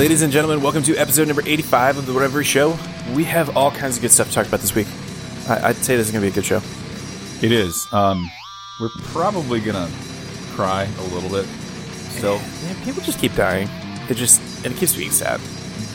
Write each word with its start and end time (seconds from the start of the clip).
Ladies 0.00 0.22
and 0.22 0.32
gentlemen, 0.32 0.62
welcome 0.62 0.82
to 0.84 0.96
episode 0.96 1.28
number 1.28 1.42
85 1.44 1.98
of 1.98 2.06
the 2.06 2.14
Whatever 2.14 2.42
Show. 2.42 2.78
We 3.14 3.22
have 3.24 3.54
all 3.54 3.70
kinds 3.70 3.96
of 3.96 4.02
good 4.02 4.10
stuff 4.10 4.28
to 4.28 4.32
talk 4.32 4.46
about 4.46 4.60
this 4.60 4.74
week. 4.74 4.86
I- 5.46 5.68
I'd 5.68 5.76
say 5.76 5.94
this 5.94 6.06
is 6.06 6.10
going 6.10 6.22
to 6.22 6.26
be 6.26 6.32
a 6.32 6.34
good 6.34 6.46
show. 6.46 6.62
It 7.42 7.52
is. 7.52 7.86
Um, 7.92 8.30
we're 8.80 8.88
probably 9.12 9.60
gonna 9.60 9.90
cry 10.52 10.84
a 10.98 11.02
little 11.14 11.28
bit. 11.28 11.44
Still, 12.12 12.38
Man, 12.38 12.76
people 12.82 13.02
just 13.02 13.18
keep 13.18 13.34
dying. 13.34 13.68
It 14.08 14.14
just, 14.14 14.40
and 14.64 14.72
it 14.72 14.78
keeps 14.78 14.96
being 14.96 15.10
sad. 15.10 15.38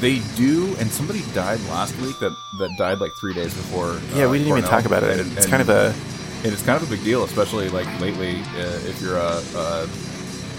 they 0.02 0.20
do. 0.36 0.76
And 0.80 0.92
somebody 0.92 1.24
died 1.34 1.60
last 1.70 1.98
week. 2.00 2.20
That 2.20 2.34
that 2.60 2.70
died 2.78 3.00
like 3.00 3.14
three 3.14 3.34
days 3.34 3.56
before. 3.56 4.00
Yeah, 4.14 4.26
uh, 4.26 4.30
we 4.30 4.38
didn't 4.38 4.56
even 4.56 4.70
talk 4.70 4.86
about 4.86 5.02
it. 5.04 5.20
And- 5.20 5.32
It's 5.32 5.46
and- 5.46 5.52
kind 5.52 5.62
of 5.64 5.70
a, 5.70 5.96
and 6.44 6.54
it's 6.54 6.62
kind 6.62 6.80
of 6.82 6.88
a 6.88 6.96
big 6.96 7.04
deal, 7.04 7.24
especially 7.24 7.70
like 7.70 7.88
lately. 8.00 8.42
Uh, 8.56 8.90
if 8.92 9.02
you're 9.02 9.18
a, 9.18 9.42
a 9.56 9.88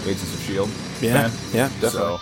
Agents 0.03 0.33
of 0.33 0.41
Shield 0.41 0.69
yeah, 1.01 1.29
fan. 1.29 1.31
yeah, 1.53 1.67
definitely. 1.79 1.89
So 1.89 2.19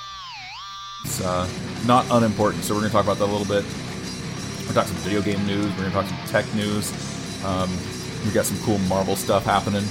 it's 1.05 1.21
uh, 1.21 1.47
not 1.85 2.05
unimportant. 2.11 2.63
So 2.63 2.73
we're 2.73 2.81
going 2.81 2.89
to 2.91 2.95
talk 2.95 3.05
about 3.05 3.17
that 3.19 3.25
a 3.25 3.33
little 3.35 3.45
bit. 3.47 3.63
We're 3.63 4.57
going 4.61 4.67
to 4.67 4.73
talk 4.73 4.87
some 4.87 4.97
video 4.97 5.21
game 5.21 5.45
news. 5.45 5.65
We're 5.77 5.89
going 5.89 5.91
to 5.91 5.97
talk 6.01 6.05
some 6.07 6.27
tech 6.27 6.45
news. 6.55 6.91
Um, 7.45 7.69
we 8.25 8.31
got 8.31 8.45
some 8.45 8.57
cool 8.65 8.79
Marvel 8.89 9.15
stuff 9.15 9.45
happening. 9.45 9.83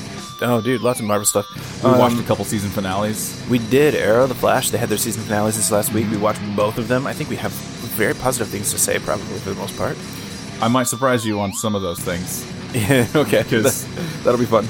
oh, 0.43 0.61
dude, 0.61 0.81
lots 0.83 0.99
of 0.99 1.07
Marvel 1.07 1.25
stuff. 1.25 1.47
We 1.85 1.91
Um, 1.91 1.99
watched 1.99 2.19
a 2.19 2.23
couple 2.25 2.45
season 2.45 2.71
finales. 2.71 3.41
We 3.49 3.59
did 3.59 3.95
Arrow, 3.95 4.27
The 4.27 4.35
Flash. 4.35 4.71
They 4.71 4.79
had 4.79 4.89
their 4.89 4.99
season 4.99 5.23
finales 5.23 5.57
this 5.57 5.71
last 5.71 5.93
week. 5.93 6.11
We 6.11 6.17
watched 6.17 6.41
both 6.57 6.77
of 6.79 6.89
them. 6.89 7.07
I 7.07 7.13
think 7.13 7.31
we 7.31 7.37
have 7.37 7.53
very 7.97 8.15
positive 8.15 8.49
things 8.49 8.73
to 8.73 8.79
say, 8.79 8.99
probably 8.99 9.39
for 9.39 9.51
the 9.51 9.57
most 9.61 9.77
part. 9.77 9.97
I 10.61 10.67
might 10.69 10.89
surprise 10.89 11.25
you 11.25 11.39
on 11.41 11.53
some 11.53 11.75
of 11.77 11.83
those 11.83 12.01
things. 12.01 12.45
Yeah, 12.75 13.07
okay. 13.15 13.45
'Cause- 13.49 13.87
that'll 14.25 14.37
be 14.41 14.47
fun. 14.47 14.67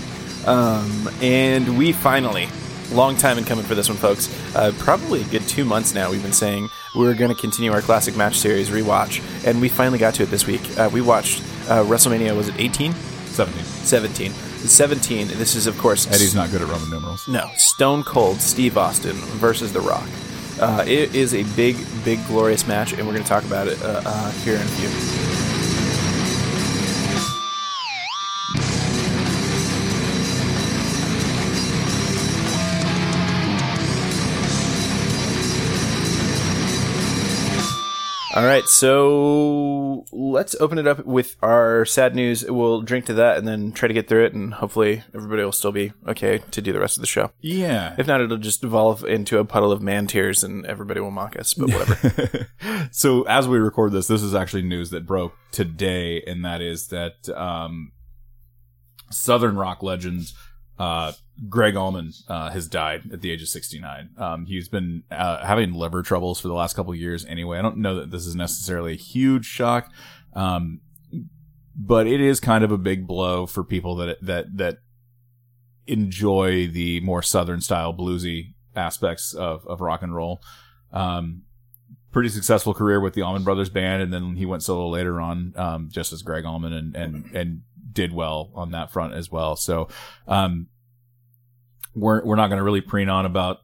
Um, 0.47 1.09
and 1.23 1.79
we 1.79 1.93
finally, 1.93 2.49
long 2.93 3.17
time 3.17 3.39
in 3.39 3.45
coming 3.45 3.65
for 3.65 3.75
this 3.75 3.89
one, 3.89 3.99
folks. 3.99 4.29
Uh, 4.55 4.73
probably 4.79 5.21
a 5.21 5.25
good 5.25 5.43
two 5.49 5.65
months 5.65 5.95
now. 5.95 6.11
We've 6.11 6.23
been 6.23 6.33
saying 6.33 6.69
we 6.95 7.07
are 7.07 7.15
going 7.15 7.35
to 7.35 7.41
continue 7.41 7.73
our 7.73 7.81
classic 7.81 8.17
match 8.17 8.39
series 8.39 8.71
rewatch, 8.71 9.23
and 9.47 9.61
we 9.61 9.69
finally 9.69 9.99
got 9.99 10.15
to 10.15 10.23
it 10.25 10.31
this 10.31 10.47
week. 10.47 10.63
Uh, 10.79 10.91
we 10.93 11.01
watched 11.01 11.41
uh, 11.69 11.83
WrestleMania. 11.85 12.37
Was 12.37 12.49
it 12.49 12.55
18? 12.59 12.93
17. 12.93 13.65
17. 13.65 14.33
17. 14.33 15.29
This 15.29 15.55
is, 15.57 15.67
of 15.67 15.77
course, 15.79 16.07
Eddie's 16.07 16.35
not 16.35 16.51
good 16.51 16.63
at 16.63 16.69
Roman 16.69 16.89
numerals. 16.91 17.29
no, 17.29 17.51
Stone 17.57 18.05
Cold 18.05 18.41
Steve 18.41 18.79
Austin 18.79 19.17
versus 19.17 19.73
The 19.73 19.81
Rock. 19.81 20.09
Uh, 20.61 20.85
it 20.87 21.15
is 21.15 21.35
a 21.35 21.43
big, 21.57 21.77
big, 22.05 22.25
glorious 22.27 22.67
match, 22.67 22.93
and 22.93 23.07
we're 23.07 23.13
going 23.13 23.25
to 23.25 23.29
talk 23.29 23.45
about 23.45 23.67
it 23.67 23.83
uh, 23.83 24.03
uh, 24.05 24.31
here 24.31 24.55
in 24.55 24.63
a 24.63 24.65
few. 24.65 25.54
All 38.35 38.45
right, 38.45 38.65
so 38.65 40.05
let's 40.11 40.57
open 40.59 40.79
it 40.79 40.89
up 40.89 41.07
with 41.07 41.37
our 41.41 41.85
sad 41.85 42.17
news. 42.17 42.45
We'll 42.45 42.83
drink 42.83 43.07
to 43.07 43.15
that 43.15 43.37
and 43.39 43.47
then 43.47 43.71
try 43.71 43.87
to 43.87 43.95
get 43.95 44.09
through 44.09 44.25
it, 44.25 44.35
and 44.35 44.55
hopefully 44.55 45.05
everybody 45.15 45.45
will 45.45 45.53
still 45.53 45.71
be 45.71 45.93
okay 46.09 46.39
to 46.51 46.61
do 46.61 46.73
the 46.73 46.81
rest 46.81 46.97
of 46.97 47.01
the 47.01 47.07
show. 47.07 47.31
Yeah. 47.41 47.95
If 47.97 48.09
not, 48.09 48.21
it'll 48.21 48.39
just 48.39 48.65
evolve 48.65 49.05
into 49.05 49.39
a 49.39 49.45
puddle 49.45 49.71
of 49.71 49.81
man 49.81 50.09
tears 50.09 50.43
and 50.43 50.67
everybody 50.67 50.99
will 50.99 51.13
mock 51.13 51.39
us, 51.39 51.55
but 51.55 51.73
whatever. 51.73 52.49
so 52.91 53.23
as 53.23 53.47
we 53.47 53.59
record 53.59 53.93
this, 53.93 54.09
this 54.09 54.23
is 54.23 54.35
actually 54.35 54.63
news 54.63 54.91
that 54.91 55.07
broke 55.07 55.37
today, 55.53 56.21
and 56.27 56.45
that 56.45 56.61
is 56.61 56.89
that 56.89 57.29
um, 57.37 57.93
Southern 59.13 59.55
rock 59.55 59.81
legend 59.81 60.33
uh, 60.77 61.13
Gregg 61.49 61.77
Allman 61.77 62.13
uh, 62.29 62.51
has 62.51 62.69
died 62.69 63.11
at 63.13 63.21
the 63.21 63.31
age 63.31 63.43
of 63.43 63.49
69. 63.49 64.11
Um, 64.17 64.47
he's 64.47 64.69
been 64.69 65.03
uh, 65.11 65.45
having 65.45 65.73
liver 65.73 66.03
troubles 66.03 66.41
for 66.41 66.49
the 66.49 66.55
last 66.55 66.75
couple 66.75 66.95
years 66.95 67.25
anyway. 67.25 67.59
I 67.59 67.63
don't 67.63 67.79
know 67.79 67.97
that 67.97 68.11
this 68.11 68.27
is 68.27 68.37
necessarily 68.37 68.93
a 68.93 68.97
huge 68.97 69.45
shock, 69.45 69.91
um, 70.35 70.81
but 71.77 72.07
it 72.07 72.21
is 72.21 72.39
kind 72.39 72.63
of 72.63 72.71
a 72.71 72.79
big 72.79 73.07
blow 73.07 73.47
for 73.47 73.65
people 73.65 73.97
that 73.97 74.19
that 74.23 74.57
that 74.57 74.79
enjoy 75.87 76.69
the 76.69 77.01
more 77.01 77.23
Southern 77.23 77.61
style 77.61 77.93
bluesy 77.93 78.55
aspects 78.77 79.35
of, 79.35 79.67
of 79.67 79.81
rock 79.81 80.03
and 80.03 80.15
roll. 80.15 80.41
Um, 80.93 81.43
pretty 82.13 82.29
successful 82.29 82.73
career 82.73 83.01
with 83.01 83.15
the 83.15 83.23
Allman 83.23 83.45
Brothers 83.45 83.69
Band, 83.69 84.03
and 84.03 84.13
then 84.13 84.37
he 84.37 84.47
went 84.47 84.63
solo 84.63 84.89
later 84.89 85.21
on, 85.21 85.53
um, 85.57 85.89
just 85.91 86.13
as 86.13 86.23
Gregg 86.23 86.45
Allman, 86.45 86.73
and 86.73 86.97
and 86.97 87.31
and 87.35 87.63
did 87.93 88.13
well 88.13 88.51
on 88.55 88.71
that 88.71 88.91
front 88.91 89.15
as 89.15 89.31
well. 89.31 89.57
So, 89.57 89.89
um, 90.27 90.69
we're 91.95 92.25
we're 92.25 92.37
not 92.37 92.49
going 92.49 92.59
to 92.59 92.65
really 92.65 92.81
preen 92.81 93.09
on 93.09 93.27
about 93.27 93.59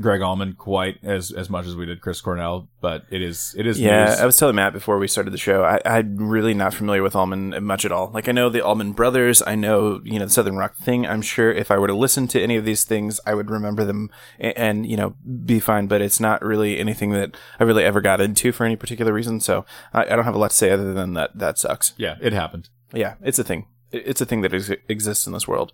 Gregg 0.00 0.22
Allman 0.22 0.52
quite 0.52 0.98
as 1.02 1.32
as 1.32 1.50
much 1.50 1.66
as 1.66 1.74
we 1.74 1.84
did 1.84 2.00
Chris 2.00 2.20
Cornell, 2.20 2.68
but 2.80 3.04
it 3.10 3.20
is 3.20 3.54
it 3.58 3.66
is 3.66 3.80
yeah, 3.80 4.06
news. 4.06 4.20
I 4.20 4.26
was 4.26 4.36
telling 4.36 4.54
Matt 4.54 4.72
before 4.72 4.98
we 4.98 5.08
started 5.08 5.32
the 5.32 5.38
show, 5.38 5.64
I, 5.64 5.80
I'm 5.84 6.16
really 6.16 6.54
not 6.54 6.72
familiar 6.72 7.02
with 7.02 7.16
Allman 7.16 7.64
much 7.64 7.84
at 7.84 7.90
all. 7.90 8.10
Like, 8.12 8.28
I 8.28 8.32
know 8.32 8.48
the 8.48 8.64
Allman 8.64 8.92
Brothers, 8.92 9.42
I 9.44 9.56
know, 9.56 10.00
you 10.04 10.18
know, 10.18 10.26
the 10.26 10.30
Southern 10.30 10.56
Rock 10.56 10.76
thing. 10.76 11.06
I'm 11.06 11.22
sure 11.22 11.50
if 11.50 11.70
I 11.70 11.78
were 11.78 11.88
to 11.88 11.96
listen 11.96 12.28
to 12.28 12.40
any 12.40 12.56
of 12.56 12.64
these 12.64 12.84
things, 12.84 13.20
I 13.26 13.34
would 13.34 13.50
remember 13.50 13.84
them 13.84 14.10
and, 14.38 14.56
and, 14.56 14.86
you 14.86 14.96
know, 14.96 15.16
be 15.44 15.58
fine, 15.58 15.88
but 15.88 16.00
it's 16.00 16.20
not 16.20 16.44
really 16.44 16.78
anything 16.78 17.10
that 17.10 17.36
I 17.58 17.64
really 17.64 17.84
ever 17.84 18.00
got 18.00 18.20
into 18.20 18.52
for 18.52 18.64
any 18.64 18.76
particular 18.76 19.12
reason. 19.12 19.40
So 19.40 19.64
I, 19.92 20.02
I 20.02 20.16
don't 20.16 20.24
have 20.24 20.34
a 20.34 20.38
lot 20.38 20.50
to 20.50 20.56
say 20.56 20.70
other 20.70 20.94
than 20.94 21.14
that 21.14 21.36
that 21.36 21.58
sucks. 21.58 21.94
yeah, 21.96 22.16
it 22.20 22.32
happened. 22.32 22.68
Yeah, 22.92 23.14
it's 23.22 23.38
a 23.38 23.44
thing. 23.44 23.66
It's 23.90 24.20
a 24.20 24.26
thing 24.26 24.42
that 24.42 24.52
ex- 24.52 24.70
exists 24.88 25.26
in 25.26 25.32
this 25.32 25.48
world. 25.48 25.72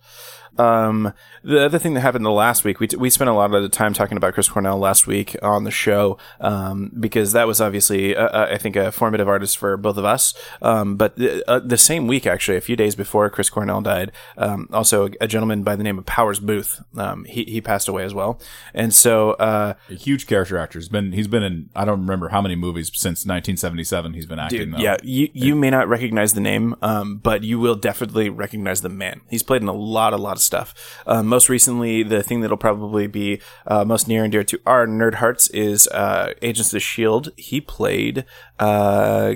Um, 0.57 1.13
the 1.43 1.63
other 1.63 1.79
thing 1.79 1.93
that 1.93 2.01
happened 2.01 2.25
the 2.25 2.31
last 2.31 2.63
week, 2.63 2.79
we, 2.79 2.87
t- 2.87 2.97
we 2.97 3.09
spent 3.09 3.29
a 3.29 3.33
lot 3.33 3.53
of 3.53 3.61
the 3.61 3.69
time 3.69 3.93
talking 3.93 4.17
about 4.17 4.33
Chris 4.33 4.49
Cornell 4.49 4.77
last 4.77 5.05
week 5.07 5.35
on 5.41 5.63
the 5.63 5.71
show, 5.71 6.17
um, 6.39 6.91
because 6.99 7.33
that 7.33 7.47
was 7.47 7.61
obviously, 7.61 8.15
uh, 8.15 8.27
uh, 8.27 8.47
I 8.51 8.57
think, 8.57 8.75
a 8.75 8.91
formative 8.91 9.27
artist 9.27 9.57
for 9.57 9.77
both 9.77 9.97
of 9.97 10.05
us. 10.05 10.33
Um, 10.61 10.95
but 10.95 11.15
the, 11.17 11.43
uh, 11.49 11.59
the 11.59 11.77
same 11.77 12.07
week, 12.07 12.25
actually, 12.25 12.57
a 12.57 12.61
few 12.61 12.75
days 12.75 12.95
before 12.95 13.29
Chris 13.29 13.49
Cornell 13.49 13.81
died, 13.81 14.11
um, 14.37 14.69
also 14.71 15.07
a, 15.07 15.11
a 15.21 15.27
gentleman 15.27 15.63
by 15.63 15.75
the 15.75 15.83
name 15.83 15.97
of 15.97 16.05
Powers 16.05 16.39
Boothe, 16.39 16.81
um, 16.97 17.25
he, 17.25 17.43
he 17.43 17.61
passed 17.61 17.87
away 17.87 18.03
as 18.03 18.13
well. 18.13 18.39
And 18.73 18.93
so, 18.93 19.31
uh, 19.33 19.73
A 19.89 19.93
huge 19.93 20.27
character 20.27 20.57
actor. 20.57 20.79
He's 20.79 20.89
been 20.89 21.11
he's 21.11 21.27
been 21.27 21.43
in 21.43 21.69
I 21.75 21.85
don't 21.85 22.01
remember 22.01 22.29
how 22.29 22.41
many 22.41 22.55
movies 22.55 22.87
since 22.93 23.25
1977 23.25 24.13
he's 24.13 24.25
been 24.25 24.39
acting. 24.39 24.71
Dude, 24.71 24.79
yeah, 24.79 24.97
you 25.03 25.29
you 25.33 25.55
may 25.55 25.69
not 25.69 25.87
recognize 25.87 26.33
the 26.33 26.41
name, 26.41 26.75
um, 26.81 27.17
but 27.17 27.43
you 27.43 27.59
will 27.59 27.75
definitely 27.75 28.29
recognize 28.29 28.81
the 28.81 28.89
man. 28.89 29.21
He's 29.29 29.43
played 29.43 29.61
in 29.61 29.67
a 29.67 29.73
lot, 29.73 30.13
a 30.13 30.17
lot 30.17 30.37
of 30.37 30.41
stuff. 30.45 30.73
Um, 31.07 31.27
most 31.27 31.49
recently, 31.49 32.03
the 32.03 32.23
thing 32.23 32.41
that'll 32.41 32.57
probably 32.57 33.07
be 33.07 33.41
uh, 33.67 33.83
most 33.83 34.07
near 34.07 34.23
and 34.23 34.31
dear 34.31 34.43
to 34.43 34.59
our 34.65 34.87
nerd 34.87 35.15
hearts 35.15 35.49
is 35.49 35.87
uh, 35.87 36.33
Agents 36.41 36.69
of 36.69 36.73
the 36.73 36.79
Shield. 36.79 37.29
He 37.37 37.59
played, 37.61 38.25
uh, 38.59 39.33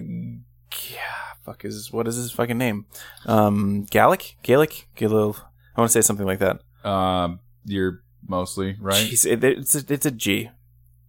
yeah, 0.90 1.00
fuck 1.46 1.66
is 1.66 1.92
what 1.92 2.08
is 2.08 2.16
his 2.16 2.32
fucking 2.32 2.58
name? 2.58 2.86
Um, 3.26 3.86
Gallic, 3.90 4.38
Gallic, 4.44 4.88
Galil. 4.96 5.36
I 5.76 5.82
want 5.82 5.92
to 5.92 6.02
say 6.02 6.06
something 6.06 6.26
like 6.26 6.40
that. 6.40 6.62
Um, 6.88 7.40
you're 7.66 8.02
mostly 8.28 8.78
right. 8.80 8.96
Jeez, 9.06 9.26
it, 9.26 9.44
it's 9.44 9.76
a, 9.76 9.84
it's 9.94 10.06
a 10.06 10.12
G. 10.12 10.50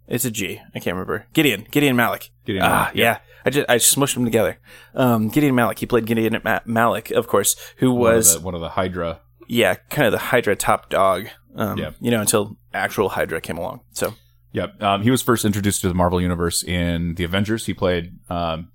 It's 0.08 0.24
a 0.24 0.30
G. 0.30 0.60
I 0.74 0.80
can't 0.80 0.94
remember. 0.94 1.26
Gideon. 1.32 1.66
Gideon 1.70 1.94
Malik. 1.94 2.30
Gideon 2.44 2.64
ah, 2.64 2.68
Malik, 2.86 2.96
yeah. 2.96 3.18
I 3.44 3.50
just 3.50 3.70
I 3.70 3.76
smushed 3.76 4.14
them 4.14 4.24
together. 4.24 4.58
Um, 4.94 5.28
Gideon 5.28 5.54
Malik. 5.54 5.78
He 5.78 5.86
played 5.86 6.04
Gideon 6.06 6.40
Ma- 6.44 6.60
Malik, 6.64 7.10
of 7.12 7.26
course, 7.28 7.54
who 7.76 7.92
One 7.92 8.10
of 8.12 8.16
was 8.16 8.34
the- 8.34 8.40
one 8.40 8.54
of 8.54 8.60
the 8.60 8.70
Hydra. 8.70 9.20
Yeah, 9.50 9.74
kind 9.90 10.06
of 10.06 10.12
the 10.12 10.18
Hydra 10.18 10.54
top 10.54 10.90
dog. 10.90 11.28
Um, 11.56 11.76
Yeah. 11.76 11.90
You 12.00 12.10
know, 12.12 12.20
until 12.20 12.56
actual 12.72 13.08
Hydra 13.08 13.40
came 13.40 13.58
along. 13.58 13.80
So 13.90 14.14
Yep. 14.52 14.82
Um, 14.82 15.02
he 15.02 15.10
was 15.10 15.22
first 15.22 15.44
introduced 15.44 15.80
to 15.82 15.88
the 15.88 15.94
Marvel 15.94 16.20
Universe 16.20 16.64
in 16.64 17.14
the 17.14 17.24
Avengers. 17.24 17.66
He 17.66 17.74
played. 17.74 18.18
Um, 18.28 18.70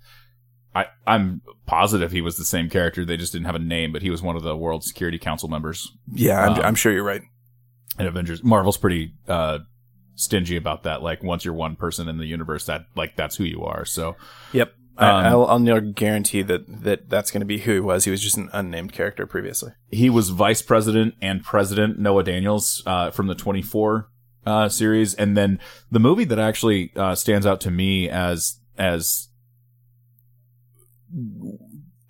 I 0.74 0.86
I'm 1.06 1.42
positive 1.66 2.12
he 2.12 2.20
was 2.20 2.36
the 2.36 2.44
same 2.44 2.70
character. 2.70 3.04
They 3.04 3.16
just 3.16 3.32
didn't 3.32 3.46
have 3.46 3.54
a 3.54 3.60
name, 3.60 3.92
but 3.92 4.02
he 4.02 4.10
was 4.10 4.22
one 4.22 4.36
of 4.36 4.42
the 4.42 4.56
World 4.56 4.84
Security 4.84 5.18
Council 5.18 5.48
members 5.48 5.90
yeah, 6.12 6.40
I'm, 6.40 6.52
Um, 6.52 6.60
I'm 6.60 6.74
sure 6.74 6.92
you're 6.92 7.02
right. 7.04 7.22
And 7.98 8.06
Avengers. 8.06 8.44
Marvel's 8.44 8.76
pretty 8.76 9.14
uh, 9.26 9.60
stingy 10.14 10.56
about 10.56 10.82
that. 10.82 11.02
Like 11.02 11.22
once 11.22 11.44
you're 11.44 11.54
one 11.54 11.76
person 11.76 12.08
in 12.08 12.18
the 12.18 12.26
universe, 12.26 12.66
that 12.66 12.82
like 12.94 13.16
that's 13.16 13.36
who 13.36 13.44
you 13.44 13.64
are. 13.64 13.84
So 13.84 14.16
Yep. 14.52 14.72
Um, 14.98 15.06
I, 15.08 15.28
I'll, 15.28 15.46
I'll 15.46 15.80
guarantee 15.80 16.42
that, 16.42 16.82
that 16.84 17.10
that's 17.10 17.30
going 17.30 17.40
to 17.40 17.46
be 17.46 17.58
who 17.58 17.74
he 17.74 17.80
was. 17.80 18.04
He 18.04 18.10
was 18.10 18.22
just 18.22 18.36
an 18.38 18.48
unnamed 18.52 18.92
character 18.92 19.26
previously. 19.26 19.72
he 19.90 20.08
was 20.08 20.30
vice 20.30 20.62
president 20.62 21.14
and 21.20 21.42
president 21.44 21.98
Noah 21.98 22.22
Daniels 22.24 22.82
uh, 22.86 23.10
from 23.10 23.26
the 23.26 23.34
24 23.34 24.08
uh, 24.46 24.68
series, 24.68 25.14
and 25.14 25.36
then 25.36 25.58
the 25.90 25.98
movie 26.00 26.24
that 26.24 26.38
actually 26.38 26.92
uh, 26.96 27.14
stands 27.14 27.44
out 27.46 27.60
to 27.62 27.70
me 27.70 28.08
as 28.08 28.58
as 28.78 29.28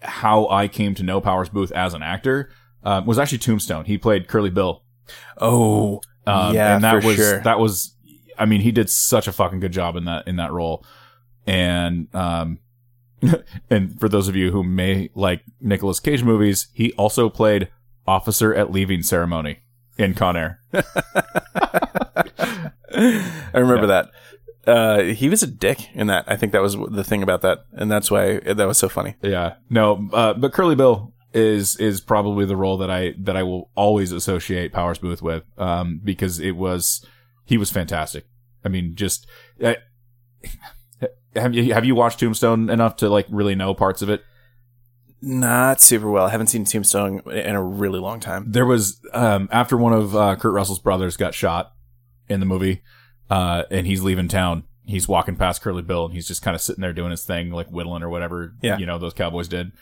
how 0.02 0.48
I 0.48 0.68
came 0.68 0.94
to 0.96 1.02
know 1.02 1.20
Powers 1.20 1.48
Boothe 1.48 1.72
as 1.72 1.94
an 1.94 2.02
actor 2.02 2.50
uh, 2.84 3.02
was 3.04 3.18
actually 3.18 3.38
Tombstone. 3.38 3.84
He 3.84 3.98
played 3.98 4.28
Curly 4.28 4.50
Bill. 4.50 4.82
Oh, 5.38 6.00
Um, 6.26 6.54
yeah, 6.54 6.74
and 6.76 6.84
that 6.84 7.02
for 7.02 7.08
was 7.08 7.16
sure. 7.16 7.40
that 7.40 7.58
was. 7.58 7.94
I 8.38 8.44
mean, 8.44 8.60
he 8.60 8.70
did 8.72 8.90
such 8.90 9.26
a 9.28 9.32
fucking 9.32 9.60
good 9.60 9.72
job 9.72 9.96
in 9.96 10.04
that 10.04 10.28
in 10.28 10.36
that 10.36 10.52
role, 10.52 10.84
and 11.46 12.14
um, 12.14 12.58
and 13.70 13.99
for 13.99 14.08
those 14.08 14.28
of 14.28 14.37
you 14.37 14.50
who 14.52 14.62
may 14.62 15.11
like 15.14 15.43
Nicolas 15.61 16.00
Cage 16.00 16.23
movies, 16.23 16.69
he 16.73 16.93
also 16.93 17.28
played 17.28 17.69
officer 18.06 18.55
at 18.55 18.70
leaving 18.73 19.02
ceremony 19.02 19.58
in 19.99 20.14
Con 20.14 20.37
Air. 20.37 20.61
I 22.93 23.52
remember 23.55 23.87
that. 23.87 24.11
uh, 24.67 25.02
he 25.02 25.28
was 25.28 25.43
a 25.43 25.46
dick 25.46 25.88
in 25.94 26.08
that. 26.08 26.25
I 26.26 26.37
think 26.37 26.52
that 26.52 26.62
was 26.62 26.76
the 26.90 27.05
thing 27.05 27.23
about 27.23 27.43
that, 27.43 27.64
and 27.73 27.90
that's 27.90 28.11
why 28.11 28.38
that 28.40 28.67
was 28.67 28.78
so 28.78 28.88
funny. 28.88 29.14
Yeah, 29.23 29.55
no, 29.70 30.08
uh, 30.12 30.34
but 30.34 30.52
Curly 30.52 30.75
Bill 30.75 31.12
is 31.32 31.76
is 31.76 32.00
probably 32.00 32.46
the 32.46 32.56
role 32.56 32.76
that 32.78 32.90
I 32.90 33.14
that 33.20 33.37
I 33.37 33.43
will 33.43 33.70
always 33.75 34.12
associate 34.12 34.73
Powers 34.73 34.99
Boothe 34.99 35.23
with, 35.23 35.44
um, 35.58 36.00
because 36.02 36.40
it 36.40 36.56
was 36.56 37.05
he 37.44 37.56
was 37.56 37.70
fantastic. 37.70 38.26
I 38.64 38.69
mean, 38.69 38.94
just 38.96 39.26
uh, 39.62 39.75
have 41.36 41.54
you 41.54 41.72
have 41.74 41.84
you 41.84 41.94
watched 41.94 42.20
Tombstone 42.20 42.70
enough 42.70 42.96
to 42.96 43.08
like 43.08 43.26
really 43.28 43.54
know 43.54 43.74
parts 43.74 44.02
of 44.02 44.08
it? 44.10 44.24
Not 45.22 45.80
super 45.80 46.10
well. 46.10 46.26
I 46.26 46.30
haven't 46.30 46.48
seen 46.48 46.64
Tombstone 46.64 47.20
in 47.30 47.54
a 47.54 47.62
really 47.62 47.98
long 47.98 48.20
time. 48.20 48.44
There 48.48 48.66
was 48.66 49.00
um, 49.12 49.48
after 49.50 49.76
one 49.76 49.92
of 49.92 50.14
uh, 50.14 50.36
Kurt 50.36 50.52
Russell's 50.52 50.78
brothers 50.78 51.16
got 51.16 51.34
shot 51.34 51.72
in 52.28 52.40
the 52.40 52.46
movie, 52.46 52.82
uh, 53.30 53.64
and 53.70 53.86
he's 53.86 54.02
leaving 54.02 54.28
town. 54.28 54.64
He's 54.84 55.08
walking 55.08 55.34
past 55.36 55.62
Curly 55.62 55.82
Bill, 55.82 56.04
and 56.04 56.14
he's 56.14 56.28
just 56.28 56.42
kind 56.42 56.54
of 56.54 56.60
sitting 56.60 56.82
there 56.82 56.92
doing 56.92 57.10
his 57.10 57.24
thing, 57.24 57.50
like 57.50 57.68
whittling 57.68 58.02
or 58.02 58.08
whatever. 58.08 58.54
Yeah. 58.62 58.78
you 58.78 58.86
know 58.86 58.98
those 58.98 59.14
cowboys 59.14 59.48
did. 59.48 59.72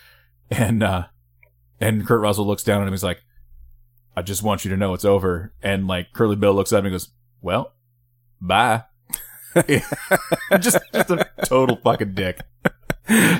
And 0.50 0.82
uh, 0.82 1.06
and 1.80 2.06
Kurt 2.06 2.20
Russell 2.20 2.46
looks 2.46 2.62
down 2.62 2.82
at 2.82 2.86
him. 2.86 2.92
He's 2.92 3.02
like, 3.02 3.22
"I 4.16 4.22
just 4.22 4.42
want 4.42 4.64
you 4.64 4.70
to 4.70 4.76
know 4.76 4.94
it's 4.94 5.04
over." 5.04 5.52
And 5.62 5.86
like 5.86 6.12
Curly 6.12 6.36
Bill 6.36 6.54
looks 6.54 6.72
at 6.72 6.78
him 6.78 6.86
and 6.86 6.94
goes, 6.94 7.08
"Well, 7.42 7.72
bye." 8.40 8.84
just 10.60 10.78
just 10.92 11.10
a 11.10 11.28
total 11.44 11.76
fucking 11.76 12.14
dick. 12.14 12.40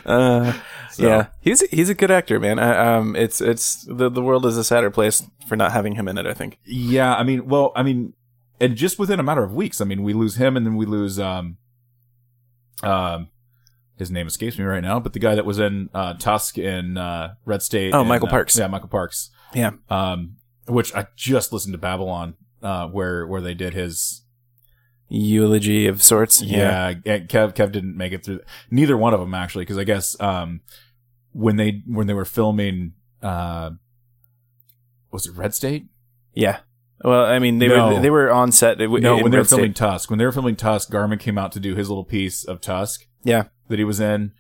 Uh, 0.05 0.53
So- 0.91 1.07
Yeah, 1.09 1.27
he's 1.41 1.63
he's 1.71 1.89
a 1.89 1.95
good 1.95 2.11
actor, 2.11 2.39
man. 2.39 2.59
I, 2.59 2.97
um, 2.97 3.17
it's 3.17 3.41
it's 3.41 3.85
the 3.89 4.11
the 4.11 4.21
world 4.23 4.45
is 4.45 4.59
a 4.59 4.63
sadder 4.65 4.91
place 4.91 5.23
for 5.49 5.57
not 5.57 5.73
having 5.73 5.95
him 5.95 6.07
in 6.07 6.19
it. 6.19 6.27
I 6.27 6.35
think. 6.35 6.59
Yeah, 6.65 7.15
I 7.15 7.23
mean, 7.23 7.47
well, 7.49 7.73
I 7.75 7.83
mean, 7.83 8.13
and 8.61 8.77
just 8.77 8.99
within 8.99 9.19
a 9.19 9.23
matter 9.23 9.43
of 9.43 9.55
weeks, 9.55 9.81
I 9.81 9.85
mean, 9.87 10.03
we 10.03 10.13
lose 10.13 10.37
him, 10.37 10.57
and 10.59 10.67
then 10.67 10.77
we 10.77 10.85
lose 10.85 11.19
um, 11.19 11.57
um, 12.83 13.29
his 13.97 14.11
name 14.11 14.27
escapes 14.27 14.59
me 14.59 14.65
right 14.65 14.83
now, 14.83 15.01
but 15.01 15.15
the 15.15 15.19
guy 15.19 15.35
that 15.35 15.47
was 15.47 15.59
in 15.59 15.89
uh, 15.95 16.15
Tusk 16.15 16.59
in 16.59 16.99
uh, 16.99 17.35
Red 17.47 17.63
State. 17.63 17.95
Oh, 17.95 18.01
and, 18.01 18.09
Michael 18.09 18.29
uh, 18.29 18.33
Parks. 18.33 18.59
yeah, 18.59 18.67
Michael 18.67 18.89
Parks. 18.89 19.31
Yeah. 19.55 19.71
Um, 19.89 20.37
which 20.67 20.95
I 20.95 21.07
just 21.17 21.53
listened 21.53 21.73
to 21.73 21.79
Babble-On, 21.79 22.35
uh, 22.63 22.89
where 22.89 23.27
where 23.27 23.41
they 23.41 23.55
did 23.55 23.73
his. 23.75 24.24
Eulogy 25.09 25.87
of 25.87 26.03
sorts. 26.03 26.43
Yeah, 26.43 26.89
and 27.05 27.29
Kev 27.29 27.55
Kev 27.55 27.73
didn't 27.73 27.97
make 27.97 28.13
it 28.13 28.25
through. 28.25 28.41
Neither 28.71 28.97
one 28.97 29.15
of 29.15 29.21
them 29.21 29.35
actually, 29.35 29.63
because 29.65 29.79
I 29.79 29.85
guess 29.85 30.19
um, 30.21 30.61
when 31.33 31.57
they 31.57 31.83
when 31.87 32.07
they 32.07 32.15
were 32.15 32.25
filming, 32.25 32.93
uh, 33.23 33.71
was 35.11 35.27
it 35.27 35.33
Red 35.37 35.55
State? 35.55 35.87
yeah. 36.35 36.59
Well, 37.03 37.27
I 37.27 37.39
mean, 37.39 37.59
they 37.59 37.69
No. 37.69 37.95
were 37.95 38.01
they 38.01 38.09
were 38.09 38.31
on 38.31 38.51
set. 38.51 38.79
No, 38.79 38.89
when 38.89 39.03
they 39.31 39.37
were 39.37 39.45
State. 39.45 39.57
filming 39.57 39.75
Tusk, 39.75 40.09
when 40.09 40.19
they 40.19 40.25
were 40.25 40.33
filming 40.33 40.57
Tusk, 40.57 40.91
Garman 40.91 41.19
came 41.19 41.37
out 41.37 41.53
to 41.53 41.61
do 41.61 41.75
his 41.75 41.89
little 41.91 42.05
piece 42.05 42.45
of 42.45 42.61
Tusk. 42.63 43.03
Yeah. 43.25 43.45
that 43.69 43.79
he 43.79 43.85
was 43.85 44.01
in, 44.01 44.33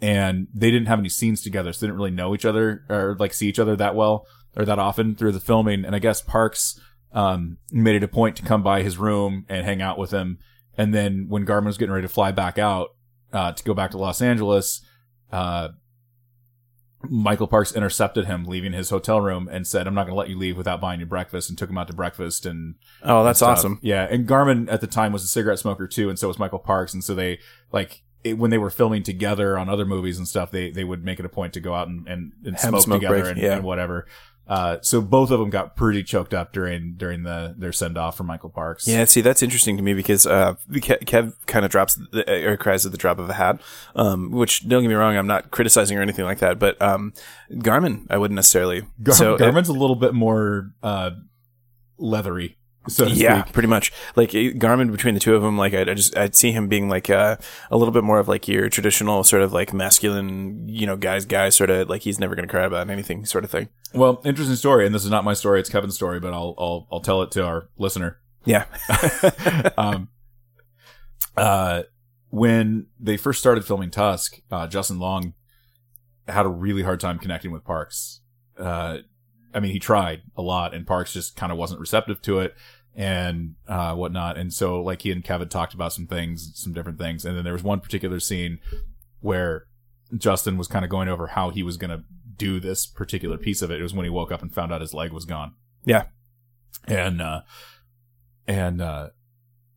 and 0.00 0.48
they 0.54 0.70
didn't 0.70 0.86
have 0.88 0.98
any 0.98 1.08
scenes 1.10 1.42
together, 1.42 1.72
so 1.72 1.80
they 1.80 1.86
didn't 1.88 1.98
really 1.98 2.10
know 2.10 2.34
each 2.34 2.44
other 2.44 2.84
or 2.88 3.14
like 3.20 3.34
see 3.34 3.48
each 3.48 3.58
other 3.58 3.76
that 3.76 3.94
well 3.94 4.26
or 4.56 4.64
that 4.64 4.78
often 4.80 5.14
through 5.14 5.32
the 5.32 5.38
filming. 5.40 5.84
And 5.84 5.94
I 5.94 5.98
guess 6.00 6.20
Parks 6.20 6.80
um, 7.12 7.58
made 7.72 7.96
it 7.96 8.02
a 8.02 8.08
point 8.08 8.36
to 8.36 8.42
come 8.42 8.62
by 8.62 8.82
his 8.82 8.98
room 8.98 9.46
and 9.48 9.64
hang 9.64 9.82
out 9.82 9.98
with 9.98 10.10
him. 10.10 10.38
And 10.76 10.94
then 10.94 11.26
when 11.28 11.44
Garman 11.44 11.66
was 11.66 11.78
getting 11.78 11.92
ready 11.92 12.06
to 12.06 12.12
fly 12.12 12.30
back 12.30 12.58
out 12.58 12.94
uh, 13.32 13.52
to 13.52 13.64
go 13.64 13.74
back 13.74 13.90
to 13.92 13.98
Los 13.98 14.22
Angeles, 14.22 14.80
uh, 15.32 15.68
Michael 17.02 17.46
Parks 17.46 17.72
intercepted 17.72 18.26
him 18.26 18.44
leaving 18.44 18.72
his 18.72 18.90
hotel 18.90 19.20
room 19.20 19.48
and 19.50 19.66
said, 19.66 19.86
"I'm 19.86 19.94
not 19.94 20.04
going 20.04 20.14
to 20.14 20.18
let 20.18 20.28
you 20.28 20.36
leave 20.36 20.56
without 20.56 20.80
buying 20.80 21.00
you 21.00 21.06
breakfast," 21.06 21.48
and 21.48 21.56
took 21.56 21.70
him 21.70 21.78
out 21.78 21.86
to 21.88 21.92
breakfast 21.92 22.44
and 22.44 22.74
Oh, 23.02 23.22
that's 23.22 23.40
awesome. 23.40 23.78
Yeah, 23.82 24.06
and 24.10 24.26
Garman 24.26 24.68
at 24.68 24.80
the 24.80 24.86
time 24.86 25.12
was 25.12 25.22
a 25.22 25.28
cigarette 25.28 25.60
smoker 25.60 25.86
too, 25.86 26.08
and 26.08 26.18
so 26.18 26.28
was 26.28 26.38
Michael 26.38 26.58
Parks, 26.58 26.94
and 26.94 27.04
so 27.04 27.14
they 27.14 27.38
like 27.72 28.02
it, 28.24 28.36
when 28.36 28.50
they 28.50 28.58
were 28.58 28.70
filming 28.70 29.02
together 29.02 29.56
on 29.56 29.68
other 29.68 29.84
movies 29.84 30.18
and 30.18 30.26
stuff, 30.26 30.50
they 30.50 30.70
they 30.70 30.84
would 30.84 31.04
make 31.04 31.20
it 31.20 31.24
a 31.24 31.28
point 31.28 31.52
to 31.52 31.60
go 31.60 31.74
out 31.74 31.88
and 31.88 32.06
and, 32.08 32.32
and 32.44 32.58
smoke, 32.58 32.82
smoke 32.82 33.00
together 33.00 33.20
break, 33.20 33.32
and, 33.32 33.42
yeah. 33.42 33.54
and 33.54 33.64
whatever. 33.64 34.06
Uh, 34.48 34.78
so 34.80 35.02
both 35.02 35.30
of 35.30 35.38
them 35.38 35.50
got 35.50 35.76
pretty 35.76 36.02
choked 36.02 36.32
up 36.32 36.52
during 36.52 36.94
during 36.96 37.22
the 37.22 37.54
their 37.58 37.72
send 37.72 37.98
off 37.98 38.16
from 38.16 38.26
Michael 38.26 38.48
Parks. 38.48 38.88
Yeah, 38.88 39.04
see, 39.04 39.20
that's 39.20 39.42
interesting 39.42 39.76
to 39.76 39.82
me 39.82 39.92
because 39.92 40.26
uh, 40.26 40.54
Ke- 40.70 41.04
Kev 41.04 41.34
kind 41.46 41.64
of 41.64 41.70
drops 41.70 41.96
the, 42.12 42.48
or 42.48 42.56
cries 42.56 42.86
at 42.86 42.92
the 42.92 42.98
drop 42.98 43.18
of 43.18 43.28
a 43.28 43.34
hat. 43.34 43.60
Um, 43.94 44.30
which 44.30 44.66
don't 44.66 44.82
get 44.82 44.88
me 44.88 44.94
wrong, 44.94 45.16
I'm 45.16 45.26
not 45.26 45.50
criticizing 45.50 45.98
or 45.98 46.02
anything 46.02 46.24
like 46.24 46.38
that, 46.38 46.58
but 46.58 46.80
um, 46.80 47.12
Garman, 47.58 48.06
I 48.08 48.16
wouldn't 48.16 48.36
necessarily. 48.36 48.84
Gar- 49.02 49.14
so 49.14 49.34
uh, 49.34 49.36
Garman's 49.36 49.68
a 49.68 49.74
little 49.74 49.96
bit 49.96 50.14
more 50.14 50.70
uh, 50.82 51.10
leathery, 51.98 52.56
so 52.88 53.06
yeah, 53.06 53.42
speak. 53.42 53.52
pretty 53.52 53.68
much. 53.68 53.92
Like 54.16 54.34
eh, 54.34 54.50
Garman 54.50 54.90
between 54.90 55.14
the 55.14 55.20
two 55.20 55.34
of 55.34 55.42
them, 55.42 55.56
like 55.56 55.74
I, 55.74 55.82
I 55.82 55.94
just 55.94 56.16
I'd 56.16 56.34
see 56.34 56.52
him 56.52 56.68
being 56.68 56.88
like 56.88 57.10
uh, 57.10 57.36
a 57.70 57.76
little 57.76 57.92
bit 57.92 58.04
more 58.04 58.18
of 58.18 58.28
like 58.28 58.48
your 58.48 58.68
traditional 58.68 59.24
sort 59.24 59.42
of 59.42 59.52
like 59.52 59.72
masculine, 59.72 60.68
you 60.68 60.86
know, 60.86 60.96
guys, 60.96 61.24
guys 61.24 61.54
sort 61.54 61.70
of 61.70 61.88
like 61.88 62.02
he's 62.02 62.18
never 62.18 62.34
going 62.34 62.46
to 62.46 62.50
cry 62.50 62.64
about 62.64 62.90
anything 62.90 63.24
sort 63.24 63.44
of 63.44 63.50
thing. 63.50 63.68
Well, 63.94 64.20
interesting 64.24 64.56
story, 64.56 64.86
and 64.86 64.94
this 64.94 65.04
is 65.04 65.10
not 65.10 65.24
my 65.24 65.34
story; 65.34 65.60
it's 65.60 65.68
Kevin's 65.68 65.94
story, 65.94 66.20
but 66.20 66.32
I'll 66.32 66.54
I'll 66.58 66.88
I'll 66.92 67.00
tell 67.00 67.22
it 67.22 67.30
to 67.32 67.44
our 67.44 67.68
listener. 67.78 68.18
Yeah, 68.44 68.64
um, 69.78 70.08
uh, 71.36 71.82
when 72.30 72.86
they 72.98 73.16
first 73.16 73.40
started 73.40 73.64
filming 73.64 73.90
Tusk, 73.90 74.40
uh, 74.50 74.66
Justin 74.66 74.98
Long 74.98 75.34
had 76.26 76.46
a 76.46 76.50
really 76.50 76.82
hard 76.82 77.00
time 77.00 77.18
connecting 77.18 77.50
with 77.50 77.64
Parks. 77.64 78.20
Uh, 78.58 78.98
I 79.54 79.60
mean, 79.60 79.72
he 79.72 79.78
tried 79.78 80.22
a 80.36 80.42
lot, 80.42 80.74
and 80.74 80.86
Parks 80.86 81.12
just 81.12 81.36
kind 81.36 81.50
of 81.50 81.58
wasn't 81.58 81.80
receptive 81.80 82.20
to 82.22 82.40
it 82.40 82.54
and 82.98 83.54
uh, 83.68 83.94
whatnot. 83.94 84.36
And 84.36 84.52
so, 84.52 84.82
like, 84.82 85.02
he 85.02 85.12
and 85.12 85.22
Kevin 85.22 85.48
talked 85.48 85.72
about 85.72 85.92
some 85.92 86.08
things, 86.08 86.50
some 86.56 86.72
different 86.72 86.98
things. 86.98 87.24
And 87.24 87.36
then 87.36 87.44
there 87.44 87.52
was 87.52 87.62
one 87.62 87.78
particular 87.78 88.18
scene 88.18 88.58
where 89.20 89.66
Justin 90.16 90.58
was 90.58 90.66
kind 90.66 90.84
of 90.84 90.90
going 90.90 91.08
over 91.08 91.28
how 91.28 91.50
he 91.50 91.62
was 91.62 91.76
going 91.76 91.90
to 91.90 92.02
do 92.36 92.58
this 92.58 92.86
particular 92.86 93.38
piece 93.38 93.62
of 93.62 93.70
it. 93.70 93.78
It 93.78 93.84
was 93.84 93.94
when 93.94 94.04
he 94.04 94.10
woke 94.10 94.32
up 94.32 94.42
and 94.42 94.52
found 94.52 94.72
out 94.72 94.80
his 94.80 94.94
leg 94.94 95.12
was 95.12 95.24
gone. 95.24 95.54
Yeah. 95.84 96.06
And, 96.88 97.22
uh, 97.22 97.42
and, 98.48 98.82
uh, 98.82 99.10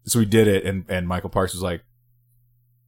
so 0.05 0.17
we 0.17 0.25
did 0.25 0.47
it 0.47 0.65
and, 0.65 0.85
and 0.89 1.07
Michael 1.07 1.29
Parks 1.29 1.53
was 1.53 1.61
like 1.61 1.83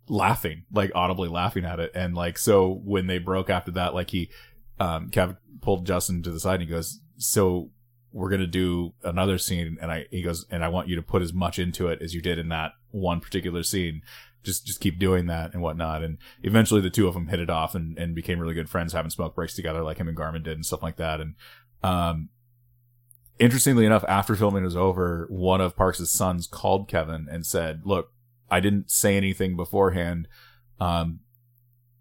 laughing, 0.10 0.64
like 0.72 0.92
audibly 0.96 1.30
laughing 1.30 1.64
at 1.64 1.80
it. 1.80 1.92
And 1.94 2.16
like, 2.16 2.40
so 2.40 2.82
when 2.84 3.06
they 3.06 3.20
broke 3.20 3.52
after 3.52 3.72
that, 3.72 3.94
like 3.94 4.10
he, 4.10 4.32
um, 4.80 5.12
Kev 5.12 5.38
pulled 5.62 5.86
Justin 5.86 6.24
to 6.24 6.32
the 6.32 6.40
side 6.40 6.56
and 6.56 6.64
he 6.64 6.70
goes, 6.70 7.02
so 7.18 7.70
we're 8.14 8.30
going 8.30 8.42
to 8.42 8.48
do 8.48 8.94
another 9.04 9.38
scene. 9.38 9.78
And 9.82 9.92
I, 9.92 10.06
he 10.12 10.22
goes, 10.22 10.46
and 10.50 10.64
I 10.64 10.70
want 10.70 10.88
you 10.88 10.96
to 10.96 11.02
put 11.02 11.22
as 11.22 11.34
much 11.34 11.60
into 11.60 11.88
it 11.88 12.02
as 12.02 12.14
you 12.14 12.22
did 12.22 12.40
in 12.40 12.50
that 12.50 12.72
one 12.92 13.20
particular 13.20 13.64
scene. 13.64 14.02
Just, 14.44 14.66
just 14.66 14.80
keep 14.80 15.00
doing 15.00 15.26
that 15.28 15.54
and 15.54 15.62
whatnot. 15.62 16.04
And 16.04 16.18
eventually 16.44 16.82
the 16.82 16.90
two 16.90 17.08
of 17.08 17.14
them 17.14 17.28
hit 17.28 17.40
it 17.40 17.50
off 17.50 17.76
and, 17.76 17.98
and 17.98 18.14
became 18.14 18.40
really 18.40 18.54
good 18.54 18.70
friends, 18.70 18.94
having 18.94 19.10
smoke 19.10 19.36
breaks 19.36 19.56
together 19.56 19.82
like 19.82 19.98
him 19.98 20.08
and 20.08 20.16
Garman 20.16 20.44
did 20.44 20.54
and 20.54 20.66
stuff 20.66 20.84
like 20.84 20.98
that. 20.98 21.20
And, 21.20 21.36
um, 21.82 22.30
interestingly 23.40 23.86
enough, 23.86 24.06
after 24.08 24.36
filming 24.36 24.64
was 24.64 24.76
over, 24.76 25.28
one 25.30 25.60
of 25.62 25.76
Parks' 25.76 26.10
sons 26.10 26.46
called 26.46 26.88
Kevin 26.88 27.28
and 27.32 27.46
said, 27.46 27.82
look, 27.84 28.12
I 28.52 28.60
didn't 28.60 28.92
say 28.92 29.18
anything 29.18 29.56
beforehand. 29.56 30.28
Um, 30.80 31.22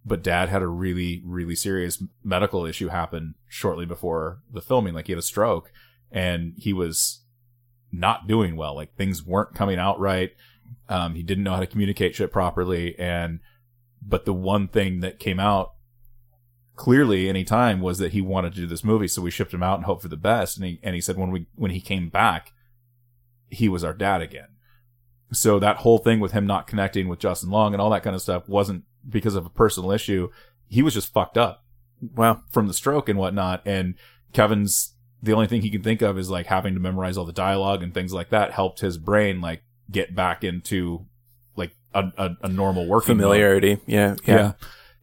but 0.04 0.22
dad 0.22 0.48
had 0.48 0.62
a 0.62 0.68
really, 0.68 1.22
really 1.24 1.54
serious 1.54 2.02
medical 2.24 2.66
issue 2.66 2.88
happen 2.88 3.36
shortly 3.48 3.86
before 3.86 4.40
the 4.52 4.60
filming. 4.60 4.94
Like 4.94 5.06
he 5.06 5.12
had 5.12 5.18
a 5.18 5.22
stroke 5.22 5.72
and 6.12 6.54
he 6.56 6.72
was 6.72 7.22
not 7.90 8.26
doing 8.26 8.56
well. 8.56 8.74
Like 8.74 8.94
things 8.96 9.24
weren't 9.24 9.54
coming 9.54 9.78
out 9.78 9.98
right. 9.98 10.30
Um, 10.88 11.14
he 11.14 11.22
didn't 11.22 11.44
know 11.44 11.54
how 11.54 11.60
to 11.60 11.66
communicate 11.66 12.14
shit 12.14 12.32
properly. 12.32 12.98
And, 12.98 13.40
but 14.00 14.24
the 14.24 14.32
one 14.32 14.68
thing 14.68 15.00
that 15.00 15.18
came 15.18 15.40
out 15.40 15.72
clearly 16.76 17.28
any 17.28 17.44
time 17.44 17.80
was 17.80 17.98
that 17.98 18.12
he 18.12 18.20
wanted 18.20 18.54
to 18.54 18.60
do 18.60 18.66
this 18.66 18.84
movie. 18.84 19.08
So 19.08 19.22
we 19.22 19.30
shipped 19.30 19.54
him 19.54 19.62
out 19.62 19.76
and 19.76 19.84
hoped 19.84 20.02
for 20.02 20.08
the 20.08 20.16
best. 20.16 20.56
And 20.56 20.66
he, 20.66 20.80
and 20.82 20.94
he 20.94 21.00
said 21.00 21.16
when 21.16 21.30
we, 21.30 21.46
when 21.54 21.70
he 21.70 21.80
came 21.80 22.08
back, 22.08 22.52
he 23.48 23.68
was 23.68 23.84
our 23.84 23.94
dad 23.94 24.20
again. 24.22 24.48
So 25.32 25.58
that 25.58 25.78
whole 25.78 25.98
thing 25.98 26.20
with 26.20 26.32
him 26.32 26.46
not 26.46 26.66
connecting 26.66 27.08
with 27.08 27.18
Justin 27.18 27.50
Long 27.50 27.72
and 27.72 27.80
all 27.80 27.90
that 27.90 28.02
kind 28.02 28.16
of 28.16 28.22
stuff 28.22 28.48
wasn't 28.48 28.84
because 29.08 29.34
of 29.34 29.46
a 29.46 29.50
personal 29.50 29.92
issue. 29.92 30.28
He 30.68 30.82
was 30.82 30.94
just 30.94 31.12
fucked 31.12 31.38
up 31.38 31.62
wow, 32.14 32.42
from 32.50 32.66
the 32.66 32.74
stroke 32.74 33.08
and 33.08 33.18
whatnot. 33.18 33.62
And 33.64 33.94
Kevin's 34.32 34.91
the 35.22 35.32
only 35.32 35.46
thing 35.46 35.62
he 35.62 35.70
can 35.70 35.82
think 35.82 36.02
of 36.02 36.18
is 36.18 36.28
like 36.30 36.46
having 36.46 36.74
to 36.74 36.80
memorize 36.80 37.16
all 37.16 37.24
the 37.24 37.32
dialogue 37.32 37.82
and 37.82 37.94
things 37.94 38.12
like 38.12 38.30
that 38.30 38.52
helped 38.52 38.80
his 38.80 38.98
brain 38.98 39.40
like 39.40 39.62
get 39.90 40.14
back 40.14 40.42
into 40.42 41.06
like 41.56 41.76
a, 41.94 42.04
a, 42.18 42.30
a 42.42 42.48
normal 42.48 42.86
working 42.86 43.16
familiarity. 43.16 43.78
Yeah, 43.86 44.16
yeah, 44.24 44.36
Yeah. 44.36 44.52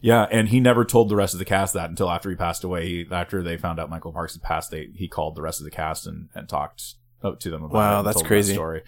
Yeah. 0.02 0.28
And 0.32 0.48
he 0.48 0.60
never 0.62 0.86
told 0.86 1.10
the 1.10 1.16
rest 1.16 1.34
of 1.34 1.40
the 1.40 1.46
cast 1.46 1.74
that 1.74 1.90
until 1.90 2.10
after 2.10 2.30
he 2.30 2.36
passed 2.38 2.64
away. 2.64 2.88
He, 2.88 3.06
after 3.12 3.44
they 3.44 3.58
found 3.58 3.80
out 3.80 3.90
Michael 3.90 4.14
Parks 4.14 4.34
had 4.34 4.42
passed, 4.42 4.72
they, 4.72 4.90
he 4.96 5.08
called 5.10 5.36
the 5.36 5.42
rest 5.42 5.60
of 5.60 5.66
the 5.66 5.72
cast 5.72 6.08
and, 6.08 6.30
and 6.34 6.48
talked 6.48 6.96
uh, 7.22 7.32
to 7.36 7.50
them 7.50 7.64
about 7.64 7.74
Wow, 7.76 8.02
that's 8.04 8.18
them 8.18 8.24
that 8.24 8.28
crazy. 8.28 8.54
story. 8.54 8.84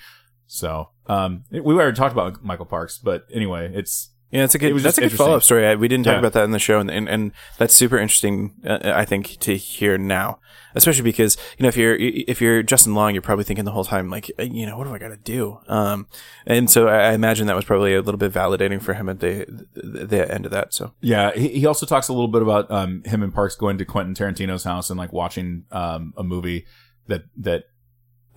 So, 0.47 0.89
um, 1.07 1.43
we 1.51 1.59
already 1.59 1.95
talked 1.97 2.13
about 2.13 2.43
Michael 2.43 2.65
Parks, 2.65 2.97
but 2.97 3.25
anyway, 3.33 3.71
it's, 3.73 4.10
Yeah, 4.31 4.43
it's 4.45 4.55
a 4.55 4.59
good. 4.59 4.71
It 4.75 4.81
that's 4.81 4.97
a 4.97 5.01
good 5.01 5.11
follow 5.11 5.35
up 5.35 5.43
story. 5.43 5.75
We 5.75 5.87
didn't 5.87 6.05
talk 6.05 6.13
Yeah. 6.13 6.19
about 6.19 6.33
that 6.33 6.43
in 6.45 6.51
the 6.51 6.59
show, 6.59 6.79
and 6.79 6.89
and, 6.89 7.09
and 7.09 7.31
that's 7.57 7.73
super 7.75 7.97
interesting. 7.97 8.53
Uh, 8.65 8.79
I 8.83 9.03
think 9.05 9.37
to 9.41 9.57
hear 9.57 9.97
now, 9.97 10.39
especially 10.73 11.03
because 11.03 11.35
you 11.57 11.63
know 11.63 11.67
if 11.69 11.75
you're 11.75 11.95
if 11.99 12.39
you're 12.41 12.63
Justin 12.63 12.93
Long, 12.95 13.13
you're 13.13 13.21
probably 13.21 13.43
thinking 13.43 13.65
the 13.65 13.71
whole 13.73 13.83
time 13.83 14.09
like, 14.09 14.31
uh, 14.39 14.43
you 14.43 14.65
know, 14.65 14.77
what 14.77 14.85
do 14.87 14.93
I 14.93 14.99
got 14.99 15.09
to 15.09 15.17
do? 15.17 15.59
Um, 15.67 16.07
and 16.45 16.69
so 16.69 16.87
I, 16.87 17.09
I 17.09 17.13
imagine 17.13 17.47
that 17.47 17.55
was 17.57 17.65
probably 17.65 17.93
a 17.93 18.01
little 18.01 18.17
bit 18.17 18.31
validating 18.31 18.81
for 18.81 18.93
him 18.93 19.09
at 19.09 19.19
the 19.19 19.45
the, 19.73 20.05
the 20.05 20.33
end 20.33 20.45
of 20.45 20.51
that. 20.51 20.73
So 20.73 20.93
Yeah, 21.01 21.31
he, 21.33 21.49
he 21.49 21.65
also 21.65 21.85
talks 21.85 22.07
a 22.07 22.13
little 22.13 22.29
bit 22.29 22.41
about 22.41 22.71
um, 22.71 23.03
him 23.03 23.23
and 23.23 23.33
Parks 23.33 23.55
going 23.55 23.77
to 23.79 23.85
Quentin 23.85 24.15
Tarantino's 24.15 24.63
house 24.63 24.89
and 24.89 24.97
like 24.97 25.11
watching 25.11 25.65
um, 25.71 26.13
a 26.15 26.23
movie 26.23 26.65
that 27.07 27.23
that 27.35 27.65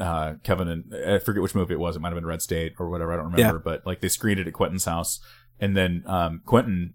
uh, 0.01 0.35
Kevin 0.43 0.67
and 0.67 0.93
I 1.07 1.21
forget 1.21 1.41
which 1.41 1.55
movie 1.55 1.75
it 1.75 1.79
was. 1.79 1.95
It 1.95 2.01
might 2.01 2.09
have 2.09 2.17
been 2.17 2.27
Red 2.27 2.43
State 2.43 2.75
or 2.81 2.91
whatever. 2.91 3.13
I 3.13 3.17
don't 3.17 3.31
remember. 3.31 3.61
But 3.61 3.87
like 3.87 4.01
they 4.01 4.09
screened 4.09 4.41
it 4.41 4.49
at 4.49 4.53
Quentin's 4.53 4.87
house, 4.87 5.21
and 5.61 5.77
then 5.77 6.03
um, 6.07 6.43
Quentin 6.45 6.95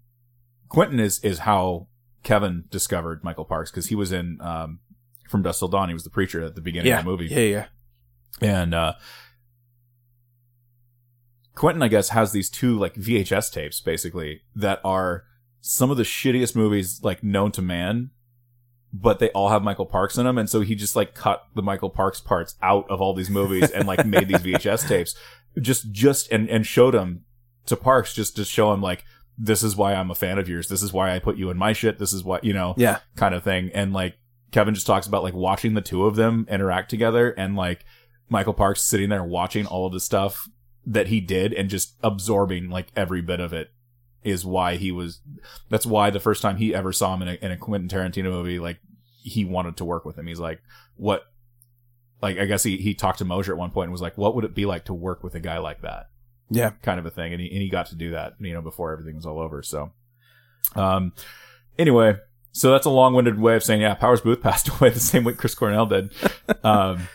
Quentin 0.68 1.00
is 1.00 1.18
is 1.20 1.40
how 1.40 1.88
Kevin 2.22 2.64
discovered 2.70 3.24
Michael 3.24 3.44
Parks 3.44 3.70
because 3.70 3.86
he 3.88 3.94
was 3.94 4.12
in 4.12 4.40
um, 4.40 4.80
From 5.28 5.42
Dusk 5.42 5.58
Till 5.58 5.68
Dawn. 5.68 5.88
He 5.88 5.94
was 5.94 6.04
the 6.04 6.10
preacher 6.10 6.42
at 6.42 6.54
the 6.54 6.60
beginning 6.60 6.88
yeah, 6.88 6.98
of 6.98 7.04
the 7.04 7.10
movie. 7.10 7.26
yeah, 7.26 7.38
yeah. 7.38 7.66
And 8.40 8.74
uh 8.74 8.94
Quentin, 11.54 11.82
I 11.82 11.88
guess, 11.88 12.08
has 12.10 12.32
these 12.32 12.48
two 12.48 12.78
like 12.78 12.94
VHS 12.94 13.52
tapes 13.52 13.80
basically 13.80 14.40
that 14.56 14.80
are 14.82 15.24
some 15.60 15.90
of 15.90 15.98
the 15.98 16.04
shittiest 16.04 16.56
movies 16.56 17.00
like 17.02 17.22
known 17.22 17.52
to 17.52 17.60
man, 17.60 18.10
but 18.94 19.18
they 19.18 19.28
all 19.30 19.50
have 19.50 19.62
Michael 19.62 19.84
Parks 19.84 20.16
in 20.16 20.24
them. 20.24 20.38
And 20.38 20.48
so 20.48 20.62
he 20.62 20.74
just 20.74 20.96
like 20.96 21.14
cut 21.14 21.44
the 21.54 21.60
Michael 21.60 21.90
Parks 21.90 22.18
parts 22.18 22.54
out 22.62 22.88
of 22.88 23.02
all 23.02 23.12
these 23.12 23.28
movies 23.28 23.70
and 23.70 23.86
like 23.86 24.06
made 24.06 24.28
these 24.28 24.38
VHS 24.38 24.88
tapes 24.88 25.14
just, 25.60 25.92
just, 25.92 26.32
and, 26.32 26.48
and 26.48 26.64
showed 26.64 26.94
them 26.94 27.24
to 27.66 27.76
Parks 27.76 28.14
just 28.14 28.36
to 28.36 28.44
show 28.44 28.72
him 28.72 28.80
like, 28.82 29.04
this 29.38 29.62
is 29.62 29.74
why 29.76 29.94
I'm 29.94 30.10
a 30.10 30.14
fan 30.14 30.38
of 30.38 30.48
yours. 30.48 30.68
This 30.68 30.82
is 30.82 30.92
why 30.92 31.14
I 31.14 31.18
put 31.18 31.36
you 31.36 31.50
in 31.50 31.56
my 31.56 31.72
shit. 31.72 31.98
This 31.98 32.12
is 32.12 32.22
why, 32.24 32.40
you 32.42 32.52
know, 32.52 32.74
Yeah. 32.76 32.98
kind 33.16 33.34
of 33.34 33.42
thing. 33.42 33.70
And 33.74 33.92
like 33.92 34.18
Kevin 34.50 34.74
just 34.74 34.86
talks 34.86 35.06
about 35.06 35.22
like 35.22 35.34
watching 35.34 35.74
the 35.74 35.80
two 35.80 36.04
of 36.06 36.16
them 36.16 36.46
interact 36.50 36.90
together 36.90 37.30
and 37.30 37.56
like 37.56 37.84
Michael 38.28 38.52
Parks 38.54 38.82
sitting 38.82 39.08
there 39.08 39.24
watching 39.24 39.66
all 39.66 39.86
of 39.86 39.92
the 39.92 40.00
stuff 40.00 40.48
that 40.86 41.06
he 41.06 41.20
did 41.20 41.52
and 41.54 41.70
just 41.70 41.96
absorbing 42.02 42.68
like 42.68 42.88
every 42.96 43.22
bit 43.22 43.40
of 43.40 43.52
it 43.52 43.70
is 44.22 44.44
why 44.44 44.76
he 44.76 44.92
was 44.92 45.22
that's 45.70 45.86
why 45.86 46.10
the 46.10 46.20
first 46.20 46.42
time 46.42 46.58
he 46.58 46.74
ever 46.74 46.92
saw 46.92 47.14
him 47.14 47.22
in 47.22 47.28
a, 47.28 47.32
in 47.44 47.50
a 47.50 47.56
Quentin 47.56 47.88
Tarantino 47.88 48.24
movie 48.30 48.58
like 48.58 48.78
he 49.22 49.44
wanted 49.46 49.76
to 49.78 49.84
work 49.84 50.04
with 50.04 50.18
him 50.18 50.26
he's 50.26 50.38
like 50.40 50.60
what 50.96 51.22
like 52.20 52.36
I 52.38 52.44
guess 52.44 52.62
he 52.62 52.76
he 52.76 52.92
talked 52.94 53.18
to 53.18 53.24
Mosier 53.24 53.52
at 53.52 53.58
one 53.58 53.70
point 53.70 53.84
and 53.86 53.92
was 53.92 54.02
like 54.02 54.18
what 54.18 54.34
would 54.34 54.44
it 54.44 54.54
be 54.54 54.66
like 54.66 54.84
to 54.86 54.94
work 54.94 55.22
with 55.24 55.34
a 55.34 55.40
guy 55.40 55.56
like 55.58 55.80
that 55.82 56.09
Yeah. 56.50 56.70
kind 56.82 56.98
of 56.98 57.06
a 57.06 57.10
thing 57.10 57.32
and 57.32 57.40
he, 57.40 57.48
and 57.50 57.62
he 57.62 57.68
got 57.68 57.86
to 57.86 57.94
do 57.94 58.10
that 58.10 58.34
you 58.40 58.52
know 58.52 58.60
before 58.62 58.92
everything 58.92 59.14
was 59.16 59.24
all 59.26 59.38
over 59.38 59.62
so 59.62 59.92
um 60.76 61.12
anyway 61.78 62.16
so 62.52 62.70
that's 62.72 62.86
a 62.86 62.90
long-winded 62.90 63.38
way 63.40 63.54
of 63.56 63.62
saying 63.62 63.80
yeah 63.80 63.94
Powers 63.94 64.20
Boothe 64.20 64.42
passed 64.42 64.68
away 64.68 64.90
the 64.90 65.00
same 65.00 65.24
way 65.24 65.32
Chris 65.34 65.54
Cornell 65.54 65.86
did 65.86 66.12
um 66.64 67.08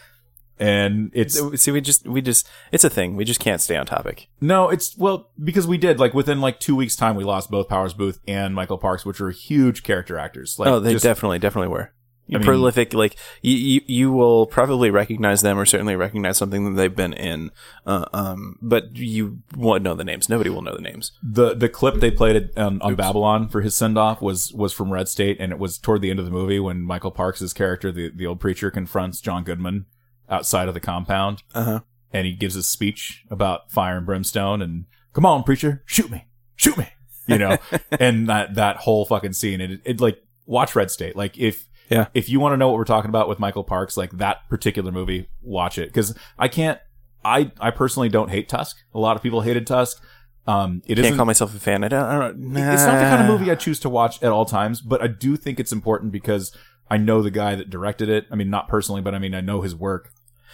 and 0.58 1.12
it's 1.14 1.38
See, 1.62 1.72
we 1.72 1.82
just 1.82 2.08
we 2.08 2.22
just 2.22 2.48
it's 2.72 2.86
a 2.86 2.90
thing. 2.90 3.18
We 3.18 3.26
just 3.26 3.42
can't 3.42 3.60
stay 3.60 3.76
on 3.76 3.86
topic. 3.86 4.30
no, 4.40 4.70
it's 4.70 4.98
well 4.98 5.30
because 5.44 5.68
we 5.68 5.78
did 5.78 6.00
like 6.00 6.14
within 6.14 6.40
like 6.40 6.62
two 6.62 6.78
weeks 6.78 6.96
time 6.96 7.18
we 7.18 7.26
lost 7.26 7.52
both 7.52 7.68
Powers 7.68 7.94
Boothe 7.94 8.20
and 8.26 8.56
Michael 8.56 8.78
Parks, 8.78 9.06
which 9.06 9.20
were 9.20 9.32
huge 9.32 9.84
character 9.84 10.18
actors. 10.18 10.58
Like, 10.58 10.70
oh, 10.70 10.80
they 10.80 10.94
just- 10.94 11.04
definitely 11.04 11.40
definitely 11.40 11.68
were. 11.74 11.92
Mean- 12.28 12.42
prolific 12.42 12.94
like 12.94 13.16
you, 13.42 13.56
you 13.56 13.82
you 13.86 14.12
will 14.12 14.48
probably 14.48 14.90
recognize 14.90 15.42
them 15.42 15.60
or 15.60 15.66
certainly 15.66 15.96
recognize 15.96 16.38
something 16.38 16.66
that 16.66 16.72
they've 16.72 16.96
been 16.96 17.14
in 17.14 17.52
uh, 17.86 18.06
um 18.14 18.58
but 18.62 18.96
you 18.96 19.40
won't 19.56 19.84
know 19.84 19.94
the 19.94 20.04
names. 20.04 20.28
Nobody 20.28 20.50
will 20.50 20.64
know 20.64 20.76
the 20.76 20.82
names. 20.82 21.12
The 21.22 21.54
the 21.54 21.70
clip 21.70 21.96
they 21.96 22.12
played 22.12 22.36
it 22.36 22.58
on, 22.58 22.82
on 22.82 22.96
Babble-On 22.96 23.48
for 23.48 23.62
his 23.62 23.76
send 23.76 23.98
off 23.98 24.22
was 24.22 24.52
was 24.54 24.74
from 24.74 24.92
Red 24.92 25.08
State, 25.08 25.38
and 25.40 25.52
it 25.52 25.60
was 25.60 25.78
toward 25.78 26.02
the 26.02 26.10
end 26.10 26.20
of 26.20 26.26
the 26.26 26.32
movie 26.32 26.60
when 26.60 26.82
Michael 26.82 27.12
Parks' 27.12 27.54
character, 27.54 27.92
the 27.92 28.10
the 28.10 28.26
old 28.26 28.40
preacher, 28.40 28.72
confronts 28.72 29.22
John 29.22 29.44
Goodman 29.44 29.86
outside 30.28 30.68
of 30.68 30.74
the 30.74 30.80
compound, 30.80 31.44
uh-huh. 31.54 31.82
And 32.12 32.26
he 32.26 32.34
gives 32.34 32.56
a 32.56 32.64
speech 32.64 33.24
about 33.30 33.72
fire 33.72 33.98
and 33.98 34.06
brimstone, 34.06 34.62
and 34.62 34.86
come 35.14 35.26
on, 35.26 35.44
preacher, 35.44 35.84
shoot 35.86 36.10
me, 36.10 36.26
shoot 36.56 36.78
me, 36.78 36.88
you 37.28 37.38
know, 37.38 37.58
and 38.00 38.28
that 38.30 38.56
that 38.56 38.78
whole 38.78 39.06
fucking 39.06 39.34
scene, 39.34 39.62
it, 39.62 39.82
it 39.86 40.02
like 40.02 40.24
watch 40.46 40.76
Red 40.76 40.90
State, 40.90 41.16
like 41.16 41.38
if 41.38 41.68
Yeah. 41.90 42.08
if 42.14 42.30
you 42.30 42.40
want 42.40 42.54
to 42.54 42.58
know 42.58 42.68
what 42.70 42.78
we're 42.78 42.86
talking 42.86 43.10
about 43.10 43.30
with 43.30 43.40
Michael 43.40 43.64
Parks, 43.64 43.98
like 43.98 44.12
that 44.14 44.48
particular 44.50 44.92
movie, 44.92 45.30
watch 45.42 45.78
it 45.78 45.90
because 45.90 46.16
I 46.38 46.48
can't. 46.48 46.80
I 47.24 47.52
I 47.60 47.72
personally 47.72 48.10
don't 48.10 48.30
hate 48.30 48.48
Tusk. 48.50 48.78
A 48.94 49.00
lot 49.00 49.16
of 49.16 49.24
people 49.24 49.42
hated 49.42 49.66
Tusk. 49.66 50.02
Um, 50.48 50.84
it 50.86 50.96
can't 50.98 51.16
call 51.16 51.26
myself 51.26 51.56
a 51.56 51.60
fan 51.60 51.84
i 51.84 51.88
don't, 51.88 52.06
I 52.06 52.20
don't 52.20 52.56
It's 52.56 52.86
not 52.86 53.00
the 53.00 53.10
kind 53.10 53.22
of 53.24 53.28
movie 53.28 53.50
I 53.50 53.56
choose 53.56 53.80
to 53.80 53.90
watch 53.90 54.22
at 54.22 54.32
all 54.32 54.46
times, 54.46 54.80
but 54.80 55.02
I 55.02 55.08
do 55.08 55.36
think 55.36 55.60
it's 55.60 55.72
important 55.72 56.12
because 56.12 56.56
I 56.88 56.98
know 56.98 57.24
the 57.24 57.32
guy 57.32 57.56
that 57.56 57.72
directed 57.72 58.10
it. 58.10 58.26
I 58.32 58.36
mean, 58.36 58.52
not 58.52 58.68
personally, 58.68 59.02
but 59.02 59.16
I 59.16 59.20
mean, 59.20 59.34
I 59.34 59.42
know 59.42 59.62
his 59.62 59.76
work. 59.76 60.12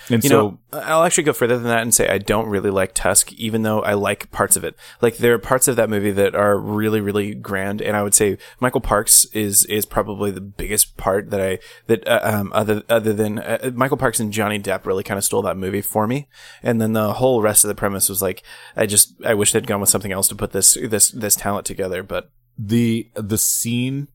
And 0.10 0.24
you 0.24 0.29
so, 0.29 0.60
know, 0.72 0.79
I'll 0.79 1.03
actually 1.03 1.24
go 1.24 1.34
further 1.34 1.58
than 1.58 1.67
that 1.67 1.81
and 1.81 1.93
say 1.93 2.08
I 2.08 2.17
don't 2.17 2.48
really 2.48 2.70
like 2.70 2.93
Tusk, 2.93 3.31
even 3.34 3.63
though 3.63 3.81
I 3.81 3.93
like 3.93 4.31
parts 4.31 4.55
of 4.55 4.63
it. 4.63 4.75
Like 5.01 5.17
there 5.17 5.34
are 5.34 5.39
parts 5.39 5.67
of 5.67 5.75
that 5.75 5.89
movie 5.89 6.12
that 6.12 6.36
are 6.36 6.58
really, 6.58 7.01
really 7.01 7.34
grand, 7.34 7.81
and 7.81 7.96
I 7.96 8.03
would 8.03 8.13
say 8.13 8.38
Michael 8.60 8.81
Parks 8.81 9.25
is 9.34 9.65
is 9.65 9.86
probably 9.86 10.31
the 10.31 10.41
biggest 10.41 10.98
part 10.98 11.29
that 11.29 11.41
I 11.41 11.60
that 11.88 12.08
uh, 12.08 12.22
um 12.24 12.51
other 12.53 12.84
other 12.89 13.13
than 13.13 13.39
uh, 13.39 13.72
Michael 13.74 13.98
Parks 13.98 14.20
and 14.20 14.34
Johnny 14.34 14.60
Depp 14.60 14.86
really 14.86 15.03
kind 15.03 15.17
of 15.17 15.24
stole 15.24 15.41
that 15.43 15.58
movie 15.58 15.81
for 15.81 16.08
me, 16.08 16.27
and 16.63 16.81
then 16.81 16.93
the 16.93 17.13
whole 17.13 17.41
rest 17.41 17.63
of 17.63 17.67
the 17.67 17.75
premise 17.75 18.10
was 18.10 18.22
like 18.22 18.43
I 18.75 18.86
just 18.86 19.13
I 19.25 19.34
wish 19.34 19.51
they'd 19.51 19.67
gone 19.67 19.81
with 19.81 19.89
something 19.89 20.12
else 20.12 20.27
to 20.29 20.36
put 20.36 20.51
this 20.51 20.77
this 20.81 21.12
this 21.12 21.36
talent 21.36 21.65
together, 21.65 22.03
but 22.03 22.31
the 22.58 23.10
the 23.15 23.38
scene 23.38 24.08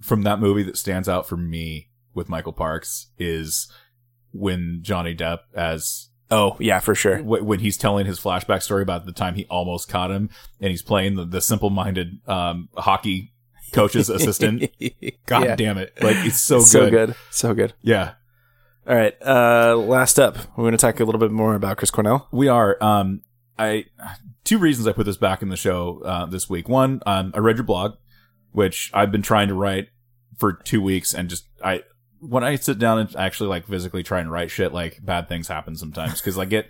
from 0.00 0.22
that 0.22 0.40
movie 0.40 0.62
that 0.62 0.76
stands 0.76 1.08
out 1.08 1.26
for 1.26 1.36
me 1.36 1.88
with 2.14 2.28
Michael 2.28 2.52
Parks 2.52 3.08
is 3.18 3.70
when 4.32 4.80
Johnny 4.82 5.14
Depp 5.14 5.38
as 5.54 6.08
oh 6.30 6.56
yeah, 6.60 6.80
for 6.80 6.94
sure. 6.94 7.18
wh- 7.18 7.44
when 7.46 7.60
he's 7.60 7.76
telling 7.76 8.06
his 8.06 8.18
flashback 8.20 8.62
story 8.62 8.82
about 8.82 9.06
the 9.06 9.12
time 9.12 9.34
he 9.34 9.46
almost 9.46 9.88
caught 9.88 10.10
him 10.10 10.28
and 10.60 10.70
he's 10.70 10.82
playing 10.82 11.14
the, 11.16 11.24
the 11.24 11.40
simple-minded 11.40 12.18
um, 12.28 12.68
hockey 12.76 13.32
coach's 13.72 14.08
assistant. 14.10 14.70
God 15.26 15.44
Yeah. 15.44 15.56
damn 15.56 15.78
it. 15.78 15.92
Like 16.02 16.16
it's 16.18 16.40
so 16.40 16.60
so 16.60 16.88
good. 16.90 16.90
So 16.90 16.90
good, 16.90 17.16
so 17.30 17.54
good. 17.54 17.72
Yeah. 17.82 18.12
All 18.86 18.94
right, 18.96 19.14
uh, 19.22 19.76
last 19.76 20.18
up, 20.18 20.38
we're 20.56 20.64
going 20.64 20.72
to 20.72 20.78
talk 20.78 20.98
a 20.98 21.04
little 21.04 21.18
bit 21.18 21.30
more 21.30 21.54
about 21.54 21.76
Chris 21.76 21.90
Cornell. 21.90 22.26
We 22.32 22.48
are. 22.48 22.82
Um, 22.82 23.20
I 23.58 23.84
two 24.44 24.56
reasons 24.56 24.86
I 24.88 24.92
put 24.92 25.04
this 25.04 25.18
back 25.18 25.42
in 25.42 25.50
the 25.50 25.56
show 25.58 26.00
uh, 26.06 26.24
this 26.24 26.48
week. 26.48 26.70
One, 26.70 27.02
um, 27.04 27.32
I 27.34 27.40
read 27.40 27.56
your 27.58 27.64
blog, 27.64 27.96
which 28.52 28.90
I've 28.94 29.12
been 29.12 29.20
trying 29.20 29.48
to 29.48 29.54
write 29.54 29.88
for 30.38 30.54
two 30.54 30.80
weeks, 30.80 31.12
and 31.12 31.28
just 31.28 31.44
I 31.62 31.82
when 32.20 32.42
I 32.44 32.56
sit 32.56 32.78
down 32.78 32.98
and 32.98 33.16
actually 33.16 33.48
like 33.48 33.66
physically 33.66 34.02
try 34.02 34.20
and 34.20 34.30
write 34.30 34.50
shit, 34.50 34.72
like 34.72 35.04
bad 35.04 35.28
things 35.28 35.48
happen 35.48 35.76
sometimes 35.76 36.20
because 36.20 36.38
I 36.38 36.44
get 36.44 36.68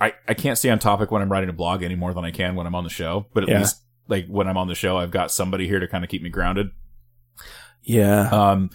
I 0.00 0.14
I 0.28 0.34
can't 0.34 0.56
stay 0.58 0.70
on 0.70 0.78
topic 0.78 1.10
when 1.10 1.22
I'm 1.22 1.30
writing 1.30 1.50
a 1.50 1.52
blog 1.54 1.82
any 1.82 1.96
more 1.96 2.14
than 2.14 2.24
I 2.24 2.30
can 2.30 2.54
when 2.56 2.66
I'm 2.66 2.74
on 2.74 2.84
the 2.84 2.90
show. 2.90 3.26
But 3.34 3.44
at 3.44 3.48
Yeah. 3.48 3.58
least 3.60 3.82
like 4.08 4.26
when 4.26 4.48
I'm 4.48 4.56
on 4.56 4.68
the 4.68 4.74
show, 4.74 4.96
I've 4.96 5.10
got 5.10 5.30
somebody 5.30 5.66
here 5.66 5.78
to 5.80 5.86
kind 5.88 6.04
of 6.04 6.10
keep 6.10 6.22
me 6.22 6.30
grounded. 6.30 6.70
Yeah. 7.82 8.28
Um, 8.30 8.70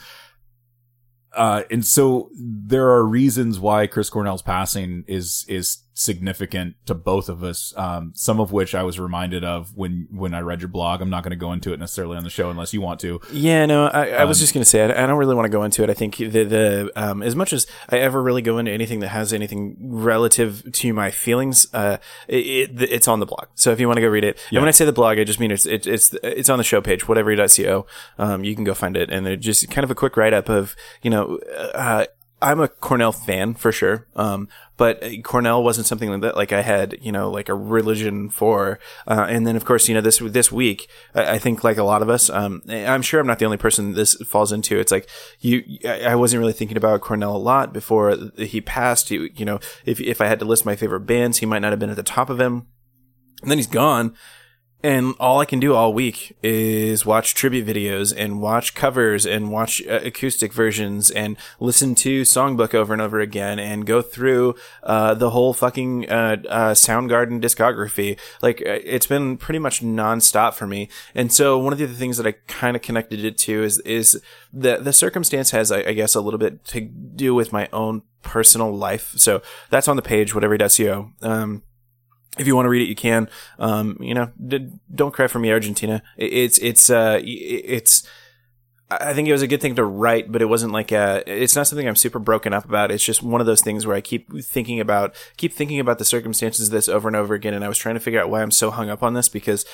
uh, 1.35 1.63
and 1.69 1.85
so 1.85 2.29
there 2.37 2.89
are 2.89 3.05
reasons 3.05 3.59
why 3.59 3.87
Chris 3.87 4.09
Cornell's 4.09 4.41
passing 4.41 5.03
is 5.07 5.45
is 5.47 5.79
significant 5.97 6.75
to 6.85 6.93
both 6.93 7.29
of 7.29 7.41
us. 7.43 7.73
Um, 7.77 8.11
some 8.15 8.39
of 8.39 8.51
which 8.51 8.75
I 8.75 8.83
was 8.83 8.99
reminded 8.99 9.43
of 9.43 9.75
when 9.75 10.07
when 10.11 10.33
I 10.33 10.41
read 10.41 10.61
your 10.61 10.67
blog. 10.67 11.01
I'm 11.01 11.09
not 11.09 11.23
going 11.23 11.31
to 11.31 11.35
go 11.37 11.51
into 11.53 11.73
it 11.73 11.79
necessarily 11.79 12.17
on 12.17 12.23
the 12.23 12.29
show 12.29 12.49
unless 12.51 12.73
you 12.73 12.81
want 12.81 12.99
to. 12.99 13.19
Yeah, 13.31 13.65
no, 13.65 13.87
I, 13.87 14.09
I 14.09 14.25
was 14.25 14.37
Um, 14.37 14.41
just 14.41 14.53
going 14.53 14.61
to 14.63 14.69
say, 14.69 14.81
I, 14.83 15.03
I 15.03 15.07
don't 15.07 15.17
really 15.17 15.33
want 15.35 15.45
to 15.45 15.49
go 15.49 15.63
into 15.63 15.83
it. 15.83 15.89
I 15.89 15.93
think 15.93 16.17
the, 16.17 16.27
the 16.43 16.91
um, 16.95 17.23
as 17.23 17.35
much 17.35 17.53
as 17.53 17.65
I 17.89 17.97
ever 17.99 18.21
really 18.21 18.41
go 18.41 18.57
into 18.57 18.71
anything 18.71 18.99
that 18.99 19.07
has 19.09 19.33
anything 19.33 19.77
relative 19.79 20.69
to 20.71 20.93
my 20.93 21.11
feelings, 21.11 21.65
uh, 21.73 21.97
it, 22.27 22.35
it, 22.81 22.81
it's 22.91 23.07
on 23.07 23.19
the 23.21 23.25
blog. 23.25 23.47
So 23.55 23.71
if 23.71 23.79
you 23.79 23.87
want 23.87 23.97
to 23.97 24.01
go 24.01 24.09
read 24.09 24.25
it, 24.25 24.37
Yeah. 24.51 24.57
and 24.59 24.63
when 24.63 24.67
I 24.67 24.71
say 24.71 24.85
the 24.85 24.91
blog, 24.93 25.17
I 25.17 25.23
just 25.23 25.39
mean 25.39 25.51
it's, 25.51 25.65
it, 25.65 25.87
it's, 25.87 26.13
it's 26.21 26.49
on 26.49 26.57
the 26.57 26.63
show 26.63 26.81
page, 26.81 27.07
whatever.co. 27.07 27.85
Um, 28.19 28.43
you 28.43 28.53
can 28.53 28.63
go 28.65 28.73
find 28.73 28.97
it. 28.97 29.09
And 29.09 29.25
they're 29.25 29.37
just 29.37 29.69
kind 29.71 29.83
of 29.83 29.91
a 29.91 29.95
quick 29.95 30.17
write 30.17 30.33
up 30.33 30.49
of, 30.49 30.75
you 31.01 31.09
know, 31.09 31.39
uh, 31.73 32.05
I'm 32.41 32.59
a 32.59 32.67
Cornell 32.67 33.13
fan 33.13 33.53
for 33.55 33.71
sure. 33.71 34.07
Um, 34.15 34.49
but 34.77 35.03
Cornell 35.24 35.63
wasn't 35.63 35.88
something 35.88 36.20
that, 36.20 36.36
like 36.36 36.51
I 36.51 36.62
had, 36.62 36.98
you 37.01 37.12
know, 37.12 37.29
like 37.29 37.50
a 37.50 37.55
religion 37.55 38.29
for. 38.29 38.79
Uh, 39.08 39.25
and 39.29 39.48
then 39.48 39.55
of 39.55 39.65
course, 39.65 39.88
you 39.88 39.96
know, 39.96 40.01
this, 40.01 40.20
this 40.20 40.51
week, 40.51 40.89
I, 41.13 41.34
I 41.34 41.38
think 41.38 41.63
like 41.63 41.77
a 41.77 41.84
lot 41.84 42.01
of 42.01 42.10
us, 42.10 42.29
um, 42.29 42.62
I'm 42.70 43.01
sure 43.01 43.20
I'm 43.20 43.27
not 43.27 43.39
the 43.39 43.46
only 43.46 43.58
person 43.58 43.94
this 43.94 44.15
falls 44.25 44.51
into. 44.51 44.79
It's 44.79 44.91
like 44.91 45.08
you, 45.39 45.63
I 45.88 46.15
wasn't 46.15 46.41
really 46.41 46.53
thinking 46.53 46.77
about 46.77 47.01
Cornell 47.01 47.36
a 47.36 47.38
lot 47.38 47.74
before 47.74 48.17
he 48.38 48.62
passed. 48.62 49.12
You, 49.12 49.29
you 49.36 49.46
know, 49.46 49.60
if, 49.86 50.00
if 50.01 50.22
I 50.22 50.27
had 50.27 50.39
to 50.39 50.46
list 50.46 50.65
my 50.65 50.75
favorite 50.75 51.01
bands, 51.01 51.38
he 51.38 51.46
might 51.46 51.60
not 51.60 51.72
have 51.72 51.79
been 51.79 51.89
at 51.89 51.96
the 51.96 52.03
top 52.03 52.29
of 52.29 52.38
them. 52.38 52.67
And 53.41 53.51
then 53.51 53.58
he's 53.58 53.67
gone. 53.67 54.15
And 54.86 55.15
all 55.20 55.39
I 55.39 55.46
can 55.46 55.60
do 55.60 55.74
all 55.74 55.94
week 55.94 56.38
is 56.44 57.08
watch 57.08 57.34
tribute 57.34 57.65
videos 57.65 58.13
and 58.15 58.39
watch 58.39 58.75
covers 58.75 59.25
and 59.25 59.51
watch 59.51 59.82
uh, 59.88 60.00
acoustic 60.04 60.54
versions 60.54 61.10
and 61.10 61.38
listen 61.60 61.96
to 61.96 62.22
songbook 62.22 62.75
over 62.75 62.94
and 62.94 63.01
over 63.01 63.20
again 63.20 63.58
and 63.58 63.88
go 63.88 64.04
through 64.04 64.54
uh, 64.84 65.15
the 65.15 65.32
whole 65.32 65.56
fucking 65.56 66.08
uh, 66.08 66.38
uh, 66.48 66.72
Soundgarden 66.75 67.42
discography. 67.42 68.20
Like 68.44 68.62
uh, 68.62 68.77
it's 68.84 69.08
been 69.08 69.38
pretty 69.38 69.58
much 69.58 69.82
nonstop 69.82 70.54
for 70.54 70.68
me. 70.68 70.88
And 71.15 71.34
so 71.34 71.58
one 71.58 71.74
of 71.74 71.80
the 71.80 71.86
other 71.86 71.94
things 71.94 72.18
that 72.18 72.27
I 72.27 72.34
kind 72.48 72.75
of 72.75 72.84
connected 72.84 73.25
it 73.25 73.39
to 73.39 73.63
is 73.63 73.80
is 73.80 74.22
the 74.54 74.77
the 74.77 74.94
circumstance 74.94 75.50
has 75.50 75.72
I, 75.72 75.80
I 75.80 75.94
guess 75.94 76.13
a 76.13 76.22
little 76.22 76.38
bit 76.38 76.63
to 76.65 76.82
do 76.82 77.34
with 77.34 77.51
my 77.51 77.68
own 77.74 78.04
personal 78.22 78.72
life. 78.72 79.13
So 79.18 79.42
that's 79.72 79.88
on 79.88 79.96
the 79.96 80.04
page, 80.04 80.36
whatever.co. 80.36 81.10
Um, 81.24 81.63
if 82.38 82.48
you 82.48 82.56
want 82.56 82.65
to 82.65 82.70
read 82.70 82.82
it, 82.82 82.89
you 82.89 82.96
can. 82.96 83.30
Um, 83.60 83.98
you 84.00 84.13
know, 84.13 84.32
d- 84.46 84.70
don't 84.94 85.13
cry 85.13 85.27
for 85.27 85.39
me, 85.39 85.51
Argentina. 85.51 86.01
It's 86.18 86.58
it's 86.60 86.89
uh 86.89 87.20
it's. 87.24 88.08
I 88.92 89.15
think 89.15 89.27
it 89.27 89.32
was 89.32 89.42
a 89.42 89.48
good 89.48 89.62
thing 89.62 89.75
to 89.77 89.84
write, 89.84 90.32
but 90.32 90.44
it 90.44 90.46
wasn't 90.46 90.72
like 90.72 90.92
a. 90.92 91.24
It's 91.25 91.56
not 91.56 91.65
something 91.65 91.88
I'm 91.88 91.96
super 91.96 92.20
broken 92.20 92.54
up 92.54 92.65
about. 92.65 92.92
It's 92.92 93.04
just 93.04 93.24
one 93.24 93.42
of 93.42 93.48
those 93.48 93.62
things 93.62 93.88
where 93.88 93.96
I 93.96 94.01
keep 94.01 94.32
thinking 94.44 94.80
about, 94.80 95.15
keep 95.38 95.54
thinking 95.54 95.80
about 95.80 95.98
the 95.98 96.06
circumstances 96.06 96.68
of 96.68 96.72
this 96.72 96.88
over 96.88 97.08
and 97.08 97.15
over 97.15 97.34
again, 97.34 97.56
and 97.56 97.65
I 97.65 97.68
was 97.68 97.80
trying 97.80 97.96
to 97.96 98.00
figure 98.00 98.22
out 98.22 98.30
why 98.30 98.44
I'm 98.44 98.51
so 98.51 98.70
hung 98.70 98.92
up 98.92 99.01
on 99.01 99.15
this 99.15 99.27
because, 99.27 99.65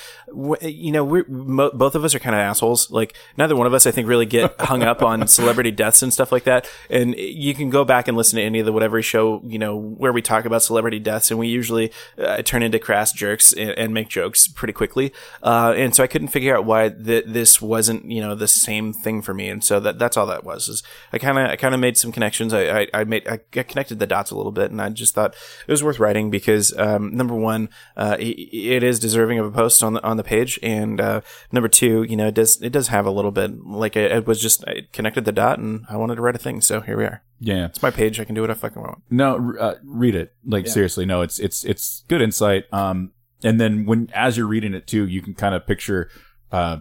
you 0.62 0.90
know, 0.90 1.04
we're 1.04 1.26
mo- 1.28 1.72
both 1.74 1.94
of 1.94 2.04
us 2.04 2.14
are 2.14 2.20
kind 2.20 2.34
of 2.34 2.40
assholes. 2.40 2.90
Like 2.90 3.14
neither 3.36 3.54
one 3.54 3.66
of 3.66 3.74
us, 3.74 3.86
I 3.86 3.90
think, 3.90 4.08
really 4.08 4.24
get 4.24 4.58
hung 4.60 4.82
up 4.82 5.02
on 5.02 5.28
celebrity 5.28 5.72
deaths 5.72 6.02
and 6.02 6.10
stuff 6.10 6.32
like 6.32 6.44
that. 6.44 6.66
And 6.88 7.14
you 7.14 7.54
can 7.54 7.68
go 7.68 7.84
back 7.84 8.08
and 8.08 8.16
listen 8.16 8.38
to 8.38 8.42
any 8.42 8.60
of 8.60 8.66
the 8.66 8.72
whatever 8.72 9.02
show 9.02 9.42
you 9.44 9.58
know 9.58 9.76
where 9.76 10.12
we 10.12 10.22
talk 10.22 10.46
about 10.46 10.62
celebrity 10.62 10.98
deaths, 10.98 11.30
and 11.30 11.38
we 11.38 11.48
usually 11.48 11.92
uh, 12.16 12.40
turn 12.40 12.62
into 12.62 12.78
crass 12.78 13.12
jerks 13.12 13.52
and, 13.52 13.72
and 13.72 13.92
make 13.92 14.08
jokes 14.08 14.48
pretty 14.48 14.72
quickly. 14.72 15.12
Uh, 15.42 15.74
and 15.76 15.94
so 15.94 16.02
I 16.02 16.06
couldn't 16.06 16.28
figure 16.28 16.56
out 16.56 16.64
why 16.64 16.88
th- 16.88 17.26
this 17.28 17.60
wasn't 17.60 18.10
you 18.10 18.22
know 18.22 18.34
the 18.34 18.48
same 18.48 18.94
thing 19.02 19.22
for 19.22 19.34
me. 19.34 19.48
And 19.48 19.62
so 19.62 19.80
that 19.80 19.98
that's 19.98 20.16
all 20.16 20.26
that 20.26 20.44
was. 20.44 20.68
Is 20.68 20.82
I 21.12 21.18
kind 21.18 21.38
of 21.38 21.50
I 21.50 21.56
kind 21.56 21.74
of 21.74 21.80
made 21.80 21.96
some 21.98 22.12
connections. 22.12 22.52
I, 22.54 22.80
I 22.80 22.86
I 22.94 23.04
made 23.04 23.28
I 23.28 23.38
connected 23.62 23.98
the 23.98 24.06
dots 24.06 24.30
a 24.30 24.36
little 24.36 24.52
bit, 24.52 24.70
and 24.70 24.80
I 24.80 24.88
just 24.88 25.14
thought 25.14 25.34
it 25.66 25.70
was 25.70 25.82
worth 25.82 25.98
writing 25.98 26.30
because 26.30 26.76
um, 26.78 27.14
number 27.14 27.34
one, 27.34 27.68
uh, 27.96 28.16
it, 28.18 28.24
it 28.52 28.82
is 28.82 28.98
deserving 28.98 29.38
of 29.38 29.46
a 29.46 29.50
post 29.50 29.82
on 29.82 29.94
the 29.94 30.02
on 30.02 30.16
the 30.16 30.24
page, 30.24 30.58
and 30.62 31.00
uh, 31.00 31.20
number 31.50 31.68
two, 31.68 32.04
you 32.04 32.16
know, 32.16 32.28
it 32.28 32.34
does 32.34 32.60
it 32.62 32.70
does 32.70 32.88
have 32.88 33.06
a 33.06 33.10
little 33.10 33.30
bit 33.32 33.64
like 33.64 33.96
it, 33.96 34.10
it 34.12 34.26
was 34.26 34.40
just 34.40 34.64
I 34.66 34.88
connected 34.92 35.24
the 35.24 35.32
dot, 35.32 35.58
and 35.58 35.84
I 35.88 35.96
wanted 35.96 36.16
to 36.16 36.22
write 36.22 36.36
a 36.36 36.38
thing, 36.38 36.60
so 36.60 36.80
here 36.80 36.96
we 36.96 37.04
are. 37.04 37.22
Yeah. 37.44 37.66
It's 37.66 37.82
my 37.82 37.90
page. 37.90 38.20
I 38.20 38.24
can 38.24 38.36
do 38.36 38.40
what 38.40 38.50
I 38.50 38.54
fucking 38.54 38.80
want. 38.80 39.02
No, 39.10 39.52
uh, 39.58 39.74
read 39.82 40.14
it. 40.14 40.32
Like 40.46 40.66
Yeah. 40.66 40.72
seriously, 40.72 41.04
no, 41.06 41.22
it's 41.22 41.40
it's 41.40 41.64
it's 41.64 42.04
good 42.06 42.22
insight. 42.22 42.64
Um, 42.72 43.12
and 43.42 43.60
then 43.60 43.84
when 43.84 44.08
as 44.14 44.36
you're 44.36 44.46
reading 44.46 44.74
it 44.74 44.86
too, 44.86 45.08
you 45.08 45.20
can 45.20 45.34
kind 45.34 45.52
of 45.54 45.66
picture 45.66 46.08
uh 46.52 46.78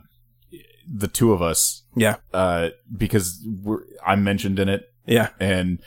the 0.87 1.07
two 1.07 1.31
of 1.33 1.41
us 1.41 1.80
Yeah, 1.95 2.15
uh 2.33 2.69
because 2.95 3.45
we're 3.63 3.83
I'm 4.05 4.23
mentioned 4.23 4.59
in 4.59 4.69
it 4.69 4.91
yeah, 5.05 5.29
and 5.39 5.79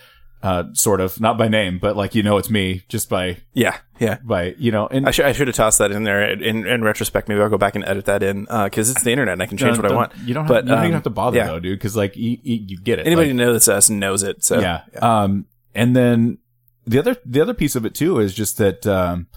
uh 0.42 0.64
sort 0.75 1.00
of 1.00 1.18
not 1.20 1.38
by 1.38 1.49
name, 1.49 1.78
but 1.78 1.96
like 1.96 2.14
you 2.14 2.23
know 2.23 2.37
it's 2.37 2.50
me 2.50 2.82
just 2.88 3.08
by 3.08 3.38
yeah, 3.54 3.78
yeah. 3.99 4.18
by 4.23 4.54
you 4.58 4.70
know 4.70 4.87
and 4.87 5.08
I 5.08 5.11
should 5.11 5.25
I 5.25 5.32
should 5.32 5.46
have 5.46 5.56
tossed 5.56 5.78
that 5.78 5.90
in 5.90 6.04
there. 6.04 6.30
In 6.30 6.66
in 6.66 6.82
retrospect, 6.82 7.28
maybe 7.28 7.40
I'll 7.40 7.49
go 7.49 7.56
back 7.56 7.75
and 7.75 7.84
edit 7.84 8.04
that 8.04 8.23
in 8.23 8.44
because 8.44 8.90
it's 8.90 9.02
the 9.02 9.11
internet 9.12 9.32
and 9.32 9.42
I 9.42 9.46
can 9.46 9.56
change 9.56 9.76
Don't- 9.76 9.84
what 9.84 9.92
I 9.92 9.94
want. 9.94 10.12
You 10.25 10.34
don't 10.34 10.44
have, 10.44 10.49
But, 10.49 10.64
you 10.64 10.70
don't 10.70 10.78
even 10.80 10.88
um, 10.88 10.92
have 10.92 11.02
to 11.04 11.11
bother 11.11 11.38
yeah. 11.38 11.46
though, 11.46 11.61
dude, 11.61 11.78
because 11.78 11.96
like 11.96 12.16
you, 12.16 12.37
you, 12.42 12.64
you 12.68 12.78
get 12.78 12.99
it. 12.99 13.06
Anybody 13.06 13.28
Like, 13.28 13.38
who 13.38 13.44
knows 13.52 13.68
us 13.68 13.88
knows 13.88 14.23
it. 14.23 14.44
So 14.44 14.61
yeah. 14.61 14.82
Um, 15.00 15.46
and 15.75 15.96
then 15.96 16.38
the 16.87 16.99
other 16.99 17.16
the 17.25 17.40
other 17.40 17.54
piece 17.54 17.76
of 17.76 17.87
it 17.87 17.94
too 17.94 18.18
is 18.18 18.34
just 18.34 18.58
that 18.58 18.87
um, 18.87 19.28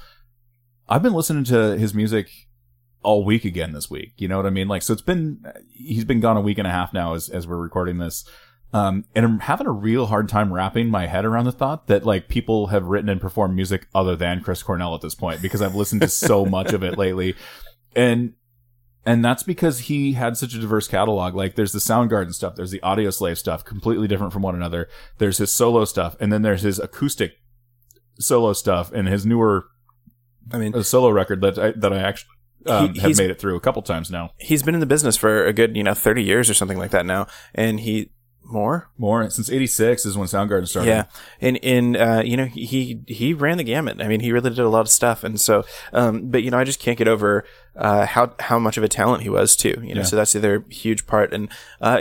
I've 0.90 1.04
been 1.04 1.14
listening 1.14 1.46
to 1.46 1.78
his 1.78 1.94
music 1.94 2.30
all 3.08 3.24
week 3.24 3.46
again 3.46 3.72
this 3.72 3.90
week. 3.90 4.12
You 4.18 4.28
know 4.28 4.36
what 4.36 4.46
I 4.46 4.50
mean? 4.50 4.68
Like, 4.68 4.82
so 4.82 4.92
it's 4.92 5.02
been 5.02 5.42
he's 5.72 6.04
been 6.04 6.20
gone 6.20 6.36
a 6.36 6.42
week 6.42 6.58
and 6.58 6.68
a 6.68 6.72
half 6.72 6.92
now 6.92 7.14
as 7.14 7.30
as 7.30 7.48
we're 7.48 7.56
recording 7.56 8.00
this. 8.00 8.26
Um, 8.74 9.06
and 9.16 9.24
I'm 9.24 9.40
having 9.40 9.66
a 9.66 9.72
real 9.72 10.08
hard 10.08 10.28
time 10.28 10.52
wrapping 10.52 10.90
my 10.90 11.08
head 11.08 11.24
around 11.24 11.46
the 11.46 11.54
thought 11.54 11.88
that 11.88 12.06
like 12.06 12.28
people 12.28 12.68
have 12.68 12.84
written 12.84 13.08
and 13.08 13.22
performed 13.22 13.56
music 13.56 13.88
other 13.96 14.18
than 14.18 14.42
Chris 14.42 14.62
Cornell 14.62 14.94
at 14.94 15.00
this 15.00 15.16
point 15.16 15.42
because 15.42 15.62
I've 15.62 15.74
listened 15.74 16.02
to 16.02 16.10
so 16.10 16.46
much 16.58 16.74
of 16.74 16.84
it 16.84 16.98
lately. 16.98 17.34
And 17.96 18.34
and 19.06 19.24
that's 19.24 19.44
because 19.44 19.80
he 19.80 20.12
had 20.12 20.36
such 20.36 20.54
a 20.54 20.60
diverse 20.60 20.90
catalog. 20.90 21.34
Like 21.34 21.56
there's 21.56 21.72
the 21.72 21.80
Soundgarden 21.80 22.34
stuff, 22.34 22.56
there's 22.56 22.72
the 22.72 22.82
Audioslave 22.82 23.38
stuff, 23.38 23.64
completely 23.64 24.10
different 24.10 24.34
from 24.34 24.42
one 24.42 24.54
another. 24.54 24.90
There's 25.18 25.38
his 25.38 25.54
solo 25.54 25.86
stuff, 25.86 26.18
and 26.20 26.34
then 26.34 26.42
there's 26.42 26.64
his 26.64 26.78
acoustic 26.78 27.38
solo 28.20 28.52
stuff 28.52 28.92
and 28.92 29.08
his 29.08 29.26
newer 29.26 29.68
I 30.52 30.58
mean, 30.58 30.76
uh, 30.76 30.84
solo 30.84 31.10
record 31.10 31.40
that 31.40 31.58
I, 31.58 31.72
that 31.72 31.94
I 31.94 32.00
actually 32.00 32.37
um, 32.70 32.94
He- 32.94 33.00
have 33.00 33.08
he's- 33.10 33.18
made 33.18 33.30
it 33.30 33.40
through 33.40 33.56
a 33.56 33.60
couple 33.60 33.82
times 33.82 34.10
now. 34.12 34.32
he's 34.38 34.64
been 34.64 34.74
in 34.74 34.80
the 34.80 34.86
business 34.86 35.16
for 35.18 35.46
a 35.46 35.54
good 35.54 35.76
you 35.76 35.84
know 35.84 35.94
thirty 35.94 36.24
years 36.24 36.50
or 36.50 36.54
something 36.54 36.78
like 36.78 36.92
that 36.92 37.06
now, 37.06 37.28
and 37.56 37.80
he 37.80 38.10
more 38.50 38.90
More 38.98 39.30
since 39.30 39.50
'86 39.50 40.06
is 40.06 40.18
when 40.18 40.28
Soundgarden 40.28 40.68
started. 40.68 40.90
Yeah, 40.90 41.04
and 41.42 41.58
in 41.58 41.96
uh, 41.96 42.22
you 42.26 42.38
know 42.38 42.46
he 42.46 43.02
he 43.08 43.34
ran 43.34 43.58
the 43.58 43.64
gamut. 43.64 44.02
I 44.02 44.08
mean, 44.08 44.22
he 44.22 44.32
really 44.32 44.50
did 44.50 44.60
a 44.60 44.70
lot 44.70 44.82
of 44.82 44.90
stuff, 44.90 45.24
and 45.24 45.40
so, 45.40 45.66
um, 45.94 46.30
but 46.30 46.44
you 46.44 46.52
know, 46.52 46.58
I 46.58 46.64
just 46.64 46.80
can't 46.80 46.98
get 46.98 47.08
over 47.08 47.44
uh, 47.76 48.06
how 48.06 48.34
how 48.40 48.58
much 48.60 48.78
of 48.78 48.84
a 48.84 48.88
talent 48.88 49.24
he 49.24 49.30
was 49.30 49.56
too. 49.56 49.80
You 49.84 49.94
know, 49.96 50.02
Yeah. 50.02 50.04
so 50.04 50.16
that's 50.16 50.34
the 50.34 50.40
other 50.40 50.66
huge 50.70 51.06
part, 51.08 51.34
and 51.34 51.50
uh, 51.82 52.00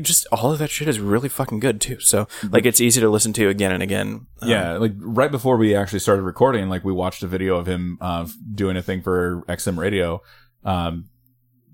just 0.00 0.26
all 0.32 0.52
of 0.52 0.58
that 0.60 0.70
shit 0.70 0.88
is 0.88 1.00
really 1.00 1.28
fucking 1.28 1.60
good 1.60 1.80
too. 1.80 1.98
So 2.00 2.26
like, 2.50 2.64
it's 2.66 2.80
easy 2.80 3.00
to 3.00 3.08
listen 3.10 3.32
to 3.34 3.48
again 3.48 3.72
and 3.72 3.82
again. 3.82 4.26
Um, 4.40 4.48
Yeah, 4.48 4.72
like 4.78 4.92
right 4.96 5.30
before 5.30 5.56
we 5.56 5.74
actually 5.74 5.98
started 6.00 6.22
recording, 6.22 6.68
like 6.68 6.84
we 6.84 6.92
watched 6.92 7.22
a 7.22 7.26
video 7.26 7.56
of 7.56 7.66
him 7.66 7.98
uh, 8.00 8.26
doing 8.54 8.76
a 8.76 8.82
thing 8.82 9.02
for 9.02 9.42
XM 9.48 9.76
Radio, 9.78 10.22
um, 10.64 11.06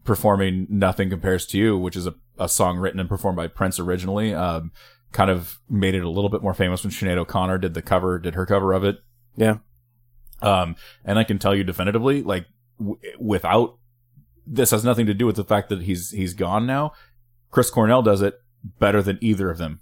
performing 0.05 0.67
"Nothing 0.71 1.11
Compares 1.11 1.47
to 1.47 1.59
You," 1.59 1.77
which 1.77 1.97
is 1.97 2.07
a, 2.07 2.15
a 2.39 2.49
song 2.49 2.79
written 2.79 3.01
and 3.01 3.09
performed 3.09 3.37
by 3.37 3.47
Prince 3.47 3.79
originally. 3.79 4.35
Um, 4.35 4.73
kind 5.13 5.31
of 5.31 5.61
made 5.71 5.95
it 5.95 6.05
a 6.05 6.11
little 6.11 6.29
bit 6.29 6.43
more 6.43 6.55
famous 6.55 6.83
when 6.85 6.91
Sinead 6.91 7.17
O'Connor 7.17 7.59
did 7.59 7.75
the 7.75 7.83
cover, 7.83 8.19
did 8.19 8.35
her 8.35 8.45
cover 8.45 8.73
of 8.73 8.85
it. 8.85 8.99
yeah, 9.37 9.59
Um, 10.43 10.77
and 11.05 11.19
I 11.19 11.25
can 11.25 11.39
tell 11.39 11.55
you 11.55 11.65
definitively, 11.65 12.23
like 12.23 12.47
w- 12.79 12.99
without 13.19 13.79
this 14.47 14.71
has 14.71 14.85
nothing 14.85 15.07
to 15.07 15.15
do 15.15 15.27
with 15.27 15.37
the 15.37 15.45
fact 15.45 15.71
that 15.71 15.83
he's 15.83 16.11
he's 16.11 16.35
gone 16.35 16.67
now. 16.67 16.93
Chris 17.51 17.71
Cornell 17.71 18.03
does 18.03 18.21
it 18.23 18.41
better 18.79 19.03
than 19.03 19.19
either 19.21 19.51
of 19.51 19.59
them. 19.59 19.81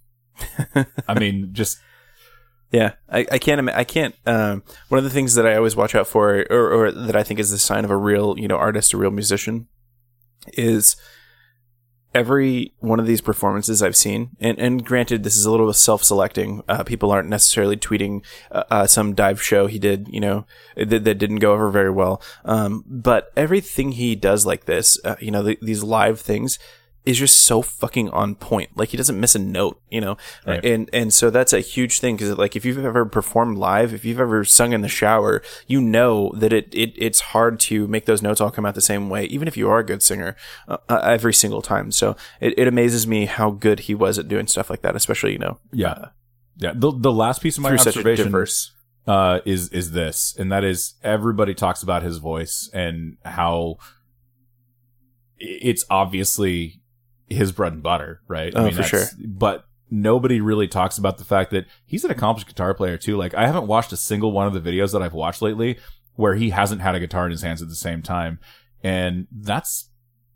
I 1.08 1.18
mean, 1.18 1.50
just 1.52 1.78
Yeah, 2.70 2.92
I, 3.08 3.26
I 3.32 3.38
can't. 3.38 3.68
I 3.70 3.84
can't. 3.84 4.14
Um, 4.26 4.62
one 4.88 4.98
of 4.98 5.04
the 5.04 5.10
things 5.10 5.34
that 5.34 5.46
I 5.46 5.56
always 5.56 5.76
watch 5.76 5.94
out 5.94 6.06
for, 6.06 6.44
or, 6.50 6.70
or 6.72 6.92
that 6.92 7.16
I 7.16 7.22
think 7.22 7.40
is 7.40 7.50
the 7.50 7.58
sign 7.58 7.84
of 7.84 7.90
a 7.90 7.96
real, 7.96 8.38
you 8.38 8.48
know, 8.48 8.56
artist, 8.56 8.92
a 8.92 8.96
real 8.96 9.10
musician, 9.10 9.68
is 10.54 10.96
every 12.14 12.72
one 12.78 13.00
of 13.00 13.06
these 13.06 13.20
performances 13.20 13.82
I've 13.82 13.96
seen. 13.96 14.30
And, 14.40 14.58
and 14.58 14.84
granted, 14.84 15.24
this 15.24 15.36
is 15.36 15.44
a 15.44 15.50
little 15.50 15.72
self-selecting. 15.72 16.62
Uh, 16.68 16.84
people 16.84 17.10
aren't 17.10 17.28
necessarily 17.28 17.76
tweeting 17.76 18.24
uh, 18.52 18.64
uh, 18.70 18.86
some 18.86 19.14
dive 19.14 19.42
show 19.42 19.66
he 19.66 19.78
did, 19.78 20.08
you 20.08 20.20
know, 20.20 20.46
that, 20.76 21.04
that 21.04 21.18
didn't 21.18 21.40
go 21.40 21.52
over 21.52 21.70
very 21.70 21.90
well. 21.90 22.22
Um, 22.44 22.84
but 22.86 23.32
everything 23.36 23.92
he 23.92 24.14
does 24.14 24.46
like 24.46 24.66
this, 24.66 24.98
uh, 25.04 25.16
you 25.20 25.30
know, 25.30 25.42
the, 25.42 25.58
these 25.60 25.82
live 25.82 26.20
things. 26.20 26.58
Is 27.04 27.18
just 27.18 27.40
so 27.40 27.60
fucking 27.60 28.08
on 28.10 28.34
point. 28.34 28.70
Like 28.76 28.88
he 28.88 28.96
doesn't 28.96 29.20
miss 29.20 29.34
a 29.34 29.38
note, 29.38 29.78
you 29.90 30.00
know. 30.00 30.16
Right. 30.46 30.64
And 30.64 30.88
and 30.92 31.12
so 31.12 31.28
that's 31.28 31.52
a 31.52 31.60
huge 31.60 32.00
thing 32.00 32.16
because 32.16 32.38
like 32.38 32.56
if 32.56 32.64
you've 32.64 32.82
ever 32.82 33.04
performed 33.04 33.58
live, 33.58 33.92
if 33.92 34.06
you've 34.06 34.20
ever 34.20 34.42
sung 34.44 34.72
in 34.72 34.80
the 34.80 34.88
shower, 34.88 35.42
you 35.66 35.82
know 35.82 36.32
that 36.36 36.52
it, 36.54 36.74
it 36.74 36.94
it's 36.96 37.20
hard 37.20 37.60
to 37.60 37.86
make 37.88 38.06
those 38.06 38.22
notes 38.22 38.40
all 38.40 38.50
come 38.50 38.64
out 38.64 38.74
the 38.74 38.80
same 38.80 39.10
way, 39.10 39.24
even 39.26 39.46
if 39.46 39.54
you 39.54 39.68
are 39.68 39.80
a 39.80 39.84
good 39.84 40.02
singer, 40.02 40.34
uh, 40.66 40.78
uh, 40.88 41.00
every 41.04 41.34
single 41.34 41.60
time. 41.60 41.92
So 41.92 42.16
it, 42.40 42.58
it 42.58 42.66
amazes 42.66 43.06
me 43.06 43.26
how 43.26 43.50
good 43.50 43.80
he 43.80 43.94
was 43.94 44.18
at 44.18 44.26
doing 44.26 44.46
stuff 44.46 44.70
like 44.70 44.80
that, 44.80 44.96
especially 44.96 45.32
you 45.32 45.38
know 45.38 45.58
yeah, 45.72 45.90
uh, 45.90 46.08
yeah. 46.56 46.72
The 46.74 46.90
the 46.90 47.12
last 47.12 47.42
piece 47.42 47.58
of 47.58 47.64
my 47.64 47.68
through 47.68 47.78
such 47.78 47.96
a 47.96 47.98
observation 47.98 48.34
uh, 49.06 49.40
is 49.44 49.68
is 49.70 49.92
this, 49.92 50.34
and 50.38 50.50
that 50.50 50.64
is 50.64 50.94
everybody 51.02 51.54
talks 51.54 51.82
about 51.82 52.02
his 52.02 52.16
voice 52.16 52.70
and 52.72 53.18
how 53.24 53.76
it's 55.38 55.84
obviously 55.90 56.80
his 57.28 57.52
bread 57.52 57.72
and 57.72 57.82
butter, 57.82 58.20
right? 58.28 58.52
Oh, 58.54 58.70
for 58.70 58.82
sure. 58.82 59.04
But 59.24 59.66
nobody 59.90 60.40
really 60.40 60.68
talks 60.68 60.98
about 60.98 61.18
the 61.18 61.24
fact 61.24 61.50
that 61.52 61.66
he's 61.86 62.04
an 62.04 62.10
accomplished 62.10 62.48
guitar 62.48 62.74
player 62.74 62.96
too. 62.96 63.16
Like 63.16 63.34
I 63.34 63.46
haven't 63.46 63.66
watched 63.66 63.92
a 63.92 63.96
single 63.96 64.32
one 64.32 64.46
of 64.46 64.54
the 64.54 64.60
videos 64.60 64.92
that 64.92 65.02
I've 65.02 65.14
watched 65.14 65.42
lately 65.42 65.78
where 66.16 66.34
he 66.34 66.50
hasn't 66.50 66.80
had 66.80 66.94
a 66.94 67.00
guitar 67.00 67.24
in 67.24 67.30
his 67.30 67.42
hands 67.42 67.60
at 67.60 67.68
the 67.68 67.74
same 67.74 68.02
time, 68.02 68.38
and 68.82 69.26
that's 69.32 69.90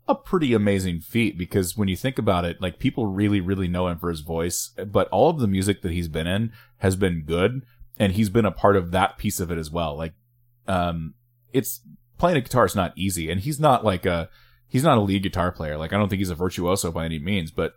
a 0.09 0.15
pretty 0.15 0.53
amazing 0.55 0.99
feat 0.99 1.37
because 1.37 1.77
when 1.77 1.87
you 1.87 1.95
think 1.95 2.17
about 2.17 2.43
it, 2.43 2.59
like 2.59 2.79
people 2.79 3.05
really, 3.05 3.39
really 3.39 3.67
know 3.67 3.87
him 3.87 3.99
for 3.99 4.09
his 4.09 4.21
voice, 4.21 4.71
but 4.87 5.07
all 5.09 5.29
of 5.29 5.39
the 5.39 5.47
music 5.47 5.83
that 5.83 5.91
he's 5.91 6.07
been 6.07 6.25
in 6.25 6.51
has 6.77 6.95
been 6.95 7.21
good 7.21 7.61
and 7.99 8.13
he's 8.13 8.29
been 8.29 8.45
a 8.45 8.51
part 8.51 8.75
of 8.75 8.89
that 8.89 9.19
piece 9.19 9.39
of 9.39 9.51
it 9.51 9.59
as 9.59 9.69
well. 9.69 9.95
Like, 9.95 10.13
um, 10.67 11.13
it's 11.53 11.81
playing 12.17 12.37
a 12.37 12.41
guitar 12.41 12.65
is 12.65 12.75
not 12.75 12.91
easy 12.97 13.29
and 13.29 13.41
he's 13.41 13.59
not 13.59 13.85
like 13.85 14.07
a, 14.07 14.29
he's 14.69 14.83
not 14.83 14.97
a 14.97 15.01
lead 15.01 15.23
guitar 15.23 15.51
player. 15.51 15.77
Like, 15.77 15.91
I 15.91 15.97
don't 15.97 16.07
think 16.07 16.19
he's 16.19 16.29
a 16.29 16.35
virtuoso 16.35 16.91
by 16.91 17.05
any 17.05 17.19
means, 17.19 17.51
but 17.51 17.73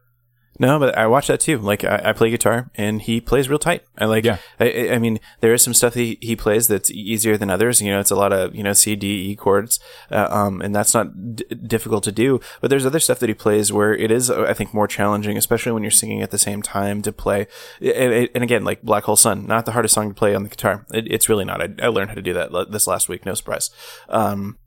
No, 0.58 0.78
but 0.78 0.96
I 0.96 1.06
watch 1.06 1.28
that 1.28 1.40
too. 1.40 1.58
Like 1.58 1.82
I, 1.82 2.00
I 2.04 2.12
play 2.12 2.30
guitar 2.30 2.70
and 2.74 3.00
he 3.00 3.20
plays 3.20 3.48
real 3.48 3.58
tight. 3.58 3.84
I 3.96 4.04
like. 4.04 4.24
Yeah. 4.24 4.36
I, 4.60 4.90
I 4.90 4.98
mean, 4.98 5.18
there 5.40 5.54
is 5.54 5.62
some 5.62 5.72
stuff 5.72 5.94
he, 5.94 6.18
he 6.20 6.36
plays 6.36 6.68
that's 6.68 6.90
easier 6.90 7.38
than 7.38 7.50
others. 7.50 7.80
You 7.80 7.90
know, 7.90 8.00
it's 8.00 8.10
a 8.10 8.16
lot 8.16 8.32
of 8.32 8.54
you 8.54 8.62
know 8.62 8.74
C 8.74 8.94
D 8.94 9.30
E 9.30 9.36
chords, 9.36 9.80
uh, 10.10 10.28
um, 10.30 10.60
and 10.60 10.74
that's 10.74 10.92
not 10.92 11.36
d- 11.36 11.44
difficult 11.66 12.04
to 12.04 12.12
do. 12.12 12.38
But 12.60 12.68
there's 12.68 12.84
other 12.84 13.00
stuff 13.00 13.18
that 13.20 13.30
he 13.30 13.34
plays 13.34 13.72
where 13.72 13.94
it 13.94 14.10
is, 14.10 14.30
I 14.30 14.52
think, 14.52 14.74
more 14.74 14.86
challenging, 14.86 15.36
especially 15.38 15.72
when 15.72 15.82
you're 15.82 15.90
singing 15.90 16.22
at 16.22 16.30
the 16.30 16.38
same 16.38 16.60
time 16.60 17.00
to 17.02 17.12
play. 17.12 17.46
And, 17.80 18.28
and 18.34 18.44
again, 18.44 18.62
like 18.62 18.82
Black 18.82 19.04
Hole 19.04 19.16
Sun, 19.16 19.46
not 19.46 19.64
the 19.64 19.72
hardest 19.72 19.94
song 19.94 20.10
to 20.10 20.14
play 20.14 20.34
on 20.34 20.42
the 20.42 20.50
guitar. 20.50 20.86
It, 20.92 21.10
it's 21.10 21.28
really 21.28 21.46
not. 21.46 21.62
I, 21.62 21.68
I 21.82 21.88
learned 21.88 22.10
how 22.10 22.16
to 22.16 22.22
do 22.22 22.34
that 22.34 22.68
this 22.70 22.86
last 22.86 23.08
week. 23.08 23.24
No 23.24 23.34
surprise. 23.34 23.70
Um, 24.10 24.58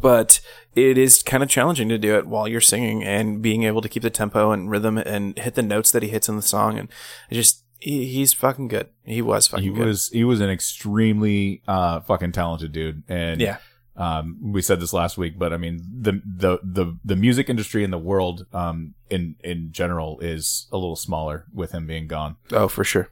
but 0.00 0.40
it 0.74 0.98
is 0.98 1.22
kind 1.22 1.42
of 1.42 1.48
challenging 1.48 1.88
to 1.88 1.98
do 1.98 2.16
it 2.16 2.26
while 2.26 2.48
you're 2.48 2.60
singing 2.60 3.04
and 3.04 3.40
being 3.42 3.62
able 3.64 3.80
to 3.80 3.88
keep 3.88 4.02
the 4.02 4.10
tempo 4.10 4.50
and 4.52 4.70
rhythm 4.70 4.98
and 4.98 5.38
hit 5.38 5.54
the 5.54 5.62
notes 5.62 5.90
that 5.92 6.02
he 6.02 6.08
hits 6.08 6.28
in 6.28 6.36
the 6.36 6.42
song 6.42 6.78
and 6.78 6.88
just 7.30 7.64
he, 7.80 8.06
he's 8.06 8.32
fucking 8.32 8.66
good. 8.68 8.88
He 9.04 9.22
was 9.22 9.46
fucking 9.46 9.64
He 9.64 9.70
good. 9.72 9.86
was 9.86 10.08
he 10.08 10.24
was 10.24 10.40
an 10.40 10.50
extremely 10.50 11.62
uh 11.68 12.00
fucking 12.00 12.32
talented 12.32 12.72
dude, 12.72 13.04
and 13.08 13.40
yeah. 13.40 13.58
um, 13.96 14.36
we 14.42 14.62
said 14.62 14.80
this 14.80 14.92
last 14.92 15.16
week, 15.16 15.38
but 15.38 15.52
I 15.52 15.58
mean 15.58 15.80
the 16.00 16.20
the 16.26 16.58
the 16.64 16.98
the 17.04 17.14
music 17.14 17.48
industry 17.48 17.84
in 17.84 17.92
the 17.92 17.98
world 17.98 18.46
um 18.52 18.94
in 19.10 19.36
in 19.44 19.70
general 19.70 20.18
is 20.18 20.66
a 20.72 20.76
little 20.76 20.96
smaller 20.96 21.46
with 21.54 21.70
him 21.70 21.86
being 21.86 22.08
gone. 22.08 22.34
oh 22.50 22.66
for 22.66 22.82
sure. 22.82 23.10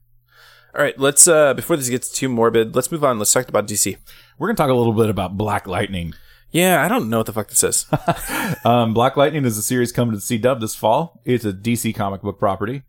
All 0.75 0.83
right 0.83 0.99
let's 0.99 1.29
uh 1.29 1.55
before 1.55 1.77
this 1.77 1.89
gets 1.89 2.11
too 2.13 2.29
morbid 2.29 2.75
let's 2.75 2.91
move 2.91 3.05
on. 3.05 3.19
Let's 3.21 3.33
talk 3.33 3.49
about 3.49 3.69
dc 3.69 3.97
We're 4.37 4.49
gonna 4.49 4.57
talk 4.57 4.71
a 4.71 4.75
little 4.75 4.93
bit 4.93 5.09
about 5.11 5.37
Black 5.37 5.69
Lightning. 5.69 6.13
Yeah 6.51 6.85
i 6.85 6.89
don't 6.89 7.09
know 7.11 7.19
what 7.19 7.27
the 7.27 7.33
fuck 7.33 7.49
this 7.49 7.63
is 7.63 7.87
Um, 8.65 8.95
Black 8.95 9.17
Lightning 9.17 9.45
is 9.45 9.59
a 9.59 9.63
series 9.63 9.93
coming 9.93 10.15
to 10.15 10.21
C 10.21 10.39
Dub 10.39 10.61
this 10.61 10.75
fall. 10.75 11.21
It's 11.25 11.45
a 11.45 11.53
DC 11.53 11.95
comic 11.95 12.23
book 12.23 12.39
property. 12.39 12.83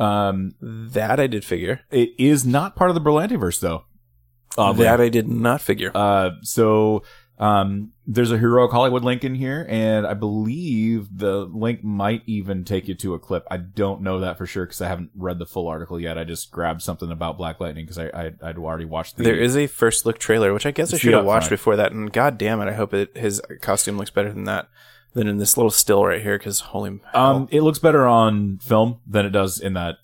Um, 0.00 0.54
that 0.60 1.20
i 1.20 1.26
did 1.26 1.44
figure 1.44 1.80
it 1.90 2.10
is 2.18 2.44
not 2.46 2.74
part 2.76 2.90
of 2.90 2.94
the 2.94 3.00
Berlantiverse 3.00 3.60
though. 3.60 3.84
Oddly. 4.58 4.84
that 4.84 5.00
i 5.00 5.08
did 5.08 5.28
not 5.28 5.60
figure 5.60 5.90
Uh, 5.94 6.30
so 6.42 7.02
um, 7.42 7.92
there's 8.06 8.30
a 8.30 8.38
heroic 8.38 8.70
Hollywood 8.70 9.02
link 9.02 9.24
in 9.24 9.34
here, 9.34 9.66
and 9.68 10.06
I 10.06 10.14
believe 10.14 11.08
the 11.18 11.44
link 11.44 11.82
might 11.82 12.22
even 12.26 12.64
take 12.64 12.86
you 12.86 12.94
to 12.94 13.14
a 13.14 13.18
clip. 13.18 13.44
I 13.50 13.56
don't 13.56 14.02
know 14.02 14.20
that 14.20 14.38
for 14.38 14.46
sure 14.46 14.64
because 14.64 14.80
I 14.80 14.86
haven't 14.86 15.10
read 15.16 15.40
the 15.40 15.46
full 15.46 15.66
article 15.66 15.98
yet. 15.98 16.16
I 16.16 16.22
just 16.22 16.52
grabbed 16.52 16.82
something 16.82 17.10
about 17.10 17.38
Black 17.38 17.58
Lightning 17.58 17.84
because 17.84 17.98
I, 17.98 18.06
I 18.10 18.32
I'd 18.42 18.58
already 18.58 18.84
watched 18.84 19.16
the. 19.16 19.24
there 19.24 19.34
is 19.34 19.56
a 19.56 19.66
first 19.66 20.06
look 20.06 20.18
trailer 20.18 20.54
which 20.54 20.66
i 20.66 20.70
guess 20.70 20.94
i 20.94 20.96
should 20.98 21.14
have 21.14 21.24
watched 21.24 21.46
upfront. 21.48 21.50
before 21.50 21.76
that 21.76 21.90
and 21.92 22.12
god 22.12 22.38
damn 22.38 22.60
it 22.60 22.68
i 22.68 22.72
hope 22.72 22.94
it, 22.94 23.16
his 23.16 23.42
costume 23.60 23.98
looks 23.98 24.10
better 24.10 24.32
than 24.32 24.44
that 24.44 24.68
than 25.14 25.26
in 25.26 25.38
this 25.38 25.56
little 25.56 25.70
still 25.70 26.04
right 26.04 26.22
here 26.22 26.38
because 26.38 26.60
holy 26.60 27.00
hell. 27.12 27.26
um, 27.36 27.48
it 27.50 27.62
looks 27.62 27.78
better 27.80 28.06
on 28.06 28.58
film 28.58 29.00
than 29.06 29.26
it 29.26 29.30
does 29.30 29.58
in 29.60 29.72
that 29.74 29.96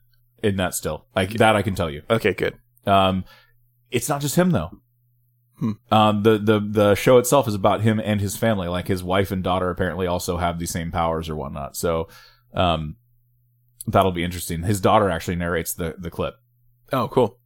in 0.42 0.56
that 0.56 0.74
still. 0.74 1.04
Like 1.16 1.30
that, 1.34 1.54
I 1.56 1.62
can 1.62 1.74
tell 1.74 1.90
you. 1.90 2.02
okay 2.10 2.32
good 2.32 2.54
Um, 2.86 3.24
it's 3.90 4.08
not 4.08 4.20
just 4.20 4.34
him 4.36 4.50
though. 4.50 4.80
Hmm. 5.58 5.72
Um, 5.90 6.22
the, 6.22 6.38
the, 6.38 6.60
the 6.60 6.94
show 6.94 7.18
itself 7.18 7.48
is 7.48 7.54
about 7.54 7.80
him 7.80 8.00
and 8.00 8.20
his 8.20 8.36
family. 8.36 8.68
Like 8.68 8.86
his 8.86 9.02
wife 9.02 9.30
and 9.30 9.42
daughter 9.42 9.70
apparently 9.70 10.06
also 10.06 10.36
have 10.36 10.58
the 10.58 10.66
same 10.66 10.92
powers 10.92 11.28
or 11.28 11.36
whatnot. 11.36 11.76
So, 11.76 12.08
um, 12.54 12.96
that'll 13.86 14.12
be 14.12 14.24
interesting. 14.24 14.62
His 14.62 14.80
daughter 14.80 15.10
actually 15.10 15.36
narrates 15.36 15.74
the, 15.74 15.96
the 15.98 16.10
clip. 16.10 16.34
oh 16.92 17.08
cool 17.08 17.38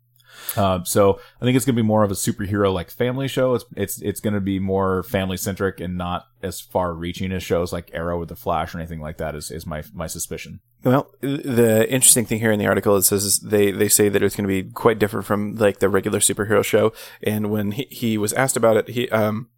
Uh, 0.56 0.84
so 0.84 1.20
I 1.40 1.44
think 1.44 1.56
it's 1.56 1.64
going 1.64 1.76
to 1.76 1.82
be 1.82 1.86
more 1.86 2.04
of 2.04 2.10
a 2.10 2.14
superhero 2.14 2.72
like 2.72 2.90
family 2.90 3.28
show. 3.28 3.54
It's, 3.54 3.64
it's, 3.76 4.02
it's 4.02 4.20
going 4.20 4.34
to 4.34 4.40
be 4.40 4.58
more 4.58 5.02
family 5.02 5.36
centric 5.36 5.80
and 5.80 5.96
not 5.96 6.26
as 6.42 6.60
far 6.60 6.92
reaching 6.94 7.32
as 7.32 7.42
shows 7.42 7.72
like 7.72 7.90
Arrow 7.92 8.18
or 8.18 8.26
the 8.26 8.36
Flash 8.36 8.74
or 8.74 8.78
anything 8.78 9.00
like 9.00 9.18
that 9.18 9.34
is, 9.34 9.50
is 9.50 9.66
my, 9.66 9.82
my 9.94 10.06
suspicion. 10.06 10.60
Well, 10.84 11.14
the 11.20 11.86
interesting 11.88 12.24
thing 12.26 12.40
here 12.40 12.50
in 12.50 12.58
the 12.58 12.66
article 12.66 12.96
it 12.96 13.02
says 13.02 13.38
they 13.38 13.70
they 13.70 13.88
say 13.88 14.08
that 14.08 14.20
it's 14.20 14.34
going 14.34 14.48
to 14.48 14.62
be 14.62 14.68
quite 14.68 14.98
different 14.98 15.26
from 15.26 15.54
like 15.54 15.78
the 15.78 15.88
regular 15.88 16.18
superhero 16.18 16.64
show. 16.64 16.92
And 17.22 17.50
when 17.50 17.72
he, 17.72 17.86
he 17.88 18.18
was 18.18 18.32
asked 18.32 18.56
about 18.56 18.76
it, 18.76 18.88
he 18.88 19.08
um 19.10 19.48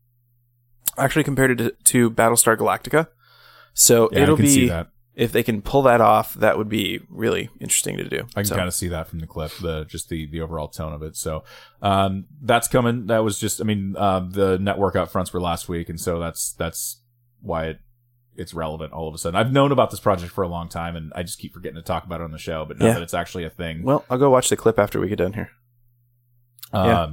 actually 0.98 1.24
compared 1.24 1.52
it 1.52 1.56
to, 1.56 1.70
to 1.84 2.10
Battlestar 2.10 2.56
Galactica. 2.56 3.08
So 3.72 4.10
Yeah, 4.12 4.20
it'll 4.20 4.34
I 4.34 4.38
can 4.38 4.46
see 4.46 4.60
be 4.60 4.68
that. 4.68 4.88
If 5.16 5.30
they 5.32 5.42
can 5.44 5.62
pull 5.62 5.82
that 5.82 6.00
off, 6.00 6.34
that 6.34 6.58
would 6.58 6.68
be 6.68 7.00
really 7.08 7.48
interesting 7.60 7.96
to 7.98 8.08
do. 8.08 8.22
I 8.34 8.40
can 8.40 8.46
So, 8.46 8.56
kind 8.56 8.66
of 8.68 8.74
see 8.74 8.88
that 8.88 9.06
from 9.06 9.20
the 9.20 9.26
clip, 9.26 9.52
the 9.60 9.84
just 9.84 10.08
the 10.08 10.26
the 10.26 10.40
overall 10.40 10.68
tone 10.68 10.92
of 10.92 11.02
it. 11.02 11.16
So 11.16 11.44
um, 11.82 12.24
that's 12.42 12.66
coming. 12.68 13.06
That 13.06 13.18
was 13.24 13.38
just, 13.38 13.60
I 13.60 13.64
mean, 13.64 13.94
uh, 13.96 14.20
the 14.28 14.58
network 14.58 14.96
up 14.96 15.10
fronts 15.10 15.32
were 15.32 15.40
last 15.40 15.68
week, 15.68 15.88
and 15.88 16.00
so 16.00 16.18
that's 16.18 16.52
that's 16.54 17.00
why 17.40 17.66
it 17.66 17.78
it's 18.36 18.52
relevant 18.52 18.92
all 18.92 19.06
of 19.06 19.14
a 19.14 19.18
sudden. 19.18 19.36
I've 19.38 19.52
known 19.52 19.70
about 19.70 19.92
this 19.92 20.00
project 20.00 20.32
for 20.32 20.42
a 20.42 20.48
long 20.48 20.68
time, 20.68 20.96
and 20.96 21.12
I 21.14 21.22
just 21.22 21.38
keep 21.38 21.52
forgetting 21.54 21.76
to 21.76 21.82
talk 21.82 22.04
about 22.04 22.20
it 22.20 22.24
on 22.24 22.32
the 22.32 22.38
show. 22.38 22.64
But 22.64 22.78
now 22.80 22.86
Yeah. 22.86 22.94
that 22.94 23.02
it's 23.02 23.14
actually 23.14 23.44
a 23.44 23.50
thing, 23.50 23.84
well, 23.84 24.04
I'll 24.10 24.18
go 24.18 24.30
watch 24.30 24.48
the 24.48 24.56
clip 24.56 24.76
after 24.80 24.98
we 24.98 25.06
get 25.08 25.18
done 25.18 25.34
here. 25.34 25.50
um, 26.72 26.86
yeah. 26.88 27.08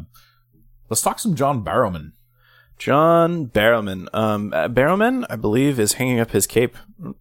let's 0.89 1.03
talk 1.03 1.19
some 1.19 1.35
John 1.35 1.63
Barrowman. 1.63 2.13
John 2.81 3.45
Barrowman. 3.45 4.07
Um, 4.11 4.51
uh, 4.53 4.67
Barrowman, 4.67 5.27
I 5.29 5.35
believe, 5.35 5.79
is 5.79 5.93
hanging 5.93 6.19
up 6.19 6.31
his 6.31 6.47
cape, 6.47 6.75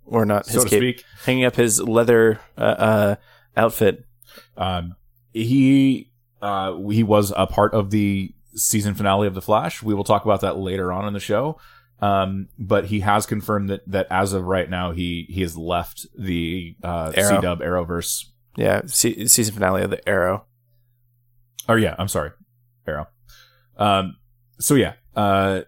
or 0.06 0.24
not 0.24 0.46
his 0.46 0.62
so 0.62 0.66
cape, 0.66 0.96
speak. 0.96 1.04
hanging 1.24 1.44
up 1.44 1.56
his 1.56 1.82
leather 1.82 2.40
uh, 2.56 2.60
uh, 2.60 3.16
outfit. 3.58 4.06
Um, 4.56 4.96
he 5.34 6.10
uh, 6.40 6.78
he 6.88 7.02
was 7.02 7.34
a 7.36 7.46
part 7.46 7.74
of 7.74 7.90
the 7.90 8.32
season 8.54 8.94
finale 8.94 9.26
of 9.26 9.34
The 9.34 9.42
Flash. 9.42 9.82
We 9.82 9.92
will 9.92 10.02
talk 10.02 10.24
about 10.24 10.40
that 10.40 10.56
later 10.56 10.94
on 10.94 11.06
in 11.06 11.12
the 11.12 11.20
show. 11.20 11.60
Um, 12.00 12.48
but 12.58 12.86
he 12.86 13.00
has 13.00 13.26
confirmed 13.26 13.68
that 13.68 13.82
that 13.86 14.06
as 14.10 14.32
of 14.32 14.44
right 14.44 14.70
now, 14.70 14.92
he 14.92 15.26
he 15.28 15.42
has 15.42 15.58
left 15.58 16.06
the 16.18 16.74
uh, 16.82 17.12
Arrow. 17.14 17.36
C 17.36 17.42
Dub 17.42 17.60
Arrowverse. 17.60 18.24
Yeah, 18.56 18.80
se- 18.86 19.26
season 19.26 19.52
finale 19.52 19.82
of 19.82 19.90
the 19.90 20.08
Arrow. 20.08 20.46
Or 21.68 21.78
yeah, 21.78 21.96
I'm 21.98 22.08
sorry, 22.08 22.30
Arrow. 22.86 23.08
Um, 23.76 24.16
so 24.58 24.74
yeah, 24.74 24.94
uh, 25.16 25.62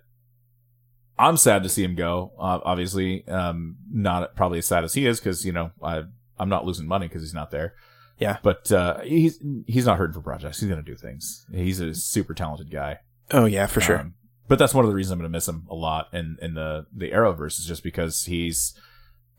I'm 1.19 1.37
sad 1.37 1.63
to 1.63 1.69
see 1.69 1.85
him 1.85 1.95
go. 1.95 2.33
Uh, 2.39 2.61
obviously, 2.65 3.27
um, 3.29 3.77
not 3.91 4.35
probably 4.37 4.59
as 4.59 4.67
sad 4.67 4.85
as 4.85 4.95
he 4.95 5.07
is 5.07 5.21
because 5.21 5.45
you 5.45 5.53
know 5.53 5.71
I 5.83 6.05
I'm 6.39 6.49
not 6.49 6.65
losing 6.65 6.87
money 6.87 7.09
because 7.09 7.23
he's 7.23 7.35
not 7.35 7.51
there. 7.51 7.75
Yeah. 8.19 8.39
but 8.43 8.71
uh, 8.71 9.01
he's 9.01 9.43
he's 9.67 9.87
not 9.87 9.99
hurting 9.99 10.15
for 10.15 10.21
projects. 10.21 10.61
He's 10.61 10.69
gonna 10.69 10.83
do 10.83 10.95
things. 10.95 11.47
He's 11.53 11.81
a 11.81 11.95
super 11.95 12.35
talented 12.35 12.71
guy. 12.71 12.99
Oh 13.33 13.47
yeah, 13.47 13.67
for 13.67 13.81
sure. 13.81 13.99
Um, 13.99 14.15
but 14.49 14.59
that's 14.59 14.75
one 14.75 14.85
of 14.85 14.91
the 14.91 14.95
reasons 14.95 15.13
I'm 15.13 15.19
going 15.19 15.31
to 15.31 15.35
miss 15.35 15.49
him 15.49 15.67
a 15.71 15.75
lot 15.75 16.09
in, 16.13 16.37
in 16.43 16.53
the, 16.53 16.85
the 16.95 17.11
Arrowverse 17.11 17.59
is 17.59 17.65
just 17.65 17.83
because 17.83 18.25
he's 18.25 18.79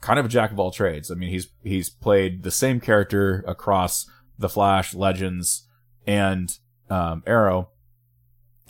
kind 0.01 0.17
of 0.17 0.25
a 0.25 0.27
jack 0.29 0.51
of 0.51 0.59
all 0.59 0.71
trades. 0.71 1.11
I 1.11 1.13
mean, 1.13 1.29
he's, 1.29 1.49
he's 1.63 1.89
played 1.89 2.41
the 2.41 2.49
same 2.49 2.79
character 2.79 3.43
across 3.47 4.09
the 4.39 4.49
Flash, 4.49 4.95
Legends, 4.95 5.67
and, 6.07 6.57
um, 6.89 7.21
Arrow. 7.27 7.69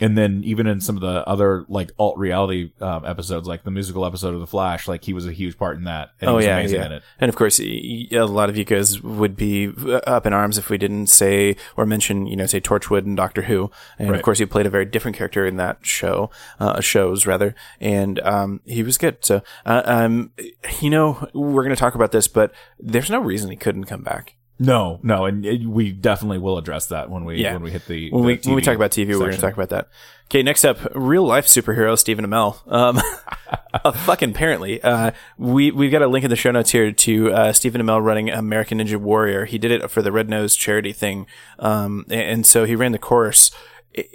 And 0.00 0.18
then 0.18 0.42
even 0.44 0.66
in 0.66 0.80
some 0.80 0.96
of 0.96 1.02
the 1.02 1.26
other 1.28 1.64
like 1.68 1.92
alt 1.98 2.18
reality 2.18 2.72
um, 2.80 3.04
episodes, 3.04 3.46
like 3.46 3.62
the 3.62 3.70
musical 3.70 4.04
episode 4.04 4.34
of 4.34 4.40
The 4.40 4.46
Flash, 4.46 4.88
like 4.88 5.04
he 5.04 5.12
was 5.12 5.26
a 5.26 5.32
huge 5.32 5.56
part 5.56 5.76
in 5.76 5.84
that. 5.84 6.10
And 6.20 6.28
Oh, 6.28 6.32
he 6.32 6.36
was 6.38 6.46
yeah, 6.46 6.58
amazing 6.58 6.80
yeah. 6.80 6.86
in 6.86 6.92
it. 6.92 7.02
And 7.20 7.28
of 7.28 7.36
course, 7.36 7.60
a 7.60 8.08
lot 8.24 8.48
of 8.48 8.56
you 8.56 8.64
guys 8.64 9.00
would 9.02 9.36
be 9.36 9.72
up 10.06 10.26
in 10.26 10.32
arms 10.32 10.58
if 10.58 10.68
we 10.68 10.78
didn't 10.78 11.06
say 11.06 11.56
or 11.76 11.86
mention, 11.86 12.26
you 12.26 12.34
know, 12.36 12.46
say 12.46 12.60
Torchwood 12.60 13.04
and 13.04 13.16
Doctor 13.16 13.42
Who. 13.42 13.70
And 13.98 14.10
Right. 14.10 14.16
of 14.18 14.24
course, 14.24 14.38
he 14.40 14.46
played 14.46 14.66
a 14.66 14.70
very 14.70 14.84
different 14.84 15.16
character 15.16 15.46
in 15.46 15.56
that 15.58 15.78
show, 15.82 16.28
uh, 16.58 16.80
shows 16.80 17.24
rather, 17.26 17.54
and 17.80 18.18
um, 18.20 18.60
he 18.64 18.82
was 18.82 18.98
good. 18.98 19.24
So, 19.24 19.42
uh, 19.64 19.82
um, 19.84 20.32
you 20.80 20.90
know, 20.90 21.28
we're 21.34 21.62
going 21.62 21.74
to 21.74 21.80
talk 21.80 21.94
about 21.94 22.10
this, 22.10 22.26
but 22.26 22.52
there's 22.80 23.10
no 23.10 23.20
reason 23.20 23.48
he 23.50 23.56
couldn't 23.56 23.84
come 23.84 24.02
back. 24.02 24.34
No, 24.64 25.00
no, 25.02 25.24
and 25.26 25.44
it, 25.44 25.66
we 25.66 25.92
definitely 25.92 26.38
will 26.38 26.58
address 26.58 26.86
that 26.86 27.10
when 27.10 27.24
we 27.24 27.36
Yeah. 27.36 27.52
when 27.54 27.62
we 27.62 27.70
hit 27.70 27.86
the 27.86 28.10
When 28.10 28.22
the 28.22 28.26
we 28.26 28.40
when 28.44 28.54
we 28.56 28.62
talk 28.62 28.76
about 28.76 28.90
TV, 28.90 29.08
we're 29.08 29.18
going 29.18 29.32
to 29.32 29.40
talk 29.40 29.54
about 29.54 29.70
that. 29.70 29.88
Okay, 30.26 30.42
next 30.42 30.64
up, 30.64 30.78
real 30.94 31.24
life 31.24 31.46
superhero 31.46 31.98
Stephen 31.98 32.24
Amell. 32.26 32.60
Um, 32.72 33.00
uh, 33.74 33.92
fucking 33.92 34.30
apparently, 34.30 34.82
uh, 34.82 35.10
we 35.38 35.70
we've 35.70 35.92
got 35.92 36.02
a 36.02 36.08
link 36.08 36.24
in 36.24 36.30
the 36.30 36.36
show 36.36 36.50
notes 36.50 36.70
here 36.72 36.90
to 36.92 37.32
uh, 37.32 37.52
Stephen 37.52 37.82
Amell 37.82 38.02
running 38.02 38.30
American 38.30 38.78
Ninja 38.78 38.96
Warrior. 38.96 39.44
He 39.44 39.58
did 39.58 39.70
it 39.70 39.90
for 39.90 40.00
the 40.02 40.10
Red 40.10 40.28
Nose 40.28 40.56
charity 40.56 40.92
thing, 40.92 41.26
um, 41.58 42.04
and, 42.08 42.20
and 42.20 42.46
so 42.46 42.64
he 42.64 42.74
ran 42.74 42.92
the 42.92 42.98
course. 42.98 43.50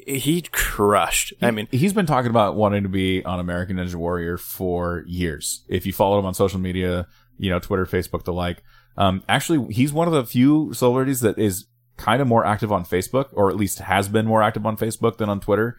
He 0.05 0.41
crushed. 0.51 1.33
I 1.41 1.51
mean, 1.51 1.67
he's 1.71 1.93
been 1.93 2.05
talking 2.05 2.29
about 2.29 2.55
wanting 2.55 2.83
to 2.83 2.89
be 2.89 3.23
on 3.23 3.39
American 3.39 3.77
Ninja 3.77 3.95
Warrior 3.95 4.37
for 4.37 5.05
years. 5.07 5.63
If 5.69 5.85
you 5.85 5.93
follow 5.93 6.19
him 6.19 6.25
on 6.25 6.33
social 6.33 6.59
media, 6.59 7.07
you 7.37 7.49
know, 7.49 7.59
Twitter, 7.59 7.85
Facebook, 7.85 8.23
the 8.25 8.33
like. 8.33 8.61
Um, 8.99 9.23
actually, 9.27 9.73
he's 9.73 9.91
one 9.91 10.07
of 10.07 10.13
the 10.13 10.25
few 10.25 10.73
celebrities 10.73 11.21
that 11.21 11.39
is 11.39 11.65
kind 11.97 12.21
of 12.21 12.27
more 12.27 12.45
active 12.45 12.71
on 12.71 12.83
Facebook, 12.85 13.29
or 13.31 13.49
at 13.49 13.55
least 13.55 13.79
has 13.79 14.07
been 14.09 14.27
more 14.27 14.43
active 14.43 14.65
on 14.65 14.77
Facebook 14.77 15.17
than 15.17 15.29
on 15.29 15.39
Twitter. 15.39 15.77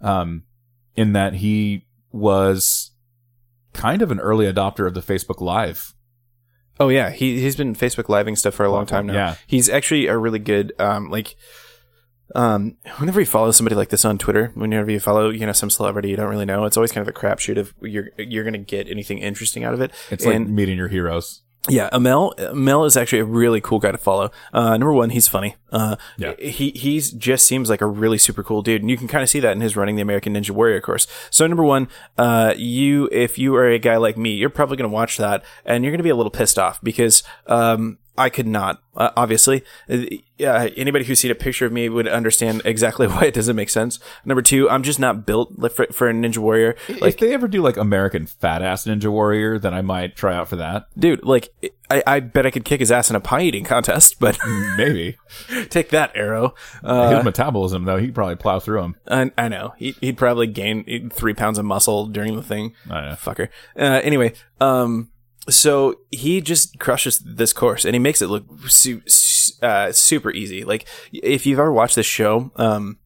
Um, 0.00 0.44
in 0.96 1.12
that 1.12 1.34
he 1.34 1.86
was 2.10 2.90
kind 3.72 4.02
of 4.02 4.10
an 4.10 4.20
early 4.20 4.50
adopter 4.50 4.86
of 4.86 4.94
the 4.94 5.00
Facebook 5.00 5.40
Live. 5.40 5.94
oh 6.80 6.88
yeah, 6.88 7.10
he 7.10 7.40
he's 7.40 7.56
been 7.56 7.74
Facebook 7.74 8.08
living 8.08 8.36
stuff 8.36 8.54
for 8.54 8.64
a 8.64 8.70
long 8.70 8.86
time 8.86 9.06
now. 9.06 9.14
Yeah. 9.14 9.34
he's 9.46 9.68
actually 9.68 10.06
a 10.06 10.18
really 10.18 10.38
good 10.40 10.72
um 10.78 11.10
like. 11.10 11.36
Um, 12.34 12.78
whenever 12.96 13.20
you 13.20 13.26
follow 13.26 13.50
somebody 13.50 13.76
like 13.76 13.90
this 13.90 14.06
on 14.06 14.16
Twitter, 14.16 14.52
whenever 14.54 14.90
you 14.90 14.98
follow, 15.00 15.28
you 15.28 15.44
know, 15.44 15.52
some 15.52 15.68
celebrity 15.68 16.08
you 16.08 16.16
don't 16.16 16.30
really 16.30 16.46
know, 16.46 16.64
it's 16.64 16.78
always 16.78 16.90
kind 16.90 17.06
of 17.06 17.14
a 17.14 17.18
crapshoot 17.18 17.58
if 17.58 17.74
you're 17.82 18.08
you're 18.16 18.44
gonna 18.44 18.56
get 18.56 18.88
anything 18.88 19.18
interesting 19.18 19.64
out 19.64 19.74
of 19.74 19.82
it. 19.82 19.92
It's 20.10 20.24
like 20.24 20.40
meeting 20.40 20.78
your 20.78 20.88
heroes. 20.88 21.42
Yeah, 21.68 21.88
Amell 21.92 22.34
Amell 22.38 22.84
is 22.86 22.96
actually 22.96 23.20
a 23.20 23.24
really 23.24 23.60
cool 23.60 23.78
guy 23.78 23.92
to 23.92 23.98
follow. 23.98 24.32
Uh, 24.52 24.70
number 24.70 24.92
one, 24.92 25.10
he's 25.10 25.28
funny. 25.28 25.54
Uh, 25.70 25.94
Yeah. 26.18 26.34
he 26.38 26.70
he's 26.70 27.12
just 27.12 27.46
seems 27.46 27.70
like 27.70 27.80
a 27.80 27.86
really 27.86 28.18
super 28.18 28.42
cool 28.42 28.62
dude, 28.62 28.80
and 28.82 28.90
you 28.90 28.96
can 28.96 29.06
kind 29.06 29.22
of 29.22 29.28
see 29.28 29.38
that 29.38 29.52
in 29.52 29.60
his 29.60 29.76
running 29.76 29.94
the 29.94 30.02
American 30.02 30.34
Ninja 30.34 30.50
Warrior 30.50 30.80
course. 30.80 31.06
So 31.30 31.46
number 31.46 31.62
one, 31.62 31.86
uh, 32.18 32.54
you 32.56 33.08
if 33.12 33.38
you 33.38 33.54
are 33.54 33.68
a 33.68 33.78
guy 33.78 33.96
like 33.96 34.16
me, 34.16 34.30
you're 34.32 34.50
probably 34.50 34.76
going 34.76 34.90
to 34.90 34.94
watch 34.94 35.18
that, 35.18 35.44
and 35.64 35.84
you're 35.84 35.92
going 35.92 35.98
to 36.00 36.04
be 36.04 36.10
a 36.10 36.16
little 36.16 36.30
pissed 36.32 36.58
off 36.58 36.80
because 36.82 37.22
um, 37.46 37.98
I 38.16 38.28
could 38.28 38.46
not. 38.46 38.82
Uh, 38.94 39.10
obviously, 39.16 39.64
uh, 39.88 40.04
yeah, 40.36 40.68
anybody 40.76 41.04
who's 41.04 41.20
seen 41.20 41.30
a 41.30 41.34
picture 41.34 41.64
of 41.64 41.72
me 41.72 41.88
would 41.88 42.06
understand 42.06 42.60
exactly 42.64 43.06
why 43.08 43.24
it 43.24 43.34
doesn't 43.34 43.56
make 43.56 43.70
sense. 43.70 43.98
Number 44.24 44.42
two, 44.42 44.68
I'm 44.68 44.82
just 44.82 45.00
not 45.00 45.24
built 45.24 45.54
for, 45.72 45.86
for 45.86 46.10
a 46.10 46.12
Ninja 46.12 46.38
Warrior. 46.38 46.76
if 46.88 47.16
they 47.18 47.32
ever 47.32 47.48
do 47.48 47.62
like 47.62 47.76
American 47.76 48.26
Fat 48.26 48.60
Ass 48.60 48.84
Ninja 48.84 49.10
Warrior, 49.10 49.58
then 49.58 49.72
I 49.72 49.80
might 49.80 50.14
try 50.14 50.34
out 50.34 50.48
for 50.48 50.56
that. 50.56 50.86
Dude, 50.98 51.24
like 51.24 51.48
I, 51.90 52.02
I 52.06 52.20
bet 52.20 52.46
I 52.46 52.50
could 52.50 52.64
kick 52.64 52.80
his 52.80 52.90
ass 52.90 53.08
in 53.08 53.16
a 53.16 53.20
pie 53.20 53.42
eating 53.42 53.64
contest, 53.64 54.16
but 54.18 54.38
Maybe 54.76 55.16
take 55.70 55.90
that 55.90 56.12
arrow. 56.14 56.54
Uh, 56.82 57.16
his 57.16 57.24
metabolism 57.24 57.84
though, 57.84 57.96
he 57.98 58.06
could 58.06 58.14
probably 58.14 58.36
plow 58.36 58.58
through 58.58 58.82
him. 58.82 58.96
I, 59.06 59.30
I 59.38 59.48
know 59.48 59.74
he, 59.76 59.94
he'd 60.00 60.16
probably 60.18 60.46
gain 60.46 61.10
three 61.10 61.34
pounds 61.34 61.58
of 61.58 61.64
muscle 61.64 62.06
during 62.06 62.36
the 62.36 62.42
thing. 62.42 62.74
Fucker. 62.88 63.48
Uh, 63.76 64.00
anyway, 64.02 64.32
um, 64.60 65.10
so 65.48 65.96
he 66.10 66.40
just 66.40 66.78
crushes 66.78 67.18
this 67.18 67.52
course 67.52 67.84
and 67.84 67.94
he 67.94 67.98
makes 67.98 68.22
it 68.22 68.28
look 68.28 68.44
su- 68.68 69.02
uh, 69.60 69.90
super 69.92 70.30
easy. 70.30 70.64
Like 70.64 70.86
if 71.12 71.46
you've 71.46 71.58
ever 71.58 71.72
watched 71.72 71.96
this 71.96 72.06
show, 72.06 72.52
um, 72.56 72.98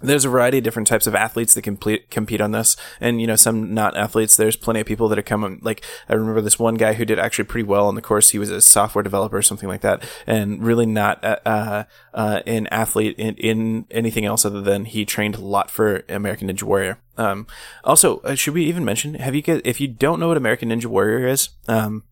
there's 0.00 0.24
a 0.24 0.28
variety 0.28 0.58
of 0.58 0.64
different 0.64 0.88
types 0.88 1.06
of 1.06 1.14
athletes 1.14 1.54
that 1.54 1.62
complete, 1.62 2.10
compete 2.10 2.40
on 2.40 2.52
this, 2.52 2.76
and 3.00 3.20
you 3.20 3.26
know 3.26 3.36
some 3.36 3.74
not 3.74 3.96
athletes. 3.96 4.36
There's 4.36 4.56
plenty 4.56 4.80
of 4.80 4.86
people 4.86 5.08
that 5.08 5.18
are 5.18 5.22
coming. 5.22 5.60
Like 5.62 5.84
I 6.08 6.14
remember 6.14 6.40
this 6.40 6.58
one 6.58 6.74
guy 6.74 6.94
who 6.94 7.04
did 7.04 7.18
actually 7.18 7.44
pretty 7.44 7.66
well 7.66 7.86
on 7.86 7.94
the 7.94 8.02
course. 8.02 8.30
He 8.30 8.38
was 8.38 8.50
a 8.50 8.60
software 8.60 9.02
developer 9.02 9.36
or 9.36 9.42
something 9.42 9.68
like 9.68 9.82
that, 9.82 10.02
and 10.26 10.62
really 10.62 10.86
not 10.86 11.22
uh, 11.24 11.38
uh, 11.44 11.84
uh, 12.14 12.40
an 12.46 12.66
athlete 12.68 13.16
in, 13.18 13.36
in 13.36 13.86
anything 13.90 14.24
else 14.24 14.44
other 14.44 14.60
than 14.60 14.84
he 14.84 15.04
trained 15.04 15.36
a 15.36 15.40
lot 15.40 15.70
for 15.70 16.04
American 16.08 16.48
Ninja 16.48 16.62
Warrior. 16.62 16.98
Um, 17.16 17.46
also, 17.84 18.20
uh, 18.20 18.34
should 18.34 18.54
we 18.54 18.64
even 18.64 18.84
mention? 18.84 19.14
Have 19.14 19.34
you 19.34 19.42
if 19.46 19.80
you 19.80 19.88
don't 19.88 20.20
know 20.20 20.28
what 20.28 20.36
American 20.36 20.70
Ninja 20.70 20.86
Warrior 20.86 21.26
is, 21.26 21.50
um, 21.68 22.04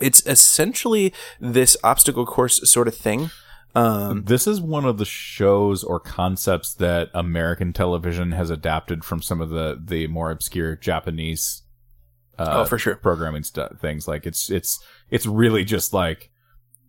it's 0.00 0.26
essentially 0.26 1.12
this 1.40 1.76
obstacle 1.84 2.26
course 2.26 2.68
sort 2.68 2.88
of 2.88 2.94
thing. 2.94 3.30
Um, 3.74 4.24
This 4.24 4.46
is 4.46 4.60
one 4.60 4.84
of 4.84 4.98
the 4.98 5.04
shows 5.04 5.82
or 5.82 5.98
concepts 5.98 6.74
that 6.74 7.10
American 7.12 7.72
television 7.72 8.32
has 8.32 8.50
adapted 8.50 9.04
from 9.04 9.20
some 9.20 9.40
of 9.40 9.50
the 9.50 9.80
the 9.82 10.06
more 10.06 10.30
obscure 10.30 10.76
Japanese 10.76 11.62
uh, 12.38 12.62
oh, 12.62 12.64
for 12.64 12.78
sure. 12.78 12.96
programming 12.96 13.42
stuff 13.42 13.78
things. 13.80 14.06
Like 14.06 14.26
it's 14.26 14.50
it's 14.50 14.78
it's 15.10 15.26
really 15.26 15.64
just 15.64 15.92
like 15.92 16.30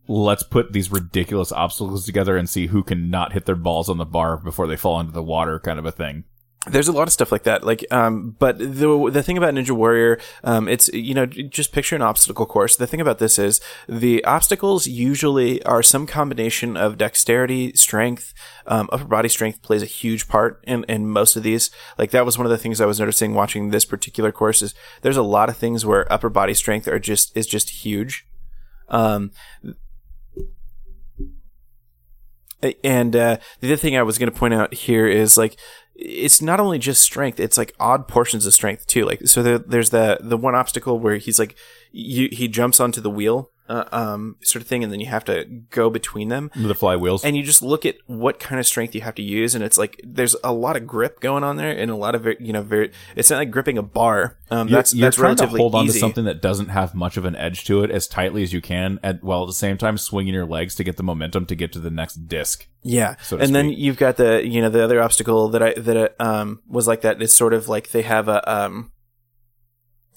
let's 0.08 0.44
put 0.44 0.74
these 0.74 0.92
ridiculous 0.92 1.52
obstacles 1.52 2.06
together 2.06 2.38
and 2.38 2.48
see 2.48 2.68
who 2.68 2.84
can 2.84 3.10
not 3.10 3.34
hit 3.34 3.46
their 3.46 3.56
balls 3.56 3.90
on 3.90 3.98
the 3.98 4.06
bar 4.06 4.38
before 4.38 4.68
they 4.68 4.76
fall 4.76 5.00
into 5.00 5.12
the 5.12 5.24
water, 5.24 5.60
kind 5.60 5.80
of 5.80 5.86
a 5.86 5.92
thing. 5.92 6.26
There's 6.68 6.88
a 6.88 6.92
lot 6.92 7.08
of 7.08 7.14
stuff 7.14 7.32
like 7.32 7.44
that. 7.44 7.64
Like, 7.64 7.86
um, 7.92 8.36
but 8.40 8.58
the 8.58 9.10
the 9.12 9.22
thing 9.22 9.38
about 9.38 9.54
Ninja 9.54 9.72
Warrior, 9.72 10.20
um, 10.44 10.68
it's 10.68 10.88
you 10.90 11.14
know 11.14 11.26
just 11.26 11.72
picture 11.72 11.96
an 11.96 12.02
obstacle 12.02 12.46
course. 12.46 12.76
The 12.76 12.88
thing 12.88 13.00
about 13.00 13.20
this 13.20 13.38
is 13.38 13.62
the 13.88 14.24
obstacles 14.26 14.88
usually 14.88 15.62
are 15.64 15.84
some 15.84 16.08
combination 16.08 16.76
of 16.76 16.98
dexterity, 16.98 17.74
strength, 17.74 18.34
um, 18.66 18.90
upper 18.92 19.06
body 19.06 19.30
strength 19.30 19.62
plays 19.62 19.84
a 19.84 19.88
huge 19.88 20.28
part 20.28 20.64
in 20.66 20.84
in 20.86 21.08
most 21.08 21.36
of 21.36 21.44
these. 21.44 21.70
Like 22.00 22.12
that 22.12 22.26
was 22.26 22.38
one 22.38 22.48
of 22.48 22.52
the 22.52 22.58
things 22.58 22.82
I 22.82 22.86
was 22.88 23.00
noticing 23.00 23.36
watching 23.36 23.70
this 23.70 23.86
particular 23.86 24.32
course 24.32 24.62
is 24.64 24.74
there's 25.02 25.18
a 25.18 25.24
lot 25.24 25.50
of 25.50 25.58
things 25.58 25.86
where 25.86 26.12
upper 26.12 26.30
body 26.30 26.56
strength 26.56 26.88
are 26.88 27.00
just 27.00 27.36
is 27.38 27.46
just 27.46 27.70
huge. 27.86 28.28
Um, 28.90 29.32
and 32.84 33.16
uh, 33.16 33.38
the 33.60 33.68
other 33.68 33.78
thing 33.78 33.96
I 33.96 34.04
was 34.04 34.18
going 34.18 34.32
to 34.32 34.38
point 34.38 34.54
out 34.54 34.74
here 34.74 35.08
is 35.08 35.38
like 35.38 35.58
it's 35.96 36.42
not 36.42 36.60
only 36.60 36.78
just 36.78 37.02
strength; 37.02 37.40
it's 37.40 37.58
like 37.58 37.74
odd 37.80 38.08
portions 38.08 38.46
of 38.46 38.54
strength 38.54 38.86
too. 38.88 39.06
Like 39.06 39.28
so, 39.28 39.42
there, 39.42 39.58
there's 39.58 39.92
the 39.92 40.20
the 40.22 40.38
one 40.38 40.56
obstacle 40.56 41.00
where 41.00 41.18
he's 41.18 41.40
like 41.40 41.56
you, 41.92 42.30
he 42.32 42.48
jumps 42.48 42.80
onto 42.80 43.02
the 43.02 43.10
wheel, 43.10 43.52
uh, 43.68 43.86
um, 43.92 44.38
sort 44.42 44.62
of 44.62 44.68
thing, 44.68 44.84
and 44.84 44.92
then 44.92 45.00
you 45.00 45.08
have 45.08 45.26
to 45.26 45.46
go 45.70 45.90
between 45.90 46.30
them. 46.30 46.52
The 46.56 46.76
flywheels. 46.76 47.24
And 47.24 47.36
you 47.36 47.44
just 47.44 47.62
look 47.62 47.86
at 47.86 47.98
what 48.06 48.40
kind 48.40 48.60
of 48.60 48.66
strength 48.66 48.96
you 48.96 49.02
have 49.02 49.16
to 49.16 49.24
use, 49.24 49.56
and 49.56 49.64
it's 49.64 49.78
like 49.78 50.00
there's 50.04 50.36
a 50.44 50.54
lot 50.54 50.76
of 50.76 50.86
grip 50.86 51.20
going 51.20 51.44
on 51.44 51.58
there, 51.58 51.72
and 51.72 51.90
a 51.90 51.96
lot 51.96 52.16
of 52.16 52.26
you 52.40 52.54
know, 52.54 52.62
very. 52.62 52.92
It's 53.16 53.30
not 53.30 53.38
like 53.38 53.52
gripping 53.52 53.78
a 53.78 53.84
bar. 53.84 54.38
Um, 54.52 54.68
You're, 54.68 54.78
that's 54.78 54.94
you're 54.94 55.08
that's 55.08 55.18
trying 55.18 55.36
to 55.38 55.48
hold 55.48 55.76
on 55.76 55.86
easy. 55.86 55.94
to 55.94 56.00
something 56.00 56.26
that 56.26 56.42
doesn't 56.42 56.70
have 56.70 56.94
much 56.94 57.18
of 57.18 57.26
an 57.26 57.36
edge 57.36 57.66
to 57.66 57.84
it 57.84 57.92
as 57.92 58.08
tightly 58.08 58.44
as 58.44 58.54
you 58.54 58.62
can, 58.62 59.00
at, 59.04 59.24
while 59.24 59.44
at 59.44 59.48
the 59.48 59.54
same 59.54 59.78
time 59.78 59.98
swinging 59.98 60.34
your 60.34 60.46
legs 60.46 60.76
to 60.76 60.84
get 60.84 60.98
the 60.98 61.04
momentum 61.04 61.46
to 61.48 61.56
get 61.56 61.72
to 61.74 61.80
the 61.80 61.92
next 61.92 62.28
disc. 62.28 62.68
Yeah, 62.84 63.16
so 63.24 63.38
and 63.38 63.56
then 63.56 63.70
you've 63.70 63.98
got 63.98 64.18
the 64.18 64.46
you 64.46 64.62
know 64.62 64.70
the 64.70 64.84
other 64.84 65.02
obstacle 65.02 65.50
that 65.50 65.64
I 65.64 65.74
that 65.74 66.16
um 66.20 66.62
was 66.68 66.88
like 66.88 67.02
that. 67.02 67.22
It's 67.22 67.36
sort 67.36 67.54
of 67.54 67.68
like 67.68 67.92
they 67.92 68.04
have 68.04 68.28
a 68.28 68.48
um, 68.52 68.92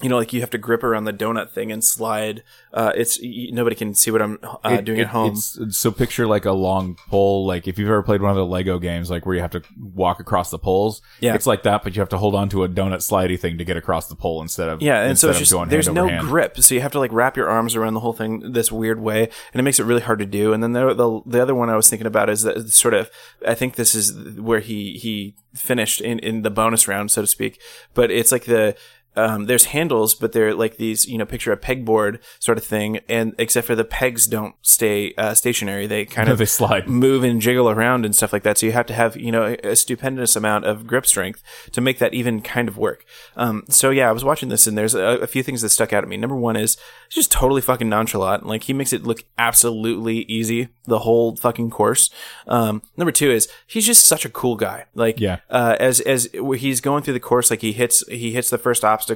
you 0.01 0.09
know, 0.09 0.17
like 0.17 0.33
you 0.33 0.41
have 0.41 0.51
to 0.51 0.59
grip 0.59 0.85
around 0.85 1.05
the 1.05 1.13
donut 1.13 1.51
thing 1.51 1.73
and 1.73 1.83
slide. 1.83 2.45
Uh, 2.73 2.93
it's 2.95 3.19
y- 3.21 3.49
nobody 3.51 3.75
can 3.75 3.95
see 3.95 4.13
what 4.13 4.23
I'm 4.23 4.39
uh, 4.43 4.59
It- 4.79 4.85
doing 4.85 4.99
it- 5.01 5.03
at 5.03 5.09
home. 5.09 5.31
it's- 5.33 5.59
so 5.77 5.91
picture 5.91 6.25
like 6.27 6.45
a 6.45 6.53
long 6.53 6.97
pole, 7.09 7.45
like 7.47 7.67
if 7.67 7.79
you've 7.81 7.89
ever 7.89 8.03
played 8.05 8.23
one 8.23 8.31
of 8.31 8.37
the 8.37 8.47
Lego 8.47 8.79
games, 8.79 9.11
like 9.11 9.27
where 9.27 9.35
you 9.35 9.41
have 9.41 9.51
to 9.51 9.63
walk 9.77 10.21
across 10.21 10.51
the 10.51 10.59
poles. 10.59 11.03
Yeah. 11.21 11.35
it's 11.35 11.47
like 11.49 11.65
that, 11.65 11.83
but 11.83 11.97
you 11.97 12.01
have 12.01 12.09
to 12.11 12.17
hold 12.19 12.37
on 12.37 12.49
to 12.51 12.63
a 12.63 12.69
donut 12.69 12.99
slidey 12.99 13.39
thing 13.41 13.59
to 13.59 13.65
get 13.65 13.77
across 13.77 14.07
the 14.09 14.15
pole 14.15 14.41
instead 14.41 14.69
of 14.69 14.81
Yeah, 14.83 15.03
and 15.03 15.19
so 15.19 15.31
it's 15.31 15.41
just 15.41 15.51
going 15.53 15.69
there's 15.69 15.89
no 15.89 16.07
hand. 16.07 16.29
grip, 16.29 16.59
so 16.63 16.77
you 16.77 16.81
have 16.81 16.93
to 16.93 17.01
like 17.01 17.13
wrap 17.13 17.37
your 17.37 17.49
arms 17.49 17.75
around 17.75 17.95
the 17.95 18.01
whole 18.01 18.13
thing 18.13 18.53
this 18.53 18.71
weird 18.71 19.01
way, 19.01 19.23
and 19.53 19.61
it 19.61 19.63
makes 19.65 19.81
it 19.81 19.85
really 19.85 20.03
hard 20.03 20.21
to 20.21 20.27
do. 20.27 20.53
And 20.53 20.63
then 20.63 20.75
the 20.75 20.95
the, 20.95 21.21
the 21.27 21.43
other 21.43 21.55
one 21.57 21.71
I 21.71 21.77
was 21.77 21.91
thinking 21.91 22.07
about 22.07 22.31
is 22.31 22.43
that 22.43 22.71
sort 22.71 22.95
of 22.95 23.11
I 23.47 23.55
think 23.55 23.75
this 23.75 23.97
is 23.97 24.39
where 24.39 24.61
he 24.61 24.93
he 24.93 25.35
finished 25.55 26.01
in 26.01 26.21
in 26.21 26.43
the 26.43 26.51
bonus 26.51 26.87
round, 26.87 27.11
so 27.11 27.21
to 27.23 27.27
speak. 27.27 27.61
But 27.95 28.11
it's 28.13 28.31
like 28.31 28.45
the 28.45 28.77
um, 29.19 29.47
there's 29.47 29.67
handles, 29.67 30.15
but 30.15 30.33
they're 30.33 30.55
like 30.55 30.77
these, 30.77 31.07
you 31.07 31.19
know, 31.19 31.27
picture 31.27 31.53
a 31.53 31.57
pegboard 31.57 32.21
sort 32.39 32.57
of 32.59 32.65
thing, 32.65 33.01
and 33.09 33.35
except 33.39 33.67
for 33.67 33.75
the 33.75 33.85
pegs 33.85 34.27
don't 34.27 34.55
stay 34.63 35.13
uh, 35.19 35.35
stationary; 35.35 35.87
they 35.87 36.05
kind 36.19 36.29
of 36.29 36.39
they 36.39 36.45
slide. 36.47 36.89
move 36.89 37.25
and 37.25 37.41
jiggle 37.41 37.69
around 37.69 38.05
and 38.05 38.15
stuff 38.15 38.33
like 38.33 38.43
that. 38.45 38.59
So 38.59 38.67
you 38.67 38.73
have 38.73 38.87
to 38.87 38.95
have, 38.95 39.17
you 39.17 39.33
know, 39.33 39.57
a 39.65 39.75
stupendous 39.77 40.37
amount 40.37 40.65
of 40.67 40.87
grip 40.87 41.05
strength 41.07 41.43
to 41.73 41.81
make 41.81 41.99
that 41.99 42.15
even 42.15 42.41
kind 42.41 42.69
of 42.69 42.79
work. 42.79 43.05
Um, 43.37 43.65
so 43.69 43.91
yeah, 43.91 44.09
I 44.09 44.13
was 44.13 44.25
watching 44.25 44.49
this 44.49 44.67
and 44.67 44.79
there's 44.79 44.95
a, 44.95 45.19
a 45.19 45.27
few 45.27 45.43
things 45.43 45.63
that 45.63 45.71
stuck 45.71 45.93
out 45.93 46.05
at 46.05 46.09
me. 46.09 46.17
Number 46.17 46.37
one 46.37 46.57
is 46.57 46.77
it's 47.07 47.15
just 47.17 47.33
totally 47.33 47.61
fucking 47.61 47.89
nonchalant. 47.89 48.47
Like 48.47 48.65
he 48.65 48.73
makes 48.73 48.93
it 48.93 49.05
look 49.05 49.25
absolutely 49.37 50.19
easy 50.23 50.69
the 50.87 51.01
whole 51.01 51.35
fucking 51.37 51.71
course. 51.71 52.11
Um, 52.47 52.83
number 52.97 53.13
two 53.13 53.31
is 53.31 53.49
he's 53.67 53.85
just 53.87 54.07
such 54.07 54.25
a 54.25 54.29
cool 54.31 54.57
guy. 54.57 54.85
Like, 54.95 55.19
Yeah. 55.21 55.39
uh, 55.51 55.77
as, 55.81 56.01
as 56.01 56.29
he's 56.57 56.81
going 56.81 57.03
through 57.03 57.15
the 57.15 57.21
course, 57.21 57.51
like 57.51 57.61
he 57.63 57.73
hits, 57.73 58.07
he 58.09 58.33
hits 58.33 58.51
the 58.51 58.59
first 58.59 58.85
obstacle 58.85 59.08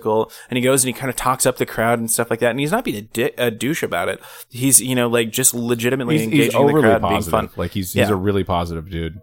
and 0.48 0.56
he 0.56 0.62
goes 0.62 0.84
and 0.84 0.94
he 0.94 0.98
kind 0.98 1.10
of 1.10 1.16
talks 1.16 1.46
up 1.46 1.56
the 1.56 1.66
crowd 1.66 1.98
and 1.98 2.10
stuff 2.10 2.30
like 2.30 2.40
that. 2.40 2.50
And 2.50 2.60
he's 2.60 2.72
not 2.72 2.84
being 2.84 2.96
a, 2.96 3.02
di- 3.02 3.32
a 3.38 3.50
douche 3.50 3.82
about 3.82 4.08
it. 4.08 4.20
He's, 4.50 4.80
you 4.80 4.94
know, 4.94 5.08
like 5.08 5.30
just 5.30 5.54
legitimately 5.54 6.14
He's, 6.18 6.24
engaging 6.24 6.44
he's 6.44 6.52
the 6.52 6.80
crowd, 6.80 7.02
being 7.08 7.22
fun. 7.22 7.50
Like 7.56 7.72
he's 7.72 7.92
he's 7.92 8.08
Yeah. 8.08 8.14
a 8.14 8.16
really 8.16 8.44
positive 8.44 8.88
dude. 8.90 9.20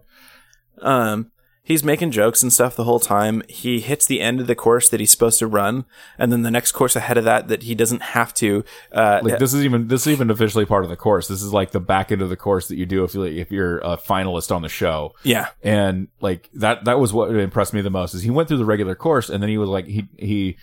Um, 0.82 1.30
he's 1.62 1.84
making 1.84 2.10
jokes 2.10 2.42
and 2.42 2.52
stuff 2.52 2.74
the 2.74 2.84
whole 2.84 2.98
time. 3.00 3.42
He 3.48 3.80
hits 3.80 4.06
the 4.06 4.20
end 4.20 4.40
of 4.40 4.46
the 4.46 4.54
course 4.54 4.88
that 4.88 4.98
he's 5.00 5.10
supposed 5.10 5.38
to 5.40 5.46
run, 5.46 5.84
and 6.18 6.32
then 6.32 6.42
the 6.42 6.50
next 6.50 6.72
course 6.72 6.96
ahead 6.96 7.16
of 7.18 7.24
that 7.24 7.48
that 7.48 7.62
he 7.64 7.74
doesn't 7.74 8.02
have 8.02 8.32
to. 8.34 8.64
Uh, 8.92 9.20
Like 9.22 9.38
this 9.38 9.54
is 9.54 9.64
even 9.64 9.88
this 9.88 10.02
is 10.06 10.12
even 10.12 10.30
officially 10.30 10.64
part 10.66 10.84
of 10.84 10.90
the 10.90 10.96
course. 10.96 11.28
This 11.28 11.42
is 11.42 11.52
like 11.52 11.70
the 11.70 11.80
back 11.80 12.10
end 12.10 12.22
of 12.22 12.28
the 12.28 12.36
course 12.36 12.68
that 12.68 12.76
you 12.76 12.86
do 12.86 13.04
if 13.04 13.14
you 13.14 13.22
if 13.24 13.50
you're 13.50 13.78
a 13.78 13.96
finalist 13.96 14.54
on 14.54 14.62
the 14.62 14.68
show. 14.68 15.14
yeah, 15.22 15.48
and 15.62 16.08
like 16.20 16.48
that 16.54 16.84
that 16.86 16.98
was 16.98 17.12
what 17.12 17.30
impressed 17.34 17.72
me 17.74 17.80
the 17.82 17.90
most 17.90 18.14
is 18.14 18.22
he 18.22 18.30
went 18.30 18.48
through 18.48 18.58
the 18.58 18.64
regular 18.64 18.94
course 18.94 19.28
and 19.28 19.42
then 19.42 19.50
he 19.50 19.58
was 19.58 19.68
like 19.68 19.86
he 19.86 20.08
he 20.18 20.56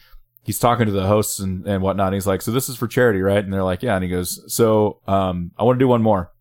he's 0.43 0.59
talking 0.59 0.85
to 0.85 0.91
the 0.91 1.05
hosts 1.07 1.39
and 1.39 1.67
and 1.67 1.81
whatnot 1.83 2.07
and 2.07 2.13
he's 2.15 2.27
like 2.27 2.41
so 2.41 2.51
this 2.51 2.69
is 2.69 2.75
for 2.77 2.87
charity 2.87 3.21
right 3.21 3.43
and 3.43 3.51
they're 3.53 3.63
like 3.63 3.83
yeah 3.83 3.95
and 3.95 4.03
he 4.03 4.09
goes 4.09 4.41
so 4.53 4.99
um 5.07 5.51
i 5.57 5.63
want 5.63 5.77
to 5.77 5.83
do 5.83 5.87
one 5.89 6.01
more 6.01 6.31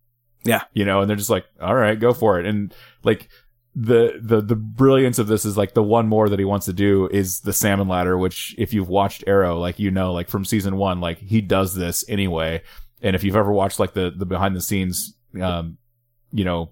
Yeah. 0.45 0.63
you 0.73 0.85
know 0.85 1.01
and 1.01 1.09
they're 1.09 1.17
just 1.17 1.29
like 1.29 1.45
all 1.61 1.75
right 1.75 1.99
go 1.99 2.13
for 2.13 2.39
it 2.39 2.45
and 2.45 2.73
like 3.03 3.27
the 3.79 4.19
the 4.19 4.41
the 4.41 4.55
brilliance 4.55 5.19
of 5.19 5.27
this 5.27 5.45
is 5.45 5.55
like 5.55 5.75
the 5.75 5.83
one 5.83 6.07
more 6.07 6.29
that 6.29 6.39
he 6.39 6.45
wants 6.45 6.65
to 6.65 6.73
do 6.73 7.07
is 7.11 7.41
the 7.41 7.53
salmon 7.53 7.87
ladder 7.87 8.17
which 8.17 8.55
if 8.57 8.73
you've 8.73 8.89
watched 8.89 9.23
arrow 9.27 9.59
like 9.59 9.77
you 9.77 9.91
know 9.91 10.11
like 10.11 10.29
from 10.29 10.43
season 10.43 10.77
one 10.77 10.99
like 10.99 11.19
he 11.19 11.41
does 11.41 11.75
this 11.75 12.03
anyway 12.09 12.59
and 13.03 13.15
if 13.15 13.23
you've 13.23 13.35
ever 13.35 13.51
watched 13.51 13.79
like 13.79 13.93
the 13.93 14.09
the 14.09 14.25
behind 14.25 14.55
the 14.55 14.61
scenes 14.61 15.15
um 15.39 15.77
you 16.31 16.43
know 16.43 16.71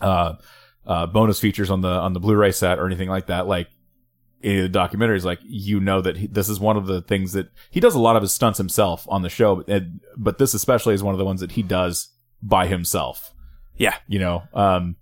uh 0.00 0.34
uh, 0.86 1.06
bonus 1.06 1.40
features 1.40 1.70
on 1.70 1.80
the 1.80 1.88
on 1.88 2.12
the 2.12 2.20
Blu-ray 2.20 2.52
set 2.52 2.78
or 2.78 2.86
anything 2.86 3.08
like 3.08 3.26
that. 3.26 3.46
Like 3.46 3.68
any 4.42 4.60
of 4.60 4.72
the 4.72 4.78
documentaries, 4.78 5.24
like 5.24 5.38
you 5.42 5.80
know 5.80 6.00
that 6.00 6.16
he, 6.16 6.26
this 6.26 6.48
is 6.48 6.60
one 6.60 6.76
of 6.76 6.86
the 6.86 7.00
things 7.02 7.32
that 7.32 7.48
he 7.70 7.80
does 7.80 7.94
a 7.94 8.00
lot 8.00 8.16
of 8.16 8.22
his 8.22 8.32
stunts 8.32 8.58
himself 8.58 9.06
on 9.08 9.22
the 9.22 9.28
show, 9.28 9.64
and, 9.66 10.00
but 10.16 10.38
this 10.38 10.54
especially 10.54 10.94
is 10.94 11.02
one 11.02 11.14
of 11.14 11.18
the 11.18 11.24
ones 11.24 11.40
that 11.40 11.52
he 11.52 11.62
does 11.62 12.10
by 12.42 12.66
himself. 12.66 13.32
yeah, 13.76 13.96
You 14.06 14.18
know, 14.18 14.42
um, 14.52 14.96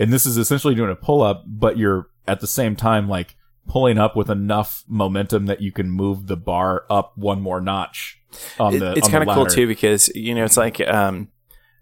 and 0.00 0.12
this 0.12 0.26
is 0.26 0.36
essentially 0.36 0.74
doing 0.74 0.90
a 0.90 0.96
pull 0.96 1.22
up, 1.22 1.44
but 1.46 1.78
you're 1.78 2.08
at 2.26 2.40
the 2.40 2.46
same 2.48 2.74
time 2.74 3.08
like 3.08 3.36
pulling 3.68 3.98
up 3.98 4.16
with 4.16 4.28
enough 4.28 4.82
momentum 4.88 5.46
that 5.46 5.60
you 5.60 5.70
can 5.70 5.88
move 5.90 6.26
the 6.26 6.36
bar 6.36 6.84
up 6.90 7.16
one 7.16 7.40
more 7.40 7.60
notch. 7.60 8.18
On 8.58 8.76
the, 8.78 8.92
It- 8.92 8.98
it's 8.98 9.08
kind 9.08 9.22
of 9.22 9.28
cool 9.34 9.44
too 9.54 9.66
because 9.68 10.08
you 10.16 10.34
know 10.34 10.44
it's 10.44 10.56
like 10.56 10.80
um, 10.80 11.28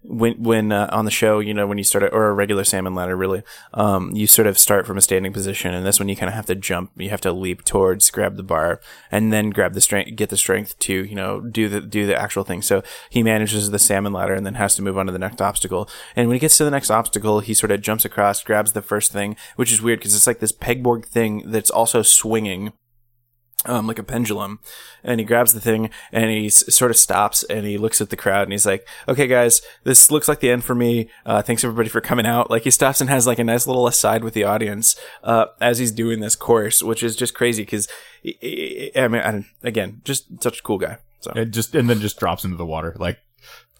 when 0.01 0.41
when 0.41 0.71
uh, 0.71 0.89
on 0.91 1.05
the 1.05 1.11
show 1.11 1.39
you 1.39 1.53
know 1.53 1.67
when 1.67 1.77
you 1.77 1.83
start 1.83 2.03
a, 2.03 2.07
or 2.07 2.27
a 2.27 2.33
regular 2.33 2.63
salmon 2.63 2.95
ladder 2.95 3.15
really 3.15 3.43
um, 3.73 4.11
you 4.15 4.27
sort 4.27 4.47
of 4.47 4.57
start 4.57 4.87
from 4.87 4.97
a 4.97 5.01
standing 5.01 5.33
position 5.33 5.73
and 5.73 5.85
this 5.85 5.99
one 5.99 6.07
you 6.07 6.15
kind 6.15 6.29
of 6.29 6.33
have 6.33 6.45
to 6.45 6.55
jump 6.55 6.91
you 6.95 7.09
have 7.09 7.21
to 7.21 7.31
leap 7.31 7.63
towards 7.65 8.09
grab 8.09 8.37
the 8.37 8.43
bar 8.43 8.79
and 9.11 9.33
then 9.33 9.49
grab 9.49 9.73
the 9.73 9.81
strength 9.81 10.15
get 10.15 10.29
the 10.29 10.37
strength 10.37 10.77
to 10.79 11.03
you 11.05 11.15
know 11.15 11.41
do 11.41 11.67
the 11.67 11.81
do 11.81 12.05
the 12.05 12.19
actual 12.19 12.43
thing. 12.43 12.61
So 12.61 12.83
he 13.09 13.23
manages 13.23 13.69
the 13.69 13.79
salmon 13.79 14.13
ladder 14.13 14.33
and 14.33 14.45
then 14.45 14.55
has 14.55 14.75
to 14.75 14.81
move 14.81 14.97
on 14.97 15.07
to 15.07 15.11
the 15.11 15.19
next 15.19 15.41
obstacle. 15.41 15.89
And 16.15 16.27
when 16.27 16.35
he 16.35 16.39
gets 16.39 16.57
to 16.57 16.63
the 16.63 16.71
next 16.71 16.89
obstacle 16.89 17.41
he 17.41 17.53
sort 17.53 17.71
of 17.71 17.81
jumps 17.81 18.05
across 18.05 18.43
grabs 18.43 18.73
the 18.73 18.81
first 18.81 19.11
thing 19.11 19.35
which 19.55 19.71
is 19.71 19.81
weird 19.81 19.99
because 19.99 20.15
it's 20.15 20.27
like 20.27 20.39
this 20.39 20.51
pegboard 20.51 21.05
thing 21.05 21.43
that's 21.45 21.69
also 21.69 22.01
swinging 22.01 22.71
um, 23.65 23.87
like 23.87 23.99
a 23.99 24.03
pendulum, 24.03 24.59
and 25.03 25.19
he 25.19 25.25
grabs 25.25 25.53
the 25.53 25.59
thing 25.59 25.89
and 26.13 26.29
he 26.31 26.45
s- 26.45 26.73
sort 26.73 26.91
of 26.91 26.97
stops 26.97 27.43
and 27.43 27.65
he 27.65 27.77
looks 27.77 27.99
at 27.99 28.09
the 28.09 28.15
crowd 28.15 28.43
and 28.43 28.51
he's 28.53 28.65
like, 28.65 28.87
"Okay, 29.07 29.27
guys, 29.27 29.61
this 29.83 30.09
looks 30.09 30.27
like 30.29 30.39
the 30.39 30.49
end 30.49 30.63
for 30.63 30.75
me. 30.75 31.09
Uh, 31.25 31.41
thanks 31.41 31.63
everybody 31.63 31.89
for 31.89 31.99
coming 32.01 32.25
out." 32.25 32.49
Like 32.49 32.63
he 32.63 32.71
stops 32.71 33.01
and 33.01 33.09
has 33.09 33.27
like 33.27 33.37
a 33.39 33.43
nice 33.43 33.67
little 33.67 33.85
aside 33.87 34.23
with 34.23 34.33
the 34.33 34.45
audience 34.45 34.95
uh, 35.23 35.47
as 35.59 35.77
he's 35.79 35.91
doing 35.91 36.19
this 36.21 36.35
course, 36.37 36.81
which 36.81 37.03
is 37.03 37.15
just 37.17 37.33
crazy 37.33 37.63
because 37.63 37.87
I 38.25 39.07
mean, 39.09 39.21
I 39.21 39.45
again, 39.63 40.01
just 40.05 40.41
such 40.41 40.59
a 40.59 40.63
cool 40.63 40.77
guy. 40.77 40.97
So 41.19 41.31
It 41.35 41.47
just 41.51 41.75
and 41.75 41.89
then 41.89 41.99
just 41.99 42.17
drops 42.17 42.45
into 42.45 42.55
the 42.55 42.65
water. 42.65 42.95
Like 42.97 43.19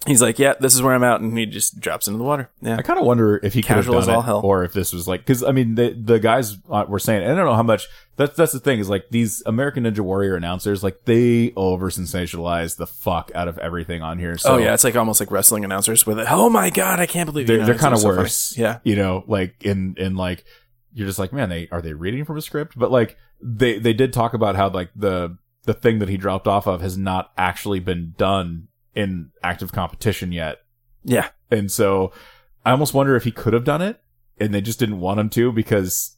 he's 0.06 0.22
like, 0.22 0.38
"Yeah, 0.38 0.54
this 0.58 0.74
is 0.74 0.82
where 0.82 0.94
I'm 0.94 1.02
out," 1.02 1.20
and 1.20 1.36
he 1.36 1.46
just 1.46 1.78
drops 1.78 2.06
into 2.08 2.18
the 2.18 2.24
water. 2.24 2.50
Yeah, 2.60 2.76
I 2.76 2.82
kind 2.82 2.98
of 2.98 3.04
wonder 3.04 3.38
if 3.42 3.54
he 3.54 3.62
could 3.62 3.76
have 3.76 3.84
Casual 3.84 3.94
done 3.94 4.02
as 4.02 4.08
it, 4.08 4.14
all 4.14 4.22
hell. 4.22 4.40
or 4.44 4.64
if 4.64 4.72
this 4.72 4.92
was 4.92 5.06
like 5.06 5.20
because 5.20 5.42
I 5.42 5.52
mean 5.52 5.74
the 5.74 5.90
the 5.90 6.18
guys 6.18 6.56
uh, 6.70 6.84
were 6.88 6.98
saying 6.98 7.22
I 7.22 7.34
don't 7.34 7.44
know 7.44 7.54
how 7.54 7.62
much 7.62 7.86
that's 8.16 8.36
that's 8.36 8.52
the 8.52 8.60
thing 8.60 8.78
is 8.78 8.88
like 8.88 9.10
these 9.10 9.42
American 9.46 9.84
Ninja 9.84 10.00
Warrior 10.00 10.36
announcers 10.36 10.82
like 10.82 11.04
they 11.04 11.52
over 11.56 11.90
sensationalize 11.90 12.76
the 12.76 12.86
fuck 12.86 13.30
out 13.34 13.48
of 13.48 13.58
everything 13.58 14.02
on 14.02 14.18
here. 14.18 14.38
So 14.38 14.54
oh 14.54 14.56
yeah, 14.58 14.74
it's 14.74 14.84
like 14.84 14.96
almost 14.96 15.20
like 15.20 15.30
wrestling 15.30 15.64
announcers 15.64 16.06
with 16.06 16.18
it. 16.18 16.26
Oh 16.30 16.48
my 16.48 16.70
god, 16.70 17.00
I 17.00 17.06
can't 17.06 17.26
believe 17.30 17.46
they're 17.46 17.56
you 17.56 17.60
know, 17.60 17.66
they're 17.66 17.78
kind 17.78 17.94
of 17.94 18.00
so 18.00 18.08
funny. 18.08 18.18
worse. 18.18 18.56
Yeah, 18.56 18.78
you 18.84 18.96
know, 18.96 19.24
like 19.26 19.62
in 19.64 19.94
in 19.98 20.16
like 20.16 20.44
you're 20.92 21.06
just 21.06 21.18
like 21.18 21.32
man, 21.32 21.48
they 21.48 21.68
are 21.70 21.82
they 21.82 21.92
reading 21.92 22.24
from 22.24 22.36
a 22.36 22.42
script? 22.42 22.78
But 22.78 22.90
like 22.90 23.16
they 23.42 23.78
they 23.78 23.92
did 23.92 24.12
talk 24.12 24.34
about 24.34 24.56
how 24.56 24.70
like 24.70 24.90
the 24.96 25.36
the 25.64 25.74
thing 25.74 25.98
that 25.98 26.08
he 26.08 26.16
dropped 26.16 26.48
off 26.48 26.66
of 26.66 26.80
has 26.80 26.96
not 26.96 27.32
actually 27.36 27.80
been 27.80 28.14
done 28.16 28.68
in 28.94 29.30
active 29.42 29.72
competition 29.72 30.32
yet. 30.32 30.58
yeah. 31.04 31.28
And 31.50 31.70
so 31.70 32.12
I 32.64 32.70
almost 32.70 32.94
wonder 32.94 33.16
if 33.16 33.24
he 33.24 33.32
could 33.32 33.52
have 33.54 33.64
done 33.64 33.82
it 33.82 34.00
and 34.38 34.54
they 34.54 34.60
just 34.60 34.78
didn't 34.78 35.00
want 35.00 35.18
him 35.20 35.28
to 35.30 35.50
because 35.52 36.16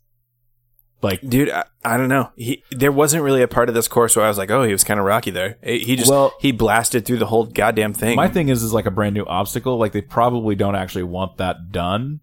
like 1.03 1.21
Dude, 1.27 1.51
I, 1.51 1.65
I 1.85 1.97
don't 1.97 2.09
know. 2.09 2.31
He 2.37 2.63
there 2.71 2.93
wasn't 2.93 3.25
really 3.25 3.43
a 3.43 3.49
part 3.49 3.69
of 3.69 3.75
this 3.75 3.89
course 3.89 4.15
where 4.15 4.25
I 4.25 4.29
was 4.29 4.39
like, 4.39 4.51
oh, 4.51 4.63
he 4.65 4.73
was 4.73 4.85
kind 4.85 5.01
of 5.01 5.07
rocky 5.07 5.31
there. 5.31 5.59
He 5.63 5.97
just 5.97 6.11
Well- 6.11 6.33
he 6.41 6.53
blasted 6.53 7.05
through 7.05 7.19
the 7.19 7.27
whole 7.27 7.45
goddamn 7.47 7.93
thing. 7.95 8.17
my 8.17 8.29
thing 8.29 8.49
is 8.49 8.63
is 8.63 8.73
like 8.73 8.87
a 8.87 8.91
brand 8.91 9.15
new 9.15 9.25
obstacle 9.27 9.79
like 9.79 9.93
they 9.93 10.01
probably 10.03 10.55
don't 10.55 10.77
actually 10.77 11.03
want 11.05 11.39
that 11.39 11.73
done 11.73 12.21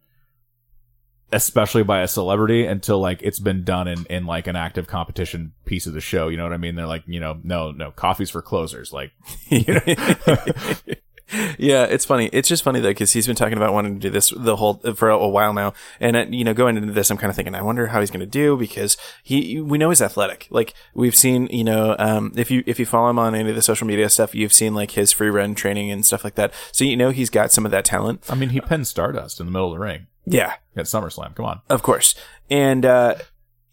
especially 1.32 1.84
by 1.84 2.02
a 2.02 2.08
celebrity 2.08 2.65
until 2.65 3.00
like 3.00 3.22
it's 3.22 3.39
been 3.39 3.63
done 3.63 3.88
in 3.88 4.06
in 4.06 4.26
like 4.26 4.48
an 4.48 4.56
active 4.56 4.88
competition 4.88 5.54
piece 5.65 5.86
of 5.86 5.94
the 5.94 6.02
show 6.02 6.28
you 6.28 6.38
know 6.38 6.44
what 6.44 6.54
i 6.54 6.58
mean 6.58 6.76
they're 6.76 6.88
like 6.88 7.04
you 7.06 7.20
know 7.20 7.39
no 7.44 7.72
no 7.72 7.92
coffee's 7.92 8.30
for 8.30 8.42
closers 8.42 8.92
like 8.92 9.12
yeah, 11.60 11.84
it's 11.84 12.06
funny. 12.06 12.30
It's 12.34 12.50
just 12.50 12.63
funny 12.63 12.80
though 12.80 12.89
because 12.89 13.12
he's 13.12 13.28
been 13.28 13.36
talking 13.36 13.58
about 13.58 13.74
wanting 13.74 14.00
to 14.00 14.00
do 14.00 14.10
this 14.10 14.34
the 14.36 14.56
whole 14.56 14.76
for 14.96 15.10
a, 15.10 15.18
a 15.18 15.28
while 15.28 15.54
now. 15.54 15.74
And 16.00 16.15
uh, 16.15 16.26
you 16.30 16.44
know, 16.44 16.54
going 16.54 16.78
into 16.78 16.92
this, 16.92 17.12
I'm 17.12 17.18
kind 17.18 17.30
of 17.30 17.36
thinking, 17.36 17.56
I 17.56 17.62
wonder 17.62 17.88
how 17.88 18.00
he's 18.00 18.10
going 18.10 18.22
to 18.22 18.26
do 18.26 18.58
because 18.58 18.98
he 19.24 19.62
we 19.62 19.78
know 19.78 19.89
he's 19.89 20.02
athletic. 20.02 20.48
Like 20.50 20.74
we've 20.94 21.15
seen, 21.15 21.48
you 21.48 21.63
know, 21.63 21.96
um, 22.00 22.34
if 22.36 22.50
you 22.50 22.63
if 22.65 22.80
you 22.80 22.86
follow 22.86 23.10
him 23.10 23.20
on 23.20 23.36
any 23.36 23.50
of 23.50 23.56
the 23.56 23.62
social 23.62 23.86
media 23.86 24.10
stuff, 24.10 24.34
you've 24.34 24.54
seen 24.54 24.74
like 24.74 24.92
his 24.92 25.12
free 25.12 25.30
run 25.30 25.56
training 25.56 25.92
and 25.92 26.06
stuff 26.06 26.24
like 26.24 26.36
that. 26.36 26.54
So 26.72 26.84
you 26.84 26.98
know 26.98 27.12
he's 27.12 27.30
got 27.30 27.52
some 27.52 27.65
of 27.65 27.72
that 27.72 27.86
talent. 27.86 28.24
i 28.30 28.36
mean 28.36 28.50
he 28.50 28.62
pinned 28.62 28.88
stardust 28.88 29.39
in 29.39 29.46
the 29.46 29.52
middle 29.52 29.72
of 29.72 29.74
the 29.74 29.80
ring 29.80 30.08
Yeah, 30.32 30.54
at 30.76 30.86
SummerSlam. 30.86 31.36
Come 31.36 31.46
on. 31.46 31.62
Of 31.70 31.82
course. 31.82 32.15
And 32.50 32.86
uh, 32.86 33.15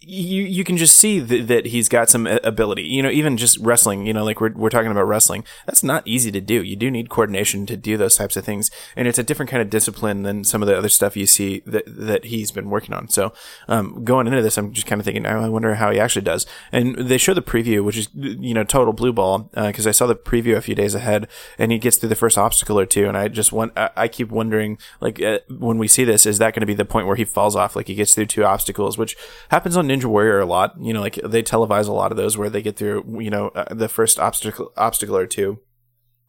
you 0.08 0.44
you 0.44 0.62
can 0.62 0.76
just 0.76 0.96
see 0.96 1.20
th- 1.20 1.48
that 1.48 1.66
he's 1.66 1.88
got 1.88 2.08
some 2.08 2.28
ability. 2.28 2.84
You 2.84 3.02
know, 3.02 3.10
even 3.10 3.36
just 3.36 3.58
wrestling. 3.58 4.06
You 4.06 4.12
know, 4.12 4.24
like 4.24 4.40
we're 4.40 4.52
we're 4.52 4.70
talking 4.70 4.90
about 4.90 5.02
wrestling. 5.02 5.44
That's 5.66 5.82
not 5.82 6.06
easy 6.06 6.30
to 6.30 6.40
do. 6.40 6.62
You 6.62 6.76
do 6.76 6.92
need 6.92 7.10
coordination 7.10 7.66
to 7.66 7.76
do 7.76 7.96
those 7.96 8.16
types 8.16 8.36
of 8.36 8.44
things, 8.44 8.70
and 8.94 9.08
it's 9.08 9.18
a 9.18 9.24
different 9.24 9.50
kind 9.50 9.60
of 9.60 9.68
discipline 9.68 10.22
than 10.22 10.44
some 10.44 10.62
of 10.62 10.68
the 10.68 10.78
other 10.78 10.88
stuff 10.88 11.16
you 11.16 11.26
see 11.26 11.60
that 11.66 11.82
that 11.86 12.26
he's 12.26 12.52
been 12.52 12.70
working 12.70 12.94
on. 12.94 13.08
So, 13.08 13.32
um, 13.66 14.04
going 14.04 14.28
into 14.28 14.42
this, 14.42 14.56
I'm 14.56 14.72
just 14.72 14.86
kind 14.86 15.00
of 15.00 15.04
thinking, 15.04 15.26
oh, 15.26 15.40
I 15.40 15.48
wonder 15.48 15.74
how 15.74 15.90
he 15.90 15.98
actually 15.98 16.22
does. 16.22 16.46
And 16.70 16.96
they 16.96 17.18
show 17.18 17.34
the 17.34 17.42
preview, 17.42 17.84
which 17.84 17.96
is 17.96 18.08
you 18.14 18.54
know 18.54 18.62
total 18.62 18.92
blue 18.92 19.12
ball, 19.12 19.50
because 19.54 19.88
I 19.88 19.90
saw 19.90 20.06
the 20.06 20.14
preview 20.14 20.56
a 20.56 20.62
few 20.62 20.76
days 20.76 20.94
ahead, 20.94 21.26
and 21.58 21.72
he 21.72 21.78
gets 21.78 21.96
through 21.96 22.10
the 22.10 22.14
first 22.14 22.38
obstacle 22.38 22.78
or 22.78 22.86
two, 22.86 23.08
and 23.08 23.16
I 23.16 23.26
just 23.26 23.52
want 23.52 23.72
I, 23.76 23.90
I 23.96 24.08
keep 24.08 24.30
wondering, 24.30 24.78
like 25.00 25.20
uh, 25.20 25.40
when 25.48 25.78
we 25.78 25.88
see 25.88 26.04
this, 26.04 26.26
is 26.26 26.38
that 26.38 26.54
going 26.54 26.60
to 26.60 26.66
be 26.66 26.74
the 26.74 26.84
point 26.84 27.08
where 27.08 27.16
he 27.16 27.24
falls 27.24 27.56
off, 27.56 27.74
like 27.74 27.88
he 27.88 27.96
gets 27.96 28.14
through 28.14 28.26
two 28.26 28.44
obstacles, 28.44 28.96
which 28.96 29.16
happens 29.50 29.76
on 29.76 29.95
Ninja 30.00 30.04
Warrior 30.06 30.40
a 30.40 30.46
lot. 30.46 30.74
You 30.80 30.92
know, 30.92 31.00
like 31.00 31.14
they 31.24 31.42
televise 31.42 31.88
a 31.88 31.92
lot 31.92 32.10
of 32.10 32.16
those 32.16 32.36
where 32.36 32.50
they 32.50 32.62
get 32.62 32.76
through, 32.76 33.20
you 33.20 33.30
know, 33.30 33.48
uh, 33.48 33.72
the 33.74 33.88
first 33.88 34.18
obstacle 34.18 34.72
obstacle 34.76 35.16
or 35.16 35.26
two. 35.26 35.60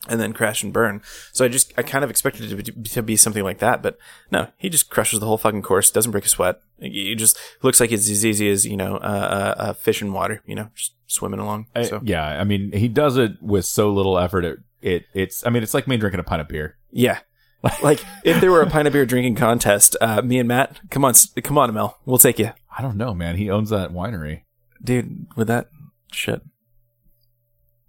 And 0.08 0.22
then 0.22 0.32
crash 0.32 0.64
and 0.64 0.72
burn. 0.72 1.02
So 1.34 1.44
I 1.44 1.48
just, 1.48 1.74
I 1.78 1.82
kind 1.82 2.04
of 2.04 2.10
expected 2.12 2.46
it 2.46 2.50
to 2.50 2.72
be, 2.72 2.90
to 2.90 3.02
be 3.02 3.18
something 3.18 3.44
like 3.44 3.58
that, 3.60 3.82
but 3.82 3.98
no, 4.32 4.48
he 4.56 4.70
just 4.70 4.90
crushes 4.92 5.20
the 5.20 5.26
whole 5.26 5.40
fucking 5.40 5.64
course, 5.64 5.90
doesn't 5.90 6.12
break 6.12 6.24
a 6.24 6.30
sweat. 6.30 6.62
He 6.80 7.14
just 7.16 7.38
looks 7.64 7.80
like 7.80 7.92
it's 7.92 8.08
as 8.08 8.24
easy 8.24 8.50
as, 8.50 8.66
you 8.66 8.78
know, 8.78 8.98
uh, 8.98 9.00
uh, 9.00 9.62
uh, 9.62 9.74
fish 9.74 10.02
in 10.02 10.14
water, 10.14 10.42
you 10.46 10.54
know, 10.56 10.70
just 10.76 10.94
swimming 11.08 11.40
along. 11.40 11.66
I- 11.76 11.82
So, 11.82 12.00
yeah, 12.04 12.24
I 12.26 12.44
mean 12.44 12.72
he 12.74 12.88
does 12.88 13.18
it 13.18 13.42
with 13.42 13.66
so 13.66 13.92
little 13.92 14.18
effort. 14.20 14.46
It, 14.46 14.60
it 14.82 15.06
it's 15.16 15.46
I 15.46 15.50
mean 15.50 15.64
it's 15.64 15.74
like 15.74 15.88
me 15.88 15.98
drinking 15.98 16.20
a 16.20 16.24
pint 16.24 16.42
of 16.42 16.48
beer. 16.48 16.78
yeah. 16.92 17.20
like 17.82 18.00
if 18.24 18.40
there 18.40 18.52
were 18.52 18.62
a 18.62 18.70
pint 18.70 18.88
of 18.88 18.94
beer 18.94 19.06
drinking 19.06 19.36
contest, 19.36 19.98
uh, 20.00 20.22
me 20.22 20.38
and 20.38 20.48
Matt, 20.48 20.80
come 20.92 21.04
on, 21.04 21.16
come 21.44 21.58
on, 21.58 21.74
Mel, 21.74 21.98
we'll 22.06 22.20
take 22.20 22.38
you. 22.38 22.52
I 22.78 22.82
don't 22.82 22.98
know, 22.98 23.14
man. 23.14 23.36
He 23.38 23.50
owns 23.50 23.70
that 23.72 23.92
winery. 23.92 24.44
Dude, 24.84 25.26
with 25.36 25.48
that 25.48 25.70
shit. 26.12 26.42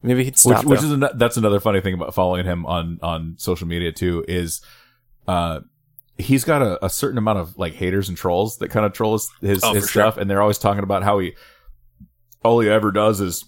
Maybe 0.03 0.25
he'd 0.25 0.39
stop. 0.39 0.65
which, 0.65 0.67
which 0.79 0.83
is 0.83 0.93
an, 0.93 1.05
that's 1.17 1.37
another 1.37 1.61
funny 1.61 1.81
thing 1.81 1.95
about 1.95 2.15
following 2.15 2.45
him 2.47 2.65
on 2.67 2.99
on 3.03 3.35
social 3.37 3.67
media 3.67 3.91
too 3.93 4.25
is 4.29 4.61
uh 5.27 5.61
he's 6.17 6.45
got 6.45 6.63
a, 6.63 6.85
a 6.85 6.89
certain 6.89 7.19
amount 7.19 7.39
of 7.41 7.59
like 7.59 7.75
haters 7.75 8.09
and 8.09 8.17
trolls 8.17 8.59
that 8.59 8.69
kind 8.69 8.87
of 8.87 8.93
troll 8.93 9.13
his 9.15 9.29
his, 9.41 9.61
Oh, 9.65 9.75
his 9.75 9.85
for 9.85 9.91
sure. 9.91 10.03
stuff 10.05 10.17
and 10.17 10.31
they're 10.31 10.41
always 10.41 10.59
talking 10.59 10.85
about 10.85 11.03
how 11.03 11.19
he 11.19 11.35
all 12.45 12.61
he 12.61 12.69
ever 12.69 12.93
does 12.93 13.21
is 13.21 13.45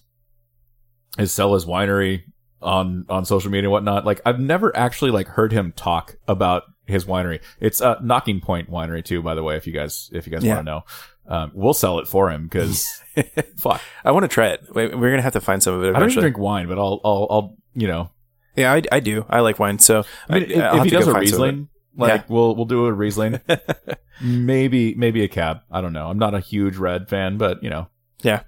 is 1.18 1.32
sell 1.32 1.54
his 1.54 1.66
winery 1.66 2.22
on 2.60 3.06
on 3.08 3.24
social 3.24 3.50
media 3.50 3.68
and 3.68 3.72
whatnot 3.72 4.04
like 4.04 4.20
i've 4.26 4.40
never 4.40 4.76
actually 4.76 5.10
like 5.12 5.28
heard 5.28 5.52
him 5.52 5.72
talk 5.76 6.16
about 6.28 6.64
his 6.90 7.04
winery 7.06 7.40
it's 7.60 7.80
uh 7.80 7.96
Nocking 8.00 8.42
Point 8.42 8.70
winery 8.70 9.04
too 9.04 9.22
by 9.22 9.34
the 9.34 9.42
way 9.42 9.56
if 9.56 9.66
you 9.66 9.72
guys 9.72 10.10
if 10.12 10.26
you 10.26 10.32
guys 10.32 10.44
Yeah. 10.44 10.54
want 10.56 10.66
to 10.66 10.70
know 10.72 10.84
um, 11.26 11.52
we'll 11.54 11.74
sell 11.74 11.98
it 12.00 12.08
for 12.08 12.30
him 12.30 12.44
because 12.44 13.00
fuck 13.56 13.80
I 14.04 14.10
want 14.12 14.24
to 14.24 14.28
try 14.28 14.48
it. 14.48 14.62
We're 14.74 14.88
gonna 15.10 15.22
have 15.22 15.34
to 15.34 15.40
find 15.40 15.62
some 15.62 15.74
of 15.74 15.84
it 15.84 15.94
i 15.94 15.98
don't 16.00 16.10
even 16.10 16.22
drink 16.22 16.38
wine 16.38 16.66
but 16.68 16.78
i'll 16.78 17.00
i'll, 17.04 17.26
I'll 17.30 17.56
you 17.74 17.86
know 17.86 18.10
yeah, 18.56 18.72
I, 18.72 18.82
I 18.90 18.98
do. 19.00 19.24
I 19.30 19.40
like 19.40 19.60
wine, 19.60 19.78
so 19.78 20.04
I 20.28 20.40
mean, 20.40 20.50
if, 20.50 20.58
I'll 20.58 20.72
if 20.72 20.76
have 20.78 20.84
he 20.84 20.90
does 20.90 21.06
a 21.06 21.12
find 21.12 21.28
some 21.28 21.40
of 21.40 21.48
it. 21.48 21.52
Riesling, 21.52 21.68
like 21.96 22.28
we'll 22.28 22.56
we'll 22.56 22.64
do 22.64 22.86
a 22.86 22.92
Riesling. 22.92 23.40
maybe 24.20 24.94
maybe 24.94 25.22
a 25.22 25.28
cab. 25.28 25.60
I 25.70 25.80
don't 25.80 25.92
know. 25.92 26.08
I'm 26.08 26.18
not 26.18 26.34
a 26.34 26.40
huge 26.40 26.76
red 26.76 27.08
fan, 27.08 27.38
but 27.38 27.62
you 27.62 27.70
know, 27.70 27.88
Yeah. 28.22 28.42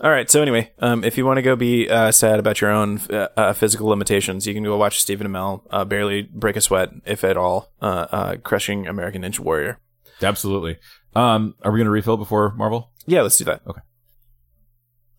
All 0.00 0.10
right. 0.10 0.30
So 0.30 0.42
anyway, 0.42 0.72
um, 0.78 1.04
if 1.04 1.16
you 1.16 1.24
want 1.24 1.38
to 1.38 1.42
go 1.42 1.56
be 1.56 1.88
uh, 1.88 2.12
sad 2.12 2.38
about 2.38 2.60
your 2.60 2.70
own 2.70 3.00
uh, 3.10 3.28
uh, 3.36 3.52
physical 3.54 3.86
limitations, 3.88 4.46
you 4.46 4.52
can 4.52 4.62
go 4.62 4.76
watch 4.76 5.00
Stephen 5.00 5.26
Amell 5.26 5.62
uh, 5.70 5.84
barely 5.84 6.22
break 6.22 6.56
a 6.56 6.60
sweat, 6.60 6.90
if 7.06 7.24
at 7.24 7.38
all, 7.38 7.72
uh, 7.80 8.06
uh, 8.10 8.36
crushing 8.36 8.86
American 8.86 9.22
Ninja 9.22 9.40
Warrior. 9.40 9.78
absolutely. 10.22 10.76
Um, 11.14 11.54
are 11.62 11.72
we 11.72 11.78
gonna 11.78 11.90
refill 11.90 12.18
before 12.18 12.52
Marvel? 12.56 12.90
Yeah, 13.06 13.22
let's 13.22 13.38
do 13.38 13.44
that. 13.44 13.62
Okay. 13.66 13.80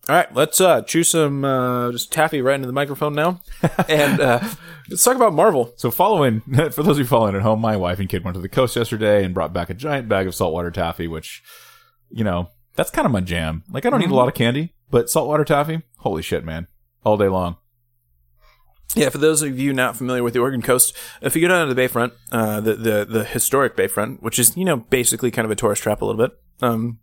All 0.08 0.14
right, 0.14 0.32
let's 0.32 0.58
uh, 0.58 0.80
chew 0.82 1.02
some 1.02 1.44
uh, 1.44 1.92
just 1.92 2.12
taffy 2.12 2.40
right 2.40 2.54
into 2.54 2.66
the 2.66 2.72
microphone 2.72 3.14
now, 3.14 3.40
and 3.88 4.20
uh, 4.20 4.40
let's 4.88 5.04
talk 5.04 5.16
about 5.16 5.34
Marvel. 5.34 5.72
So 5.76 5.90
following 5.90 6.40
for 6.70 6.82
those 6.82 6.96
of 6.96 6.98
you 7.00 7.04
following 7.04 7.34
at 7.34 7.42
home, 7.42 7.60
my 7.60 7.76
wife 7.76 7.98
and 7.98 8.08
kid 8.08 8.24
went 8.24 8.36
to 8.36 8.40
the 8.40 8.48
coast 8.48 8.76
yesterday 8.76 9.24
and 9.24 9.34
brought 9.34 9.52
back 9.52 9.68
a 9.68 9.74
giant 9.74 10.08
bag 10.08 10.26
of 10.26 10.34
saltwater 10.34 10.70
taffy, 10.70 11.08
which 11.08 11.42
you 12.10 12.24
know 12.24 12.48
that's 12.78 12.90
kind 12.90 13.04
of 13.06 13.12
my 13.12 13.20
jam. 13.20 13.64
Like 13.70 13.84
I 13.84 13.90
don't 13.90 14.00
Mm-hmm. 14.00 14.10
eat 14.10 14.14
a 14.14 14.16
lot 14.16 14.28
of 14.28 14.34
candy, 14.34 14.72
but 14.90 15.10
saltwater 15.10 15.44
taffy, 15.44 15.82
holy 15.98 16.22
shit, 16.22 16.44
man, 16.44 16.68
all 17.04 17.16
day 17.16 17.28
long. 17.28 17.56
Yeah, 18.94 19.10
for 19.10 19.18
those 19.18 19.42
of 19.42 19.58
you 19.58 19.74
not 19.74 19.96
familiar 19.96 20.22
with 20.22 20.32
the 20.32 20.40
Oregon 20.40 20.62
coast, 20.62 20.96
if 21.20 21.36
you 21.36 21.42
go 21.42 21.48
down 21.48 21.68
to 21.68 21.74
the 21.74 21.80
Bayfront, 21.82 22.12
uh, 22.32 22.60
the, 22.60 22.74
the 22.74 23.04
the 23.04 23.24
historic 23.24 23.76
Bayfront, 23.76 24.22
which 24.22 24.38
is 24.38 24.56
you 24.56 24.64
know 24.64 24.76
basically 24.78 25.30
kind 25.30 25.44
of 25.44 25.50
a 25.50 25.56
tourist 25.56 25.82
trap 25.82 26.00
a 26.00 26.04
little 26.06 26.26
bit, 26.26 26.38
um, 26.62 27.00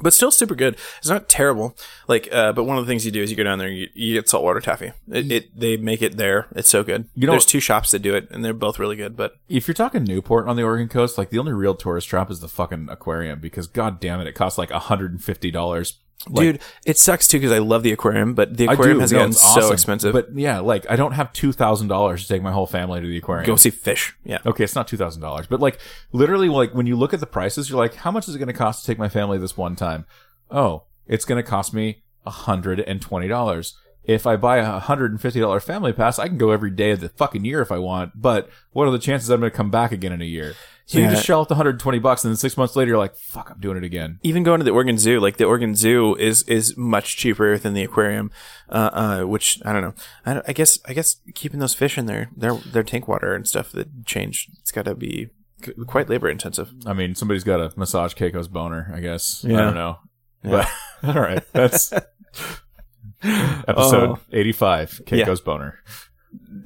but 0.00 0.12
still 0.12 0.30
super 0.30 0.54
good. 0.54 0.76
It's 0.98 1.08
not 1.08 1.28
terrible. 1.28 1.76
Like, 2.06 2.28
uh, 2.32 2.52
but 2.52 2.64
one 2.64 2.78
of 2.78 2.86
the 2.86 2.90
things 2.90 3.04
you 3.04 3.12
do 3.12 3.22
is 3.22 3.30
you 3.30 3.36
go 3.36 3.44
down 3.44 3.58
there, 3.58 3.68
and 3.68 3.76
you, 3.76 3.88
you 3.94 4.14
get 4.14 4.28
saltwater 4.28 4.60
taffy. 4.60 4.92
It, 5.10 5.30
it 5.32 5.58
they 5.58 5.76
make 5.76 6.02
it 6.02 6.16
there. 6.16 6.46
It's 6.54 6.68
so 6.68 6.82
good. 6.82 7.08
You 7.14 7.26
know- 7.26 7.32
there's 7.32 7.46
two 7.46 7.60
shops 7.60 7.90
that 7.92 8.00
do 8.00 8.14
it, 8.14 8.28
and 8.30 8.44
they're 8.44 8.52
both 8.54 8.78
really 8.78 8.96
good. 8.96 9.16
But 9.16 9.36
If 9.48 9.66
you're 9.68 9.74
talking 9.74 10.04
Newport 10.04 10.46
on 10.48 10.56
the 10.56 10.62
Oregon 10.62 10.88
coast, 10.88 11.18
like 11.18 11.30
the 11.30 11.38
only 11.38 11.52
real 11.52 11.74
tourist 11.74 12.08
trap 12.08 12.30
is 12.30 12.40
the 12.40 12.48
fucking 12.48 12.88
aquarium 12.90 13.40
because 13.40 13.66
god 13.66 14.00
damn 14.00 14.20
it, 14.20 14.26
it 14.26 14.32
costs 14.34 14.58
like 14.58 14.70
$150. 14.70 15.94
Like, 16.28 16.42
dude, 16.42 16.60
it 16.84 16.98
sucks 16.98 17.28
too 17.28 17.38
because 17.38 17.52
I 17.52 17.58
love 17.58 17.82
the 17.82 17.92
aquarium, 17.92 18.34
but 18.34 18.56
the 18.56 18.66
aquarium 18.66 18.96
do. 18.98 19.00
has 19.02 19.12
No, 19.12 19.18
gotten 19.18 19.30
it's 19.30 19.54
so 19.54 19.72
expensive. 19.72 20.12
But 20.12 20.34
yeah, 20.34 20.58
like 20.58 20.84
I 20.90 20.96
don't 20.96 21.12
have 21.12 21.32
$2,000 21.32 22.20
to 22.20 22.28
take 22.28 22.42
my 22.42 22.50
whole 22.50 22.66
family 22.66 23.00
to 23.00 23.06
the 23.06 23.16
aquarium. 23.18 23.46
go 23.46 23.56
see 23.56 23.70
fish. 23.70 24.16
Yeah. 24.24 24.38
Okay, 24.44 24.64
it's 24.64 24.74
not 24.74 24.88
two 24.88 24.96
thousand 24.96 25.22
dollars, 25.22 25.46
but 25.46 25.60
like 25.60 25.78
literally, 26.12 26.48
like 26.48 26.74
when 26.74 26.86
you 26.86 26.96
look 26.96 27.14
at 27.14 27.20
the 27.20 27.26
prices, 27.26 27.70
you're 27.70 27.78
like, 27.78 27.94
how 27.94 28.10
much 28.10 28.28
is 28.28 28.34
it 28.34 28.38
going 28.38 28.48
to 28.48 28.52
cost 28.52 28.80
to 28.80 28.86
take 28.90 28.98
my 28.98 29.08
family 29.08 29.38
this 29.38 29.56
one 29.56 29.76
time? 29.76 30.06
Oh, 30.50 30.84
it's 31.06 31.24
going 31.24 31.42
to 31.42 31.48
cost 31.48 31.72
me 31.72 32.02
a 32.26 32.30
hundred 32.30 32.80
and 32.80 33.00
twenty 33.00 33.28
dollars. 33.28 33.76
If 34.02 34.26
I 34.26 34.36
buy 34.36 34.56
a 34.58 34.78
hundred 34.80 35.12
and 35.12 35.20
fifty 35.20 35.38
dollar 35.38 35.60
family 35.60 35.92
pass, 35.92 36.18
I 36.18 36.28
can 36.28 36.38
go 36.38 36.50
every 36.50 36.70
day 36.70 36.90
of 36.90 37.00
the 37.00 37.10
fucking 37.10 37.44
year 37.44 37.60
if 37.60 37.70
I 37.70 37.78
want. 37.78 38.20
But 38.20 38.48
what 38.72 38.88
are 38.88 38.90
the 38.90 38.98
chances 38.98 39.30
I'm 39.30 39.40
going 39.40 39.52
to 39.52 39.56
come 39.56 39.70
back 39.70 39.92
again 39.92 40.12
in 40.12 40.20
a 40.20 40.26
year? 40.26 40.54
So 40.90 40.98
you 40.98 41.08
just 41.10 41.26
shell 41.26 41.40
out 41.42 41.48
the 41.50 41.54
hundred 41.54 41.70
and 41.72 41.80
twenty 41.80 41.98
bucks, 41.98 42.24
and 42.24 42.30
then 42.32 42.36
six 42.38 42.56
months 42.56 42.74
later, 42.74 42.88
you're 42.88 42.98
like, 42.98 43.14
fuck, 43.14 43.50
I'm 43.50 43.60
doing 43.60 43.76
it 43.76 43.84
again. 43.84 44.18
even 44.22 44.42
going 44.42 44.58
to 44.60 44.64
the 44.64 44.70
Oregon 44.70 44.96
Zoo, 44.96 45.20
like 45.20 45.36
the 45.36 45.44
Oregon 45.44 45.74
Zoo 45.74 46.14
is 46.16 46.42
is 46.44 46.78
much 46.78 47.16
cheaper 47.18 47.58
than 47.58 47.74
the 47.74 47.82
aquarium, 47.84 48.30
uh, 48.70 48.88
uh, 48.94 49.22
which 49.24 49.60
I 49.66 49.74
don't 49.74 49.82
know. 49.82 49.94
I, 50.24 50.32
don't- 50.32 50.48
I 50.48 50.52
guess 50.54 50.78
I 50.88 50.94
guess 50.94 51.16
keeping 51.34 51.60
those 51.60 51.74
fish 51.74 51.98
in 51.98 52.06
their 52.06 52.30
their 52.34 52.54
their 52.54 52.82
tank 52.82 53.06
water 53.06 53.34
and 53.34 53.46
stuff 53.46 53.70
that 53.72 54.06
change, 54.06 54.48
it's 54.60 54.70
got 54.72 54.86
to 54.86 54.94
be 54.94 55.28
c- 55.62 55.72
quite 55.86 56.08
labor 56.08 56.30
intensive. 56.30 56.72
I 56.86 56.94
mean, 56.94 57.14
somebody's 57.14 57.44
got 57.44 57.58
to 57.58 57.78
massage 57.78 58.14
Keiko's 58.14 58.48
boner. 58.48 58.90
I 58.94 59.00
guess. 59.00 59.44
I 59.44 59.48
don't 59.48 59.74
know. 59.74 59.98
But 60.42 60.68
all 61.02 61.12
right, 61.20 61.44
that's 61.52 61.92
episode 63.22 64.10
Oh. 64.10 64.18
eighty-five. 64.32 65.02
Keiko's 65.04 65.40
boner. 65.40 65.80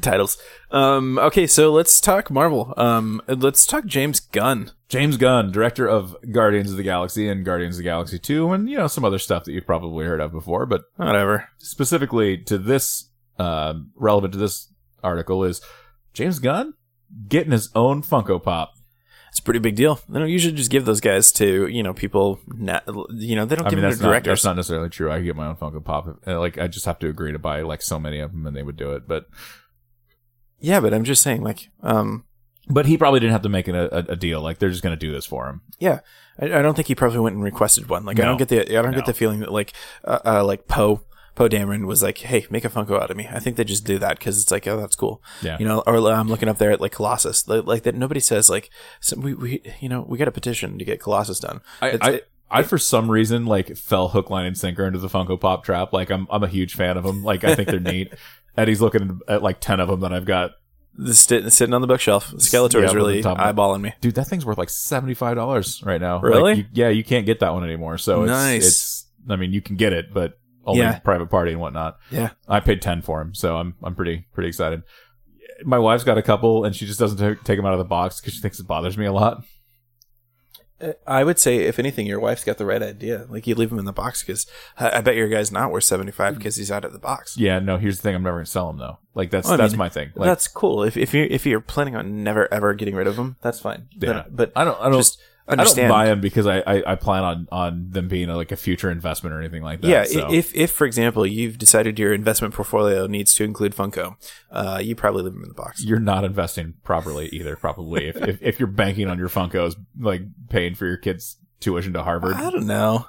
Titles. 0.00 0.36
Um, 0.70 1.18
okay, 1.18 1.46
so 1.46 1.72
let's 1.72 2.00
talk 2.00 2.30
Marvel. 2.30 2.74
Um, 2.76 3.22
let's 3.28 3.64
talk 3.66 3.86
James 3.86 4.20
Gunn. 4.20 4.72
James 4.88 5.16
Gunn, 5.16 5.52
director 5.52 5.86
of 5.88 6.16
Guardians 6.30 6.70
of 6.70 6.76
the 6.76 6.82
Galaxy 6.82 7.28
and 7.28 7.44
Guardians 7.44 7.76
of 7.76 7.78
the 7.78 7.84
Galaxy 7.84 8.18
2, 8.18 8.52
and 8.52 8.68
you 8.68 8.76
know 8.76 8.86
some 8.88 9.04
other 9.04 9.18
stuff 9.18 9.44
that 9.44 9.52
you've 9.52 9.66
probably 9.66 10.04
heard 10.04 10.20
of 10.20 10.32
before, 10.32 10.66
but 10.66 10.82
Whatever. 10.96 11.48
specifically 11.58 12.36
to 12.44 12.58
this, 12.58 13.08
uh, 13.38 13.74
relevant 13.94 14.32
to 14.34 14.38
this 14.38 14.72
article 15.02 15.44
is 15.44 15.60
James 16.12 16.38
Gunn 16.38 16.74
getting 17.28 17.52
his 17.52 17.70
own 17.74 18.02
Funko 18.02 18.42
Pop. 18.42 18.72
It's 19.32 19.38
a 19.38 19.42
pretty 19.42 19.60
big 19.60 19.76
deal. 19.76 19.98
They 20.10 20.18
don't 20.18 20.28
usually 20.28 20.52
just 20.54 20.70
give 20.70 20.84
those 20.84 21.00
guys 21.00 21.32
to 21.32 21.66
you 21.66 21.82
know 21.82 21.94
people. 21.94 22.38
Na- 22.46 22.80
you 23.14 23.34
know 23.34 23.46
they 23.46 23.56
don't 23.56 23.66
I 23.66 23.70
give 23.70 23.78
mean, 23.78 23.88
them 23.88 23.96
to 23.96 24.02
not, 24.02 24.08
directors. 24.10 24.30
that's 24.40 24.44
not 24.44 24.56
necessarily 24.56 24.90
true. 24.90 25.10
I 25.10 25.22
get 25.22 25.34
my 25.36 25.46
own 25.46 25.56
Funko 25.56 25.82
Pop. 25.82 26.18
Uh, 26.26 26.38
Like, 26.38 26.58
I 26.58 26.66
just 26.68 26.84
have 26.84 26.98
to 26.98 27.08
agree 27.08 27.32
to 27.32 27.38
buy 27.38 27.62
like 27.62 27.80
so 27.80 27.98
many 27.98 28.18
of 28.20 28.30
them, 28.32 28.46
and 28.46 28.54
they 28.54 28.62
would 28.62 28.76
do 28.76 28.92
it. 28.92 29.08
But 29.08 29.30
yeah, 30.60 30.80
but 30.80 30.92
I'm 30.92 31.04
just 31.04 31.22
saying, 31.22 31.42
like, 31.42 31.70
um, 31.82 32.24
but 32.68 32.84
he 32.84 32.98
probably 32.98 33.20
didn't 33.20 33.32
have 33.32 33.40
to 33.40 33.48
make 33.48 33.68
it 33.68 33.74
a, 33.74 34.12
a, 34.12 34.16
deal. 34.16 34.42
Like, 34.42 34.58
they're 34.58 34.68
just 34.68 34.82
going 34.82 34.96
to 34.96 35.00
do 35.06 35.10
this 35.10 35.24
for 35.24 35.48
him. 35.48 35.62
Yeah, 35.78 36.00
I, 36.38 36.58
I 36.58 36.62
don't 36.62 36.74
think 36.74 36.88
he 36.88 36.94
probably 36.94 37.20
went 37.20 37.34
and 37.34 37.42
requested 37.42 37.88
one. 37.88 38.04
Like 38.04 38.20
I 38.20 38.24
don't 38.24 38.36
get 38.36 38.48
the 38.48 38.60
I 38.60 38.82
don't 38.82 38.90
No. 38.90 38.98
get 38.98 39.06
the 39.06 39.14
feeling 39.14 39.40
that 39.40 39.50
like 39.50 39.72
uh, 40.04 40.18
uh 40.26 40.44
like 40.44 40.68
Poe 40.68 41.00
Poe 41.34 41.48
Dameron 41.48 41.86
was 41.86 42.02
like, 42.02 42.18
hey, 42.18 42.46
make 42.50 42.64
a 42.64 42.68
Funko 42.68 43.00
out 43.00 43.10
of 43.10 43.16
me. 43.16 43.26
I 43.30 43.38
think 43.38 43.56
they 43.56 43.64
just 43.64 43.84
do 43.86 43.98
that 43.98 44.18
because 44.18 44.40
it's 44.40 44.50
like, 44.50 44.66
oh, 44.66 44.78
that's 44.78 44.96
cool. 44.96 45.22
Yeah. 45.40 45.56
You 45.58 45.66
know, 45.66 45.82
or 45.86 45.96
uh, 45.96 46.10
I'm 46.14 46.28
looking 46.28 46.48
up 46.48 46.58
there 46.58 46.70
at 46.70 46.80
like 46.80 46.92
Colossus, 46.92 47.48
like, 47.48 47.64
like 47.66 47.82
that. 47.84 47.94
Nobody 47.94 48.20
says 48.20 48.50
like, 48.50 48.68
so 49.00 49.18
we 49.18 49.32
we 49.34 49.62
you 49.80 49.88
know 49.88 50.02
we 50.08 50.18
got 50.18 50.28
a 50.28 50.32
petition 50.32 50.78
to 50.78 50.84
get 50.84 51.00
Colossus 51.00 51.40
done. 51.40 51.60
I, 51.80 51.88
It's- 51.88 52.08
I, 52.08 52.10
it- 52.12 52.28
I 52.54 52.62
for 52.62 52.76
some 52.76 53.10
reason 53.10 53.46
like 53.46 53.74
fell 53.78 54.08
hook, 54.08 54.28
line, 54.28 54.44
and 54.44 54.58
sinker 54.58 54.86
into 54.86 54.98
the 54.98 55.08
Funko 55.08 55.40
Pop 55.40 55.64
trap. 55.64 55.94
Like 55.94 56.10
I'm 56.10 56.26
I'm 56.30 56.42
a 56.42 56.48
huge 56.48 56.74
fan 56.74 56.98
of 56.98 57.04
them. 57.04 57.24
Like 57.24 57.44
I 57.44 57.54
think 57.54 57.70
they're 57.70 57.80
neat. 57.80 58.12
Eddie's 58.58 58.82
looking 58.82 59.20
at 59.26 59.42
like 59.42 59.58
ten 59.60 59.80
of 59.80 59.88
them 59.88 60.00
that 60.00 60.12
I've 60.12 60.26
got. 60.26 60.50
st- 61.12 61.50
sitting 61.50 61.72
on 61.72 61.80
the 61.80 61.86
bookshelf. 61.86 62.30
Skeletor 62.32 62.80
Yeah, 62.82 62.88
is 62.88 62.94
really 62.94 63.22
eyeballing 63.22 63.80
me. 63.80 63.94
Dude, 64.02 64.16
that 64.16 64.26
thing's 64.26 64.44
worth 64.44 64.58
like 64.58 64.68
seventy 64.68 65.14
five 65.14 65.36
dollars 65.36 65.82
right 65.82 65.98
now. 65.98 66.20
Really? 66.20 66.42
Like, 66.42 66.56
you, 66.58 66.64
yeah, 66.74 66.88
you 66.90 67.02
can't 67.02 67.24
get 67.24 67.40
that 67.40 67.54
one 67.54 67.64
anymore. 67.64 67.96
So 67.96 68.24
it's, 68.24 68.28
Nice. 68.30 68.66
it's 68.66 69.06
I 69.30 69.36
mean, 69.36 69.54
you 69.54 69.62
can 69.62 69.76
get 69.76 69.94
it, 69.94 70.12
but 70.12 70.38
only 70.64 70.80
Yeah. 70.82 70.98
private 71.00 71.26
party 71.30 71.52
and 71.52 71.60
whatnot. 71.60 71.98
Yeah. 72.10 72.30
I 72.48 72.60
paid 72.60 72.82
ten 72.82 73.02
for 73.02 73.20
him, 73.20 73.34
so 73.34 73.56
I'm 73.56 73.74
I'm 73.82 73.94
pretty 73.94 74.26
pretty 74.32 74.48
excited. 74.48 74.82
My 75.64 75.78
wife's 75.78 76.04
got 76.04 76.18
a 76.18 76.22
couple, 76.22 76.64
and 76.64 76.74
she 76.74 76.86
just 76.86 76.98
doesn't 76.98 77.18
ta- 77.18 77.40
take 77.44 77.56
them 77.58 77.66
out 77.66 77.72
of 77.72 77.78
the 77.78 77.84
box 77.84 78.20
because 78.20 78.34
she 78.34 78.40
thinks 78.40 78.58
it 78.58 78.66
bothers 78.66 78.98
me 78.98 79.06
a 79.06 79.12
lot. 79.12 79.44
Uh, 80.80 80.92
I 81.06 81.22
would 81.22 81.38
say, 81.38 81.58
if 81.58 81.78
anything, 81.78 82.06
your 82.06 82.18
wife's 82.18 82.42
got 82.42 82.58
the 82.58 82.66
right 82.66 82.82
idea. 82.82 83.26
Like 83.28 83.46
you 83.46 83.54
leave 83.54 83.70
him 83.70 83.78
in 83.78 83.84
the 83.84 83.92
box 83.92 84.22
because 84.24 84.46
I, 84.76 84.98
I 84.98 85.00
bet 85.00 85.14
your 85.14 85.28
guy's 85.28 85.52
not 85.52 85.70
worth 85.70 85.84
seventy 85.84 86.10
five 86.10 86.36
because 86.36 86.56
he's 86.56 86.72
out 86.72 86.84
of 86.84 86.92
the 86.92 86.98
box. 86.98 87.36
Yeah, 87.36 87.60
no. 87.60 87.76
Here's 87.78 87.98
the 87.98 88.02
thing: 88.02 88.14
I'm 88.16 88.22
never 88.24 88.38
gonna 88.38 88.46
sell 88.46 88.66
them 88.68 88.78
though. 88.78 88.98
Like 89.14 89.30
that's 89.30 89.46
Well, 89.46 89.56
that's 89.56 89.74
mean, 89.74 89.78
my 89.78 89.88
thing. 89.88 90.10
Like, 90.16 90.26
that's 90.26 90.48
cool. 90.48 90.82
If 90.82 90.96
if 90.96 91.14
you 91.14 91.26
if 91.30 91.46
you're 91.46 91.60
planning 91.60 91.94
on 91.94 92.24
never 92.24 92.52
ever 92.52 92.74
getting 92.74 92.96
rid 92.96 93.06
of 93.06 93.14
them, 93.16 93.36
that's 93.42 93.60
fine. 93.60 93.86
Yeah. 93.92 94.24
But, 94.28 94.36
but 94.36 94.52
I 94.56 94.64
don't 94.64 94.80
I 94.80 94.84
don't 94.88 94.98
just 94.98 95.20
I 95.48 95.56
don't 95.56 95.88
buy 95.88 96.06
them 96.06 96.20
because 96.20 96.46
I, 96.46 96.58
I, 96.60 96.92
I 96.92 96.94
plan 96.94 97.24
on, 97.24 97.48
on 97.50 97.90
them 97.90 98.08
being 98.08 98.28
a, 98.28 98.36
like 98.36 98.52
a 98.52 98.56
future 98.56 98.90
investment 98.90 99.34
or 99.34 99.40
anything 99.40 99.62
like 99.62 99.80
that. 99.80 99.88
yeah, 99.88 100.04
so. 100.04 100.32
if 100.32 100.54
if 100.54 100.70
for 100.70 100.86
example 100.86 101.26
you've 101.26 101.58
decided 101.58 101.98
your 101.98 102.12
investment 102.12 102.54
portfolio 102.54 103.06
needs 103.06 103.34
to 103.34 103.44
include 103.44 103.74
Funko, 103.74 104.16
uh, 104.50 104.80
you 104.82 104.94
probably 104.94 105.24
leave 105.24 105.34
them 105.34 105.42
in 105.42 105.48
the 105.48 105.54
box. 105.54 105.84
you're 105.84 105.98
not 105.98 106.24
investing 106.24 106.74
properly 106.84 107.28
either. 107.28 107.56
Probably 107.56 108.08
if, 108.08 108.16
if 108.16 108.38
if 108.40 108.60
you're 108.60 108.68
banking 108.68 109.08
on 109.08 109.18
your 109.18 109.28
Funkos, 109.28 109.74
like 109.98 110.22
paying 110.48 110.74
for 110.74 110.86
your 110.86 110.96
kids' 110.96 111.38
tuition 111.60 111.92
to 111.94 112.02
Harvard. 112.02 112.34
I 112.34 112.50
don't 112.50 112.66
know. 112.66 113.08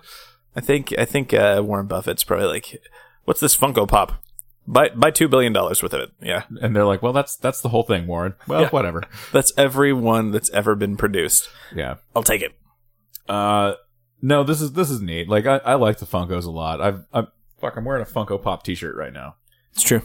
I 0.55 0.61
think 0.61 0.93
I 0.97 1.05
think 1.05 1.33
uh, 1.33 1.61
Warren 1.63 1.87
Buffett's 1.87 2.23
probably 2.23 2.47
like, 2.47 2.81
"What's 3.25 3.39
this 3.39 3.55
Funko 3.55 3.87
Pop? 3.87 4.23
Buy 4.65 4.89
buy 4.89 5.11
two 5.11 5.27
billion 5.27 5.51
dollars 5.53 5.83
worth 5.83 5.93
of 5.93 6.01
it." 6.01 6.11
Yeah, 6.21 6.43
And 6.61 6.75
they're 6.75 6.85
like, 6.85 7.01
well, 7.01 7.13
that's 7.13 7.35
that's 7.35 7.61
the 7.61 7.69
whole 7.69 7.83
thing, 7.83 8.07
Warren. 8.07 8.35
Well, 8.47 8.61
Yeah. 8.61 8.69
whatever. 8.69 9.03
that's 9.31 9.51
every 9.57 9.91
one 9.93 10.31
that's 10.31 10.49
ever 10.51 10.75
been 10.75 10.95
produced. 10.97 11.49
Yeah. 11.75 11.95
I'll 12.15 12.23
take 12.23 12.41
it. 12.41 12.53
Uh, 13.27 13.73
no, 14.21 14.43
this 14.43 14.61
is 14.61 14.73
this 14.73 14.89
is 14.89 15.01
neat. 15.01 15.27
Like 15.27 15.45
I, 15.45 15.57
I 15.57 15.73
like 15.75 15.97
the 15.97 16.05
Funkos 16.05 16.45
a 16.45 16.51
lot. 16.51 16.79
I've 16.81 17.03
I'm 17.11 17.27
fuck. 17.59 17.75
I'm 17.75 17.83
wearing 17.85 18.01
a 18.03 18.05
Funko 18.05 18.41
Pop 18.41 18.63
T-shirt 18.63 18.95
right 18.95 19.11
now. 19.13 19.35
It's 19.73 19.83
true. 19.83 20.03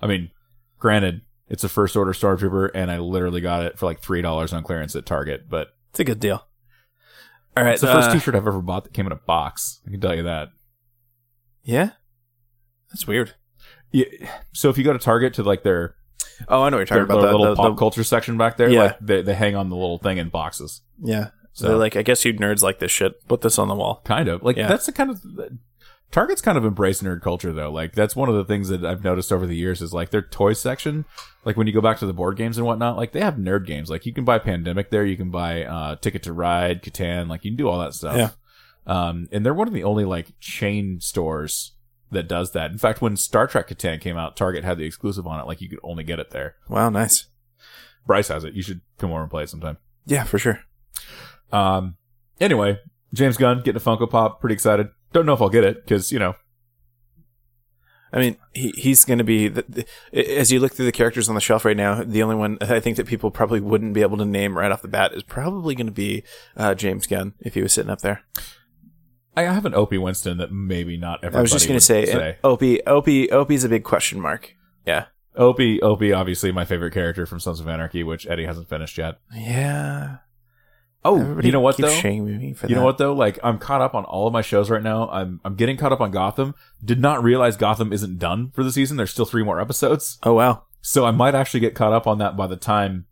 I 0.00 0.06
mean, 0.06 0.30
granted, 0.78 1.22
it's 1.48 1.64
a 1.64 1.68
first 1.68 1.96
order 1.96 2.12
Stormtrooper, 2.12 2.70
and 2.74 2.90
I 2.90 2.98
literally 2.98 3.40
got 3.40 3.64
it 3.64 3.78
for 3.78 3.86
like 3.86 4.00
three 4.00 4.22
dollars 4.22 4.52
on 4.52 4.62
clearance 4.62 4.94
at 4.94 5.06
Target. 5.06 5.48
But 5.48 5.68
It's 5.90 5.98
a 6.00 6.04
good 6.04 6.20
deal. 6.20 6.46
All 7.56 7.64
right, 7.64 7.72
it's 7.72 7.80
the 7.80 7.88
first 7.88 8.10
uh, 8.10 8.12
T-shirt 8.12 8.36
I've 8.36 8.46
ever 8.46 8.60
bought 8.62 8.84
that 8.84 8.92
came 8.92 9.06
in 9.06 9.12
a 9.12 9.16
box. 9.16 9.80
I 9.86 9.90
can 9.90 10.00
tell 10.00 10.14
you 10.14 10.22
that. 10.22 10.50
Yeah, 11.64 11.90
that's 12.90 13.06
weird. 13.08 13.34
Yeah. 13.92 14.04
So 14.52 14.68
if 14.70 14.78
you 14.78 14.84
go 14.84 14.92
to 14.92 14.98
Target 14.98 15.34
to 15.34 15.42
like 15.42 15.62
their 15.62 15.94
Oh, 16.48 16.62
I 16.62 16.70
know 16.70 16.76
what 16.76 16.80
you're 16.80 16.86
talking 16.86 17.02
about. 17.02 17.20
The- 17.22 17.32
little 17.36 17.46
the- 17.46 17.56
pop 17.56 17.72
the- 17.72 17.78
culture 17.78 18.04
section 18.04 18.36
back 18.38 18.56
there, 18.56 18.68
Yeah. 18.68 18.80
like 18.82 18.98
they, 19.00 19.22
they 19.22 19.34
hang 19.34 19.56
on 19.56 19.70
the 19.70 19.76
little 19.76 19.98
thing 19.98 20.18
in 20.18 20.28
boxes. 20.28 20.82
yeah. 21.02 21.30
So 21.52 21.64
So 21.64 21.68
they're 21.68 21.76
like, 21.78 21.96
I 21.96 22.02
guess 22.02 22.24
you 22.24 22.32
nerds 22.34 22.62
like 22.62 22.78
this 22.78 22.92
shit. 22.92 23.26
Put 23.26 23.40
this 23.40 23.58
on 23.58 23.66
the 23.68 23.74
wall. 23.74 24.00
kind 24.04 24.28
of 24.28 24.42
like 24.44 24.56
Yeah. 24.56 24.68
that's 24.68 24.86
the 24.86 24.92
kind 24.92 25.10
of 25.10 25.20
Target's 26.10 26.40
kind 26.40 26.56
of 26.56 26.64
embraced 26.64 27.02
nerd 27.04 27.20
culture 27.20 27.52
though. 27.52 27.70
Like 27.70 27.92
that's 27.94 28.14
one 28.16 28.28
of 28.28 28.34
the 28.36 28.44
things 28.44 28.68
that 28.68 28.84
I've 28.84 29.04
noticed 29.04 29.30
over 29.32 29.46
the 29.46 29.56
years 29.56 29.82
is 29.82 29.92
like 29.92 30.10
their 30.10 30.22
toy 30.22 30.52
section. 30.54 31.04
Like 31.44 31.56
when 31.56 31.66
you 31.66 31.72
go 31.72 31.80
back 31.82 31.98
to 31.98 32.06
the 32.06 32.14
board 32.14 32.36
games 32.36 32.56
and 32.56 32.66
whatnot, 32.66 32.96
like 32.96 33.12
they 33.12 33.20
have 33.20 33.34
nerd 33.34 33.66
games. 33.66 33.90
Like 33.90 34.06
you 34.06 34.14
can 34.14 34.24
buy 34.24 34.38
Pandemic 34.38 34.90
there, 34.90 35.04
you 35.04 35.16
can 35.16 35.30
buy 35.30 35.64
uh, 35.64 35.96
Ticket 35.96 36.22
to 36.22 36.32
Ride, 36.32 36.82
Catan, 36.82 37.28
like 37.28 37.44
you 37.44 37.50
can 37.50 37.56
do 37.56 37.68
all 37.68 37.80
that 37.80 37.92
stuff. 37.94 38.16
Yeah. 38.16 38.30
Um, 38.86 39.28
and 39.32 39.44
they're 39.44 39.52
one 39.52 39.68
of 39.68 39.74
the 39.74 39.84
only 39.84 40.04
like 40.06 40.28
chain 40.40 40.98
stores 41.00 41.72
that 42.10 42.28
does 42.28 42.52
that. 42.52 42.70
In 42.70 42.78
fact, 42.78 43.02
when 43.02 43.16
Star 43.16 43.46
Trek 43.46 43.68
Catan 43.68 44.00
came 44.00 44.16
out, 44.16 44.36
Target 44.36 44.64
had 44.64 44.78
the 44.78 44.84
exclusive 44.84 45.26
on 45.26 45.40
it. 45.40 45.46
Like 45.46 45.60
you 45.60 45.68
could 45.68 45.80
only 45.82 46.04
get 46.04 46.18
it 46.18 46.30
there. 46.30 46.56
Wow, 46.68 46.90
nice. 46.90 47.26
Bryce 48.06 48.28
has 48.28 48.44
it. 48.44 48.54
You 48.54 48.62
should 48.62 48.80
come 48.98 49.10
over 49.10 49.22
and 49.22 49.30
play 49.30 49.42
it 49.42 49.50
sometime. 49.50 49.78
Yeah, 50.06 50.24
for 50.24 50.38
sure. 50.38 50.60
Um, 51.52 51.96
anyway, 52.40 52.78
James 53.12 53.36
Gunn 53.36 53.58
getting 53.58 53.80
a 53.80 53.84
Funko 53.84 54.08
Pop. 54.08 54.40
Pretty 54.40 54.54
excited. 54.54 54.88
Don't 55.12 55.26
know 55.26 55.34
if 55.34 55.42
I'll 55.42 55.48
get 55.48 55.64
it 55.64 55.84
because 55.84 56.12
you 56.12 56.18
know 56.18 56.34
I 58.12 58.18
mean, 58.18 58.36
he, 58.54 58.70
he's 58.70 59.04
going 59.04 59.18
to 59.18 59.24
be 59.24 59.48
the, 59.48 59.64
the, 60.12 60.38
as 60.38 60.50
you 60.50 60.60
look 60.60 60.72
through 60.72 60.86
the 60.86 60.92
characters 60.92 61.28
on 61.28 61.34
the 61.34 61.40
shelf 61.40 61.64
right 61.64 61.76
now. 61.76 62.02
The 62.02 62.22
only 62.22 62.36
one 62.36 62.58
I 62.60 62.80
think 62.80 62.96
that 62.96 63.06
people 63.06 63.30
probably 63.30 63.60
wouldn't 63.60 63.94
be 63.94 64.02
able 64.02 64.16
to 64.18 64.24
name 64.24 64.56
right 64.56 64.72
off 64.72 64.82
the 64.82 64.88
bat 64.88 65.12
is 65.12 65.22
probably 65.22 65.74
going 65.74 65.86
to 65.86 65.92
be 65.92 66.22
uh, 66.56 66.74
James 66.74 67.06
Gunn 67.06 67.34
if 67.40 67.54
he 67.54 67.62
was 67.62 67.72
sitting 67.72 67.90
up 67.90 68.00
there. 68.00 68.22
I 69.46 69.52
have 69.52 69.64
an 69.66 69.74
Opie 69.74 69.98
Winston 69.98 70.38
that 70.38 70.52
maybe 70.52 70.96
not 70.96 71.20
everybody. 71.22 71.38
I 71.38 71.42
was 71.42 71.52
just 71.52 71.66
going 71.68 71.78
to 71.78 71.84
say, 71.84 72.10
uh, 72.12 72.34
Opie, 72.44 72.84
Opie, 72.86 73.30
Opie's 73.30 73.64
a 73.64 73.68
big 73.68 73.84
question 73.84 74.20
mark. 74.20 74.54
Yeah, 74.86 75.06
Opie, 75.36 75.80
Opie, 75.82 76.12
obviously 76.12 76.50
my 76.52 76.64
favorite 76.64 76.92
character 76.92 77.26
from 77.26 77.40
Sons 77.40 77.60
of 77.60 77.68
Anarchy, 77.68 78.02
which 78.02 78.26
Eddie 78.26 78.46
hasn't 78.46 78.68
finished 78.68 78.98
yet. 78.98 79.18
yeah. 79.34 80.18
Oh, 81.04 81.20
Everybody 81.20 81.46
you 81.48 81.52
know 81.52 81.60
what 81.60 81.76
though? 81.76 81.88
Shaming 81.90 82.38
me 82.38 82.52
for 82.54 82.66
You 82.66 82.74
that. 82.74 82.80
know 82.80 82.84
what 82.84 82.98
though? 82.98 83.12
Like 83.14 83.38
I'm 83.44 83.58
caught 83.58 83.80
up 83.80 83.94
on 83.94 84.04
all 84.04 84.26
of 84.26 84.32
my 84.32 84.42
shows 84.42 84.68
right 84.68 84.82
now. 84.82 85.08
I'm 85.08 85.40
I'm 85.44 85.54
getting 85.54 85.76
caught 85.76 85.92
up 85.92 86.00
on 86.00 86.10
Gotham. 86.10 86.56
Did 86.84 87.00
not 87.00 87.22
realize 87.22 87.56
Gotham 87.56 87.92
isn't 87.92 88.18
done 88.18 88.50
for 88.50 88.64
the 88.64 88.72
season. 88.72 88.96
There's 88.96 89.12
still 89.12 89.24
three 89.24 89.44
more 89.44 89.60
episodes. 89.60 90.18
Oh 90.24 90.34
wow. 90.34 90.64
So 90.80 91.06
I 91.06 91.12
might 91.12 91.36
actually 91.36 91.60
get 91.60 91.76
caught 91.76 91.92
up 91.92 92.08
on 92.08 92.18
that 92.18 92.36
by 92.36 92.48
the 92.48 92.56
time 92.56 93.06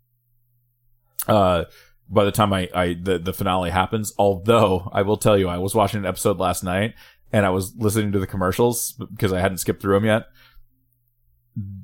uh 1.28 1.64
by 2.08 2.24
the 2.24 2.32
time 2.32 2.52
I, 2.52 2.68
I 2.74 2.94
the, 2.94 3.18
the 3.18 3.32
finale 3.32 3.70
happens. 3.70 4.12
Although 4.18 4.90
I 4.92 5.02
will 5.02 5.16
tell 5.16 5.36
you, 5.36 5.48
I 5.48 5.58
was 5.58 5.74
watching 5.74 6.00
an 6.00 6.06
episode 6.06 6.38
last 6.38 6.62
night 6.62 6.94
and 7.32 7.44
I 7.44 7.50
was 7.50 7.74
listening 7.76 8.12
to 8.12 8.18
the 8.18 8.26
commercials 8.26 8.92
because 8.92 9.32
I 9.32 9.40
hadn't 9.40 9.58
skipped 9.58 9.82
through 9.82 9.94
them 9.94 10.04
yet. 10.04 10.26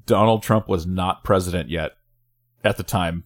Donald 0.06 0.42
Trump 0.42 0.68
was 0.68 0.86
not 0.86 1.24
president 1.24 1.70
yet 1.70 1.92
at 2.62 2.76
the 2.76 2.82
time 2.82 3.24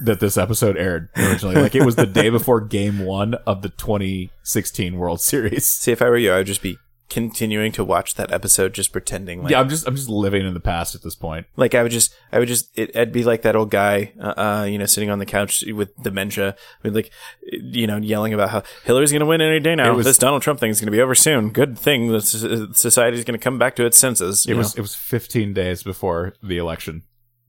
that 0.00 0.20
this 0.20 0.36
episode 0.36 0.76
aired 0.76 1.08
originally. 1.16 1.56
Like 1.56 1.74
it 1.74 1.84
was 1.84 1.96
the 1.96 2.06
day 2.06 2.28
before 2.30 2.60
game 2.60 3.00
one 3.00 3.34
of 3.46 3.62
the 3.62 3.68
2016 3.68 4.96
World 4.96 5.20
Series. 5.20 5.66
See, 5.66 5.92
if 5.92 6.00
I 6.00 6.08
were 6.08 6.16
you, 6.16 6.32
I 6.32 6.38
would 6.38 6.46
just 6.46 6.62
be 6.62 6.78
continuing 7.12 7.72
to 7.72 7.84
watch 7.84 8.14
that 8.14 8.32
episode, 8.32 8.72
just 8.72 8.90
pretending 8.90 9.42
like 9.42 9.50
yeah, 9.50 9.60
I'm 9.60 9.68
just 9.68 9.86
I'm 9.86 9.94
just 9.94 10.08
living 10.08 10.46
in 10.46 10.54
the 10.54 10.60
past 10.60 10.94
at 10.94 11.02
this 11.02 11.14
point. 11.14 11.46
Like 11.56 11.74
I 11.74 11.82
would 11.82 11.92
just, 11.92 12.14
I 12.32 12.38
would 12.38 12.48
just, 12.48 12.70
it, 12.74 12.96
I'd 12.96 13.12
be 13.12 13.22
like 13.22 13.42
that 13.42 13.54
old 13.54 13.70
guy, 13.70 14.14
uh, 14.18 14.32
uh, 14.36 14.64
you 14.64 14.78
know, 14.78 14.86
sitting 14.86 15.10
on 15.10 15.18
the 15.18 15.26
couch 15.26 15.62
with 15.74 15.94
dementia, 16.02 16.56
with 16.82 16.94
like, 16.96 17.10
you 17.42 17.86
know, 17.86 17.98
yelling 17.98 18.32
about 18.32 18.48
how 18.48 18.62
Hillary's 18.84 19.12
going 19.12 19.20
to 19.20 19.26
win 19.26 19.42
any 19.42 19.60
day 19.60 19.74
now. 19.74 19.94
Was- 19.94 20.06
this 20.06 20.16
Donald 20.16 20.40
Trump 20.40 20.58
thing 20.58 20.70
is 20.70 20.80
going 20.80 20.86
to 20.86 20.96
be 20.96 21.02
over 21.02 21.14
soon. 21.14 21.50
Good 21.50 21.78
thing 21.78 22.08
that 22.12 22.22
society's 22.22 23.24
going 23.24 23.38
to 23.38 23.44
come 23.44 23.58
back 23.58 23.76
to 23.76 23.84
its 23.84 23.98
senses. 23.98 24.46
It 24.46 24.54
was 24.54 24.74
know? 24.74 24.80
it 24.80 24.82
was 24.82 24.94
15 24.94 25.52
days 25.52 25.82
before 25.82 26.32
the 26.42 26.56
election, 26.56 27.02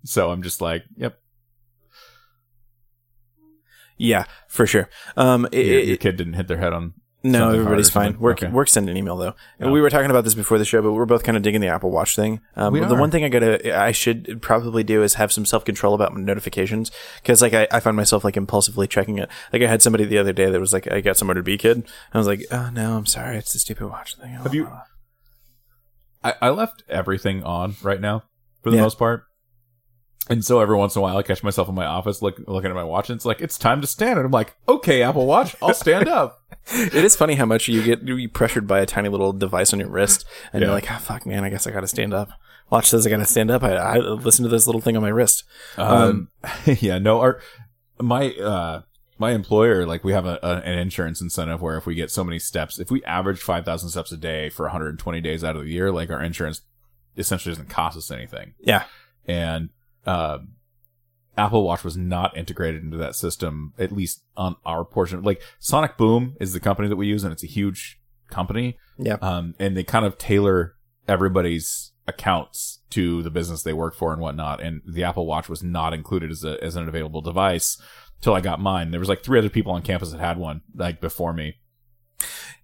so 0.03 0.29
I'm 0.31 0.43
just 0.43 0.59
like, 0.59 0.83
yep, 0.97 1.19
yeah, 3.97 4.25
for 4.49 4.67
sure. 4.67 4.89
Um, 5.15 5.47
it, 5.51 5.65
your, 5.65 5.79
it- 5.79 5.87
your 5.87 5.97
kid 5.97 6.17
didn't 6.17 6.33
hit 6.33 6.47
their 6.49 6.57
head 6.57 6.73
on. 6.73 6.95
No, 7.23 7.51
everybody's 7.51 7.89
fine. 7.89 8.19
Work, 8.19 8.43
Okay. 8.43 8.51
work, 8.51 8.67
send 8.67 8.89
an 8.89 8.97
email 8.97 9.15
though. 9.15 9.33
And 9.59 9.69
Oh. 9.69 9.71
we 9.71 9.79
were 9.81 9.89
talking 9.89 10.09
about 10.09 10.23
this 10.25 10.33
before 10.35 10.57
the 10.57 10.65
show, 10.65 10.81
but 10.81 10.91
we're 10.91 11.05
both 11.05 11.23
kind 11.23 11.37
of 11.37 11.43
digging 11.43 11.61
the 11.61 11.67
Apple 11.69 11.89
Watch 11.89 12.15
thing. 12.15 12.41
Um, 12.55 12.73
the 12.73 12.95
one 12.95 13.11
thing 13.11 13.23
I 13.23 13.29
gotta, 13.29 13.77
I 13.79 13.91
should 13.91 14.41
probably 14.41 14.83
do 14.83 15.01
is 15.03 15.13
have 15.15 15.31
some 15.31 15.45
self 15.45 15.63
control 15.63 15.93
about 15.93 16.13
my 16.13 16.19
notifications 16.21 16.91
because 17.21 17.41
like 17.41 17.53
I, 17.53 17.67
I 17.71 17.79
find 17.79 17.95
myself 17.95 18.23
like 18.23 18.35
impulsively 18.35 18.87
checking 18.87 19.17
it. 19.19 19.29
Like 19.53 19.61
I 19.61 19.67
had 19.67 19.81
somebody 19.81 20.03
the 20.05 20.17
other 20.17 20.33
day 20.33 20.49
that 20.49 20.59
was 20.59 20.73
like, 20.73 20.91
I 20.91 20.99
got 21.01 21.15
somewhere 21.17 21.35
to 21.35 21.43
be, 21.43 21.57
kid. 21.57 21.87
I 22.13 22.17
was 22.17 22.27
like, 22.27 22.45
oh 22.51 22.69
no, 22.73 22.97
I'm 22.97 23.05
sorry, 23.05 23.37
it's 23.37 23.53
the 23.53 23.59
stupid 23.59 23.87
watch 23.87 24.15
thing. 24.17 24.31
Have 24.33 24.53
you- 24.53 24.69
I, 26.23 26.33
I 26.41 26.49
left 26.49 26.83
everything 26.89 27.43
on 27.43 27.75
right 27.81 27.99
now 27.99 28.23
for 28.61 28.69
the 28.69 28.77
Yeah. 28.77 28.83
most 28.83 28.97
part. 28.97 29.25
And 30.29 30.43
so 30.45 30.61
every 30.61 30.77
once 30.77 30.95
in 30.95 30.99
a 30.99 31.03
while, 31.03 31.17
I 31.17 31.21
catch 31.23 31.43
myself 31.43 31.67
in 31.67 31.75
my 31.75 31.85
office 31.85 32.21
look, 32.21 32.39
looking 32.47 32.69
at 32.69 32.75
my 32.75 32.83
watch, 32.85 33.09
and 33.09 33.17
it's 33.17 33.25
like 33.25 33.41
it's 33.41 33.57
time 33.57 33.81
to 33.81 33.87
stand. 33.87 34.17
And 34.17 34.25
I'm 34.25 34.31
like, 34.31 34.55
okay, 34.69 35.03
Apple 35.03 35.25
Watch, 35.25 35.53
I'll 35.61 35.73
stand 35.73 36.07
up. 36.07 36.39
It 36.73 36.95
is 36.95 37.15
funny 37.15 37.35
how 37.35 37.45
much 37.45 37.67
you 37.67 37.83
get 37.83 38.03
you 38.03 38.29
pressured 38.29 38.67
by 38.67 38.79
a 38.79 38.85
tiny 38.85 39.09
little 39.09 39.33
device 39.33 39.73
on 39.73 39.79
your 39.79 39.89
wrist, 39.89 40.25
and 40.51 40.61
Yeah. 40.61 40.67
you're 40.67 40.75
like, 40.75 40.89
oh, 40.91 40.97
fuck, 40.97 41.25
man, 41.25 41.43
I 41.43 41.49
guess 41.49 41.67
I 41.67 41.71
gotta 41.71 41.87
stand 41.87 42.13
up. 42.13 42.29
Watch 42.69 42.87
says 42.89 43.05
I 43.05 43.09
gotta 43.09 43.25
stand 43.25 43.51
up. 43.51 43.63
I, 43.63 43.75
I 43.75 43.97
listen 43.97 44.43
to 44.43 44.49
this 44.49 44.65
little 44.65 44.81
thing 44.81 44.95
on 44.95 45.01
my 45.03 45.09
wrist. 45.09 45.43
Um, 45.77 46.29
yeah, 46.65 46.97
no, 46.99 47.19
our 47.19 47.39
my 47.99 48.31
uh 48.35 48.81
my 49.19 49.31
employer 49.31 49.85
like 49.85 50.03
we 50.03 50.11
have 50.13 50.25
a, 50.25 50.39
a 50.41 50.55
an 50.65 50.79
insurance 50.79 51.21
incentive 51.21 51.61
where 51.61 51.77
if 51.77 51.85
we 51.85 51.93
get 51.95 52.09
so 52.09 52.23
many 52.23 52.39
steps, 52.39 52.79
if 52.79 52.89
we 52.89 53.03
average 53.03 53.39
five 53.41 53.65
thousand 53.65 53.89
steps 53.89 54.11
a 54.11 54.17
day 54.17 54.49
for 54.49 54.63
120 54.63 55.21
days 55.21 55.43
out 55.43 55.55
of 55.55 55.63
the 55.63 55.69
year, 55.71 55.91
like 55.91 56.09
our 56.09 56.21
insurance 56.23 56.61
essentially 57.17 57.53
doesn't 57.53 57.69
cost 57.69 57.97
us 57.97 58.09
anything. 58.09 58.53
Yeah. 58.59 58.85
and 59.27 59.69
um, 60.05 60.53
Apple 61.37 61.63
Watch 61.63 61.83
was 61.83 61.97
not 61.97 62.37
integrated 62.37 62.83
into 62.83 62.97
that 62.97 63.15
system, 63.15 63.73
at 63.79 63.91
least 63.91 64.23
on 64.37 64.55
our 64.65 64.85
portion. 64.85 65.23
Like 65.23 65.41
Sonic 65.59 65.97
Boom 65.97 66.35
is 66.39 66.53
the 66.53 66.59
company 66.59 66.87
that 66.87 66.95
we 66.95 67.07
use, 67.07 67.23
and 67.23 67.33
it's 67.33 67.43
a 67.43 67.47
huge 67.47 67.99
company. 68.29 68.77
Yeah. 68.97 69.17
Um, 69.21 69.55
and 69.59 69.75
they 69.75 69.83
kind 69.83 70.05
of 70.05 70.17
tailor 70.17 70.75
everybody's 71.07 71.91
accounts 72.07 72.79
to 72.89 73.23
the 73.23 73.31
business 73.31 73.63
they 73.63 73.73
work 73.73 73.95
for 73.95 74.11
and 74.11 74.21
whatnot. 74.21 74.61
And 74.61 74.81
the 74.85 75.03
Apple 75.03 75.25
Watch 75.25 75.49
was 75.49 75.63
not 75.63 75.93
included 75.93 76.31
as 76.31 76.43
a 76.43 76.61
as 76.63 76.75
an 76.75 76.87
available 76.87 77.21
device 77.21 77.81
till 78.21 78.33
I 78.33 78.41
got 78.41 78.59
mine. 78.59 78.91
There 78.91 78.99
was 78.99 79.09
like 79.09 79.23
three 79.23 79.39
other 79.39 79.49
people 79.49 79.73
on 79.73 79.81
campus 79.81 80.11
that 80.11 80.19
had 80.19 80.37
one 80.37 80.61
like 80.75 81.01
before 81.01 81.33
me. 81.33 81.55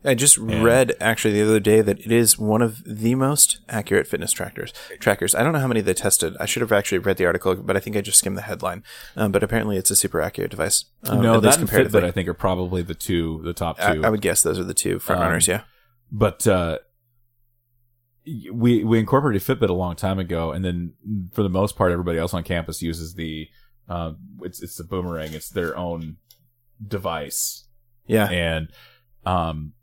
I 0.03 0.15
just 0.15 0.37
read 0.37 0.95
actually 1.01 1.33
the 1.33 1.41
other 1.41 1.59
day 1.59 1.81
that 1.81 1.99
it 1.99 2.11
is 2.11 2.39
one 2.39 2.61
of 2.61 2.81
the 2.85 3.15
most 3.15 3.59
accurate 3.67 4.07
fitness 4.07 4.31
trackers. 4.31 4.71
Trackers. 4.99 5.35
I 5.35 5.43
don't 5.43 5.51
know 5.51 5.59
how 5.59 5.67
many 5.67 5.81
they 5.81 5.93
tested. 5.93 6.37
I 6.39 6.45
should 6.45 6.61
have 6.61 6.71
actually 6.71 6.99
read 6.99 7.17
the 7.17 7.25
article, 7.25 7.53
but 7.55 7.75
I 7.75 7.81
think 7.81 7.97
I 7.97 8.01
just 8.01 8.19
skimmed 8.19 8.37
the 8.37 8.43
headline. 8.43 8.83
Um, 9.17 9.33
but 9.33 9.43
apparently, 9.43 9.75
it's 9.75 9.91
a 9.91 9.97
super 9.97 10.21
accurate 10.21 10.51
device. 10.51 10.85
Um, 11.03 11.21
no, 11.21 11.35
at 11.35 11.41
that 11.41 11.47
least 11.47 11.59
and. 11.59 11.69
Fitbit 11.69 12.03
I 12.05 12.11
think 12.11 12.29
are 12.29 12.33
probably 12.33 12.81
the 12.81 12.95
two, 12.95 13.41
the 13.43 13.51
top 13.53 13.77
two. 13.77 14.05
I 14.05 14.09
would 14.09 14.21
guess 14.21 14.41
those 14.41 14.57
are 14.57 14.63
the 14.63 14.73
two 14.73 14.99
front 14.99 15.19
Um, 15.21 15.27
runners. 15.27 15.47
Yeah. 15.49 15.61
but 16.11 16.47
uh 16.47 16.77
we 18.53 18.83
we 18.83 18.99
incorporated 18.99 19.41
Fitbit 19.41 19.69
a 19.69 19.73
long 19.73 19.95
time 19.95 20.19
ago, 20.19 20.51
and 20.51 20.63
then 20.63 20.93
for 21.33 21.41
the 21.43 21.49
most 21.49 21.75
part, 21.75 21.91
everybody 21.91 22.19
else 22.19 22.33
on 22.33 22.43
campus 22.43 22.81
uses 22.81 23.15
the 23.15 23.47
uh, 23.87 24.13
it's 24.43 24.61
it's 24.61 24.75
the 24.77 24.83
boomerang. 24.83 25.33
It's 25.33 25.49
their 25.49 25.75
own 25.75 26.17
device, 26.85 27.65
Yeah. 28.05 28.29
and 28.29 28.69
um, 29.25 29.73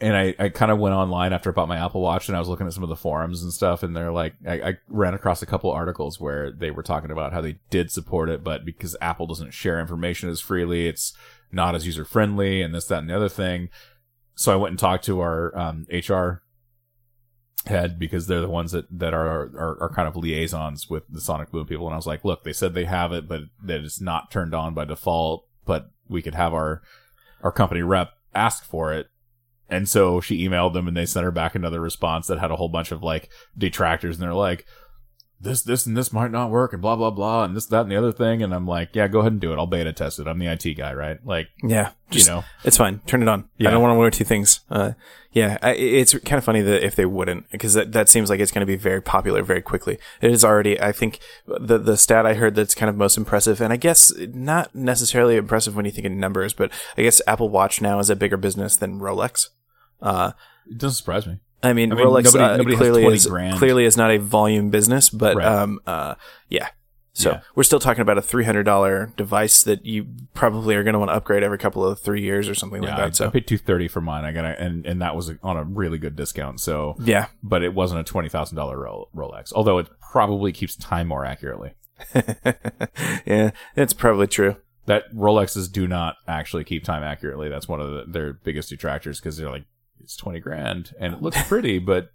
and 0.00 0.16
I 0.16 0.34
I 0.38 0.48
kind 0.48 0.70
of 0.70 0.78
went 0.78 0.94
online 0.94 1.32
after 1.32 1.50
I 1.50 1.52
bought 1.52 1.68
my 1.68 1.84
Apple 1.84 2.00
Watch, 2.00 2.28
and 2.28 2.36
I 2.36 2.40
was 2.40 2.48
looking 2.48 2.66
at 2.66 2.72
some 2.72 2.82
of 2.82 2.88
the 2.88 2.96
forums 2.96 3.42
and 3.42 3.52
stuff, 3.52 3.82
and 3.82 3.96
they're 3.96 4.12
like, 4.12 4.34
I, 4.46 4.60
I 4.60 4.78
ran 4.88 5.14
across 5.14 5.42
a 5.42 5.46
couple 5.46 5.70
articles 5.70 6.20
where 6.20 6.50
they 6.52 6.70
were 6.70 6.82
talking 6.82 7.10
about 7.10 7.32
how 7.32 7.40
they 7.40 7.58
did 7.70 7.90
support 7.90 8.28
it, 8.28 8.44
but 8.44 8.64
because 8.64 8.96
Apple 9.00 9.26
doesn't 9.26 9.54
share 9.54 9.80
information 9.80 10.28
as 10.28 10.40
freely, 10.40 10.86
it's 10.86 11.12
not 11.50 11.74
as 11.74 11.86
user 11.86 12.04
friendly, 12.04 12.62
and 12.62 12.74
this, 12.74 12.86
that, 12.86 13.00
and 13.00 13.10
the 13.10 13.16
other 13.16 13.28
thing. 13.28 13.70
So 14.34 14.52
I 14.52 14.56
went 14.56 14.70
and 14.70 14.78
talked 14.78 15.04
to 15.06 15.20
our 15.20 15.56
um, 15.58 15.86
HR 15.92 16.42
head 17.66 17.98
because 17.98 18.26
they're 18.26 18.40
the 18.40 18.48
ones 18.48 18.72
that 18.72 18.86
that 18.90 19.12
are, 19.12 19.26
are 19.26 19.82
are 19.82 19.92
kind 19.92 20.06
of 20.06 20.16
liaisons 20.16 20.88
with 20.88 21.02
the 21.08 21.20
Sonic 21.20 21.50
Boom 21.50 21.66
people, 21.66 21.86
and 21.86 21.94
I 21.94 21.98
was 21.98 22.06
like, 22.06 22.24
look, 22.24 22.44
they 22.44 22.52
said 22.52 22.74
they 22.74 22.84
have 22.84 23.12
it, 23.12 23.28
but 23.28 23.42
that 23.64 23.80
it's 23.80 24.00
not 24.00 24.30
turned 24.30 24.54
on 24.54 24.74
by 24.74 24.84
default, 24.84 25.44
but 25.64 25.90
we 26.08 26.22
could 26.22 26.34
have 26.34 26.54
our 26.54 26.82
our 27.42 27.52
company 27.52 27.82
rep 27.82 28.12
ask 28.34 28.64
for 28.64 28.92
it. 28.92 29.08
And 29.68 29.88
so 29.88 30.20
she 30.20 30.46
emailed 30.48 30.72
them 30.72 30.88
and 30.88 30.96
they 30.96 31.06
sent 31.06 31.24
her 31.24 31.30
back 31.30 31.54
another 31.54 31.80
response 31.80 32.26
that 32.26 32.38
had 32.38 32.50
a 32.50 32.56
whole 32.56 32.68
bunch 32.68 32.90
of 32.90 33.02
like 33.02 33.28
detractors 33.56 34.16
and 34.16 34.22
they're 34.22 34.34
like, 34.34 34.64
this, 35.40 35.62
this, 35.62 35.86
and 35.86 35.96
this 35.96 36.12
might 36.12 36.32
not 36.32 36.50
work 36.50 36.72
and 36.72 36.82
blah, 36.82 36.96
blah, 36.96 37.10
blah, 37.10 37.44
and 37.44 37.56
this, 37.56 37.66
that, 37.66 37.82
and 37.82 37.90
the 37.92 37.96
other 37.96 38.10
thing. 38.10 38.42
And 38.42 38.52
I'm 38.52 38.66
like, 38.66 38.94
yeah, 38.94 39.06
go 39.06 39.20
ahead 39.20 39.32
and 39.32 39.40
do 39.40 39.52
it. 39.52 39.56
I'll 39.56 39.66
beta 39.66 39.92
test 39.92 40.18
it. 40.18 40.26
I'm 40.26 40.38
the 40.38 40.48
IT 40.48 40.74
guy, 40.74 40.92
right? 40.94 41.24
Like, 41.24 41.48
Yeah. 41.62 41.90
Just, 42.10 42.26
you 42.26 42.34
know, 42.34 42.44
It's 42.64 42.76
fine. 42.76 43.00
Turn 43.06 43.22
it 43.22 43.28
on. 43.28 43.48
Yeah. 43.56 43.68
I 43.68 43.70
don't 43.70 43.82
want 43.82 43.94
to 43.94 43.98
wear 43.98 44.10
two 44.10 44.24
things. 44.24 44.60
Uh, 44.70 44.92
yeah, 45.30 45.58
I, 45.62 45.74
it's 45.74 46.18
kind 46.20 46.38
of 46.38 46.44
funny 46.44 46.62
that 46.62 46.84
if 46.84 46.96
they 46.96 47.04
wouldn't, 47.04 47.50
because 47.50 47.74
that, 47.74 47.92
that 47.92 48.08
seems 48.08 48.30
like 48.30 48.40
it's 48.40 48.50
going 48.50 48.62
to 48.62 48.66
be 48.66 48.76
very 48.76 49.02
popular 49.02 49.42
very 49.42 49.60
quickly. 49.62 49.98
It 50.20 50.30
is 50.30 50.44
already, 50.44 50.80
I 50.80 50.90
think, 50.90 51.20
the 51.46 51.76
the 51.78 51.98
stat 51.98 52.24
I 52.24 52.34
heard 52.34 52.54
that's 52.54 52.74
kind 52.74 52.88
of 52.88 52.96
most 52.96 53.18
impressive, 53.18 53.60
and 53.60 53.72
I 53.72 53.76
guess 53.76 54.10
not 54.16 54.74
necessarily 54.74 55.36
impressive 55.36 55.76
when 55.76 55.84
you 55.84 55.90
think 55.90 56.06
in 56.06 56.18
numbers, 56.18 56.54
but 56.54 56.72
I 56.96 57.02
guess 57.02 57.20
Apple 57.26 57.50
Watch 57.50 57.82
now 57.82 57.98
is 57.98 58.08
a 58.08 58.16
bigger 58.16 58.38
business 58.38 58.76
than 58.76 59.00
Rolex. 59.00 59.48
Uh, 60.00 60.32
it 60.70 60.78
doesn't 60.78 60.96
surprise 60.96 61.26
me. 61.26 61.38
I 61.62 61.72
mean, 61.72 61.90
I 61.92 61.96
mean, 61.96 62.06
Rolex 62.06 62.24
nobody- 62.24 62.44
uh, 62.44 62.56
nobody 62.56 62.76
clearly 62.76 63.02
20 63.02 63.16
is 63.16 63.26
grand. 63.26 63.58
clearly 63.58 63.84
is 63.84 63.96
not 63.96 64.10
a 64.12 64.18
volume 64.18 64.70
business, 64.70 65.10
but 65.10 65.36
Right. 65.36 65.46
um, 65.46 65.80
uh, 65.86 66.14
yeah. 66.48 66.68
So 67.14 67.30
Yeah. 67.32 67.40
we're 67.56 67.64
still 67.64 67.80
talking 67.80 68.00
about 68.02 68.16
a 68.16 68.22
three 68.22 68.44
hundred 68.44 68.62
dollar 68.62 69.12
device 69.16 69.64
that 69.64 69.84
you 69.84 70.06
probably 70.34 70.76
are 70.76 70.84
going 70.84 70.92
to 70.92 71.00
want 71.00 71.10
to 71.10 71.14
upgrade 71.16 71.42
every 71.42 71.58
couple 71.58 71.84
of 71.84 71.98
three 71.98 72.20
years 72.22 72.48
or 72.48 72.54
something 72.54 72.80
Yeah, 72.80 72.90
like 72.90 72.98
I, 73.00 73.04
that. 73.06 73.16
So 73.16 73.26
I 73.26 73.30
paid 73.30 73.48
two 73.48 73.58
thirty 73.58 73.88
for 73.88 74.00
mine. 74.00 74.24
I 74.24 74.30
got 74.30 74.44
a, 74.44 74.60
and 74.60 74.86
and 74.86 75.02
that 75.02 75.16
was 75.16 75.32
on 75.42 75.56
a 75.56 75.64
really 75.64 75.98
good 75.98 76.14
discount. 76.14 76.60
So, 76.60 76.94
yeah, 77.00 77.26
but 77.42 77.64
it 77.64 77.74
wasn't 77.74 78.00
a 78.00 78.04
twenty 78.04 78.28
thousand 78.28 78.56
dollar 78.56 78.76
Rolex, 79.16 79.52
although 79.52 79.78
it 79.78 79.88
probably 80.12 80.52
keeps 80.52 80.76
time 80.76 81.08
more 81.08 81.24
accurately. 81.24 81.72
yeah, 83.26 83.50
it's 83.76 83.92
probably 83.92 84.26
true. 84.28 84.56
That 84.86 85.12
Rolexes 85.12 85.70
do 85.70 85.86
not 85.86 86.16
actually 86.26 86.64
keep 86.64 86.84
time 86.84 87.02
accurately. 87.02 87.48
That's 87.48 87.68
one 87.68 87.80
of 87.80 87.90
the, 87.90 88.04
their 88.06 88.32
biggest 88.32 88.70
detractors 88.70 89.18
because 89.20 89.36
they're 89.36 89.50
like, 89.50 89.64
it's 90.02 90.16
twenty 90.16 90.40
grand 90.40 90.94
and 90.98 91.14
it 91.14 91.22
looks 91.22 91.42
pretty, 91.48 91.78
but 91.78 92.10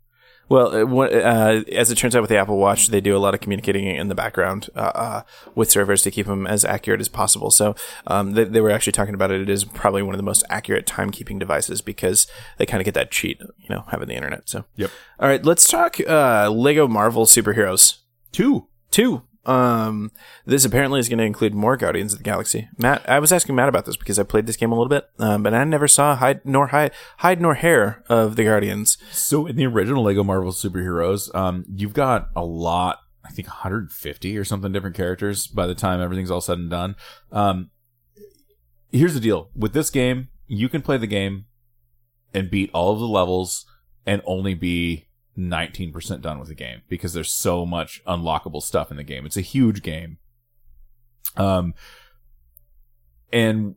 Well, 0.50 0.76
uh, 0.76 1.06
uh, 1.06 1.64
as 1.72 1.90
it 1.90 1.96
turns 1.96 2.16
out 2.16 2.22
with 2.22 2.30
the 2.30 2.38
Apple 2.38 2.58
Watch, 2.58 2.88
they 2.88 3.00
do 3.00 3.16
a 3.16 3.18
lot 3.18 3.34
of 3.34 3.40
communicating 3.40 3.86
in 3.88 4.10
the 4.10 4.16
background 4.16 4.70
uh, 4.76 4.92
uh, 4.94 5.22
with 5.56 5.72
servers 5.72 6.02
to 6.04 6.12
keep 6.12 6.28
them 6.28 6.46
as 6.46 6.66
accurate 6.66 7.00
as 7.00 7.08
possible. 7.08 7.50
So 7.50 7.76
um, 8.08 8.34
they, 8.34 8.44
they 8.44 8.60
were 8.60 8.70
actually 8.70 8.92
talking 8.92 9.14
about 9.16 9.32
it. 9.32 9.40
It 9.42 9.50
is 9.50 9.64
probably 9.64 10.04
one 10.04 10.14
of 10.14 10.20
the 10.20 10.24
most 10.24 10.44
accurate 10.50 10.86
timekeeping 10.86 11.40
devices 11.40 11.82
because 11.82 12.28
they 12.58 12.66
kind 12.66 12.82
of 12.82 12.86
get 12.86 12.94
that 12.94 13.10
cheat, 13.10 13.40
you 13.40 13.70
know, 13.70 13.86
having 13.90 14.10
the 14.10 14.16
internet. 14.16 14.50
So 14.50 14.66
Yep. 14.76 14.92
All 15.20 15.30
right, 15.30 15.44
let's 15.46 15.68
talk 15.70 15.98
uh, 16.08 16.50
Lego 16.50 16.88
Marvel 16.90 17.26
superheroes. 17.26 18.00
two. 18.34 18.68
Two. 18.92 19.24
Um, 19.46 20.12
this 20.46 20.64
apparently 20.64 21.00
is 21.00 21.10
going 21.10 21.20
to 21.20 21.26
include 21.26 21.54
more 21.54 21.76
Guardians 21.76 22.14
of 22.14 22.20
the 22.20 22.24
Galaxy. 22.24 22.70
Matt, 22.78 23.08
I 23.10 23.20
was 23.20 23.34
asking 23.34 23.56
Matt 23.56 23.70
about 23.70 23.86
this 23.86 23.98
because 23.98 24.18
I 24.18 24.24
played 24.24 24.48
this 24.48 24.56
game 24.56 24.72
a 24.72 24.76
little 24.76 24.90
bit, 24.90 25.10
um, 25.20 25.44
but 25.44 25.54
I 25.54 25.64
never 25.64 25.88
saw 25.88 26.16
hide 26.16 26.46
nor 26.46 26.68
hide, 26.68 26.92
hide 27.18 27.42
nor 27.42 27.56
hair 27.56 28.04
of 28.08 28.36
the 28.36 28.46
Guardians. 28.46 28.98
So 29.12 29.46
in 29.46 29.56
the 29.56 29.66
original 29.66 30.04
Lego 30.04 30.24
Marvel 30.24 30.52
superheroes, 30.52 31.34
um, 31.36 31.66
you've 31.74 31.94
got 31.94 32.30
a 32.36 32.44
lot. 32.44 33.00
I 33.26 33.30
think 33.32 33.48
150 33.48 34.38
or 34.38 34.44
something 34.44 34.72
different 34.72 34.98
characters 34.98 35.48
by 35.48 35.66
the 35.66 35.76
time 35.76 36.02
everything's 36.02 36.32
all 36.32 36.42
said 36.42 36.58
and 36.58 36.70
done. 36.70 36.96
Um, 37.32 37.72
here's 38.92 39.14
the 39.14 39.20
deal 39.22 39.50
with 39.56 39.74
this 39.74 39.90
game: 39.90 40.28
you 40.48 40.68
can 40.68 40.82
play 40.82 40.98
the 40.98 41.08
game 41.08 41.46
and 42.34 42.50
beat 42.50 42.70
all 42.74 42.92
of 42.92 43.00
the 43.00 43.08
levels 43.08 43.66
and 44.06 44.22
only 44.26 44.54
be 44.54 45.08
19% 45.38 46.22
done 46.22 46.40
with 46.40 46.50
the 46.50 46.56
game 46.56 46.82
because 46.88 47.14
there's 47.14 47.32
so 47.32 47.66
much 47.66 48.04
unlockable 48.06 48.62
stuff 48.62 48.92
in 48.92 48.98
the 48.98 49.04
game. 49.04 49.26
It's 49.26 49.38
a 49.38 49.42
huge 49.42 49.82
game. 49.82 50.18
Um, 51.36 51.74
and 53.32 53.76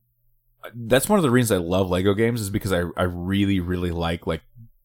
that's 0.75 1.09
one 1.09 1.19
of 1.19 1.23
the 1.23 1.31
reasons 1.31 1.61
I 1.61 1.65
love 1.65 1.89
Lego 1.89 2.15
games 2.15 2.41
is 2.41 2.51
because 2.51 2.73
I 2.73 2.83
I 2.97 3.05
really 3.05 3.61
really 3.61 3.91
like 3.91 4.27
like 4.27 4.43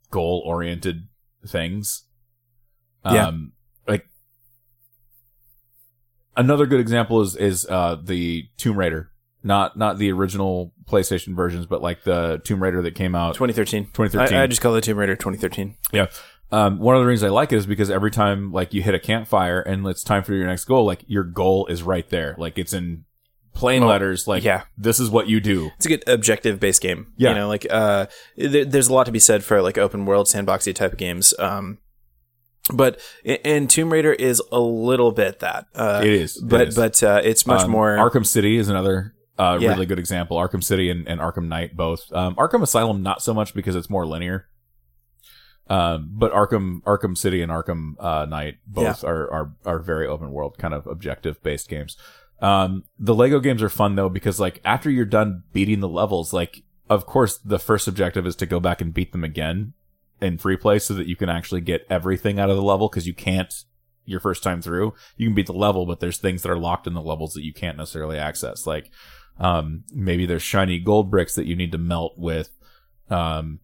goal 0.09 0.41
oriented 0.45 1.07
things. 1.45 2.03
Yeah. 3.05 3.27
Um, 3.27 3.53
like 3.87 4.07
another 6.37 6.65
good 6.65 6.79
example 6.79 7.21
is 7.21 7.35
is 7.35 7.65
uh 7.67 7.97
the 8.01 8.47
Tomb 8.57 8.77
Raider, 8.77 9.11
not 9.43 9.77
not 9.77 9.97
the 9.97 10.11
original 10.11 10.73
PlayStation 10.85 11.35
versions, 11.35 11.65
but 11.65 11.81
like 11.81 12.03
the 12.03 12.41
Tomb 12.43 12.61
Raider 12.61 12.81
that 12.83 12.95
came 12.95 13.15
out 13.15 13.33
2013. 13.33 13.85
2013. 13.85 14.37
I, 14.37 14.43
I 14.43 14.47
just 14.47 14.61
call 14.61 14.75
it 14.75 14.83
Tomb 14.83 14.97
Raider 14.97 15.15
2013. 15.15 15.75
Yeah. 15.91 16.07
Um, 16.51 16.79
one 16.79 16.95
of 16.95 17.01
the 17.01 17.05
reasons 17.07 17.29
I 17.31 17.33
like 17.33 17.53
it 17.53 17.57
is 17.57 17.65
because 17.65 17.89
every 17.89 18.11
time 18.11 18.51
like 18.51 18.73
you 18.73 18.81
hit 18.81 18.93
a 18.93 18.99
campfire 18.99 19.61
and 19.61 19.85
it's 19.87 20.03
time 20.03 20.23
for 20.23 20.33
your 20.33 20.47
next 20.47 20.65
goal, 20.65 20.85
like 20.85 21.03
your 21.07 21.23
goal 21.23 21.65
is 21.67 21.81
right 21.83 22.07
there. 22.09 22.35
Like 22.37 22.57
it's 22.57 22.73
in 22.73 23.05
plain 23.53 23.81
Well, 23.81 23.89
letters. 23.91 24.27
Like 24.27 24.43
yeah. 24.43 24.63
this 24.77 24.99
is 24.99 25.09
what 25.09 25.27
you 25.29 25.39
do. 25.39 25.71
It's 25.77 25.85
a 25.85 25.89
good 25.89 26.03
objective 26.07 26.59
based 26.59 26.81
game. 26.81 27.13
Yeah. 27.17 27.29
You 27.29 27.35
know, 27.35 27.47
like 27.47 27.65
uh 27.69 28.07
there, 28.35 28.65
there's 28.65 28.87
a 28.89 28.93
lot 28.93 29.05
to 29.05 29.11
be 29.11 29.19
said 29.19 29.43
for 29.43 29.61
like 29.61 29.77
open 29.77 30.05
world 30.05 30.27
sandboxy 30.27 30.75
type 30.75 30.91
of 30.93 30.97
games. 30.97 31.33
Um 31.39 31.77
but 32.73 32.99
and 33.25 33.69
Tomb 33.69 33.91
Raider 33.91 34.13
is 34.13 34.41
a 34.51 34.59
little 34.59 35.11
bit 35.11 35.39
that. 35.39 35.65
Uh 35.73 36.01
It 36.03 36.11
is. 36.13 36.37
But 36.37 36.69
is. 36.69 36.75
but 36.75 37.01
uh 37.01 37.21
it's 37.23 37.45
much 37.47 37.61
Um, 37.63 37.71
more 37.71 37.95
Arkham 37.97 38.25
City 38.25 38.57
is 38.57 38.67
another 38.69 39.13
uh, 39.39 39.57
Yeah. 39.59 39.69
really 39.69 39.85
good 39.87 39.99
example. 39.99 40.37
Arkham 40.37 40.63
City 40.63 40.89
and, 40.91 41.07
and 41.07 41.19
Arkham 41.19 41.47
Knight 41.47 41.75
both. 41.75 42.11
Um, 42.13 42.35
Arkham 42.35 42.61
Asylum 42.61 43.01
not 43.01 43.23
so 43.23 43.33
much 43.33 43.53
because 43.55 43.75
it's 43.75 43.89
more 43.89 44.05
linear. 44.05 44.47
Um, 45.71 46.09
but 46.11 46.33
Arkham 46.33 46.81
Arkham 46.81 47.17
City 47.17 47.41
and 47.41 47.49
Arkham 47.49 47.93
uh, 47.97 48.25
Knight 48.25 48.57
both 48.67 49.05
are, 49.05 49.31
are 49.31 49.55
are 49.65 49.79
very 49.79 50.05
open 50.05 50.31
world 50.31 50.57
kind 50.57 50.73
of 50.73 50.85
objective 50.85 51.41
based 51.43 51.69
games. 51.69 51.95
Um, 52.41 52.83
the 52.99 53.15
Lego 53.15 53.39
games 53.39 53.63
are 53.63 53.69
fun 53.69 53.95
though 53.95 54.09
because 54.09 54.37
like 54.37 54.59
after 54.65 54.89
you're 54.89 55.05
done 55.05 55.43
beating 55.53 55.79
the 55.79 55.87
levels, 55.87 56.33
like 56.33 56.63
of 56.89 57.05
course 57.05 57.37
the 57.37 57.57
first 57.57 57.87
objective 57.87 58.27
is 58.27 58.35
to 58.37 58.45
go 58.45 58.59
back 58.59 58.81
and 58.81 58.93
beat 58.93 59.13
them 59.13 59.23
again 59.23 59.71
in 60.19 60.37
free 60.37 60.57
play 60.57 60.77
so 60.77 60.93
that 60.93 61.07
you 61.07 61.15
can 61.15 61.29
actually 61.29 61.61
get 61.61 61.87
everything 61.89 62.37
out 62.37 62.49
of 62.49 62.57
the 62.57 62.61
level 62.61 62.89
because 62.89 63.07
you 63.07 63.13
can't 63.13 63.63
your 64.03 64.19
first 64.19 64.43
time 64.43 64.61
through. 64.61 64.93
You 65.15 65.27
can 65.27 65.35
beat 65.35 65.47
the 65.47 65.53
level, 65.53 65.85
but 65.85 66.01
there's 66.01 66.17
things 66.17 66.41
that 66.41 66.51
are 66.51 66.59
locked 66.59 66.85
in 66.85 66.95
the 66.95 67.01
levels 67.01 67.33
that 67.33 67.45
you 67.45 67.53
can't 67.53 67.77
necessarily 67.77 68.17
access. 68.17 68.67
Like, 68.67 68.91
um, 69.39 69.85
maybe 69.93 70.25
there's 70.25 70.43
shiny 70.43 70.79
gold 70.79 71.09
bricks 71.09 71.35
that 71.35 71.45
you 71.45 71.55
need 71.55 71.71
to 71.71 71.77
melt 71.77 72.17
with, 72.17 72.49
um, 73.09 73.59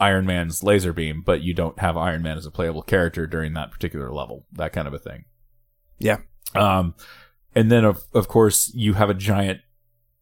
Iron 0.00 0.26
Man's 0.26 0.62
laser 0.62 0.92
beam, 0.92 1.22
but 1.24 1.42
you 1.42 1.54
don't 1.54 1.78
have 1.78 1.96
Iron 1.96 2.22
Man 2.22 2.36
as 2.36 2.46
a 2.46 2.50
playable 2.50 2.82
character 2.82 3.26
during 3.26 3.54
that 3.54 3.70
particular 3.70 4.12
level. 4.12 4.46
That 4.52 4.72
kind 4.72 4.86
of 4.86 4.94
a 4.94 4.98
thing. 4.98 5.24
Yeah. 5.98 6.18
Um, 6.54 6.94
and 7.54 7.70
then 7.70 7.84
of, 7.84 8.04
of 8.14 8.28
course 8.28 8.72
you 8.74 8.94
have 8.94 9.10
a 9.10 9.14
giant 9.14 9.60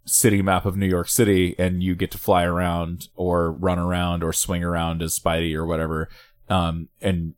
city 0.06 0.40
map 0.40 0.64
of 0.64 0.76
New 0.76 0.86
York 0.86 1.08
City 1.08 1.54
and 1.58 1.82
you 1.82 1.94
get 1.94 2.10
to 2.12 2.18
fly 2.18 2.44
around 2.44 3.08
or 3.14 3.52
run 3.52 3.78
around 3.78 4.22
or 4.22 4.32
swing 4.32 4.64
around 4.64 5.02
as 5.02 5.18
Spidey 5.18 5.54
or 5.54 5.66
whatever. 5.66 6.08
Um, 6.48 6.88
and 7.00 7.34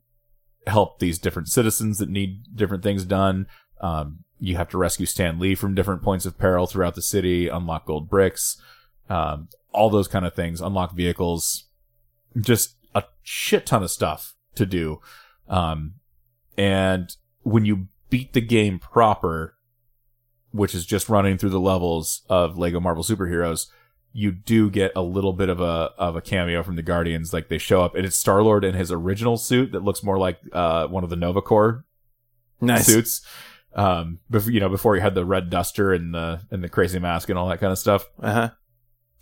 help 0.66 0.98
these 0.98 1.18
different 1.18 1.48
citizens 1.48 1.98
that 1.98 2.10
need 2.10 2.54
different 2.54 2.82
things 2.82 3.04
done. 3.04 3.46
Um, 3.80 4.24
you 4.38 4.56
have 4.56 4.68
to 4.70 4.78
rescue 4.78 5.06
Stan 5.06 5.38
Lee 5.38 5.54
from 5.54 5.74
different 5.74 6.02
points 6.02 6.26
of 6.26 6.38
peril 6.38 6.66
throughout 6.66 6.94
the 6.94 7.02
city, 7.02 7.48
unlock 7.48 7.86
gold 7.86 8.08
bricks, 8.08 8.60
um, 9.08 9.48
all 9.72 9.90
those 9.90 10.08
kind 10.08 10.26
of 10.26 10.34
things, 10.34 10.60
unlock 10.60 10.94
vehicles, 10.94 11.64
just 12.40 12.76
a 12.94 13.04
shit 13.22 13.66
ton 13.66 13.82
of 13.82 13.90
stuff 13.90 14.34
to 14.54 14.66
do. 14.66 15.00
Um, 15.48 15.94
and 16.56 17.14
when 17.42 17.64
you 17.64 17.88
beat 18.10 18.32
the 18.32 18.40
game 18.40 18.78
proper, 18.78 19.54
which 20.50 20.74
is 20.74 20.86
just 20.86 21.08
running 21.08 21.38
through 21.38 21.50
the 21.50 21.60
levels 21.60 22.22
of 22.28 22.58
Lego 22.58 22.80
Marvel 22.80 23.04
Superheroes, 23.04 23.66
you 24.12 24.32
do 24.32 24.70
get 24.70 24.90
a 24.96 25.02
little 25.02 25.32
bit 25.32 25.48
of 25.48 25.60
a 25.60 25.92
of 25.98 26.16
a 26.16 26.20
cameo 26.20 26.62
from 26.62 26.76
the 26.76 26.82
Guardians. 26.82 27.32
Like 27.32 27.48
they 27.48 27.58
show 27.58 27.82
up, 27.82 27.94
and 27.94 28.04
it's 28.04 28.16
Star 28.16 28.42
Lord 28.42 28.64
in 28.64 28.74
his 28.74 28.90
original 28.90 29.36
suit 29.36 29.72
that 29.72 29.84
looks 29.84 30.02
more 30.02 30.18
like 30.18 30.38
uh, 30.52 30.86
one 30.88 31.04
of 31.04 31.10
the 31.10 31.16
Nova 31.16 31.42
Corps 31.42 31.84
nice. 32.60 32.86
suits. 32.86 33.22
Um, 33.74 34.18
before 34.30 34.50
you 34.50 34.60
know, 34.60 34.68
before 34.68 34.94
he 34.94 35.00
had 35.00 35.14
the 35.14 35.24
red 35.24 35.50
duster 35.50 35.92
and 35.92 36.14
the 36.14 36.40
and 36.50 36.64
the 36.64 36.68
crazy 36.68 36.98
mask 36.98 37.28
and 37.28 37.38
all 37.38 37.48
that 37.48 37.60
kind 37.60 37.70
of 37.70 37.78
stuff. 37.78 38.06
Uh-huh. 38.20 38.50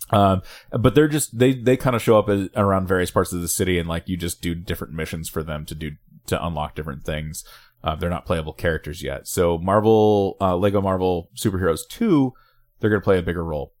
Um, 0.09 0.41
but 0.71 0.95
they're 0.95 1.07
just 1.07 1.37
they 1.37 1.53
they 1.53 1.75
kind 1.75 1.95
of 1.95 2.01
show 2.01 2.17
up 2.17 2.29
as, 2.29 2.49
around 2.55 2.87
various 2.87 3.11
parts 3.11 3.33
of 3.33 3.41
the 3.41 3.47
city, 3.47 3.77
and 3.77 3.89
like 3.89 4.07
you 4.07 4.17
just 4.17 4.41
do 4.41 4.55
different 4.55 4.93
missions 4.93 5.29
for 5.29 5.43
them 5.43 5.65
to 5.65 5.75
do 5.75 5.91
to 6.27 6.45
unlock 6.45 6.75
different 6.75 7.03
things. 7.03 7.43
Uh, 7.83 7.95
they're 7.95 8.09
not 8.09 8.25
playable 8.25 8.53
characters 8.53 9.03
yet. 9.03 9.27
So 9.27 9.57
Marvel, 9.57 10.37
uh, 10.41 10.55
Lego 10.57 10.81
Marvel 10.81 11.29
Superheroes 11.35 11.81
two, 11.89 12.33
they're 12.79 12.89
gonna 12.89 13.01
play 13.01 13.19
a 13.19 13.23
bigger 13.23 13.43
role. 13.43 13.73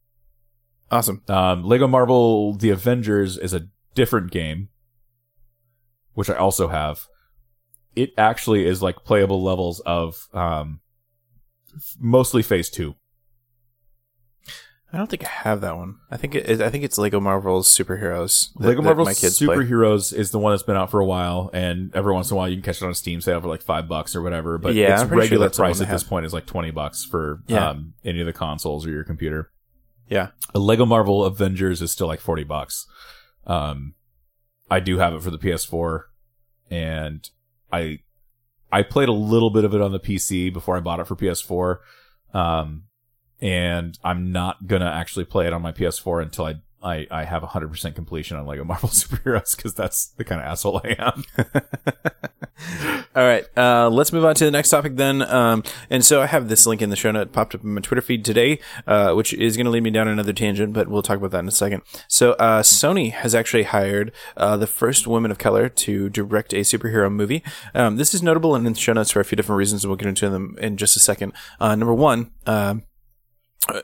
Awesome. 0.91 1.21
Um, 1.27 1.63
Lego 1.63 1.87
Marvel 1.87 2.53
The 2.53 2.69
Avengers 2.69 3.37
is 3.37 3.53
a 3.53 3.67
different 3.95 4.31
game, 4.31 4.69
which 6.13 6.29
I 6.29 6.35
also 6.35 6.67
have. 6.67 7.07
It 7.95 8.11
actually 8.17 8.65
is 8.65 8.81
like 8.81 9.03
playable 9.03 9.43
levels 9.43 9.79
of 9.81 10.27
um, 10.33 10.81
mostly 11.99 12.43
Phase 12.43 12.69
Two. 12.69 12.95
I 14.93 14.97
don't 14.97 15.09
think 15.09 15.25
I 15.25 15.29
have 15.29 15.59
that 15.61 15.75
one. 15.75 15.97
I 16.09 16.15
think 16.17 16.33
it, 16.33 16.61
I 16.61 16.69
think 16.69 16.85
it's 16.85 16.97
Lego 16.97 17.19
Marvel's 17.19 17.67
superheroes. 17.67 18.53
that- 18.53 18.67
Lego 18.69 18.81
Marvel's 18.81 19.19
play. 19.19 19.29
Superheroes 19.29 20.13
is 20.13 20.31
the 20.31 20.39
one 20.39 20.53
that's 20.53 20.63
been 20.63 20.77
out 20.77 20.89
for 20.89 21.01
a 21.01 21.05
while, 21.05 21.49
and 21.53 21.93
every 21.93 22.13
once 22.13 22.31
in 22.31 22.35
a 22.35 22.37
while 22.37 22.47
you 22.47 22.55
can 22.55 22.63
catch 22.63 22.81
it 22.81 22.85
on 22.85 22.91
a 22.91 22.95
Steam 22.95 23.19
sale 23.19 23.41
for 23.41 23.47
like 23.49 23.61
five 23.61 23.89
bucks 23.89 24.15
or 24.15 24.21
whatever. 24.21 24.57
But 24.57 24.75
Yeah, 24.75 24.93
its 24.93 25.01
sure 25.09 25.17
regular 25.17 25.47
one 25.47 25.51
price 25.55 25.81
at 25.81 25.89
this 25.89 26.03
point 26.03 26.25
is 26.25 26.33
like 26.33 26.45
twenty 26.45 26.71
bucks 26.71 27.03
for 27.03 27.41
Yeah. 27.47 27.69
um, 27.69 27.95
any 28.05 28.21
of 28.21 28.25
the 28.27 28.33
consoles 28.33 28.85
or 28.85 28.91
your 28.91 29.03
computer. 29.03 29.51
Yeah. 30.09 30.29
A 30.55 30.59
Lego 30.59 30.85
Marvel 30.85 31.25
Avengers 31.25 31.81
is 31.81 31.91
still 31.91 32.07
like 32.07 32.21
forty 32.21 32.45
bucks. 32.45 32.85
Um, 33.45 33.93
I 34.71 34.79
do 34.79 34.97
have 34.99 35.13
it 35.13 35.21
for 35.21 35.31
the 35.31 35.37
PS4, 35.37 36.03
and 36.71 37.29
I 37.73 37.99
I 38.71 38.83
played 38.83 39.09
a 39.09 39.13
little 39.13 39.49
bit 39.49 39.65
of 39.65 39.73
it 39.73 39.81
on 39.81 39.91
the 39.91 39.99
PC 39.99 40.51
before 40.51 40.77
I 40.77 40.79
bought 40.79 40.99
it 41.01 41.07
for 41.07 41.15
PS4. 41.17 41.77
Um, 42.33 42.83
and 43.41 43.97
I'm 44.03 44.31
not 44.31 44.67
gonna 44.67 44.89
actually 44.89 45.25
play 45.25 45.47
it 45.47 45.53
on 45.53 45.61
my 45.61 45.71
PS4 45.71 46.21
until 46.21 46.45
I 46.45 46.55
I, 46.81 47.07
I 47.09 47.23
have 47.23 47.41
100% 47.41 47.95
completion 47.95 48.37
on 48.37 48.45
Lego 48.45 48.63
Marvel 48.63 48.89
Superheroes 48.93 49.55
because 49.55 49.73
that's 49.73 50.07
the 50.07 50.23
kind 50.23 50.41
of 50.41 50.47
asshole 50.47 50.81
I 50.83 50.95
am. 50.99 51.23
All 53.15 53.23
right, 53.23 53.45
uh, 53.57 53.89
let's 53.89 54.13
move 54.13 54.25
on 54.25 54.35
to 54.35 54.45
the 54.45 54.51
next 54.51 54.69
topic 54.69 54.95
then. 54.95 55.23
Um, 55.23 55.63
and 55.89 56.05
so 56.05 56.21
I 56.21 56.27
have 56.27 56.49
this 56.49 56.67
link 56.67 56.81
in 56.81 56.89
the 56.91 56.95
show 56.95 57.11
note 57.11 57.31
popped 57.31 57.55
up 57.55 57.63
in 57.63 57.73
my 57.73 57.81
Twitter 57.81 58.01
feed 58.01 58.23
today, 58.23 58.59
uh, 58.85 59.13
which 59.13 59.33
is 59.33 59.57
going 59.57 59.65
to 59.65 59.71
lead 59.71 59.83
me 59.83 59.89
down 59.89 60.07
another 60.07 60.33
tangent, 60.33 60.73
but 60.73 60.87
we'll 60.87 61.01
talk 61.01 61.17
about 61.17 61.31
that 61.31 61.39
in 61.39 61.47
a 61.47 61.51
second. 61.51 61.81
So 62.07 62.33
uh, 62.33 62.61
Sony 62.61 63.11
has 63.11 63.33
actually 63.33 63.63
hired 63.63 64.11
uh, 64.35 64.57
the 64.57 64.67
first 64.67 65.07
woman 65.07 65.31
of 65.31 65.39
color 65.39 65.69
to 65.69 66.09
direct 66.09 66.53
a 66.53 66.57
superhero 66.57 67.11
movie. 67.11 67.43
Um, 67.73 67.97
this 67.97 68.13
is 68.13 68.21
notable 68.21 68.53
and 68.55 68.67
in 68.67 68.73
the 68.73 68.79
show 68.79 68.93
notes 68.93 69.11
for 69.11 69.19
a 69.19 69.25
few 69.25 69.35
different 69.35 69.57
reasons, 69.57 69.83
and 69.83 69.89
we'll 69.89 69.97
get 69.97 70.07
into 70.07 70.29
them 70.29 70.55
in 70.59 70.77
just 70.77 70.95
a 70.95 70.99
second. 70.99 71.33
Uh, 71.59 71.75
number 71.75 71.93
one, 71.93 72.31
um, 72.45 72.83
uh, 73.69 73.81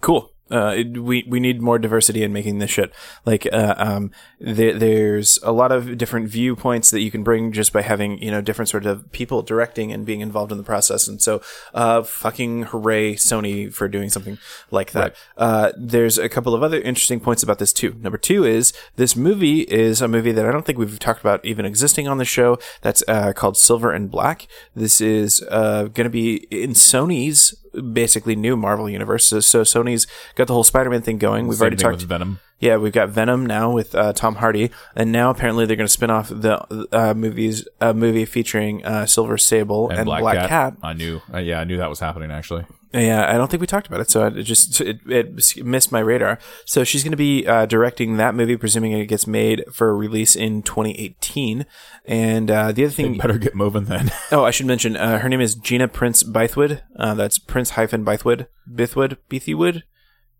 cool. 0.00 0.32
Uh, 0.50 0.74
it, 0.78 0.98
we 1.00 1.24
we 1.28 1.38
need 1.38 1.62
more 1.62 1.78
diversity 1.78 2.24
in 2.24 2.32
making 2.32 2.58
this 2.58 2.70
shit. 2.70 2.92
Like, 3.24 3.46
uh, 3.52 3.74
um, 3.78 4.10
there, 4.40 4.76
there's 4.76 5.38
a 5.44 5.52
lot 5.52 5.70
of 5.70 5.96
different 5.96 6.28
viewpoints 6.28 6.90
that 6.90 7.00
you 7.00 7.10
can 7.10 7.22
bring 7.22 7.52
just 7.52 7.72
by 7.72 7.82
having 7.82 8.20
you 8.20 8.32
know 8.32 8.40
different 8.40 8.68
sort 8.68 8.84
of 8.84 9.10
people 9.12 9.42
directing 9.42 9.92
and 9.92 10.04
being 10.04 10.20
involved 10.20 10.50
in 10.50 10.58
the 10.58 10.64
process. 10.64 11.06
And 11.06 11.22
so, 11.22 11.40
uh, 11.72 12.02
fucking 12.02 12.64
hooray, 12.64 13.14
Sony 13.14 13.72
for 13.72 13.86
doing 13.86 14.10
something 14.10 14.38
like 14.72 14.90
that. 14.90 15.00
Right. 15.00 15.16
Uh, 15.36 15.72
there's 15.78 16.18
a 16.18 16.28
couple 16.28 16.52
of 16.52 16.64
other 16.64 16.80
interesting 16.80 17.20
points 17.20 17.44
about 17.44 17.60
this 17.60 17.72
too. 17.72 17.94
Number 18.00 18.18
two 18.18 18.44
is 18.44 18.72
this 18.96 19.14
movie 19.14 19.60
is 19.60 20.02
a 20.02 20.08
movie 20.08 20.32
that 20.32 20.46
I 20.46 20.50
don't 20.50 20.66
think 20.66 20.78
we've 20.78 20.98
talked 20.98 21.20
about 21.20 21.44
even 21.44 21.64
existing 21.64 22.08
on 22.08 22.18
the 22.18 22.24
show. 22.24 22.58
That's 22.80 23.04
uh, 23.06 23.32
called 23.34 23.56
Silver 23.56 23.92
and 23.92 24.10
Black. 24.10 24.48
This 24.74 25.00
is 25.00 25.44
uh, 25.48 25.84
going 25.84 26.06
to 26.06 26.10
be 26.10 26.48
in 26.50 26.70
Sony's 26.70 27.54
basically 27.92 28.36
new 28.36 28.56
Marvel 28.56 28.88
universe. 28.88 29.26
So, 29.26 29.40
so 29.40 29.62
Sony's 29.62 30.06
got 30.34 30.46
the 30.46 30.52
whole 30.52 30.64
Spider-Man 30.64 31.02
thing 31.02 31.18
going. 31.18 31.46
We've 31.46 31.58
Same 31.58 31.66
already 31.66 31.76
talked. 31.76 31.96
with 31.96 32.08
Venom. 32.08 32.40
Yeah, 32.58 32.76
we've 32.76 32.92
got 32.92 33.08
Venom 33.08 33.46
now 33.46 33.70
with 33.70 33.94
uh, 33.94 34.12
Tom 34.12 34.34
Hardy, 34.36 34.70
and 34.94 35.10
now 35.10 35.30
apparently 35.30 35.64
they're 35.64 35.76
going 35.76 35.86
to 35.86 35.92
spin 35.92 36.10
off 36.10 36.28
the 36.28 36.88
uh, 36.92 37.14
movies, 37.14 37.66
a 37.80 37.94
movie 37.94 38.26
featuring 38.26 38.84
uh, 38.84 39.06
Silver 39.06 39.38
Sable 39.38 39.88
and, 39.88 40.04
Black, 40.04 40.48
Cat. 40.48 40.76
I 40.82 40.92
knew. 40.92 41.22
Uh, 41.32 41.38
yeah, 41.38 41.60
I 41.60 41.64
knew 41.64 41.78
that 41.78 41.88
was 41.88 42.00
happening 42.00 42.30
actually. 42.30 42.66
Yeah, 42.92 43.32
I 43.32 43.34
don't 43.34 43.48
think 43.48 43.60
we 43.60 43.68
talked 43.68 43.86
about 43.86 44.00
it, 44.00 44.10
so 44.10 44.26
it 44.26 44.42
just 44.42 44.80
it, 44.80 44.98
it 45.06 45.64
missed 45.64 45.92
my 45.92 46.00
radar. 46.00 46.38
So 46.64 46.82
she's 46.82 47.04
going 47.04 47.12
to 47.12 47.16
be 47.16 47.46
uh, 47.46 47.66
directing 47.66 48.16
that 48.16 48.34
movie, 48.34 48.56
presuming 48.56 48.92
it 48.92 49.06
gets 49.06 49.28
made 49.28 49.64
for 49.72 49.96
release 49.96 50.34
in 50.34 50.62
2018. 50.62 51.66
And 52.04 52.50
uh, 52.50 52.72
the 52.72 52.84
other 52.84 52.92
thing, 52.92 53.16
Better 53.16 53.38
get 53.38 53.54
moving 53.54 53.84
then. 53.84 54.10
oh, 54.32 54.44
I 54.44 54.50
should 54.50 54.66
mention, 54.66 54.96
uh, 54.96 55.20
her 55.20 55.28
name 55.28 55.40
is 55.40 55.54
Gina 55.54 55.86
Prince 55.86 56.24
Bythewood. 56.24 56.82
Uh, 56.96 57.14
that's 57.14 57.38
Prince 57.38 57.70
hyphen 57.70 58.04
Bythewood, 58.04 58.48
Bithwood, 58.68 59.18
Beathywood, 59.28 59.82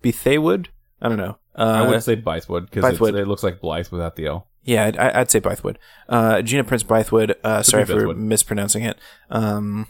Bethaywood. 0.03 0.69
I 1.01 1.09
don't 1.09 1.19
know. 1.19 1.39
Uh, 1.55 1.85
I 1.85 1.89
would 1.89 2.03
say 2.03 2.17
Bythewood 2.17 2.71
because 2.71 3.01
it 3.01 3.29
looks 3.29 3.45
like 3.45 3.61
Blythe 3.61 3.89
without 3.91 4.17
the 4.17 4.27
L. 4.27 4.49
Yeah, 4.65 4.87
I'd, 4.87 4.99
I'd 4.99 5.31
say 5.31 5.41
Bythewood. 5.41 5.77
Uh, 6.09 6.43
Gina 6.43 6.65
Prince 6.65 6.83
Bythewood. 6.83 7.37
Uh, 7.45 7.63
sorry 7.63 7.87
for 7.87 8.15
mispronouncing 8.15 8.83
it. 8.83 8.99
Um, 9.31 9.87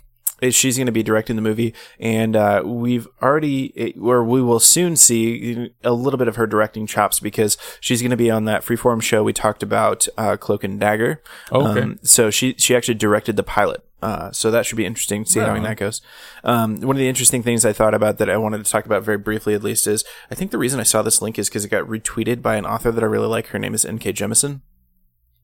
she's 0.51 0.77
going 0.77 0.87
to 0.87 0.93
be 0.93 1.03
directing 1.03 1.37
the 1.37 1.43
movie, 1.43 1.75
and 1.99 2.37
uh, 2.37 2.63
we've 2.65 3.07
already, 3.23 3.95
or 4.01 4.25
we 4.25 4.43
will 4.43 4.61
soon 4.61 4.97
see 4.97 5.73
a 5.85 5.93
little 5.93 6.19
bit 6.19 6.29
of 6.29 6.37
her 6.37 6.47
directing 6.47 6.87
chops 6.87 7.21
because 7.21 7.57
she's 7.81 8.01
going 8.01 8.11
to 8.11 8.17
be 8.17 8.31
on 8.31 8.45
that 8.47 8.63
freeform 8.63 9.03
show 9.03 9.23
we 9.23 9.33
talked 9.33 9.63
about, 9.63 10.09
uh, 10.17 10.37
Cloak 10.37 10.65
and 10.65 10.81
Dagger. 10.81 11.23
Oh, 11.53 11.69
okay. 11.69 11.83
Um, 11.83 11.99
so 12.03 12.31
she 12.31 12.55
she 12.59 12.75
actually 12.75 12.95
directed 12.95 13.37
the 13.37 13.43
pilot. 13.43 13.85
Uh, 14.03 14.33
so 14.33 14.51
that 14.51 14.65
should 14.65 14.77
be 14.77 14.87
interesting 14.87 15.25
to 15.25 15.31
see 15.31 15.41
how 15.41 15.61
that 15.61 15.77
goes. 15.77 16.01
Um, 16.43 16.81
one 16.81 16.97
of 16.97 17.01
the 17.01 17.09
interesting 17.09 17.43
things 17.43 17.67
I 17.67 17.73
thought 17.73 17.93
about 17.93 18.17
that 18.19 18.31
I 18.31 18.39
wanted 18.39 18.65
to 18.65 18.71
talk 18.71 18.87
about 18.87 19.03
very 19.03 19.19
briefly, 19.19 19.53
at 19.55 19.63
least, 19.63 19.87
is 19.87 20.05
I 20.31 20.35
think 20.35 20.53
the 20.53 20.59
reason 20.59 20.81
I 20.81 20.85
saw 20.85 21.03
this 21.03 21.21
link 21.21 21.39
is 21.39 21.49
because 21.49 21.67
it 21.67 21.69
got 21.69 21.87
retweeted 21.87 22.41
by 22.41 22.57
an 22.57 22.65
author 22.65 22.91
that 22.91 23.05
I 23.05 23.07
really 23.07 23.27
like. 23.27 23.49
Her 23.49 23.59
name 23.59 23.75
is 23.75 23.85
N.K. 23.85 24.15
Jemisin. 24.15 24.63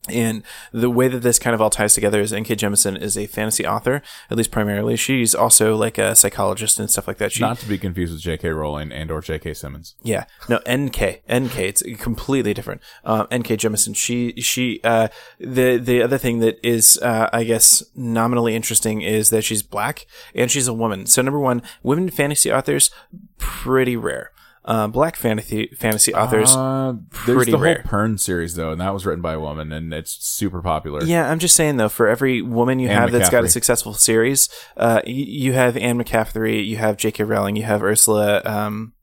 And 0.09 0.43
the 0.73 0.91
way 0.91 1.09
that 1.09 1.21
this 1.21 1.39
kind 1.39 1.55
of 1.55 1.61
all 1.61 1.71
ties 1.71 1.95
together 1.95 2.21
is 2.21 2.33
N.K. 2.33 2.57
Jemisin 2.57 3.01
is 3.01 3.17
a 3.17 3.27
fantasy 3.27 3.67
author, 3.67 4.03
at 4.31 4.37
least 4.37 4.51
primarily. 4.51 4.97
She's 4.97 5.35
also 5.35 5.77
like 5.77 5.99
a 5.99 6.15
psychologist 6.15 6.79
and 6.79 6.91
stuff 6.91 7.07
like 7.09 7.19
that. 7.19 7.33
She, 7.33 7.41
Not 7.41 7.59
to 7.59 7.69
be 7.69 7.79
confused 7.79 8.13
with 8.13 8.23
J.K. 8.23 8.49
Rowling 8.51 8.93
and 8.93 9.11
or 9.11 9.21
J.K. 9.21 9.55
Simmons. 9.55 9.95
yeah, 10.03 10.25
no, 10.49 10.59
NK, 10.69 11.23
NK. 11.33 11.59
It's 11.59 11.83
completely 12.01 12.55
different. 12.55 12.81
Um, 13.05 13.27
NK 13.33 13.49
Jemisin. 13.59 13.97
She, 13.97 14.33
she. 14.41 14.81
Uh, 14.85 15.09
the 15.39 15.77
the 15.79 16.03
other 16.03 16.19
thing 16.19 16.39
that 16.41 16.59
is, 16.63 16.99
uh, 17.03 17.29
I 17.33 17.45
guess, 17.45 17.83
nominally 17.95 18.55
interesting 18.55 19.03
is 19.03 19.31
that 19.31 19.43
she's 19.43 19.63
black 19.63 20.07
and 20.35 20.51
she's 20.51 20.69
a 20.69 20.73
woman. 20.75 21.07
So 21.07 21.23
number 21.23 21.41
one, 21.41 21.63
women 21.83 22.11
fantasy 22.11 22.53
authors 22.53 22.91
pretty 23.39 23.97
rare. 23.97 24.33
Uh, 24.67 24.89
black 24.89 25.15
fantasy 25.15 25.69
fantasy 25.79 26.13
authors. 26.13 26.51
Uh, 26.57 26.95
there's 27.25 27.47
the 27.47 27.57
rare. 27.57 27.83
whole 27.89 28.01
Pern 28.01 28.19
series 28.19 28.57
though, 28.57 28.73
and 28.73 28.81
that 28.81 28.93
was 28.93 29.07
written 29.07 29.23
by 29.23 29.35
a 29.35 29.39
woman, 29.41 29.71
and 29.71 29.95
it's 29.95 30.11
super 30.27 30.61
popular. 30.61 31.05
Yeah, 31.05 31.31
I'm 31.31 31.39
just 31.39 31.55
saying 31.55 31.77
though, 31.77 31.89
for 31.89 32.09
every 32.09 32.43
woman 32.43 32.81
you 32.81 32.89
Anne 32.89 32.97
have 33.03 33.13
that's 33.13 33.31
got 33.31 33.45
a 33.45 33.49
successful 33.49 33.95
series, 33.95 34.49
uh, 34.77 35.03
y- 35.07 35.13
you 35.13 35.53
have 35.53 35.77
Anne 35.77 36.03
McCaffrey, 36.03 36.67
you 36.67 36.79
have 36.79 36.97
J.K. 36.97 37.23
Rowling, 37.23 37.55
you 37.55 37.63
have 37.63 37.81
Ursula. 37.85 38.43
Um, 38.45 38.95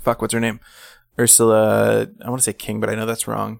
fuck, 0.00 0.22
what's 0.22 0.32
her 0.34 0.38
name? 0.40 0.60
Ursula. 1.18 2.06
I 2.24 2.28
want 2.30 2.40
to 2.40 2.44
say 2.44 2.52
King, 2.52 2.78
but 2.78 2.88
I 2.88 2.94
know 2.94 3.06
that's 3.06 3.26
wrong. 3.26 3.58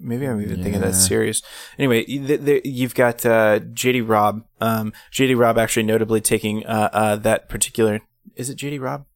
Maybe 0.00 0.26
I'm 0.26 0.40
even 0.40 0.62
thinking 0.62 0.80
that 0.80 0.88
Yeah. 0.88 0.92
series. 0.92 1.42
Anyway, 1.78 2.04
th- 2.04 2.44
th- 2.44 2.62
you've 2.64 2.94
got 2.94 3.24
uh, 3.26 3.58
J.D. 3.72 4.00
Robb. 4.02 4.42
Um, 4.60 4.92
J.D. 5.10 5.34
Robb 5.34 5.58
actually 5.58 5.82
notably 5.84 6.20
taking 6.20 6.64
uh, 6.66 6.88
uh, 6.92 7.16
that 7.16 7.48
particular. 7.48 8.00
Is 8.36 8.48
it 8.48 8.54
J.D. 8.56 8.78
Robb? 8.78 9.06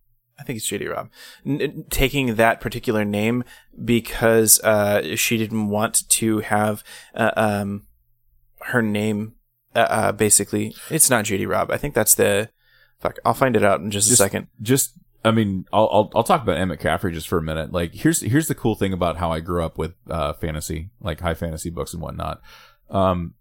I 0.43 0.45
think 0.45 0.57
it's 0.57 0.67
J.D. 0.67 0.89
Robb. 0.89 1.09
N- 1.47 1.85
taking 1.89 2.35
that 2.35 2.61
particular 2.61 3.05
name 3.05 3.45
because 3.85 4.59
uh, 4.65 5.15
she 5.15 5.39
didn't 5.39 5.69
want 5.69 6.09
to 6.09 6.41
have 6.41 6.83
uh, 7.15 7.31
um, 7.37 7.87
her 8.63 8.83
name. 8.83 9.35
Uh, 9.75 9.79
uh, 9.89 10.13
basically, 10.13 10.75
it's 10.91 11.09
not 11.09 11.25
J.D. 11.27 11.47
Robb. 11.47 11.71
I 11.71 11.77
think 11.77 11.95
that's 11.95 12.17
the. 12.17 12.51
Fuck, 12.99 13.19
I'll 13.25 13.35
find 13.35 13.57
it 13.57 13.65
out 13.65 13.81
in 13.81 13.91
just, 13.93 14.09
Just- 14.09 14.21
a 14.21 14.25
second. 14.25 14.49
just 14.61 14.95
I 15.25 15.31
mean, 15.31 15.67
I'll, 15.73 15.89
I'll 15.93 16.11
I'll 16.17 16.25
talk 16.25 16.43
about 16.43 16.57
Anne 16.57 16.69
McCaffrey 16.71 17.13
just 17.13 17.29
for 17.29 17.39
a 17.39 17.43
minute. 17.43 17.71
Like, 17.73 17.95
here's 17.95 18.21
here's 18.21 18.49
the 18.49 18.55
cool 18.57 18.75
thing 18.75 18.93
about 18.93 19.19
how 19.19 19.31
I 19.31 19.39
grew 19.39 19.65
up 19.65 19.79
with 19.79 19.95
uh, 20.11 20.33
fantasy, 20.33 20.91
like 21.01 21.21
high 21.21 21.35
fantasy 21.35 21.71
books 21.71 21.93
and 21.95 22.03
whatnot. 22.03 22.41
Um, 22.91 23.35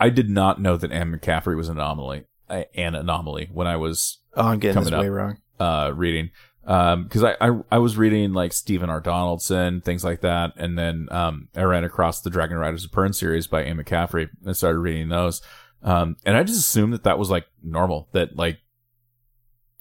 I 0.00 0.08
did 0.08 0.30
not 0.30 0.60
know 0.60 0.76
that 0.78 0.90
Anne 0.90 1.12
McCaffrey 1.14 1.56
was 1.56 1.68
an 1.68 1.76
anomaly, 1.78 2.24
an 2.48 2.94
anomaly 2.94 3.50
when 3.52 3.66
I 3.66 3.76
was 3.76 4.18
Oh, 4.34 4.48
I'm 4.48 4.58
getting 4.58 4.82
this 4.82 4.90
way 4.90 5.06
up. 5.08 5.12
wrong. 5.12 5.36
Uh, 5.58 5.92
reading. 5.94 6.30
Um, 6.64 7.08
cause 7.08 7.24
I, 7.24 7.36
I, 7.40 7.58
I 7.72 7.78
was 7.78 7.96
reading 7.96 8.32
like 8.34 8.52
Stephen 8.52 8.88
R. 8.88 9.00
Donaldson, 9.00 9.80
things 9.80 10.04
like 10.04 10.20
that. 10.20 10.52
And 10.56 10.78
then, 10.78 11.08
um, 11.10 11.48
I 11.56 11.62
ran 11.62 11.82
across 11.82 12.20
the 12.20 12.30
Dragon 12.30 12.56
Riders 12.56 12.84
of 12.84 12.92
Pern 12.92 13.14
series 13.14 13.48
by 13.48 13.64
Anne 13.64 13.78
McCaffrey 13.78 14.28
and 14.44 14.56
started 14.56 14.78
reading 14.78 15.08
those. 15.08 15.42
Um, 15.82 16.16
and 16.24 16.36
I 16.36 16.44
just 16.44 16.60
assumed 16.60 16.92
that 16.92 17.02
that 17.02 17.18
was 17.18 17.30
like 17.30 17.46
normal, 17.64 18.08
that 18.12 18.36
like 18.36 18.58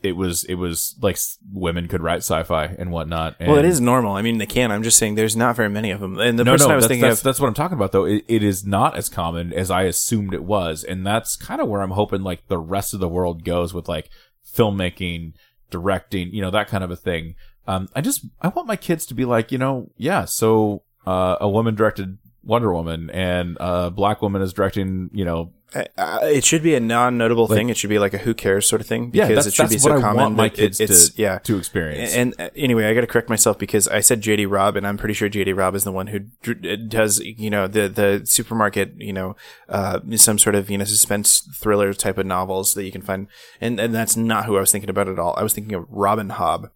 it 0.02 0.14
was, 0.14 0.44
it 0.46 0.56
was 0.56 0.96
like 1.00 1.20
women 1.54 1.88
could 1.88 2.02
write 2.02 2.24
sci-fi 2.24 2.66
and 2.80 2.92
whatnot. 2.92 3.36
And 3.40 3.52
Well, 3.52 3.60
it 3.60 3.66
is 3.66 3.80
normal. 3.80 4.14
I 4.14 4.24
mean, 4.24 4.40
they 4.40 4.48
can. 4.48 4.72
I'm 4.72 4.82
just 4.82 4.98
saying 4.98 5.14
there's 5.14 5.36
not 5.36 5.56
very 5.56 5.70
many 5.70 5.92
of 5.92 6.00
them. 6.00 6.18
And 6.18 6.40
the 6.40 6.44
no, 6.44 6.54
person 6.54 6.70
no, 6.70 6.74
I 6.74 6.76
was 6.78 6.86
that's, 6.86 6.90
thinking 6.90 7.08
that's, 7.08 7.20
of. 7.20 7.26
that's 7.26 7.40
what 7.40 7.48
I'm 7.48 7.54
talking 7.54 7.78
about 7.78 7.92
though. 7.92 8.06
It, 8.06 8.26
it 8.28 8.42
is 8.42 8.66
not 8.66 8.98
as 8.98 9.10
common 9.10 9.54
as 9.54 9.70
I 9.70 9.84
assumed 9.84 10.34
it 10.34 10.44
was. 10.44 10.84
And 10.84 11.06
that's 11.06 11.36
kind 11.36 11.62
of 11.62 11.68
where 11.68 11.82
I'm 11.82 11.92
hoping 11.92 12.24
like 12.24 12.48
the 12.48 12.58
rest 12.58 12.96
of 12.96 13.00
the 13.00 13.08
world 13.08 13.44
goes 13.44 13.72
with 13.76 13.88
like 13.88 14.10
filmmaking, 14.52 15.34
directing, 15.72 16.32
you 16.34 16.42
know, 16.42 16.52
that 16.52 16.68
kind 16.68 16.84
of 16.84 16.92
a 16.92 16.96
thing. 16.96 17.36
Um, 17.68 17.90
I 17.96 18.02
just, 18.02 18.26
I 18.42 18.50
want 18.50 18.68
my 18.68 18.76
kids 18.76 19.06
to 19.08 19.14
be 19.16 19.26
like, 19.26 19.52
you 19.52 19.58
know, 19.58 19.90
yeah, 19.98 20.26
so, 20.26 20.84
uh, 21.08 21.38
a 21.42 21.50
woman 21.50 21.74
directed 21.76 22.18
Wonder 22.44 22.74
Woman 22.74 23.10
and 23.12 23.58
a 23.60 23.90
black 23.92 24.22
woman 24.22 24.42
is 24.42 24.54
directing, 24.54 25.10
you 25.14 25.26
know, 25.26 25.42
Uh, 25.42 25.44
uh, 25.44 25.61
it 25.76 26.44
should 26.44 26.64
be 26.64 26.76
a 26.76 26.80
non-notable 26.80 27.48
Like- 27.48 27.58
thing. 27.58 27.70
It 27.70 27.78
should 27.78 27.90
be 27.90 28.00
like 28.00 28.14
a 28.14 28.18
who 28.18 28.34
cares 28.34 28.68
sort 28.68 28.82
of 28.82 28.88
thing 28.88 29.12
yeah, 29.14 29.28
because 29.28 29.46
that's, 29.46 29.48
it 29.60 29.62
should 29.62 29.70
be 29.70 29.78
so 29.78 29.98
I 29.98 30.02
common. 30.02 30.16
want 30.18 30.36
my 30.36 30.48
that 30.50 30.54
it- 30.54 30.62
kids 30.62 30.80
it's 30.80 31.10
to, 31.10 31.22
yeah. 31.22 31.38
to 31.40 31.58
experience. 31.58 32.14
And 32.14 32.34
uh, 32.40 32.50
anyway, 32.56 32.86
I 32.86 32.94
got 32.94 33.02
to 33.02 33.08
correct 33.08 33.30
myself 33.30 33.58
because 33.58 33.88
I 33.88 34.00
said 34.02 34.22
JD 34.22 34.48
Robb, 34.50 34.76
and 34.76 34.86
I'm 34.86 34.98
pretty 34.98 35.14
sure 35.14 35.30
JD 35.30 35.56
Robb 35.58 35.76
is 35.76 35.84
the 35.84 35.92
one 35.92 36.08
who 36.08 36.20
dr- 36.42 36.90
does, 36.90 37.20
you 37.20 37.50
know, 37.50 37.68
the 37.68 37.88
the 37.88 38.22
supermarket, 38.26 38.94
you 38.98 39.14
know, 39.14 39.36
uh, 39.70 40.00
some 40.16 40.38
sort 40.40 40.56
of 40.56 40.70
you 40.70 40.78
know 40.78 40.86
suspense 40.86 41.40
thriller 41.56 41.94
type 41.94 42.18
of 42.18 42.26
novels 42.26 42.74
that 42.74 42.84
you 42.84 42.92
can 42.92 43.02
find, 43.02 43.28
and 43.60 43.80
and 43.80 43.94
that's 43.96 44.16
not 44.18 44.46
who 44.46 44.58
I 44.58 44.60
was 44.62 44.72
thinking 44.72 44.90
about 44.90 45.08
at 45.08 45.20
all. 45.20 45.34
I 45.38 45.44
was 45.44 45.54
thinking 45.54 45.74
of 45.76 45.86
Robin 45.90 46.30
Hobb. 46.30 46.72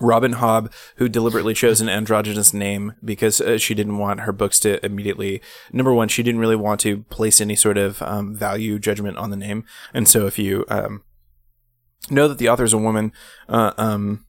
Robin 0.00 0.34
Hobb, 0.34 0.72
who 0.96 1.08
deliberately 1.08 1.54
chose 1.54 1.80
an 1.80 1.88
androgynous 1.88 2.54
name 2.54 2.94
because 3.04 3.40
uh, 3.40 3.58
she 3.58 3.74
didn't 3.74 3.98
want 3.98 4.20
her 4.20 4.32
books 4.32 4.58
to 4.60 4.84
immediately. 4.84 5.42
Number 5.72 5.92
one, 5.92 6.08
she 6.08 6.22
didn't 6.22 6.40
really 6.40 6.56
want 6.56 6.80
to 6.80 7.02
place 7.04 7.40
any 7.40 7.56
sort 7.56 7.76
of 7.78 8.00
um, 8.02 8.34
value 8.34 8.78
judgment 8.78 9.18
on 9.18 9.30
the 9.30 9.36
name, 9.36 9.64
and 9.92 10.08
so 10.08 10.26
if 10.26 10.38
you 10.38 10.64
um, 10.68 11.02
know 12.10 12.26
that 12.28 12.38
the 12.38 12.48
author 12.48 12.64
is 12.64 12.72
a 12.72 12.78
woman, 12.78 13.12
uh, 13.48 13.72
um, 13.76 14.24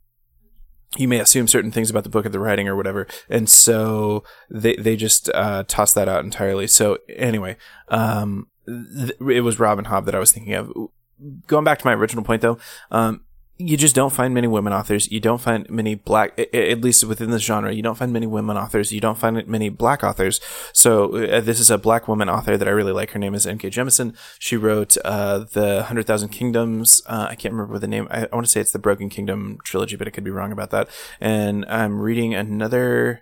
you 0.97 1.07
may 1.07 1.20
assume 1.20 1.47
certain 1.47 1.72
things 1.72 1.89
about 1.89 2.03
the 2.03 2.09
book 2.09 2.26
or 2.26 2.30
the 2.30 2.39
writing 2.39 2.68
or 2.68 2.76
whatever, 2.76 3.07
and 3.30 3.49
so 3.49 4.24
they 4.49 4.76
they 4.76 4.95
just 4.95 5.30
uh, 5.30 5.64
toss 5.68 5.93
that 5.93 6.09
out 6.09 6.24
entirely. 6.24 6.68
So 6.68 6.97
anyway, 7.09 7.57
um, 7.88 8.47
th- 8.68 9.18
it 9.20 9.41
was 9.41 9.59
Robin 9.59 9.86
Hobb 9.86 10.05
that 10.05 10.16
I 10.16 10.20
was 10.20 10.32
thinking 10.32 10.53
of. 10.53 10.72
Going 11.47 11.64
back 11.64 11.80
to 11.80 11.86
my 11.86 11.93
original 11.93 12.24
point, 12.24 12.41
though, 12.41 12.57
um, 12.91 13.24
you 13.58 13.78
just 13.78 13.95
don't 13.95 14.12
find 14.12 14.34
many 14.34 14.47
women 14.47 14.74
authors. 14.74 15.12
You 15.12 15.20
don't 15.20 15.39
find 15.39 15.70
many 15.70 15.93
black, 15.93 16.38
at 16.54 16.82
least 16.82 17.04
within 17.04 17.30
this 17.30 17.43
genre. 17.43 17.72
You 17.72 17.84
don't 17.84 17.95
find 17.95 18.12
many 18.12 18.26
women 18.26 18.58
authors. 18.58 18.91
You 18.91 18.99
don't 18.99 19.18
find 19.18 19.47
many 19.47 19.70
black 19.70 20.04
authors. 20.04 20.41
So 20.74 21.16
uh, 21.16 21.39
this 21.39 21.60
is 21.60 21.70
a 21.70 21.78
black 21.78 22.08
woman 22.08 22.30
author 22.30 22.58
that 22.58 22.68
I 22.68 22.72
really 22.72 22.91
like. 22.91 23.12
Her 23.12 23.20
name 23.20 23.36
is 23.36 23.45
N.K. 23.45 23.70
Jemisin. 23.70 24.16
She 24.39 24.58
wrote 24.58 24.97
uh, 25.06 25.45
the 25.51 25.84
Hundred 25.84 26.08
Thousand 26.08 26.30
Kingdoms. 26.30 27.04
Uh, 27.06 27.28
I 27.30 27.36
can't 27.36 27.54
remember 27.54 27.78
the 27.78 27.88
name. 27.88 28.08
I, 28.10 28.26
I 28.26 28.36
want 28.36 28.45
to 28.45 28.51
say 28.51 28.60
it's 28.60 28.72
the 28.72 28.80
Broken 28.80 29.10
Kingdom 29.10 29.60
trilogy, 29.64 29.95
but 29.95 30.08
I 30.08 30.12
could 30.12 30.24
be 30.24 30.32
wrong 30.32 30.51
about 30.51 30.72
that. 30.72 30.89
And 31.22 31.64
I'm 31.66 31.99
reading 31.99 32.34
another 32.34 33.22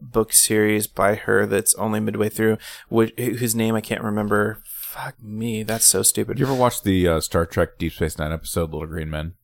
book 0.00 0.32
series 0.32 0.86
by 0.86 1.14
her 1.14 1.44
that's 1.44 1.74
only 1.74 2.00
midway 2.00 2.30
through, 2.30 2.56
which, 2.88 3.12
whose 3.18 3.54
name 3.54 3.74
I 3.74 3.80
can't 3.80 4.02
remember. 4.02 4.62
Fuck 4.64 5.22
me, 5.22 5.62
that's 5.62 5.84
so 5.84 6.02
stupid. 6.02 6.38
you 6.38 6.46
ever 6.46 6.54
watch 6.54 6.82
the 6.82 7.06
uh, 7.06 7.20
Star 7.20 7.44
Trek 7.44 7.78
Deep 7.78 7.92
Space 7.92 8.18
Nine 8.18 8.32
episode 8.32 8.72
Little 8.72 8.86
Green 8.86 9.10
Men? 9.10 9.34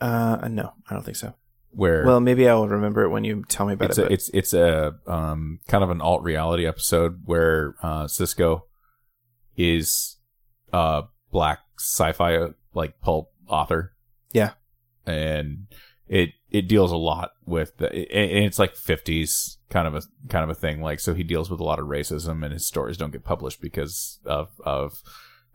Uh, 0.00 0.48
no, 0.48 0.72
I 0.88 0.94
don't 0.94 1.04
think 1.04 1.16
so. 1.16 1.34
Where 1.70 2.04
Well, 2.04 2.20
maybe 2.20 2.48
I'll 2.48 2.66
remember 2.66 3.02
it 3.02 3.10
when 3.10 3.24
you 3.24 3.44
tell 3.48 3.66
me 3.66 3.74
about 3.74 3.90
it's 3.90 3.98
it. 3.98 4.02
a, 4.02 4.04
but- 4.04 4.12
it's 4.12 4.30
it's 4.32 4.54
a 4.54 4.94
um 5.06 5.60
kind 5.68 5.84
of 5.84 5.90
an 5.90 6.00
alt 6.00 6.22
reality 6.22 6.66
episode 6.66 7.22
where 7.26 7.74
uh 7.82 8.04
Sisko 8.04 8.62
is 9.56 10.16
a 10.72 11.04
black 11.30 11.60
sci-fi 11.78 12.48
like 12.74 13.00
pulp 13.00 13.30
author. 13.48 13.92
Yeah. 14.32 14.52
And 15.06 15.66
it 16.06 16.30
it 16.50 16.68
deals 16.68 16.90
a 16.92 16.96
lot 16.96 17.32
with 17.44 17.76
the 17.76 17.86
it, 17.94 18.08
and 18.10 18.44
it's 18.44 18.58
like 18.58 18.74
50s 18.74 19.56
kind 19.68 19.86
of 19.86 19.94
a 19.94 20.02
kind 20.28 20.44
of 20.44 20.50
a 20.50 20.54
thing 20.54 20.80
like 20.80 21.00
so 21.00 21.12
he 21.12 21.22
deals 21.22 21.50
with 21.50 21.60
a 21.60 21.64
lot 21.64 21.78
of 21.78 21.86
racism 21.86 22.42
and 22.42 22.52
his 22.54 22.66
stories 22.66 22.96
don't 22.96 23.10
get 23.10 23.24
published 23.24 23.60
because 23.60 24.18
of 24.24 24.48
of 24.64 25.02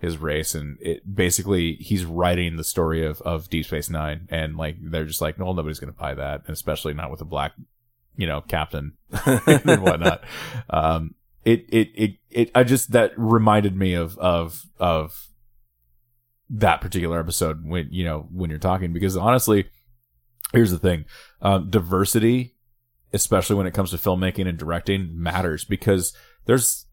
his 0.04 0.18
race 0.18 0.54
and 0.54 0.78
it 0.82 1.16
basically 1.16 1.76
he's 1.76 2.04
writing 2.04 2.58
the 2.58 2.64
story 2.64 3.06
of 3.06 3.22
of 3.22 3.50
Deep 3.50 3.66
Space 3.66 3.90
9 3.90 4.28
and 4.30 4.58
like 4.58 4.76
they're 4.82 5.06
just 5.06 5.22
like 5.22 5.40
no 5.40 5.54
nobody's 5.54 5.80
going 5.80 5.94
to 5.94 5.98
buy 5.98 6.14
that 6.14 6.42
and 6.46 6.54
especially 6.54 6.94
not 6.94 7.10
with 7.10 7.22
a 7.22 7.26
black 7.26 7.54
you 8.18 8.28
know 8.28 8.42
captain 8.42 8.98
and 9.26 9.82
whatnot. 9.82 10.22
Um 10.70 11.16
it, 11.46 11.66
it 11.70 11.90
it 11.96 12.12
it 12.30 12.52
I 12.54 12.64
just 12.66 12.92
that 12.92 13.14
reminded 13.16 13.78
me 13.78 13.94
of 13.94 14.18
of 14.18 14.66
of 14.78 15.30
that 16.50 16.82
particular 16.82 17.18
episode 17.18 17.66
when 17.66 17.88
you 17.90 18.04
know 18.04 18.28
when 18.30 18.50
you're 18.50 18.60
talking 18.60 18.92
because 18.92 19.16
honestly 19.16 19.70
here's 20.52 20.72
the 20.72 20.80
thing 20.80 21.06
um, 21.42 21.70
diversity 21.70 22.56
especially 23.14 23.56
when 23.56 23.68
it 23.68 23.74
comes 23.74 23.92
to 23.92 23.98
filmmaking 23.98 24.50
and 24.50 24.58
directing 24.58 25.10
matters 25.14 25.64
because 25.64 26.14
there's 26.46 26.88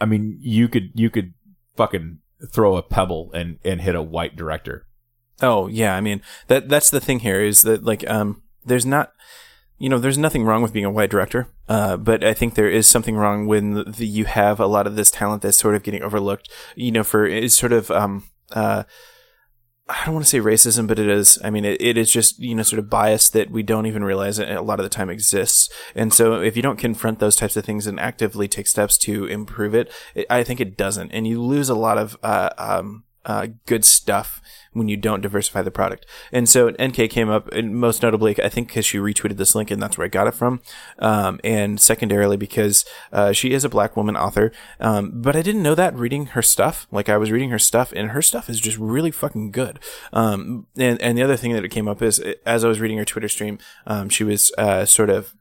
i 0.00 0.04
mean 0.04 0.36
you 0.40 0.68
could 0.68 0.90
you 0.94 1.10
could 1.10 1.34
fucking 1.76 2.18
throw 2.52 2.76
a 2.76 2.82
pebble 2.82 3.30
and 3.32 3.58
and 3.64 3.80
hit 3.80 3.94
a 3.94 4.02
white 4.02 4.36
director 4.36 4.86
oh 5.42 5.66
yeah, 5.66 5.94
I 5.94 6.00
mean 6.00 6.22
that 6.48 6.68
that's 6.68 6.90
the 6.90 7.00
thing 7.00 7.20
here 7.20 7.42
is 7.42 7.62
that 7.62 7.84
like 7.84 8.08
um 8.08 8.42
there's 8.64 8.86
not 8.86 9.12
you 9.76 9.88
know, 9.88 9.98
there's 9.98 10.16
nothing 10.16 10.44
wrong 10.44 10.62
with 10.62 10.72
being 10.72 10.84
a 10.84 10.90
white 10.90 11.10
director, 11.10 11.48
uh, 11.68 11.96
but 11.96 12.22
I 12.22 12.32
think 12.32 12.54
there 12.54 12.70
is 12.70 12.86
something 12.86 13.16
wrong 13.16 13.46
when 13.46 13.74
the, 13.74 14.06
you 14.06 14.24
have 14.24 14.60
a 14.60 14.66
lot 14.66 14.86
of 14.86 14.94
this 14.94 15.10
talent 15.10 15.42
that's 15.42 15.58
sort 15.58 15.74
of 15.74 15.82
getting 15.82 16.02
overlooked. 16.02 16.48
You 16.76 16.92
know, 16.92 17.02
for 17.02 17.26
is 17.26 17.54
sort 17.54 17.72
of 17.72 17.90
um, 17.90 18.24
uh, 18.52 18.84
I 19.86 20.02
don't 20.06 20.14
want 20.14 20.24
to 20.24 20.30
say 20.30 20.40
racism, 20.40 20.86
but 20.86 20.98
it 20.98 21.08
is. 21.08 21.38
I 21.44 21.50
mean, 21.50 21.66
it, 21.66 21.78
it 21.80 21.98
is 21.98 22.10
just, 22.10 22.38
you 22.38 22.54
know, 22.54 22.62
sort 22.62 22.78
of 22.78 22.88
bias 22.88 23.28
that 23.30 23.50
we 23.50 23.62
don't 23.62 23.84
even 23.84 24.02
realize 24.02 24.38
it 24.38 24.48
a 24.48 24.62
lot 24.62 24.80
of 24.80 24.84
the 24.84 24.88
time 24.88 25.10
exists. 25.10 25.68
And 25.94 26.12
so 26.12 26.40
if 26.40 26.56
you 26.56 26.62
don't 26.62 26.78
confront 26.78 27.18
those 27.18 27.36
types 27.36 27.54
of 27.56 27.66
things 27.66 27.86
and 27.86 28.00
actively 28.00 28.48
take 28.48 28.66
steps 28.66 28.96
to 28.98 29.26
improve 29.26 29.74
it, 29.74 29.92
it 30.14 30.26
I 30.30 30.42
think 30.42 30.60
it 30.60 30.78
doesn't. 30.78 31.10
And 31.12 31.26
you 31.26 31.42
lose 31.42 31.68
a 31.68 31.74
lot 31.74 31.98
of, 31.98 32.16
uh, 32.22 32.50
um, 32.56 33.04
uh, 33.26 33.48
good 33.66 33.84
stuff 33.84 34.40
when 34.74 34.88
you 34.88 34.96
don't 34.96 35.22
diversify 35.22 35.62
the 35.62 35.70
product. 35.70 36.04
And 36.30 36.48
so 36.48 36.68
NK 36.80 37.08
came 37.10 37.30
up, 37.30 37.50
and 37.52 37.76
most 37.76 38.02
notably, 38.02 38.36
I 38.42 38.48
think 38.48 38.68
because 38.68 38.84
she 38.84 38.98
retweeted 38.98 39.38
this 39.38 39.54
link, 39.54 39.70
and 39.70 39.80
that's 39.80 39.96
where 39.96 40.04
I 40.04 40.08
got 40.08 40.26
it 40.26 40.34
from. 40.34 40.60
Um, 40.98 41.40
and 41.42 41.80
secondarily, 41.80 42.36
because 42.36 42.84
uh, 43.12 43.32
she 43.32 43.52
is 43.52 43.64
a 43.64 43.68
black 43.68 43.96
woman 43.96 44.16
author. 44.16 44.52
Um, 44.80 45.12
but 45.14 45.34
I 45.36 45.42
didn't 45.42 45.62
know 45.62 45.74
that 45.74 45.96
reading 45.96 46.26
her 46.26 46.42
stuff. 46.42 46.86
Like 46.90 47.08
I 47.08 47.16
was 47.16 47.30
reading 47.30 47.50
her 47.50 47.58
stuff, 47.58 47.92
and 47.96 48.10
her 48.10 48.22
stuff 48.22 48.50
is 48.50 48.60
just 48.60 48.76
really 48.76 49.10
fucking 49.10 49.52
good. 49.52 49.80
Um, 50.12 50.66
and 50.76 51.00
and 51.00 51.16
the 51.16 51.22
other 51.22 51.36
thing 51.36 51.52
that 51.52 51.64
it 51.64 51.70
came 51.70 51.88
up 51.88 52.02
is 52.02 52.18
as 52.44 52.64
I 52.64 52.68
was 52.68 52.80
reading 52.80 52.98
her 52.98 53.04
Twitter 53.04 53.28
stream, 53.28 53.58
um, 53.86 54.08
she 54.08 54.24
was 54.24 54.52
uh, 54.58 54.84
sort 54.84 55.10
of 55.10 55.34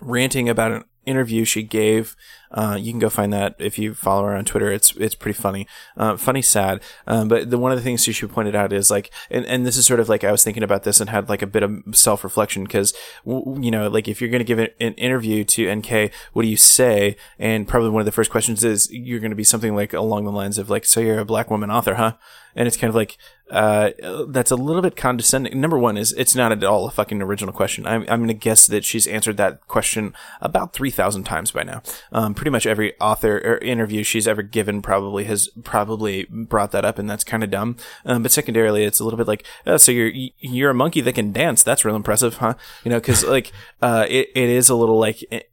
ranting 0.00 0.48
about 0.48 0.72
an 0.72 0.84
interview 1.06 1.44
she 1.44 1.62
gave. 1.62 2.16
Uh, 2.50 2.76
you 2.78 2.92
can 2.92 2.98
go 2.98 3.08
find 3.08 3.32
that 3.32 3.54
if 3.58 3.78
you 3.78 3.94
follow 3.94 4.24
her 4.24 4.36
on 4.36 4.44
Twitter. 4.44 4.70
It's 4.70 4.94
it's 4.96 5.14
pretty 5.14 5.38
funny, 5.38 5.66
uh, 5.96 6.16
funny, 6.16 6.42
sad. 6.42 6.80
Um, 7.06 7.28
but 7.28 7.50
the 7.50 7.58
one 7.58 7.72
of 7.72 7.78
the 7.78 7.82
things 7.82 8.04
she 8.04 8.26
pointed 8.26 8.54
out 8.54 8.72
is 8.72 8.90
like, 8.90 9.10
and, 9.30 9.44
and 9.46 9.66
this 9.66 9.76
is 9.76 9.86
sort 9.86 10.00
of 10.00 10.08
like 10.08 10.24
I 10.24 10.32
was 10.32 10.44
thinking 10.44 10.62
about 10.62 10.84
this 10.84 11.00
and 11.00 11.10
had 11.10 11.28
like 11.28 11.42
a 11.42 11.46
bit 11.46 11.62
of 11.62 11.82
self 11.92 12.24
reflection 12.24 12.64
because 12.64 12.94
you 13.24 13.70
know 13.70 13.88
like 13.88 14.08
if 14.08 14.20
you're 14.20 14.30
going 14.30 14.40
to 14.40 14.44
give 14.44 14.58
an 14.58 14.94
interview 14.94 15.44
to 15.44 15.74
NK, 15.74 16.12
what 16.32 16.42
do 16.42 16.48
you 16.48 16.56
say? 16.56 17.16
And 17.38 17.66
probably 17.66 17.90
one 17.90 18.00
of 18.00 18.06
the 18.06 18.12
first 18.12 18.30
questions 18.30 18.64
is 18.64 18.88
you're 18.90 19.20
going 19.20 19.30
to 19.30 19.36
be 19.36 19.44
something 19.44 19.74
like 19.74 19.92
along 19.92 20.24
the 20.24 20.32
lines 20.32 20.58
of 20.58 20.70
like, 20.70 20.84
so 20.84 21.00
you're 21.00 21.18
a 21.18 21.24
black 21.24 21.50
woman 21.50 21.70
author, 21.70 21.94
huh? 21.94 22.14
And 22.56 22.66
it's 22.66 22.76
kind 22.76 22.88
of 22.88 22.94
like, 22.94 23.18
uh, 23.50 23.90
that's 24.28 24.50
a 24.50 24.56
little 24.56 24.82
bit 24.82 24.96
condescending. 24.96 25.60
Number 25.60 25.78
one 25.78 25.96
is 25.96 26.12
it's 26.14 26.34
not 26.34 26.50
at 26.50 26.64
all 26.64 26.86
a 26.86 26.90
fucking 26.90 27.22
original 27.22 27.52
question. 27.52 27.86
I'm, 27.86 28.02
I'm 28.08 28.18
going 28.20 28.28
to 28.28 28.34
guess 28.34 28.66
that 28.66 28.84
she's 28.84 29.06
answered 29.06 29.36
that 29.36 29.68
question 29.68 30.14
about 30.40 30.72
3,000 30.72 31.24
times 31.24 31.52
by 31.52 31.62
now. 31.62 31.82
Um, 32.10 32.34
pretty 32.34 32.50
much 32.50 32.66
every 32.66 32.98
author 32.98 33.36
or 33.38 33.58
interview 33.58 34.02
she's 34.02 34.26
ever 34.26 34.42
given 34.42 34.82
probably 34.82 35.24
has 35.24 35.48
probably 35.62 36.26
brought 36.30 36.72
that 36.72 36.84
up 36.84 36.98
and 36.98 37.08
that's 37.08 37.24
kind 37.24 37.44
of 37.44 37.50
dumb. 37.50 37.76
Um, 38.04 38.22
but 38.22 38.32
secondarily, 38.32 38.84
it's 38.84 38.98
a 38.98 39.04
little 39.04 39.18
bit 39.18 39.28
like, 39.28 39.44
oh, 39.66 39.76
so 39.76 39.92
you're, 39.92 40.12
you're 40.38 40.70
a 40.70 40.74
monkey 40.74 41.02
that 41.02 41.14
can 41.14 41.32
dance. 41.32 41.62
That's 41.62 41.84
real 41.84 41.94
impressive, 41.94 42.38
huh? 42.38 42.54
You 42.84 42.90
know, 42.90 43.00
cause 43.00 43.22
like, 43.24 43.52
uh, 43.82 44.06
it, 44.08 44.30
it 44.34 44.48
is 44.48 44.70
a 44.70 44.74
little 44.74 44.98
like, 44.98 45.22
it, 45.30 45.50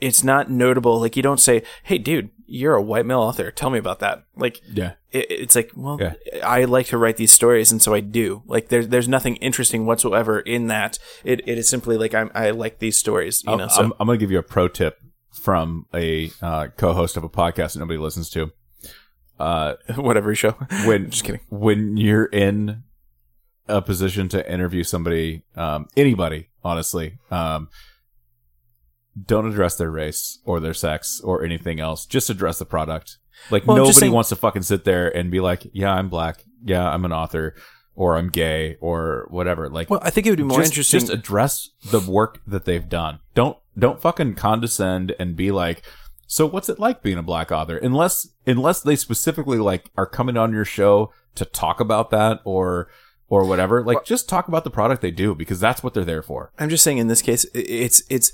it's 0.00 0.24
not 0.24 0.50
notable. 0.50 1.00
Like 1.00 1.16
you 1.16 1.22
don't 1.22 1.40
say, 1.40 1.62
"Hey, 1.84 1.96
dude, 1.96 2.30
you're 2.52 2.74
a 2.74 2.82
white 2.82 3.06
male 3.06 3.20
author. 3.20 3.50
Tell 3.50 3.70
me 3.70 3.78
about 3.78 4.00
that." 4.00 4.24
Like, 4.36 4.60
yeah, 4.72 4.92
it, 5.10 5.30
it's 5.30 5.56
like, 5.56 5.72
well, 5.74 5.98
yeah. 6.00 6.14
I 6.44 6.64
like 6.64 6.86
to 6.86 6.98
write 6.98 7.16
these 7.16 7.32
stories, 7.32 7.72
and 7.72 7.80
so 7.80 7.94
I 7.94 8.00
do. 8.00 8.42
Like, 8.46 8.68
there's 8.68 8.88
there's 8.88 9.08
nothing 9.08 9.36
interesting 9.36 9.86
whatsoever 9.86 10.40
in 10.40 10.66
that. 10.66 10.98
It 11.24 11.40
it 11.48 11.58
is 11.58 11.68
simply 11.68 11.96
like 11.96 12.14
I'm 12.14 12.30
I 12.34 12.50
like 12.50 12.78
these 12.78 12.98
stories. 12.98 13.42
You 13.46 13.56
know, 13.56 13.68
so 13.68 13.84
I'm, 13.84 13.92
I'm 13.98 14.06
gonna 14.06 14.18
give 14.18 14.30
you 14.30 14.38
a 14.38 14.42
pro 14.42 14.68
tip 14.68 15.00
from 15.32 15.86
a 15.94 16.30
uh, 16.42 16.68
co-host 16.76 17.16
of 17.16 17.24
a 17.24 17.28
podcast 17.28 17.72
that 17.72 17.78
nobody 17.78 17.98
listens 17.98 18.28
to. 18.30 18.52
Uh, 19.40 19.74
whatever 19.96 20.34
show. 20.34 20.54
When 20.86 21.10
just 21.10 21.24
kidding. 21.24 21.40
When 21.48 21.96
you're 21.96 22.26
in 22.26 22.82
a 23.66 23.80
position 23.80 24.28
to 24.28 24.52
interview 24.52 24.84
somebody, 24.84 25.44
um, 25.56 25.88
anybody, 25.96 26.50
honestly, 26.62 27.18
um 27.30 27.68
don't 29.26 29.46
address 29.46 29.76
their 29.76 29.90
race 29.90 30.38
or 30.44 30.60
their 30.60 30.74
sex 30.74 31.20
or 31.22 31.44
anything 31.44 31.80
else. 31.80 32.06
Just 32.06 32.30
address 32.30 32.58
the 32.58 32.64
product. 32.64 33.18
Like 33.50 33.66
well, 33.66 33.76
nobody 33.76 33.92
saying- 33.92 34.12
wants 34.12 34.28
to 34.30 34.36
fucking 34.36 34.62
sit 34.62 34.84
there 34.84 35.14
and 35.14 35.30
be 35.30 35.40
like, 35.40 35.66
"Yeah, 35.72 35.92
I'm 35.92 36.08
black. 36.08 36.44
Yeah, 36.64 36.88
I'm 36.88 37.04
an 37.04 37.12
author." 37.12 37.54
Or 37.94 38.16
I'm 38.16 38.30
gay, 38.30 38.78
or 38.80 39.26
whatever. 39.28 39.68
Like, 39.68 39.90
well, 39.90 40.00
I 40.02 40.08
think 40.08 40.26
it 40.26 40.30
would 40.30 40.38
be 40.38 40.44
more 40.44 40.60
just, 40.60 40.70
interesting. 40.72 41.00
Just 41.00 41.12
address 41.12 41.68
the 41.90 42.00
work 42.00 42.40
that 42.46 42.64
they've 42.64 42.88
done. 42.88 43.18
Don't 43.34 43.58
don't 43.78 44.00
fucking 44.00 44.36
condescend 44.36 45.14
and 45.18 45.36
be 45.36 45.50
like, 45.50 45.82
so 46.26 46.46
what's 46.46 46.70
it 46.70 46.78
like 46.78 47.02
being 47.02 47.18
a 47.18 47.22
black 47.22 47.52
author? 47.52 47.76
Unless 47.76 48.28
unless 48.46 48.80
they 48.80 48.96
specifically 48.96 49.58
like 49.58 49.90
are 49.94 50.06
coming 50.06 50.38
on 50.38 50.54
your 50.54 50.64
show 50.64 51.12
to 51.34 51.44
talk 51.44 51.80
about 51.80 52.08
that 52.08 52.40
or 52.44 52.88
or 53.28 53.44
whatever. 53.44 53.84
Like, 53.84 53.96
well, 53.96 54.04
just 54.04 54.26
talk 54.28 54.48
about 54.48 54.64
the 54.64 54.70
product 54.70 55.02
they 55.02 55.10
do 55.10 55.34
because 55.34 55.60
that's 55.60 55.82
what 55.82 55.92
they're 55.92 56.04
there 56.04 56.22
for. 56.22 56.50
I'm 56.58 56.70
just 56.70 56.84
saying 56.84 56.96
in 56.96 57.08
this 57.08 57.20
case, 57.20 57.44
it's 57.52 58.02
it's 58.08 58.32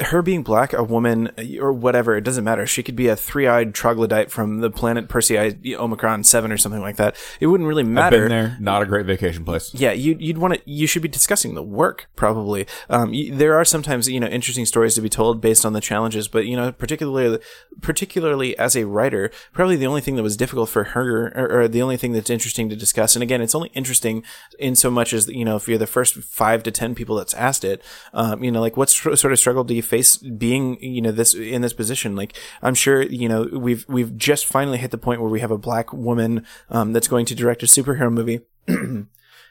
her 0.00 0.22
being 0.22 0.42
black, 0.42 0.72
a 0.72 0.82
woman, 0.82 1.30
or 1.60 1.72
whatever, 1.72 2.16
it 2.16 2.22
doesn't 2.22 2.44
matter. 2.44 2.66
She 2.66 2.82
could 2.82 2.96
be 2.96 3.08
a 3.08 3.16
three-eyed 3.16 3.74
troglodyte 3.74 4.30
from 4.30 4.60
the 4.60 4.70
planet 4.70 5.08
Persei 5.08 5.74
Omicron 5.74 6.24
Seven 6.24 6.50
or 6.50 6.56
something 6.56 6.80
like 6.80 6.96
that. 6.96 7.16
It 7.40 7.46
wouldn't 7.48 7.68
really 7.68 7.82
matter. 7.82 8.16
I've 8.16 8.22
been 8.22 8.28
there. 8.28 8.56
Not 8.58 8.82
a 8.82 8.86
great 8.86 9.06
vacation 9.06 9.44
place. 9.44 9.72
Yeah, 9.74 9.92
you, 9.92 10.16
would 10.28 10.38
want 10.38 10.54
to. 10.54 10.60
You 10.64 10.86
should 10.86 11.02
be 11.02 11.08
discussing 11.08 11.54
the 11.54 11.62
work 11.62 12.08
probably. 12.16 12.66
Um, 12.88 13.12
you, 13.12 13.34
there 13.34 13.54
are 13.54 13.64
sometimes 13.64 14.08
you 14.08 14.18
know 14.18 14.26
interesting 14.26 14.66
stories 14.66 14.94
to 14.94 15.00
be 15.00 15.08
told 15.08 15.40
based 15.40 15.66
on 15.66 15.72
the 15.72 15.80
challenges, 15.80 16.26
but 16.26 16.46
you 16.46 16.56
know 16.56 16.72
particularly 16.72 17.38
particularly 17.80 18.56
as 18.58 18.74
a 18.76 18.86
writer, 18.86 19.30
probably 19.52 19.76
the 19.76 19.86
only 19.86 20.00
thing 20.00 20.16
that 20.16 20.22
was 20.22 20.36
difficult 20.36 20.70
for 20.70 20.84
her, 20.84 21.28
or, 21.36 21.62
or 21.62 21.68
the 21.68 21.82
only 21.82 21.96
thing 21.96 22.12
that's 22.12 22.30
interesting 22.30 22.68
to 22.70 22.76
discuss. 22.76 23.14
And 23.14 23.22
again, 23.22 23.42
it's 23.42 23.54
only 23.54 23.70
interesting 23.74 24.24
in 24.58 24.74
so 24.74 24.90
much 24.90 25.12
as 25.12 25.28
you 25.28 25.44
know 25.44 25.56
if 25.56 25.68
you're 25.68 25.78
the 25.78 25.86
first 25.86 26.14
five 26.16 26.62
to 26.62 26.70
ten 26.70 26.94
people 26.94 27.16
that's 27.16 27.34
asked 27.34 27.64
it. 27.64 27.82
Um, 28.14 28.42
you 28.42 28.50
know, 28.50 28.60
like 28.60 28.76
what 28.76 28.88
sort 28.90 29.32
of 29.32 29.38
struggle 29.38 29.64
do 29.64 29.74
you 29.74 29.81
face 29.82 30.16
being, 30.16 30.82
you 30.82 31.02
know, 31.02 31.12
this 31.12 31.34
in 31.34 31.62
this 31.62 31.72
position. 31.72 32.16
Like 32.16 32.36
I'm 32.62 32.74
sure, 32.74 33.02
you 33.02 33.28
know, 33.28 33.48
we've 33.52 33.84
we've 33.88 34.16
just 34.16 34.46
finally 34.46 34.78
hit 34.78 34.90
the 34.90 34.98
point 34.98 35.20
where 35.20 35.30
we 35.30 35.40
have 35.40 35.50
a 35.50 35.58
black 35.58 35.92
woman 35.92 36.46
um, 36.70 36.92
that's 36.92 37.08
going 37.08 37.26
to 37.26 37.34
direct 37.34 37.62
a 37.62 37.66
superhero 37.66 38.12
movie. 38.12 38.40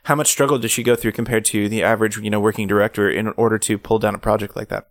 How 0.05 0.15
much 0.15 0.31
struggle 0.31 0.57
does 0.57 0.71
she 0.71 0.81
go 0.81 0.95
through 0.95 1.11
compared 1.11 1.45
to 1.45 1.69
the 1.69 1.83
average, 1.83 2.17
you 2.17 2.29
know, 2.29 2.39
working 2.39 2.67
director 2.67 3.09
in 3.09 3.27
order 3.29 3.59
to 3.59 3.77
pull 3.77 3.99
down 3.99 4.15
a 4.15 4.19
project 4.19 4.55
like 4.55 4.69
that? 4.69 4.87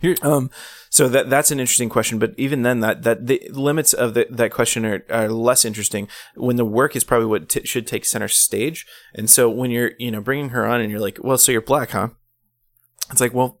Here, 0.00 0.16
um, 0.22 0.50
so 0.90 1.08
that 1.08 1.30
that's 1.30 1.50
an 1.50 1.58
interesting 1.58 1.88
question, 1.88 2.18
but 2.18 2.34
even 2.36 2.62
then, 2.62 2.80
that 2.80 3.02
that 3.02 3.26
the 3.26 3.48
limits 3.52 3.92
of 3.92 4.14
the, 4.14 4.26
that 4.30 4.52
question 4.52 4.84
are, 4.84 5.04
are 5.10 5.28
less 5.28 5.64
interesting 5.64 6.08
when 6.36 6.56
the 6.56 6.64
work 6.64 6.94
is 6.94 7.04
probably 7.04 7.26
what 7.26 7.48
t- 7.48 7.64
should 7.64 7.86
take 7.86 8.04
center 8.04 8.28
stage. 8.28 8.86
And 9.14 9.28
so 9.28 9.48
when 9.48 9.70
you're, 9.70 9.92
you 9.98 10.10
know, 10.10 10.20
bringing 10.20 10.50
her 10.50 10.66
on 10.66 10.80
and 10.80 10.90
you're 10.90 11.00
like, 11.00 11.18
well, 11.22 11.38
so 11.38 11.52
you're 11.52 11.60
black, 11.60 11.90
huh? 11.90 12.10
It's 13.10 13.20
like, 13.20 13.34
well, 13.34 13.58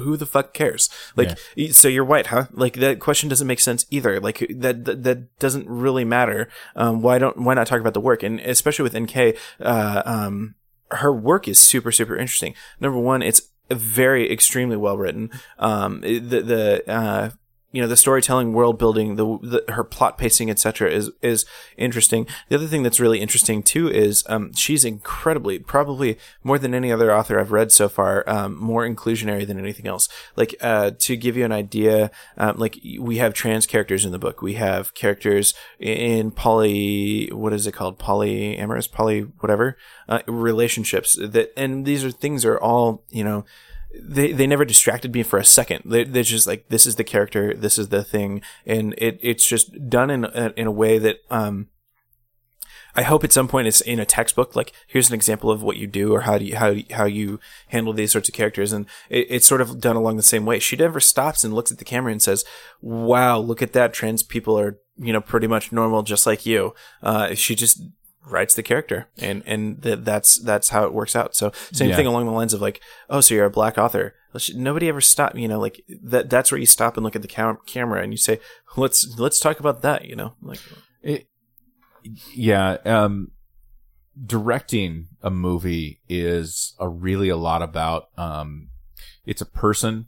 who 0.00 0.16
the 0.16 0.26
fuck 0.26 0.52
cares? 0.52 0.88
Like, 1.16 1.38
yeah. 1.56 1.72
so 1.72 1.88
you're 1.88 2.04
white, 2.04 2.28
huh? 2.28 2.46
Like 2.52 2.74
that 2.74 3.00
question 3.00 3.28
doesn't 3.28 3.46
make 3.46 3.60
sense 3.60 3.86
either. 3.90 4.20
Like 4.20 4.46
that 4.50 4.84
that, 4.84 5.02
that 5.04 5.38
doesn't 5.38 5.68
really 5.68 6.04
matter. 6.04 6.48
Um, 6.76 7.02
why 7.02 7.18
don't 7.18 7.38
why 7.38 7.54
not 7.54 7.66
talk 7.66 7.80
about 7.80 7.94
the 7.94 8.00
work? 8.00 8.22
And 8.22 8.40
especially 8.40 8.82
with 8.82 8.96
NK, 8.98 9.36
uh, 9.60 10.02
um, 10.04 10.54
her 10.90 11.12
work 11.12 11.48
is 11.48 11.58
super 11.58 11.92
super 11.92 12.16
interesting. 12.16 12.54
Number 12.80 12.98
one, 12.98 13.22
it's 13.22 13.42
very 13.70 14.30
extremely 14.30 14.76
well 14.76 14.96
written. 14.96 15.30
Um, 15.58 16.00
the 16.00 16.18
the 16.18 16.90
uh, 16.90 17.30
you 17.72 17.80
know 17.80 17.88
the 17.88 17.96
storytelling 17.96 18.52
world 18.52 18.78
building 18.78 19.16
the, 19.16 19.24
the 19.42 19.72
her 19.72 19.82
plot 19.82 20.18
pacing 20.18 20.50
etc 20.50 20.90
is 20.90 21.10
is 21.22 21.44
interesting. 21.76 22.26
The 22.48 22.56
other 22.56 22.66
thing 22.66 22.82
that's 22.82 23.00
really 23.00 23.20
interesting 23.20 23.62
too 23.62 23.90
is 23.90 24.22
um, 24.28 24.52
she's 24.54 24.84
incredibly 24.84 25.58
probably 25.58 26.18
more 26.44 26.58
than 26.58 26.74
any 26.74 26.92
other 26.92 27.12
author 27.12 27.40
i've 27.40 27.50
read 27.50 27.72
so 27.72 27.88
far 27.88 28.28
um, 28.28 28.56
more 28.56 28.86
inclusionary 28.86 29.46
than 29.46 29.58
anything 29.58 29.86
else. 29.86 30.08
Like 30.36 30.54
uh, 30.60 30.92
to 30.98 31.16
give 31.16 31.36
you 31.36 31.44
an 31.44 31.52
idea 31.52 32.10
um, 32.36 32.58
like 32.58 32.78
we 33.00 33.16
have 33.16 33.32
trans 33.34 33.66
characters 33.66 34.04
in 34.04 34.12
the 34.12 34.18
book. 34.18 34.42
We 34.42 34.54
have 34.54 34.94
characters 34.94 35.54
in 35.80 36.30
poly 36.30 37.28
what 37.32 37.52
is 37.52 37.66
it 37.66 37.72
called? 37.72 37.98
Polyamorous? 37.98 38.90
Poly 38.90 39.22
whatever 39.40 39.76
uh, 40.08 40.20
relationships 40.26 41.16
that 41.20 41.52
and 41.56 41.86
these 41.86 42.04
are 42.04 42.10
things 42.10 42.44
are 42.44 42.58
all 42.58 43.02
you 43.10 43.24
know 43.24 43.44
they 44.00 44.32
they 44.32 44.46
never 44.46 44.64
distracted 44.64 45.14
me 45.14 45.22
for 45.22 45.38
a 45.38 45.44
second. 45.44 45.82
They, 45.84 46.04
they're 46.04 46.22
just 46.22 46.46
like 46.46 46.68
this 46.68 46.86
is 46.86 46.96
the 46.96 47.04
character, 47.04 47.54
this 47.54 47.78
is 47.78 47.88
the 47.88 48.04
thing, 48.04 48.42
and 48.66 48.94
it 48.98 49.18
it's 49.22 49.46
just 49.46 49.88
done 49.88 50.10
in 50.10 50.24
a, 50.24 50.52
in 50.56 50.66
a 50.66 50.72
way 50.72 50.98
that 50.98 51.18
um. 51.30 51.68
I 52.94 53.04
hope 53.04 53.24
at 53.24 53.32
some 53.32 53.48
point 53.48 53.68
it's 53.68 53.80
in 53.80 53.98
a 53.98 54.04
textbook. 54.04 54.54
Like, 54.54 54.74
here's 54.86 55.08
an 55.08 55.14
example 55.14 55.50
of 55.50 55.62
what 55.62 55.78
you 55.78 55.86
do 55.86 56.12
or 56.12 56.20
how 56.20 56.36
do 56.36 56.44
you, 56.44 56.56
how, 56.56 56.74
how 56.90 57.06
you 57.06 57.40
handle 57.68 57.94
these 57.94 58.12
sorts 58.12 58.28
of 58.28 58.34
characters. 58.34 58.70
And 58.70 58.84
it, 59.08 59.28
it's 59.30 59.46
sort 59.46 59.62
of 59.62 59.80
done 59.80 59.96
along 59.96 60.18
the 60.18 60.22
same 60.22 60.44
way. 60.44 60.58
She 60.58 60.76
never 60.76 61.00
stops 61.00 61.42
and 61.42 61.54
looks 61.54 61.72
at 61.72 61.78
the 61.78 61.86
camera 61.86 62.12
and 62.12 62.20
says, 62.20 62.44
wow, 62.82 63.38
look 63.38 63.62
at 63.62 63.72
that. 63.72 63.94
Trans 63.94 64.22
people 64.22 64.58
are, 64.58 64.78
you 64.98 65.10
know, 65.10 65.22
pretty 65.22 65.46
much 65.46 65.72
normal, 65.72 66.02
just 66.02 66.26
like 66.26 66.44
you. 66.44 66.74
Uh, 67.02 67.34
she 67.34 67.54
just 67.54 67.80
writes 68.26 68.54
the 68.54 68.62
character 68.62 69.08
and 69.18 69.42
and 69.46 69.82
th- 69.82 70.00
that's 70.02 70.38
that's 70.40 70.68
how 70.68 70.84
it 70.84 70.92
works 70.92 71.16
out 71.16 71.34
so 71.34 71.50
same 71.72 71.90
yeah. 71.90 71.96
thing 71.96 72.06
along 72.06 72.24
the 72.24 72.32
lines 72.32 72.54
of 72.54 72.60
like 72.60 72.80
oh 73.10 73.20
so 73.20 73.34
you're 73.34 73.44
a 73.44 73.50
black 73.50 73.76
author 73.76 74.14
nobody 74.54 74.88
ever 74.88 75.00
stop 75.00 75.36
you 75.36 75.48
know 75.48 75.58
like 75.58 75.84
that 76.02 76.30
that's 76.30 76.50
where 76.50 76.58
you 76.58 76.66
stop 76.66 76.96
and 76.96 77.04
look 77.04 77.16
at 77.16 77.22
the 77.22 77.28
cam- 77.28 77.58
camera 77.66 78.02
and 78.02 78.12
you 78.12 78.16
say 78.16 78.38
let's 78.76 79.18
let's 79.18 79.40
talk 79.40 79.60
about 79.60 79.82
that 79.82 80.04
you 80.04 80.14
know 80.14 80.34
like 80.40 80.60
it, 81.02 81.26
yeah 82.32 82.78
um 82.84 83.32
directing 84.24 85.08
a 85.22 85.30
movie 85.30 86.00
is 86.08 86.74
a 86.78 86.88
really 86.88 87.28
a 87.28 87.36
lot 87.36 87.62
about 87.62 88.08
um 88.16 88.68
it's 89.24 89.40
a 89.40 89.46
person 89.46 90.06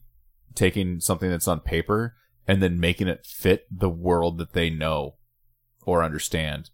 taking 0.55 1.01
something 1.01 1.31
that's 1.31 1.49
on 1.49 1.61
paper 1.61 2.15
and 2.47 2.63
then 2.63 2.79
making 2.79 3.09
it 3.09 3.27
fit 3.27 3.67
the 3.71 3.91
world 3.91 4.39
that 4.39 4.53
they 4.53 4.71
know 4.71 5.17
or 5.85 6.03
understand. 6.03 6.71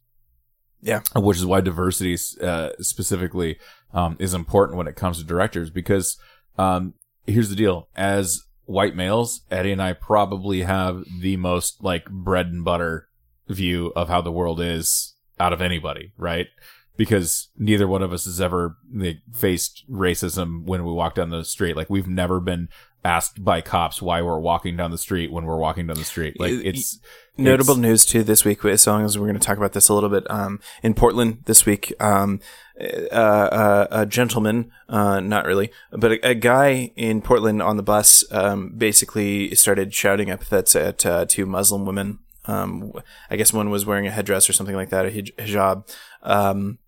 Yeah. 0.83 1.01
Which 1.15 1.39
is 1.39 1.47
why 1.47 1.61
diversity 1.61 2.17
uh, 2.43 2.71
specifically 2.81 3.59
um, 3.93 4.17
is 4.19 4.35
important 4.35 4.79
when 4.79 4.87
it 4.87 4.97
comes 4.97 5.19
to 5.19 5.25
directors 5.25 5.71
because 5.71 6.19
um, 6.59 6.95
here's 7.27 7.51
the 7.51 7.57
deal. 7.57 7.89
As 7.97 8.43
white 8.65 8.95
males, 8.95 9.43
Eddie 9.51 9.73
and 9.73 9.83
I 9.83 9.93
probably 9.93 10.63
have 10.63 11.05
the 11.21 11.37
most 11.37 11.83
like 11.83 12.09
bread 12.11 12.47
and 12.47 12.65
butter 12.65 13.09
view 13.49 13.93
of 13.97 14.09
how 14.09 14.21
the 14.21 14.33
world 14.33 14.61
is 14.61 15.15
out 15.39 15.53
of 15.53 15.61
anybody, 15.61 16.13
right? 16.17 16.47
Because 16.97 17.49
neither 17.57 17.89
one 17.89 18.03
of 18.03 18.13
us 18.13 18.27
has 18.27 18.41
ever 18.41 18.77
like, 18.95 19.19
faced 19.35 19.85
racism 19.91 20.65
when 20.65 20.85
we 20.85 20.93
walk 20.93 21.15
down 21.15 21.31
the 21.31 21.45
street. 21.45 21.77
Like 21.77 21.91
we've 21.91 22.07
never 22.07 22.41
been 22.41 22.69
asked 23.05 23.43
by 23.43 23.61
cops 23.61 24.03
why 24.03 24.21
we're 24.21 24.39
walking 24.39 24.77
down 24.77 24.91
the 24.91 24.99
street 24.99 25.33
when 25.33 25.45
we're 25.45 25.57
walking 25.57 25.87
down 25.87 25.97
the 25.97 26.05
street. 26.05 26.39
Like 26.39 26.53
it's 26.53 27.01
Notable 27.41 27.73
it's- 27.73 27.83
news 27.83 28.05
too 28.05 28.23
this 28.23 28.45
week, 28.45 28.65
as 28.65 28.87
long 28.87 29.05
as 29.05 29.19
we're 29.19 29.27
going 29.27 29.39
to 29.39 29.45
talk 29.47 29.57
about 29.57 29.73
this 29.73 29.89
a 29.89 29.95
little 29.95 30.09
bit. 30.11 30.31
Um, 30.31 30.61
in 30.83 30.95
Portland 30.95 31.43
this 31.47 31.67
week, 31.67 31.93
um, 32.01 32.41
uh, 32.81 33.15
uh, 33.15 33.87
a 33.91 34.07
gentleman, 34.07 34.71
uh, 34.89 35.21
not 35.21 35.47
really, 35.47 35.71
but 35.93 36.13
a, 36.13 36.31
a 36.31 36.35
guy 36.35 36.93
in 36.97 37.21
Portland 37.23 37.63
on 37.63 37.77
the 37.77 37.83
bus, 37.83 38.25
um, 38.33 38.75
basically 38.77 39.55
started 39.55 39.93
shouting 39.93 40.31
epithets 40.31 40.75
at 40.75 41.05
uh, 41.05 41.25
two 41.27 41.47
Muslim 41.47 41.85
women. 41.85 42.19
Um, 42.47 42.93
I 43.31 43.37
guess 43.37 43.53
one 43.53 43.71
was 43.71 43.85
wearing 43.85 44.07
a 44.07 44.11
headdress 44.11 44.49
or 44.49 44.53
something 44.53 44.77
like 44.77 44.91
that, 44.91 45.07
a 45.07 45.11
hijab. 45.11 45.89
Um, 46.23 46.79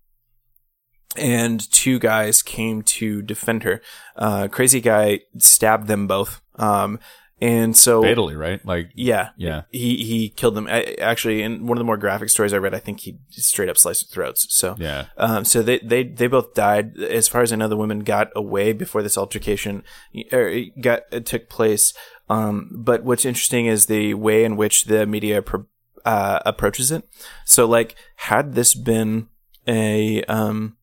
and 1.15 1.71
two 1.71 1.99
guys 1.99 2.41
came 2.41 2.81
to 2.81 3.21
defend 3.21 3.63
her. 3.63 3.81
Uh, 4.15 4.47
crazy 4.47 4.81
guy 4.81 5.19
stabbed 5.37 5.87
them 5.87 6.07
both. 6.07 6.41
Um, 6.55 6.99
and 7.43 7.75
so 7.75 8.01
fatally, 8.01 8.37
right? 8.37 8.65
Like 8.65 8.91
yeah, 8.95 9.31
Yeah. 9.35 9.63
He 9.69 9.97
he 10.05 10.29
killed 10.29 10.55
them. 10.55 10.65
I, 10.67 10.95
actually, 11.01 11.41
in 11.41 11.67
one 11.67 11.77
of 11.77 11.79
the 11.79 11.85
more 11.85 11.97
graphic 11.97 12.29
stories 12.29 12.53
I 12.53 12.57
read, 12.57 12.73
I 12.73 12.79
think 12.79 13.01
he 13.01 13.17
straight 13.31 13.67
up 13.67 13.77
sliced 13.77 14.07
their 14.07 14.13
throats. 14.13 14.47
So 14.49 14.77
yeah. 14.79 15.07
um, 15.17 15.43
so 15.43 15.61
they, 15.61 15.79
they 15.79 16.03
they 16.03 16.27
both 16.27 16.53
died. 16.53 16.97
As 16.97 17.27
far 17.27 17.41
as 17.41 17.51
I 17.51 17.57
know, 17.57 17.67
the 17.67 17.75
women 17.75 17.99
got 17.99 18.29
away 18.33 18.71
before 18.71 19.03
this 19.03 19.17
altercation 19.17 19.83
er, 20.31 20.61
got 20.79 21.01
it 21.11 21.25
took 21.25 21.49
place. 21.49 21.93
Um, 22.29 22.69
but 22.71 23.03
what's 23.03 23.25
interesting 23.25 23.65
is 23.65 23.87
the 23.87 24.13
way 24.13 24.45
in 24.45 24.55
which 24.55 24.85
the 24.85 25.05
media 25.05 25.41
pro- 25.41 25.65
uh, 26.05 26.39
approaches 26.45 26.91
it. 26.91 27.05
So 27.43 27.65
like, 27.65 27.95
had 28.15 28.55
this 28.55 28.73
been 28.73 29.27
a 29.67 30.23
um, 30.23 30.77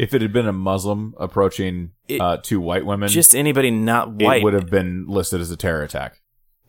If 0.00 0.14
it 0.14 0.22
had 0.22 0.32
been 0.32 0.48
a 0.48 0.52
Muslim 0.52 1.14
approaching 1.18 1.90
It- 2.08 2.20
uh, 2.20 2.38
two 2.42 2.58
white 2.60 2.86
women, 2.86 3.08
just 3.08 3.34
anybody 3.34 3.70
not 3.70 4.12
white, 4.14 4.40
it 4.40 4.44
would 4.44 4.54
have 4.54 4.70
been 4.70 5.04
listed 5.06 5.40
as 5.42 5.50
a 5.50 5.56
terror 5.56 5.82
attack. 5.82 6.20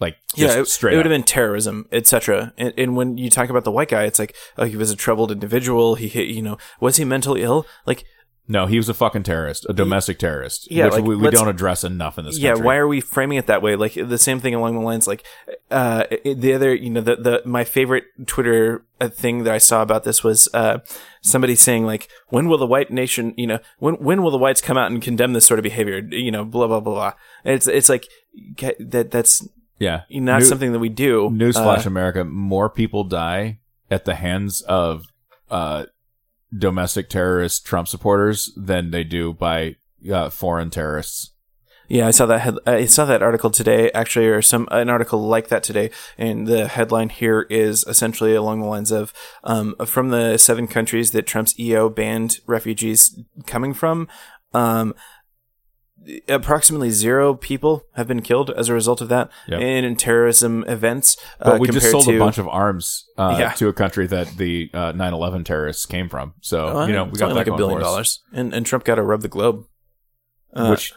Like 0.02 0.18
yeah, 0.36 0.60
it, 0.60 0.68
straight 0.68 0.96
it 0.96 0.98
would 0.98 1.06
up. 1.06 1.12
have 1.12 1.18
been 1.20 1.26
terrorism, 1.26 1.86
etc. 1.92 2.54
And, 2.58 2.74
and 2.76 2.96
when 2.98 3.18
you 3.18 3.30
talk 3.30 3.50
about 3.50 3.64
the 3.64 3.72
white 3.72 3.88
guy, 3.88 4.04
it's 4.04 4.18
like, 4.18 4.36
oh, 4.58 4.66
he 4.66 4.76
was 4.76 4.90
a 4.92 4.96
troubled 4.96 5.32
individual. 5.32 5.94
He 5.96 6.08
hit, 6.08 6.28
you 6.28 6.42
know, 6.42 6.58
was 6.80 6.98
he 6.98 7.06
mentally 7.06 7.44
ill? 7.44 7.66
Like, 7.86 8.04
No, 8.48 8.66
he 8.66 8.76
was 8.76 8.90
a 8.90 8.94
fucking 8.94 9.24
terrorist, 9.24 9.66
a 9.70 9.74
domestic 9.74 10.20
terrorist. 10.20 10.70
Yeah, 10.70 10.86
which 10.86 10.94
like, 10.96 11.04
we, 11.06 11.16
we 11.16 11.30
don't 11.30 11.48
address 11.48 11.84
enough 11.84 12.18
in 12.18 12.26
this 12.26 12.38
yeah, 12.38 12.52
country. 12.52 12.66
why 12.66 12.76
are 12.78 12.88
we 12.88 13.00
framing 13.00 13.38
it 13.38 13.48
that 13.48 13.62
way? 13.62 13.76
Like 13.76 13.94
the 13.94 14.18
same 14.18 14.40
thing 14.40 14.54
along 14.54 14.74
the 14.74 14.82
lines, 14.82 15.08
like 15.08 15.24
uh, 15.70 16.04
the 16.26 16.54
other, 16.54 16.76
you 16.76 16.90
know, 16.90 17.02
the 17.02 17.16
the 17.16 17.42
my 17.46 17.64
favorite 17.64 18.06
Twitter 18.26 18.84
uh, 19.00 19.08
thing 19.08 19.44
that 19.44 19.54
I 19.54 19.58
saw 19.58 19.82
about 19.82 20.04
this 20.04 20.24
was 20.24 20.50
uh, 20.54 20.80
somebody 21.22 21.56
saying 21.56 21.86
like, 21.86 22.10
when 22.28 22.50
will 22.50 22.58
the 22.58 22.68
white 22.68 22.92
nation, 22.92 23.34
you 23.38 23.48
know, 23.48 23.60
when 23.80 23.96
when 23.96 24.22
will 24.22 24.32
the 24.32 24.38
whites 24.38 24.60
come 24.60 24.78
out 24.78 24.92
and 24.92 25.02
condemn 25.02 25.34
this 25.34 25.46
sort 25.46 25.60
of 25.60 25.64
behavior? 25.64 26.00
You 26.00 26.32
know, 26.32 26.44
blah 26.44 26.68
blah 26.68 26.82
blah 26.82 26.94
blah. 26.94 27.14
It's 27.46 27.68
it's 27.68 27.90
like 27.90 28.08
that 28.80 29.12
that's 29.12 29.48
Yeah, 29.80 30.02
not 30.10 30.40
New- 30.40 30.46
something 30.46 30.74
that 30.74 30.80
we 30.80 30.90
do. 30.90 31.30
Newsflash, 31.30 31.86
Uh, 31.86 31.90
America: 31.90 32.26
more 32.26 32.70
people 32.70 33.06
die 33.06 33.60
at 33.90 34.04
the 34.06 34.16
hands 34.16 34.62
of 34.62 35.06
uh, 35.50 35.86
domestic 36.56 37.10
terrorist 37.10 37.66
Trump 37.66 37.88
supporters 37.88 38.52
than 38.56 38.92
they 38.92 39.04
do 39.04 39.34
by 39.34 39.76
uh, 40.12 40.30
foreign 40.30 40.70
terrorists. 40.70 41.32
Yeah, 41.88 42.08
I 42.08 42.12
saw 42.12 42.26
that. 42.28 42.58
I 42.66 42.86
saw 42.86 43.04
that 43.04 43.22
article 43.22 43.50
today, 43.50 43.92
actually, 43.92 44.28
or 44.28 44.42
some 44.42 44.66
an 44.72 44.90
article 44.90 45.28
like 45.28 45.50
that 45.50 45.62
today. 45.62 45.92
And 46.18 46.48
the 46.48 46.70
headline 46.70 47.10
here 47.10 47.46
is 47.50 47.84
essentially 47.86 48.34
along 48.34 48.62
the 48.62 48.68
lines 48.68 48.92
of 48.92 49.12
um, 49.44 49.76
from 49.86 50.08
the 50.08 50.38
seven 50.38 50.68
countries 50.68 51.12
that 51.12 51.28
Trump's 51.28 51.60
EO 51.60 51.90
banned 51.90 52.40
refugees 52.48 53.20
coming 53.46 53.74
from. 53.74 54.08
Um, 54.54 54.96
approximately 56.28 56.90
zero 56.90 57.34
people 57.36 57.86
have 57.94 58.08
been 58.08 58.22
killed 58.22 58.50
as 58.52 58.70
a 58.70 58.74
result 58.74 59.02
of 59.02 59.10
that 59.10 59.30
Yep. 59.48 59.62
in, 59.62 59.84
in 59.86 59.96
terrorism 59.96 60.64
events. 60.68 61.16
But 61.40 61.56
uh, 61.56 61.58
we 61.60 61.68
just 61.70 61.92
sold 61.92 62.06
to, 62.06 62.16
a 62.16 62.20
bunch 62.20 62.38
of 62.38 62.48
arms 62.48 63.06
uh, 63.18 63.38
Yeah. 63.40 63.52
to 63.54 63.68
a 63.68 63.74
country 63.74 64.08
that 64.08 64.28
the 64.38 64.70
uh, 64.74 64.94
9/11 64.94 65.46
terrorists 65.46 65.86
came 65.86 66.10
from. 66.10 66.34
So 66.42 66.80
Uh, 66.80 66.88
you 66.88 66.94
know 66.94 67.04
we 67.06 67.20
got 67.20 67.34
like 67.36 67.48
a 67.48 67.56
billion 67.56 67.80
dollars, 67.80 68.22
and 68.34 68.54
and 68.54 68.66
Trump 68.66 68.84
got 68.84 68.96
to 68.96 69.04
rub 69.04 69.22
the 69.22 69.28
globe. 69.28 69.66
Uh, 70.54 70.68
which 70.70 70.94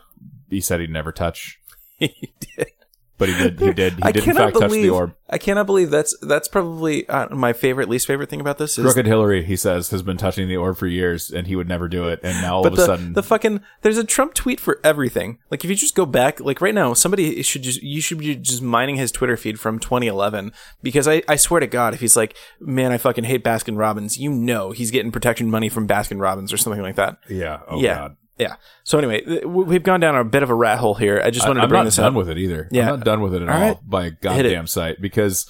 he 0.50 0.61
said 0.61 0.80
he'd 0.80 0.90
never 0.90 1.12
touch, 1.12 1.61
he 1.98 2.32
did. 2.57 2.68
But 3.16 3.28
he 3.28 3.34
did. 3.36 3.60
He 3.60 3.72
did. 3.72 3.94
He 3.94 4.02
I 4.02 4.12
did 4.12 4.26
in 4.26 4.34
fact 4.34 4.58
touch 4.58 4.70
the 4.70 4.90
orb. 4.90 5.14
I 5.30 5.38
cannot 5.38 5.66
believe 5.66 5.90
that's 5.90 6.16
that's 6.20 6.48
probably 6.48 7.08
uh, 7.08 7.34
my 7.34 7.52
favorite, 7.52 7.88
least 7.88 8.06
favorite 8.06 8.28
thing 8.28 8.40
about 8.40 8.58
this 8.58 8.76
is 8.76 8.84
Crooked 8.84 9.06
Hillary, 9.06 9.44
he 9.44 9.56
says, 9.56 9.90
has 9.90 10.02
been 10.02 10.16
touching 10.16 10.48
the 10.48 10.56
orb 10.56 10.76
for 10.76 10.86
years, 10.86 11.30
and 11.30 11.46
he 11.46 11.56
would 11.56 11.68
never 11.68 11.88
do 11.88 12.08
it. 12.08 12.20
And 12.22 12.40
now 12.40 12.56
all 12.56 12.66
of 12.66 12.74
the, 12.74 12.82
a 12.82 12.86
sudden, 12.86 13.12
the 13.12 13.22
fucking 13.22 13.60
there's 13.82 13.98
a 13.98 14.04
Trump 14.04 14.34
tweet 14.34 14.60
for 14.60 14.80
everything. 14.82 15.38
Like 15.50 15.64
if 15.64 15.70
you 15.70 15.76
just 15.76 15.94
go 15.94 16.06
back, 16.06 16.40
like 16.40 16.60
right 16.60 16.74
now, 16.74 16.92
somebody 16.94 17.40
should 17.42 17.62
just 17.62 17.82
you 17.82 18.00
should 18.00 18.18
be 18.18 18.34
just 18.34 18.62
mining 18.62 18.96
his 18.96 19.12
Twitter 19.12 19.36
feed 19.36 19.60
from 19.60 19.78
2011 19.78 20.52
because 20.82 21.06
I, 21.06 21.22
I 21.28 21.36
swear 21.36 21.60
to 21.60 21.66
God, 21.66 21.94
if 21.94 22.00
he's 22.00 22.16
like, 22.16 22.36
man, 22.60 22.92
I 22.92 22.98
fucking 22.98 23.24
hate 23.24 23.44
Baskin 23.44 23.78
Robbins, 23.78 24.18
you 24.18 24.30
know 24.30 24.72
he's 24.72 24.90
getting 24.90 25.12
protection 25.12 25.50
money 25.50 25.68
from 25.68 25.86
Baskin 25.86 26.20
Robbins 26.20 26.52
or 26.52 26.56
something 26.56 26.82
like 26.82 26.96
that. 26.96 27.18
yeah, 27.28 27.60
oh 27.68 27.80
yeah, 27.80 27.94
god, 27.94 28.16
yeah. 28.39 28.57
So 28.82 28.99
anyway, 28.99 29.45
we've 29.45 29.82
gone 29.82 30.01
down 30.01 30.16
a 30.16 30.24
bit 30.24 30.43
of 30.43 30.51
a 30.51 30.55
rat 30.55 30.78
hole 30.78 30.95
here. 30.95 31.20
I 31.24 31.30
just 31.30 31.47
wanted 31.47 31.61
am 31.62 31.68
to 31.68 31.72
bring 31.72 31.85
this 31.85 31.99
up. 31.99 32.07
I'm 32.07 32.14
not 32.14 32.20
done 32.20 32.28
with 32.28 32.37
it 32.37 32.41
either. 32.41 32.68
Yeah. 32.70 32.82
I'm 32.93 32.97
not 32.99 33.05
done 33.05 33.20
with 33.20 33.35
it 33.35 33.43
at 33.43 33.49
All 33.49 33.55
all, 33.55 33.61
right. 33.68 33.78
by 33.89 34.07
a 34.07 34.11
goddamn 34.11 34.66
sight. 34.66 35.01
Because 35.01 35.47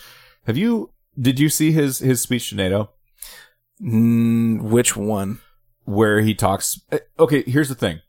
have 0.46 0.56
you? 0.56 0.90
Did 1.18 1.38
you 1.38 1.48
see 1.48 1.70
his 1.72 1.98
his 2.00 2.20
speech 2.20 2.50
to 2.50 2.56
NATO 2.56 2.90
Mm, 3.82 4.62
which 4.62 4.96
one 4.96 5.40
where 5.84 6.20
he 6.20 6.34
talks? 6.34 6.80
eh, 6.92 6.98
Okay, 7.18 7.42
here's 7.42 7.68
the 7.68 7.74
thing. 7.74 8.00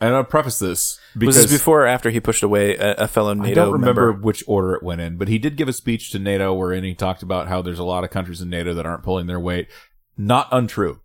And 0.00 0.14
I'll 0.14 0.24
preface 0.24 0.58
this 0.58 0.98
because 1.16 1.36
was 1.36 1.50
this 1.50 1.60
before 1.60 1.82
or 1.82 1.86
after 1.86 2.10
he 2.10 2.20
pushed 2.20 2.42
away 2.42 2.76
a, 2.76 2.94
a 2.94 3.08
fellow 3.08 3.32
NATO 3.32 3.50
I 3.50 3.54
don't 3.54 3.72
remember 3.72 4.12
member? 4.12 4.20
which 4.26 4.42
order 4.46 4.74
it 4.74 4.82
went 4.82 5.00
in, 5.00 5.16
but 5.16 5.28
he 5.28 5.38
did 5.38 5.56
give 5.56 5.68
a 5.68 5.72
speech 5.72 6.10
to 6.12 6.18
NATO 6.18 6.52
wherein 6.52 6.84
he 6.84 6.94
talked 6.94 7.22
about 7.22 7.48
how 7.48 7.62
there's 7.62 7.78
a 7.78 7.84
lot 7.84 8.04
of 8.04 8.10
countries 8.10 8.40
in 8.40 8.50
NATO 8.50 8.74
that 8.74 8.86
aren't 8.86 9.02
pulling 9.02 9.26
their 9.26 9.40
weight. 9.40 9.68
Not 10.16 10.48
untrue, 10.52 11.00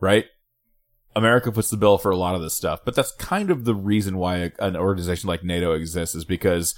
right? 0.00 0.26
America 1.14 1.52
puts 1.52 1.70
the 1.70 1.76
bill 1.76 1.98
for 1.98 2.10
a 2.10 2.16
lot 2.16 2.34
of 2.34 2.42
this 2.42 2.54
stuff, 2.54 2.80
but 2.84 2.94
that's 2.94 3.12
kind 3.12 3.50
of 3.50 3.64
the 3.64 3.74
reason 3.74 4.16
why 4.16 4.36
a, 4.36 4.50
an 4.58 4.76
organization 4.76 5.28
like 5.28 5.44
NATO 5.44 5.72
exists 5.72 6.14
is 6.14 6.24
because 6.24 6.74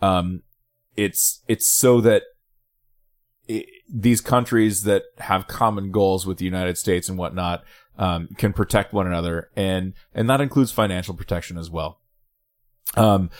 um, 0.00 0.42
it's 0.96 1.42
it's 1.48 1.66
so 1.66 2.00
that 2.00 2.22
i 3.48 3.64
these 3.90 4.20
countries 4.20 4.82
that 4.82 5.04
have 5.16 5.46
common 5.46 5.90
goals 5.90 6.26
with 6.26 6.36
the 6.36 6.44
United 6.44 6.76
States 6.76 7.08
and 7.08 7.16
whatnot 7.16 7.64
um, 7.96 8.28
can 8.36 8.52
protect 8.52 8.92
one 8.92 9.06
another, 9.06 9.50
and 9.56 9.94
and 10.14 10.28
that 10.28 10.40
includes 10.40 10.70
financial 10.70 11.14
protection 11.14 11.56
as 11.56 11.70
well. 11.70 12.00
Um, 12.96 13.30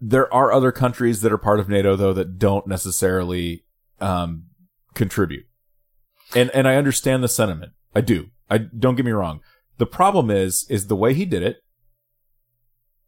there 0.00 0.32
are 0.34 0.52
other 0.52 0.72
countries 0.72 1.20
that 1.20 1.32
are 1.32 1.38
part 1.38 1.60
of 1.60 1.68
NATO 1.68 1.94
though 1.94 2.12
that 2.12 2.38
don't 2.38 2.66
necessarily 2.66 3.64
um, 4.00 4.46
contribute, 4.94 5.46
and 6.34 6.50
and 6.50 6.66
I 6.66 6.74
understand 6.74 7.22
the 7.22 7.28
sentiment. 7.28 7.72
I 7.94 8.00
do. 8.00 8.30
I 8.52 8.58
don't 8.58 8.96
get 8.96 9.06
me 9.06 9.12
wrong. 9.12 9.40
The 9.78 9.86
problem 9.86 10.30
is 10.30 10.66
is 10.68 10.86
the 10.86 10.96
way 10.96 11.14
he 11.14 11.24
did 11.24 11.42
it, 11.42 11.62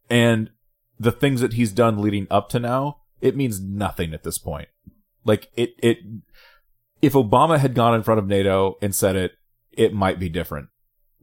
and 0.09 0.49
the 0.99 1.11
things 1.11 1.39
that 1.41 1.53
he's 1.53 1.71
done 1.71 2.01
leading 2.01 2.27
up 2.31 2.49
to 2.49 2.59
now. 2.59 2.97
It 3.21 3.35
means 3.35 3.61
nothing 3.61 4.13
at 4.13 4.23
this 4.23 4.37
point. 4.37 4.69
Like 5.23 5.49
it 5.55 5.75
it 5.77 5.99
if 7.01 7.13
Obama 7.13 7.59
had 7.59 7.75
gone 7.75 7.93
in 7.93 8.03
front 8.03 8.19
of 8.19 8.27
NATO 8.27 8.77
and 8.81 8.93
said 8.93 9.15
it, 9.15 9.33
it 9.71 9.93
might 9.93 10.19
be 10.19 10.29
different 10.29 10.69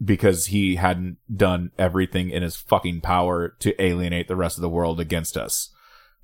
because 0.02 0.46
he 0.46 0.76
hadn't 0.76 1.18
done 1.34 1.72
everything 1.78 2.30
in 2.30 2.42
his 2.42 2.56
fucking 2.56 3.00
power 3.00 3.56
to 3.58 3.82
alienate 3.82 4.28
the 4.28 4.36
rest 4.36 4.56
of 4.56 4.62
the 4.62 4.68
world 4.68 5.00
against 5.00 5.36
us. 5.36 5.72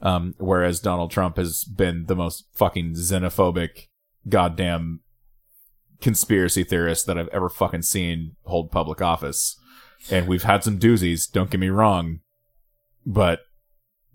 Um, 0.00 0.34
whereas 0.38 0.80
Donald 0.80 1.10
Trump 1.10 1.36
has 1.36 1.64
been 1.64 2.06
the 2.06 2.16
most 2.16 2.46
fucking 2.54 2.94
xenophobic, 2.94 3.88
goddamn 4.28 5.00
conspiracy 6.00 6.64
theorist 6.64 7.06
that 7.06 7.18
I've 7.18 7.28
ever 7.28 7.48
fucking 7.48 7.82
seen 7.82 8.36
hold 8.44 8.70
public 8.70 9.00
office. 9.00 9.58
And 10.10 10.28
we've 10.28 10.44
had 10.44 10.62
some 10.62 10.78
doozies, 10.78 11.30
don't 11.30 11.50
get 11.50 11.60
me 11.60 11.70
wrong, 11.70 12.20
but 13.04 13.40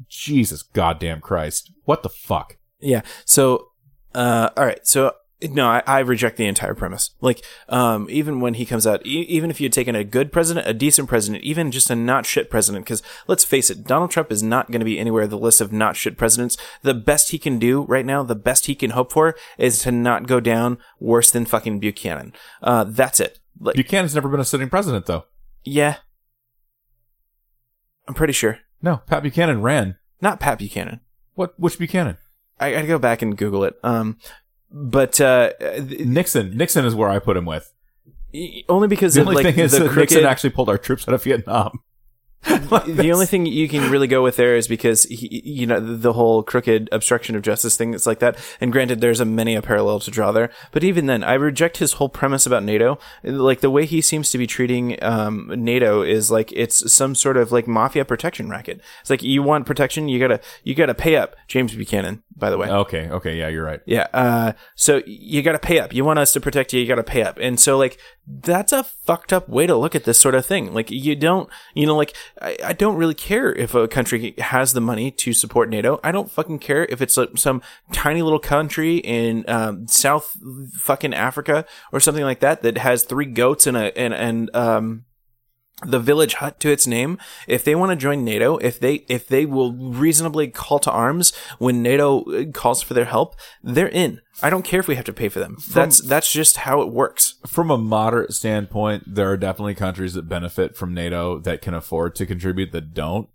Jesus 0.07 0.63
goddamn 0.63 1.21
Christ. 1.21 1.71
What 1.83 2.03
the 2.03 2.09
fuck? 2.09 2.57
Yeah. 2.79 3.01
So, 3.25 3.67
uh, 4.15 4.49
all 4.55 4.65
right. 4.65 4.85
So 4.87 5.13
No, 5.51 5.67
I, 5.67 5.83
I 5.85 5.99
reject 5.99 6.37
the 6.37 6.45
entire 6.45 6.73
premise. 6.73 7.11
Like, 7.19 7.43
um, 7.67 8.07
even 8.09 8.39
when 8.39 8.53
he 8.53 8.65
comes 8.65 8.87
out, 8.87 9.05
e- 9.05 9.25
even 9.27 9.49
if 9.49 9.59
you 9.59 9.65
had 9.65 9.73
taken 9.73 9.95
a 9.95 10.03
good 10.03 10.31
president, 10.31 10.67
a 10.67 10.73
decent 10.73 11.09
president, 11.09 11.43
even 11.43 11.71
just 11.71 11.89
a 11.89 11.95
not 11.95 12.25
shit 12.25 12.49
president, 12.49 12.85
because 12.85 13.03
let's 13.27 13.43
face 13.43 13.69
it, 13.69 13.83
Donald 13.83 14.09
Trump 14.11 14.31
is 14.31 14.41
not 14.41 14.71
going 14.71 14.79
to 14.79 14.85
be 14.85 14.97
anywhere 14.99 15.23
on 15.23 15.29
the 15.29 15.37
list 15.37 15.59
of 15.59 15.73
not 15.73 15.95
shit 15.97 16.17
presidents. 16.17 16.55
The 16.81 16.93
best 16.93 17.31
he 17.31 17.37
can 17.37 17.59
do 17.59 17.83
right 17.83 18.05
now, 18.05 18.23
the 18.23 18.35
best 18.35 18.67
he 18.67 18.75
can 18.75 18.91
hope 18.91 19.11
for, 19.11 19.35
is 19.57 19.79
to 19.79 19.91
not 19.91 20.27
go 20.27 20.39
down 20.39 20.77
worse 20.99 21.29
than 21.31 21.45
fucking 21.45 21.79
Buchanan. 21.79 22.33
Uh, 22.61 22.85
that's 22.85 23.19
it. 23.19 23.39
Like, 23.59 23.75
Buchanan's 23.75 24.15
never 24.15 24.29
been 24.29 24.39
a 24.39 24.45
sitting 24.45 24.69
president, 24.69 25.05
though. 25.07 25.25
yeah, 25.63 25.97
I'm 28.07 28.13
pretty 28.13 28.33
sure. 28.33 28.59
No, 28.81 28.97
Pat 29.07 29.23
Buchanan 29.23 29.61
ran. 29.61 29.97
Not 30.21 30.39
Pat 30.39 30.59
Buchanan. 30.59 30.99
What? 31.35 31.57
Which 31.59 31.77
Buchanan? 31.77 32.17
I 32.59 32.71
gotta 32.71 32.87
go 32.87 32.99
back 32.99 33.21
and 33.21 33.37
Google 33.37 33.63
it. 33.63 33.75
Um, 33.83 34.17
but 34.73 35.21
uh, 35.21 35.51
Nixon. 35.79 36.57
Nixon 36.57 36.83
is 36.85 36.95
where 36.95 37.09
I 37.09 37.19
put 37.19 37.37
him 37.37 37.45
with. 37.45 37.71
only 38.67 38.87
because 38.87 39.13
The 39.13 39.21
of, 39.21 39.27
only 39.27 39.43
like 39.43 39.55
thing 39.55 39.63
is 39.63 39.71
the 39.71 39.79
that 39.79 39.91
crooked, 39.91 40.11
Nixon 40.11 40.25
actually 40.25 40.49
pulled 40.49 40.67
our 40.69 40.77
troops 40.77 41.07
out 41.07 41.13
of 41.13 41.23
Vietnam. 41.23 41.79
the 42.87 43.11
only 43.13 43.25
thing 43.25 43.45
you 43.45 43.69
can 43.69 43.89
really 43.89 44.07
go 44.07 44.21
with 44.21 44.35
there 44.35 44.55
is 44.55 44.67
because 44.67 45.03
he, 45.03 45.41
you 45.45 45.65
know 45.65 45.79
the 45.79 46.13
whole 46.13 46.43
crooked 46.43 46.89
obstruction 46.91 47.35
of 47.35 47.41
justice 47.41 47.77
thing 47.77 47.91
that's 47.91 48.05
like 48.05 48.19
that. 48.19 48.37
And 48.59 48.71
granted, 48.71 48.99
there's 48.99 49.19
a 49.19 49.25
many 49.25 49.55
a 49.55 49.61
parallel 49.61 49.99
to 50.01 50.11
draw 50.11 50.31
there, 50.31 50.49
but 50.71 50.83
even 50.83 51.05
then, 51.05 51.23
I 51.23 51.35
reject 51.35 51.77
his 51.77 51.93
whole 51.93 52.09
premise 52.09 52.45
about 52.45 52.63
NATO. 52.63 52.99
Like 53.23 53.61
the 53.61 53.69
way 53.69 53.85
he 53.85 54.01
seems 54.01 54.29
to 54.31 54.37
be 54.37 54.45
treating 54.45 55.01
um, 55.01 55.51
NATO 55.55 56.01
is 56.01 56.31
like 56.31 56.51
it's 56.51 56.91
some 56.91 57.15
sort 57.15 57.37
of 57.37 57.51
like 57.51 57.67
mafia 57.67 58.03
protection 58.03 58.49
racket. 58.49 58.81
It's 59.01 59.09
like 59.09 59.23
you 59.23 59.41
want 59.41 59.65
protection, 59.65 60.09
you 60.09 60.19
gotta 60.19 60.41
you 60.63 60.75
gotta 60.75 60.95
pay 60.95 61.15
up. 61.15 61.35
James 61.47 61.75
Buchanan, 61.75 62.23
by 62.35 62.49
the 62.49 62.57
way. 62.57 62.69
Okay. 62.69 63.09
Okay. 63.09 63.37
Yeah, 63.37 63.47
you're 63.47 63.63
right. 63.63 63.81
Yeah. 63.85 64.07
Uh, 64.13 64.53
so 64.75 65.01
you 65.05 65.41
got 65.41 65.53
to 65.53 65.59
pay 65.59 65.79
up. 65.79 65.93
You 65.93 66.03
want 66.03 66.19
us 66.19 66.33
to 66.33 66.41
protect 66.41 66.73
you. 66.73 66.79
You 66.79 66.87
got 66.87 66.95
to 66.95 67.03
pay 67.03 67.23
up. 67.23 67.37
And 67.39 67.59
so 67.59 67.77
like 67.77 67.97
that's 68.25 68.71
a 68.71 68.83
fucked 68.83 69.33
up 69.33 69.49
way 69.49 69.67
to 69.67 69.75
look 69.75 69.95
at 69.95 70.05
this 70.05 70.17
sort 70.17 70.35
of 70.35 70.45
thing. 70.45 70.73
Like 70.73 70.89
you 70.89 71.15
don't, 71.15 71.49
you 71.73 71.85
know, 71.85 71.95
like 71.95 72.15
I, 72.41 72.57
I 72.63 72.73
don't 72.73 72.95
really 72.95 73.13
care 73.13 73.53
if 73.53 73.75
a 73.75 73.87
country 73.87 74.33
has 74.37 74.73
the 74.73 74.81
money 74.81 75.11
to 75.11 75.33
support 75.33 75.69
NATO. 75.69 75.99
I 76.03 76.11
don't 76.11 76.31
fucking 76.31 76.59
care 76.59 76.85
if 76.85 77.01
it's 77.01 77.17
some 77.35 77.61
tiny 77.91 78.21
little 78.21 78.39
country 78.39 78.97
in 78.97 79.45
um, 79.47 79.87
South 79.87 80.37
fucking 80.73 81.13
Africa 81.13 81.65
or 81.91 81.99
something 81.99 82.23
like 82.23 82.39
that 82.39 82.61
that 82.63 82.77
has 82.77 83.03
three 83.03 83.25
goats 83.25 83.67
and 83.67 83.77
a 83.77 83.97
and 83.97 84.13
and 84.13 84.55
um 84.55 85.05
the 85.85 85.99
village 85.99 86.35
hut 86.35 86.59
to 86.59 86.69
its 86.69 86.85
name 86.87 87.17
if 87.47 87.63
they 87.63 87.73
want 87.75 87.89
to 87.89 87.95
join 87.95 88.23
nato 88.23 88.57
if 88.57 88.79
they 88.79 88.95
if 89.09 89.27
they 89.27 89.45
will 89.45 89.73
reasonably 89.73 90.47
call 90.47 90.79
to 90.79 90.89
arms 90.91 91.33
when 91.57 91.81
nato 91.81 92.21
uh, 92.31 92.45
calls 92.53 92.81
for 92.81 92.93
their 92.93 93.05
help 93.05 93.35
they're 93.63 93.89
in 93.89 94.21
i 94.41 94.49
don't 94.49 94.63
care 94.63 94.79
if 94.79 94.87
we 94.87 94.95
have 94.95 95.03
to 95.03 95.11
pay 95.11 95.27
for 95.27 95.39
them 95.39 95.57
that's 95.73 95.99
that's 96.03 96.31
just 96.31 96.57
how 96.57 96.79
it 96.81 96.89
works 96.89 97.35
From 97.47 97.69
a 97.71 97.77
moderate 97.77 98.33
standpoint, 98.33 99.03
there 99.15 99.29
are 99.31 99.35
definitely 99.37 99.73
countries 99.75 100.13
that 100.13 100.29
benefit 100.29 100.77
from 100.77 100.93
NATO 100.93 101.39
that 101.39 101.61
can 101.61 101.73
afford 101.73 102.15
to 102.15 102.25
contribute 102.25 102.71
that 102.71 102.93
don't. 102.93 103.27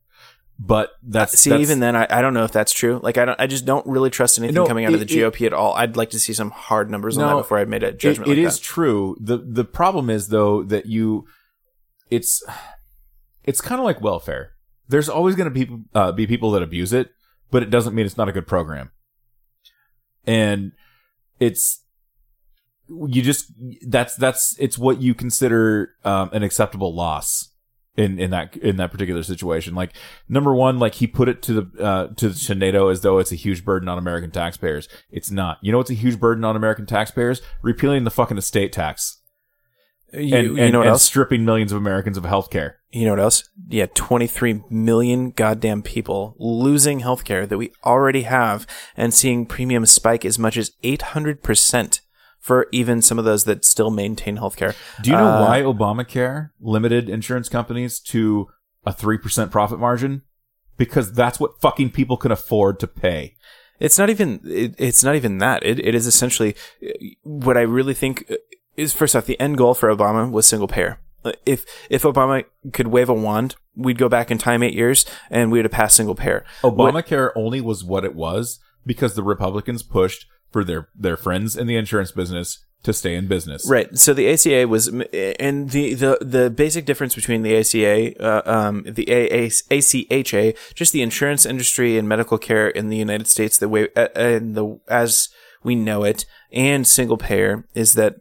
But 0.61 0.91
that's 1.03 1.39
see 1.39 1.51
that's- 1.51 1.63
even 1.69 1.79
then 1.81 1.95
I, 1.95 2.07
I 2.11 2.21
don't 2.23 2.35
know 2.35 2.43
if 2.45 2.51
that's 2.53 2.73
true 2.73 2.99
like 3.03 3.17
i 3.19 3.25
don't 3.25 3.39
i 3.41 3.47
just 3.47 3.65
don't 3.65 3.87
really 3.87 4.11
trust 4.11 4.39
anything 4.39 4.55
No, 4.57 4.67
coming 4.67 4.85
out 4.87 4.93
of 4.95 4.99
the 5.01 5.07
it- 5.07 5.13
it- 5.13 5.33
gop 5.35 5.47
at 5.47 5.53
all 5.53 5.75
i'd 5.75 5.97
like 5.97 6.11
to 6.11 6.19
see 6.19 6.33
some 6.33 6.51
hard 6.51 6.91
numbers 6.91 7.17
on 7.19 7.29
that 7.29 7.37
before 7.43 7.59
i 7.59 7.65
made 7.65 7.85
a 7.85 7.89
It- 7.89 7.99
judgment 8.01 8.29
it 8.31 8.37
like 8.39 8.47
is 8.47 8.59
that. 8.59 8.65
true. 8.65 9.17
the 9.21 9.37
The 9.39 9.65
problem 9.65 10.11
is 10.11 10.29
though 10.29 10.63
that 10.65 10.87
you, 10.87 11.27
it's, 12.11 12.43
it's 13.45 13.61
kind 13.61 13.81
of 13.81 13.85
like 13.85 14.01
welfare. 14.01 14.53
There's 14.89 15.09
always 15.09 15.35
going 15.35 15.53
to 15.53 15.67
be 15.67 15.85
uh, 15.95 16.13
be 16.13 16.27
people 16.27 16.51
that 16.53 16.63
abuse 16.63 16.93
it, 16.93 17.11
but 17.51 17.63
it 17.63 17.71
doesn't 17.71 17.95
mean 17.95 18.07
it's 18.07 18.17
not 18.17 18.29
a 18.29 18.33
good 18.33 18.47
program. 18.47 18.91
And 20.27 20.73
it's 21.39 21.85
you 22.89 23.23
just 23.23 23.53
that's 23.87 24.17
that's 24.17 24.57
it's 24.59 24.79
what 24.79 25.01
you 25.01 25.15
consider 25.15 25.95
um, 26.05 26.31
an 26.33 26.43
acceptable 26.43 26.95
loss 26.95 27.51
in 27.97 28.19
in 28.19 28.31
that 28.31 28.57
in 28.57 28.77
that 28.77 28.91
particular 28.91 29.23
situation. 29.23 29.75
Like 29.75 29.93
number 30.29 30.55
one, 30.55 30.79
like 30.79 30.95
he 30.95 31.07
put 31.07 31.29
it 31.29 31.43
to 31.43 31.53
the 31.53 31.85
uh, 31.85 32.07
to, 32.15 32.33
to 32.33 32.55
NATO 32.55 32.89
as 32.89 33.03
though 33.03 33.19
it's 33.19 33.33
a 33.33 33.37
huge 33.37 33.65
burden 33.65 33.89
on 33.89 33.99
American 33.99 34.31
taxpayers. 34.31 34.89
It's 35.11 35.31
not. 35.31 35.59
You 35.61 35.73
know, 35.73 35.79
what's 35.79 35.91
a 35.91 35.95
huge 35.95 36.19
burden 36.19 36.45
on 36.45 36.57
American 36.57 36.87
taxpayers? 36.87 37.43
Repealing 37.63 38.05
the 38.05 38.11
fucking 38.11 38.39
estate 38.39 38.73
tax 38.73 39.18
you, 40.13 40.37
and, 40.37 40.57
you 40.57 40.63
and, 40.63 40.73
know 40.73 40.79
what 40.79 40.87
and 40.87 40.93
else 40.93 41.03
stripping 41.03 41.45
millions 41.45 41.73
of 41.73 41.79
Americans 41.79 42.17
of 42.17 42.25
health 42.25 42.51
care. 42.51 42.79
You 42.91 43.05
know 43.05 43.13
what 43.13 43.21
else? 43.21 43.49
Yeah, 43.69 43.87
23 43.95 44.63
million 44.71 45.31
goddamn 45.31 45.83
people 45.83 46.35
losing 46.39 47.01
healthcare 47.01 47.47
that 47.49 47.59
we 47.59 47.73
already 47.85 48.23
have 48.23 48.67
and 48.97 49.13
seeing 49.13 49.45
premiums 49.45 49.91
spike 49.91 50.25
as 50.25 50.39
much 50.39 50.57
as 50.57 50.73
800% 50.83 52.01
for 52.41 52.67
even 52.73 53.03
some 53.03 53.19
of 53.19 53.25
those 53.27 53.45
that 53.45 53.65
still 53.65 53.91
maintain 53.91 54.39
healthcare. 54.39 54.75
Do 55.03 55.11
you 55.11 55.17
know 55.17 55.27
Uh, 55.27 55.45
why 55.45 55.61
Obamacare 55.61 56.51
limited 56.61 57.09
insurance 57.11 57.49
companies 57.49 58.01
to 58.01 58.47
a 58.87 58.93
three 58.93 59.19
percent 59.19 59.51
profit 59.51 59.79
margin? 59.79 60.23
Because 60.79 61.13
that's 61.13 61.39
what 61.41 61.61
fucking 61.61 61.91
people 61.91 62.17
can 62.17 62.33
afford 62.33 62.81
to 62.81 62.87
pay. 62.87 63.35
It's 63.81 63.99
not 63.99 64.09
even 64.09 64.41
it, 64.45 64.75
it's 64.79 65.05
not 65.05 65.15
even 65.17 65.39
that. 65.39 65.65
It, 65.65 65.79
it 65.85 65.95
is 65.95 66.07
essentially 66.07 66.55
uh, 66.83 66.89
what 67.23 67.57
I 67.57 67.63
really 67.63 67.95
think 67.95 68.25
uh, 68.31 68.37
is 68.79 68.93
first 68.95 69.15
off 69.17 69.27
the 69.27 69.39
end 69.41 69.59
goal 69.59 69.75
for 69.75 69.95
Obama 69.95 70.31
was 70.31 70.47
single 70.47 70.69
payer. 70.69 70.99
Uh, 71.25 71.33
If 71.45 71.65
if 71.91 72.03
Obama 72.03 72.45
could 72.73 72.87
wave 72.89 73.09
a 73.09 73.15
wand, 73.15 73.57
we'd 73.77 73.99
go 73.99 74.09
back 74.09 74.31
in 74.31 74.39
time 74.39 74.63
8 74.63 74.73
years 74.73 75.05
and 75.31 75.51
we'd 75.53 75.65
have 75.65 75.73
passed 75.73 75.97
single 75.97 76.15
payer. 76.15 76.45
What- 76.63 76.95
Obamacare 76.95 77.31
only 77.37 77.61
was 77.61 77.85
what 77.85 78.05
it 78.05 78.15
was 78.15 78.61
because 78.87 79.15
the 79.15 79.23
Republicans 79.23 79.83
pushed 79.83 80.27
for 80.51 80.65
their 80.65 80.89
their 80.95 81.17
friends 81.17 81.57
in 81.57 81.67
the 81.67 81.77
insurance 81.77 82.13
business 82.13 82.65
to 82.85 82.93
stay 82.93 83.17
in 83.17 83.27
business. 83.27 83.69
Right. 83.69 83.99
So 83.99 84.15
the 84.15 84.29
ACA 84.33 84.69
was, 84.69 84.87
and 84.87 85.71
the 85.71 85.95
the 85.95 86.19
the 86.21 86.49
basic 86.49 86.85
difference 86.87 87.15
between 87.15 87.43
the 87.43 87.57
ACA, 87.57 88.15
uh, 88.23 88.43
um, 88.47 88.85
the 88.87 89.05
ACHA, 89.71 90.57
just 90.75 90.93
the 90.93 91.03
insurance 91.03 91.45
industry 91.45 91.99
and 91.99 92.09
medical 92.09 92.39
care 92.39 92.69
in 92.69 92.89
the 92.89 92.97
United 92.97 93.27
States, 93.27 93.59
the 93.59 93.69
way 93.69 93.89
uh, 93.97 94.09
and 94.15 94.55
the 94.55 94.79
as 94.89 95.29
we 95.65 95.75
know 95.75 96.05
it, 96.05 96.25
and 96.53 96.87
single 96.87 97.17
payer 97.17 97.67
is 97.75 97.95
that 97.95 98.15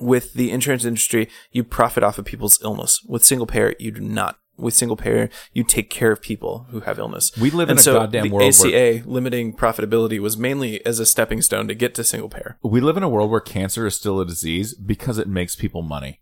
with 0.00 0.34
the 0.34 0.50
insurance 0.50 0.84
industry, 0.84 1.28
you 1.50 1.64
profit 1.64 2.02
off 2.02 2.18
of 2.18 2.24
people's 2.24 2.62
illness. 2.62 3.02
With 3.06 3.24
single 3.24 3.46
payer, 3.46 3.74
you 3.78 3.90
do 3.90 4.00
not. 4.00 4.38
With 4.58 4.74
single 4.74 4.96
payer, 4.96 5.30
you 5.54 5.64
take 5.64 5.88
care 5.90 6.12
of 6.12 6.20
people 6.20 6.66
who 6.70 6.80
have 6.80 6.98
illness. 6.98 7.32
We 7.40 7.50
live 7.50 7.68
in 7.68 7.72
and 7.72 7.80
a 7.80 7.82
so 7.82 7.94
goddamn 7.94 8.28
the 8.28 8.34
world 8.34 8.48
ACA 8.50 8.68
where- 8.68 9.02
limiting 9.06 9.54
profitability 9.54 10.18
was 10.20 10.36
mainly 10.36 10.84
as 10.84 10.98
a 10.98 11.06
stepping 11.06 11.40
stone 11.40 11.68
to 11.68 11.74
get 11.74 11.94
to 11.94 12.04
single 12.04 12.28
payer. 12.28 12.58
We 12.62 12.80
live 12.80 12.96
in 12.96 13.02
a 13.02 13.08
world 13.08 13.30
where 13.30 13.40
cancer 13.40 13.86
is 13.86 13.96
still 13.96 14.20
a 14.20 14.26
disease 14.26 14.74
because 14.74 15.18
it 15.18 15.26
makes 15.26 15.56
people 15.56 15.82
money. 15.82 16.20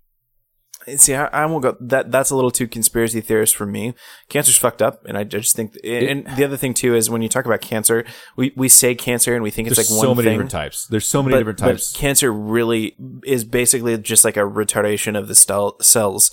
See, 0.96 1.14
I, 1.14 1.26
I 1.26 1.46
won't 1.46 1.62
go. 1.62 1.76
That 1.78 2.10
that's 2.10 2.30
a 2.30 2.34
little 2.34 2.50
too 2.50 2.66
conspiracy 2.66 3.20
theorist 3.20 3.54
for 3.54 3.66
me. 3.66 3.94
Cancer's 4.30 4.56
fucked 4.56 4.80
up, 4.80 5.04
and 5.04 5.16
I 5.18 5.24
just 5.24 5.54
think. 5.54 5.74
And 5.84 6.26
the 6.36 6.44
other 6.44 6.56
thing 6.56 6.72
too 6.72 6.94
is 6.94 7.10
when 7.10 7.20
you 7.20 7.28
talk 7.28 7.44
about 7.44 7.60
cancer, 7.60 8.04
we, 8.34 8.52
we 8.56 8.68
say 8.68 8.94
cancer 8.94 9.34
and 9.34 9.42
we 9.42 9.50
think 9.50 9.68
it's 9.68 9.76
There's 9.76 9.90
like 9.90 9.98
one 9.98 10.06
thing. 10.06 10.10
so 10.10 10.14
many 10.14 10.24
thing. 10.26 10.32
different 10.34 10.50
types. 10.50 10.86
There's 10.86 11.06
so 11.06 11.22
many 11.22 11.34
but, 11.34 11.38
different 11.40 11.58
but 11.60 11.66
types. 11.66 11.92
cancer 11.92 12.32
really 12.32 12.96
is 13.24 13.44
basically 13.44 13.96
just 13.98 14.24
like 14.24 14.38
a 14.38 14.40
retardation 14.40 15.18
of 15.18 15.28
the 15.28 15.34
stel- 15.34 15.78
cells, 15.82 16.30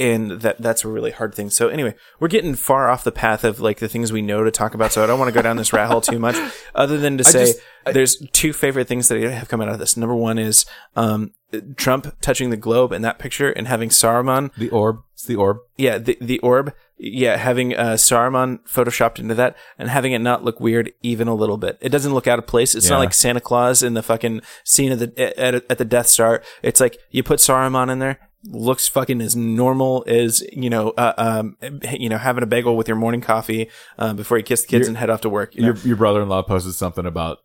and 0.00 0.32
that 0.40 0.60
that's 0.60 0.84
a 0.84 0.88
really 0.88 1.12
hard 1.12 1.34
thing. 1.34 1.48
So 1.48 1.68
anyway, 1.68 1.94
we're 2.18 2.28
getting 2.28 2.56
far 2.56 2.90
off 2.90 3.04
the 3.04 3.12
path 3.12 3.44
of 3.44 3.60
like 3.60 3.78
the 3.78 3.88
things 3.88 4.12
we 4.12 4.22
know 4.22 4.42
to 4.42 4.50
talk 4.50 4.74
about. 4.74 4.92
So 4.92 5.04
I 5.04 5.06
don't 5.06 5.20
want 5.20 5.28
to 5.28 5.34
go 5.34 5.42
down 5.42 5.56
this 5.56 5.72
rat 5.72 5.88
hole 5.88 6.00
too 6.00 6.18
much, 6.18 6.36
other 6.74 6.98
than 6.98 7.16
to 7.18 7.24
say 7.24 7.46
just- 7.46 7.58
I- 7.86 7.92
there's 7.92 8.16
two 8.32 8.52
favorite 8.54 8.88
things 8.88 9.08
that 9.08 9.20
have 9.22 9.48
come 9.48 9.60
out 9.60 9.68
of 9.68 9.78
this. 9.78 9.94
Number 9.96 10.14
one 10.16 10.38
is 10.38 10.64
um, 10.96 11.32
Trump 11.76 12.14
touching 12.20 12.50
the 12.50 12.56
globe 12.56 12.92
in 12.92 13.02
that 13.02 13.18
picture 13.18 13.50
and 13.50 13.66
having 13.68 13.88
Saruman 13.88 14.52
the 14.56 14.70
orb. 14.70 15.02
It's 15.14 15.24
the 15.26 15.36
orb. 15.36 15.58
yeah, 15.76 15.98
the 15.98 16.16
the 16.20 16.38
orb. 16.40 16.72
Yeah, 16.96 17.36
having 17.36 17.74
uh, 17.74 17.94
Saruman 17.94 18.60
photoshopped 18.68 19.18
into 19.18 19.34
that 19.34 19.56
and 19.78 19.88
having 19.90 20.12
it 20.12 20.20
not 20.20 20.44
look 20.44 20.60
weird 20.60 20.92
even 21.02 21.26
a 21.26 21.34
little 21.34 21.56
bit. 21.56 21.76
It 21.80 21.88
doesn't 21.88 22.14
look 22.14 22.28
out 22.28 22.38
of 22.38 22.46
place. 22.46 22.74
It's 22.74 22.86
Yeah. 22.86 22.90
not 22.92 22.98
like 23.00 23.12
Santa 23.14 23.40
Claus 23.40 23.82
in 23.82 23.94
the 23.94 24.02
fucking 24.02 24.42
scene 24.62 24.92
of 24.92 25.00
the 25.00 25.38
at, 25.38 25.54
at 25.68 25.78
the 25.78 25.84
Death 25.84 26.06
Star. 26.06 26.42
It's 26.62 26.80
like 26.80 26.98
you 27.10 27.22
put 27.24 27.40
Saruman 27.40 27.90
in 27.90 27.98
there, 27.98 28.20
looks 28.44 28.86
fucking 28.86 29.20
as 29.20 29.34
normal 29.34 30.04
as 30.06 30.42
you 30.52 30.70
know, 30.70 30.90
uh, 30.96 31.14
um, 31.16 31.56
you 31.92 32.08
know, 32.08 32.18
having 32.18 32.44
a 32.44 32.46
bagel 32.46 32.76
with 32.76 32.86
your 32.86 32.96
morning 32.96 33.20
coffee 33.20 33.68
uh, 33.98 34.14
before 34.14 34.38
you 34.38 34.44
kiss 34.44 34.62
the 34.62 34.68
kids 34.68 34.82
Your- 34.82 34.88
and 34.90 34.96
head 34.98 35.10
off 35.10 35.20
to 35.22 35.28
work. 35.28 35.54
You 35.56 35.62
know? 35.62 35.66
Your 35.68 35.76
your 35.78 35.96
brother-in-law 35.96 36.42
posted 36.42 36.74
something 36.74 37.06
about 37.06 37.38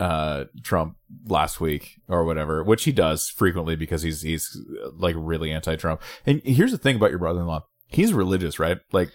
uh 0.00 0.44
Trump 0.62 0.96
last 1.26 1.60
week 1.60 2.00
or 2.08 2.24
whatever, 2.24 2.62
which 2.62 2.84
he 2.84 2.92
does 2.92 3.28
frequently 3.28 3.76
because 3.76 4.02
he's 4.02 4.22
he's 4.22 4.60
like 4.94 5.14
really 5.18 5.52
anti-Trump. 5.52 6.02
And 6.26 6.42
here's 6.44 6.72
the 6.72 6.78
thing 6.78 6.96
about 6.96 7.10
your 7.10 7.18
brother-in-law: 7.18 7.64
he's 7.88 8.12
religious, 8.12 8.58
right? 8.58 8.78
Like, 8.92 9.10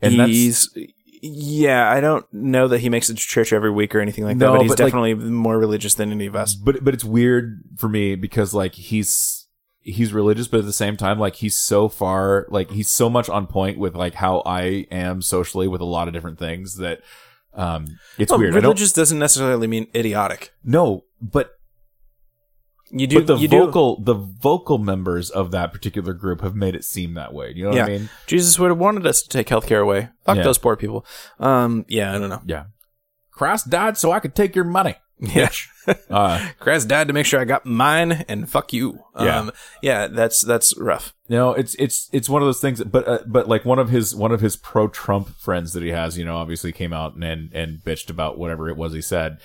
and 0.00 0.18
that's 0.18 0.30
He's 0.30 0.68
yeah, 1.26 1.90
I 1.90 2.00
don't 2.00 2.26
know 2.34 2.68
that 2.68 2.80
he 2.80 2.90
makes 2.90 3.08
it 3.08 3.14
to 3.16 3.22
church 3.22 3.52
every 3.52 3.70
week 3.70 3.94
or 3.94 4.00
anything 4.00 4.24
like 4.24 4.36
No, 4.36 4.52
that, 4.52 4.58
but 4.58 4.62
he's 4.62 4.70
but, 4.72 4.78
like- 4.80 4.86
definitely 4.92 5.14
more 5.14 5.58
religious 5.58 5.94
than 5.94 6.10
any 6.12 6.26
of 6.26 6.36
us. 6.36 6.54
but 6.54 6.84
but 6.84 6.92
it's 6.94 7.04
weird 7.04 7.62
for 7.78 7.88
me 7.88 8.14
because 8.14 8.52
like 8.52 8.74
he's 8.74 9.46
he's 9.80 10.14
religious 10.14 10.48
but 10.48 10.60
at 10.60 10.64
the 10.66 10.72
same 10.72 10.96
time 10.96 11.18
like 11.18 11.36
he's 11.36 11.54
so 11.60 11.90
far 11.90 12.46
like 12.48 12.70
he's 12.70 12.88
so 12.88 13.10
much 13.10 13.28
on 13.28 13.46
point 13.46 13.78
with 13.78 13.94
like 13.94 14.14
how 14.14 14.42
I 14.46 14.86
am 14.90 15.20
socially 15.20 15.68
with 15.68 15.82
a 15.82 15.84
lot 15.86 16.08
of 16.08 16.14
different 16.14 16.38
things 16.38 16.76
that 16.76 17.00
um 17.54 17.86
it's 18.18 18.30
Well, 18.30 18.40
weird. 18.40 18.54
Religious 18.54 18.92
doesn't 18.92 19.18
necessarily 19.18 19.66
mean 19.66 19.86
idiotic. 19.94 20.52
no, 20.64 21.04
but 21.20 21.50
You 22.90 23.06
do. 23.06 23.16
but 23.20 23.26
the 23.26 23.36
you 23.36 23.48
do. 23.48 23.58
vocal 23.66 24.00
the 24.00 24.14
vocal 24.14 24.78
members 24.78 25.30
of 25.30 25.50
that 25.52 25.72
particular 25.72 26.12
group 26.12 26.40
have 26.42 26.54
made 26.54 26.74
it 26.74 26.84
seem 26.84 27.14
that 27.14 27.32
way. 27.32 27.52
You 27.54 27.64
know 27.64 27.70
what 27.70 27.80
I 27.80 27.86
mean? 27.88 28.08
Jesus 28.26 28.58
would 28.58 28.70
have 28.70 28.78
wanted 28.78 29.06
us 29.06 29.22
to 29.22 29.28
take 29.28 29.48
healthcare 29.48 29.82
away. 29.82 30.10
Fuck 30.24 30.36
Yeah. 30.36 30.42
those 30.44 30.58
poor 30.58 30.76
people. 30.76 31.04
Um. 31.40 31.84
Yeah. 31.88 32.14
I 32.14 32.18
don't 32.18 32.28
know. 32.28 32.42
Yeah. 32.46 32.64
Christ 33.30 33.68
died 33.70 33.98
so 33.98 34.12
I 34.12 34.20
could 34.20 34.34
take 34.34 34.54
your 34.54 34.64
money. 34.64 34.94
Yeah. 35.26 35.50
Uh, 36.08 36.48
Christ 36.60 36.88
died 36.88 37.08
to 37.08 37.12
make 37.12 37.26
sure 37.26 37.38
I 37.38 37.44
got 37.44 37.66
mine, 37.66 38.24
and 38.26 38.48
fuck 38.48 38.72
you. 38.72 39.04
Yeah. 39.20 39.40
Um. 39.40 39.52
Yeah. 39.82 40.06
That's 40.06 40.40
that's 40.40 40.74
rough. 40.78 41.12
you 41.28 41.36
know, 41.36 41.52
it's 41.52 41.74
it's 41.74 42.08
it's 42.10 42.26
one 42.26 42.40
of 42.40 42.46
those 42.46 42.60
things. 42.62 42.82
But 42.82 43.06
uh, 43.06 43.18
but 43.26 43.48
like 43.50 43.66
one 43.66 43.78
of 43.78 43.90
his 43.90 44.14
one 44.14 44.32
of 44.32 44.40
his 44.40 44.56
pro 44.56 44.88
Trump 44.88 45.36
friends 45.36 45.74
that 45.74 45.82
he 45.82 45.90
has, 45.90 46.16
you 46.16 46.24
know, 46.24 46.38
obviously 46.38 46.72
came 46.72 46.94
out 46.94 47.16
and, 47.16 47.22
and 47.22 47.52
and 47.52 47.78
bitched 47.80 48.08
about 48.08 48.38
whatever 48.38 48.70
it 48.70 48.78
was 48.78 48.94
he 48.94 49.02
said. 49.02 49.40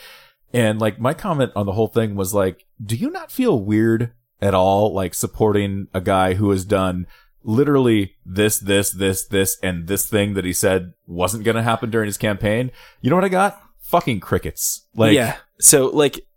And 0.54 0.80
like 0.80 0.98
my 0.98 1.14
comment 1.14 1.52
on 1.58 1.66
the 1.66 1.74
whole 1.74 1.88
thing 1.88 2.16
was 2.16 2.34
like, 2.34 2.66
do 2.82 2.96
you 2.96 3.10
not 3.10 3.34
feel 3.34 3.60
weird 3.62 4.14
at 4.42 4.54
all, 4.54 4.94
like 4.94 5.14
supporting 5.14 5.88
a 5.94 6.00
guy 6.00 6.36
who 6.36 6.52
has 6.52 6.64
done 6.64 7.06
literally 7.44 8.16
this, 8.26 8.60
this, 8.60 8.92
this, 8.92 9.26
this, 9.26 9.58
and 9.62 9.88
this 9.88 10.08
thing 10.08 10.34
that 10.36 10.46
he 10.46 10.54
said 10.54 10.94
wasn't 11.06 11.44
going 11.44 11.56
to 11.56 11.64
happen 11.64 11.90
during 11.90 12.08
his 12.08 12.18
campaign? 12.18 12.72
You 13.02 13.10
know 13.10 13.16
what 13.18 13.26
I 13.26 13.30
got? 13.30 13.62
Fucking 13.90 14.20
crickets. 14.20 14.86
Like, 14.96 15.16
yeah. 15.16 15.38
So 15.60 15.88
like, 15.88 16.28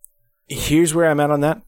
here's 0.48 0.94
where 0.94 1.10
I'm 1.10 1.20
at 1.20 1.30
on 1.30 1.40
that. 1.40 1.60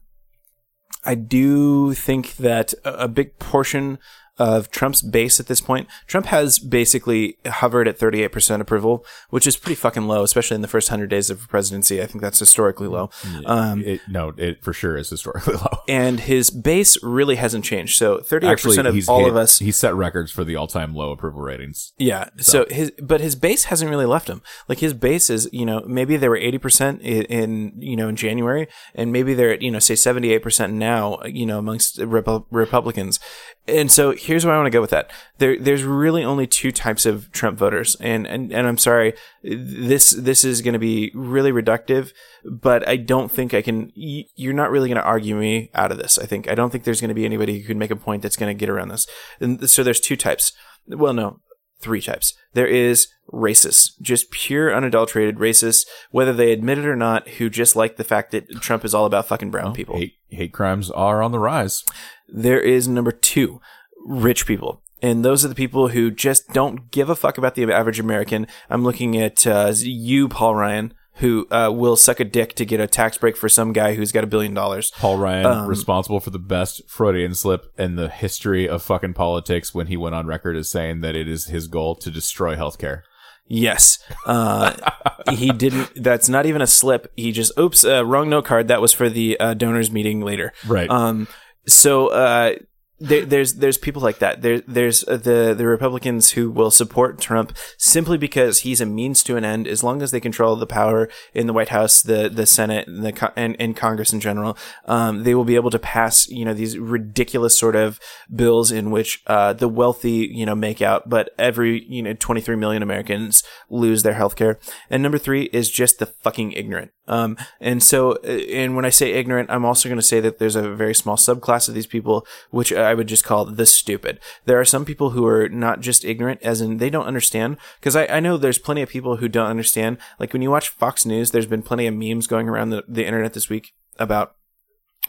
I 1.05 1.13
do 1.13 1.93
think 1.93 2.37
that 2.37 2.73
a 2.83 3.03
a 3.03 3.07
big 3.07 3.37
portion 3.37 3.99
of 4.37 4.69
Trump's 4.71 5.01
base 5.01 5.39
at 5.39 5.47
this 5.47 5.61
point, 5.61 5.87
Trump 6.07 6.27
has 6.27 6.59
basically 6.59 7.37
hovered 7.45 7.87
at 7.87 7.97
38% 7.97 8.59
approval, 8.61 9.05
which 9.29 9.47
is 9.47 9.57
pretty 9.57 9.75
fucking 9.75 10.07
low, 10.07 10.23
especially 10.23 10.55
in 10.55 10.61
the 10.61 10.67
first 10.67 10.89
100 10.89 11.07
days 11.09 11.29
of 11.29 11.47
presidency. 11.47 12.01
I 12.01 12.05
think 12.05 12.21
that's 12.21 12.39
historically 12.39 12.87
low. 12.87 13.09
Um, 13.45 13.81
it, 13.83 14.01
no, 14.09 14.33
it 14.37 14.63
for 14.63 14.73
sure 14.73 14.97
is 14.97 15.09
historically 15.09 15.53
low. 15.65 15.79
and 15.87 16.19
his 16.21 16.49
base 16.49 17.01
really 17.03 17.35
hasn't 17.35 17.63
changed. 17.65 17.97
So 17.97 18.17
38% 18.17 18.43
Actually, 18.51 18.77
of 18.99 19.09
all 19.09 19.19
hit- 19.21 19.29
of 19.29 19.35
us 19.35 19.59
He 19.59 19.71
set 19.71 19.93
records 19.95 20.31
for 20.31 20.43
the 20.43 20.55
all-time 20.55 20.93
low 20.93 21.11
approval 21.11 21.41
ratings. 21.41 21.93
Yeah. 21.97 22.29
So. 22.37 22.65
his, 22.69 22.91
but 23.01 23.21
his 23.21 23.35
base 23.35 23.65
hasn't 23.65 23.89
really 23.89 24.05
left 24.05 24.27
him. 24.29 24.41
Like 24.67 24.79
his 24.79 24.93
base 24.93 25.29
is, 25.29 25.49
you 25.53 25.65
know, 25.65 25.81
maybe 25.87 26.17
they 26.17 26.27
were 26.29 26.37
eighty 26.37 26.57
percent 26.57 27.01
in, 27.01 27.23
in, 27.23 27.73
you 27.81 27.95
know, 27.95 28.07
in 28.09 28.15
January, 28.15 28.67
and 28.93 29.11
maybe 29.11 29.33
they're 29.33 29.51
at, 29.53 29.61
you 29.61 29.71
know, 29.71 29.79
say 29.79 29.95
seventy 29.95 30.31
eight 30.33 30.43
percent 30.43 30.73
now, 30.73 31.19
you 31.25 31.45
know, 31.45 31.59
amongst 31.59 31.97
Repu- 31.99 32.45
Republicans. 32.51 33.19
And 33.67 33.91
so 33.91 34.11
here's 34.11 34.45
where 34.45 34.53
I 34.53 34.57
want 34.57 34.67
to 34.67 34.71
go 34.71 34.81
with 34.81 34.91
that. 34.91 35.09
There, 35.39 35.57
there's 35.57 35.83
really 35.83 36.23
only 36.23 36.45
two 36.45 36.71
types 36.71 37.05
of 37.05 37.31
Trump 37.31 37.57
voters, 37.57 37.95
and 37.99 38.27
and, 38.27 38.53
and 38.53 38.67
I'm 38.67 38.77
sorry, 38.77 39.13
this 39.43 40.11
this 40.11 40.43
is 40.43 40.61
going 40.61 40.73
to 40.73 40.79
be 40.79 41.11
really 41.15 41.51
reductive, 41.51 42.11
but 42.43 42.87
I 42.87 42.97
don't 42.97 43.31
think 43.31 43.53
I 43.53 43.63
can. 43.63 43.91
You're 43.95 44.53
not 44.53 44.69
really 44.69 44.87
going 44.87 45.01
to 45.01 45.03
argue 45.03 45.35
me 45.35 45.71
out 45.73 45.91
of 45.91 45.97
this. 45.97 46.19
I 46.19 46.25
think 46.25 46.47
I 46.47 46.53
don't 46.53 46.69
think 46.69 46.83
there's 46.83 47.01
going 47.01 47.09
to 47.09 47.15
be 47.15 47.25
anybody 47.25 47.59
who 47.59 47.67
can 47.67 47.79
make 47.79 47.91
a 47.91 47.95
point 47.95 48.21
that's 48.21 48.37
going 48.37 48.55
to 48.55 48.59
get 48.59 48.69
around 48.69 48.89
this. 48.89 49.07
And 49.39 49.67
so 49.69 49.83
there's 49.83 49.99
two 49.99 50.15
types. 50.15 50.53
Well, 50.87 51.13
no, 51.13 51.39
three 51.79 52.01
types. 52.01 52.33
There 52.53 52.67
is 52.67 53.07
racists, 53.31 53.91
just 54.01 54.31
pure 54.31 54.73
unadulterated 54.73 55.37
racists, 55.37 55.85
whether 56.11 56.33
they 56.33 56.51
admit 56.51 56.77
it 56.77 56.85
or 56.85 56.95
not, 56.95 57.27
who 57.27 57.49
just 57.49 57.75
like 57.75 57.97
the 57.97 58.03
fact 58.03 58.31
that 58.31 58.49
Trump 58.61 58.85
is 58.85 58.93
all 58.93 59.05
about 59.05 59.27
fucking 59.27 59.51
brown 59.51 59.73
people. 59.73 59.97
Hate 59.97 60.13
hate 60.29 60.53
crimes 60.53 60.91
are 60.91 61.21
on 61.21 61.31
the 61.31 61.39
rise. 61.39 61.83
There 62.27 62.59
is 62.59 62.87
number 62.87 63.11
two, 63.11 63.61
rich 64.05 64.45
people. 64.45 64.81
And 65.01 65.23
those 65.23 65.45
are 65.45 65.49
the 65.49 65.55
people 65.55 65.89
who 65.89 66.09
just 66.09 66.49
don't 66.53 66.89
give 66.89 67.09
a 67.09 67.15
fuck 67.15 67.37
about 67.37 67.55
the 67.55 67.71
average 67.71 67.99
American. 67.99 68.47
I'm 68.69 68.83
looking 68.83 69.17
at 69.17 69.45
uh, 69.45 69.71
you, 69.77 70.27
Paul 70.27 70.55
Ryan, 70.55 70.93
who 71.15 71.47
uh, 71.51 71.69
will 71.71 71.95
suck 71.95 72.19
a 72.19 72.25
dick 72.25 72.55
to 72.55 72.65
get 72.65 72.79
a 72.79 72.87
tax 72.87 73.17
break 73.17 73.37
for 73.37 73.47
some 73.47 73.71
guy 73.71 73.93
who's 73.93 74.11
got 74.11 74.23
a 74.23 74.27
billion 74.27 74.53
dollars. 74.53 74.91
Paul 74.97 75.17
Ryan 75.17 75.45
Um, 75.45 75.67
responsible 75.67 76.19
for 76.19 76.29
the 76.31 76.39
best 76.39 76.81
Freudian 76.89 77.35
slip 77.35 77.71
in 77.77 77.95
the 77.97 78.09
history 78.09 78.67
of 78.67 78.81
fucking 78.81 79.13
politics 79.13 79.73
when 79.75 79.87
he 79.87 79.97
went 79.97 80.15
on 80.15 80.27
record 80.27 80.55
as 80.57 80.69
saying 80.69 81.01
that 81.01 81.15
it 81.15 81.27
is 81.27 81.45
his 81.45 81.67
goal 81.67 81.95
to 81.95 82.09
destroy 82.09 82.55
healthcare. 82.55 83.01
Yes. 83.47 83.99
Uh, 84.25 84.73
he 85.31 85.51
didn't. 85.51 85.91
That's 85.95 86.27
not 86.27 86.45
even 86.47 86.61
a 86.61 86.67
slip. 86.67 87.11
He 87.15 87.31
just, 87.31 87.57
oops, 87.59 87.85
uh, 87.85 88.05
wrong 88.05 88.29
note 88.29 88.45
card. 88.45 88.67
That 88.69 88.81
was 88.81 88.91
for 88.91 89.07
the 89.09 89.39
uh, 89.39 89.53
donors 89.53 89.91
meeting 89.91 90.21
later. 90.21 90.51
Right. 90.67 90.89
Um, 90.89 91.27
so 91.67 92.07
uh, 92.07 92.55
there, 92.99 93.25
there's 93.25 93.55
there's 93.55 93.77
people 93.77 94.01
like 94.01 94.19
that. 94.19 94.41
There 94.41 94.61
there's 94.61 95.05
uh, 95.07 95.17
the 95.17 95.53
the 95.55 95.67
Republicans 95.67 96.31
who 96.31 96.49
will 96.49 96.71
support 96.71 97.19
Trump 97.19 97.55
simply 97.77 98.17
because 98.17 98.59
he's 98.59 98.79
a 98.79 98.85
means 98.85 99.21
to 99.23 99.35
an 99.35 99.43
end. 99.43 99.67
As 99.67 99.83
long 99.83 100.01
as 100.01 100.11
they 100.11 100.21
control 100.21 100.55
the 100.55 100.65
power 100.65 101.09
in 101.33 101.45
the 101.45 101.53
White 101.53 101.69
House, 101.69 102.01
the 102.01 102.29
the 102.29 102.45
Senate, 102.45 102.87
and 102.87 103.03
the 103.03 103.33
and, 103.35 103.55
and 103.59 103.75
Congress 103.75 104.13
in 104.13 104.21
general, 104.21 104.57
um, 104.85 105.23
they 105.23 105.35
will 105.35 105.43
be 105.43 105.55
able 105.55 105.71
to 105.71 105.79
pass 105.79 106.29
you 106.29 106.45
know 106.45 106.53
these 106.53 106.77
ridiculous 106.77 107.57
sort 107.57 107.75
of 107.75 107.99
bills 108.33 108.71
in 108.71 108.91
which 108.91 109.21
uh, 109.27 109.51
the 109.51 109.67
wealthy 109.67 110.29
you 110.31 110.45
know 110.45 110.55
make 110.55 110.81
out, 110.81 111.09
but 111.09 111.31
every 111.37 111.83
you 111.85 112.01
know 112.01 112.13
23 112.13 112.55
million 112.55 112.81
Americans 112.81 113.43
lose 113.69 114.03
their 114.03 114.13
health 114.13 114.37
care. 114.37 114.57
And 114.89 115.03
number 115.03 115.17
three 115.17 115.43
is 115.51 115.69
just 115.69 115.99
the 115.99 116.05
fucking 116.05 116.53
ignorant. 116.53 116.91
Um, 117.07 117.37
and 117.59 117.83
so, 117.83 118.13
uh, 118.23 118.27
and 118.27 118.75
when 118.75 118.85
I 118.85 118.89
say 118.89 119.13
ignorant, 119.13 119.49
I'm 119.51 119.65
also 119.65 119.89
going 119.89 119.99
to 119.99 120.05
say 120.05 120.19
that 120.21 120.39
there's 120.39 120.55
a 120.55 120.73
very 120.73 120.95
small 120.95 121.17
subclass 121.17 121.67
of 121.67 121.75
these 121.75 121.85
people, 121.85 122.25
which 122.49 122.71
I 122.85 122.93
would 122.93 123.07
just 123.07 123.23
call 123.23 123.45
the 123.45 123.65
stupid. 123.65 124.19
There 124.45 124.59
are 124.59 124.65
some 124.65 124.85
people 124.85 125.11
who 125.11 125.25
are 125.25 125.49
not 125.49 125.81
just 125.81 126.05
ignorant, 126.05 126.41
as 126.41 126.61
in 126.61 126.77
they 126.77 126.89
don't 126.89 127.07
understand. 127.07 127.57
Because 127.79 127.95
I, 127.95 128.05
I 128.07 128.19
know 128.19 128.37
there's 128.37 128.59
plenty 128.59 128.81
of 128.81 128.89
people 128.89 129.17
who 129.17 129.27
don't 129.27 129.49
understand. 129.49 129.97
Like 130.19 130.33
when 130.33 130.41
you 130.41 130.51
watch 130.51 130.69
Fox 130.69 131.05
News, 131.05 131.31
there's 131.31 131.45
been 131.45 131.61
plenty 131.61 131.87
of 131.87 131.93
memes 131.93 132.27
going 132.27 132.47
around 132.47 132.69
the, 132.69 132.83
the 132.87 133.05
internet 133.05 133.33
this 133.33 133.49
week 133.49 133.73
about 133.99 134.35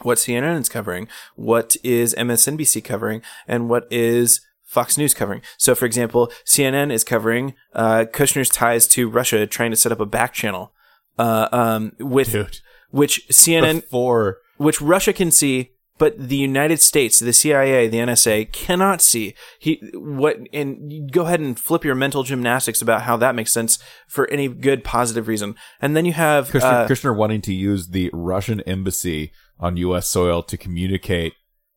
what 0.01 0.17
CNN 0.17 0.59
is 0.59 0.69
covering, 0.69 1.07
what 1.35 1.75
is 1.83 2.13
MSNBC 2.15 2.83
covering, 2.83 3.21
and 3.47 3.69
what 3.69 3.87
is 3.91 4.41
Fox 4.63 4.97
News 4.97 5.13
covering. 5.13 5.41
So, 5.57 5.73
for 5.75 5.85
example, 5.85 6.31
CNN 6.45 6.91
is 6.91 7.03
covering 7.03 7.55
uh, 7.73 8.05
Kushner's 8.11 8.49
ties 8.49 8.87
to 8.89 9.09
Russia, 9.09 9.47
trying 9.47 9.71
to 9.71 9.77
set 9.77 9.91
up 9.91 9.99
a 9.99 10.05
back 10.05 10.33
channel, 10.33 10.73
uh, 11.17 11.47
um, 11.51 11.93
with 11.99 12.31
Dude. 12.31 12.59
which 12.91 13.27
CNN, 13.29 13.81
Before 13.81 14.39
which 14.57 14.81
Russia 14.81 15.13
can 15.13 15.31
see, 15.31 15.71
but 15.97 16.17
the 16.17 16.35
United 16.37 16.79
States, 16.81 17.19
the 17.19 17.33
CIA, 17.33 17.87
the 17.87 17.97
NSA 17.97 18.51
cannot 18.51 19.01
see. 19.01 19.33
He 19.59 19.81
what 19.93 20.37
and 20.53 21.11
go 21.11 21.23
ahead 21.25 21.39
and 21.39 21.59
flip 21.59 21.83
your 21.83 21.95
mental 21.95 22.23
gymnastics 22.23 22.81
about 22.81 23.03
how 23.03 23.17
that 23.17 23.35
makes 23.35 23.51
sense 23.51 23.79
for 24.07 24.29
any 24.29 24.47
good 24.47 24.83
positive 24.83 25.27
reason, 25.27 25.55
and 25.81 25.95
then 25.95 26.05
you 26.05 26.13
have 26.13 26.49
Kushner, 26.49 26.61
uh, 26.85 26.87
Kushner 26.87 27.15
wanting 27.15 27.41
to 27.41 27.53
use 27.53 27.87
the 27.89 28.09
Russian 28.13 28.61
embassy 28.61 29.31
on 29.59 29.77
U.S. 29.77 30.07
soil 30.07 30.43
to 30.43 30.57
communicate 30.57 31.33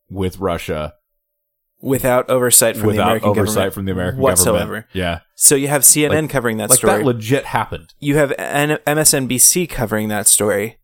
with 0.09 0.37
Russia 0.39 0.93
without 1.81 2.29
oversight 2.29 2.75
from 2.75 2.81
the 2.83 2.87
without 2.89 3.07
American 3.07 3.29
oversight 3.29 3.53
government 3.55 3.73
from 3.73 3.85
the 3.85 3.91
American 3.91 4.19
whatsoever. 4.21 4.59
government. 4.59 4.85
Yeah, 4.93 5.19
So 5.35 5.55
you 5.55 5.67
have 5.67 5.81
CNN 5.81 6.09
Like- 6.23 6.29
covering 6.29 6.57
that 6.57 6.69
like 6.69 6.77
story. 6.77 6.97
that 6.99 7.05
legit 7.05 7.45
happened. 7.45 7.93
you 7.99 8.17
have 8.17 8.31
N- 8.37 8.77
MSNBC 8.85 9.67
covering 9.67 10.07
that 10.09 10.27
story. 10.27 10.77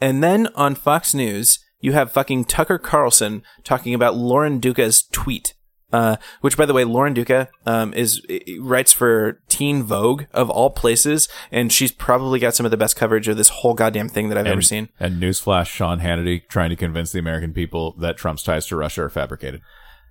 And 0.00 0.22
then 0.22 0.48
on 0.54 0.74
Fox 0.76 1.12
News, 1.14 1.58
you 1.84 1.92
have 1.92 2.10
fucking 2.10 2.46
Tucker 2.46 2.78
Carlson 2.78 3.42
talking 3.62 3.92
about 3.92 4.16
Lauren 4.16 4.58
Duca's 4.58 5.02
tweet. 5.02 5.52
Uh, 5.92 6.16
which, 6.40 6.56
by 6.56 6.64
the 6.66 6.72
way, 6.72 6.82
Lauren 6.82 7.12
Duca 7.12 7.50
um, 7.66 7.92
is 7.94 8.20
writes 8.58 8.90
for 8.92 9.40
Teen 9.48 9.84
Vogue 9.84 10.24
of 10.32 10.50
all 10.50 10.70
places, 10.70 11.28
and 11.52 11.70
she's 11.70 11.92
probably 11.92 12.40
got 12.40 12.54
some 12.54 12.66
of 12.66 12.70
the 12.70 12.76
best 12.76 12.96
coverage 12.96 13.28
of 13.28 13.36
this 13.36 13.50
whole 13.50 13.74
goddamn 13.74 14.08
thing 14.08 14.28
that 14.30 14.38
I've 14.38 14.46
ever 14.46 14.62
seen. 14.62 14.88
and 14.98 15.22
newsflash: 15.22 15.66
Sean 15.66 16.00
Hannity 16.00 16.48
trying 16.48 16.70
to 16.70 16.76
convince 16.76 17.12
the 17.12 17.20
American 17.20 17.52
people 17.52 17.94
that 18.00 18.16
Trump's 18.16 18.42
ties 18.42 18.66
to 18.68 18.76
Russia 18.76 19.02
are 19.02 19.10
fabricated. 19.10 19.60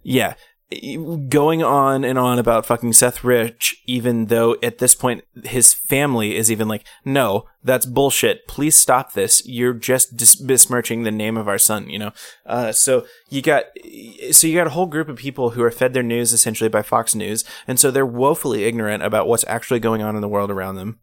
Yeah. 0.04 0.36
Going 1.30 1.64
on 1.64 2.04
and 2.04 2.18
on 2.18 2.40
about 2.40 2.66
fucking 2.66 2.94
Seth 2.94 3.24
Rich, 3.24 3.82
even 3.86 4.28
though 4.28 4.56
at 4.64 4.78
this 4.78 4.96
point 4.96 5.24
his 5.44 5.74
family 5.74 6.36
is 6.36 6.52
even 6.52 6.68
like, 6.68 6.86
no, 7.04 7.46
that's 7.64 7.86
bullshit. 7.86 8.48
Please 8.48 8.76
stop 8.76 9.14
this. 9.14 9.46
You're 9.46 9.74
just 9.74 10.18
dis- 10.18 10.36
besmirching 10.36 11.04
the 11.04 11.12
name 11.12 11.38
of 11.38 11.48
our 11.48 11.58
son, 11.58 11.90
you 11.90 12.00
know? 12.00 12.12
Uh, 12.46 12.72
so 12.72 13.06
you 13.30 13.42
got, 13.42 13.66
so 14.32 14.48
you 14.48 14.56
got 14.56 14.68
a 14.68 14.72
whole 14.72 14.88
group 14.88 15.10
of 15.10 15.18
people 15.18 15.52
who 15.52 15.64
are 15.64 15.72
fed 15.72 15.94
their 15.94 16.04
news 16.04 16.34
essentially 16.34 16.70
by 16.70 16.82
Fox 16.82 17.16
News. 17.16 17.44
And 17.68 17.80
so 17.80 17.92
they're 17.92 18.06
woefully 18.06 18.64
ignorant 18.64 19.04
about 19.04 19.28
what's 19.28 19.46
actually 19.48 19.80
going 19.80 20.02
on 20.02 20.16
in 20.16 20.22
the 20.22 20.28
world 20.28 20.52
around 20.52 20.76
them. 20.76 21.00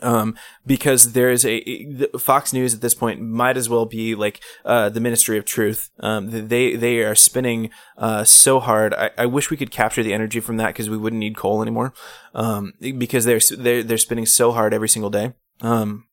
Um, 0.00 0.36
because 0.66 1.12
there 1.12 1.30
is 1.30 1.44
a 1.44 2.08
Fox 2.18 2.52
News 2.52 2.74
at 2.74 2.80
this 2.80 2.94
point 2.94 3.20
might 3.20 3.56
as 3.56 3.68
well 3.68 3.84
be 3.84 4.14
like 4.14 4.40
uh, 4.64 4.88
the 4.88 5.00
Ministry 5.00 5.38
of 5.38 5.44
Truth. 5.44 5.90
Um, 6.00 6.48
they 6.48 6.74
they 6.76 7.00
are 7.00 7.14
spinning 7.14 7.70
uh, 7.98 8.24
so 8.24 8.58
hard. 8.58 8.94
I, 8.94 9.10
I 9.18 9.26
wish 9.26 9.50
we 9.50 9.56
could 9.56 9.70
capture 9.70 10.02
the 10.02 10.14
energy 10.14 10.40
from 10.40 10.56
that 10.56 10.68
because 10.68 10.90
we 10.90 10.96
wouldn't 10.96 11.20
need 11.20 11.36
coal 11.36 11.62
anymore. 11.62 11.92
Um, 12.34 12.72
because 12.80 13.24
they're 13.26 13.40
they're 13.56 13.82
they're 13.82 13.98
spinning 13.98 14.26
so 14.26 14.50
hard 14.52 14.74
every 14.74 14.88
single 14.88 15.10
day. 15.10 15.34
Um, 15.60 16.06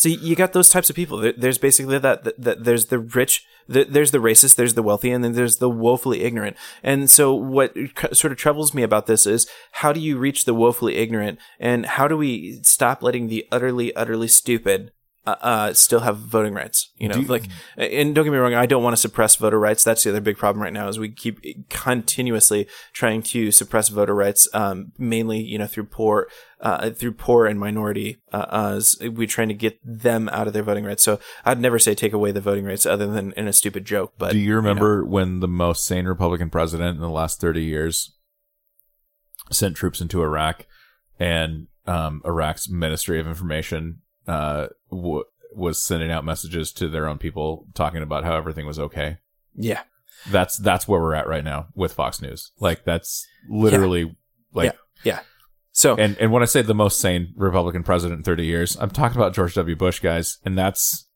so 0.00 0.08
you 0.08 0.34
got 0.34 0.54
those 0.54 0.70
types 0.70 0.88
of 0.88 0.96
people. 0.96 1.18
There's 1.36 1.58
basically 1.58 1.98
that, 1.98 2.24
that, 2.38 2.64
there's 2.64 2.86
the 2.86 2.98
rich, 2.98 3.44
the, 3.68 3.84
there's 3.84 4.12
the 4.12 4.18
racist, 4.18 4.54
there's 4.54 4.72
the 4.72 4.82
wealthy, 4.82 5.10
and 5.10 5.22
then 5.22 5.34
there's 5.34 5.58
the 5.58 5.68
woefully 5.68 6.22
ignorant. 6.22 6.56
And 6.82 7.10
so 7.10 7.34
what 7.34 7.76
sort 8.14 8.32
of 8.32 8.38
troubles 8.38 8.72
me 8.72 8.82
about 8.82 9.04
this 9.04 9.26
is 9.26 9.46
how 9.72 9.92
do 9.92 10.00
you 10.00 10.16
reach 10.16 10.46
the 10.46 10.54
woefully 10.54 10.96
ignorant 10.96 11.38
and 11.58 11.84
how 11.84 12.08
do 12.08 12.16
we 12.16 12.60
stop 12.62 13.02
letting 13.02 13.28
the 13.28 13.46
utterly, 13.52 13.94
utterly 13.94 14.28
stupid 14.28 14.90
uh, 15.26 15.36
uh, 15.42 15.72
still 15.74 16.00
have 16.00 16.16
voting 16.16 16.54
rights. 16.54 16.92
You 16.96 17.08
know, 17.08 17.16
you- 17.16 17.26
like, 17.26 17.44
and 17.76 18.14
don't 18.14 18.24
get 18.24 18.30
me 18.30 18.38
wrong, 18.38 18.54
I 18.54 18.66
don't 18.66 18.82
want 18.82 18.94
to 18.94 19.00
suppress 19.00 19.36
voter 19.36 19.58
rights. 19.58 19.84
That's 19.84 20.02
the 20.02 20.10
other 20.10 20.20
big 20.20 20.38
problem 20.38 20.62
right 20.62 20.72
now 20.72 20.88
is 20.88 20.98
we 20.98 21.10
keep 21.10 21.40
continuously 21.68 22.66
trying 22.92 23.22
to 23.22 23.50
suppress 23.50 23.88
voter 23.88 24.14
rights, 24.14 24.48
um, 24.54 24.92
mainly 24.98 25.40
you 25.40 25.58
know 25.58 25.66
through 25.66 25.84
poor, 25.84 26.28
uh, 26.60 26.90
through 26.90 27.12
poor 27.12 27.46
and 27.46 27.60
minority. 27.60 28.22
Uh, 28.32 28.46
us. 28.48 28.96
we're 29.00 29.26
trying 29.26 29.48
to 29.48 29.54
get 29.54 29.78
them 29.84 30.28
out 30.30 30.46
of 30.46 30.52
their 30.52 30.62
voting 30.62 30.84
rights. 30.84 31.02
So 31.02 31.20
I'd 31.44 31.60
never 31.60 31.78
say 31.78 31.94
take 31.94 32.12
away 32.12 32.32
the 32.32 32.40
voting 32.40 32.64
rights, 32.64 32.86
other 32.86 33.06
than 33.06 33.32
in 33.32 33.46
a 33.46 33.52
stupid 33.52 33.84
joke. 33.84 34.14
But 34.16 34.32
Do 34.32 34.38
you 34.38 34.56
remember 34.56 35.04
when 35.04 35.40
the 35.40 35.48
most 35.48 35.84
sane 35.84 36.06
Republican 36.06 36.48
president 36.48 36.96
in 36.96 37.02
the 37.02 37.10
last 37.10 37.40
30 37.40 37.62
years 37.62 38.14
sent 39.50 39.76
troops 39.76 40.00
into 40.00 40.22
Iraq 40.22 40.66
and 41.18 41.66
um, 41.86 42.22
Iraq's 42.24 42.68
Ministry 42.68 43.18
of 43.20 43.26
Information 43.26 44.00
uh, 44.26 44.68
w- 44.90 45.24
was 45.54 45.82
sending 45.82 46.10
out 46.10 46.24
messages 46.24 46.72
to 46.72 46.88
their 46.88 47.06
own 47.06 47.18
people 47.18 47.66
talking 47.74 48.02
about 48.02 48.24
how 48.24 48.36
everything 48.36 48.66
was 48.66 48.78
okay? 48.78 49.18
yeah, 49.56 49.82
That's 50.30 50.56
that's 50.58 50.86
where 50.86 51.00
we're 51.00 51.14
at 51.14 51.26
right 51.26 51.44
now 51.44 51.68
with 51.74 51.92
Fox 51.92 52.22
News. 52.22 52.52
Like 52.60 52.84
that's 52.84 53.26
literally 53.48 54.16
like 54.52 54.72
yeah. 55.02 55.12
yeah. 55.12 55.20
so 55.72 55.96
and 55.96 56.16
and 56.18 56.32
when 56.32 56.42
I 56.42 56.46
say 56.46 56.62
the 56.62 56.74
most 56.74 57.00
sane 57.00 57.32
Republican 57.36 57.82
president 57.82 58.18
in 58.18 58.24
30 58.24 58.46
years, 58.46 58.76
I'm 58.76 58.90
talking 58.90 59.16
about 59.16 59.34
George 59.34 59.54
W. 59.54 59.76
Bush, 59.76 60.00
guys, 60.00 60.38
and 60.44 60.56
that's 60.56 61.06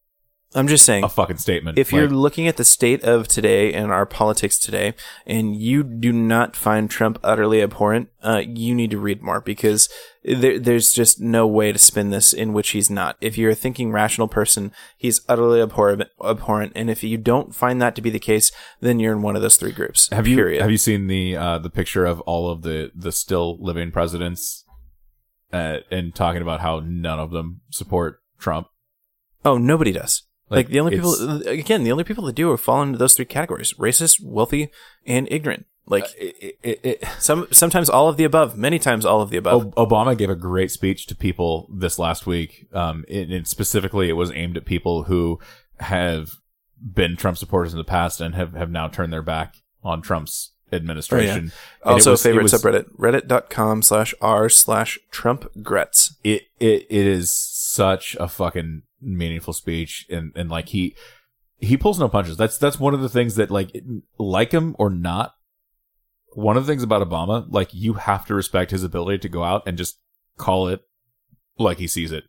I'm 0.55 0.69
just 0.69 0.85
saying 0.85 1.05
a 1.05 1.09
fucking 1.09 1.39
statement. 1.39 1.79
if 1.79 1.93
you're 1.93 2.09
looking 2.09 2.47
at 2.47 2.57
the 2.57 2.65
state 2.65 3.03
of 3.03 3.27
today 3.27 3.73
and 3.73 3.91
our 3.91 4.07
politics 4.07 4.59
today, 4.59 4.95
and 5.27 5.57
you 5.57 5.83
do 5.83 6.13
not 6.13 6.55
find 6.55 6.91
Trump 6.91 7.19
utterly 7.23 7.61
abhorrent, 7.61 8.09
uh, 8.23 8.43
you 8.47 8.75
need 8.75 8.91
to 8.93 8.99
read 8.99 9.23
more 9.23 9.41
because 9.41 9.89
there, 10.23 10.59
there's 10.59 10.93
just 10.93 11.21
no 11.21 11.47
way 11.47 11.73
to 11.73 11.79
spin 11.79 12.11
this 12.11 12.33
in 12.33 12.53
which 12.53 12.71
he's 12.71 12.89
not. 12.89 13.17
If 13.21 13.37
you're 13.37 13.51
a 13.51 13.57
thinking, 13.57 13.91
rational 13.91 14.29
person, 14.29 14.73
he's 14.97 15.21
utterly 15.29 15.61
abhorrent. 15.61 16.05
abhorrent 16.23 16.73
and 16.77 16.89
if 16.89 17.03
you 17.03 17.19
don't 17.19 17.55
find 17.55 17.83
that 17.83 17.97
to 17.97 18.03
be 18.03 18.11
the 18.11 18.21
case, 18.21 18.53
then 18.81 19.01
you're 19.01 19.13
in 19.13 19.23
one 19.23 19.37
of 19.37 19.43
those 19.43 19.57
three 19.57 19.73
groups. 19.73 20.09
Have 20.11 20.27
you 20.27 20.37
Period. 20.37 20.63
have 20.63 20.71
you 20.71 20.79
seen 20.79 21.09
the 21.09 21.37
uh, 21.37 21.59
the 21.59 21.71
picture 21.71 22.05
of 22.05 22.21
all 22.23 22.51
of 22.51 22.63
the 22.63 22.91
the 22.95 23.13
still 23.13 23.59
living 23.61 23.91
presidents, 23.91 24.65
uh, 25.53 25.79
and 25.91 26.15
talking 26.15 26.43
about 26.43 26.61
how 26.61 26.81
none 26.85 27.19
of 27.19 27.31
them 27.31 27.61
support 27.71 28.21
Trump? 28.39 28.69
oh, 29.45 29.59
nobody 29.59 29.93
does. 29.93 30.23
Like, 30.51 30.67
Like, 30.67 30.69
the 30.69 30.81
only 30.81 30.97
people, 30.97 31.43
again, 31.49 31.85
the 31.85 31.93
only 31.93 32.05
people 32.05 32.25
that 32.25 32.35
do 32.35 32.51
are 32.51 32.57
fall 32.59 32.83
into 32.83 32.99
those 32.99 33.15
three 33.15 33.25
categories: 33.25 33.73
racist, 33.75 34.21
wealthy, 34.23 34.71
and 35.07 35.27
ignorant. 35.31 35.67
Like 35.87 36.07
It, 36.19 36.57
it, 36.63 36.81
it, 36.83 37.05
some, 37.19 37.47
sometimes 37.51 37.91
all 37.91 38.09
of 38.09 38.17
the 38.17 38.25
above, 38.25 38.57
many 38.57 38.79
times 38.79 39.05
all 39.05 39.21
of 39.21 39.31
the 39.31 39.37
above. 39.37 39.75
Obama 39.75 40.17
gave 40.17 40.31
a 40.31 40.35
great 40.35 40.71
speech 40.71 41.07
to 41.09 41.15
people 41.15 41.69
this 41.75 41.99
last 41.99 42.27
week. 42.27 42.67
Um, 42.73 43.05
and, 43.11 43.47
specifically, 43.47 44.09
it 44.09 44.15
was 44.15 44.31
aimed 44.33 44.57
at 44.57 44.65
people 44.65 45.05
who 45.05 45.39
have 45.81 46.33
been 46.81 47.17
Trump 47.17 47.37
supporters 47.39 47.73
in 47.73 47.79
the 47.79 47.85
past 47.85 48.21
and 48.21 48.35
have, 48.35 48.55
have 48.55 48.71
now 48.71 48.89
turned 48.89 49.13
their 49.13 49.23
back 49.23 49.57
on 49.83 50.01
Trump's 50.03 50.53
administration. 50.73 51.37
And 51.39 51.47
it 51.49 51.53
Also, 51.85 52.11
was- 52.13 52.21
it 52.25 52.29
favorite 52.31 52.43
was- 52.45 52.53
subreddit, 52.55 52.87
reddit.com 52.99 53.83
slash 53.83 54.15
r 54.21 54.49
slash 54.49 54.99
Trump 55.11 55.47
grets. 55.63 56.17
it 56.25 56.43
it 56.61 56.87
it 56.91 57.07
is 57.07 57.35
such 57.35 58.17
a 58.19 58.29
fucking 58.29 58.83
meaningful 59.05 59.53
speech 59.53 60.07
and 60.11 60.33
and 60.35 60.51
like 60.51 60.71
he 60.71 60.95
he 61.59 61.77
pulls 61.77 61.99
no 61.99 62.09
punches 62.09 62.37
that's 62.37 62.59
that's 62.59 62.81
one 62.81 62.95
of 62.95 63.01
the 63.01 63.09
things 63.09 63.37
that 63.37 63.51
like 63.51 63.75
like 64.19 64.53
him 64.53 64.75
or 64.79 64.91
not 64.91 65.35
one 66.35 66.57
of 66.57 66.67
the 66.67 66.73
things 66.73 66.83
about 66.83 67.07
obama 67.09 67.47
like 67.51 67.73
you 67.73 67.95
have 67.95 68.27
to 68.27 68.35
respect 68.35 68.71
his 68.71 68.83
ability 68.83 69.19
to 69.19 69.29
go 69.29 69.45
out 69.45 69.63
and 69.67 69.79
just 69.79 69.99
call 70.37 70.69
it 70.69 70.81
like 71.59 71.79
he 71.79 71.87
sees 71.87 72.11
it 72.11 72.25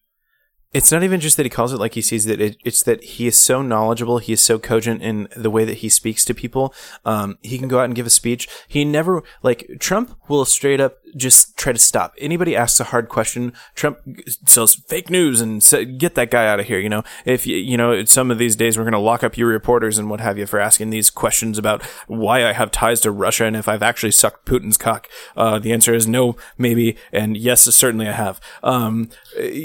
It's 0.74 0.92
not 0.92 1.04
even 1.04 1.22
just 1.22 1.38
that 1.38 1.46
he 1.46 1.50
calls 1.50 1.72
it 1.72 1.80
like 1.80 1.94
he 1.94 2.02
sees 2.02 2.26
it. 2.26 2.42
it 2.42 2.58
it's 2.66 2.84
that 2.84 3.02
he 3.02 3.28
is 3.28 3.38
so 3.38 3.62
knowledgeable. 3.62 4.18
He 4.18 4.34
is 4.34 4.42
so 4.42 4.60
cogent 4.60 5.02
in 5.02 5.30
the 5.34 5.50
way 5.50 5.64
that 5.64 5.78
he 5.78 5.88
speaks 5.90 6.26
to 6.26 6.34
people. 6.34 6.74
Um, 7.06 7.38
he 7.42 7.58
can 7.58 7.70
go 7.70 7.80
out 7.80 7.86
and 7.86 7.96
give 7.96 8.06
a 8.06 8.10
speech. 8.10 8.50
He 8.68 8.84
never, 8.84 9.24
like, 9.42 9.66
Trump 9.80 10.18
will 10.28 10.44
straight 10.44 10.82
up 10.82 10.98
just 11.16 11.56
try 11.58 11.74
to 11.74 11.80
stop. 11.80 12.14
Anybody 12.18 12.56
asks 12.56 12.80
a 12.80 12.86
hard 12.86 13.10
question, 13.10 13.54
Trump 13.74 14.00
sells 14.46 14.76
fake 14.76 15.10
news 15.10 15.42
and 15.42 15.64
say, 15.64 15.86
get 15.86 16.16
that 16.16 16.32
guy 16.32 16.48
out 16.48 16.60
of 16.60 16.66
here. 16.68 16.80
You 16.80 16.90
know, 16.90 17.04
if 17.26 17.48
you, 17.48 17.58
you 17.58 17.78
know, 17.78 18.04
some 18.06 18.32
of 18.32 18.38
these 18.38 18.56
days 18.56 18.78
we're 18.78 18.84
going 18.84 18.94
to 18.94 19.00
lock 19.00 19.24
up 19.24 19.38
your 19.38 19.48
reporters 19.48 19.98
and 19.98 20.10
what 20.10 20.20
have 20.20 20.38
you 20.38 20.46
for 20.46 20.60
asking 20.60 20.90
these 20.90 21.10
questions 21.10 21.58
about 21.58 21.84
why 22.08 22.46
I 22.48 22.54
have 22.54 22.72
ties 22.72 23.02
to 23.02 23.12
Russia 23.12 23.46
and 23.46 23.56
if 23.56 23.68
I've 23.68 23.84
actually 23.84 24.12
sucked 24.12 24.46
Putin's 24.46 24.78
cock. 24.78 25.08
Uh, 25.36 25.60
the 25.60 25.72
answer 25.72 25.94
is 25.94 26.08
no, 26.08 26.36
maybe, 26.58 26.98
and 27.12 27.38
yes, 27.38 27.62
certainly 27.62 28.08
I 28.08 28.14
have. 28.14 28.40
Um, 28.64 29.10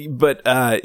but, 0.09 0.41
uh, 0.47 0.79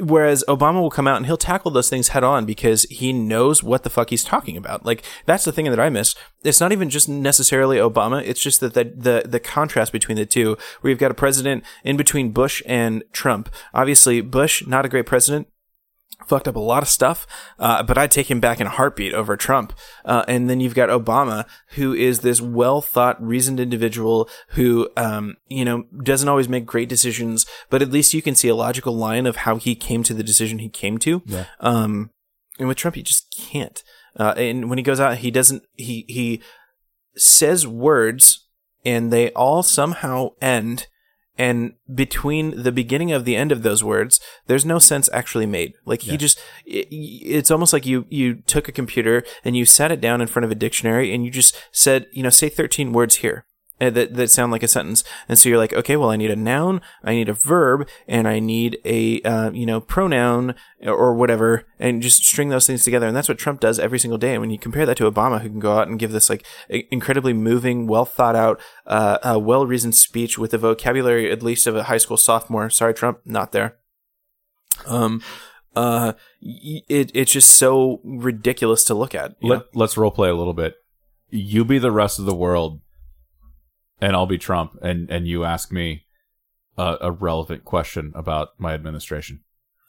Whereas 0.00 0.44
Obama 0.48 0.80
will 0.80 0.90
come 0.90 1.06
out 1.06 1.16
and 1.16 1.26
he'll 1.26 1.36
tackle 1.36 1.70
those 1.70 1.88
things 1.88 2.08
head 2.08 2.24
on 2.24 2.44
because 2.44 2.82
he 2.84 3.12
knows 3.12 3.62
what 3.62 3.82
the 3.82 3.90
fuck 3.90 4.10
he's 4.10 4.24
talking 4.24 4.56
about. 4.56 4.84
Like 4.84 5.04
that's 5.24 5.44
the 5.44 5.52
thing 5.52 5.66
that 5.66 5.80
I 5.80 5.88
miss. 5.88 6.14
It's 6.42 6.60
not 6.60 6.72
even 6.72 6.90
just 6.90 7.08
necessarily 7.08 7.78
Obama. 7.78 8.22
It's 8.24 8.40
just 8.40 8.60
that 8.60 8.74
the 8.74 8.84
the, 8.84 9.28
the 9.28 9.40
contrast 9.40 9.92
between 9.92 10.16
the 10.16 10.26
two, 10.26 10.56
you've 10.82 10.98
got 10.98 11.10
a 11.10 11.14
president 11.14 11.64
in 11.84 11.96
between 11.96 12.32
Bush 12.32 12.62
and 12.66 13.02
Trump. 13.12 13.48
Obviously, 13.74 14.20
Bush 14.20 14.66
not 14.66 14.84
a 14.84 14.88
great 14.88 15.06
president. 15.06 15.48
Fucked 16.26 16.48
up 16.48 16.56
a 16.56 16.60
lot 16.60 16.82
of 16.82 16.88
stuff, 16.88 17.26
uh, 17.58 17.82
but 17.82 17.98
I'd 17.98 18.10
take 18.10 18.30
him 18.30 18.40
back 18.40 18.60
in 18.60 18.66
a 18.66 18.70
heartbeat 18.70 19.14
over 19.14 19.36
Trump. 19.36 19.72
Uh, 20.04 20.24
and 20.26 20.50
then 20.50 20.60
you've 20.60 20.74
got 20.74 20.88
Obama, 20.88 21.44
who 21.72 21.92
is 21.92 22.20
this 22.20 22.40
well 22.40 22.80
thought, 22.80 23.22
reasoned 23.22 23.60
individual 23.60 24.28
who, 24.50 24.88
um, 24.96 25.36
you 25.46 25.64
know, 25.64 25.84
doesn't 26.02 26.28
always 26.28 26.48
make 26.48 26.66
great 26.66 26.88
decisions, 26.88 27.46
but 27.70 27.82
at 27.82 27.92
least 27.92 28.14
you 28.14 28.22
can 28.22 28.34
see 28.34 28.48
a 28.48 28.56
logical 28.56 28.96
line 28.96 29.26
of 29.26 29.36
how 29.36 29.56
he 29.56 29.74
came 29.74 30.02
to 30.02 30.14
the 30.14 30.24
decision 30.24 30.58
he 30.58 30.68
came 30.68 30.98
to. 30.98 31.22
Yeah. 31.26 31.44
Um, 31.60 32.10
and 32.58 32.66
with 32.66 32.78
Trump, 32.78 32.96
you 32.96 33.02
just 33.02 33.32
can't. 33.36 33.84
Uh, 34.16 34.34
and 34.36 34.68
when 34.68 34.78
he 34.78 34.82
goes 34.82 34.98
out, 34.98 35.18
he 35.18 35.30
doesn't, 35.30 35.64
he, 35.74 36.06
he 36.08 36.42
says 37.14 37.66
words 37.66 38.48
and 38.84 39.12
they 39.12 39.30
all 39.32 39.62
somehow 39.62 40.30
end. 40.40 40.86
And 41.38 41.74
between 41.94 42.62
the 42.62 42.72
beginning 42.72 43.12
of 43.12 43.24
the 43.24 43.36
end 43.36 43.52
of 43.52 43.62
those 43.62 43.82
words, 43.84 44.20
there's 44.46 44.64
no 44.64 44.78
sense 44.78 45.08
actually 45.12 45.46
made. 45.46 45.74
Like 45.84 46.02
he 46.02 46.12
Yeah. 46.12 46.16
just, 46.18 46.38
it, 46.64 46.88
it's 46.90 47.50
almost 47.50 47.72
like 47.72 47.86
you, 47.86 48.06
you 48.10 48.36
took 48.46 48.68
a 48.68 48.72
computer 48.72 49.22
and 49.44 49.56
you 49.56 49.64
sat 49.64 49.90
it 49.92 50.00
down 50.00 50.20
in 50.20 50.26
front 50.26 50.44
of 50.44 50.50
a 50.50 50.54
dictionary 50.54 51.14
and 51.14 51.24
you 51.24 51.30
just 51.30 51.56
said, 51.72 52.06
you 52.12 52.22
know, 52.22 52.30
say 52.30 52.48
13 52.48 52.92
words 52.92 53.16
here. 53.16 53.45
Uh, 53.80 53.90
That, 53.90 54.14
that 54.14 54.30
sound 54.30 54.52
like 54.52 54.62
a 54.62 54.68
sentence. 54.68 55.04
And 55.28 55.38
so 55.38 55.48
you're 55.48 55.58
like, 55.58 55.72
okay, 55.72 55.96
well, 55.96 56.10
I 56.10 56.16
need 56.16 56.30
a 56.30 56.36
noun, 56.36 56.80
I 57.02 57.14
need 57.14 57.28
a 57.28 57.34
verb, 57.34 57.88
and 58.06 58.26
I 58.26 58.38
need 58.38 58.78
a, 58.84 59.20
uh, 59.22 59.50
you 59.50 59.66
know, 59.66 59.80
pronoun 59.80 60.54
or 60.82 61.14
whatever, 61.14 61.64
and 61.78 62.02
just 62.02 62.24
string 62.24 62.48
those 62.48 62.66
things 62.66 62.84
together. 62.84 63.06
And 63.06 63.16
that's 63.16 63.28
what 63.28 63.38
Trump 63.38 63.60
does 63.60 63.78
every 63.78 63.98
single 63.98 64.18
day. 64.18 64.32
And 64.32 64.40
when 64.40 64.50
you 64.50 64.58
compare 64.58 64.86
that 64.86 64.96
to 64.98 65.10
Obama, 65.10 65.40
who 65.40 65.48
can 65.48 65.60
go 65.60 65.78
out 65.78 65.88
and 65.88 65.98
give 65.98 66.12
this 66.12 66.30
like 66.30 66.46
incredibly 66.90 67.32
moving, 67.32 67.86
well 67.86 68.04
thought 68.04 68.36
out, 68.36 68.60
uh, 68.86 69.18
uh 69.22 69.38
well 69.38 69.66
reasoned 69.66 69.94
speech 69.94 70.38
with 70.38 70.50
the 70.50 70.58
vocabulary 70.58 71.30
at 71.30 71.42
least 71.42 71.66
of 71.66 71.76
a 71.76 71.84
high 71.84 71.98
school 71.98 72.16
sophomore. 72.16 72.70
Sorry, 72.70 72.94
Trump, 72.94 73.20
not 73.24 73.52
there. 73.52 73.76
Um, 74.86 75.22
uh, 75.74 76.14
it 76.40 77.10
it's 77.14 77.32
just 77.32 77.50
so 77.50 78.00
ridiculous 78.04 78.84
to 78.84 78.94
look 78.94 79.14
at. 79.14 79.40
know? 79.42 79.48
Let, 79.56 79.76
let's 79.76 79.96
role 79.96 80.10
play 80.10 80.28
a 80.28 80.34
little 80.34 80.54
bit 80.54 80.76
you 81.30 81.64
be 81.64 81.78
the 81.78 81.90
rest 81.90 82.18
of 82.18 82.24
the 82.24 82.34
world 82.34 82.80
and 84.00 84.14
i'll 84.14 84.26
be 84.26 84.38
trump 84.38 84.76
and 84.82 85.10
and 85.10 85.26
you 85.26 85.44
ask 85.44 85.72
me 85.72 86.04
a, 86.78 86.96
a 87.00 87.10
relevant 87.10 87.64
question 87.64 88.12
about 88.14 88.48
my 88.58 88.74
administration 88.74 89.40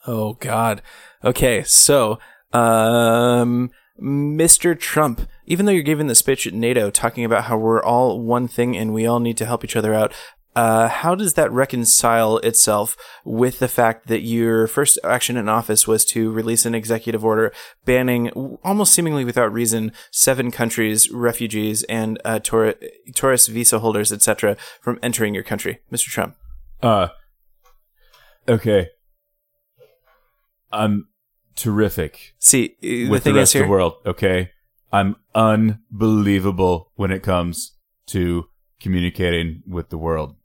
Oh 0.06 0.34
God. 0.34 0.82
Okay, 1.24 1.62
so 1.64 2.18
um 2.52 3.70
Mr. 4.00 4.78
Trump, 4.78 5.28
even 5.44 5.66
though 5.66 5.72
you're 5.72 5.82
giving 5.82 6.06
the 6.06 6.14
speech 6.14 6.46
at 6.46 6.54
NATO 6.54 6.88
talking 6.88 7.24
about 7.24 7.44
how 7.44 7.58
we're 7.58 7.82
all 7.82 8.20
one 8.20 8.46
thing 8.46 8.76
and 8.76 8.94
we 8.94 9.06
all 9.06 9.18
need 9.18 9.36
to 9.38 9.46
help 9.46 9.64
each 9.64 9.74
other 9.74 9.92
out, 9.92 10.14
uh, 10.58 10.88
how 10.88 11.14
does 11.14 11.34
that 11.34 11.52
reconcile 11.52 12.38
itself 12.38 12.96
with 13.24 13.60
the 13.60 13.68
fact 13.68 14.08
that 14.08 14.22
your 14.22 14.66
first 14.66 14.98
action 15.04 15.36
in 15.36 15.48
office 15.48 15.86
was 15.86 16.04
to 16.04 16.32
release 16.32 16.66
an 16.66 16.74
executive 16.74 17.24
order 17.24 17.52
banning, 17.84 18.28
almost 18.64 18.92
seemingly 18.92 19.24
without 19.24 19.52
reason, 19.52 19.92
seven 20.10 20.50
countries, 20.50 21.10
refugees, 21.12 21.84
and 21.84 22.20
uh, 22.24 22.40
tour- 22.40 22.74
tourist 23.14 23.48
visa 23.48 23.78
holders, 23.78 24.10
etc., 24.12 24.56
from 24.80 24.98
entering 25.00 25.32
your 25.32 25.44
country, 25.44 25.78
Mr. 25.92 26.08
Trump? 26.08 26.34
uh 26.82 27.08
okay 28.48 28.88
i'm 30.70 31.08
terrific 31.56 32.34
See, 32.38 32.76
uh, 32.78 32.82
the 32.82 33.08
with 33.08 33.24
the 33.24 33.30
thing 33.30 33.36
rest 33.36 33.50
is 33.50 33.52
here. 33.54 33.62
of 33.62 33.66
the 33.66 33.70
world 33.72 33.94
okay 34.06 34.50
i'm 34.92 35.16
unbelievable 35.34 36.92
when 36.94 37.10
it 37.10 37.22
comes 37.24 37.76
to 38.06 38.44
communicating 38.80 39.62
with 39.66 39.88
the 39.90 39.98
world 39.98 40.36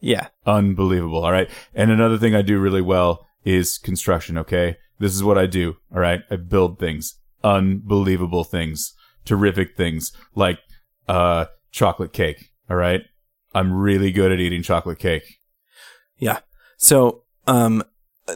yeah, 0.00 0.28
unbelievable. 0.46 1.24
All 1.24 1.32
right. 1.32 1.48
And 1.74 1.90
another 1.90 2.18
thing 2.18 2.34
I 2.34 2.42
do 2.42 2.58
really 2.58 2.82
well 2.82 3.26
is 3.44 3.78
construction. 3.78 4.36
Okay. 4.38 4.76
This 4.98 5.14
is 5.14 5.22
what 5.22 5.38
I 5.38 5.46
do. 5.46 5.76
All 5.94 6.00
right. 6.00 6.20
I 6.30 6.36
build 6.36 6.78
things, 6.78 7.14
unbelievable 7.42 8.44
things, 8.44 8.94
terrific 9.24 9.76
things 9.76 10.12
like, 10.34 10.58
uh, 11.08 11.46
chocolate 11.70 12.12
cake. 12.12 12.50
All 12.68 12.76
right. 12.76 13.02
I'm 13.54 13.72
really 13.72 14.12
good 14.12 14.32
at 14.32 14.40
eating 14.40 14.62
chocolate 14.62 14.98
cake. 14.98 15.38
Yeah. 16.18 16.40
So, 16.76 17.24
um, 17.46 17.82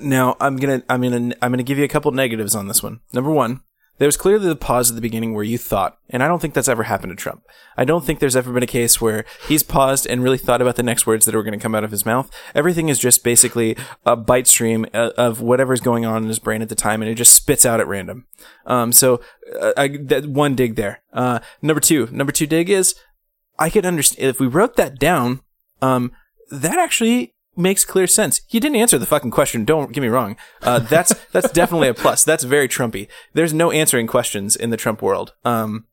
Now 0.00 0.36
I'm 0.40 0.56
gonna 0.56 0.82
I'm 0.88 1.02
gonna 1.02 1.34
I'm 1.40 1.52
gonna 1.52 1.62
give 1.62 1.78
you 1.78 1.84
a 1.84 1.88
couple 1.88 2.10
negatives 2.10 2.56
on 2.56 2.66
this 2.66 2.82
one. 2.82 3.00
Number 3.12 3.30
one, 3.30 3.60
there 3.98 4.08
was 4.08 4.16
clearly 4.16 4.48
the 4.48 4.56
pause 4.56 4.90
at 4.90 4.96
the 4.96 5.02
beginning 5.02 5.34
where 5.34 5.44
you 5.44 5.56
thought, 5.56 5.98
and 6.10 6.22
I 6.22 6.28
don't 6.28 6.40
think 6.40 6.54
that's 6.54 6.68
ever 6.68 6.84
happened 6.84 7.10
to 7.10 7.16
Trump. 7.16 7.44
I 7.76 7.84
don't 7.84 8.04
think 8.04 8.18
there's 8.18 8.36
ever 8.36 8.52
been 8.52 8.62
a 8.62 8.66
case 8.66 9.00
where 9.00 9.24
he's 9.46 9.62
paused 9.62 10.06
and 10.06 10.22
really 10.22 10.38
thought 10.38 10.60
about 10.60 10.76
the 10.76 10.82
next 10.82 11.06
words 11.06 11.26
that 11.26 11.34
are 11.34 11.42
going 11.42 11.58
to 11.58 11.62
come 11.62 11.74
out 11.74 11.84
of 11.84 11.90
his 11.90 12.04
mouth. 12.04 12.30
Everything 12.54 12.88
is 12.88 12.98
just 12.98 13.22
basically 13.22 13.76
a 14.04 14.16
bite 14.16 14.46
stream 14.46 14.86
uh, 14.92 15.10
of 15.16 15.40
whatever's 15.40 15.80
going 15.80 16.04
on 16.04 16.22
in 16.22 16.28
his 16.28 16.38
brain 16.38 16.62
at 16.62 16.68
the 16.68 16.74
time, 16.74 17.02
and 17.02 17.10
it 17.10 17.14
just 17.14 17.34
spits 17.34 17.64
out 17.64 17.80
at 17.80 17.86
random. 17.86 18.26
Um, 18.66 18.90
so 18.90 19.20
uh, 19.60 19.72
I, 19.76 19.88
that 19.88 20.26
one 20.26 20.54
dig 20.54 20.74
there. 20.74 21.02
Uh, 21.12 21.38
number 21.62 21.80
two, 21.80 22.08
number 22.10 22.32
two 22.32 22.46
dig 22.46 22.70
is 22.70 22.94
I 23.58 23.70
could 23.70 23.86
understand 23.86 24.28
if 24.28 24.40
we 24.40 24.46
wrote 24.46 24.76
that 24.76 24.98
down. 24.98 25.40
Um, 25.80 26.12
that 26.50 26.78
actually 26.78 27.33
makes 27.56 27.84
clear 27.84 28.06
sense. 28.06 28.40
He 28.48 28.60
didn't 28.60 28.76
answer 28.76 28.98
the 28.98 29.06
fucking 29.06 29.30
question. 29.30 29.64
Don't 29.64 29.92
get 29.92 30.00
me 30.00 30.08
wrong. 30.08 30.36
Uh, 30.62 30.78
that's 30.78 31.14
that's 31.32 31.50
definitely 31.50 31.88
a 31.88 31.94
plus. 31.94 32.24
That's 32.24 32.44
very 32.44 32.68
Trumpy. 32.68 33.08
There's 33.32 33.54
no 33.54 33.70
answering 33.70 34.06
questions 34.06 34.56
in 34.56 34.70
the 34.70 34.76
Trump 34.76 35.02
world. 35.02 35.34
Um, 35.44 35.86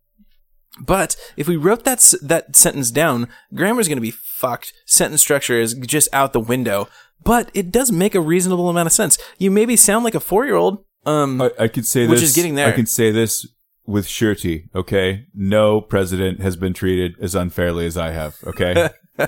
but 0.80 1.16
if 1.38 1.48
we 1.48 1.58
wrote 1.58 1.84
that 1.84 2.14
that 2.22 2.56
sentence 2.56 2.92
down, 2.92 3.28
grammar's 3.54 3.88
going 3.88 3.98
to 3.98 4.02
be 4.02 4.12
fucked. 4.12 4.74
Sentence 4.86 5.22
structure 5.22 5.60
is 5.60 5.74
just 5.74 6.10
out 6.14 6.34
the 6.34 6.40
window. 6.40 6.88
But 7.24 7.52
it 7.54 7.72
does 7.72 7.92
make 7.92 8.16
a 8.16 8.22
reasonable 8.22 8.70
amount 8.70 8.88
of 8.88 8.94
sense. 8.94 9.18
You 9.38 9.52
maybe 9.52 9.76
sound 9.76 10.04
like 10.04 10.16
a 10.16 10.20
four 10.20 10.46
year 10.46 10.56
old. 10.56 10.84
Um, 11.06 11.42
I, 11.42 11.52
I 11.60 11.68
could 11.68 11.86
say 11.86 12.08
Which 12.08 12.22
this. 12.22 12.30
is 12.30 12.36
getting 12.36 12.56
there. 12.56 12.68
I 12.68 12.72
can 12.72 12.86
say 12.86 13.12
this 13.12 13.48
with 13.86 14.08
surety. 14.08 14.70
Okay, 14.74 15.26
no 15.34 15.82
president 15.82 16.42
has 16.42 16.56
been 16.56 16.74
treated 16.74 17.16
as 17.22 17.36
unfairly 17.36 17.86
as 17.86 17.98
I 17.98 18.12
have. 18.12 18.38
Okay, 18.46 18.90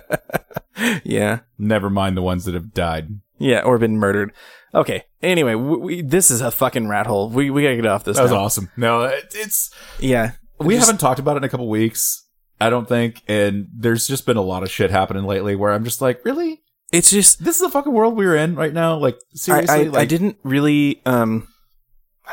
yeah. 1.04 1.40
never 1.58 1.90
mind 1.90 2.18
the 2.18 2.22
ones 2.22 2.46
that 2.46 2.54
have 2.54 2.74
died. 2.74 3.20
Yeah, 3.40 3.62
or 3.62 3.78
been 3.78 3.98
murdered. 3.98 4.32
Okay. 4.74 5.04
Anyway, 5.22 5.56
we, 5.56 5.78
we, 5.78 6.02
this 6.02 6.32
is 6.32 6.42
a 6.42 6.52
fucking 6.52 6.88
rat 6.88 7.08
hole. 7.08 7.30
We 7.30 7.50
we 7.50 7.64
gotta 7.64 7.76
get 7.76 7.86
off 7.86 8.04
this. 8.04 8.18
That 8.18 8.24
was 8.24 8.32
now. 8.32 8.40
awesome. 8.40 8.70
No, 8.78 9.04
it, 9.04 9.26
it's 9.36 9.72
Yeah, 10.00 10.32
we 10.60 10.76
Just- 10.76 10.88
haven't 10.88 11.00
talked 11.00 11.20
about 11.20 11.36
it 11.36 11.38
in 11.38 11.44
a 11.44 11.50
couple 11.50 11.68
weeks. 11.70 12.26
I 12.62 12.70
don't 12.70 12.88
think, 12.88 13.22
and 13.28 13.68
there's 13.76 14.08
just 14.08 14.26
been 14.26 14.38
a 14.38 14.42
lot 14.42 14.64
of 14.64 14.72
shit 14.72 14.90
happening 14.90 15.26
lately 15.26 15.56
where 15.56 15.74
I'm 15.74 15.84
just 15.84 16.02
like, 16.02 16.24
really, 16.24 16.62
It's 16.94 17.10
just 17.10 17.44
this 17.44 17.56
is 17.58 17.62
the 17.62 17.70
fucking 17.70 17.92
world 17.92 18.16
we're 18.16 18.36
in 18.38 18.56
right 18.56 18.74
now. 18.74 18.96
Like 18.96 19.16
I, 19.16 19.36
seriously, 19.36 19.76
I, 19.76 19.84
like, 19.84 20.02
I 20.02 20.06
didn't 20.06 20.38
really 20.44 21.02
um 21.06 21.48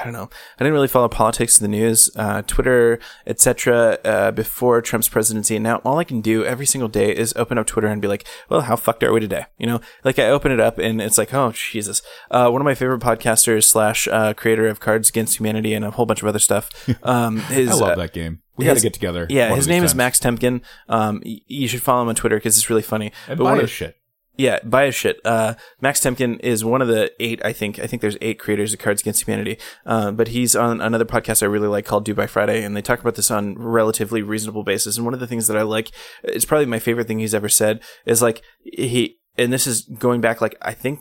I 0.01 0.05
don't 0.05 0.13
know. 0.13 0.31
I 0.59 0.65
didn't 0.65 0.73
really 0.73 0.89
follow 0.89 1.09
politics, 1.09 1.61
in 1.61 1.65
the 1.71 1.77
news, 1.77 2.11
uh, 2.17 2.43
Twitter, 2.47 2.99
etc. 3.27 3.99
Uh, 4.05 4.31
before 4.31 4.81
Trump's 4.81 5.09
presidency. 5.09 5.57
And 5.57 5.63
now 5.63 5.77
all 5.85 5.99
I 5.99 6.05
can 6.05 6.21
do 6.21 6.45
every 6.45 6.67
single 6.67 6.89
day 6.89 7.15
is 7.15 7.33
open 7.37 7.59
up 7.59 7.67
Twitter 7.67 7.89
and 7.89 8.01
be 8.01 8.09
like, 8.09 8.27
"Well, 8.49 8.63
how 8.63 8.77
fucked 8.77 9.03
are 9.05 9.13
we 9.13 9.21
today?" 9.21 9.45
You 9.59 9.67
know, 9.67 9.81
like 10.05 10.19
I 10.19 10.29
open 10.31 10.53
it 10.53 10.61
up 10.61 10.79
and 10.79 11.01
it's 11.03 11.19
like, 11.19 11.35
"Oh 11.35 11.53
Jesus!" 11.53 12.03
Uh, 12.31 12.49
one 12.51 12.61
of 12.61 12.65
my 12.65 12.75
favorite 12.75 13.01
podcasters 13.01 13.65
slash 13.65 14.09
uh, 14.09 14.33
creator 14.35 14.67
of 14.69 14.81
Cards 14.81 15.09
Against 15.11 15.39
Humanity 15.39 15.75
and 15.75 15.85
a 15.85 15.91
whole 15.91 16.07
bunch 16.07 16.23
of 16.23 16.29
other 16.29 16.39
stuff. 16.39 16.71
Um, 17.03 17.39
his, 17.41 17.71
I 17.71 17.75
love 17.75 17.91
uh, 17.93 17.95
that 17.97 18.13
game. 18.13 18.41
We 18.57 18.65
his- 18.67 18.75
got 18.75 18.79
to 18.81 18.83
get 18.87 18.95
together. 18.95 19.27
Yeah, 19.31 19.55
his 19.55 19.67
name 19.67 19.85
is. 19.85 19.95
Max 19.95 20.19
Temkin. 20.21 20.61
Um, 20.89 21.23
y- 21.25 21.41
you 21.47 21.67
should 21.67 21.83
follow 21.83 22.03
him 22.03 22.09
on 22.09 22.15
Twitter 22.15 22.37
because 22.37 22.57
it's 22.59 22.69
really 22.69 22.83
funny. 22.83 23.13
And 23.27 23.39
But 23.39 23.45
buy 23.45 23.51
one 23.53 23.61
of 23.65 23.71
shit. 23.71 23.97
Yeah, 24.41 24.59
buy 24.65 24.85
a 24.85 24.93
shit. 24.93 25.21
Uh, 25.25 25.55
Max 25.81 26.01
Temkin 26.01 26.41
is 26.41 26.65
one 26.65 26.81
of 26.81 26.89
the 26.89 27.13
eight, 27.21 27.45
I 27.45 27.53
think. 27.53 27.79
I 27.79 27.87
think 27.87 28.01
there's 28.01 28.17
eight 28.23 28.39
creators 28.39 28.73
of 28.73 28.79
Cards 28.79 29.03
Against 29.03 29.27
Humanity. 29.27 29.59
Uh, 29.85 30.11
but 30.13 30.29
he's 30.29 30.57
on 30.57 30.81
another 30.81 31.05
podcast 31.05 31.43
I 31.43 31.47
really 31.47 31.69
like 31.69 31.85
called 31.85 32.07
Do 32.07 32.15
by 32.15 32.27
Friday, 32.27 32.65
and 32.65 32.75
they 32.75 32.81
talk 32.83 33.01
about 33.01 33.17
this 33.17 33.31
on 33.31 33.55
relatively 33.57 34.23
reasonable 34.23 34.65
basis. 34.65 34.97
And 34.97 35.05
one 35.05 35.13
of 35.15 35.21
the 35.21 35.27
things 35.27 35.47
that 35.47 35.59
I 35.59 35.63
like, 35.63 35.91
it's 36.25 36.47
probably 36.47 36.67
my 36.67 36.79
favorite 36.79 37.07
thing 37.07 37.19
he's 37.19 37.35
ever 37.35 37.49
said, 37.51 37.83
is 38.07 38.23
like 38.23 38.43
he, 38.63 39.19
and 39.37 39.53
this 39.53 39.67
is 39.67 39.83
going 39.83 40.21
back 40.23 40.41
like 40.41 40.57
I 40.63 40.73
think 40.73 41.01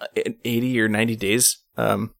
uh, 0.00 0.06
80 0.44 0.80
or 0.80 0.88
90 0.88 1.14
days. 1.16 1.62
Um, 1.76 2.14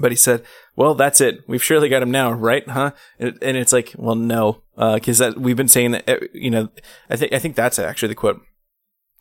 but 0.00 0.10
he 0.10 0.16
said, 0.16 0.42
"Well, 0.74 0.96
that's 0.96 1.20
it. 1.20 1.44
We've 1.46 1.62
surely 1.62 1.88
got 1.88 2.02
him 2.02 2.10
now, 2.10 2.32
right? 2.32 2.68
Huh?" 2.68 2.90
And, 3.20 3.38
and 3.40 3.56
it's 3.56 3.72
like, 3.72 3.94
"Well, 3.96 4.16
no, 4.16 4.62
because 4.76 5.18
that 5.18 5.38
we've 5.38 5.56
been 5.56 5.68
saying 5.68 5.92
that. 5.92 6.08
uh, 6.08 6.16
You 6.32 6.50
know, 6.50 6.68
I 7.08 7.14
think 7.16 7.32
I 7.32 7.38
think 7.38 7.54
that's 7.54 7.78
actually 7.78 8.08
the 8.08 8.16
quote. 8.16 8.40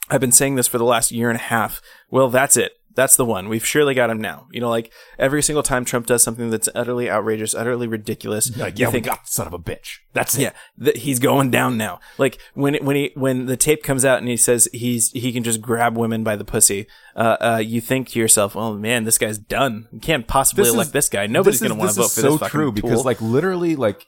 I've 0.10 0.22
been 0.22 0.32
saying 0.32 0.56
this 0.56 0.68
for 0.68 0.78
the 0.78 0.84
last 0.86 1.12
year 1.12 1.30
and 1.30 1.38
a 1.40 1.44
half. 1.44 1.82
Well, 2.10 2.30
that's 2.30 2.58
it. 2.58 2.74
That's 2.96 3.16
the 3.16 3.26
one. 3.26 3.50
We've 3.50 3.66
surely 3.66 3.96
got 3.96 4.12
him 4.12 4.22
now. 4.22 4.46
You 4.52 4.62
know, 4.62 4.70
like 4.70 4.92
every 5.18 5.42
single 5.42 5.64
time 5.64 5.84
Trump 5.84 6.06
does 6.06 6.22
something 6.22 6.52
that's 6.52 6.70
utterly 6.76 7.10
outrageous, 7.10 7.56
utterly 7.56 7.88
ridiculous, 7.88 8.56
Like, 8.56 8.78
you 8.78 8.86
yeah, 8.86 8.92
think, 8.92 9.06
we 9.06 9.10
got 9.10 9.28
son 9.28 9.48
of 9.48 9.54
a 9.54 9.58
bitch. 9.58 9.98
That's 10.14 10.36
it. 10.38 10.42
yeah, 10.42 10.52
that 10.78 10.98
he's 10.98 11.18
going 11.18 11.50
down 11.50 11.76
now. 11.76 12.00
Like 12.20 12.38
when 12.54 12.76
it, 12.76 12.84
when 12.84 12.96
he 12.96 13.12
when 13.16 13.48
the 13.48 13.58
tape 13.58 13.82
comes 13.82 14.06
out 14.06 14.20
and 14.20 14.28
he 14.28 14.38
says 14.38 14.68
he's 14.74 15.10
he 15.14 15.32
can 15.34 15.44
just 15.44 15.60
grab 15.60 15.98
women 15.98 16.24
by 16.24 16.36
the 16.36 16.46
pussy, 16.46 16.86
uh, 17.16 17.38
uh, 17.42 17.62
you 17.66 17.82
think 17.82 18.10
to 18.10 18.20
yourself, 18.20 18.56
oh 18.56 18.76
man, 18.76 19.06
this 19.06 19.18
guy's 19.18 19.40
done. 19.40 19.88
You 19.92 20.00
can't 20.00 20.28
possibly 20.28 20.62
This 20.62 20.70
is- 20.70 20.76
elect 20.76 20.94
this 20.94 21.10
guy. 21.10 21.26
Nobody's 21.26 21.62
gonna 21.62 21.74
want 21.74 21.90
to 21.92 21.96
vote 21.96 22.06
is 22.06 22.14
for 22.16 22.22
so 22.22 22.30
this 22.32 22.40
fucking 22.42 22.48
So 22.52 22.58
true 22.60 22.72
because 22.72 22.92
tool. 22.92 23.04
like 23.04 23.22
literally 23.22 23.76
like 23.76 24.06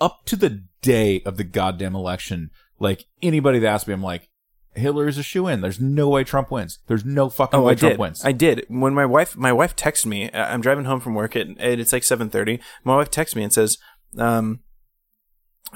up 0.00 0.24
to 0.26 0.36
the 0.36 0.62
day 0.82 1.20
of 1.24 1.36
the 1.36 1.44
goddamn 1.44 1.96
election, 1.96 2.50
like 2.78 3.06
anybody 3.22 3.58
that 3.58 3.66
asked 3.68 3.88
me, 3.88 3.94
I'm 3.94 4.02
like, 4.02 4.28
Hillary's 4.76 5.18
a 5.18 5.22
shoe 5.22 5.46
in. 5.46 5.60
There's 5.60 5.80
no 5.80 6.08
way 6.08 6.24
Trump 6.24 6.50
wins. 6.50 6.78
There's 6.86 7.04
no 7.04 7.28
fucking 7.28 7.58
Oh, 7.60 7.64
way 7.64 7.72
I 7.72 7.74
Trump 7.76 7.92
did. 7.94 7.98
wins. 8.00 8.24
I 8.24 8.32
did. 8.32 8.64
When 8.68 8.94
my 8.94 9.06
wife, 9.06 9.36
my 9.36 9.52
wife 9.52 9.76
texted 9.76 10.06
me. 10.06 10.30
I'm 10.32 10.60
driving 10.60 10.84
home 10.84 11.00
from 11.00 11.14
work 11.14 11.36
at, 11.36 11.46
and 11.46 11.58
it's 11.60 11.92
like 11.92 12.02
7:30. 12.02 12.60
My 12.84 12.96
wife 12.96 13.10
texts 13.10 13.36
me 13.36 13.42
and 13.44 13.52
says, 13.52 13.78
um, 14.18 14.60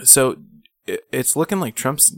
"So 0.05 0.37
it- 0.87 1.05
it's 1.13 1.37
looking 1.37 1.61
like 1.61 1.75
Trump's 1.75 2.17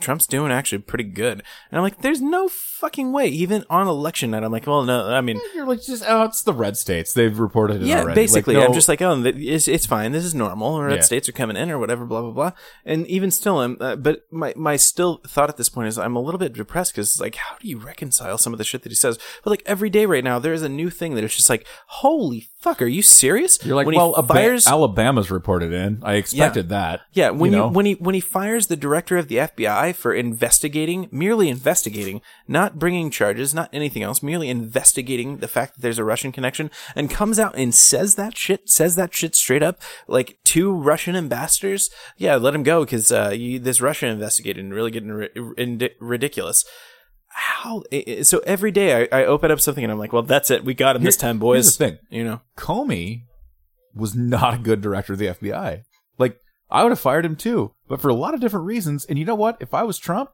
Trump's 0.00 0.26
doing 0.26 0.50
actually 0.52 0.78
pretty 0.78 1.04
good." 1.04 1.42
And 1.70 1.78
I'm 1.78 1.82
like, 1.82 2.02
"There's 2.02 2.20
no 2.20 2.48
fucking 2.48 3.12
way." 3.12 3.26
Even 3.26 3.64
on 3.70 3.86
election 3.88 4.30
night, 4.30 4.42
I'm 4.44 4.52
like, 4.52 4.66
"Well, 4.66 4.82
no. 4.84 5.08
I 5.08 5.20
mean, 5.20 5.40
You're 5.54 5.66
like 5.66 5.82
just 5.82 6.04
oh, 6.06 6.24
it's 6.24 6.42
the 6.42 6.52
red 6.52 6.76
states. 6.76 7.12
They've 7.12 7.38
reported 7.38 7.82
it 7.82 7.86
yeah, 7.86 8.00
already. 8.00 8.14
basically, 8.14 8.56
Like, 8.56 8.68
I'm 8.68 8.74
just 8.74 8.88
like, 8.88 9.02
oh, 9.02 9.22
it's, 9.24 9.68
it's 9.68 9.86
fine. 9.86 10.12
This 10.12 10.24
is 10.24 10.34
normal. 10.34 10.82
Red 10.82 10.96
Yeah. 10.96 11.00
states 11.02 11.28
are 11.28 11.32
coming 11.32 11.56
in 11.56 11.70
or 11.70 11.78
whatever, 11.78 12.04
blah 12.04 12.22
blah 12.22 12.30
blah. 12.30 12.52
And 12.84 13.06
even 13.06 13.30
still, 13.30 13.60
I'm. 13.60 13.76
Uh, 13.80 13.96
but 13.96 14.26
my 14.30 14.52
my 14.56 14.76
still 14.76 15.20
thought 15.26 15.48
at 15.48 15.56
this 15.56 15.68
point 15.68 15.88
is 15.88 15.98
I'm 15.98 16.16
a 16.16 16.20
little 16.20 16.38
bit 16.38 16.52
depressed 16.52 16.92
because 16.92 17.08
it's 17.10 17.20
like, 17.20 17.36
how 17.36 17.56
do 17.60 17.68
you 17.68 17.78
reconcile 17.78 18.38
some 18.38 18.52
of 18.52 18.58
the 18.58 18.64
shit 18.64 18.82
that 18.82 18.90
he 18.90 18.96
says? 18.96 19.18
But 19.44 19.50
like 19.50 19.62
every 19.66 19.90
day 19.90 20.06
right 20.06 20.24
now, 20.24 20.38
there 20.38 20.52
is 20.52 20.62
a 20.62 20.68
new 20.68 20.90
thing 20.90 21.14
that 21.14 21.24
it's 21.24 21.36
just 21.36 21.50
like, 21.50 21.66
holy 21.86 22.48
fuck, 22.58 22.80
are 22.80 22.86
you 22.86 23.02
serious? 23.02 23.58
you're 23.64 23.76
like 23.76 23.86
when 23.86 23.96
well, 23.96 24.14
fires. 24.22 24.66
Alabama's 24.66 25.30
reported 25.30 25.72
in. 25.72 26.00
I 26.02 26.14
expected 26.14 26.68
that. 26.70 27.02
yeah, 27.12 27.30
when 27.30 27.52
you, 27.52 27.58
know? 27.58 27.68
when 27.68 27.86
he 27.86 27.94
when 27.94 28.14
he 28.14 28.20
fires 28.20 28.68
the 28.68 28.76
director 28.76 29.16
of 29.16 29.28
the 29.28 29.36
FBI 29.36 29.81
for 29.90 30.14
investigating, 30.14 31.08
merely 31.10 31.48
investigating, 31.48 32.20
not 32.46 32.78
bringing 32.78 33.10
charges, 33.10 33.52
not 33.52 33.68
anything 33.72 34.04
else, 34.04 34.22
merely 34.22 34.48
investigating 34.48 35.38
the 35.38 35.48
fact 35.48 35.74
that 35.74 35.82
there's 35.82 35.98
a 35.98 36.04
Russian 36.04 36.30
connection, 36.30 36.70
and 36.94 37.10
comes 37.10 37.40
out 37.40 37.56
and 37.56 37.74
says 37.74 38.14
that 38.14 38.36
shit, 38.36 38.68
says 38.68 38.94
that 38.94 39.12
shit 39.12 39.34
straight 39.34 39.64
up, 39.64 39.82
like 40.06 40.38
two 40.44 40.72
Russian 40.72 41.16
ambassadors. 41.16 41.90
Yeah, 42.16 42.36
let 42.36 42.54
him 42.54 42.62
go 42.62 42.84
because 42.84 43.10
uh, 43.10 43.30
you, 43.34 43.58
this 43.58 43.80
Russian 43.80 44.10
investigating 44.10 44.70
really 44.70 44.92
getting 44.92 45.10
ri- 45.10 45.90
ridiculous. 45.98 46.64
How? 47.34 47.82
So 48.22 48.40
every 48.46 48.70
day 48.70 49.08
I, 49.10 49.22
I 49.22 49.24
open 49.24 49.50
up 49.50 49.60
something 49.60 49.82
and 49.82 49.90
I'm 49.92 49.98
like, 49.98 50.12
well, 50.12 50.22
that's 50.22 50.50
it. 50.50 50.64
We 50.64 50.74
got 50.74 50.94
him 50.94 51.02
this 51.02 51.16
Here- 51.16 51.32
time, 51.32 51.40
here's 51.40 51.76
the 51.76 51.84
thing. 51.84 51.98
You 52.10 52.24
know. 52.24 52.40
Comey 52.56 53.22
was 53.94 54.14
not 54.14 54.54
a 54.54 54.58
good 54.58 54.80
director 54.80 55.14
of 55.14 55.18
the 55.18 55.26
FBI. 55.26 55.82
I 56.72 56.82
would 56.82 56.90
have 56.90 56.98
fired 57.00 57.24
him 57.26 57.36
too, 57.36 57.74
but 57.86 58.00
for 58.00 58.08
a 58.08 58.14
lot 58.14 58.34
of 58.34 58.40
different 58.40 58.66
reasons. 58.66 59.04
And 59.04 59.18
you 59.18 59.24
know 59.24 59.34
what? 59.34 59.58
If 59.60 59.74
I 59.74 59.82
was 59.82 59.98
Trump, 59.98 60.30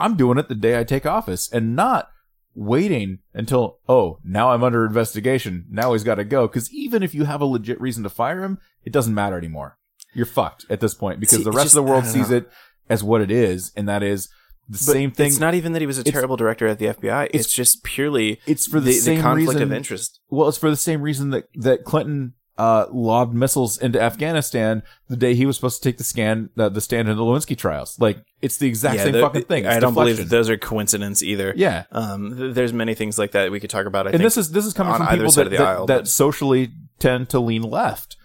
I'm 0.00 0.16
doing 0.16 0.36
it 0.36 0.48
the 0.48 0.54
day 0.54 0.78
I 0.78 0.84
take 0.84 1.06
office 1.06 1.50
and 1.50 1.76
not 1.76 2.10
waiting 2.54 3.20
until, 3.32 3.78
oh, 3.88 4.18
now 4.24 4.50
I'm 4.50 4.64
under 4.64 4.84
investigation. 4.84 5.66
Now 5.70 5.92
he's 5.92 6.04
got 6.04 6.16
to 6.16 6.24
go. 6.24 6.48
Because 6.48 6.72
even 6.72 7.02
if 7.02 7.14
you 7.14 7.24
have 7.24 7.40
a 7.40 7.44
legit 7.46 7.80
reason 7.80 8.02
to 8.02 8.10
fire 8.10 8.42
him, 8.42 8.58
it 8.84 8.92
doesn't 8.92 9.14
matter 9.14 9.38
anymore. 9.38 9.78
You're 10.12 10.26
fucked 10.26 10.66
at 10.68 10.80
this 10.80 10.92
point 10.94 11.20
because 11.20 11.38
See, 11.38 11.44
the 11.44 11.52
rest 11.52 11.66
just- 11.66 11.76
of 11.76 11.84
the 11.84 11.90
world 11.90 12.04
sees 12.04 12.30
know. 12.30 12.38
it 12.38 12.50
as 12.88 13.04
what 13.04 13.20
it 13.20 13.30
is, 13.30 13.70
and 13.76 13.88
that 13.88 14.02
is 14.02 14.26
the 14.68 14.72
But 14.72 14.78
same 14.78 15.10
thing. 15.12 15.28
It's 15.28 15.38
not 15.38 15.54
even 15.54 15.72
that 15.74 15.80
he 15.80 15.86
was 15.86 15.98
a 15.98 16.04
terrible 16.04 16.36
director 16.36 16.66
at 16.66 16.80
the 16.80 16.86
FBI. 16.86 17.26
It's, 17.26 17.34
it's- 17.34 17.52
just 17.52 17.84
purely 17.84 18.40
it's 18.46 18.66
for 18.66 18.80
the, 18.80 18.86
the, 18.86 18.92
same 18.94 19.16
the 19.18 19.22
conflict 19.22 19.48
reason, 19.50 19.62
of 19.62 19.72
interest. 19.72 20.18
Well, 20.28 20.48
it's 20.48 20.58
for 20.58 20.70
the 20.70 20.76
same 20.76 21.02
reason 21.02 21.30
that 21.30 21.44
that 21.54 21.84
Clinton 21.84 22.34
uh, 22.60 22.86
lobbed 22.92 23.34
missiles 23.34 23.78
into 23.78 23.98
Afghanistan 23.98 24.82
the 25.08 25.16
day 25.16 25.34
he 25.34 25.46
was 25.46 25.56
supposed 25.56 25.82
to 25.82 25.88
take 25.88 25.96
the 25.96 26.04
scan 26.04 26.50
uh, 26.58 26.68
the 26.68 26.82
stand 26.82 27.08
in 27.08 27.16
the 27.16 27.22
Lewinsky 27.22 27.56
trials. 27.56 27.98
Like 27.98 28.18
it's 28.42 28.58
the 28.58 28.68
exact 28.68 29.00
same 29.00 29.12
the- 29.12 29.20
fucking 29.22 29.44
thing. 29.44 29.64
It's 29.64 29.74
I 29.76 29.80
don't 29.80 29.94
believe 29.94 30.16
deflection. 30.16 30.28
those 30.28 30.50
are 30.50 30.58
coincidence 30.58 31.22
either. 31.22 31.54
Yeah, 31.56 31.84
Um, 31.90 32.36
th- 32.36 32.54
there's 32.54 32.74
many 32.74 32.94
things 32.94 33.18
like 33.18 33.30
that 33.32 33.50
we 33.50 33.60
could 33.60 33.70
talk 33.70 33.86
about. 33.86 34.06
I 34.06 34.10
and 34.10 34.18
think. 34.18 34.24
this 34.24 34.36
is 34.36 34.50
this 34.52 34.66
is 34.66 34.74
coming 34.74 34.94
from 34.94 35.06
people 35.06 35.30
that 35.32 35.44
the 35.44 35.56
that, 35.56 35.60
aisle, 35.66 35.86
that 35.86 36.06
socially 36.06 36.70
tend 36.98 37.30
to 37.30 37.40
lean 37.40 37.62
left. 37.62 38.16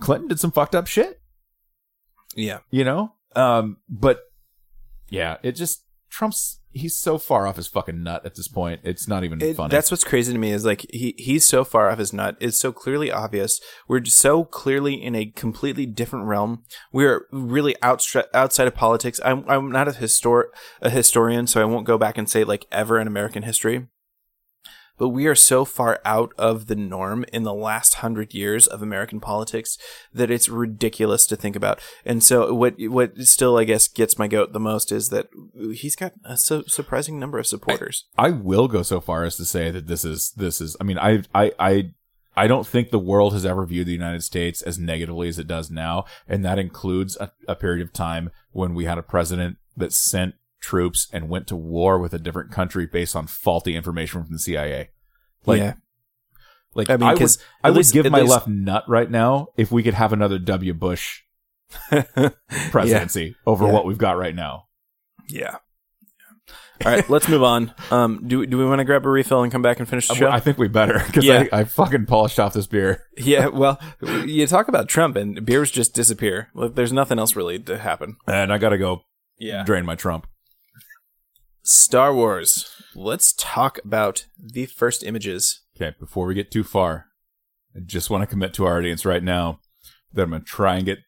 Clinton 0.00 0.28
did 0.28 0.40
some 0.40 0.50
fucked 0.52 0.74
up 0.74 0.86
shit, 0.86 1.20
yeah. 2.34 2.60
you 2.70 2.82
know. 2.84 3.12
Um, 3.34 3.76
but 3.90 4.20
yeah, 5.10 5.36
it 5.42 5.52
just 5.52 5.84
Trump's 6.08 6.60
he's 6.76 6.96
so 6.96 7.18
far 7.18 7.46
off 7.46 7.56
his 7.56 7.66
fucking 7.66 8.02
nut 8.02 8.24
at 8.24 8.34
this 8.34 8.48
point. 8.48 8.80
It's 8.84 9.08
not 9.08 9.24
even 9.24 9.40
It- 9.42 9.56
funny. 9.56 9.70
that's 9.70 9.90
what's 9.90 10.04
crazy 10.04 10.32
to 10.32 10.38
me 10.38 10.52
is 10.52 10.64
like 10.64 10.84
he 10.92 11.14
he's 11.18 11.46
so 11.46 11.64
far 11.64 11.90
off 11.90 11.98
his 11.98 12.12
nut. 12.12 12.36
It's 12.40 12.58
so 12.58 12.72
clearly 12.72 13.10
obvious. 13.10 13.60
We're 13.88 14.04
so 14.04 14.44
clearly 14.44 14.94
in 14.94 15.14
a 15.14 15.26
completely 15.26 15.86
different 15.86 16.26
realm. 16.26 16.62
We're 16.92 17.26
really 17.32 17.74
outstra- 17.82 18.26
outside 18.34 18.66
of 18.68 18.74
politics. 18.74 19.20
I'm 19.24 19.44
I'm 19.48 19.70
not 19.70 19.88
a 19.88 19.92
histor 19.92 20.44
a 20.82 20.90
historian, 20.90 21.46
so 21.46 21.60
I 21.60 21.64
won't 21.64 21.86
go 21.86 21.98
back 21.98 22.18
and 22.18 22.28
say 22.28 22.44
like 22.44 22.66
ever 22.70 22.98
in 23.00 23.06
American 23.06 23.42
history. 23.42 23.86
But 24.98 25.08
we 25.10 25.26
are 25.26 25.34
so 25.34 25.64
far 25.64 26.00
out 26.04 26.32
of 26.38 26.66
the 26.66 26.76
norm 26.76 27.24
in 27.32 27.42
the 27.42 27.54
last 27.54 27.94
hundred 27.94 28.34
years 28.34 28.66
of 28.66 28.82
American 28.82 29.20
politics 29.20 29.78
that 30.12 30.30
it's 30.30 30.48
ridiculous 30.48 31.26
to 31.26 31.36
think 31.36 31.56
about. 31.56 31.80
And 32.04 32.22
so, 32.22 32.52
what 32.54 32.74
what 32.78 33.18
still 33.18 33.58
I 33.58 33.64
guess 33.64 33.88
gets 33.88 34.18
my 34.18 34.28
goat 34.28 34.52
the 34.52 34.60
most 34.60 34.92
is 34.92 35.08
that 35.10 35.28
he's 35.72 35.96
got 35.96 36.12
a 36.24 36.36
su- 36.36 36.64
surprising 36.66 37.18
number 37.18 37.38
of 37.38 37.46
supporters. 37.46 38.04
I 38.16 38.30
will 38.30 38.68
go 38.68 38.82
so 38.82 39.00
far 39.00 39.24
as 39.24 39.36
to 39.36 39.44
say 39.44 39.70
that 39.70 39.86
this 39.86 40.04
is 40.04 40.32
this 40.36 40.60
is. 40.60 40.76
I 40.80 40.84
mean, 40.84 40.98
I 40.98 41.22
I 41.34 41.52
I 41.58 41.90
I 42.36 42.46
don't 42.46 42.66
think 42.66 42.90
the 42.90 42.98
world 42.98 43.32
has 43.32 43.46
ever 43.46 43.64
viewed 43.64 43.86
the 43.86 43.92
United 43.92 44.22
States 44.22 44.60
as 44.60 44.78
negatively 44.78 45.28
as 45.28 45.38
it 45.38 45.46
does 45.46 45.70
now, 45.70 46.04
and 46.28 46.44
that 46.44 46.58
includes 46.58 47.16
a, 47.16 47.32
a 47.48 47.54
period 47.54 47.84
of 47.84 47.92
time 47.92 48.30
when 48.52 48.74
we 48.74 48.84
had 48.84 48.98
a 48.98 49.02
president 49.02 49.56
that 49.76 49.92
sent 49.92 50.34
troops 50.60 51.08
and 51.12 51.28
went 51.28 51.46
to 51.48 51.56
war 51.56 51.98
with 51.98 52.12
a 52.14 52.18
different 52.18 52.50
country 52.50 52.86
based 52.86 53.14
on 53.16 53.26
faulty 53.26 53.74
information 53.76 54.22
from 54.24 54.32
the 54.32 54.38
CIA. 54.38 54.90
Like, 55.44 55.60
yeah, 55.60 55.74
like 56.74 56.90
I 56.90 56.94
I 56.94 56.96
mean, 56.96 57.08
I 57.08 57.12
would 57.70 57.76
least- 57.76 57.92
give 57.92 58.10
my 58.10 58.20
least- 58.20 58.30
left 58.32 58.48
nut 58.48 58.84
right 58.88 59.10
now 59.10 59.48
if 59.56 59.70
we 59.70 59.82
could 59.82 59.94
have 59.94 60.12
another 60.12 60.38
W. 60.38 60.74
Bush 60.74 61.22
presidency 62.70 63.36
over 63.46 63.66
Yeah. 63.66 63.72
what 63.72 63.86
we've 63.86 63.98
got 63.98 64.16
right 64.18 64.34
now. 64.34 64.66
yeah. 65.28 65.56
All 66.84 66.92
right, 66.92 67.08
let's 67.08 67.26
move 67.26 67.42
on. 67.42 67.72
Um, 67.90 68.24
do 68.26 68.44
do 68.44 68.58
we 68.58 68.66
want 68.66 68.80
to 68.80 68.84
grab 68.84 69.06
a 69.06 69.08
refill 69.08 69.42
and 69.42 69.50
come 69.50 69.62
back 69.62 69.78
and 69.78 69.88
finish 69.88 70.08
the 70.08 70.14
show? 70.14 70.28
I 70.28 70.40
think 70.40 70.58
we 70.58 70.68
better 70.68 71.02
because 71.06 71.24
Yeah. 71.24 71.44
I, 71.50 71.60
I 71.60 71.64
fucking 71.64 72.04
polished 72.04 72.38
off 72.38 72.52
this 72.52 72.66
beer. 72.66 73.02
Yeah, 73.18 73.46
well, 73.46 73.80
you 74.26 74.46
talk 74.46 74.68
about 74.68 74.86
Trump 74.86 75.16
and 75.16 75.42
beers 75.46 75.70
just 75.70 75.94
disappear. 75.94 76.50
Like, 76.54 76.74
There's 76.74 76.92
nothing 76.92 77.18
else 77.18 77.34
really 77.34 77.58
to 77.60 77.78
happen. 77.78 78.18
And 78.26 78.52
I 78.52 78.58
gotta 78.58 78.76
go 78.76 79.04
Yeah. 79.38 79.64
drain 79.64 79.86
my 79.86 79.94
Trump. 79.94 80.26
Star 81.66 82.14
Wars. 82.14 82.70
Let's 82.94 83.32
talk 83.32 83.78
about 83.84 84.26
the 84.38 84.66
first 84.66 85.02
images. 85.02 85.62
Okay, 85.76 85.96
before 85.98 86.26
we 86.26 86.34
get 86.34 86.50
too 86.50 86.64
far, 86.64 87.06
I 87.74 87.80
just 87.84 88.08
want 88.08 88.22
to 88.22 88.26
commit 88.26 88.54
to 88.54 88.64
our 88.64 88.78
audience 88.78 89.04
right 89.04 89.22
now 89.22 89.60
that 90.12 90.22
I'm 90.22 90.30
gonna 90.30 90.44
try 90.44 90.76
and 90.76 90.86
get 90.86 90.98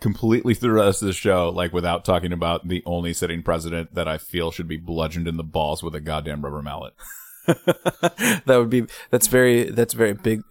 completely 0.00 0.54
through 0.54 0.70
the 0.70 0.82
rest 0.82 1.02
of 1.02 1.06
the 1.06 1.12
show, 1.12 1.50
like 1.50 1.72
without 1.72 2.04
talking 2.04 2.32
about 2.32 2.66
the 2.66 2.82
only 2.86 3.12
sitting 3.12 3.42
president 3.42 3.94
that 3.94 4.08
I 4.08 4.18
feel 4.18 4.50
should 4.50 4.68
be 4.68 4.78
bludgeoned 4.78 5.28
in 5.28 5.36
the 5.36 5.44
balls 5.44 5.82
with 5.82 5.94
a 5.94 6.00
goddamn 6.00 6.42
rubber 6.42 6.62
mallet. 6.62 6.94
that 7.46 8.44
would 8.46 8.70
be 8.70 8.86
that's 9.10 9.26
very 9.26 9.64
that's 9.64 9.94
very 9.94 10.14
big 10.14 10.42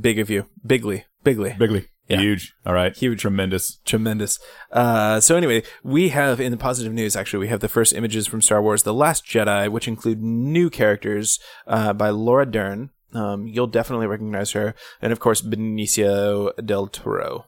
big 0.00 0.18
of 0.18 0.28
you. 0.28 0.46
Bigly. 0.66 1.04
Bigly. 1.24 1.56
Bigly. 1.56 1.86
Yeah. 2.08 2.20
Huge. 2.20 2.54
All 2.64 2.72
right. 2.72 2.96
Huge. 2.96 3.20
Tremendous. 3.20 3.78
Tremendous. 3.84 4.38
Uh, 4.70 5.18
so 5.20 5.36
anyway, 5.36 5.62
we 5.82 6.10
have 6.10 6.40
in 6.40 6.52
the 6.52 6.56
positive 6.56 6.92
news. 6.92 7.16
Actually, 7.16 7.40
we 7.40 7.48
have 7.48 7.60
the 7.60 7.68
first 7.68 7.92
images 7.92 8.26
from 8.26 8.40
Star 8.40 8.62
Wars: 8.62 8.84
The 8.84 8.94
Last 8.94 9.24
Jedi, 9.26 9.68
which 9.70 9.88
include 9.88 10.22
new 10.22 10.70
characters 10.70 11.40
uh, 11.66 11.92
by 11.92 12.10
Laura 12.10 12.46
Dern. 12.46 12.90
Um, 13.12 13.46
you'll 13.46 13.66
definitely 13.66 14.06
recognize 14.06 14.52
her, 14.52 14.74
and 15.00 15.12
of 15.12 15.20
course 15.20 15.40
Benicio 15.42 16.52
del 16.64 16.86
Toro, 16.88 17.46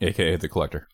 AKA 0.00 0.36
the 0.36 0.48
collector. 0.48 0.88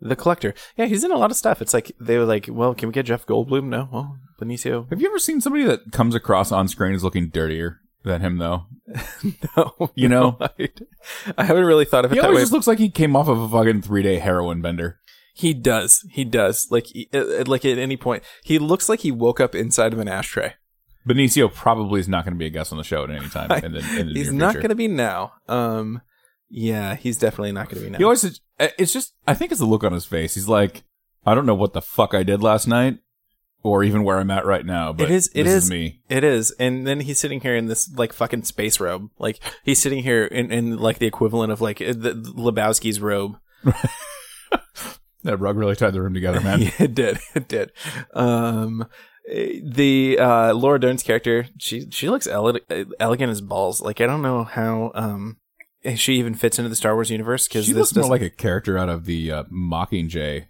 the 0.00 0.16
collector. 0.16 0.54
Yeah, 0.76 0.86
he's 0.86 1.04
in 1.04 1.12
a 1.12 1.16
lot 1.16 1.30
of 1.30 1.36
stuff. 1.36 1.62
It's 1.62 1.74
like 1.74 1.92
they 2.00 2.18
were 2.18 2.24
like, 2.24 2.48
well, 2.50 2.74
can 2.74 2.88
we 2.88 2.92
get 2.92 3.06
Jeff 3.06 3.26
Goldblum? 3.26 3.64
No, 3.64 3.88
well, 3.92 4.16
Benicio. 4.40 4.88
Have 4.90 5.00
you 5.00 5.08
ever 5.08 5.18
seen 5.18 5.40
somebody 5.40 5.64
that 5.64 5.92
comes 5.92 6.14
across 6.14 6.50
on 6.50 6.66
screen 6.68 6.94
as 6.94 7.04
looking 7.04 7.28
dirtier 7.28 7.80
than 8.04 8.20
him 8.20 8.38
though? 8.38 8.66
No, 9.56 9.90
You 9.94 10.08
know? 10.08 10.36
no, 10.40 10.48
I, 10.58 10.68
I 11.36 11.44
haven't 11.44 11.64
really 11.64 11.84
thought 11.84 12.04
of 12.04 12.12
it 12.12 12.14
He 12.16 12.20
that 12.20 12.26
always 12.26 12.38
way. 12.38 12.42
just 12.42 12.52
looks 12.52 12.66
like 12.66 12.78
he 12.78 12.88
came 12.90 13.14
off 13.16 13.28
of 13.28 13.38
a 13.40 13.48
fucking 13.48 13.82
three 13.82 14.02
day 14.02 14.18
heroin 14.18 14.62
bender. 14.62 14.98
He 15.34 15.54
does. 15.54 16.04
He 16.10 16.24
does. 16.24 16.66
Like, 16.70 16.86
he- 16.86 17.08
uh, 17.12 17.44
like 17.46 17.64
at 17.64 17.78
any 17.78 17.96
point, 17.96 18.22
he 18.44 18.58
looks 18.58 18.88
like 18.88 19.00
he 19.00 19.10
woke 19.12 19.40
up 19.40 19.54
inside 19.54 19.92
of 19.92 19.98
an 19.98 20.08
ashtray. 20.08 20.54
Benicio 21.08 21.52
probably 21.52 22.00
is 22.00 22.08
not 22.08 22.24
going 22.24 22.34
to 22.34 22.38
be 22.38 22.46
a 22.46 22.50
guest 22.50 22.72
on 22.72 22.78
the 22.78 22.84
show 22.84 23.04
at 23.04 23.10
any 23.10 23.28
time 23.28 23.50
in 23.64 23.72
the, 23.72 23.78
in 23.98 24.08
the 24.08 24.14
He's 24.14 24.32
not 24.32 24.54
going 24.54 24.68
to 24.70 24.74
be 24.74 24.88
now. 24.88 25.32
Um, 25.48 26.02
yeah, 26.50 26.96
he's 26.96 27.16
definitely 27.18 27.52
not 27.52 27.68
going 27.68 27.78
to 27.78 27.84
be 27.84 27.90
now. 27.90 27.98
He 27.98 28.04
always, 28.04 28.40
it's 28.58 28.92
just, 28.92 29.14
I 29.26 29.34
think 29.34 29.52
it's 29.52 29.60
the 29.60 29.66
look 29.66 29.84
on 29.84 29.92
his 29.92 30.04
face. 30.04 30.34
He's 30.34 30.48
like, 30.48 30.82
I 31.24 31.34
don't 31.34 31.46
know 31.46 31.54
what 31.54 31.72
the 31.72 31.82
fuck 31.82 32.14
I 32.14 32.22
did 32.24 32.42
last 32.42 32.66
night, 32.66 32.98
or 33.62 33.82
even 33.84 34.04
where 34.04 34.18
I'm 34.18 34.30
at 34.30 34.46
right 34.46 34.64
now. 34.64 34.92
But 34.92 35.10
It 35.10 35.14
is- 35.14 35.28
it 35.34 35.44
this 35.44 35.64
is- 35.64 35.70
me. 35.70 36.00
It 36.08 36.24
is, 36.24 36.52
and 36.58 36.86
then 36.86 37.00
he's 37.00 37.18
sitting 37.18 37.40
here 37.40 37.56
in 37.56 37.66
this 37.66 37.90
like 37.96 38.12
fucking 38.12 38.44
space 38.44 38.78
robe. 38.80 39.10
Like 39.18 39.40
he's 39.64 39.78
sitting 39.80 40.02
here 40.02 40.24
in, 40.24 40.50
in 40.52 40.78
like 40.78 40.98
the 40.98 41.06
equivalent 41.06 41.52
of 41.52 41.60
like 41.60 41.78
the 41.78 42.14
Lebowski's 42.36 43.00
robe. 43.00 43.36
That 45.24 45.38
rug 45.38 45.56
really 45.56 45.74
tied 45.74 45.92
the 45.94 46.00
room 46.00 46.14
together, 46.14 46.40
man. 46.40 46.60
Yeah, 46.62 46.70
it 46.78 46.94
did. 46.94 47.18
It 47.34 47.48
did. 47.48 47.72
Um, 48.14 48.86
the 49.26 50.16
uh, 50.18 50.54
Laura 50.54 50.78
Dern's 50.78 51.02
character, 51.02 51.46
she 51.58 51.90
she 51.90 52.08
looks 52.08 52.26
ele- 52.28 52.60
elegant 53.00 53.30
as 53.30 53.40
balls. 53.40 53.80
Like 53.80 54.00
I 54.00 54.06
don't 54.06 54.22
know 54.22 54.44
how 54.44 54.92
um 54.94 55.36
she 55.96 56.14
even 56.14 56.34
fits 56.34 56.58
into 56.58 56.68
the 56.68 56.76
Star 56.76 56.94
Wars 56.94 57.10
universe 57.10 57.48
because 57.48 57.66
She 57.66 57.72
this 57.72 57.92
looks 57.94 58.06
more 58.06 58.16
like 58.16 58.22
a 58.22 58.30
character 58.30 58.78
out 58.78 58.88
of 58.88 59.06
the 59.06 59.32
uh, 59.32 59.44
Mockingjay 59.52 60.46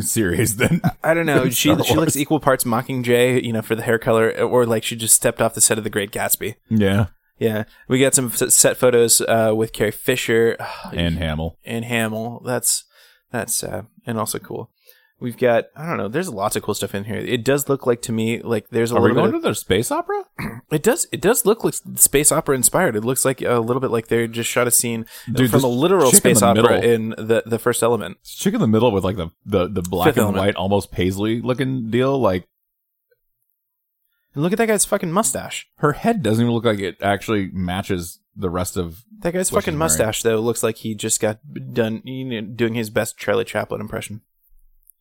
series 0.00 0.56
then. 0.56 0.80
I 1.02 1.14
don't 1.14 1.26
know. 1.26 1.48
She 1.50 1.74
she 1.84 1.94
looks 1.94 2.16
equal 2.16 2.40
parts 2.40 2.64
Mockingjay, 2.64 3.42
you 3.42 3.52
know, 3.52 3.62
for 3.62 3.74
the 3.74 3.82
hair 3.82 3.98
color, 3.98 4.30
or 4.32 4.66
like 4.66 4.84
she 4.84 4.96
just 4.96 5.14
stepped 5.14 5.40
off 5.40 5.54
the 5.54 5.60
set 5.60 5.78
of 5.78 5.84
The 5.84 5.90
Great 5.90 6.10
Gatsby. 6.10 6.54
yeah, 6.68 7.06
Yeah, 7.38 7.64
we 7.88 7.98
got 8.00 8.14
some 8.14 8.30
set 8.30 8.76
photos 8.76 9.20
uh, 9.22 9.52
with 9.56 9.72
Carrie 9.72 9.90
Fisher 9.90 10.56
and 10.92 11.18
Hamill. 11.18 11.58
and 11.64 11.84
Hamill. 11.84 12.42
That's 12.44 12.84
that's 13.30 13.54
sad 13.54 13.86
and 14.06 14.18
also 14.18 14.38
cool. 14.38 14.70
We've 15.18 15.38
got 15.38 15.66
I 15.74 15.86
don't 15.86 15.96
know. 15.96 16.08
There's 16.08 16.28
lots 16.28 16.56
of 16.56 16.62
cool 16.62 16.74
stuff 16.74 16.94
in 16.94 17.04
here. 17.04 17.16
It 17.16 17.42
does 17.42 17.70
look 17.70 17.86
like 17.86 18.02
to 18.02 18.12
me 18.12 18.42
like 18.42 18.68
there's 18.68 18.92
a 18.92 18.96
Are 18.96 19.00
we 19.00 19.14
going 19.14 19.30
bit. 19.30 19.38
to 19.38 19.42
their 19.42 19.54
space 19.54 19.90
opera? 19.90 20.24
It 20.70 20.82
does 20.82 21.06
it 21.12 21.20
does 21.22 21.46
look 21.46 21.62
like 21.64 21.74
space 21.94 22.30
opera 22.32 22.54
inspired. 22.56 22.96
It 22.96 23.04
looks 23.04 23.24
like 23.24 23.40
a 23.40 23.60
little 23.60 23.80
bit 23.80 23.90
like 23.92 24.08
they 24.08 24.26
just 24.26 24.50
shot 24.50 24.66
a 24.66 24.70
scene 24.72 25.06
Dude, 25.26 25.48
from 25.50 25.58
this 25.58 25.62
a 25.62 25.68
literal 25.68 26.10
chick 26.10 26.24
in 26.26 26.34
space 26.36 26.42
opera 26.42 26.62
middle- 26.80 26.90
in 26.90 27.08
the 27.10 27.44
the 27.46 27.58
Fifth 27.58 27.82
Element. 27.82 28.18
Chick 28.24 28.52
in 28.52 28.60
the 28.60 28.66
middle 28.66 28.90
with 28.92 29.04
like 29.04 29.16
the 29.16 29.28
the, 29.46 29.68
the 29.68 29.82
black 29.82 30.08
Fifth 30.08 30.16
and 30.16 30.22
Element. 30.24 30.44
white, 30.44 30.56
almost 30.56 30.90
paisley 30.90 31.40
looking 31.40 31.88
deal. 31.90 32.18
Like 32.20 32.46
And 34.34 34.42
look 34.42 34.52
at 34.52 34.58
that 34.58 34.66
guy's 34.66 34.84
fucking 34.84 35.12
mustache. 35.12 35.66
her 35.78 35.92
head 35.92 36.22
doesn't 36.22 36.42
even 36.42 36.52
look 36.52 36.64
like 36.64 36.80
it 36.80 36.96
actually 37.00 37.50
matches 37.52 38.18
the 38.34 38.50
rest 38.50 38.76
of. 38.76 39.02
That 39.20 39.32
guy's 39.32 39.50
fucking 39.50 39.76
mustache 39.78 40.22
though 40.22 40.40
looks 40.40 40.62
like 40.62 40.76
he 40.78 40.94
just 40.94 41.20
got 41.20 41.38
done 41.72 42.02
you 42.04 42.24
know, 42.24 42.40
doing 42.42 42.74
his 42.74 42.90
best 42.90 43.16
Charlie 43.16 43.44
Chaplin 43.44 43.80
impression. 43.80 44.20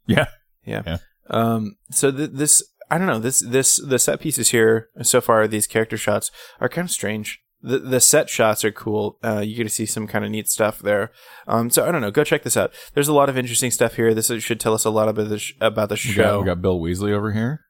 Yeah, 0.07 0.25
Yeah. 0.65 0.81
Yeah. 0.85 0.97
Um. 1.29 1.77
So 1.91 2.11
th- 2.11 2.31
this, 2.33 2.61
I 2.91 2.97
don't 2.97 3.07
know. 3.07 3.19
This 3.19 3.39
this 3.39 3.77
the 3.83 3.97
set 3.99 4.19
pieces 4.19 4.49
here 4.51 4.89
so 5.01 5.21
far. 5.21 5.47
These 5.47 5.67
character 5.67 5.97
shots 5.97 6.29
are 6.59 6.69
kind 6.69 6.85
of 6.85 6.91
strange. 6.91 7.41
The 7.61 7.79
the 7.79 7.99
set 7.99 8.29
shots 8.29 8.63
are 8.63 8.71
cool. 8.71 9.17
Uh, 9.23 9.39
you 9.39 9.55
get 9.55 9.63
to 9.63 9.69
see 9.69 9.87
some 9.87 10.05
kind 10.05 10.23
of 10.23 10.29
neat 10.29 10.47
stuff 10.47 10.79
there. 10.79 11.11
Um. 11.47 11.69
So 11.71 11.87
I 11.87 11.91
don't 11.91 12.01
know. 12.01 12.11
Go 12.11 12.23
check 12.23 12.43
this 12.43 12.55
out. 12.57 12.71
There's 12.93 13.07
a 13.07 13.13
lot 13.13 13.27
of 13.29 13.37
interesting 13.37 13.71
stuff 13.71 13.95
here. 13.95 14.13
This 14.13 14.27
should 14.43 14.59
tell 14.59 14.75
us 14.75 14.85
a 14.85 14.91
lot 14.91 15.09
about 15.09 15.29
the 15.29 15.39
sh- 15.39 15.53
about 15.59 15.89
the 15.89 15.95
we 15.95 16.13
got, 16.13 16.23
show. 16.23 16.39
we 16.41 16.45
got 16.45 16.61
Bill 16.61 16.79
Weasley 16.79 17.11
over 17.11 17.31
here 17.31 17.61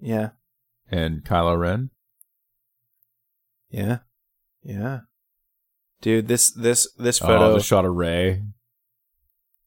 Yeah. 0.00 0.30
and 0.90 1.22
Kylo 1.24 1.56
Ren. 1.58 1.90
Yeah. 3.70 3.98
Yeah. 4.64 5.00
Dude, 6.00 6.26
this 6.28 6.50
this 6.50 6.88
this 6.98 7.22
Oh, 7.22 7.26
photo, 7.26 7.52
the 7.54 7.60
shot 7.62 7.84
of 7.84 7.94
Rey. 7.94 8.42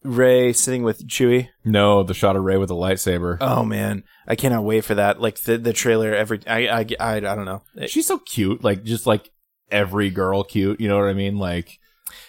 Rey 0.03 0.53
sitting 0.53 0.83
with 0.83 1.07
Chewie. 1.07 1.49
No, 1.65 2.03
the 2.03 2.13
shot 2.13 2.35
of 2.35 2.43
Rey 2.43 2.57
with 2.57 2.71
a 2.71 2.75
lightsaber. 2.75 3.37
Oh 3.41 3.63
man, 3.63 4.03
I 4.27 4.35
cannot 4.35 4.63
wait 4.63 4.85
for 4.85 4.95
that. 4.95 5.21
Like 5.21 5.39
the 5.39 5.57
the 5.57 5.73
trailer. 5.73 6.13
Every 6.13 6.39
I 6.47 6.67
I 6.67 6.85
I, 6.99 7.15
I 7.17 7.19
don't 7.19 7.45
know. 7.45 7.63
She's 7.87 8.07
so 8.07 8.19
cute, 8.19 8.63
like 8.63 8.83
just 8.83 9.05
like 9.05 9.31
every 9.71 10.09
girl 10.09 10.43
cute. 10.43 10.79
You 10.79 10.87
know 10.87 10.97
what 10.97 11.09
I 11.09 11.13
mean? 11.13 11.37
Like 11.37 11.79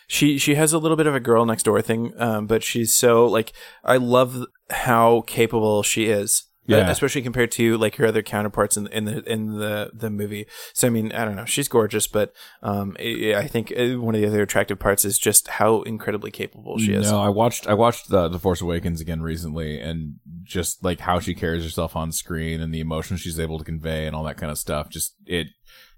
She 0.09 0.38
she 0.38 0.56
has 0.56 0.72
a 0.72 0.78
little 0.78 0.97
bit 0.97 1.06
of 1.06 1.14
a 1.14 1.20
girl 1.20 1.47
next 1.47 1.62
door 1.62 1.80
thing, 1.80 2.12
um, 2.18 2.47
but 2.47 2.62
she's 2.64 2.92
so 2.94 3.26
like 3.26 3.52
I 3.84 3.97
love 3.98 4.44
how 4.70 5.22
capable 5.26 5.82
she 5.82 6.06
is. 6.06 6.44
Yeah. 6.66 6.88
Especially 6.88 7.22
compared 7.22 7.50
to 7.52 7.76
like 7.78 7.96
her 7.96 8.06
other 8.06 8.22
counterparts 8.22 8.76
in 8.76 8.86
in 8.88 9.04
the 9.04 9.32
in 9.32 9.58
the 9.58 9.90
the 9.92 10.08
movie. 10.08 10.46
So 10.72 10.86
I 10.86 10.90
mean, 10.90 11.10
I 11.10 11.24
don't 11.24 11.34
know, 11.34 11.44
she's 11.44 11.66
gorgeous, 11.66 12.06
but 12.06 12.32
um, 12.62 12.96
I 13.00 13.34
I 13.36 13.48
think 13.48 13.72
uh, 13.76 14.00
one 14.00 14.14
of 14.14 14.20
the 14.20 14.26
other 14.28 14.42
attractive 14.42 14.78
parts 14.78 15.04
is 15.04 15.18
just 15.18 15.48
how 15.48 15.82
incredibly 15.82 16.30
capable 16.30 16.78
she 16.78 16.92
is. 16.92 17.10
No, 17.10 17.20
I 17.20 17.28
watched 17.28 17.66
I 17.66 17.74
watched 17.74 18.08
the 18.08 18.28
the 18.28 18.38
Force 18.38 18.60
Awakens 18.60 19.00
again 19.00 19.20
recently, 19.20 19.80
and 19.80 20.16
just 20.44 20.84
like 20.84 21.00
how 21.00 21.18
she 21.18 21.34
carries 21.34 21.64
herself 21.64 21.96
on 21.96 22.12
screen 22.12 22.60
and 22.60 22.72
the 22.72 22.80
emotion 22.80 23.16
she's 23.16 23.40
able 23.40 23.58
to 23.58 23.64
convey 23.64 24.06
and 24.06 24.14
all 24.14 24.24
that 24.24 24.36
kind 24.36 24.52
of 24.52 24.58
stuff. 24.58 24.90
Just 24.90 25.16
it 25.26 25.48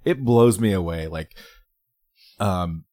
it 0.04 0.24
blows 0.24 0.58
me 0.58 0.72
away. 0.72 1.06
Like, 1.06 1.36
um, 2.38 2.84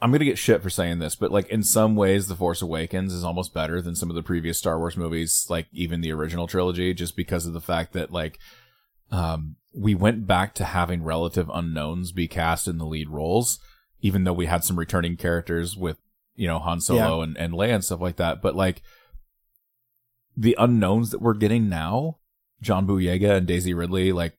I'm 0.00 0.12
gonna 0.12 0.24
get 0.24 0.38
shit 0.38 0.62
for 0.62 0.70
saying 0.70 0.98
this, 0.98 1.16
but 1.16 1.30
like 1.30 1.48
in 1.48 1.62
some 1.62 1.96
ways, 1.96 2.28
the 2.28 2.36
Force 2.36 2.60
Awakens 2.62 3.12
is 3.12 3.24
almost 3.24 3.54
better 3.54 3.80
than 3.80 3.94
some 3.94 4.10
of 4.10 4.16
the 4.16 4.22
previous 4.22 4.58
Star 4.58 4.78
Wars 4.78 4.96
movies, 4.96 5.46
like 5.48 5.66
even 5.72 6.00
the 6.00 6.12
original 6.12 6.46
trilogy, 6.46 6.92
just 6.92 7.16
because 7.16 7.46
of 7.46 7.52
the 7.52 7.60
fact 7.60 7.92
that 7.94 8.12
like 8.12 8.38
um, 9.10 9.56
we 9.74 9.94
went 9.94 10.26
back 10.26 10.54
to 10.54 10.64
having 10.64 11.02
relative 11.02 11.50
unknowns 11.52 12.12
be 12.12 12.28
cast 12.28 12.68
in 12.68 12.78
the 12.78 12.86
lead 12.86 13.08
roles, 13.08 13.58
even 14.00 14.24
though 14.24 14.32
we 14.32 14.46
had 14.46 14.64
some 14.64 14.78
returning 14.78 15.16
characters 15.16 15.76
with, 15.76 15.96
you 16.34 16.46
know, 16.46 16.58
Han 16.58 16.80
Solo 16.80 17.22
and, 17.22 17.36
and 17.38 17.54
Leia 17.54 17.74
and 17.74 17.84
stuff 17.84 18.00
like 18.00 18.16
that. 18.16 18.42
But 18.42 18.54
like 18.54 18.82
the 20.36 20.56
unknowns 20.58 21.10
that 21.10 21.22
we're 21.22 21.34
getting 21.34 21.68
now 21.68 22.18
John 22.60 22.86
Boyega 22.86 23.36
and 23.36 23.46
Daisy 23.46 23.74
Ridley, 23.74 24.12
like 24.12 24.34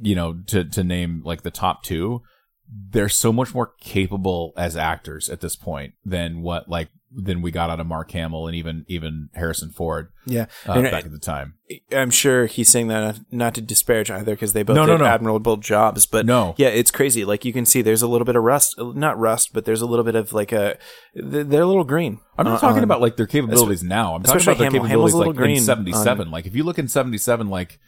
you 0.00 0.14
know, 0.14 0.34
to 0.46 0.64
to 0.64 0.84
name 0.84 1.22
like 1.24 1.42
the 1.42 1.50
top 1.50 1.82
two, 1.82 2.22
they're 2.68 3.08
so 3.08 3.32
much 3.32 3.54
more 3.54 3.72
capable 3.80 4.52
as 4.56 4.76
actors 4.76 5.28
at 5.28 5.40
this 5.40 5.56
point 5.56 5.94
than 6.04 6.42
what 6.42 6.68
like 6.68 6.88
than 7.18 7.40
we 7.40 7.50
got 7.50 7.70
out 7.70 7.80
of 7.80 7.86
Mark 7.86 8.10
Hamill 8.10 8.46
and 8.46 8.54
even 8.56 8.84
even 8.88 9.30
Harrison 9.34 9.70
Ford 9.70 10.08
Yeah, 10.26 10.46
uh, 10.68 10.72
And 10.72 10.82
back 10.90 11.04
at 11.06 11.12
the 11.12 11.18
time. 11.18 11.54
I'm 11.92 12.10
sure 12.10 12.46
he's 12.46 12.68
saying 12.68 12.88
that 12.88 13.20
not 13.30 13.54
to 13.54 13.60
disparage 13.60 14.10
either 14.10 14.34
because 14.34 14.52
they 14.52 14.62
both 14.64 14.74
No, 14.74 14.84
no, 14.84 14.92
did 14.98 15.04
no. 15.04 15.06
admirable 15.08 15.56
jobs. 15.56 16.04
But 16.04 16.26
No. 16.26 16.54
yeah, 16.58 16.68
it's 16.68 16.90
crazy. 16.90 17.24
Like 17.24 17.44
you 17.44 17.52
can 17.52 17.64
see, 17.64 17.80
there's 17.80 18.02
a 18.02 18.08
little 18.08 18.24
bit 18.24 18.36
of 18.36 18.42
rust, 18.42 18.74
not 18.78 19.18
rust, 19.18 19.50
but 19.54 19.64
there's 19.64 19.80
a 19.80 19.86
little 19.86 20.04
bit 20.04 20.14
of 20.16 20.32
like 20.32 20.52
a. 20.52 20.76
They're 21.14 21.62
a 21.62 21.66
little 21.66 21.84
green. 21.84 22.18
I'm 22.36 22.44
not 22.44 22.56
uh, 22.56 22.60
talking 22.60 22.78
on- 22.78 22.84
about 22.84 23.00
like 23.00 23.16
their 23.16 23.26
capabilities 23.26 23.82
now. 23.84 24.14
I'm 24.16 24.22
talking 24.24 24.42
about 24.42 24.58
their 24.58 24.66
Hamill. 24.70 24.82
Capabilities 24.82 25.14
like 25.14 25.28
in 25.28 25.36
green 25.36 25.60
77. 25.60 26.30
Like 26.30 26.46
if 26.46 26.54
you 26.56 26.64
look 26.64 26.78
in 26.78 26.88
77, 26.88 27.48
like 27.48 27.78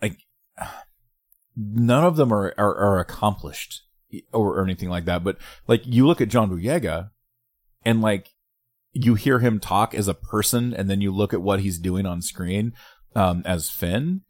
like 0.00 0.16
none 1.56 2.04
of 2.04 2.16
them 2.16 2.32
are 2.32 2.54
are, 2.56 2.74
are 2.76 2.98
accomplished 3.00 3.82
or, 4.32 4.58
or 4.58 4.64
anything 4.64 4.88
like 4.88 5.04
that. 5.06 5.24
But 5.24 5.38
like 5.66 5.82
you 5.84 6.06
look 6.06 6.20
at 6.20 6.28
John 6.28 6.50
Boyega, 6.50 7.10
and 7.84 8.00
like 8.00 8.30
you 8.92 9.14
hear 9.14 9.38
him 9.38 9.60
talk 9.60 9.94
as 9.94 10.08
a 10.08 10.14
person, 10.14 10.74
and 10.74 10.88
then 10.90 11.00
you 11.00 11.10
look 11.10 11.32
at 11.32 11.42
what 11.42 11.60
he's 11.60 11.78
doing 11.78 12.06
on 12.06 12.22
screen 12.22 12.72
um, 13.14 13.42
as 13.44 13.70
Finn. 13.70 14.22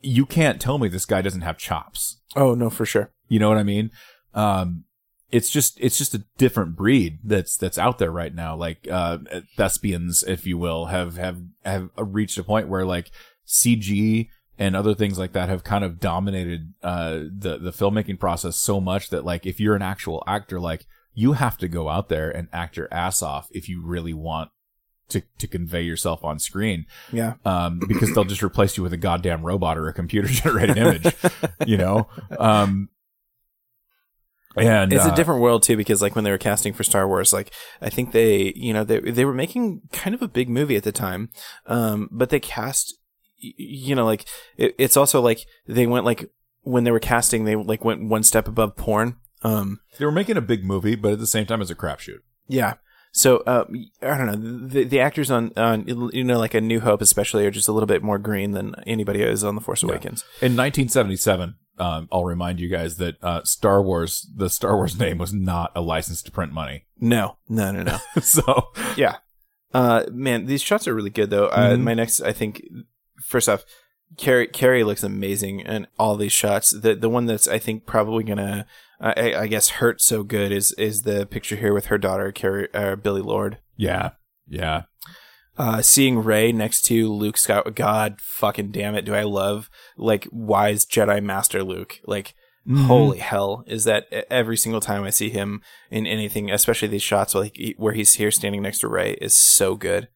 You 0.00 0.26
can't 0.26 0.60
tell 0.60 0.78
me 0.78 0.88
this 0.88 1.06
guy 1.06 1.22
doesn't 1.22 1.42
have 1.42 1.58
chops. 1.58 2.20
Oh 2.34 2.54
no, 2.54 2.70
for 2.70 2.84
sure. 2.84 3.12
You 3.28 3.38
know 3.38 3.48
what 3.48 3.58
I 3.58 3.62
mean? 3.62 3.90
Um, 4.34 4.84
it's 5.30 5.48
just 5.48 5.78
it's 5.80 5.96
just 5.96 6.14
a 6.14 6.24
different 6.36 6.76
breed 6.76 7.18
that's 7.24 7.56
that's 7.56 7.78
out 7.78 7.98
there 7.98 8.10
right 8.10 8.34
now. 8.34 8.54
Like 8.54 8.86
uh, 8.90 9.18
thespians, 9.56 10.22
if 10.22 10.46
you 10.46 10.58
will, 10.58 10.86
have 10.86 11.16
have 11.16 11.40
have 11.64 11.90
reached 11.96 12.38
a 12.38 12.44
point 12.44 12.68
where 12.68 12.84
like 12.84 13.10
CG 13.46 14.28
and 14.58 14.76
other 14.76 14.94
things 14.94 15.18
like 15.18 15.32
that 15.32 15.48
have 15.48 15.64
kind 15.64 15.84
of 15.84 15.98
dominated 16.00 16.74
uh, 16.82 17.20
the 17.36 17.58
the 17.60 17.72
filmmaking 17.72 18.18
process 18.18 18.56
so 18.56 18.80
much 18.80 19.10
that 19.10 19.24
like 19.24 19.46
if 19.46 19.60
you're 19.60 19.76
an 19.76 19.82
actual 19.82 20.22
actor, 20.26 20.60
like 20.60 20.86
you 21.14 21.32
have 21.32 21.58
to 21.58 21.68
go 21.68 21.88
out 21.88 22.08
there 22.08 22.30
and 22.30 22.48
act 22.52 22.76
your 22.76 22.88
ass 22.92 23.22
off 23.22 23.48
if 23.50 23.68
you 23.68 23.82
really 23.82 24.14
want 24.14 24.50
to 25.08 25.22
to 25.38 25.46
convey 25.46 25.82
yourself 25.82 26.24
on 26.24 26.38
screen 26.38 26.86
Yeah, 27.12 27.34
um, 27.44 27.80
because 27.86 28.14
they'll 28.14 28.24
just 28.24 28.42
replace 28.42 28.76
you 28.76 28.82
with 28.82 28.92
a 28.92 28.98
goddamn 28.98 29.42
robot 29.42 29.78
or 29.78 29.88
a 29.88 29.92
computer 29.92 30.28
generated 30.30 30.76
image, 30.76 31.14
you 31.66 31.76
know? 31.76 32.08
Um, 32.38 32.88
and 34.56 34.92
it's 34.92 35.06
uh, 35.06 35.12
a 35.12 35.16
different 35.16 35.40
world 35.40 35.62
too 35.62 35.76
because 35.76 36.02
like 36.02 36.14
when 36.14 36.24
they 36.24 36.30
were 36.30 36.38
casting 36.38 36.72
for 36.72 36.84
Star 36.84 37.06
Wars, 37.08 37.32
like 37.32 37.52
I 37.80 37.88
think 37.88 38.12
they, 38.12 38.52
you 38.54 38.72
know, 38.72 38.84
they 38.84 39.00
they 39.00 39.24
were 39.24 39.34
making 39.34 39.82
kind 39.92 40.14
of 40.14 40.22
a 40.22 40.28
big 40.28 40.48
movie 40.48 40.76
at 40.76 40.82
the 40.82 40.92
time, 40.92 41.30
um, 41.66 42.08
but 42.10 42.30
they 42.30 42.40
cast, 42.40 42.94
you 43.42 43.94
know, 43.94 44.04
like 44.04 44.24
it, 44.56 44.74
it's 44.78 44.96
also 44.96 45.20
like 45.20 45.46
they 45.66 45.86
went 45.86 46.04
like 46.04 46.30
when 46.62 46.84
they 46.84 46.90
were 46.90 47.00
casting, 47.00 47.44
they 47.44 47.56
like 47.56 47.84
went 47.84 48.08
one 48.08 48.22
step 48.22 48.46
above 48.48 48.76
porn. 48.76 49.16
Um, 49.42 49.80
they 49.98 50.04
were 50.04 50.12
making 50.12 50.36
a 50.36 50.40
big 50.42 50.64
movie, 50.64 50.94
but 50.94 51.12
at 51.12 51.18
the 51.18 51.26
same 51.26 51.46
time, 51.46 51.60
it's 51.60 51.70
a 51.70 51.74
crapshoot. 51.74 52.20
Yeah. 52.48 52.74
So 53.14 53.38
uh, 53.38 53.64
I 54.00 54.16
don't 54.16 54.26
know. 54.26 54.68
The 54.68 54.84
the 54.84 55.00
actors 55.00 55.30
on 55.30 55.52
on 55.56 55.86
you 56.12 56.24
know 56.24 56.38
like 56.38 56.54
a 56.54 56.60
New 56.62 56.80
Hope 56.80 57.02
especially 57.02 57.44
are 57.46 57.50
just 57.50 57.68
a 57.68 57.72
little 57.72 57.86
bit 57.86 58.02
more 58.02 58.18
green 58.18 58.52
than 58.52 58.74
anybody 58.86 59.20
is 59.22 59.44
on 59.44 59.54
the 59.54 59.60
Force 59.60 59.82
Awakens. 59.82 60.22
In 60.40 60.56
1977, 60.56 61.56
um, 61.78 62.08
I'll 62.10 62.24
remind 62.24 62.58
you 62.58 62.68
guys 62.70 62.96
that 62.96 63.16
uh, 63.22 63.42
Star 63.44 63.82
Wars, 63.82 64.26
the 64.34 64.48
Star 64.48 64.76
Wars 64.76 64.98
name 64.98 65.18
was 65.18 65.34
not 65.34 65.72
a 65.74 65.82
license 65.82 66.22
to 66.22 66.30
print 66.30 66.52
money. 66.52 66.86
No, 67.00 67.36
no, 67.50 67.70
no, 67.70 67.82
no. 67.82 67.98
so 68.22 68.68
yeah. 68.96 69.16
Uh, 69.74 70.04
man, 70.10 70.46
these 70.46 70.62
shots 70.62 70.86
are 70.88 70.94
really 70.94 71.10
good 71.10 71.28
though. 71.30 71.46
Uh, 71.48 71.70
Mhm. 71.76 71.80
my 71.82 71.94
next, 71.94 72.20
I 72.22 72.32
think, 72.32 72.62
first 73.32 73.48
off, 73.48 73.64
Carrie 74.16 74.46
Carrie 74.46 74.84
looks 74.84 75.02
amazing 75.02 75.60
in 75.60 75.86
all 75.98 76.16
these 76.16 76.32
shots. 76.32 76.70
The 76.70 76.94
the 76.94 77.08
one 77.08 77.26
that's 77.26 77.48
I 77.48 77.58
think 77.58 77.86
probably 77.86 78.24
gonna, 78.24 78.66
I, 79.00 79.34
I 79.34 79.46
guess, 79.46 79.70
hurt 79.80 80.00
so 80.00 80.22
good 80.22 80.52
is 80.52 80.72
is 80.72 81.02
the 81.02 81.26
picture 81.26 81.56
here 81.56 81.72
with 81.74 81.86
her 81.86 81.98
daughter 81.98 82.30
Carrie 82.30 82.68
uh, 82.74 82.96
Billie 82.96 83.22
Lourd. 83.22 83.58
yeah, 83.76 84.10
yeah, 84.46 84.82
uh, 85.56 85.80
seeing 85.82 86.22
Rey 86.22 86.52
next 86.52 86.82
to 86.82 87.10
Luke 87.12 87.38
Scott, 87.38 87.74
God 87.74 88.20
fucking 88.20 88.70
damn 88.70 88.94
it, 88.94 89.04
do 89.04 89.14
I 89.14 89.22
love 89.22 89.70
like 89.96 90.28
wise 90.30 90.84
Jedi 90.86 91.22
Master 91.22 91.62
Luke? 91.64 91.98
Like, 92.06 92.34
Mm-hmm. 92.64 92.84
holy 92.84 93.18
hell, 93.18 93.64
is 93.66 93.82
that 93.84 94.06
every 94.30 94.56
single 94.56 94.80
time 94.80 95.02
I 95.02 95.10
see 95.10 95.30
him 95.30 95.62
in 95.90 96.06
anything, 96.06 96.48
especially 96.48 96.86
these 96.86 97.02
shots 97.02 97.34
like 97.34 97.58
where 97.76 97.92
he's 97.92 98.14
here 98.14 98.30
standing 98.30 98.62
next 98.62 98.78
to 98.80 98.88
Rey, 98.88 99.14
is 99.20 99.34
so 99.34 99.74
good. 99.74 100.06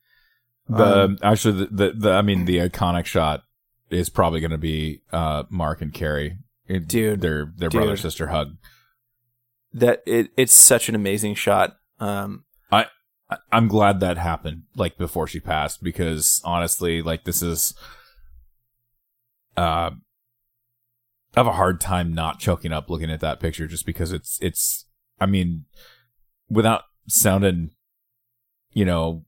The 0.68 1.04
Um, 1.04 1.18
actually, 1.22 1.64
the, 1.64 1.66
the 1.66 1.92
the 1.92 2.10
I 2.12 2.22
mean, 2.22 2.44
the 2.44 2.58
iconic 2.58 3.04
shot 3.06 3.42
is 3.90 4.08
probably 4.10 4.40
going 4.40 4.50
to 4.50 4.58
be 4.58 5.02
uh, 5.12 5.44
Mark 5.48 5.80
and 5.80 5.92
Carrie, 5.94 6.38
It- 6.66 6.88
Dude, 6.88 7.20
their 7.20 7.52
their 7.56 7.68
dude. 7.68 7.78
brother 7.80 7.96
sister 7.96 8.28
hug. 8.28 8.56
that 9.72 10.02
it, 10.06 10.30
it's 10.36 10.54
such 10.54 10.88
an 10.88 10.94
amazing 10.94 11.34
shot. 11.34 11.76
Um, 12.00 12.44
I- 13.28 13.38
I'm 13.50 13.66
glad 13.66 13.98
that 14.00 14.18
happened 14.18 14.62
like 14.76 14.96
before 14.98 15.26
she 15.26 15.40
passed 15.40 15.82
because 15.82 16.40
honestly, 16.44 17.02
like 17.02 17.24
this 17.24 17.42
is 17.42 17.74
uh 19.56 19.90
I 21.34 21.40
have 21.40 21.46
a 21.48 21.52
hard 21.52 21.80
time 21.80 22.14
not 22.14 22.38
choking 22.38 22.72
up 22.72 22.88
looking 22.88 23.10
at 23.10 23.18
that 23.20 23.40
picture 23.40 23.66
just 23.66 23.84
because 23.84 24.12
it's 24.12 24.38
it's 24.40 24.86
I 25.20 25.26
mean 25.26 25.64
without 26.48 26.82
sounding 27.08 27.70
you 28.72 28.84
know 28.84 29.24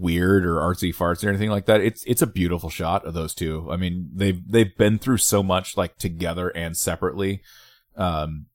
weird 0.00 0.46
or 0.46 0.56
artsy 0.56 0.94
farts 0.94 1.24
or 1.24 1.28
anything 1.28 1.50
like 1.50 1.66
that 1.66 1.80
it's 1.80 2.02
it's 2.04 2.22
a 2.22 2.26
beautiful 2.26 2.70
shot 2.70 3.04
of 3.04 3.14
those 3.14 3.34
two 3.34 3.68
i 3.70 3.76
mean 3.76 4.08
they've 4.14 4.40
they've 4.50 4.76
been 4.76 4.98
through 4.98 5.18
so 5.18 5.42
much 5.42 5.76
like 5.76 5.96
together 5.98 6.48
and 6.48 6.76
separately 6.76 7.42
um 7.96 8.46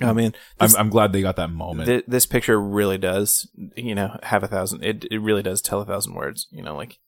I 0.00 0.12
mean, 0.14 0.34
i'm, 0.58 0.70
I'm 0.76 0.88
glad 0.88 1.12
they 1.12 1.22
got 1.22 1.36
that 1.36 1.50
moment 1.50 1.86
thi- 1.86 2.02
this 2.08 2.26
picture 2.26 2.60
really 2.60 2.98
does, 2.98 3.48
you 3.76 3.94
know, 3.94 4.18
have 4.24 4.42
a 4.42 4.48
thousand. 4.48 4.82
It 4.82 5.04
it 5.10 5.18
really 5.18 5.42
does 5.42 5.60
tell 5.60 5.80
a 5.80 5.84
thousand 5.84 6.14
words. 6.14 6.48
You 6.50 6.62
know, 6.62 6.74
like, 6.74 6.98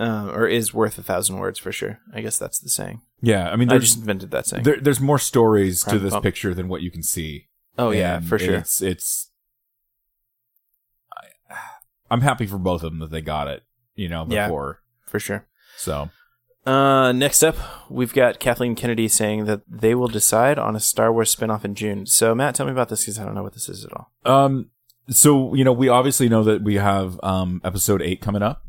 uh, 0.00 0.30
or 0.34 0.48
is 0.48 0.74
worth 0.74 0.98
a 0.98 1.02
thousand 1.02 1.36
words 1.36 1.58
for 1.60 1.70
sure. 1.70 2.00
I 2.12 2.22
guess 2.22 2.38
that's 2.38 2.58
the 2.58 2.70
saying. 2.70 3.02
yeah 3.20 3.50
i 3.50 3.56
mean 3.56 3.70
I 3.70 3.78
just 3.78 3.98
invented 3.98 4.30
that 4.32 4.46
saying. 4.46 4.64
There, 4.64 4.80
there's 4.80 5.00
more 5.00 5.18
stories 5.18 5.84
to 5.84 5.98
this 5.98 6.12
bump. 6.12 6.24
picture 6.24 6.54
than 6.54 6.66
what 6.66 6.82
you 6.82 6.90
can 6.90 7.02
see. 7.02 7.48
oh 7.78 7.90
yeah, 7.90 8.20
for 8.20 8.38
sure. 8.38 8.56
It's 8.56 8.80
it's. 8.82 9.30
I'm 12.10 12.20
happy 12.22 12.46
for 12.46 12.58
both 12.58 12.82
of 12.82 12.90
them 12.92 12.98
that 13.00 13.10
they 13.10 13.20
got 13.22 13.48
it. 13.48 13.62
You 13.94 14.08
know, 14.08 14.26
Yeah. 14.28 14.46
before 14.46 14.82
for 15.06 15.18
sure. 15.20 15.46
so 15.76 16.10
Uh, 16.66 17.12
next 17.12 17.42
up, 17.44 17.56
we've 17.88 18.12
got 18.12 18.40
Kathleen 18.40 18.74
Kennedy 18.74 19.06
saying 19.08 19.44
that 19.44 19.62
they 19.68 19.94
will 19.94 20.08
decide 20.08 20.58
on 20.58 20.74
a 20.74 20.80
Star 20.80 21.12
Wars 21.12 21.34
spinoff 21.34 21.64
in 21.64 21.74
June. 21.76 22.06
So, 22.06 22.34
Matt, 22.34 22.56
tell 22.56 22.66
me 22.66 22.72
about 22.72 22.88
this 22.88 23.02
because 23.04 23.18
I 23.20 23.24
don't 23.24 23.34
know 23.36 23.44
what 23.44 23.54
this 23.54 23.68
is 23.68 23.84
at 23.84 23.92
all. 23.92 24.10
um 24.24 24.70
so 25.08 25.54
you 25.54 25.62
know 25.62 25.72
we 25.72 25.88
obviously 25.88 26.28
know 26.28 26.42
that 26.42 26.62
we 26.62 26.74
have 26.74 27.20
um 27.22 27.60
episode 27.62 28.02
eight 28.02 28.20
coming 28.20 28.42
up. 28.42 28.62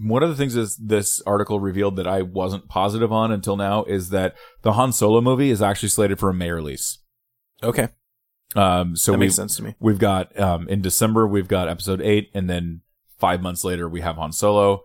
One 0.00 0.24
of 0.24 0.28
the 0.28 0.34
things 0.34 0.56
is 0.56 0.76
this 0.76 1.22
article 1.24 1.60
revealed 1.60 1.94
that 1.96 2.08
I 2.08 2.22
wasn't 2.22 2.68
positive 2.68 3.12
on 3.12 3.30
until 3.30 3.56
now 3.56 3.84
is 3.84 4.10
that 4.10 4.34
the 4.62 4.72
Han 4.72 4.92
Solo 4.92 5.20
movie 5.20 5.50
is 5.50 5.62
actually 5.62 5.90
slated 5.90 6.18
for 6.18 6.28
a 6.30 6.34
May 6.34 6.50
release. 6.50 6.98
Okay, 7.62 7.88
Um, 8.58 8.96
so 8.96 9.12
that 9.12 9.18
we 9.18 9.26
makes 9.26 9.36
sense 9.36 9.56
to 9.56 9.62
me. 9.62 9.74
We've 9.78 10.00
got 10.00 10.38
um, 10.38 10.68
in 10.68 10.82
December 10.82 11.28
we've 11.28 11.46
got 11.46 11.68
episode 11.68 12.00
eight, 12.02 12.30
and 12.34 12.50
then 12.50 12.80
five 13.16 13.40
months 13.40 13.62
later 13.62 13.88
we 13.88 14.00
have 14.00 14.16
Han 14.16 14.32
Solo, 14.32 14.82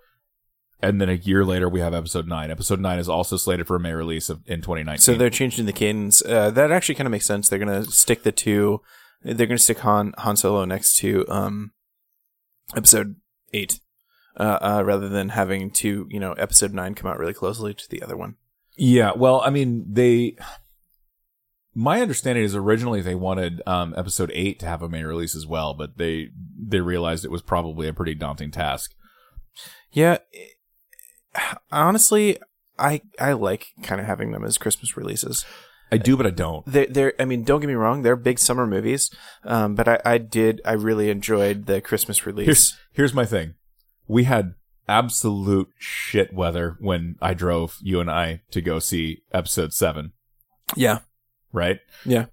and 0.80 1.02
then 1.02 1.10
a 1.10 1.14
year 1.14 1.44
later 1.44 1.68
we 1.68 1.80
have 1.80 1.94
episode 1.94 2.28
nine. 2.28 2.52
Episode 2.52 2.80
nine 2.80 3.00
is 3.00 3.10
also 3.10 3.36
slated 3.36 3.66
for 3.66 3.76
a 3.76 3.80
May 3.80 3.94
release 3.94 4.30
of, 4.30 4.42
in 4.46 4.62
2019. 4.62 5.00
So 5.00 5.16
they're 5.16 5.32
changing 5.32 5.66
the 5.66 5.74
cadence. 5.74 6.24
Uh, 6.24 6.52
that 6.52 6.72
actually 6.72 6.96
kind 6.96 7.08
of 7.08 7.12
makes 7.12 7.26
sense. 7.26 7.50
They're 7.50 7.58
gonna 7.58 7.86
stick 7.86 8.22
the 8.22 8.32
two. 8.32 8.82
They're 9.24 9.48
gonna 9.48 9.58
stick 9.58 9.80
Han 9.80 10.14
Han 10.20 10.36
Solo 10.38 10.66
next 10.66 10.96
to 10.98 11.26
um, 11.28 11.72
episode 12.76 13.16
eight, 13.54 13.80
uh, 14.38 14.60
uh, 14.62 14.84
rather 14.86 15.10
than 15.10 15.30
having 15.30 15.72
to 15.72 16.08
you 16.12 16.20
know 16.20 16.34
episode 16.34 16.74
nine 16.74 16.94
come 16.94 17.10
out 17.10 17.18
really 17.18 17.34
closely 17.34 17.74
to 17.74 17.90
the 17.90 18.04
other 18.04 18.16
one. 18.16 18.36
yeah, 18.78 19.14
well, 19.16 19.42
I 19.42 19.50
mean 19.50 19.86
they. 19.90 20.36
My 21.76 22.02
understanding 22.02 22.44
is 22.44 22.56
originally 22.56 23.02
they 23.02 23.16
wanted 23.16 23.62
um, 23.66 23.94
episode 23.98 24.32
eight 24.34 24.60
to 24.60 24.66
have 24.68 24.82
a 24.84 24.90
May 24.90 25.04
release 25.04 25.36
as 25.36 25.48
well, 25.48 25.74
but 25.74 25.98
they 25.98 26.30
they 26.58 26.80
realized 26.82 27.26
it 27.26 27.32
was 27.32 27.42
probably 27.42 27.88
a 27.88 27.94
pretty 27.94 28.14
daunting 28.16 28.52
task. 28.52 28.94
Yeah, 29.92 30.18
it- 30.32 30.58
honestly, 31.72 32.38
I 32.78 33.02
I 33.20 33.34
like 33.34 33.68
kind 33.82 34.00
of 34.00 34.08
having 34.08 34.32
them 34.32 34.44
as 34.44 34.58
Christmas 34.58 34.96
releases. 34.98 35.46
I 35.92 35.98
do, 35.98 36.18
but 36.18 36.26
I 36.26 36.32
don't. 36.32 36.66
They're, 36.66 36.88
they're, 36.88 37.14
I 37.20 37.26
mean, 37.26 37.44
don't 37.44 37.62
get 37.62 37.68
me 37.68 37.76
wrong, 37.76 38.02
they're 38.02 38.16
big 38.16 38.40
summer 38.40 38.66
movies, 38.66 39.12
um, 39.44 39.76
but 39.76 39.88
I, 39.88 40.00
I 40.04 40.18
did, 40.18 40.60
I 40.66 40.72
really 40.72 41.12
enjoyed 41.12 41.68
the 41.68 41.82
Christmas 41.82 42.26
release. 42.26 42.46
Here's 42.48 42.78
here's 42.94 43.14
my 43.14 43.26
thing. 43.26 43.54
We 44.08 44.24
had 44.24 44.56
absolute 44.88 45.70
shit 45.78 46.34
weather 46.34 46.78
when 46.80 47.16
I 47.22 47.34
drove 47.36 47.78
you 47.82 48.00
and 48.00 48.10
I 48.10 48.42
to 48.52 48.62
go 48.62 48.80
see 48.80 49.22
episode 49.32 49.72
seven, 49.74 50.14
yeah, 50.76 51.00
right? 51.54 51.80
Yeah. 52.06 52.26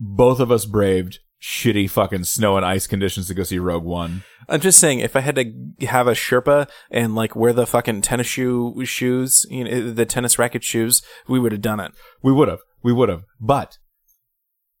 Both 0.00 0.40
of 0.40 0.50
us 0.50 0.64
braved 0.64 1.20
shitty 1.40 1.90
fucking 1.90 2.24
snow 2.24 2.56
and 2.56 2.64
ice 2.64 2.86
conditions 2.86 3.28
to 3.28 3.34
go 3.34 3.42
see 3.42 3.58
Rogue 3.58 3.84
One. 3.84 4.24
I'm 4.48 4.60
just 4.60 4.78
saying, 4.78 5.00
if 5.00 5.14
I 5.14 5.20
had 5.20 5.36
to 5.36 5.86
have 5.86 6.06
a 6.06 6.12
Sherpa 6.12 6.68
and 6.90 7.14
like 7.14 7.36
wear 7.36 7.52
the 7.52 7.66
fucking 7.66 8.02
tennis 8.02 8.26
shoe 8.26 8.84
shoes, 8.84 9.46
you 9.50 9.64
know, 9.64 9.92
the 9.92 10.06
tennis 10.06 10.38
racket 10.38 10.64
shoes, 10.64 11.02
we 11.28 11.38
would 11.38 11.52
have 11.52 11.60
done 11.60 11.80
it. 11.80 11.92
We 12.22 12.32
would 12.32 12.48
have. 12.48 12.60
We 12.82 12.92
would 12.92 13.08
have. 13.08 13.24
But 13.40 13.78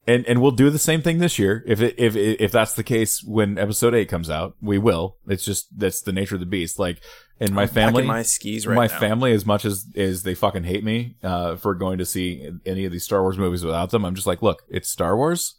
and 0.06 0.26
and 0.26 0.40
we'll 0.42 0.50
do 0.50 0.70
the 0.70 0.78
same 0.78 1.02
thing 1.02 1.18
this 1.18 1.38
year 1.38 1.62
if 1.66 1.80
it, 1.80 1.94
if 1.98 2.14
if 2.16 2.52
that's 2.52 2.74
the 2.74 2.82
case 2.82 3.22
when 3.24 3.58
episode 3.58 3.94
8 3.94 4.08
comes 4.08 4.28
out. 4.30 4.54
We 4.60 4.78
will. 4.78 5.16
It's 5.26 5.44
just 5.44 5.78
that's 5.78 6.02
the 6.02 6.12
nature 6.12 6.34
of 6.36 6.40
the 6.40 6.46
beast. 6.46 6.78
Like 6.78 7.00
in 7.40 7.52
my 7.54 7.62
I'm 7.62 7.68
family 7.68 8.04
my 8.04 8.22
skis 8.22 8.66
right 8.66 8.76
my 8.76 8.86
now. 8.86 8.98
family 9.00 9.32
as 9.32 9.44
much 9.46 9.64
as 9.64 9.86
as 9.96 10.22
they 10.22 10.34
fucking 10.34 10.64
hate 10.64 10.84
me 10.84 11.16
uh 11.22 11.56
for 11.56 11.74
going 11.74 11.98
to 11.98 12.04
see 12.06 12.48
any 12.64 12.84
of 12.84 12.92
these 12.92 13.04
Star 13.04 13.22
Wars 13.22 13.38
movies 13.38 13.64
without 13.64 13.90
them. 13.90 14.04
I'm 14.04 14.14
just 14.14 14.26
like, 14.26 14.42
look, 14.42 14.62
it's 14.68 14.88
Star 14.88 15.16
Wars. 15.16 15.54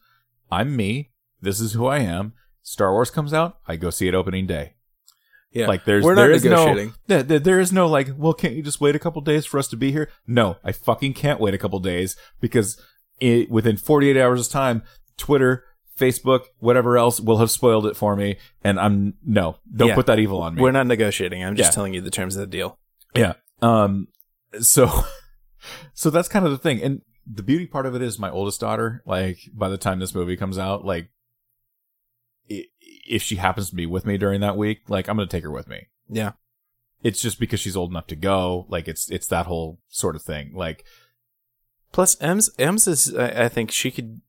I'm 0.51 0.76
me. 0.76 1.11
This 1.41 1.59
is 1.59 1.73
who 1.73 1.88
I 1.88 1.99
am. 1.99 2.34
Star 2.63 2.91
Wars 2.91 3.11
comes 3.11 3.34
out, 3.34 3.59
I 3.67 3.76
go 3.76 3.89
see 3.89 4.07
it 4.07 4.15
opening 4.15 4.47
day. 4.47 4.73
yeah, 5.51 5.67
Like 5.67 5.85
there's 5.85 6.03
we're 6.03 6.15
there 6.15 6.31
is 6.31 6.43
negotiating. 6.43 6.93
no 7.07 7.22
there- 7.22 7.39
there 7.39 7.59
is 7.59 7.72
no 7.72 7.88
like 7.88 8.09
well 8.17 8.34
can't 8.34 8.55
you 8.55 8.63
just 8.63 8.81
wait 8.81 8.95
a 8.95 8.99
couple 8.99 9.22
days 9.22 9.45
for 9.45 9.57
us 9.59 9.67
to 9.69 9.77
be 9.77 9.91
here? 9.91 10.09
No, 10.27 10.57
I 10.63 10.72
fucking 10.72 11.13
can't 11.13 11.39
wait 11.39 11.53
a 11.53 11.57
couple 11.57 11.80
days 11.80 12.15
because 12.39 12.80
it, 13.19 13.49
within 13.49 13.77
48 13.77 14.17
hours 14.17 14.45
of 14.45 14.51
time, 14.51 14.83
Twitter, 15.17 15.63
Facebook, 15.97 16.45
whatever 16.59 16.97
else 16.97 17.19
will 17.21 17.37
have 17.37 17.49
spoiled 17.51 17.85
it 17.85 17.95
for 17.95 18.15
me, 18.15 18.35
and 18.63 18.79
I'm 18.79 19.13
no, 19.25 19.57
don't 19.73 19.89
Yeah. 19.89 19.95
put 19.95 20.07
that 20.07 20.19
evil 20.19 20.41
on 20.41 20.55
me. 20.55 20.61
We're 20.61 20.71
not 20.71 20.87
negotiating. 20.87 21.43
I'm 21.43 21.55
just 21.55 21.71
Yeah. 21.71 21.75
telling 21.75 21.93
you 21.93 22.01
the 22.01 22.11
terms 22.11 22.35
of 22.35 22.41
the 22.41 22.47
deal. 22.47 22.77
Yeah. 23.15 23.33
Um. 23.61 24.09
So, 24.59 24.89
so 25.93 26.09
that's 26.09 26.27
kind 26.27 26.45
of 26.45 26.51
the 26.51 26.57
thing, 26.57 26.81
and 26.83 27.01
the 27.25 27.43
beauty 27.43 27.65
part 27.65 27.85
of 27.85 27.95
it 27.95 28.01
is 28.01 28.19
my 28.19 28.29
oldest 28.29 28.59
daughter. 28.59 29.01
Like 29.05 29.37
by 29.53 29.69
the 29.69 29.77
time 29.77 29.99
this 29.99 30.13
movie 30.13 30.35
comes 30.35 30.57
out, 30.57 30.83
like 30.85 31.09
if 32.47 33.21
she 33.23 33.37
happens 33.37 33.69
to 33.69 33.75
be 33.75 33.85
with 33.85 34.05
me 34.05 34.17
during 34.17 34.41
that 34.41 34.57
week, 34.57 34.81
like 34.89 35.07
I'm 35.07 35.15
gonna 35.17 35.27
take 35.27 35.43
her 35.43 35.51
with 35.51 35.67
me. 35.67 35.87
Yeah. 36.09 36.33
It's 37.03 37.21
just 37.21 37.39
because 37.39 37.59
she's 37.59 37.75
old 37.77 37.91
enough 37.91 38.07
to 38.07 38.15
go. 38.15 38.65
Like 38.69 38.87
it's 38.87 39.09
it's 39.09 39.27
that 39.27 39.45
whole 39.45 39.79
sort 39.89 40.15
of 40.15 40.21
thing. 40.23 40.53
Like 40.53 40.85
Plus, 41.95 42.17
Ems, 42.22 42.49
Ems 42.59 42.88
is, 42.88 43.15
I, 43.15 43.45
I 43.45 43.49
think 43.49 43.72
she 43.72 43.89
could. 43.89 44.19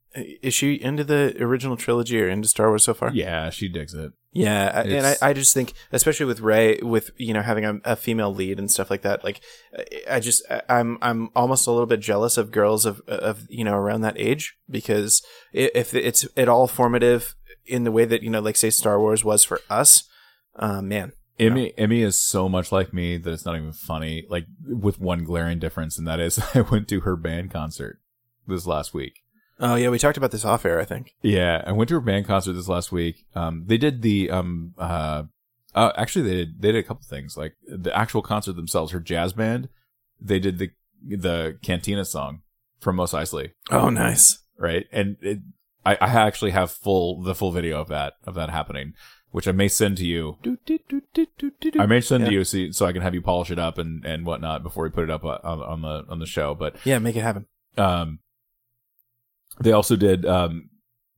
Is 0.40 0.54
she 0.54 0.74
into 0.74 1.02
the 1.02 1.36
original 1.42 1.76
trilogy 1.76 2.22
or 2.22 2.28
into 2.28 2.46
Star 2.48 2.68
Wars 2.68 2.84
so 2.84 2.94
far? 2.94 3.10
yeah, 3.12 3.50
she 3.50 3.68
digs 3.68 3.92
it. 3.92 4.12
Yeah, 4.32 4.70
I- 4.72 4.82
and 4.82 5.04
I, 5.06 5.16
I 5.20 5.32
just 5.32 5.52
think, 5.52 5.72
especially 5.92 6.26
with 6.26 6.38
Rey, 6.40 6.78
with 6.80 7.10
you 7.16 7.34
know 7.34 7.42
having 7.42 7.64
a, 7.64 7.80
a 7.84 7.96
female 7.96 8.32
lead 8.32 8.60
and 8.60 8.70
stuff 8.70 8.88
like 8.88 9.02
that, 9.02 9.24
like 9.24 9.40
I 10.08 10.20
just 10.20 10.44
I'm 10.68 10.96
I'm 11.02 11.30
almost 11.34 11.66
a 11.66 11.72
little 11.72 11.86
bit 11.86 12.00
jealous 12.00 12.38
of 12.38 12.52
girls 12.52 12.86
of 12.86 13.00
of 13.08 13.46
you 13.50 13.64
know 13.64 13.74
around 13.74 14.02
that 14.02 14.16
age 14.16 14.56
because 14.70 15.22
if 15.52 15.92
it's 15.92 16.24
at 16.36 16.48
all 16.48 16.68
formative 16.68 17.34
in 17.66 17.82
the 17.82 17.90
way 17.92 18.04
that 18.04 18.22
you 18.22 18.30
know 18.30 18.40
like 18.40 18.56
say 18.56 18.70
Star 18.70 19.00
Wars 19.00 19.24
was 19.24 19.42
for 19.42 19.60
us, 19.68 20.04
uh, 20.54 20.80
man, 20.80 21.12
Emmy 21.38 21.72
Emmy 21.78 22.02
is 22.02 22.18
so 22.18 22.48
much 22.48 22.72
like 22.72 22.92
me 22.94 23.16
that 23.18 23.32
it's 23.32 23.44
not 23.44 23.56
even 23.56 23.72
funny. 23.72 24.24
Like 24.28 24.46
with 24.66 25.00
one 25.00 25.24
glaring 25.24 25.58
difference, 25.58 25.98
and 25.98 26.06
that 26.06 26.20
is 26.20 26.38
I 26.54 26.62
went 26.62 26.88
to 26.88 27.00
her 27.00 27.16
band 27.16 27.50
concert 27.50 28.00
this 28.46 28.66
last 28.66 28.94
week. 28.94 29.20
oh 29.60 29.74
yeah, 29.74 29.88
we 29.90 29.98
talked 29.98 30.16
about 30.16 30.30
this 30.30 30.44
off 30.44 30.64
air, 30.64 30.80
I 30.80 30.84
think. 30.84 31.14
Yeah, 31.22 31.62
I 31.66 31.72
went 31.72 31.88
to 31.88 31.94
her 31.94 32.00
band 32.00 32.26
concert 32.26 32.52
this 32.54 32.68
last 32.68 32.90
week. 32.92 33.26
Um, 33.34 33.64
they 33.66 33.76
did 33.78 34.02
the 34.02 34.30
um 34.30 34.74
uh, 34.78 35.24
uh 35.74 35.92
actually 35.96 36.28
they 36.28 36.36
did 36.36 36.62
they 36.62 36.72
did 36.72 36.84
a 36.84 36.86
couple 36.88 37.04
things 37.06 37.36
like 37.36 37.54
the 37.68 37.94
actual 37.96 38.22
concert 38.22 38.54
themselves. 38.56 38.92
Her 38.92 39.00
jazz 39.00 39.32
band, 39.32 39.68
they 40.20 40.38
did 40.38 40.58
the 40.58 40.70
the 41.06 41.58
Cantina 41.62 42.04
song 42.04 42.42
from 42.80 42.96
Mos 42.96 43.12
Eisley, 43.12 43.52
Oh, 43.70 43.90
nice. 43.90 44.38
right? 44.58 44.86
And 44.92 45.16
it, 45.20 45.38
I 45.84 45.94
I 45.96 46.06
actually 46.26 46.52
have 46.52 46.70
full 46.70 47.22
the 47.22 47.34
full 47.34 47.52
video 47.52 47.80
of 47.80 47.88
that 47.88 48.14
of 48.24 48.34
that 48.34 48.50
happening, 48.50 48.94
which 49.36 49.46
I 49.46 49.52
may 49.52 49.68
send 49.68 49.98
to 49.98 50.06
you. 50.06 50.38
I 51.78 51.84
may 51.84 52.00
send 52.00 52.24
to 52.24 52.30
Yeah. 52.32 52.38
you 52.38 52.44
so, 52.44 52.70
so 52.70 52.86
I 52.86 52.94
can 52.94 53.02
have 53.02 53.12
you 53.12 53.20
polish 53.20 53.50
it 53.50 53.58
up 53.58 53.76
and 53.76 54.02
and 54.02 54.24
whatnot 54.24 54.62
before 54.62 54.84
we 54.84 54.88
put 54.88 55.04
it 55.04 55.10
up 55.10 55.24
on 55.26 55.38
on 55.44 55.82
the 55.82 56.06
on 56.08 56.20
the 56.20 56.24
show. 56.26 56.54
But 56.54 56.76
Yeah, 56.86 56.98
make 57.00 57.16
it 57.16 57.20
happen. 57.20 57.44
um, 57.76 58.20
they 59.60 59.72
also 59.72 59.94
did 59.94 60.24
um, 60.24 60.70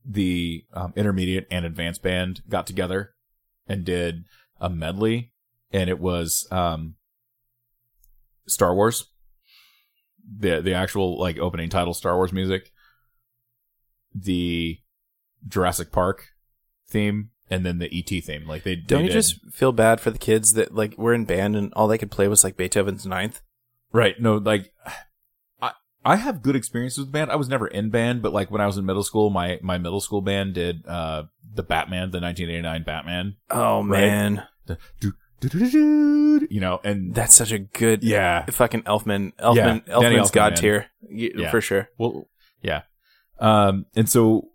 the 0.03 0.65
um, 0.73 0.91
intermediate 0.97 1.47
and 1.49 1.63
advanced 1.65 2.03
band 2.03 2.41
got 2.49 2.67
together 2.67 3.13
and 3.67 3.85
did 3.85 4.25
a 4.59 4.69
medley, 4.69 5.31
and 5.71 5.89
it 5.89 5.99
was 6.01 6.45
um, 6.51 6.95
Star 8.47 8.75
Wars, 8.75 9.05
the 10.29 10.59
the 10.59 10.73
actual 10.73 11.17
like 11.17 11.37
opening 11.37 11.69
title 11.69 11.93
Star 11.93 12.17
Wars 12.17 12.33
music, 12.33 12.69
the 14.13 14.79
Jurassic 15.47 15.93
Park 15.93 16.25
theme, 16.89 17.29
and 17.49 17.65
then 17.65 17.79
the 17.79 17.89
ET 17.91 18.23
theme. 18.23 18.47
Like 18.47 18.63
they 18.63 18.75
Don't 18.75 18.99
they 18.99 19.03
you 19.05 19.09
did- 19.09 19.13
just 19.15 19.39
feel 19.53 19.71
bad 19.71 19.99
for 20.01 20.11
the 20.11 20.17
kids 20.19 20.53
that 20.53 20.73
like 20.75 20.97
were 20.97 21.13
in 21.13 21.25
band 21.25 21.55
and 21.55 21.73
all 21.73 21.87
they 21.87 21.97
could 21.97 22.11
play 22.11 22.27
was 22.27 22.43
like 22.43 22.57
Beethoven's 22.57 23.05
Ninth? 23.05 23.41
Right. 23.91 24.19
No, 24.19 24.35
like 24.37 24.71
I 25.61 25.71
I 26.05 26.15
have 26.15 26.41
good 26.41 26.55
experiences 26.55 26.99
with 26.99 27.11
band. 27.11 27.31
I 27.31 27.35
was 27.35 27.49
never 27.49 27.67
in 27.67 27.89
band, 27.89 28.21
but 28.21 28.31
like 28.33 28.49
when 28.51 28.61
I 28.61 28.67
was 28.67 28.77
in 28.77 28.85
middle 28.85 29.03
school, 29.03 29.29
my 29.29 29.59
my 29.61 29.77
middle 29.77 29.99
school 30.01 30.21
band 30.21 30.53
did 30.53 30.85
uh 30.87 31.23
the 31.53 31.63
Batman, 31.63 32.11
the 32.11 32.19
1989 32.21 32.83
Batman. 32.83 33.35
Oh 33.49 33.79
Right. 33.83 33.99
man, 34.01 34.43
The 34.67 34.77
do, 34.99 35.13
you 36.49 36.59
know, 36.59 36.79
and 36.83 37.13
that's 37.15 37.33
such 37.33 37.51
a 37.51 37.59
good 37.59 38.03
yeah. 38.03 38.45
fucking 38.45 38.83
Elfman. 38.83 39.33
Elfman, 39.37 39.87
Yeah, 39.87 39.93
Elfman's 39.95 40.29
Elfman, 40.29 40.33
god 40.33 40.51
man. 40.53 40.61
tier 40.61 40.85
Yeah. 41.09 41.49
for 41.51 41.61
sure. 41.61 41.89
Well, 41.97 42.27
yeah. 42.61 42.81
Um 43.39 43.85
and 43.95 44.09
so 44.09 44.49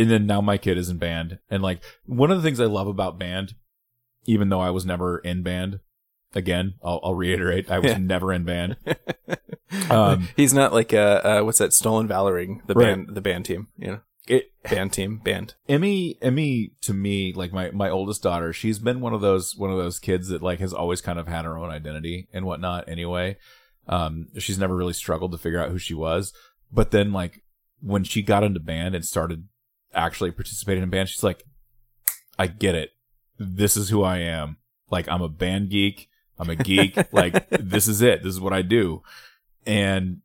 and 0.00 0.10
then 0.10 0.26
now 0.26 0.40
my 0.40 0.56
kid 0.58 0.78
is 0.78 0.88
in 0.88 0.96
band 0.98 1.38
and 1.50 1.62
like 1.62 1.82
one 2.06 2.30
of 2.30 2.36
the 2.38 2.42
things 2.42 2.60
I 2.60 2.64
love 2.66 2.86
about 2.88 3.18
band 3.18 3.54
even 4.24 4.48
though 4.50 4.60
I 4.60 4.70
was 4.70 4.84
never 4.84 5.18
in 5.18 5.42
band 5.42 5.80
again, 6.34 6.74
I'll, 6.84 7.00
I'll 7.02 7.14
reiterate, 7.14 7.70
I 7.70 7.78
was 7.78 7.92
Yeah. 7.92 7.98
never 7.98 8.32
in 8.32 8.44
band. 8.44 8.76
Um, 9.88 10.28
He's 10.36 10.52
not 10.52 10.72
like 10.72 10.92
uh, 10.92 11.20
uh 11.22 11.40
what's 11.42 11.58
that? 11.58 11.72
Stolen 11.72 12.08
Valoring, 12.08 12.66
the 12.66 12.74
Right. 12.74 12.96
band, 12.96 13.14
the 13.14 13.20
band 13.20 13.44
team. 13.44 13.68
You 13.78 13.86
know, 13.92 14.00
It 14.26 14.50
band 14.64 14.92
team, 14.92 15.18
band. 15.18 15.54
Emmy, 15.68 16.18
Emmy, 16.20 16.72
to 16.82 16.92
me, 16.92 17.32
like 17.32 17.52
my 17.52 17.70
my 17.70 17.88
oldest 17.88 18.20
daughter, 18.22 18.52
she's 18.52 18.80
been 18.80 19.00
one 19.00 19.14
of 19.14 19.20
those 19.20 19.54
one 19.56 19.70
of 19.70 19.78
those 19.78 19.98
kids 20.00 20.28
that 20.28 20.42
like 20.42 20.58
has 20.58 20.72
always 20.72 21.00
kind 21.00 21.18
of 21.20 21.28
had 21.28 21.44
her 21.44 21.56
own 21.56 21.70
identity 21.70 22.28
and 22.32 22.46
whatnot. 22.46 22.88
Anyway, 22.88 23.36
um, 23.86 24.26
she's 24.38 24.58
never 24.58 24.74
really 24.74 24.92
struggled 24.92 25.30
to 25.32 25.38
figure 25.38 25.60
out 25.62 25.70
who 25.70 25.78
she 25.78 25.94
was. 25.94 26.32
But 26.72 26.90
then, 26.90 27.12
like 27.12 27.42
when 27.80 28.02
she 28.02 28.22
got 28.22 28.42
into 28.44 28.58
band 28.60 28.96
and 28.96 29.04
started 29.04 29.46
actually 29.94 30.30
participating 30.30 30.82
in 30.82 30.88
a 30.88 30.92
band, 30.92 31.08
she's 31.08 31.22
like, 31.22 31.44
I 32.38 32.46
get 32.46 32.74
it. 32.74 32.90
This 33.38 33.76
is 33.76 33.88
who 33.88 34.02
I 34.02 34.18
am. 34.18 34.56
Like 34.90 35.08
I'm 35.08 35.22
a 35.22 35.28
band 35.28 35.70
geek. 35.70 36.08
I'm 36.38 36.50
a 36.50 36.56
geek. 36.56 36.96
like 37.12 37.48
this 37.50 37.88
is 37.88 38.02
it. 38.02 38.22
This 38.22 38.32
is 38.32 38.40
what 38.40 38.52
I 38.52 38.62
do. 38.62 39.02
And 39.66 40.18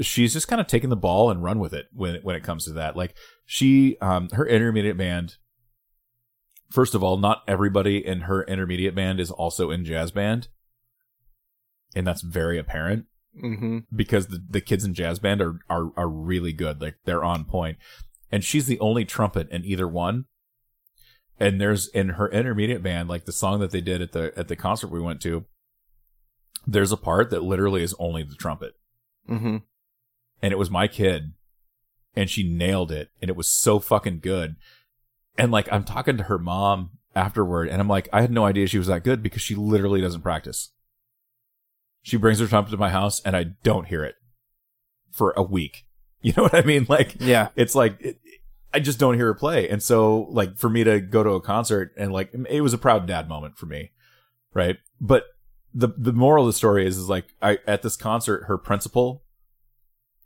she's 0.00 0.32
just 0.32 0.48
kind 0.48 0.60
of 0.60 0.66
taken 0.66 0.90
the 0.90 0.96
ball 0.96 1.30
and 1.30 1.42
run 1.42 1.58
with 1.58 1.72
it 1.74 1.86
when 1.92 2.16
when 2.22 2.36
it 2.36 2.42
comes 2.42 2.64
to 2.64 2.72
that. 2.72 2.96
Like 2.96 3.14
she 3.46 3.98
um 4.00 4.28
her 4.30 4.46
intermediate 4.46 4.96
band 4.96 5.36
first 6.70 6.94
of 6.94 7.02
all 7.02 7.18
not 7.18 7.42
everybody 7.46 8.04
in 8.04 8.22
her 8.22 8.42
intermediate 8.44 8.94
band 8.94 9.20
is 9.20 9.30
also 9.30 9.70
in 9.70 9.84
jazz 9.84 10.10
band 10.10 10.48
and 11.94 12.06
that's 12.06 12.22
very 12.22 12.58
apparent 12.58 13.06
Mm-hmm. 13.42 13.78
because 13.96 14.26
the, 14.26 14.44
the 14.46 14.60
kids 14.60 14.84
in 14.84 14.92
jazz 14.92 15.18
band 15.18 15.40
are, 15.40 15.58
are 15.70 15.90
are 15.96 16.08
really 16.08 16.52
good 16.52 16.82
like 16.82 16.96
they're 17.06 17.24
on 17.24 17.46
point 17.46 17.78
and 18.32 18.42
she's 18.42 18.66
the 18.66 18.80
only 18.80 19.04
trumpet 19.04 19.48
in 19.50 19.64
either 19.64 19.86
one. 19.86 20.24
And 21.38 21.60
there's 21.60 21.88
in 21.88 22.10
her 22.10 22.28
intermediate 22.30 22.82
band 22.82 23.08
like 23.08 23.24
the 23.26 23.32
song 23.32 23.60
that 23.60 23.70
they 23.70 23.80
did 23.80 24.00
at 24.02 24.12
the 24.12 24.32
at 24.36 24.48
the 24.48 24.56
concert 24.56 24.88
we 24.88 25.00
went 25.00 25.20
to 25.22 25.44
there's 26.66 26.92
a 26.92 26.96
part 26.96 27.30
that 27.30 27.42
literally 27.42 27.82
is 27.82 27.94
only 27.98 28.22
the 28.22 28.34
trumpet. 28.36 28.74
Mm-hmm. 29.30 29.58
and 30.42 30.52
it 30.52 30.58
was 30.58 30.70
my 30.70 30.88
kid 30.88 31.32
and 32.16 32.28
she 32.28 32.42
nailed 32.48 32.90
it 32.90 33.10
and 33.20 33.28
it 33.28 33.36
was 33.36 33.48
so 33.48 33.78
fucking 33.78 34.18
good. 34.20 34.56
And 35.38 35.50
like 35.52 35.68
i'm 35.72 35.84
talking 35.84 36.16
to 36.16 36.24
her 36.24 36.38
mom 36.38 36.90
afterward 37.14 37.68
and 37.68 37.80
i'm 37.80 37.88
like 37.88 38.08
i 38.12 38.20
had 38.20 38.30
no 38.32 38.44
idea 38.44 38.66
she 38.66 38.78
was 38.78 38.86
that 38.88 39.04
good 39.04 39.22
because 39.22 39.42
she 39.42 39.54
literally 39.54 40.00
doesn't 40.00 40.22
practice. 40.22 40.72
She 42.02 42.16
brings 42.16 42.38
her 42.40 42.46
trumpet 42.48 42.70
to 42.72 42.76
my 42.76 42.90
house 42.90 43.20
and 43.24 43.36
i 43.36 43.44
don't 43.62 43.88
hear 43.88 44.04
it 44.04 44.14
for 45.10 45.32
a 45.36 45.42
week. 45.42 45.84
You 46.24 46.32
know 46.36 46.44
what 46.44 46.54
i 46.54 46.62
mean? 46.62 46.86
Like 46.88 47.16
Yeah. 47.18 47.48
it's 47.56 47.74
like 47.74 47.96
it, 48.00 48.18
i 48.74 48.80
just 48.80 48.98
don't 48.98 49.14
hear 49.14 49.26
her 49.26 49.34
play. 49.34 49.68
And 49.68 49.82
so 49.82 50.28
like 50.30 50.56
for 50.56 50.70
me 50.70 50.84
to 50.84 51.00
go 51.00 51.22
to 51.22 51.30
a 51.30 51.40
concert 51.40 51.92
and 51.96 52.12
like 52.12 52.32
it 52.48 52.60
was 52.60 52.72
a 52.72 52.78
proud 52.78 53.06
dad 53.06 53.28
moment 53.28 53.56
for 53.58 53.66
me 53.66 53.90
right? 54.54 54.78
But 55.00 55.24
the 55.74 55.88
the 55.96 56.12
moral 56.12 56.44
of 56.44 56.48
the 56.48 56.56
story 56.56 56.86
is 56.86 56.98
is 56.98 57.08
like 57.08 57.34
i 57.40 57.58
at 57.66 57.80
this 57.80 57.96
concert 57.96 58.44
her 58.44 58.58
principal 58.58 59.24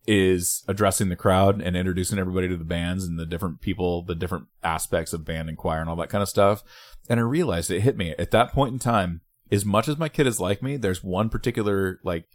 is 0.09 0.65
addressing 0.67 1.09
the 1.09 1.15
crowd 1.15 1.61
and 1.61 1.77
introducing 1.77 2.19
everybody 2.19 2.49
to 2.49 2.57
the 2.57 2.65
bands 2.65 3.05
and 3.05 3.17
the 3.17 3.27
different 3.27 3.61
people 3.61 4.03
the 4.03 4.15
different 4.15 4.47
aspects 4.65 5.13
of 5.13 5.25
band 5.25 5.49
and 5.49 5.57
choir 5.57 5.81
and 5.81 5.89
all 5.89 5.97
that 5.97 6.09
kind 6.09 6.23
of 6.23 6.29
stuff. 6.29 6.63
And 7.09 7.21
i 7.21 7.23
realized 7.23 7.71
it 7.71 7.81
hit 7.81 7.97
me. 7.97 8.15
At 8.19 8.33
that 8.33 8.53
point 8.53 8.73
in 8.73 8.79
time 8.79 9.21
as 9.53 9.65
much 9.65 9.87
as 9.87 9.97
my 9.97 10.09
kid 10.09 10.27
is 10.27 10.41
like 10.41 10.63
me 10.63 10.77
there's 10.77 11.05
one 11.05 11.29
particular 11.29 12.01
like 12.03 12.27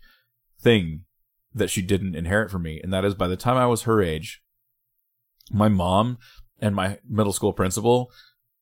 thing 0.59 1.03
that 1.53 1.69
she 1.69 1.81
didn't 1.81 2.15
inherit 2.15 2.49
from 2.49 2.61
me. 2.61 2.79
And 2.81 2.93
that 2.93 3.03
is 3.03 3.13
by 3.13 3.27
the 3.27 3.37
time 3.37 3.57
i 3.57 3.65
was 3.65 3.83
her 3.83 4.01
age 4.01 4.40
my 5.51 5.67
mom 5.67 6.17
and 6.59 6.75
my 6.75 6.99
middle 7.07 7.33
school 7.33 7.53
principal 7.53 8.11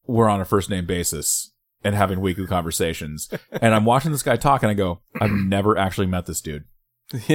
were 0.05 0.29
on 0.29 0.41
a 0.41 0.45
first 0.45 0.69
name 0.69 0.85
basis 0.85 1.51
and 1.83 1.95
having 1.95 2.21
weekly 2.21 2.47
conversations. 2.47 3.29
and 3.51 3.73
I'm 3.73 3.85
watching 3.85 4.11
this 4.11 4.23
guy 4.23 4.35
talk 4.35 4.63
and 4.63 4.71
I 4.71 4.73
go, 4.73 5.01
I've 5.19 5.31
never 5.31 5.77
actually 5.77 6.07
met 6.07 6.25
this 6.25 6.41
dude. 6.41 6.65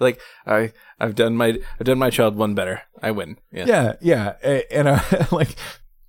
like 0.00 0.20
I 0.46 0.72
I've 1.00 1.14
done 1.14 1.36
my 1.36 1.58
I've 1.80 1.86
done 1.86 1.98
my 1.98 2.10
child 2.10 2.36
one 2.36 2.54
better. 2.54 2.82
I 3.02 3.10
win. 3.10 3.38
Yeah. 3.50 3.64
Yeah, 3.66 3.92
yeah. 4.00 4.62
And 4.70 4.88
uh, 4.88 5.00
like 5.32 5.56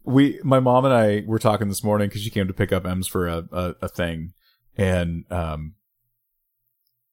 we, 0.03 0.39
my 0.43 0.59
mom 0.59 0.85
and 0.85 0.93
I 0.93 1.23
were 1.25 1.39
talking 1.39 1.69
this 1.69 1.83
morning 1.83 2.09
because 2.09 2.21
she 2.21 2.29
came 2.29 2.47
to 2.47 2.53
pick 2.53 2.71
up 2.71 2.85
Ems 2.85 3.07
for 3.07 3.27
a, 3.27 3.45
a, 3.51 3.75
a 3.83 3.87
thing, 3.87 4.33
and 4.77 5.23
um, 5.31 5.75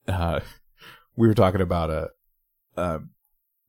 uh, 0.08 0.40
we 1.16 1.28
were 1.28 1.34
talking 1.34 1.60
about 1.60 1.90
a, 1.90 2.10
uh, 2.76 2.98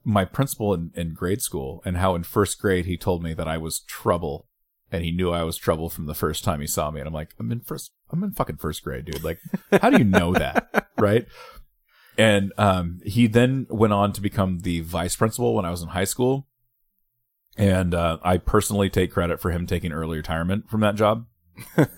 my 0.03 0.25
principal 0.25 0.73
in, 0.73 0.91
in 0.95 1.13
grade 1.13 1.41
school 1.41 1.81
and 1.85 1.97
how 1.97 2.15
in 2.15 2.23
first 2.23 2.59
grade 2.59 2.85
he 2.85 2.97
told 2.97 3.23
me 3.23 3.33
that 3.33 3.47
I 3.47 3.57
was 3.57 3.79
trouble, 3.81 4.47
and 4.91 5.03
he 5.03 5.11
knew 5.11 5.31
I 5.31 5.43
was 5.43 5.57
trouble 5.57 5.89
from 5.89 6.05
the 6.05 6.13
first 6.13 6.43
time 6.43 6.61
he 6.61 6.67
saw 6.67 6.91
me, 6.91 6.99
and 6.99 7.07
I'm 7.07 7.13
like, 7.13 7.33
I'm 7.39 7.51
in 7.51 7.61
first, 7.61 7.91
I'm 8.09 8.23
in 8.23 8.31
fucking 8.31 8.57
first 8.57 8.83
grade, 8.83 9.05
dude. 9.05 9.23
Like, 9.23 9.39
how 9.81 9.89
do 9.89 9.97
you 9.97 10.03
know 10.03 10.33
that, 10.33 10.87
right? 10.97 11.25
And 12.17 12.51
um, 12.57 12.99
he 13.05 13.27
then 13.27 13.67
went 13.69 13.93
on 13.93 14.13
to 14.13 14.21
become 14.21 14.59
the 14.59 14.81
vice 14.81 15.15
principal 15.15 15.55
when 15.55 15.65
I 15.65 15.71
was 15.71 15.81
in 15.81 15.89
high 15.89 16.03
school. 16.03 16.47
And 17.57 17.93
uh, 17.93 18.17
I 18.23 18.37
personally 18.37 18.89
take 18.89 19.11
credit 19.11 19.39
for 19.39 19.51
him 19.51 19.67
taking 19.67 19.91
early 19.91 20.17
retirement 20.17 20.69
from 20.69 20.81
that 20.81 20.95
job. 20.95 21.25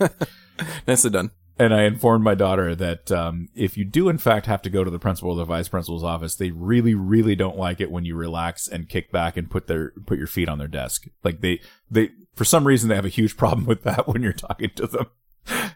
Nicely 0.88 1.10
done. 1.10 1.32
And 1.58 1.72
I 1.72 1.84
informed 1.84 2.24
my 2.24 2.34
daughter 2.34 2.74
that 2.76 3.12
um, 3.12 3.48
if 3.54 3.78
you 3.78 3.86
do, 3.86 4.10
in 4.10 4.18
fact, 4.18 4.48
have 4.48 4.64
to 4.64 4.72
go 4.72 4.84
to 4.84 4.90
the 4.90 4.98
principal 4.98 5.32
or 5.32 5.36
the 5.36 5.46
vice 5.46 5.68
principal's 5.68 6.04
office, 6.04 6.36
they 6.36 6.50
really, 6.50 6.96
really 6.96 7.36
don't 7.36 7.58
like 7.58 7.80
it 7.80 7.92
when 7.92 8.06
you 8.06 8.16
relax 8.16 8.68
and 8.68 8.90
kick 8.90 9.12
back 9.12 9.38
and 9.38 9.52
put 9.52 9.68
their 9.68 9.92
put 10.08 10.18
your 10.18 10.28
feet 10.28 10.50
on 10.50 10.58
their 10.58 10.68
desk. 10.68 11.06
Like 11.24 11.42
they, 11.42 11.62
they, 11.92 12.10
for 12.34 12.44
some 12.44 12.66
reason, 12.66 12.90
they 12.90 12.96
have 12.96 13.06
a 13.06 13.10
huge 13.10 13.38
problem 13.38 13.66
with 13.66 13.84
that 13.84 14.08
when 14.08 14.24
you're 14.24 14.34
talking 14.34 14.72
to 14.76 14.88
them. 14.88 15.06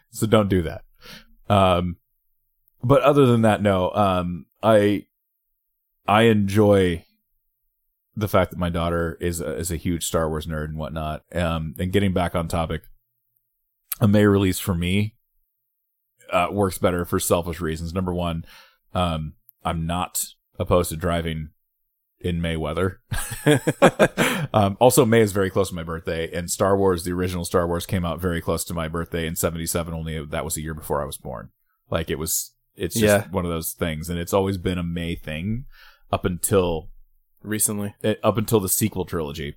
so 0.10 0.26
don't 0.26 0.50
do 0.50 0.64
that. 0.64 0.84
Um, 1.48 1.98
but 2.84 3.04
other 3.04 3.28
than 3.28 3.44
that, 3.44 3.62
no. 3.62 3.92
Um, 3.92 4.48
I, 4.64 5.06
I 6.08 6.24
enjoy 6.24 7.06
the 8.16 8.28
fact 8.28 8.50
that 8.50 8.58
my 8.58 8.70
daughter 8.70 9.16
is 9.22 9.42
a, 9.42 9.56
is 9.58 9.70
a 9.70 9.76
huge 9.76 10.06
Star 10.06 10.28
Wars 10.28 10.48
nerd 10.48 10.66
and 10.66 10.78
whatnot. 10.78 11.24
Um, 11.34 11.76
and 11.78 11.92
getting 11.92 12.14
back 12.14 12.34
on 12.34 12.48
topic, 12.48 12.82
a 14.02 14.08
May 14.08 14.26
release 14.26 14.58
for 14.58 14.74
me 14.74 15.17
uh, 16.32 16.48
works 16.52 16.78
better 16.78 17.06
for 17.06 17.20
selfish 17.20 17.60
reasons. 17.62 17.94
Number 17.94 18.14
one, 18.14 18.46
um, 18.94 19.34
I'm 19.64 19.86
not 19.86 20.26
opposed 20.60 20.90
to 20.92 20.96
driving 20.98 21.50
in 22.20 22.42
May 22.42 22.58
weather. 22.58 23.00
um, 24.54 24.78
also, 24.80 25.06
May 25.06 25.22
is 25.22 25.32
very 25.32 25.50
close 25.50 25.70
to 25.70 25.76
my 25.76 25.84
birthday, 25.84 26.32
and 26.36 26.50
Star 26.50 26.78
Wars, 26.78 27.04
the 27.04 27.12
original 27.12 27.46
Star 27.46 27.68
Wars, 27.68 27.86
came 27.86 28.06
out 28.06 28.20
very 28.20 28.42
close 28.42 28.64
to 28.66 28.74
my 28.74 28.88
birthday 28.88 29.28
in 29.28 29.36
'77. 29.36 29.94
Only 29.94 30.26
that 30.26 30.46
was 30.46 30.58
a 30.58 30.62
year 30.62 30.74
before 30.74 31.02
I 31.02 31.06
was 31.06 31.18
born. 31.18 31.50
Like 31.90 32.10
it 32.10 32.20
was, 32.20 32.54
it's 32.76 32.96
just 33.00 33.26
Yeah. 33.26 33.32
one 33.32 33.46
of 33.46 33.52
those 33.52 33.74
things, 33.74 34.10
and 34.10 34.20
it's 34.20 34.34
always 34.34 34.58
been 34.58 34.78
a 34.78 34.84
May 34.84 35.16
thing 35.16 35.66
up 36.12 36.26
until 36.26 36.90
Recently. 37.44 37.94
eh, 38.04 38.16
up 38.24 38.38
until 38.38 38.60
the 38.60 38.70
sequel 38.70 39.06
trilogy. 39.06 39.56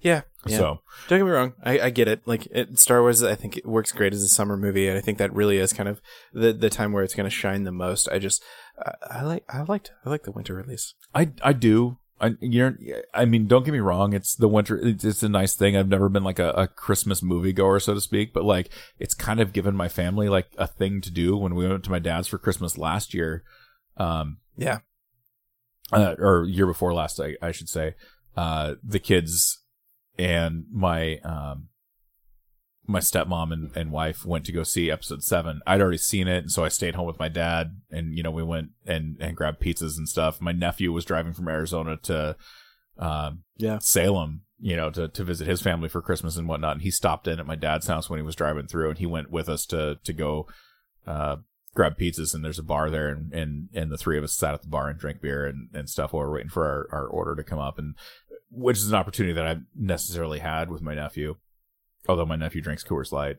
Yeah. 0.00 0.22
yeah. 0.46 0.58
So 0.58 0.80
Don't 1.08 1.18
get 1.18 1.24
me 1.24 1.30
wrong. 1.30 1.54
I, 1.64 1.80
I 1.80 1.90
get 1.90 2.06
it. 2.08 2.22
Like 2.24 2.46
it, 2.52 2.78
Star 2.78 3.00
Wars, 3.00 3.22
I 3.22 3.34
think 3.34 3.56
it 3.56 3.66
works 3.66 3.90
great 3.92 4.12
as 4.12 4.22
a 4.22 4.28
summer 4.28 4.56
movie, 4.56 4.86
and 4.88 4.96
I 4.96 5.00
think 5.00 5.18
that 5.18 5.32
really 5.34 5.58
is 5.58 5.72
kind 5.72 5.88
of 5.88 6.00
the 6.32 6.52
the 6.52 6.70
time 6.70 6.92
where 6.92 7.02
it's 7.02 7.14
going 7.14 7.28
to 7.28 7.34
shine 7.34 7.64
the 7.64 7.72
most. 7.72 8.08
I 8.10 8.18
just, 8.18 8.42
I, 8.80 8.92
I 9.18 9.22
like, 9.22 9.44
I 9.48 9.62
liked, 9.62 9.90
I 10.04 10.10
like 10.10 10.22
the 10.22 10.32
winter 10.32 10.54
release. 10.54 10.94
I 11.14 11.32
I 11.42 11.52
do. 11.52 11.98
I 12.20 12.34
you're 12.40 12.76
I 13.14 13.24
mean, 13.24 13.46
don't 13.46 13.64
get 13.64 13.72
me 13.72 13.78
wrong. 13.80 14.12
It's 14.12 14.34
the 14.34 14.48
winter. 14.48 14.76
It's, 14.76 15.04
it's 15.04 15.22
a 15.22 15.28
nice 15.28 15.54
thing. 15.54 15.76
I've 15.76 15.88
never 15.88 16.08
been 16.08 16.24
like 16.24 16.38
a, 16.40 16.50
a 16.50 16.66
Christmas 16.68 17.22
movie 17.22 17.52
goer, 17.52 17.78
so 17.80 17.94
to 17.94 18.00
speak. 18.00 18.32
But 18.32 18.44
like, 18.44 18.70
it's 18.98 19.14
kind 19.14 19.40
of 19.40 19.52
given 19.52 19.76
my 19.76 19.88
family 19.88 20.28
like 20.28 20.48
a 20.58 20.66
thing 20.66 21.00
to 21.02 21.10
do 21.12 21.36
when 21.36 21.54
we 21.54 21.66
went 21.68 21.84
to 21.84 21.90
my 21.90 22.00
dad's 22.00 22.26
for 22.28 22.38
Christmas 22.38 22.76
last 22.78 23.14
year, 23.14 23.44
um, 23.98 24.38
Yeah. 24.56 24.78
uh, 25.92 26.14
or 26.18 26.44
year 26.44 26.66
before 26.66 26.92
last, 26.92 27.20
I, 27.20 27.36
I 27.40 27.52
should 27.52 27.68
say. 27.68 27.94
Uh, 28.36 28.74
the 28.84 28.98
kids 29.00 29.62
and 30.18 30.64
my 30.72 31.18
um 31.18 31.68
my 32.90 33.00
stepmom 33.00 33.52
and, 33.52 33.70
and 33.76 33.92
wife 33.92 34.24
went 34.24 34.46
to 34.46 34.52
go 34.52 34.62
see 34.62 34.90
episode 34.90 35.22
seven. 35.22 35.60
I'd 35.66 35.82
already 35.82 35.98
seen 35.98 36.26
it, 36.26 36.38
and 36.38 36.50
so 36.50 36.64
I 36.64 36.68
stayed 36.68 36.94
home 36.94 37.06
with 37.06 37.18
my 37.18 37.28
dad, 37.28 37.80
and 37.90 38.16
you 38.16 38.22
know 38.22 38.30
we 38.30 38.42
went 38.42 38.70
and 38.86 39.16
and 39.20 39.36
grabbed 39.36 39.60
pizzas 39.60 39.98
and 39.98 40.08
stuff. 40.08 40.40
My 40.40 40.52
nephew 40.52 40.90
was 40.92 41.04
driving 41.04 41.34
from 41.34 41.48
Arizona 41.48 41.98
to 42.04 42.36
um, 42.98 43.44
Yeah. 43.58 43.78
Salem, 43.80 44.42
you 44.58 44.74
know, 44.74 44.90
to 44.90 45.08
to 45.08 45.22
visit 45.22 45.46
his 45.46 45.60
family 45.60 45.88
for 45.90 46.00
Christmas 46.00 46.36
and 46.36 46.48
whatnot. 46.48 46.72
And 46.72 46.82
he 46.82 46.90
stopped 46.90 47.28
in 47.28 47.38
at 47.38 47.46
my 47.46 47.56
dad's 47.56 47.86
house 47.86 48.08
when 48.08 48.18
he 48.18 48.24
was 48.24 48.34
driving 48.34 48.66
through, 48.66 48.88
and 48.88 48.98
he 48.98 49.06
went 49.06 49.30
with 49.30 49.48
us 49.50 49.66
to 49.66 49.98
to 50.02 50.12
go 50.14 50.46
uh, 51.06 51.36
grab 51.74 51.98
pizzas. 51.98 52.34
And 52.34 52.42
there's 52.42 52.58
a 52.58 52.64
bar 52.64 52.88
there, 52.88 53.10
and 53.10 53.32
and 53.34 53.68
and 53.74 53.92
the 53.92 53.98
three 53.98 54.16
of 54.16 54.24
us 54.24 54.34
sat 54.34 54.54
at 54.54 54.62
the 54.62 54.68
bar 54.68 54.88
and 54.88 54.98
drank 54.98 55.20
beer 55.20 55.46
and 55.46 55.68
and 55.74 55.90
stuff 55.90 56.12
while 56.12 56.22
we 56.22 56.28
we're 56.28 56.36
waiting 56.36 56.50
for 56.50 56.64
our 56.66 56.88
our 56.90 57.06
order 57.06 57.36
to 57.36 57.44
come 57.44 57.58
up, 57.58 57.78
and 57.78 57.94
which 58.50 58.78
is 58.78 58.88
an 58.88 58.94
opportunity 58.94 59.32
that 59.34 59.46
I've 59.46 59.62
necessarily 59.76 60.38
had 60.38 60.70
with 60.70 60.82
my 60.82 60.94
nephew. 60.94 61.36
Although 62.08 62.26
my 62.26 62.36
nephew 62.36 62.62
drinks 62.62 62.84
Coors 62.84 63.12
Light. 63.12 63.36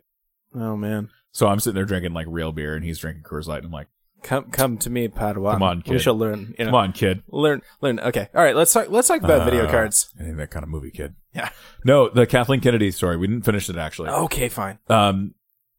Oh 0.53 0.75
man. 0.75 1.09
So 1.31 1.47
I'm 1.47 1.59
sitting 1.59 1.75
there 1.75 1.85
drinking 1.85 2.13
like 2.13 2.27
real 2.29 2.51
beer 2.51 2.75
and 2.75 2.83
he's 2.83 2.99
drinking 2.99 3.23
Coors 3.23 3.47
Light 3.47 3.57
and 3.57 3.65
I'm 3.67 3.71
like, 3.71 3.87
Come, 4.21 4.51
come 4.51 4.77
to 4.79 4.89
me, 4.89 5.07
Padawan. 5.07 5.53
Come 5.53 5.63
on, 5.63 5.77
We 5.77 5.93
kid. 5.93 5.99
shall 6.01 6.15
learn. 6.17 6.53
You 6.59 6.65
know, 6.65 6.71
come 6.71 6.75
on, 6.75 6.91
kid. 6.91 7.23
learn, 7.29 7.61
learn. 7.81 8.01
Okay, 8.01 8.27
all 8.35 8.43
right. 8.43 8.53
Let's 8.55 8.73
talk. 8.73 8.89
Let's 8.89 9.07
talk 9.07 9.21
about 9.23 9.45
video 9.45 9.65
Uh, 9.65 9.71
cards. 9.71 10.09
I 10.19 10.23
think 10.23 10.35
that 10.37 10.51
kind 10.51 10.63
of 10.63 10.69
movie, 10.69 10.91
kid. 10.91 11.15
Yeah. 11.33 11.49
No, 11.85 12.09
the 12.09 12.27
Kathleen 12.27 12.59
Kennedy 12.59 12.91
story. 12.91 13.15
We 13.15 13.27
didn't 13.27 13.45
finish 13.45 13.69
it 13.69 13.77
actually. 13.77 14.09
Okay, 14.09 14.49
fine. 14.49 14.77
Um, 14.89 15.35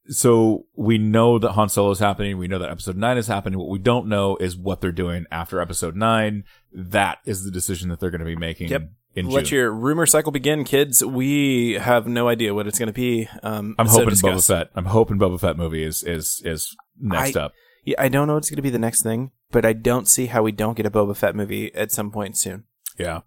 so 0.06 0.64
we 0.74 0.96
know 0.96 1.38
that 1.38 1.50
Han 1.52 1.68
Solo 1.68 1.90
is 1.90 1.98
happening. 1.98 2.38
We 2.38 2.48
know 2.48 2.58
that 2.58 2.70
episode 2.70 2.96
nine 2.96 3.18
is 3.18 3.26
happening. 3.26 3.58
What 3.58 3.68
we 3.68 3.78
don't 3.78 4.06
know 4.08 4.36
is 4.38 4.56
what 4.56 4.80
they're 4.80 4.90
doing 4.90 5.26
after 5.30 5.60
episode 5.60 5.94
nine. 5.94 6.44
That 6.72 7.18
is 7.26 7.44
the 7.44 7.50
decision 7.50 7.90
that 7.90 8.00
they're 8.00 8.10
going 8.10 8.20
to 8.20 8.24
be 8.24 8.36
making 8.36 8.68
Yep. 8.70 8.90
Let 9.16 9.46
June. 9.46 9.56
your 9.58 9.72
rumor 9.72 10.06
cycle 10.06 10.30
begin, 10.32 10.64
kids. 10.64 11.04
We 11.04 11.72
have 11.74 12.06
no 12.06 12.28
idea 12.28 12.54
what 12.54 12.66
it's 12.66 12.78
going 12.78 12.86
to 12.86 12.92
be. 12.92 13.28
Um, 13.42 13.74
I'm 13.78 13.86
so 13.88 13.94
hoping 13.94 14.10
discuss. 14.10 14.44
Boba 14.44 14.46
Fett. 14.46 14.70
I'm 14.74 14.84
hoping 14.86 15.18
Boba 15.18 15.40
Fett 15.40 15.56
movie 15.56 15.82
is 15.82 16.02
is 16.04 16.40
is 16.44 16.76
next 16.98 17.36
I- 17.36 17.40
up. 17.40 17.52
Yeah, 17.84 17.96
I 17.98 18.08
don't 18.08 18.28
know 18.28 18.34
what's 18.34 18.50
going 18.50 18.56
to 18.56 18.62
be 18.62 18.70
the 18.70 18.78
next 18.78 19.02
thing, 19.02 19.30
but 19.50 19.64
I 19.64 19.72
don't 19.72 20.06
see 20.06 20.26
how 20.26 20.42
we 20.42 20.52
don't 20.52 20.76
get 20.76 20.84
a 20.86 20.90
Boba 20.90 21.16
Fett 21.16 21.34
movie 21.34 21.74
at 21.74 21.90
some 21.90 22.10
point 22.10 22.36
soon. 22.36 22.64
Yeah. 22.98 23.20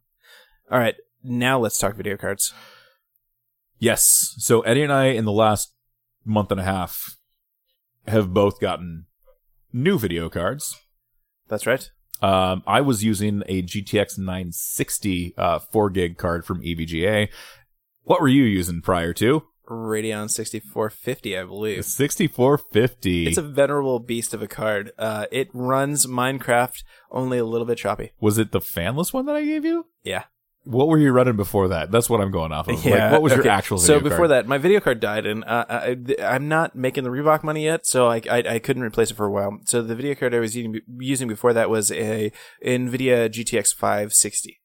All 0.72 0.78
right, 0.80 0.96
now 1.24 1.60
let's 1.60 1.78
talk 1.80 1.96
video 1.96 2.18
cards. 2.18 2.54
Yes. 3.80 4.36
So 4.38 4.62
Eddie 4.62 4.84
and 4.84 4.94
I, 4.94 5.06
in 5.08 5.26
the 5.26 5.32
last 5.32 5.74
month 6.24 6.52
and 6.52 6.60
a 6.60 6.64
half, 6.64 7.18
have 8.08 8.34
both 8.34 8.60
gotten 8.62 9.06
new 9.74 9.98
video 10.00 10.30
cards. 10.30 10.80
That's 11.50 11.66
right. 11.68 11.90
Um, 12.24 12.64
I 12.66 12.80
was 12.82 13.04
using 13.04 13.44
a 13.48 13.64
GTX 13.64 14.18
960 14.18 15.34
uh, 15.38 15.60
4 15.60 15.90
gig 15.90 16.18
card 16.18 16.46
from 16.46 16.62
EVGA. 16.62 17.28
What 18.04 18.22
were 18.22 18.30
you 18.30 18.44
using 18.44 18.82
prior 18.82 19.14
to? 19.14 19.44
Radeon 19.70 20.30
6450, 20.30 21.38
I 21.38 21.44
believe. 21.44 21.86
6450. 21.86 23.28
It's 23.28 23.38
a 23.38 23.42
venerable 23.42 24.00
beast 24.00 24.34
of 24.34 24.42
a 24.42 24.48
card. 24.48 24.92
Uh, 24.98 25.26
it 25.32 25.50
runs 25.54 26.06
Minecraft 26.06 26.84
only 27.12 27.38
a 27.38 27.46
little 27.46 27.68
bit 27.68 27.78
choppy. 27.78 28.12
was 28.20 28.38
it 28.38 28.52
the 28.52 28.60
fanless 28.60 29.14
one 29.14 29.26
that 29.26 29.36
I 29.36 29.44
gave 29.44 29.66
you? 29.66 29.88
Yeah. 30.04 30.24
What 30.66 30.88
were 30.88 30.98
you 30.98 31.12
running 31.12 31.36
before 31.36 31.68
that? 31.68 31.92
That's 31.92 32.10
what 32.10 32.22
I'm 32.22 32.32
going 32.32 32.52
off 32.52 32.68
of. 32.68 32.86
like, 32.86 33.12
what 33.12 33.22
was 33.22 33.34
okay. 33.34 33.44
your 33.44 33.52
actual 33.52 33.78
So 33.78 34.00
before 34.00 34.18
card? 34.20 34.32
that, 34.32 34.48
my 34.48 34.58
video 34.58 34.80
card 34.80 35.00
died, 35.00 35.26
and 35.26 35.44
uh, 35.44 35.66
I, 35.68 35.98
I'm 36.22 36.48
not 36.48 36.76
making 36.76 37.04
the 37.04 37.10
Reebok 37.10 37.44
money 37.44 37.66
yet, 37.66 37.86
so 37.86 38.08
I, 38.08 38.22
I 38.30 38.44
I 38.48 38.60
couldn't 38.60 38.84
replace 38.84 39.12
it 39.12 39.16
for 39.16 39.26
a 39.26 39.32
while. 39.32 39.60
So 39.66 39.82
the 39.82 39.96
video 39.96 40.16
card 40.16 40.34
I 40.34 40.40
was 40.40 40.56
using, 40.56 40.80
using 41.00 41.28
before 41.28 41.54
that 41.54 41.70
was 41.70 41.92
a 41.92 42.32
Nvidia 42.66 43.30
GTX 43.30 43.76
560. 43.76 44.62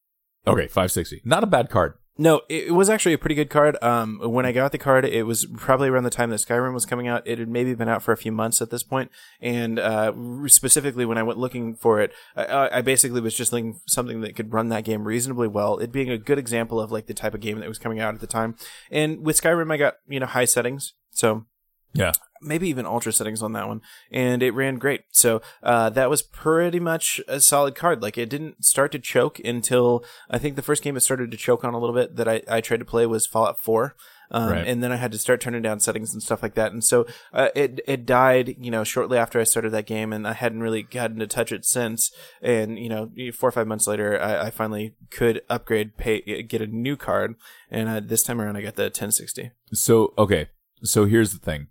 Okay, 0.46 0.66
560. 0.66 1.22
Not 1.24 1.42
a 1.42 1.46
bad 1.46 1.68
card. 1.68 1.94
No, 2.20 2.42
it, 2.48 2.74
was 2.74 2.90
actually 2.90 3.12
a 3.12 3.18
pretty 3.18 3.36
good 3.36 3.48
card. 3.48 3.76
Um, 3.80 4.18
when 4.20 4.44
I 4.44 4.50
got 4.50 4.72
the 4.72 4.78
card, 4.78 5.04
it 5.04 5.22
was 5.22 5.46
probably 5.46 5.88
around 5.88 6.02
the 6.02 6.10
time 6.10 6.30
that 6.30 6.40
Skyrim 6.40 6.74
was 6.74 6.84
coming 6.84 7.06
out. 7.06 7.22
It 7.24 7.38
had 7.38 7.48
maybe 7.48 7.74
been 7.74 7.88
out 7.88 8.02
for 8.02 8.10
a 8.10 8.16
few 8.16 8.32
months 8.32 8.60
at 8.60 8.70
this 8.70 8.82
point, 8.82 9.12
and 9.40 9.78
uh, 9.78 10.12
specifically 10.48 11.04
when 11.04 11.16
I 11.16 11.22
went 11.22 11.38
looking 11.38 11.76
for 11.76 12.00
it, 12.00 12.12
I, 12.34 12.70
I 12.72 12.82
basically 12.82 13.20
was 13.20 13.34
just 13.34 13.52
looking 13.52 13.80
something 13.86 14.20
that 14.22 14.34
could 14.34 14.52
run 14.52 14.68
that 14.70 14.84
game 14.84 15.04
reasonably 15.04 15.46
well. 15.46 15.78
It 15.78 15.92
being 15.92 16.10
a 16.10 16.18
good 16.18 16.38
example 16.38 16.80
of 16.80 16.90
like 16.90 17.06
the 17.06 17.14
type 17.14 17.34
of 17.34 17.40
game 17.40 17.60
that 17.60 17.68
was 17.68 17.78
coming 17.78 18.00
out 18.00 18.14
at 18.14 18.20
the 18.20 18.26
time. 18.26 18.56
And 18.90 19.24
with 19.24 19.40
Skyrim, 19.40 19.72
I 19.72 19.76
got 19.76 19.98
you 20.08 20.18
know 20.18 20.26
high 20.26 20.44
settings, 20.44 20.94
so 21.12 21.46
Yeah. 21.92 22.12
Maybe 22.42 22.68
even 22.68 22.86
ultra 22.86 23.12
settings 23.12 23.42
on 23.42 23.52
that 23.52 23.68
one, 23.68 23.80
and 24.10 24.42
it 24.42 24.52
ran 24.52 24.76
great. 24.76 25.02
So 25.10 25.40
uh, 25.62 25.90
that 25.90 26.10
was 26.10 26.22
pretty 26.22 26.80
much 26.80 27.20
a 27.28 27.40
solid 27.40 27.74
card. 27.74 28.02
Like 28.02 28.18
it 28.18 28.28
didn't 28.28 28.64
start 28.64 28.92
to 28.92 28.98
choke 28.98 29.38
until 29.40 30.04
I 30.30 30.38
think 30.38 30.56
the 30.56 30.62
first 30.62 30.82
game 30.82 30.96
it 30.96 31.00
started 31.00 31.30
to 31.30 31.36
choke 31.36 31.64
on 31.64 31.74
a 31.74 31.78
little 31.78 31.94
bit 31.94 32.16
that 32.16 32.28
I, 32.28 32.42
I 32.48 32.60
tried 32.60 32.80
to 32.80 32.84
play 32.84 33.06
was 33.06 33.26
Fallout 33.26 33.60
4. 33.62 33.94
um, 34.30 34.50
Right. 34.50 34.66
and 34.66 34.82
then 34.82 34.92
I 34.92 34.96
had 34.96 35.10
to 35.12 35.18
start 35.18 35.40
turning 35.40 35.62
down 35.62 35.80
settings 35.80 36.12
and 36.12 36.22
stuff 36.22 36.42
like 36.42 36.54
that. 36.54 36.70
And 36.72 36.84
so 36.84 37.06
uh, 37.32 37.48
it 37.56 37.80
it 37.88 38.04
died, 38.04 38.56
you 38.60 38.70
know, 38.70 38.84
shortly 38.84 39.16
after 39.16 39.40
I 39.40 39.44
started 39.44 39.70
that 39.72 39.86
game, 39.86 40.12
and 40.12 40.28
I 40.28 40.34
hadn't 40.34 40.60
really 40.60 40.82
gotten 40.82 41.18
to 41.20 41.26
touch 41.26 41.50
it 41.50 41.64
since. 41.64 42.10
And 42.42 42.78
you 42.78 42.90
know, 42.90 43.10
four 43.32 43.48
or 43.48 43.52
five 43.52 43.66
months 43.66 43.86
later, 43.86 44.20
I, 44.20 44.46
I 44.46 44.50
finally 44.50 44.94
could 45.10 45.40
upgrade, 45.48 45.96
pay, 45.96 46.42
get 46.42 46.60
a 46.60 46.66
new 46.66 46.94
card, 46.96 47.36
and 47.70 47.88
uh, 47.88 48.00
this 48.04 48.22
time 48.22 48.38
around, 48.40 48.56
I 48.56 48.60
got 48.60 48.76
the 48.76 48.84
1060. 48.84 49.50
So 49.72 50.12
okay, 50.18 50.48
so 50.82 51.06
here's 51.06 51.32
the 51.32 51.38
thing. 51.38 51.68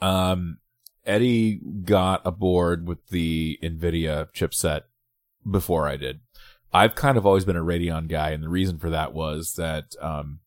Um, 0.00 0.58
Eddie 1.04 1.60
got 1.84 2.22
aboard 2.24 2.86
with 2.86 3.08
the 3.08 3.58
Nvidia 3.62 4.28
chipset 4.32 4.82
before 5.48 5.86
I 5.88 5.96
did. 5.96 6.20
I've 6.72 6.94
kind 6.94 7.16
of 7.16 7.24
always 7.24 7.44
been 7.44 7.56
a 7.56 7.64
Radeon 7.64 8.08
guy, 8.08 8.30
and 8.30 8.42
the 8.42 8.48
reason 8.48 8.78
for 8.78 8.90
that 8.90 9.12
was 9.14 9.54
that 9.54 9.94
um, 10.00 10.40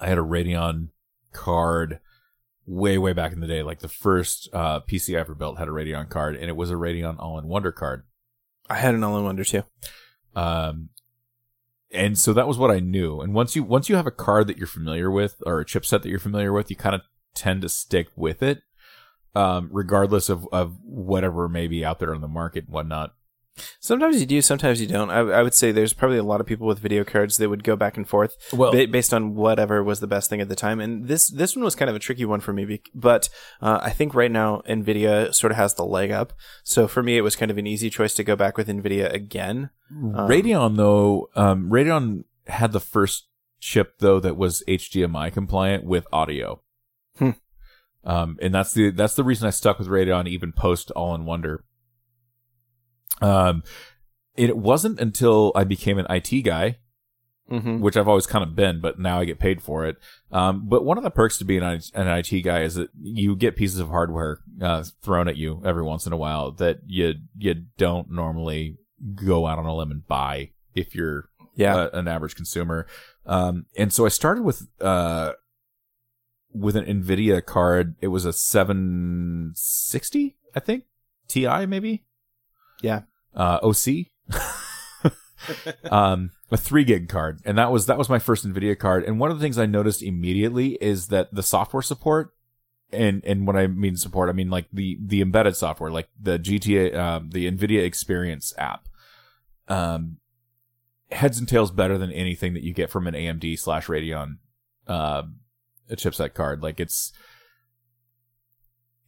I 0.00 0.06
had 0.06 0.18
a 0.18 0.22
Radeon 0.22 0.88
card 1.32 2.00
way, 2.66 2.98
way 2.98 3.12
back 3.12 3.32
in 3.32 3.40
the 3.40 3.46
day. 3.46 3.62
Like 3.62 3.80
the 3.80 3.88
first 3.88 4.48
uh, 4.52 4.80
PC 4.80 5.16
I 5.16 5.20
ever 5.20 5.34
built 5.34 5.58
had 5.58 5.68
a 5.68 5.72
Radeon 5.72 6.08
card, 6.08 6.36
and 6.36 6.48
it 6.48 6.56
was 6.56 6.70
a 6.70 6.74
Radeon 6.74 7.16
All 7.18 7.38
in 7.38 7.48
Wonder 7.48 7.72
card. 7.72 8.04
I 8.70 8.76
had 8.76 8.94
an 8.94 9.02
all 9.02 9.18
in 9.18 9.24
wonder 9.24 9.44
too. 9.44 9.64
Um, 10.36 10.90
and 11.90 12.16
so 12.16 12.32
that 12.32 12.46
was 12.46 12.56
what 12.56 12.70
I 12.70 12.78
knew. 12.78 13.20
And 13.20 13.34
once 13.34 13.56
you 13.56 13.64
once 13.64 13.88
you 13.88 13.96
have 13.96 14.06
a 14.06 14.12
card 14.12 14.46
that 14.46 14.56
you're 14.56 14.68
familiar 14.68 15.10
with 15.10 15.42
or 15.44 15.60
a 15.60 15.64
chipset 15.64 16.02
that 16.02 16.08
you're 16.08 16.20
familiar 16.20 16.52
with, 16.52 16.70
you 16.70 16.76
kind 16.76 16.94
of 16.94 17.00
tend 17.34 17.62
to 17.62 17.68
stick 17.68 18.08
with 18.16 18.42
it, 18.42 18.62
um, 19.34 19.68
regardless 19.72 20.28
of 20.28 20.46
of 20.52 20.76
whatever 20.82 21.48
may 21.48 21.66
be 21.66 21.84
out 21.84 21.98
there 21.98 22.14
on 22.14 22.20
the 22.20 22.28
market 22.28 22.64
and 22.64 22.74
whatnot. 22.74 23.14
Sometimes 23.78 24.20
you 24.20 24.26
do, 24.26 24.40
sometimes 24.40 24.80
you 24.80 24.86
don't. 24.86 25.10
I, 25.10 25.18
I 25.18 25.42
would 25.42 25.54
say 25.54 25.72
there's 25.72 25.92
probably 25.92 26.18
a 26.18 26.22
lot 26.22 26.40
of 26.40 26.46
people 26.46 26.66
with 26.66 26.78
video 26.78 27.04
cards 27.04 27.36
that 27.36 27.48
would 27.48 27.64
go 27.64 27.76
back 27.76 27.96
and 27.96 28.08
forth 28.08 28.36
Well, 28.52 28.72
ba- 28.72 28.88
based 28.88 29.12
on 29.12 29.34
whatever 29.34 29.82
was 29.82 30.00
the 30.00 30.06
best 30.06 30.30
thing 30.30 30.40
at 30.40 30.48
the 30.48 30.56
time. 30.56 30.80
And 30.80 31.08
this 31.08 31.28
this 31.28 31.56
one 31.56 31.64
was 31.64 31.74
kind 31.74 31.90
of 31.90 31.96
a 31.96 32.00
tricky 32.00 32.24
one 32.24 32.40
for 32.40 32.52
me, 32.52 32.80
but 32.94 33.28
uh, 33.60 33.80
I 33.82 33.90
think 33.90 34.14
right 34.14 34.30
now 34.30 34.62
Nvidia 34.68 35.34
sort 35.34 35.50
of 35.50 35.56
has 35.56 35.74
the 35.74 35.84
leg 35.84 36.10
up. 36.10 36.32
So 36.64 36.88
for 36.88 37.02
me, 37.02 37.16
it 37.16 37.22
was 37.22 37.36
kind 37.36 37.50
of 37.50 37.58
an 37.58 37.66
easy 37.66 37.90
choice 37.90 38.14
to 38.14 38.24
go 38.24 38.36
back 38.36 38.56
with 38.56 38.68
Nvidia 38.68 39.12
again. 39.12 39.70
Radeon 39.92 40.76
though, 40.76 41.28
um, 41.34 41.68
Radeon 41.70 42.24
had 42.46 42.72
the 42.72 42.80
first 42.80 43.26
chip 43.60 43.98
though 43.98 44.20
that 44.20 44.36
was 44.36 44.62
HDMI 44.68 45.32
compliant 45.32 45.84
with 45.84 46.06
audio. 46.12 46.62
Um, 48.04 48.38
and 48.40 48.54
that's 48.54 48.72
the 48.72 48.90
that's 48.90 49.14
the 49.14 49.24
reason 49.24 49.46
I 49.46 49.50
stuck 49.50 49.78
with 49.78 49.88
Radeon 49.88 50.26
even 50.28 50.52
post 50.52 50.90
All 50.92 51.14
in 51.14 51.24
Wonder. 51.26 51.64
Um, 53.20 53.62
it 54.36 54.56
wasn't 54.56 55.00
until 55.00 55.52
I 55.54 55.64
became 55.64 55.98
an 55.98 56.06
IT 56.08 56.42
guy 56.42 56.78
Mm-hmm. 57.50 57.80
which 57.80 57.96
I've 57.96 58.06
always 58.06 58.28
kind 58.28 58.44
of 58.44 58.54
been, 58.54 58.80
but 58.80 59.00
now 59.00 59.18
I 59.18 59.24
get 59.24 59.40
paid 59.40 59.60
for 59.60 59.84
it. 59.84 59.96
Um, 60.30 60.68
but 60.68 60.84
one 60.84 60.98
of 60.98 61.02
the 61.02 61.10
perks 61.10 61.36
to 61.38 61.44
being 61.44 61.64
an 61.64 61.80
an 61.94 62.06
IT 62.06 62.42
guy 62.42 62.62
is 62.62 62.76
that 62.76 62.90
you 63.02 63.34
get 63.34 63.56
pieces 63.56 63.80
of 63.80 63.88
hardware 63.88 64.38
uh, 64.62 64.84
thrown 65.02 65.26
at 65.26 65.36
you 65.36 65.60
every 65.66 65.82
once 65.82 66.06
in 66.06 66.12
a 66.12 66.16
while 66.16 66.52
that 66.52 66.78
you 66.86 67.14
you 67.36 67.54
don't 67.76 68.08
normally 68.08 68.76
go 69.16 69.48
out 69.48 69.58
on 69.58 69.66
a 69.66 69.74
limb 69.74 69.90
and 69.90 70.06
buy 70.06 70.50
if 70.76 70.94
you're 70.94 71.28
Yeah. 71.56 71.74
uh, 71.74 71.90
an 71.94 72.06
average 72.06 72.36
consumer. 72.36 72.86
Um, 73.26 73.66
and 73.76 73.92
so 73.92 74.06
I 74.06 74.10
started 74.10 74.44
with 74.44 74.68
uh, 74.80 75.32
with 76.52 76.76
an 76.76 76.84
Nvidia 76.84 77.44
card. 77.44 77.96
It 78.00 78.08
was 78.08 78.24
a 78.24 78.32
760, 78.32 80.36
I 80.54 80.60
think, 80.60 80.84
Ti 81.28 81.66
maybe. 81.66 82.04
Yeah. 82.82 83.02
Uh, 83.34 83.58
OC. 83.62 84.06
um, 85.90 86.30
a 86.50 86.56
three 86.56 86.84
gig 86.84 87.08
card, 87.08 87.40
and 87.44 87.56
that 87.58 87.70
was 87.70 87.86
that 87.86 87.98
was 87.98 88.08
my 88.08 88.18
first 88.18 88.46
Nvidia 88.46 88.78
card. 88.78 89.04
And 89.04 89.20
one 89.20 89.30
of 89.30 89.38
the 89.38 89.42
things 89.42 89.58
I 89.58 89.66
noticed 89.66 90.02
immediately 90.02 90.78
is 90.80 91.08
that 91.08 91.32
the 91.32 91.42
software 91.42 91.82
support, 91.82 92.34
and 92.92 93.24
and 93.24 93.46
when 93.46 93.56
I 93.56 93.66
mean 93.66 93.96
support, 93.96 94.28
I 94.28 94.32
mean 94.32 94.50
like 94.50 94.66
the 94.72 94.98
the 95.00 95.20
embedded 95.20 95.56
software, 95.56 95.90
like 95.90 96.08
the 96.20 96.38
GTA, 96.38 96.96
um, 96.96 97.30
the 97.30 97.50
Nvidia 97.50 97.84
Experience 97.84 98.52
app, 98.58 98.88
um, 99.68 100.18
heads 101.10 101.38
and 101.38 101.48
tails 101.48 101.70
better 101.70 101.98
than 101.98 102.12
anything 102.12 102.54
that 102.54 102.62
you 102.62 102.74
get 102.74 102.90
from 102.90 103.06
an 103.06 103.14
AMD 103.14 103.58
slash 103.58 103.86
Radeon, 103.86 104.38
uh, 104.86 105.22
a 105.90 105.96
chipset 105.96 106.34
card. 106.34 106.62
Like 106.62 106.80
it's 106.80 107.12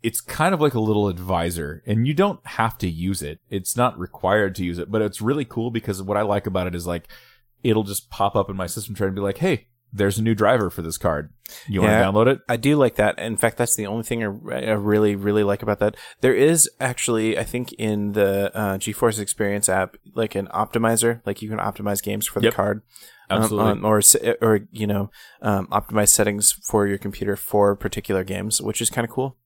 it's 0.03 0.21
kind 0.21 0.53
of 0.53 0.61
like 0.61 0.75
a 0.75 0.81
little 0.81 1.07
advisor 1.09 1.83
and 1.87 2.07
you 2.09 2.15
don't 2.15 2.45
have 2.45 2.77
to 2.79 2.89
use 2.89 3.23
it. 3.23 3.39
It's 3.51 3.77
not 3.77 3.97
required 3.99 4.55
to 4.57 4.65
use 4.65 4.79
it, 4.79 4.91
but 4.91 5.01
it's 5.01 5.23
really 5.23 5.45
cool 5.45 5.71
because 5.71 6.03
what 6.03 6.17
I 6.17 6.23
like 6.23 6.47
about 6.47 6.67
it 6.67 6.75
is 6.75 6.87
like 6.87 7.07
it'll 7.63 7.85
just 7.85 8.11
pop 8.11 8.35
up 8.35 8.51
in 8.51 8.57
my 8.57 8.67
system 8.67 8.95
tray 8.97 9.07
and 9.07 9.15
be 9.15 9.23
like, 9.23 9.39
"Hey, 9.39 9.69
there's 9.93 10.19
a 10.19 10.23
new 10.23 10.35
driver 10.35 10.71
for 10.71 10.83
this 10.83 10.99
card. 10.99 11.33
You 11.69 11.81
Yeah. 11.83 12.11
want 12.11 12.27
to 12.27 12.31
download 12.31 12.35
it?" 12.35 12.41
I 12.49 12.57
do 12.57 12.75
like 12.75 12.97
that. 12.97 13.17
In 13.21 13.37
fact, 13.37 13.57
that's 13.59 13.77
the 13.77 13.87
only 13.87 14.03
thing 14.03 14.25
I, 14.25 14.27
I 14.27 14.73
really, 14.73 15.15
really 15.15 15.45
like 15.45 15.63
about 15.63 15.79
that. 15.79 15.97
There 16.21 16.35
is 16.35 16.69
actually, 16.81 17.39
I 17.39 17.45
think, 17.45 17.73
in 17.75 18.13
the 18.13 18.51
uh, 18.57 18.79
GeForce 18.79 19.21
Experience 19.21 19.69
app, 19.69 19.97
like 20.17 20.35
an 20.35 20.49
optimizer, 20.49 21.21
like 21.25 21.43
you 21.43 21.49
can 21.49 21.59
optimize 21.59 22.03
games 22.03 22.27
for 22.27 22.41
the 22.41 22.47
Yep. 22.47 22.55
card, 22.55 22.83
Absolutely. 23.37 23.71
um, 23.73 23.85
or 23.85 24.01
or 24.41 24.61
you 24.71 24.87
know, 24.87 25.11
um, 25.41 25.67
optimize 25.69 26.09
settings 26.09 26.53
for 26.53 26.87
your 26.87 26.99
computer 26.99 27.37
for 27.37 27.75
particular 27.77 28.25
games, 28.25 28.61
which 28.61 28.81
is 28.81 28.91
kind 28.91 29.05
of 29.05 29.11
cool. 29.11 29.37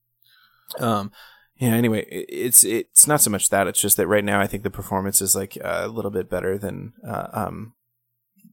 Um, 0.79 1.11
yeah. 1.57 1.69
Anyway, 1.73 2.05
it's 2.09 2.63
it's 2.63 3.07
not 3.07 3.21
so 3.21 3.29
much 3.29 3.49
that; 3.49 3.67
it's 3.67 3.81
just 3.81 3.97
that 3.97 4.07
right 4.07 4.23
now 4.23 4.39
I 4.39 4.47
think 4.47 4.63
the 4.63 4.69
performance 4.69 5.21
is 5.21 5.35
like 5.35 5.57
a 5.63 5.87
little 5.87 6.11
bit 6.11 6.29
better 6.29 6.57
than 6.57 6.93
uh, 7.07 7.27
um 7.33 7.73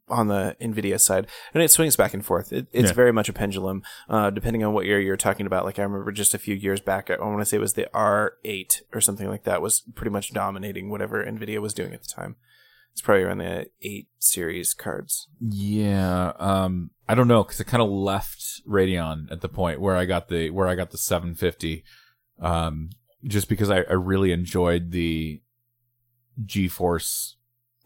on 0.09 0.27
the 0.29 0.55
Nvidia 0.61 1.01
side, 1.01 1.27
and 1.55 1.63
it 1.63 1.71
swings 1.71 1.97
back 1.97 2.13
and 2.13 2.25
forth. 2.25 2.53
It, 2.53 2.67
it's 2.73 2.91
Yeah. 2.91 2.95
very 2.95 3.11
much 3.13 3.31
a 3.31 3.33
pendulum, 3.33 3.83
uh, 4.09 4.29
depending 4.29 4.63
on 4.63 4.75
what 4.75 4.85
year 4.85 5.01
you're 5.01 5.17
talking 5.17 5.47
about. 5.47 5.65
Like 5.65 5.79
I 5.79 5.83
remember 5.83 6.13
just 6.13 6.35
a 6.35 6.39
few 6.39 6.55
years 6.55 6.81
back, 6.81 7.11
I 7.11 7.17
want 7.21 7.41
to 7.41 7.47
say 7.47 7.57
it 7.57 7.61
was 7.61 7.73
the 7.73 7.89
R8 7.95 8.83
or 8.93 9.01
something 9.01 9.29
like 9.29 9.45
that 9.45 9.63
was 9.63 9.81
pretty 9.95 10.11
much 10.11 10.33
dominating 10.35 10.91
whatever 10.91 11.25
Nvidia 11.25 11.59
was 11.63 11.73
doing 11.73 11.95
at 11.95 12.03
the 12.03 12.09
time. 12.09 12.37
It's 12.95 13.03
probably 13.03 13.25
around 13.25 13.39
the 13.39 13.67
eight 13.83 14.07
series 14.21 14.73
cards. 14.73 15.27
Yeah, 15.41 16.33
um, 16.39 16.93
I 17.09 17.17
don't 17.17 17.27
know 17.27 17.43
because 17.43 17.61
I 17.61 17.65
kind 17.65 17.83
of 17.83 17.91
left 17.91 18.63
Radeon 18.69 19.31
at 19.33 19.41
the 19.41 19.49
point 19.49 19.81
where 19.81 19.97
I 19.97 20.05
got 20.05 20.29
the 20.29 20.51
where 20.51 20.69
I 20.69 20.77
got 20.77 20.93
the 20.93 20.99
750, 20.99 21.83
um, 22.41 22.91
just 23.25 23.49
because 23.49 23.69
I, 23.69 23.79
I 23.79 23.95
really 23.95 24.31
enjoyed 24.31 24.93
the 24.93 25.43
GeForce 26.41 27.35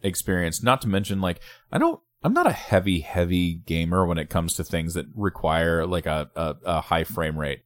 experience. 0.03 0.63
Not 0.63 0.83
to 0.83 0.89
mention, 0.89 1.23
like, 1.23 1.41
I 1.73 1.79
don't, 1.79 2.01
I'm 2.23 2.35
not 2.35 2.47
a 2.47 2.53
heavy, 2.53 3.01
heavy 3.01 3.55
gamer 3.55 4.07
when 4.07 4.19
it 4.19 4.29
comes 4.29 4.53
to 4.55 4.65
things 4.65 4.93
that 4.93 5.07
require 5.15 5.87
like 5.87 6.05
a, 6.05 6.31
a, 6.37 6.57
a 6.67 6.81
high 6.83 7.05
frame 7.05 7.39
rate, 7.39 7.63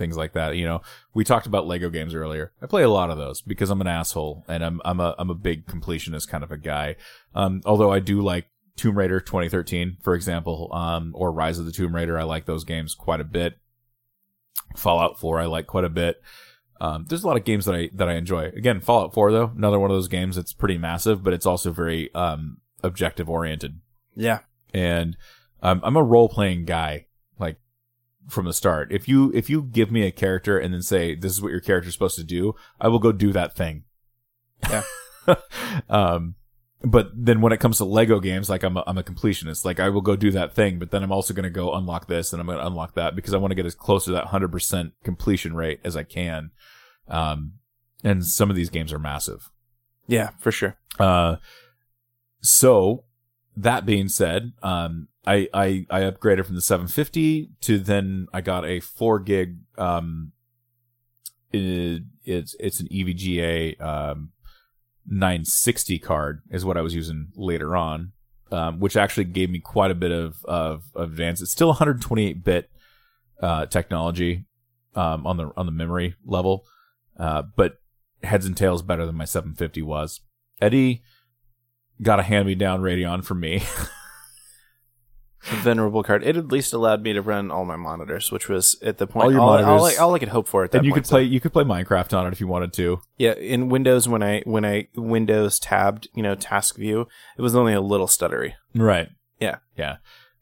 things 0.00 0.16
like 0.16 0.32
that. 0.32 0.56
You 0.56 0.64
know, 0.64 0.82
we 1.14 1.22
talked 1.22 1.46
about 1.46 1.68
Lego 1.68 1.90
games 1.90 2.14
earlier. 2.14 2.50
I 2.60 2.66
play 2.66 2.82
a 2.82 2.88
lot 2.88 3.10
of 3.10 3.18
those 3.18 3.40
because 3.40 3.70
I'm 3.70 3.80
an 3.80 3.86
asshole 3.86 4.44
and 4.48 4.64
I'm 4.64 4.80
I'm 4.84 4.98
a 4.98 5.14
I'm 5.16 5.30
a 5.30 5.34
big 5.34 5.66
completionist 5.66 6.28
kind 6.28 6.42
of 6.42 6.50
a 6.50 6.56
guy. 6.56 6.96
Um, 7.36 7.60
although 7.64 7.92
I 7.92 8.00
do 8.00 8.20
like 8.20 8.46
Tomb 8.76 8.98
Raider 8.98 9.20
2013, 9.20 9.98
for 10.02 10.14
example, 10.14 10.70
um, 10.72 11.12
or 11.14 11.30
Rise 11.30 11.58
of 11.58 11.66
the 11.66 11.72
Tomb 11.72 11.94
Raider. 11.94 12.18
I 12.18 12.24
like 12.24 12.46
those 12.46 12.64
games 12.64 12.94
quite 12.94 13.20
a 13.20 13.24
bit. 13.24 13.58
Fallout 14.74 15.20
4, 15.20 15.40
I 15.40 15.46
like 15.46 15.66
quite 15.66 15.84
a 15.84 15.90
bit. 15.90 16.22
Um, 16.80 17.04
there's 17.08 17.22
a 17.22 17.26
lot 17.26 17.36
of 17.36 17.44
games 17.44 17.66
that 17.66 17.74
I 17.74 17.90
that 17.92 18.08
I 18.08 18.14
enjoy. 18.14 18.46
Again, 18.46 18.80
Fallout 18.80 19.12
4 19.12 19.32
though, 19.32 19.52
another 19.54 19.78
one 19.78 19.90
of 19.90 19.96
those 19.96 20.08
games 20.08 20.36
that's 20.36 20.54
pretty 20.54 20.78
massive, 20.78 21.22
but 21.22 21.34
it's 21.34 21.44
also 21.44 21.70
very 21.70 22.12
um, 22.14 22.58
objective 22.82 23.28
oriented. 23.28 23.80
Yeah. 24.16 24.40
And 24.72 25.16
um, 25.62 25.80
I'm 25.84 25.96
a 25.96 26.02
role 26.02 26.28
playing 26.28 26.64
guy, 26.64 27.06
from 28.30 28.46
the 28.46 28.52
start. 28.52 28.92
If 28.92 29.08
you 29.08 29.30
if 29.34 29.50
you 29.50 29.62
give 29.62 29.90
me 29.90 30.06
a 30.06 30.10
character 30.10 30.58
and 30.58 30.72
then 30.72 30.82
say 30.82 31.14
this 31.14 31.32
is 31.32 31.42
what 31.42 31.52
your 31.52 31.60
character 31.60 31.88
is 31.88 31.94
supposed 31.94 32.16
to 32.16 32.24
do, 32.24 32.54
I 32.80 32.88
will 32.88 32.98
go 32.98 33.12
do 33.12 33.32
that 33.32 33.54
thing. 33.54 33.84
Yeah. 34.68 34.84
um, 35.88 36.36
but 36.82 37.10
then 37.14 37.40
when 37.40 37.52
it 37.52 37.60
comes 37.60 37.76
to 37.78 37.84
Lego 37.84 38.20
games, 38.20 38.48
like 38.48 38.62
I'm 38.62 38.76
a, 38.76 38.84
I'm 38.86 38.98
a 38.98 39.02
completionist. 39.02 39.64
Like 39.64 39.80
I 39.80 39.90
will 39.90 40.00
go 40.00 40.16
do 40.16 40.30
that 40.30 40.54
thing, 40.54 40.78
but 40.78 40.90
then 40.90 41.02
I'm 41.02 41.12
also 41.12 41.34
going 41.34 41.44
to 41.44 41.50
go 41.50 41.74
unlock 41.74 42.06
this 42.06 42.32
and 42.32 42.40
I'm 42.40 42.46
going 42.46 42.58
to 42.58 42.66
unlock 42.66 42.94
that 42.94 43.14
because 43.14 43.34
I 43.34 43.38
want 43.38 43.50
to 43.50 43.54
get 43.54 43.66
as 43.66 43.74
close 43.74 44.06
to 44.06 44.12
that 44.12 44.26
100% 44.26 44.92
completion 45.04 45.54
rate 45.54 45.80
as 45.84 45.96
I 45.96 46.04
can. 46.04 46.52
Um, 47.08 47.54
and 48.02 48.24
some 48.24 48.48
of 48.48 48.56
these 48.56 48.70
games 48.70 48.92
are 48.92 48.98
massive. 48.98 49.50
Yeah, 50.06 50.30
for 50.38 50.50
sure. 50.50 50.78
Uh, 50.98 51.36
so 52.40 53.04
that 53.56 53.84
being 53.84 54.08
said, 54.08 54.52
um, 54.62 55.08
I, 55.26 55.48
I, 55.52 55.86
I 55.90 56.00
upgraded 56.00 56.46
from 56.46 56.54
the 56.54 56.62
750 56.62 57.50
to 57.62 57.78
then 57.78 58.26
I 58.32 58.40
got 58.40 58.64
a 58.64 58.80
four 58.80 59.18
gig, 59.18 59.58
um, 59.76 60.32
it, 61.52 62.02
it's, 62.24 62.54
it's 62.58 62.80
an 62.80 62.88
EVGA, 62.88 63.80
um, 63.80 64.30
960 65.06 65.98
card 65.98 66.42
is 66.50 66.64
what 66.64 66.76
I 66.76 66.80
was 66.80 66.94
using 66.94 67.28
later 67.34 67.76
on, 67.76 68.12
um, 68.50 68.80
which 68.80 68.96
actually 68.96 69.24
gave 69.24 69.50
me 69.50 69.58
quite 69.58 69.90
a 69.90 69.94
bit 69.94 70.10
of, 70.10 70.44
of, 70.46 70.84
of 70.94 71.10
advance. 71.10 71.42
It's 71.42 71.52
still 71.52 71.68
128 71.68 72.42
bit, 72.42 72.70
uh, 73.42 73.66
technology, 73.66 74.46
um, 74.94 75.26
on 75.26 75.36
the, 75.36 75.50
on 75.56 75.66
the 75.66 75.72
memory 75.72 76.14
level. 76.24 76.64
Uh, 77.18 77.42
but 77.42 77.74
heads 78.22 78.46
and 78.46 78.56
tails 78.56 78.82
better 78.82 79.04
than 79.04 79.16
my 79.16 79.24
750 79.24 79.82
was. 79.82 80.20
Eddie 80.62 81.02
got 82.00 82.20
a 82.20 82.22
hand 82.22 82.46
me 82.46 82.54
down 82.54 82.80
Radeon 82.80 83.22
for 83.24 83.34
me. 83.34 83.62
venerable 85.42 86.02
card. 86.02 86.22
It 86.22 86.36
at 86.36 86.48
least 86.48 86.72
allowed 86.72 87.02
me 87.02 87.12
to 87.12 87.22
run 87.22 87.50
all 87.50 87.64
my 87.64 87.76
monitors, 87.76 88.30
which 88.30 88.48
was 88.48 88.76
at 88.82 88.98
the 88.98 89.06
point 89.06 89.24
All 89.26 89.32
your 89.32 89.40
all, 89.40 89.48
all, 89.50 89.62
monitors. 89.62 89.98
I- 89.98 90.02
all 90.02 90.14
I 90.14 90.18
could 90.18 90.28
hope 90.28 90.48
for 90.48 90.64
at 90.64 90.70
that 90.72 90.78
and 90.78 90.86
you 90.86 90.92
point. 90.92 91.04
could 91.04 91.10
play 91.10 91.22
you 91.24 91.40
could 91.40 91.52
play 91.52 91.64
Minecraft 91.64 92.16
on 92.18 92.26
it 92.26 92.32
if 92.32 92.40
you 92.40 92.46
wanted 92.46 92.72
to. 92.74 93.00
Yeah, 93.18 93.32
in 93.34 93.68
Windows 93.68 94.08
when 94.08 94.22
I 94.22 94.42
when 94.44 94.64
I 94.64 94.88
Windows 94.96 95.58
tabbed, 95.58 96.08
you 96.14 96.22
know, 96.22 96.34
task 96.34 96.76
view, 96.76 97.06
it 97.38 97.42
was 97.42 97.54
only 97.56 97.72
a 97.72 97.80
little 97.80 98.06
stuttery. 98.06 98.52
Right. 98.74 99.08
Yeah. 99.38 99.56
Yeah. 99.76 99.96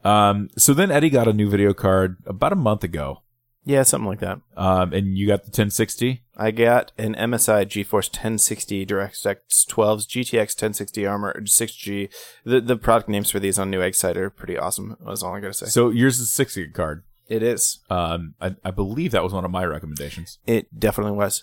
Um, 0.05 0.49
so 0.57 0.75
then 0.75 0.91
Eddie 0.91 1.11
got 1.11 1.29
a 1.29 1.33
new 1.33 1.49
video 1.51 1.73
card 1.75 2.17
about 2.27 2.53
a 2.53 2.57
month 2.57 2.85
ago. 2.85 3.23
Yeah, 3.69 3.83
something 3.83 4.09
like 4.09 4.21
that. 4.21 4.41
Um, 4.57 4.95
and 4.95 5.19
you 5.19 5.27
got 5.27 5.43
the 5.43 5.49
1060. 5.49 6.23
I 6.39 6.51
got 6.53 6.93
an 6.97 7.15
MSI 7.15 7.67
GeForce 7.67 8.09
1060 8.09 8.87
DirectX 8.87 9.67
12's 9.67 10.07
GTX 10.07 10.57
1060 10.57 11.07
Armor 11.07 11.39
6G. 11.39 12.09
The 12.45 12.63
the 12.63 12.77
product 12.77 13.11
names 13.11 13.31
for 13.31 13.39
these 13.39 13.59
on 13.59 13.71
Newegg 13.71 13.95
site 13.95 14.17
are 14.17 14.31
pretty 14.31 14.57
awesome. 14.57 14.97
That's 15.07 15.23
all 15.23 15.35
I 15.35 15.41
gotta 15.41 15.53
say. 15.53 15.67
So 15.67 15.91
yours 15.91 16.19
is 16.19 16.29
a 16.29 16.33
60 16.33 16.65
gig 16.65 16.75
card. 16.75 17.05
It 17.29 17.43
is. 17.43 17.81
Um, 17.91 18.37
I, 18.41 18.57
I 18.65 18.71
believe 18.71 19.11
that 19.11 19.23
was 19.23 19.35
one 19.35 19.45
of 19.45 19.51
my 19.51 19.67
recommendations. 19.67 20.39
It 20.47 20.81
definitely 20.81 21.13
was. 21.13 21.43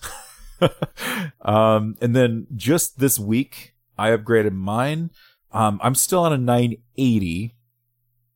um, 1.41 1.95
and 2.01 2.15
then 2.15 2.47
just 2.55 2.97
this 2.97 3.19
week, 3.19 3.75
I 3.99 4.09
upgraded 4.09 4.53
mine. 4.53 5.11
Um, 5.51 5.79
I'm 5.83 5.93
still 5.93 6.23
on 6.23 6.33
a 6.33 6.39
980. 6.39 7.55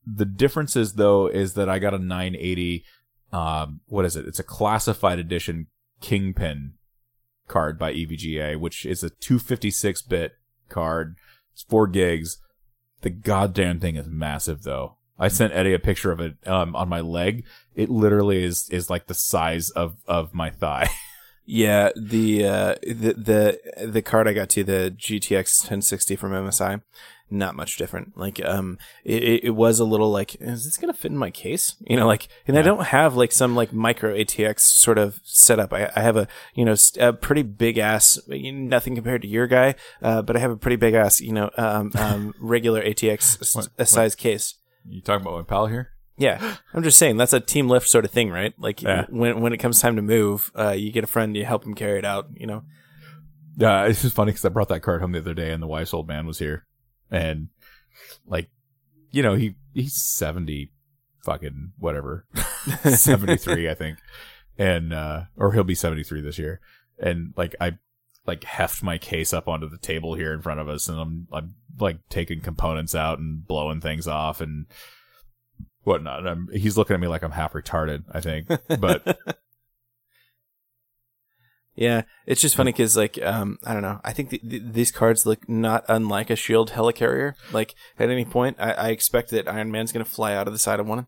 The 0.06 0.26
difference 0.26 0.76
is 0.76 0.94
though 0.94 1.26
is 1.26 1.56
that 1.56 1.68
I 1.68 1.80
got 1.80 1.96
a 1.96 2.00
980. 2.00 2.86
Um, 3.32 3.82
what 3.88 4.06
is 4.06 4.16
it? 4.16 4.26
It's 4.26 4.40
a 4.40 4.44
classified 4.44 5.20
edition 5.20 5.68
Kingpin 6.02 6.74
card 7.48 7.78
by 7.78 7.94
EVGA, 7.94 8.60
which 8.60 8.86
is 8.86 9.04
a 9.04 9.10
256 9.10 10.02
bit 10.04 10.34
card. 10.70 11.16
It's 11.54 11.64
four 11.64 11.88
gigs. 11.88 12.38
The 13.02 13.10
goddamn 13.10 13.80
thing 13.80 13.96
is 13.96 14.08
massive 14.08 14.64
though. 14.64 14.98
I 15.18 15.28
sent 15.28 15.54
Eddie 15.54 15.74
a 15.74 15.80
picture 15.80 16.12
of 16.12 16.22
it 16.22 16.38
um, 16.48 16.76
on 16.76 16.88
my 16.88 17.02
leg. 17.02 17.46
It 17.76 17.90
literally 17.90 18.44
is 18.44 18.70
is 18.70 18.90
like 18.90 19.08
the 19.08 19.14
size 19.14 19.70
of 19.72 19.98
of 20.08 20.34
my 20.34 20.50
thigh. 20.50 20.90
Yeah, 21.52 21.90
the 21.96 22.46
uh, 22.46 22.76
the 22.84 23.16
the 23.18 23.88
the 23.88 24.02
card 24.04 24.28
I 24.28 24.34
got 24.34 24.50
to 24.50 24.64
the 24.64 24.94
GTX 24.96 25.64
1060 25.64 26.16
from 26.16 26.32
MSI, 26.32 26.84
not 27.32 27.56
much 27.56 27.78
different. 27.78 28.18
Like 28.18 28.44
um, 28.44 28.78
it, 29.04 29.44
it- 29.44 29.50
was 29.52 29.80
a 29.80 29.86
little 29.86 30.10
like, 30.12 30.36
is 30.40 30.66
this 30.66 30.78
gonna 30.78 30.94
fit 30.94 31.12
in 31.12 31.18
my 31.18 31.32
case? 31.32 31.76
You 31.82 31.98
know, 31.98 32.08
like, 32.08 32.28
and 32.48 32.58
I 32.58 32.62
don't 32.62 32.86
have 32.86 33.16
like 33.16 33.32
some 33.32 33.56
like 33.56 33.74
micro 33.74 34.16
ATX 34.16 34.60
sort 34.62 34.98
of 34.98 35.20
setup. 35.24 35.74
I, 35.74 35.92
I 35.96 36.02
have 36.02 36.16
a 36.18 36.28
you 36.56 36.66
know 36.66 36.76
a 37.00 37.14
pretty 37.14 37.44
big 37.44 37.78
ass, 37.78 38.20
nothing 38.28 38.96
compared 38.96 39.22
to 39.24 39.28
your 39.28 39.48
guy, 39.48 39.76
uh, 40.02 40.22
but 40.22 40.36
I 40.36 40.40
have 40.40 40.52
a 40.52 40.58
pretty 40.58 40.78
big 40.78 40.94
ass, 40.94 41.20
you 41.22 41.34
know, 41.34 41.50
um, 41.58 41.92
um 41.96 42.34
regular 42.40 42.82
ATX 42.82 43.56
What- 43.56 43.70
a 43.78 43.86
size 43.86 44.16
case. 44.16 44.56
You 44.88 45.02
talking 45.02 45.22
about 45.26 45.36
my 45.38 45.44
pal 45.44 45.68
here? 45.68 45.90
Yeah, 46.18 46.56
I'm 46.74 46.84
just 46.84 46.98
saying 46.98 47.16
that's 47.18 47.32
a 47.34 47.40
team 47.40 47.70
lift 47.70 47.88
sort 47.88 48.04
of 48.06 48.12
thing, 48.12 48.30
right? 48.30 48.54
Like 48.58 48.82
Yeah. 48.82 49.06
when 49.10 49.42
when 49.42 49.54
it 49.54 49.58
comes 49.58 49.80
time 49.82 49.96
to 49.96 50.02
move, 50.02 50.52
uh, 50.58 50.72
you 50.72 50.92
get 50.92 51.04
a 51.04 51.08
friend, 51.08 51.36
you 51.36 51.46
help 51.46 51.66
him 51.66 51.74
carry 51.76 51.98
it 52.00 52.06
out. 52.06 52.28
You 52.36 52.46
know. 52.48 52.64
Yeah, 53.58 53.86
it's 53.86 54.02
just 54.02 54.16
funny 54.16 54.32
because 54.32 54.46
I 54.46 54.50
brought 54.50 54.70
that 54.70 54.82
card 54.82 55.02
home 55.02 55.12
the 55.12 55.20
other 55.20 55.34
day, 55.34 55.52
and 55.52 55.62
the 55.62 55.68
wise 55.68 55.94
old 55.94 56.08
man 56.08 56.26
was 56.26 56.40
here, 56.40 56.66
and 57.12 57.50
like, 58.28 58.50
you 59.12 59.24
know, 59.24 59.36
he 59.36 59.56
he's 59.74 60.02
seventy, 60.02 60.72
fucking 61.24 61.74
whatever, 61.78 62.26
seventy 62.84 63.38
three, 63.38 63.70
I 63.70 63.74
think, 63.74 64.00
and 64.58 64.94
uh, 64.94 65.24
or 65.38 65.54
he'll 65.54 65.64
be 65.64 65.76
seventy 65.76 66.04
three 66.04 66.22
this 66.22 66.38
year, 66.38 66.60
and 66.98 67.34
like 67.36 67.56
I 67.60 67.78
like 68.26 68.44
heft 68.44 68.84
my 68.84 68.98
case 68.98 69.34
up 69.34 69.48
onto 69.48 69.68
the 69.68 69.78
table 69.78 70.14
here 70.14 70.34
in 70.34 70.42
front 70.42 70.60
of 70.60 70.70
us, 70.70 70.88
and 70.88 71.00
I'm 71.00 71.28
I'm 71.32 71.56
like 71.80 71.98
taking 72.10 72.42
components 72.42 72.94
out 72.94 73.20
and 73.20 73.46
blowing 73.46 73.82
things 73.82 74.08
off 74.08 74.42
and 74.42 74.68
whatnot. 75.84 76.20
And 76.20 76.30
I'm, 76.30 76.50
he's 76.54 76.78
looking 76.78 76.94
at 76.94 77.00
me 77.00 77.08
like 77.08 77.24
I'm 77.24 77.32
half 77.32 77.54
retarded, 77.54 78.04
I 78.12 78.22
think, 78.22 78.48
but 78.80 79.20
Yeah, 81.80 82.02
it's 82.26 82.42
just 82.42 82.58
funny 82.58 82.74
because, 82.74 82.98
like, 82.98 83.18
um, 83.24 83.58
I 83.64 83.72
don't 83.72 83.82
know. 83.82 84.02
I 84.04 84.12
think 84.12 84.32
th- 84.32 84.42
th- 84.42 84.64
these 84.66 84.92
cards 84.92 85.26
look 85.26 85.48
not 85.48 85.86
unlike 85.88 86.30
a 86.30 86.36
shield 86.36 86.72
helicarrier. 86.72 87.36
Like, 87.54 87.74
at 87.98 88.10
any 88.10 88.26
point, 88.26 88.58
I, 88.60 88.74
I 88.74 88.90
expect 88.90 89.30
that 89.30 89.48
Iron 89.48 89.72
Man's 89.72 89.94
going 89.94 90.04
to 90.04 90.12
fly 90.12 90.36
out 90.36 90.46
of 90.46 90.52
the 90.52 90.60
side 90.60 90.82
of 90.82 90.88
one. 90.88 91.08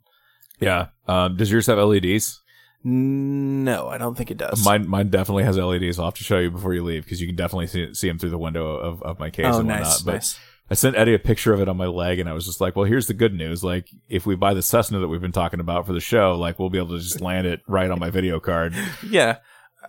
yeah. 0.62 0.88
Um, 1.10 1.36
does 1.36 1.52
yours 1.52 1.66
have 1.68 1.78
LEDs? 1.78 2.42
No, 2.86 3.90
I 3.90 3.98
don't 3.98 4.16
think 4.16 4.32
it 4.32 4.38
does. 4.38 4.64
Mine, 4.64 4.88
mine 4.88 5.10
definitely 5.10 5.44
has 5.44 5.58
LEDs. 5.58 6.00
I'll 6.00 6.06
have 6.06 6.14
to 6.14 6.24
show 6.24 6.40
you 6.40 6.50
before 6.50 6.74
you 6.74 6.86
leave 6.86 7.04
because 7.04 7.20
you 7.20 7.28
can 7.28 7.36
definitely 7.36 7.68
see, 7.68 7.94
see 7.94 8.08
them 8.08 8.18
through 8.18 8.30
the 8.30 8.38
window 8.38 8.66
of, 8.78 9.04
of 9.04 9.20
my 9.20 9.30
case 9.30 9.48
oh, 9.48 9.60
and 9.60 9.68
whatnot. 9.68 9.84
nice, 9.84 10.02
but 10.02 10.14
nice. 10.14 10.40
I 10.70 10.74
sent 10.74 10.96
Eddie 10.96 11.14
a 11.14 11.20
picture 11.20 11.54
of 11.54 11.60
it 11.60 11.68
on 11.68 11.76
my 11.76 11.86
leg, 11.88 12.20
and 12.20 12.30
I 12.30 12.34
was 12.34 12.46
just 12.46 12.62
like, 12.62 12.78
"Well, 12.78 12.86
here's 12.86 13.08
the 13.08 13.14
good 13.14 13.34
news. 13.34 13.62
Like, 13.62 13.90
if 14.08 14.26
we 14.26 14.36
buy 14.38 14.54
the 14.54 14.62
Cessna 14.62 15.00
that 15.00 15.10
we've 15.10 15.20
been 15.20 15.34
talking 15.34 15.60
about 15.60 15.86
for 15.86 15.92
the 15.92 16.00
show, 16.00 16.38
like, 16.38 16.60
we'll 16.60 16.70
be 16.70 16.78
able 16.78 16.96
to 16.96 17.00
just 17.00 17.20
land 17.20 17.46
it 17.46 17.60
right 17.68 17.92
on 17.92 18.00
my 18.00 18.10
video 18.10 18.40
card." 18.40 18.74
Yeah, 19.06 19.40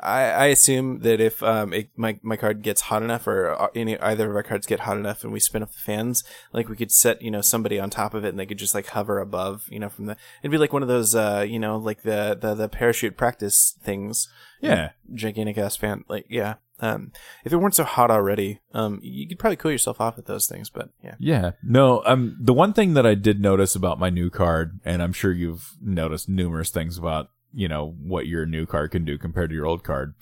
I, 0.00 0.22
I 0.22 0.46
assume 0.46 1.00
that 1.00 1.20
if 1.20 1.42
um 1.42 1.72
it, 1.72 1.90
my 1.96 2.18
my 2.22 2.36
card 2.36 2.62
gets 2.62 2.82
hot 2.82 3.02
enough, 3.02 3.26
or 3.26 3.50
uh, 3.50 3.68
any 3.74 3.98
either 3.98 4.30
of 4.30 4.36
our 4.36 4.42
cards 4.42 4.66
get 4.66 4.80
hot 4.80 4.96
enough, 4.96 5.22
and 5.22 5.32
we 5.32 5.40
spin 5.40 5.62
up 5.62 5.72
the 5.72 5.78
fans, 5.78 6.24
like 6.52 6.68
we 6.68 6.76
could 6.76 6.90
set 6.90 7.20
you 7.22 7.30
know 7.30 7.40
somebody 7.40 7.78
on 7.78 7.90
top 7.90 8.14
of 8.14 8.24
it, 8.24 8.28
and 8.28 8.38
they 8.38 8.46
could 8.46 8.58
just 8.58 8.74
like 8.74 8.86
hover 8.88 9.18
above, 9.18 9.66
you 9.68 9.78
know, 9.78 9.88
from 9.88 10.06
the. 10.06 10.16
It'd 10.42 10.50
be 10.50 10.58
like 10.58 10.72
one 10.72 10.82
of 10.82 10.88
those 10.88 11.14
uh 11.14 11.44
you 11.46 11.58
know 11.58 11.76
like 11.76 12.02
the 12.02 12.36
the, 12.40 12.54
the 12.54 12.68
parachute 12.68 13.16
practice 13.16 13.76
things. 13.82 14.28
Yeah, 14.60 14.90
gigantic 15.12 15.58
ass 15.58 15.76
fan. 15.76 16.04
Like, 16.08 16.26
yeah. 16.28 16.54
Um, 16.80 17.12
if 17.44 17.52
it 17.52 17.58
weren't 17.58 17.76
so 17.76 17.84
hot 17.84 18.10
already, 18.10 18.60
um, 18.74 18.98
you 19.02 19.28
could 19.28 19.38
probably 19.38 19.56
cool 19.56 19.70
yourself 19.70 20.00
off 20.00 20.16
with 20.16 20.26
those 20.26 20.46
things. 20.46 20.68
But 20.68 20.90
yeah, 21.02 21.14
yeah. 21.18 21.50
No, 21.62 22.02
um, 22.06 22.36
the 22.40 22.52
one 22.52 22.72
thing 22.72 22.94
that 22.94 23.06
I 23.06 23.14
did 23.14 23.40
notice 23.40 23.76
about 23.76 24.00
my 24.00 24.10
new 24.10 24.30
card, 24.30 24.80
and 24.84 25.00
I'm 25.00 25.12
sure 25.12 25.32
you've 25.32 25.76
noticed 25.80 26.28
numerous 26.28 26.70
things 26.70 26.98
about, 26.98 27.30
you 27.52 27.68
know, 27.68 27.94
what 28.00 28.26
your 28.26 28.46
new 28.46 28.66
card 28.66 28.90
can 28.90 29.04
do 29.04 29.18
compared 29.18 29.50
to 29.50 29.56
your 29.56 29.66
old 29.66 29.84
card. 29.84 30.14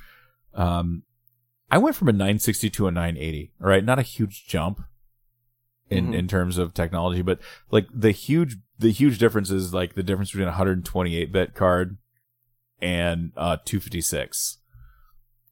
Um, 0.55 1.05
I 1.71 1.79
went 1.79 1.97
from 1.97 2.09
a 2.09 2.13
960 2.13 2.71
to 2.71 2.87
a 2.89 2.91
980. 2.91 3.53
All 3.61 3.69
right, 3.69 3.85
not 3.85 3.99
a 3.99 4.03
huge 4.03 4.47
jump 4.47 4.81
in 5.89 6.09
Mhm. 6.09 6.15
in 6.15 6.29
terms 6.29 6.59
of 6.59 6.75
technology, 6.75 7.23
but 7.23 7.39
like 7.71 7.87
the 7.93 8.11
huge 8.13 8.57
the 8.79 8.91
huge 8.93 9.19
difference 9.19 9.51
is 9.51 9.75
like 9.75 9.95
the 9.95 10.03
difference 10.03 10.31
between 10.31 10.49
a 10.49 10.53
128 10.53 11.33
bit 11.33 11.55
card 11.55 11.99
and 12.81 13.33
uh 13.37 13.57
256. 13.65 14.59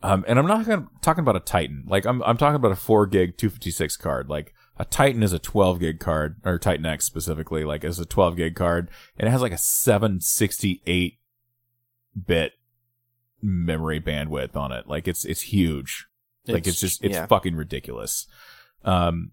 Um, 0.00 0.24
and 0.28 0.38
I'm 0.38 0.46
not 0.46 0.64
gonna, 0.64 0.86
talking 1.02 1.22
about 1.22 1.36
a 1.36 1.40
Titan. 1.40 1.84
Like 1.86 2.06
I'm 2.06 2.22
I'm 2.22 2.36
talking 2.36 2.56
about 2.56 2.72
a 2.72 2.76
four 2.76 3.06
gig 3.06 3.36
256 3.36 3.96
card. 3.96 4.28
Like 4.28 4.54
a 4.76 4.84
Titan 4.84 5.22
is 5.24 5.32
a 5.32 5.38
12 5.40 5.80
gig 5.80 5.98
card, 5.98 6.36
or 6.44 6.56
Titan 6.58 6.86
X 6.86 7.04
specifically, 7.04 7.64
like 7.64 7.82
is 7.84 7.98
a 7.98 8.06
12 8.06 8.36
gig 8.36 8.54
card, 8.54 8.90
and 9.18 9.28
it 9.28 9.32
has 9.32 9.42
like 9.42 9.52
a 9.52 9.58
768 9.58 11.17
bit 12.26 12.52
memory 13.42 14.00
bandwidth 14.00 14.56
on 14.56 14.72
it. 14.72 14.86
Like 14.88 15.08
it's 15.08 15.24
it's 15.24 15.42
huge. 15.42 16.06
like 16.46 16.66
it's 16.66 16.80
just 16.80 17.04
it's 17.04 17.14
yeah. 17.14 17.26
fucking 17.26 17.54
ridiculous. 17.54 18.26
Um, 18.84 19.32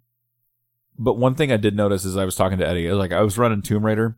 but 0.98 1.18
one 1.18 1.36
thing 1.36 1.52
I 1.52 1.58
did 1.58 1.76
notice 1.76 2.06
is 2.06 2.18
I 2.18 2.26
was 2.26 2.36
talking 2.36 2.58
to 2.60 2.68
Eddie, 2.68 2.92
like 2.92 3.12
I 3.12 3.22
was 3.22 3.38
running 3.38 3.62
Tomb 3.62 3.86
Raider 3.86 4.18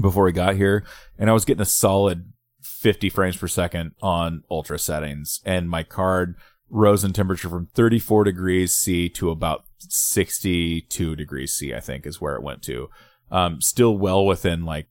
before 0.00 0.24
we 0.24 0.32
got 0.32 0.56
here, 0.56 0.84
and 1.18 1.30
I 1.30 1.32
was 1.32 1.44
getting 1.44 1.62
a 1.62 1.66
solid 1.66 2.32
50 2.60 3.10
frames 3.10 3.36
per 3.36 3.48
second 3.48 3.92
on 4.02 4.42
ultra 4.50 4.78
settings, 4.78 5.40
and 5.44 5.70
my 5.70 5.82
card 5.82 6.36
rose 6.68 7.04
in 7.04 7.12
temperature 7.12 7.48
from 7.48 7.68
34 7.74 8.24
degrees 8.24 8.74
C 8.74 9.08
to 9.10 9.30
about 9.30 9.64
62 9.78 11.16
degrees 11.16 11.54
C, 11.54 11.72
I 11.72 11.80
think 11.80 12.06
is 12.06 12.20
where 12.20 12.34
it 12.34 12.42
went 12.42 12.62
to. 12.62 12.90
Um, 13.30 13.60
still 13.60 13.96
well 13.96 14.24
within 14.24 14.64
like 14.64 14.88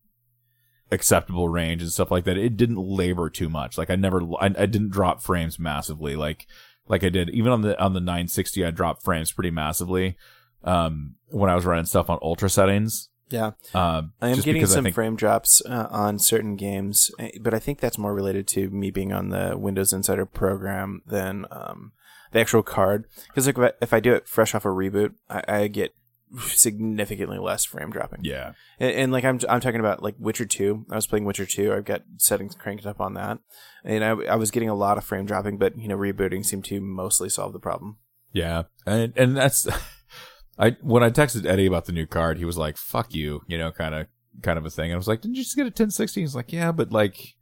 acceptable 0.91 1.49
range 1.49 1.81
and 1.81 1.91
stuff 1.91 2.11
like 2.11 2.25
that. 2.25 2.37
It 2.37 2.57
didn't 2.57 2.77
labor 2.77 3.29
too 3.29 3.49
much. 3.49 3.77
Like 3.77 3.89
I 3.89 3.95
never, 3.95 4.21
I, 4.39 4.45
I 4.45 4.65
didn't 4.65 4.89
drop 4.89 5.21
frames 5.21 5.59
massively. 5.59 6.15
Like, 6.15 6.47
like 6.87 7.03
I 7.03 7.09
did 7.09 7.29
even 7.31 7.51
on 7.51 7.61
the, 7.61 7.79
on 7.81 7.93
the 7.93 7.99
960, 7.99 8.63
I 8.63 8.71
dropped 8.71 9.03
frames 9.03 9.31
pretty 9.31 9.51
massively. 9.51 10.17
Um, 10.63 11.15
when 11.27 11.49
I 11.49 11.55
was 11.55 11.65
running 11.65 11.85
stuff 11.85 12.09
on 12.09 12.17
ultra 12.21 12.49
settings. 12.49 13.09
yeah. 13.29 13.51
Um, 13.73 14.13
I 14.19 14.29
am 14.29 14.39
getting 14.39 14.65
some 14.65 14.83
think, 14.83 14.95
frame 14.95 15.15
drops 15.15 15.61
uh, 15.63 15.87
on 15.91 16.17
certain 16.17 16.55
games, 16.55 17.11
eh, 17.19 17.31
but 17.39 17.53
I 17.53 17.59
think 17.59 17.79
that's 17.79 17.99
more 17.99 18.15
related 18.15 18.47
to 18.49 18.69
me 18.71 18.89
being 18.89 19.13
on 19.13 19.29
the 19.29 19.55
Windows 19.57 19.93
Insider 19.93 20.25
program 20.25 21.01
than 21.05 21.45
um, 21.51 21.91
the 22.31 22.39
actual 22.39 22.63
card. 22.63 23.05
Because 23.27 23.45
like 23.45 23.57
if 23.57 23.63
I, 23.63 23.71
if 23.81 23.93
I 23.93 23.99
do 23.99 24.13
it 24.13 24.27
fresh 24.27 24.55
off 24.55 24.65
a 24.65 24.69
reboot, 24.69 25.13
I, 25.29 25.43
I 25.47 25.67
get 25.67 25.93
significantly 26.39 27.37
less 27.37 27.65
frame 27.65 27.91
dropping. 27.91 28.19
yeah, 28.23 28.53
And, 28.79 28.91
and 28.91 29.11
like 29.11 29.23
I'm 29.23 29.39
I'm 29.49 29.59
talking 29.59 29.79
about 29.79 30.01
like 30.03 30.15
Witcher 30.19 30.45
2. 30.45 30.87
I 30.91 30.95
was 30.95 31.07
playing 31.07 31.25
Witcher 31.25 31.45
2. 31.45 31.73
I've 31.73 31.85
got 31.85 32.03
settings 32.17 32.55
cranked 32.55 32.85
up 32.85 32.99
on 32.99 33.13
that. 33.13 33.39
And 33.83 34.03
I 34.03 34.09
I 34.09 34.35
was 34.35 34.51
getting 34.51 34.69
a 34.69 34.75
lot 34.75 34.97
of 34.97 35.03
frame 35.03 35.25
dropping, 35.25 35.57
but 35.57 35.77
you 35.77 35.87
know, 35.87 35.97
rebooting 35.97 36.45
seemed 36.45 36.65
to 36.65 36.79
mostly 36.81 37.29
solve 37.29 37.53
the 37.53 37.59
problem. 37.59 37.97
Yeah, 38.31 38.63
and 38.85 39.13
and 39.15 39.37
that's 39.37 39.67
I 40.57 40.77
when 40.81 41.03
I 41.03 41.09
texted 41.09 41.45
Eddie 41.45 41.65
about 41.65 41.85
the 41.85 41.91
new 41.91 42.05
card, 42.05 42.37
he 42.37 42.45
was 42.45 42.57
like, 42.57 42.77
"Fuck 42.77 43.13
you," 43.13 43.41
you 43.47 43.57
know, 43.57 43.71
kind 43.71 43.93
of 43.93 44.07
kind 44.41 44.57
of 44.57 44.65
a 44.65 44.69
thing. 44.69 44.85
And 44.85 44.93
I 44.93 44.97
was 44.97 45.07
like, 45.07 45.21
"Didn't 45.21 45.35
you 45.35 45.43
just 45.43 45.55
get 45.55 45.63
a 45.63 45.65
1060?" 45.67 46.21
He's 46.21 46.35
like, 46.35 46.51
"Yeah, 46.51 46.71
but 46.71 46.91
like, 46.91 47.35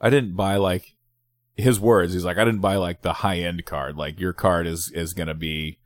I 0.00 0.10
didn't 0.10 0.36
buy 0.36 0.56
like 0.56 0.96
his 1.56 1.78
words. 1.78 2.12
He's 2.12 2.24
like, 2.24 2.38
I 2.38 2.44
didn't 2.44 2.60
buy 2.60 2.76
like 2.76 3.02
the 3.02 3.12
high 3.14 3.38
end 3.40 3.64
card. 3.66 3.96
Like 3.96 4.18
your 4.20 4.32
card 4.32 4.66
is 4.66 4.90
is 4.94 5.12
gonna 5.12 5.34
be, 5.34 5.79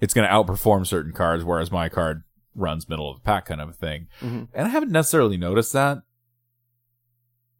it's 0.00 0.14
gonna 0.14 0.28
outperform 0.28 0.86
certain 0.86 1.12
cards, 1.12 1.44
whereas 1.44 1.70
my 1.70 1.88
card 1.88 2.22
runs 2.54 2.88
middle 2.88 3.10
of 3.10 3.18
the 3.18 3.22
pack 3.22 3.46
kind 3.46 3.60
of 3.60 3.68
a 3.68 3.72
thing. 3.72 4.08
Mhm. 4.20 4.48
And 4.52 4.66
I 4.66 4.70
haven't 4.70 4.90
necessarily 4.92 5.36
noticed 5.36 5.72
that. 5.72 6.02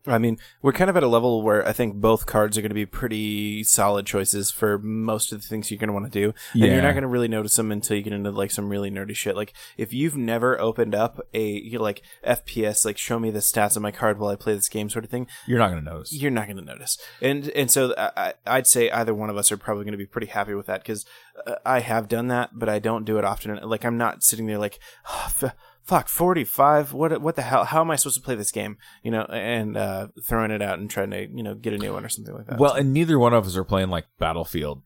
I 0.07 0.17
mean, 0.17 0.39
we're 0.63 0.73
kind 0.73 0.89
of 0.89 0.97
at 0.97 1.03
a 1.03 1.07
level 1.09 1.43
where 1.43 1.67
I 1.69 1.73
think 1.73 1.97
both 1.97 2.25
cards 2.25 2.57
are 2.57 2.63
going 2.63 2.71
to 2.71 2.75
be 2.75 2.87
pretty 2.87 3.63
solid 3.65 4.07
choices 4.07 4.51
for 4.51 4.79
most 4.79 5.31
of 5.31 5.43
the 5.43 5.47
things 5.47 5.71
you're 5.71 5.79
going 5.79 5.89
to 5.89 5.93
want 5.93 6.11
to 6.11 6.11
do. 6.11 6.33
And 6.55 6.63
you're 6.73 6.83
not 6.83 6.93
going 6.93 7.03
to 7.03 7.09
really 7.09 7.29
notice 7.29 7.55
them 7.57 7.71
until 7.71 7.99
you 7.99 8.03
get 8.03 8.15
into 8.15 8.31
like 8.31 8.51
some 8.51 8.71
really 8.71 8.91
nerdy 8.91 9.15
shit. 9.15 9.37
Like 9.37 9.53
if 9.77 9.93
you've 9.93 10.17
never 10.17 10.59
opened 10.59 10.95
up 10.95 11.21
a 11.35 11.77
like 11.77 12.01
FPS, 12.27 12.85
like 12.87 12.97
show 12.97 13.19
me 13.19 13.31
the 13.31 13.41
stats 13.41 13.77
on 13.77 13.83
my 13.83 13.91
card 13.91 14.19
while 14.19 14.31
I 14.31 14.37
play 14.37 14.55
this 14.55 14.71
game 14.71 14.89
sort 14.89 15.05
of 15.05 15.11
thing, 15.11 15.27
You're 15.47 15.59
not 15.59 15.71
going 15.71 15.85
to 15.85 15.91
notice. 15.91 16.13
you're 16.15 16.31
not 16.31 16.47
going 16.47 16.57
to 16.57 16.65
notice. 16.65 16.97
And 17.21 17.49
and 17.51 17.71
so 17.71 17.95
I, 17.99 18.33
I'd 18.47 18.67
say 18.67 18.91
either 18.91 19.13
one 19.15 19.29
of 19.29 19.37
us 19.37 19.53
are 19.53 19.59
probably 19.59 19.85
going 19.85 19.93
to 19.93 19.99
be 19.99 20.07
pretty 20.07 20.29
happy 20.29 20.55
with 20.55 20.67
that 20.67 20.83
because 20.83 21.05
uh, 21.47 21.57
I 21.67 21.81
have 21.81 22.09
done 22.09 22.29
that, 22.29 22.59
but 22.59 22.71
I 22.71 22.79
don't 22.79 23.05
do 23.05 23.19
it 23.19 23.25
often. 23.25 23.57
Like 23.63 23.85
I'm 23.85 23.99
not 23.99 24.23
sitting 24.23 24.47
there 24.47 24.59
like, 24.59 24.79
oh, 25.11 25.25
f- 25.43 25.55
fuck, 25.91 26.09
45. 26.09 26.93
What 26.93 27.21
what 27.21 27.35
the 27.35 27.43
hell? 27.43 27.65
How 27.65 27.81
am 27.81 27.91
I 27.91 27.97
supposed 27.97 28.17
to 28.17 28.23
play 28.23 28.37
this 28.37 28.53
game? 28.53 28.79
You 29.03 29.11
know, 29.11 29.25
and 29.25 29.77
uh, 29.77 30.09
throwing 30.23 30.53
it 30.53 30.63
out 30.63 30.79
and 30.79 30.89
trying 30.89 31.11
to 31.11 31.27
you 31.27 31.43
know 31.43 31.55
get 31.55 31.73
a 31.73 31.79
new 31.79 31.93
one 31.93 32.05
or 32.05 32.09
something 32.09 32.35
like 32.35 32.47
that. 32.47 32.59
Well, 32.59 32.75
and 32.75 32.93
neither 32.93 33.19
one 33.19 33.35
of 33.35 33.45
us 33.45 33.57
are 33.57 33.65
playing 33.65 33.91
like 33.91 34.07
Battlefield 34.19 34.83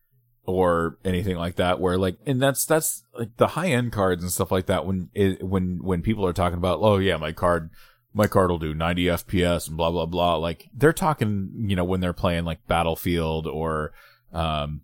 or 0.47 0.99
anything 1.05 1.37
like 1.37 1.57
that. 1.57 1.79
Where 1.79 1.99
like, 1.99 2.17
and 2.25 2.41
that's 2.41 2.65
that's 2.65 3.05
like 3.17 3.37
the 3.37 3.49
high 3.49 3.69
end 3.69 3.93
cards 3.93 4.23
and 4.23 4.33
stuff 4.33 4.51
like 4.51 4.67
that. 4.67 4.87
When 4.87 5.11
it, 5.15 5.43
when 5.43 5.81
when 5.83 6.01
people 6.01 6.27
are 6.27 6.33
talking 6.33 6.59
about, 6.59 6.79
oh 6.81 6.97
yeah, 6.97 7.19
my 7.19 7.33
card, 7.33 7.69
my 8.15 8.27
card 8.27 8.51
will 8.51 8.59
do 8.59 8.75
90 8.75 9.05
FPS 9.05 9.69
and 9.69 9.77
blah 9.77 9.91
blah 9.91 10.07
blah. 10.07 10.37
Like 10.37 10.69
they're 10.73 10.95
talking, 10.95 11.53
you 11.69 11.77
know, 11.77 11.85
when 11.85 12.01
they're 12.01 12.15
playing 12.15 12.47
like 12.47 12.67
Battlefield 12.67 13.47
or 13.47 13.93
um, 14.33 14.81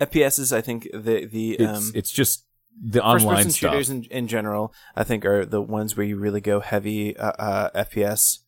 FPS 0.00 0.38
is 0.38 0.52
I 0.52 0.60
think 0.60 0.88
the 0.92 1.26
the 1.26 1.54
it's 1.54 1.78
um, 1.78 1.92
it's 1.96 2.12
just 2.12 2.44
the 2.82 3.00
first 3.00 3.24
online 3.24 3.36
person 3.36 3.50
stuff. 3.50 3.72
shooters 3.72 3.90
in, 3.90 4.04
in 4.04 4.28
general. 4.28 4.72
I 4.96 5.04
think 5.04 5.24
are 5.24 5.44
the 5.44 5.60
ones 5.62 5.96
where 5.96 6.06
you 6.06 6.16
really 6.18 6.40
go 6.40 6.60
heavy 6.60 7.16
uh, 7.16 7.32
uh, 7.38 7.70
FPS. 7.84 8.38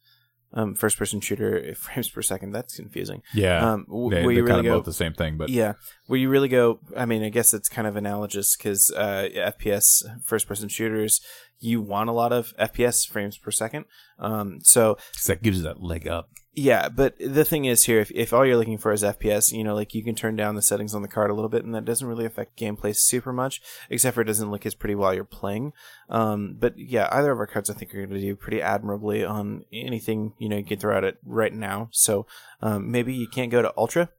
Um, 0.52 0.74
first 0.74 0.98
person 0.98 1.20
shooter 1.20 1.74
frames 1.76 2.10
per 2.10 2.22
second. 2.22 2.50
That's 2.52 2.74
confusing. 2.74 3.22
yeah, 3.32 3.72
Um, 3.72 3.84
w- 3.88 4.10
they, 4.10 4.24
where 4.24 4.32
you 4.34 4.44
really 4.44 4.58
of 4.60 4.64
go 4.64 4.76
both 4.78 4.84
the 4.84 4.92
same 4.92 5.12
thing, 5.14 5.36
but 5.36 5.48
Yeah, 5.48 5.74
where 6.06 6.18
you 6.18 6.28
really 6.28 6.48
go. 6.48 6.80
I 6.96 7.06
mean, 7.06 7.22
I 7.22 7.28
guess 7.28 7.54
it's 7.54 7.68
kind 7.68 7.86
of 7.86 7.94
analogous 7.94 8.56
because 8.56 8.90
uh, 8.90 9.28
FPS 9.32 10.02
first 10.24 10.48
person 10.48 10.68
shooters, 10.68 11.20
you 11.60 11.80
want 11.80 12.10
a 12.10 12.12
lot 12.12 12.32
of 12.32 12.52
FPS 12.58 13.06
frames 13.08 13.38
per 13.38 13.52
second. 13.52 13.84
Um, 14.18 14.58
so 14.62 14.96
that 15.28 15.40
gives 15.40 15.58
you 15.58 15.62
that 15.64 15.82
leg 15.84 16.08
up. 16.08 16.30
Yeah, 16.52 16.88
but 16.88 17.14
the 17.20 17.44
thing 17.44 17.64
is 17.66 17.84
here, 17.84 18.00
if, 18.00 18.10
if 18.10 18.32
all 18.32 18.44
you're 18.44 18.56
looking 18.56 18.78
for 18.78 18.92
is 18.92 19.04
FPS, 19.04 19.52
you 19.52 19.62
know, 19.62 19.74
like 19.74 19.94
you 19.94 20.02
can 20.02 20.16
turn 20.16 20.34
down 20.34 20.56
the 20.56 20.62
settings 20.62 20.94
on 20.94 21.02
the 21.02 21.08
card 21.08 21.30
a 21.30 21.34
little 21.34 21.48
bit, 21.48 21.64
and 21.64 21.72
that 21.76 21.84
doesn't 21.84 22.06
really 22.06 22.24
affect 22.24 22.58
gameplay 22.58 22.94
super 22.94 23.32
much, 23.32 23.62
except 23.88 24.16
for 24.16 24.22
it 24.22 24.26
doesn't 24.26 24.50
look 24.50 24.66
as 24.66 24.74
pretty 24.74 24.96
while 24.96 25.14
you're 25.14 25.24
playing. 25.24 25.72
Um, 26.08 26.56
but 26.58 26.74
yeah, 26.76 27.08
either 27.12 27.30
of 27.30 27.38
our 27.38 27.46
cards 27.46 27.70
I 27.70 27.74
think 27.74 27.94
are 27.94 28.04
going 28.04 28.20
to 28.20 28.20
do 28.20 28.34
pretty 28.34 28.60
admirably 28.60 29.24
on 29.24 29.64
anything 29.72 30.32
you 30.38 30.48
know 30.48 30.56
you 30.56 30.64
can 30.64 30.80
throw 30.80 30.96
at 30.96 31.04
it 31.04 31.18
right 31.24 31.54
now. 31.54 31.88
So 31.92 32.26
um, 32.60 32.90
maybe 32.90 33.14
you 33.14 33.28
can't 33.28 33.52
go 33.52 33.62
to 33.62 33.72
Ultra 33.78 34.10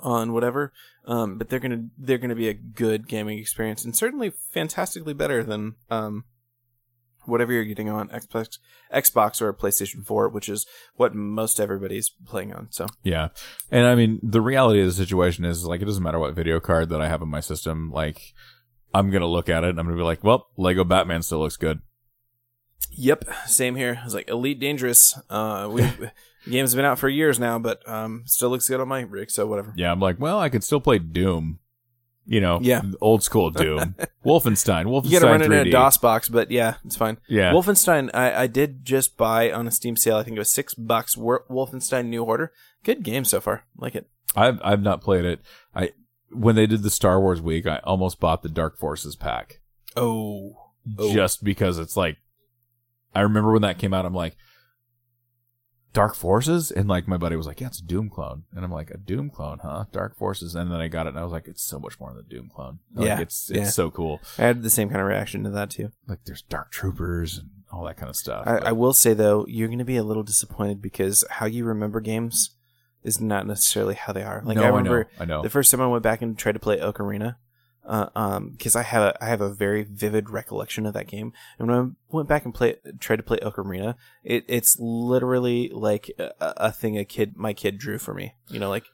on 0.00 0.34
whatever, 0.34 0.74
um, 1.06 1.38
but 1.38 1.48
they're 1.48 1.58
gonna 1.58 1.86
they're 1.96 2.18
gonna 2.18 2.34
be 2.34 2.48
a 2.48 2.54
good 2.54 3.08
gaming 3.08 3.38
experience 3.38 3.82
and 3.82 3.96
certainly 3.96 4.34
fantastically 4.52 5.14
better 5.14 5.42
than 5.42 5.76
um, 5.90 6.24
whatever 7.26 7.52
you're 7.52 7.64
getting 7.64 7.88
on 7.88 8.08
Xbox, 8.08 8.58
Xbox 8.92 9.40
or 9.40 9.52
PlayStation 9.52 10.04
4, 10.04 10.28
which 10.28 10.48
is 10.48 10.66
what 10.96 11.14
most 11.14 11.60
everybody's 11.60 12.10
playing 12.26 12.52
on. 12.52 12.68
So 12.70 12.86
Yeah. 13.02 13.28
And 13.70 13.86
I 13.86 13.94
mean, 13.94 14.20
the 14.22 14.40
reality 14.40 14.80
of 14.80 14.86
the 14.86 14.92
situation 14.92 15.44
is 15.44 15.64
like, 15.64 15.82
it 15.82 15.86
doesn't 15.86 16.02
matter 16.02 16.18
what 16.18 16.34
video 16.34 16.60
card 16.60 16.88
that 16.90 17.00
I 17.00 17.08
have 17.08 17.22
in 17.22 17.28
my 17.28 17.40
system. 17.40 17.90
Like, 17.90 18.34
I'm 18.94 19.10
going 19.10 19.22
to 19.22 19.26
look 19.26 19.48
at 19.48 19.64
it 19.64 19.70
and 19.70 19.80
I'm 19.80 19.86
going 19.86 19.96
to 19.96 20.00
be 20.00 20.06
like, 20.06 20.22
well, 20.22 20.48
Lego 20.56 20.84
Batman 20.84 21.22
still 21.22 21.40
looks 21.40 21.56
good. 21.56 21.80
Yep, 22.96 23.24
same 23.46 23.74
here. 23.74 24.00
It's 24.04 24.14
like 24.14 24.28
Elite 24.28 24.60
Dangerous. 24.60 25.18
Uh, 25.28 25.68
we 25.72 25.90
game's 26.48 26.74
been 26.74 26.84
out 26.84 26.98
for 26.98 27.08
years 27.08 27.40
now, 27.40 27.58
but 27.58 27.86
um, 27.88 28.22
still 28.26 28.50
looks 28.50 28.68
good 28.68 28.80
on 28.80 28.86
my 28.86 29.00
rig. 29.00 29.30
So 29.30 29.46
whatever. 29.46 29.72
Yeah. 29.76 29.90
I'm 29.90 30.00
like, 30.00 30.20
well, 30.20 30.38
I 30.38 30.48
could 30.48 30.62
still 30.62 30.80
play 30.80 30.98
Doom. 30.98 31.58
You 32.26 32.40
know, 32.40 32.58
Yeah. 32.62 32.80
old 33.02 33.22
school 33.22 33.50
Doom. 33.50 33.94
Wolfenstein. 34.24 34.84
Wolfenstein 34.86 35.04
You 35.10 35.20
gotta 35.20 35.26
run 35.32 35.42
it 35.42 35.48
3D. 35.50 35.60
in 35.62 35.66
a 35.68 35.70
DOS 35.70 35.98
box, 35.98 36.28
but 36.30 36.50
yeah, 36.50 36.76
it's 36.84 36.96
fine. 36.96 37.18
Yeah. 37.28 37.52
Wolfenstein, 37.52 38.10
I, 38.14 38.42
I 38.42 38.46
did 38.46 38.84
just 38.84 39.16
buy 39.18 39.52
on 39.52 39.66
a 39.66 39.70
Steam 39.70 39.96
sale. 39.96 40.16
I 40.16 40.22
think 40.22 40.36
it 40.36 40.40
was 40.40 40.50
six 40.52 40.72
bucks. 40.74 41.16
Wolfenstein 41.16 42.06
New 42.06 42.22
Order, 42.24 42.52
good 42.82 43.02
game 43.02 43.24
so 43.26 43.40
far. 43.40 43.64
Like 43.76 43.94
it. 43.94 44.08
I've, 44.34 44.58
I've 44.64 44.82
not 44.82 45.00
played 45.02 45.24
it. 45.26 45.40
I, 45.74 45.90
when 46.30 46.56
they 46.56 46.66
did 46.66 46.82
the 46.82 46.90
Star 46.90 47.20
Wars 47.20 47.40
week, 47.42 47.66
I 47.66 47.80
almost 47.84 48.18
bought 48.20 48.42
the 48.42 48.48
Dark 48.48 48.78
Forces 48.78 49.14
pack 49.16 49.60
Oh, 49.96 50.56
Oh. 50.98 51.12
just 51.12 51.44
because 51.44 51.78
it's 51.78 51.96
like, 51.96 52.16
I 53.14 53.20
remember 53.20 53.52
when 53.52 53.62
that 53.62 53.78
came 53.78 53.94
out, 53.94 54.04
I'm 54.06 54.14
like, 54.14 54.36
Dark 55.94 56.14
Forces? 56.14 56.70
And 56.70 56.86
like 56.88 57.08
my 57.08 57.16
buddy 57.16 57.36
was 57.36 57.46
like, 57.46 57.60
yeah, 57.60 57.68
it's 57.68 57.78
a 57.80 57.84
Doom 57.84 58.10
clone. 58.10 58.42
And 58.54 58.62
I'm 58.64 58.70
like, 58.70 58.90
a 58.90 58.98
Doom 58.98 59.30
clone, 59.30 59.60
huh? 59.62 59.84
Dark 59.92 60.14
Forces. 60.16 60.54
And 60.54 60.70
then 60.70 60.80
I 60.80 60.88
got 60.88 61.06
it 61.06 61.10
and 61.10 61.18
I 61.18 61.22
was 61.22 61.32
like, 61.32 61.48
it's 61.48 61.62
so 61.62 61.78
much 61.78 61.98
more 61.98 62.10
than 62.10 62.18
a 62.20 62.28
Doom 62.28 62.50
clone. 62.54 62.80
Like, 62.94 63.06
Yeah, 63.06 63.20
It's, 63.20 63.48
it's 63.48 63.58
yeah. 63.58 63.68
so 63.70 63.90
cool. 63.90 64.20
I 64.38 64.42
had 64.42 64.62
the 64.62 64.68
same 64.70 64.90
kind 64.90 65.00
of 65.00 65.06
reaction 65.06 65.42
to 65.44 65.50
that 65.50 65.70
too. 65.70 65.92
Like 66.06 66.18
there's 66.26 66.42
Dark 66.42 66.70
Troopers 66.70 67.38
and 67.38 67.48
all 67.72 67.84
that 67.84 67.96
kind 67.96 68.10
of 68.10 68.16
stuff. 68.16 68.44
I, 68.46 68.58
I 68.58 68.72
will 68.72 68.92
say 68.92 69.14
though, 69.14 69.46
you're 69.48 69.68
going 69.68 69.78
to 69.78 69.84
be 69.86 69.96
a 69.96 70.04
little 70.04 70.22
disappointed 70.22 70.82
because 70.82 71.24
how 71.30 71.46
you 71.46 71.64
remember 71.64 72.00
games 72.00 72.50
is 73.02 73.20
not 73.20 73.46
necessarily 73.46 73.94
how 73.94 74.12
they 74.12 74.22
are. 74.22 74.42
Like 74.44 74.56
no, 74.56 74.64
I 74.64 74.68
remember 74.68 75.08
I 75.20 75.24
know. 75.24 75.34
I 75.34 75.36
know. 75.38 75.42
the 75.42 75.50
first 75.50 75.70
time 75.70 75.80
I 75.80 75.86
went 75.86 76.02
back 76.02 76.22
and 76.22 76.36
tried 76.36 76.52
to 76.52 76.58
play 76.58 76.78
Ocarina, 76.78 77.36
uh, 77.86 78.08
um, 78.14 78.50
because 78.50 78.76
I 78.76 78.82
have 78.82 79.02
a, 79.02 79.24
I 79.24 79.26
have 79.26 79.40
a 79.40 79.52
very 79.52 79.82
vivid 79.82 80.30
recollection 80.30 80.86
of 80.86 80.94
that 80.94 81.06
game. 81.06 81.32
And 81.58 81.68
when 81.68 81.76
I 81.76 82.14
went 82.14 82.28
back 82.28 82.44
and 82.44 82.54
play 82.54 82.76
tried 83.00 83.16
to 83.16 83.22
play 83.22 83.38
Ocarina, 83.38 83.96
it 84.22 84.44
it's 84.48 84.76
literally 84.78 85.70
like 85.72 86.10
a, 86.18 86.32
a 86.40 86.72
thing 86.72 86.98
a 86.98 87.04
kid 87.04 87.36
my 87.36 87.52
kid 87.52 87.78
drew 87.78 87.98
for 87.98 88.14
me. 88.14 88.34
You 88.48 88.58
know, 88.58 88.70
like 88.70 88.84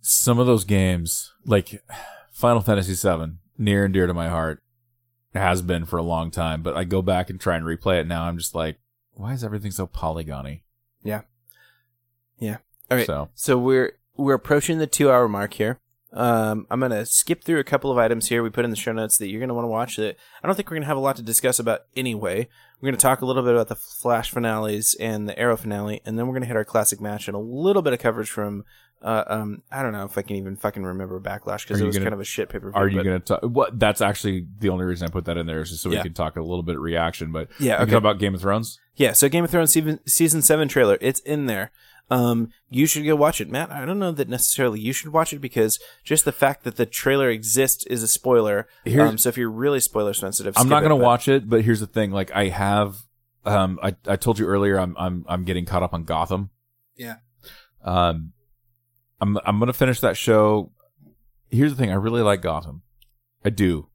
Some 0.00 0.38
of 0.38 0.46
those 0.46 0.64
games, 0.64 1.32
like 1.44 1.82
Final 2.32 2.60
Fantasy 2.60 2.94
VII, 2.94 3.34
near 3.58 3.84
and 3.84 3.94
dear 3.94 4.06
to 4.06 4.14
my 4.14 4.28
heart, 4.28 4.62
has 5.34 5.62
been 5.62 5.84
for 5.84 5.98
a 5.98 6.02
long 6.02 6.30
time. 6.30 6.62
But 6.62 6.76
I 6.76 6.84
go 6.84 7.02
back 7.02 7.30
and 7.30 7.40
try 7.40 7.56
and 7.56 7.64
replay 7.64 8.00
it 8.00 8.06
now. 8.06 8.24
I'm 8.24 8.38
just 8.38 8.54
like, 8.54 8.78
why 9.12 9.32
is 9.32 9.44
everything 9.44 9.70
so 9.70 9.86
polygony? 9.86 10.62
Yeah, 11.02 11.22
yeah. 12.38 12.58
All 12.90 12.96
right. 12.96 13.06
So 13.06 13.28
So 13.34 13.56
we're 13.58 13.98
we're 14.16 14.34
approaching 14.34 14.78
the 14.78 14.86
two 14.86 15.10
hour 15.10 15.28
mark 15.28 15.54
here. 15.54 15.78
Um, 16.12 16.66
I'm 16.70 16.80
gonna 16.80 17.04
skip 17.04 17.42
through 17.44 17.58
a 17.58 17.64
couple 17.64 17.90
of 17.90 17.98
items 17.98 18.28
here 18.28 18.42
we 18.42 18.50
put 18.50 18.64
in 18.64 18.70
the 18.70 18.76
show 18.76 18.92
notes 18.92 19.18
that 19.18 19.28
you're 19.28 19.40
gonna 19.40 19.54
want 19.54 19.64
to 19.64 19.68
watch. 19.70 19.96
That 19.96 20.16
I 20.42 20.46
don't 20.46 20.54
think 20.56 20.70
we're 20.70 20.76
gonna 20.76 20.86
have 20.86 20.96
a 20.96 21.00
lot 21.00 21.16
to 21.16 21.22
discuss 21.22 21.58
about 21.58 21.82
anyway. 21.96 22.48
We're 22.80 22.88
gonna 22.90 22.96
talk 22.98 23.22
a 23.22 23.26
little 23.26 23.42
bit 23.42 23.54
about 23.54 23.68
the 23.68 23.74
Flash 23.76 24.30
finales 24.30 24.94
and 25.00 25.28
the 25.28 25.38
Arrow 25.38 25.56
finale, 25.56 26.00
and 26.06 26.18
then 26.18 26.26
we're 26.26 26.34
gonna 26.34 26.46
hit 26.46 26.56
our 26.56 26.64
classic 26.64 27.00
match 27.00 27.26
and 27.28 27.34
a 27.34 27.40
little 27.40 27.82
bit 27.82 27.92
of 27.92 27.98
coverage 27.98 28.30
from. 28.30 28.64
Uh, 29.02 29.24
um, 29.26 29.62
I 29.70 29.82
don't 29.82 29.92
know 29.92 30.04
if 30.04 30.16
I 30.16 30.22
can 30.22 30.36
even 30.36 30.56
fucking 30.56 30.82
remember 30.82 31.20
Backlash 31.20 31.64
because 31.64 31.82
it 31.82 31.86
was 31.86 31.96
gonna- 31.96 32.06
kind 32.06 32.14
of 32.14 32.20
a 32.20 32.24
shit 32.24 32.48
paper. 32.48 32.72
are 32.74 32.88
you 32.88 33.02
going 33.04 33.20
to 33.20 33.24
talk? 33.24 33.42
What? 33.42 33.78
That's 33.78 34.00
actually 34.00 34.46
the 34.58 34.70
only 34.70 34.86
reason 34.86 35.06
I 35.06 35.10
put 35.10 35.26
that 35.26 35.36
in 35.36 35.44
there 35.46 35.60
is 35.60 35.68
just 35.70 35.82
so 35.82 35.90
we 35.90 36.00
can 36.00 36.14
talk 36.14 36.36
a 36.36 36.40
little 36.40 36.62
bit 36.62 36.76
of 36.76 36.80
reaction. 36.80 37.30
But 37.30 37.48
Yeah, 37.60 37.82
okay. 37.82 37.90
talk 37.92 37.98
about 37.98 38.18
Game 38.18 38.34
of 38.34 38.40
Thrones. 38.40 38.80
Yeah, 38.94 39.12
so 39.12 39.28
Game 39.28 39.44
of 39.44 39.50
Thrones 39.50 39.70
season, 39.70 40.00
season 40.06 40.40
seven 40.40 40.66
trailer, 40.66 40.96
it's 41.02 41.20
in 41.20 41.44
there. 41.44 41.72
Um, 42.08 42.50
you 42.70 42.86
should 42.86 43.04
go 43.04 43.16
watch 43.16 43.40
it, 43.40 43.50
Matt. 43.50 43.72
I 43.72 43.84
don't 43.84 43.98
know 43.98 44.12
that 44.12 44.28
necessarily 44.28 44.78
you 44.78 44.92
should 44.92 45.12
watch 45.12 45.32
it 45.32 45.40
because 45.40 45.80
just 46.04 46.24
the 46.24 46.30
fact 46.32 46.62
that 46.64 46.76
the 46.76 46.86
trailer 46.86 47.28
exists 47.30 47.84
is 47.86 48.02
a 48.02 48.08
spoiler. 48.08 48.68
Here's- 48.84 49.10
um, 49.10 49.18
so 49.18 49.28
if 49.28 49.36
you're 49.36 49.50
really 49.50 49.80
spoiler 49.80 50.14
sensitive, 50.14 50.54
I'm 50.56 50.68
not 50.68 50.80
going 50.80 50.90
to 50.90 50.96
watch 50.96 51.26
it, 51.26 51.48
but 51.50 51.62
here's 51.62 51.80
the 51.80 51.86
thing: 51.88 52.12
like 52.12 52.30
I 52.32 52.48
have, 52.48 52.98
um, 53.44 53.80
I 53.82 53.96
I 54.06 54.14
told 54.16 54.38
you 54.38 54.46
earlier, 54.46 54.78
I'm 54.78 54.94
I'm 54.98 55.24
I'm 55.28 55.44
getting 55.44 55.64
caught 55.64 55.82
up 55.82 55.92
on 55.94 56.04
Gotham. 56.04 56.50
Yeah. 56.96 57.16
Um, 57.84 58.32
I'm 59.20 59.38
I'm 59.44 59.58
going 59.58 59.66
to 59.68 59.72
finish 59.72 60.00
that 60.00 60.16
show. 60.16 60.72
Here's 61.50 61.72
the 61.72 61.76
thing: 61.78 61.90
I 61.90 61.94
really 61.94 62.22
like 62.22 62.40
Gotham. 62.40 62.82
I 63.44 63.50
do. 63.50 63.88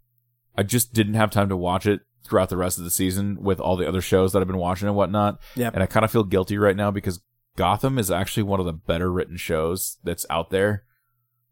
I 0.58 0.64
just 0.64 0.94
didn't 0.94 1.14
have 1.14 1.32
time 1.32 1.48
to 1.50 1.56
watch 1.58 1.86
it 1.86 2.02
throughout 2.26 2.50
the 2.50 2.58
rest 2.58 2.78
of 2.78 2.84
the 2.84 2.92
season 2.92 3.42
with 3.42 3.60
all 3.60 3.76
the 3.78 3.88
other 3.88 4.02
shows 4.02 4.34
that 4.34 4.42
I've 4.42 4.48
been 4.48 4.58
watching 4.58 4.88
and 4.88 4.96
whatnot. 4.98 5.40
Yep. 5.56 5.74
And 5.74 5.84
I 5.84 5.86
kind 5.86 6.04
of 6.04 6.12
feel 6.12 6.24
guilty 6.24 6.58
right 6.58 6.76
now 6.76 6.92
because 6.92 7.22
Gotham 7.56 7.98
is 7.98 8.10
actually 8.10 8.44
one 8.44 8.60
of 8.60 8.66
the 8.66 8.74
better 8.74 9.12
written 9.12 9.38
shows 9.38 9.98
that's 10.04 10.26
out 10.30 10.50
there, 10.50 10.84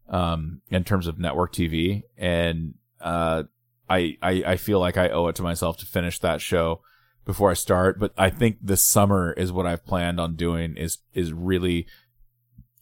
um, 0.08 0.62
in 0.68 0.84
terms 0.84 1.06
of 1.06 1.18
network 1.18 1.52
TV. 1.52 2.02
And 2.16 2.74
uh, 3.00 3.44
I, 3.88 4.16
I 4.22 4.42
I 4.46 4.56
feel 4.56 4.80
like 4.80 4.96
I 4.96 5.08
owe 5.08 5.28
it 5.28 5.36
to 5.36 5.42
myself 5.42 5.78
to 5.78 5.86
finish 5.86 6.18
that 6.20 6.40
show 6.40 6.80
before 7.24 7.50
I 7.50 7.54
start. 7.54 7.98
But 7.98 8.12
I 8.16 8.30
think 8.30 8.58
this 8.62 8.84
summer 8.84 9.32
is 9.32 9.52
what 9.52 9.66
I've 9.66 9.84
planned 9.84 10.20
on 10.20 10.36
doing 10.36 10.76
is 10.76 10.98
is 11.12 11.32
really 11.32 11.86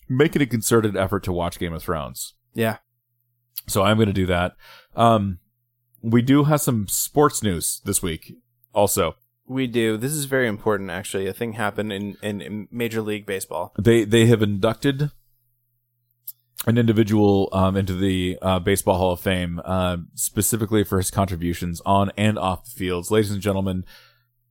making 0.09 0.43
a 0.43 0.47
concerted 0.47 0.97
effort 0.97 1.24
to 1.24 1.32
watch 1.32 1.59
Game 1.59 1.73
of 1.73 1.82
Thrones. 1.82 2.35
Yeah. 2.55 2.78
So 3.66 3.82
I'm 3.82 3.97
going 3.97 4.07
to 4.07 4.12
do 4.15 4.27
that. 4.27 4.57
Um, 4.97 5.39
we 6.03 6.23
do 6.23 6.45
have 6.45 6.61
some 6.61 6.89
sports 6.89 7.43
news 7.43 7.82
this 7.85 8.03
week. 8.03 8.35
Also, 8.73 9.16
We 9.49 9.66
do. 9.66 9.97
This 9.97 10.12
is 10.12 10.27
very 10.27 10.47
important, 10.47 10.91
actually. 10.91 11.27
A 11.27 11.33
thing 11.33 11.55
happened 11.55 11.93
in, 11.93 12.16
in, 12.23 12.41
in 12.41 12.69
Major 12.70 13.01
League 13.01 13.25
Baseball. 13.25 13.73
they 13.79 14.05
they 14.05 14.27
have 14.27 14.43
inducted 14.43 15.11
an 16.66 16.77
individual 16.77 17.49
um, 17.53 17.77
into 17.77 17.95
the 17.95 18.39
uh, 18.43 18.59
Baseball 18.59 18.99
Hall 18.99 19.12
of 19.12 19.20
Fame, 19.20 19.61
uh, 19.65 19.97
specifically 20.15 20.85
for 20.85 20.99
his 20.99 21.11
contributions 21.11 21.81
on 21.87 22.11
and 22.16 22.39
off 22.39 22.65
the 22.65 22.70
fields. 22.70 23.11
Ladies 23.11 23.31
and 23.31 23.41
gentlemen, 23.41 23.85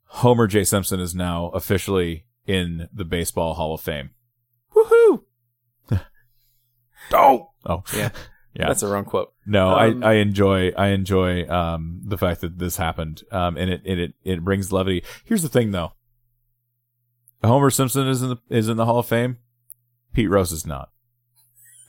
Homer 0.06 0.48
J. 0.48 0.64
Simpson 0.64 1.00
is 1.00 1.14
now 1.14 1.50
officially 1.50 2.26
in 2.48 2.90
the 2.92 3.06
Baseball 3.06 3.54
Hall 3.54 3.74
of 3.74 3.82
Fame. 3.82 4.12
Woohoo! 4.76 5.24
Oh, 7.14 7.52
oh, 7.66 7.84
Yeah. 7.96 8.10
yeah. 8.54 8.68
That's 8.68 8.84
a 8.84 8.88
wrong 8.90 9.06
quote. 9.06 9.34
No, 9.50 9.70
Um, 9.70 10.04
I, 10.04 10.12
I 10.12 10.14
enjoy 10.16 10.72
I 10.78 10.88
enjoy 10.90 11.48
um 11.48 12.02
the 12.04 12.18
fact 12.18 12.42
that 12.42 12.60
this 12.60 12.76
happened. 12.78 13.24
Um 13.32 13.56
and 13.58 13.70
it 13.72 13.82
it 13.86 14.00
it, 14.00 14.14
it 14.24 14.44
brings 14.44 14.72
levity. 14.74 15.04
Here's 15.26 15.42
the 15.42 15.50
thing 15.50 15.72
though. 15.72 15.94
Homer 17.44 17.70
Simpson 17.70 18.08
is 18.08 18.22
in 18.22 18.30
the 18.30 18.38
is 18.50 18.68
in 18.70 18.78
the 18.78 18.86
Hall 18.86 19.00
of 19.00 19.06
Fame. 19.08 19.38
Pete 20.14 20.30
Rose 20.30 20.52
is 20.52 20.66
not. 20.66 20.90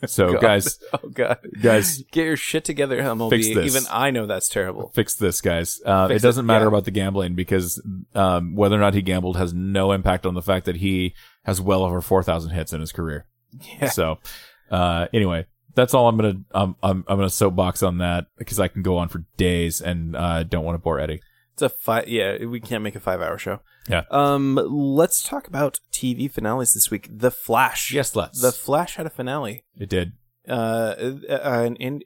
So 0.06 0.34
God. 0.34 0.40
guys 0.40 0.78
Oh 0.92 1.08
god, 1.08 1.38
guys 1.60 2.02
get 2.12 2.24
your 2.24 2.36
shit 2.36 2.64
together, 2.64 3.02
MLB. 3.02 3.30
Fix 3.30 3.48
this. 3.48 3.74
Even 3.74 3.82
I 3.90 4.12
know 4.12 4.26
that's 4.26 4.48
terrible. 4.48 4.92
fix 4.94 5.16
this 5.16 5.40
guys. 5.40 5.80
Uh 5.84 6.06
Fix 6.06 6.22
it 6.22 6.26
doesn't 6.26 6.44
it, 6.44 6.46
matter 6.46 6.66
yeah. 6.66 6.68
about 6.68 6.84
the 6.84 6.92
gambling 6.92 7.34
because 7.34 7.82
um 8.14 8.54
whether 8.54 8.76
or 8.76 8.78
not 8.78 8.94
he 8.94 9.02
gambled 9.02 9.36
has 9.36 9.52
no 9.52 9.90
impact 9.90 10.24
on 10.24 10.34
the 10.34 10.42
fact 10.42 10.66
that 10.66 10.76
he 10.76 11.14
has 11.44 11.60
well 11.60 11.82
over 11.82 12.00
4000 12.00 12.50
hits 12.50 12.72
in 12.72 12.80
his 12.80 12.92
career. 12.92 13.26
Yeah. 13.80 13.88
So, 13.88 14.18
uh, 14.70 15.08
anyway, 15.12 15.46
that's 15.74 15.94
all 15.94 16.08
I'm 16.08 16.16
gonna 16.16 16.40
um, 16.52 16.76
I'm 16.82 17.04
I'm 17.08 17.16
gonna 17.16 17.30
soapbox 17.30 17.82
on 17.82 17.98
that 17.98 18.26
because 18.36 18.58
I 18.58 18.68
can 18.68 18.82
go 18.82 18.96
on 18.98 19.08
for 19.08 19.24
days 19.36 19.80
and 19.80 20.16
uh, 20.16 20.42
don't 20.42 20.64
want 20.64 20.74
to 20.74 20.78
bore 20.82 20.98
Eddie. 21.00 21.20
It's 21.54 21.62
a 21.62 21.68
five. 21.68 22.08
Yeah, 22.08 22.44
we 22.44 22.60
can't 22.60 22.84
make 22.84 22.94
a 22.94 23.00
five-hour 23.00 23.36
show. 23.38 23.60
Yeah. 23.88 24.04
Um, 24.10 24.54
let's 24.70 25.22
talk 25.22 25.48
about 25.48 25.80
TV 25.92 26.30
finales 26.30 26.74
this 26.74 26.90
week. 26.90 27.08
The 27.10 27.30
Flash. 27.32 27.92
Yes, 27.92 28.14
let's. 28.14 28.40
The 28.40 28.52
Flash 28.52 28.96
had 28.96 29.06
a 29.06 29.10
finale. 29.10 29.64
it 29.76 29.88
did. 29.88 30.12
Uh, 30.48 30.94
uh, 31.28 31.40
and, 31.42 31.76
and 31.80 32.04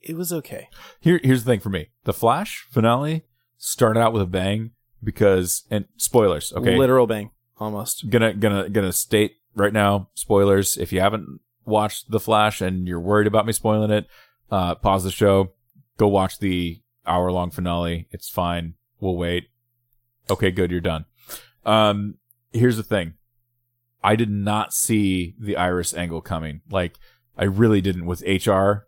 it 0.00 0.16
was 0.16 0.32
okay. 0.32 0.68
Here, 1.00 1.20
here's 1.22 1.44
the 1.44 1.50
thing 1.50 1.60
for 1.60 1.68
me: 1.68 1.88
the 2.04 2.14
Flash 2.14 2.66
finale 2.70 3.24
started 3.58 4.00
out 4.00 4.12
with 4.12 4.22
a 4.22 4.26
bang 4.26 4.70
because, 5.04 5.64
and 5.70 5.84
spoilers. 5.96 6.52
Okay, 6.54 6.76
Literal 6.76 7.06
bang, 7.06 7.30
almost. 7.58 8.08
gonna 8.08 8.32
gonna 8.32 8.68
gonna 8.68 8.92
state 8.92 9.36
right 9.54 9.72
now 9.72 10.08
spoilers. 10.14 10.76
If 10.78 10.92
you 10.92 11.00
haven't 11.00 11.40
watched 11.64 12.10
the 12.10 12.20
Flash 12.20 12.60
and 12.60 12.86
you're 12.86 13.00
worried 13.00 13.26
about 13.26 13.46
me 13.46 13.52
spoiling 13.52 13.90
it, 13.90 14.06
uh, 14.50 14.74
pause 14.74 15.04
the 15.04 15.10
show, 15.10 15.52
go 15.96 16.08
watch 16.08 16.38
the 16.38 16.80
hour 17.06 17.30
long 17.32 17.50
finale. 17.50 18.08
It's 18.10 18.28
fine. 18.28 18.74
We'll 19.00 19.16
wait. 19.16 19.48
Okay, 20.30 20.50
good. 20.50 20.70
You're 20.70 20.80
done. 20.80 21.04
Um, 21.64 22.16
here's 22.52 22.76
the 22.76 22.82
thing. 22.82 23.14
I 24.02 24.16
did 24.16 24.30
not 24.30 24.72
see 24.72 25.34
the 25.38 25.56
Iris 25.56 25.94
angle 25.94 26.20
coming. 26.20 26.60
Like, 26.70 26.98
I 27.36 27.44
really 27.44 27.80
didn't 27.80 28.06
with 28.06 28.22
HR 28.22 28.86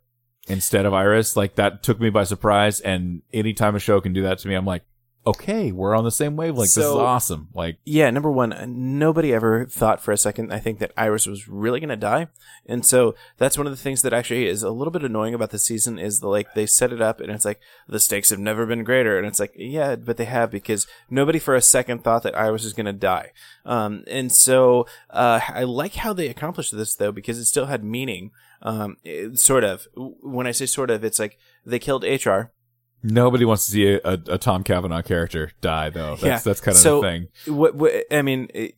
instead 0.49 0.87
of 0.87 0.95
Iris. 0.95 1.37
Like, 1.37 1.55
that 1.55 1.83
took 1.83 2.01
me 2.01 2.11
by 2.11 2.25
surprise. 2.25 2.81
And 2.81 3.23
anytime 3.33 3.77
a 3.77 3.81
show 3.81 4.01
can 4.01 4.13
do 4.13 4.23
that 4.23 4.39
to 4.41 4.49
me, 4.49 4.55
I'm 4.55 4.67
like, 4.67 4.85
okay, 5.27 5.73
we're 5.73 5.95
on 5.95 6.05
the 6.05 6.11
same 6.11 6.37
wavelength. 6.37 6.75
this 6.75 6.85
is 6.85 6.91
awesome. 6.91 7.49
Like, 7.55 7.79
Yeah, 7.85 8.11
number 8.11 8.31
one, 8.31 8.55
nobody 8.99 9.33
ever 9.33 9.65
thought 9.67 10.03
for 10.03 10.13
a 10.13 10.17
second, 10.19 10.53
I 10.53 10.59
think, 10.59 10.79
that 10.79 10.93
Iris 10.97 11.27
was 11.27 11.49
really 11.49 11.81
going 11.81 11.89
to 11.89 11.97
die. 11.97 12.29
And 12.67 12.85
so 12.85 13.15
that's 13.39 13.57
one 13.57 13.67
of 13.67 13.73
the 13.73 13.77
things 13.79 14.03
that 14.03 14.13
actually 14.13 14.47
is 14.47 14.63
a 14.63 14.71
little 14.71 14.91
bit 14.91 15.03
annoying 15.03 15.35
about 15.35 15.51
the 15.51 15.59
season 15.59 15.99
is 15.99 16.21
the, 16.21 16.29
like, 16.29 16.55
they 16.55 16.67
set 16.67 16.93
it 16.93 17.01
up 17.01 17.21
and 17.21 17.31
it's 17.33 17.45
like, 17.45 17.61
the 17.89 18.01
stakes 18.01 18.31
have 18.31 18.39
never 18.39 18.67
been 18.67 18.85
greater. 18.85 19.17
And 19.19 19.27
it's 19.27 19.41
like, 19.41 19.53
yeah, 19.57 19.97
but 19.97 20.17
they 20.17 20.27
have 20.27 20.51
because 20.51 20.87
nobody 21.09 21.39
for 21.39 21.55
a 21.55 21.63
second 21.63 22.05
thought 22.05 22.23
that 22.25 22.37
Iris 22.37 22.65
was 22.65 22.73
going 22.73 22.87
to 22.87 22.93
die. 22.93 23.33
Um, 23.65 24.05
and 24.07 24.31
so, 24.31 24.87
uh, 25.11 25.41
I 25.49 25.63
like 25.65 25.95
how 25.95 26.13
they 26.13 26.29
accomplished 26.29 26.77
this 26.77 26.95
though, 26.95 27.13
because 27.13 27.39
it 27.39 27.47
still 27.47 27.67
had 27.67 27.83
meaning. 27.83 28.31
Um, 28.63 28.97
it- 29.05 29.39
sort 29.39 29.63
of. 29.65 29.87
When 29.95 30.47
I 30.47 30.53
say 30.53 30.65
sort 30.67 30.91
of, 30.91 31.05
it's 31.05 31.19
like 31.19 31.39
they 31.67 31.79
killed 31.79 32.03
HR. 32.05 32.51
Nobody 33.07 33.45
wants 33.45 33.67
to 33.67 33.71
see 33.73 33.87
a, 33.93 34.01
a, 34.03 34.19
a 34.31 34.39
Tom 34.39 34.65
Cavanagh 34.65 35.03
character 35.03 35.53
die, 35.61 35.91
though. 35.91 36.17
That's 36.17 36.23
Yeah. 36.25 36.39
that's 36.39 36.61
kind 36.61 36.75
of 36.75 36.81
So- 36.81 37.01
the 37.03 37.07
thing. 37.07 37.55
what, 37.55 37.75
what 37.75 37.93
I 38.11 38.23
mean, 38.23 38.49
it, 38.55 38.75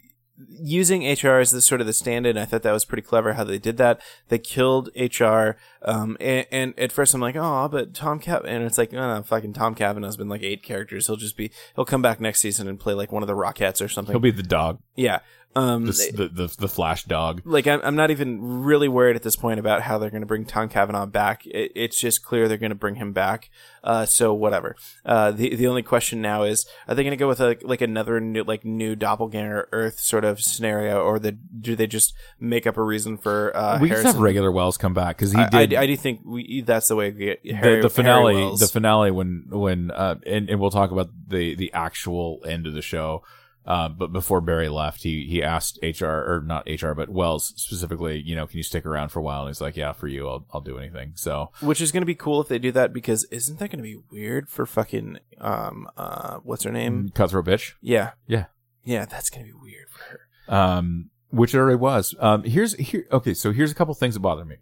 using 0.48 1.02
HR 1.02 1.38
as 1.38 1.50
the 1.50 1.62
sort 1.62 1.80
of 1.80 1.86
the 1.86 1.92
stand-in, 1.94 2.36
I 2.36 2.44
thought 2.44 2.62
that 2.62 2.72
was 2.72 2.84
pretty 2.84 3.02
clever 3.02 3.34
how 3.34 3.44
they 3.44 3.58
did 3.58 3.76
that. 3.78 4.00
They 4.28 4.38
killed 4.38 4.90
HR, 4.94 5.56
um, 5.82 6.16
and, 6.20 6.46
and 6.50 6.78
at 6.78 6.92
first 6.92 7.14
I'm 7.14 7.20
like, 7.22 7.36
oh, 7.36 7.68
but 7.68 7.94
Tom 7.94 8.20
Cav, 8.20 8.44
and 8.44 8.62
it's 8.64 8.76
like, 8.76 8.92
no, 8.92 9.14
no, 9.16 9.22
fucking 9.22 9.54
Tom 9.54 9.74
Cavanagh's 9.74 10.16
been 10.18 10.28
like 10.28 10.42
eight 10.42 10.62
characters. 10.62 11.06
He'll 11.06 11.16
just 11.16 11.36
be, 11.36 11.50
he'll 11.74 11.84
come 11.86 12.02
back 12.02 12.20
next 12.20 12.40
season 12.40 12.68
and 12.68 12.78
play 12.78 12.92
like 12.94 13.12
one 13.12 13.22
of 13.22 13.28
the 13.28 13.34
Rockettes 13.34 13.82
or 13.82 13.88
something. 13.88 14.12
He'll 14.12 14.20
be 14.20 14.30
the 14.30 14.42
dog, 14.42 14.80
yeah. 14.94 15.20
Um, 15.56 15.86
the 15.86 16.12
the, 16.14 16.28
the, 16.28 16.56
the 16.58 16.68
Flash 16.68 17.04
dog. 17.04 17.40
like 17.46 17.66
I'm, 17.66 17.80
I'm 17.82 17.96
not 17.96 18.10
even 18.10 18.62
really 18.64 18.88
worried 18.88 19.16
at 19.16 19.22
this 19.22 19.36
point 19.36 19.58
about 19.58 19.80
how 19.80 19.96
they're 19.96 20.10
going 20.10 20.20
to 20.20 20.26
bring 20.26 20.44
Tom 20.44 20.68
Cavanagh 20.68 21.06
back. 21.06 21.46
It, 21.46 21.72
it's 21.74 21.98
just 21.98 22.22
clear 22.22 22.46
they're 22.46 22.58
going 22.58 22.70
to 22.70 22.74
bring 22.74 22.96
him 22.96 23.14
back. 23.14 23.48
Uh, 23.82 24.04
so 24.04 24.34
whatever. 24.34 24.76
Uh, 25.04 25.30
the 25.30 25.54
the 25.56 25.66
only 25.66 25.82
question 25.82 26.20
now 26.20 26.42
is, 26.42 26.66
are 26.86 26.94
they 26.94 27.02
going 27.02 27.12
to 27.12 27.16
go 27.16 27.26
with 27.26 27.40
a 27.40 27.56
like 27.62 27.80
another 27.80 28.20
new 28.20 28.44
like 28.44 28.66
new 28.66 28.94
doppelganger 28.94 29.68
Earth 29.72 29.98
sort 29.98 30.24
of 30.24 30.42
scenario, 30.42 31.00
or 31.02 31.18
the 31.18 31.32
do 31.32 31.74
they 31.74 31.86
just 31.86 32.12
make 32.38 32.66
up 32.66 32.76
a 32.76 32.82
reason 32.82 33.16
for 33.16 33.56
uh, 33.56 33.78
we 33.80 33.88
just 33.88 34.02
Harrison? 34.02 34.16
have 34.16 34.20
regular 34.20 34.52
Wells 34.52 34.76
come 34.76 34.92
back 34.92 35.16
because 35.16 35.32
he 35.32 35.38
I, 35.38 35.66
did 35.66 35.74
I, 35.74 35.82
I 35.82 35.86
do 35.86 35.96
think 35.96 36.20
we 36.22 36.60
that's 36.60 36.88
the 36.88 36.96
way 36.96 37.12
we 37.12 37.24
get 37.26 37.42
the, 37.42 37.52
Harry, 37.52 37.76
the 37.76 37.80
Harry 37.82 37.88
finale. 37.88 38.56
The 38.58 38.68
finale 38.68 39.10
when 39.10 39.46
when 39.48 39.90
uh, 39.90 40.16
and, 40.26 40.50
and 40.50 40.60
we'll 40.60 40.70
talk 40.70 40.90
about 40.90 41.08
the 41.28 41.54
the 41.54 41.72
actual 41.72 42.44
end 42.46 42.66
of 42.66 42.74
the 42.74 42.82
show. 42.82 43.22
Uh, 43.66 43.88
but 43.88 44.12
before 44.12 44.40
Barry 44.40 44.68
left, 44.68 45.02
he 45.02 45.26
he 45.26 45.42
asked 45.42 45.78
HR 45.82 46.06
or 46.06 46.42
not 46.46 46.68
HR, 46.70 46.92
but 46.92 47.08
Wells 47.08 47.52
specifically. 47.56 48.20
You 48.20 48.36
know, 48.36 48.46
can 48.46 48.58
you 48.58 48.62
stick 48.62 48.86
around 48.86 49.08
for 49.08 49.18
a 49.18 49.22
while? 49.22 49.40
And 49.40 49.48
he's 49.48 49.60
like, 49.60 49.76
Yeah, 49.76 49.92
for 49.92 50.06
you, 50.06 50.28
I'll 50.28 50.46
I'll 50.54 50.60
do 50.60 50.78
anything. 50.78 51.12
So 51.16 51.50
Which 51.60 51.80
is 51.80 51.90
going 51.90 52.02
to 52.02 52.06
be 52.06 52.14
cool 52.14 52.40
if 52.40 52.46
they 52.48 52.60
do 52.60 52.70
that 52.72 52.92
because 52.92 53.24
isn't 53.24 53.58
that 53.58 53.68
going 53.70 53.78
to 53.78 53.82
be 53.82 53.98
weird 54.10 54.48
for 54.48 54.66
fucking 54.66 55.18
um 55.40 55.88
uh 55.96 56.36
what's 56.44 56.62
her 56.62 56.70
name? 56.70 57.08
cutthroat 57.10 57.44
bitch. 57.46 57.72
Yeah, 57.80 58.12
Yeah. 58.28 58.44
yeah, 58.84 59.04
that's 59.04 59.30
going 59.30 59.44
to 59.46 59.52
be 59.52 59.58
weird 59.60 59.88
for 59.90 60.02
her. 60.04 60.54
um, 60.54 61.10
which 61.30 61.52
it 61.52 61.58
already 61.58 61.74
was. 61.76 62.14
Um, 62.20 62.44
here's 62.44 62.74
here. 62.74 63.06
Okay, 63.10 63.34
so 63.34 63.52
here's 63.52 63.72
a 63.72 63.74
couple 63.74 63.92
things 63.94 64.14
that 64.14 64.20
bother 64.20 64.44
me. 64.44 64.56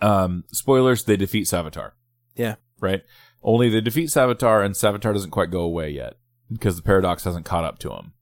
Um, 0.00 0.44
spoilers: 0.52 1.04
they 1.04 1.16
defeat 1.16 1.44
Savitar. 1.46 1.92
Yeah. 2.34 2.56
Right. 2.80 3.02
Only 3.42 3.68
they 3.68 3.80
defeat 3.80 4.08
Savitar, 4.08 4.64
and 4.64 4.74
Savitar 4.74 5.12
doesn't 5.12 5.30
quite 5.32 5.50
go 5.50 5.60
away 5.60 5.90
yet 5.90 6.14
because 6.52 6.76
the 6.76 6.82
paradox 6.82 7.24
hasn't 7.24 7.44
caught 7.44 7.64
up 7.64 7.78
to 7.80 7.92
him. 7.92 8.12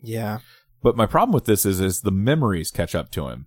Yeah. 0.00 0.38
But 0.82 0.96
my 0.96 1.06
problem 1.06 1.32
with 1.32 1.46
this 1.46 1.66
is, 1.66 1.80
is 1.80 2.02
the 2.02 2.10
memories 2.10 2.70
catch 2.70 2.94
up 2.94 3.10
to 3.12 3.28
him. 3.28 3.46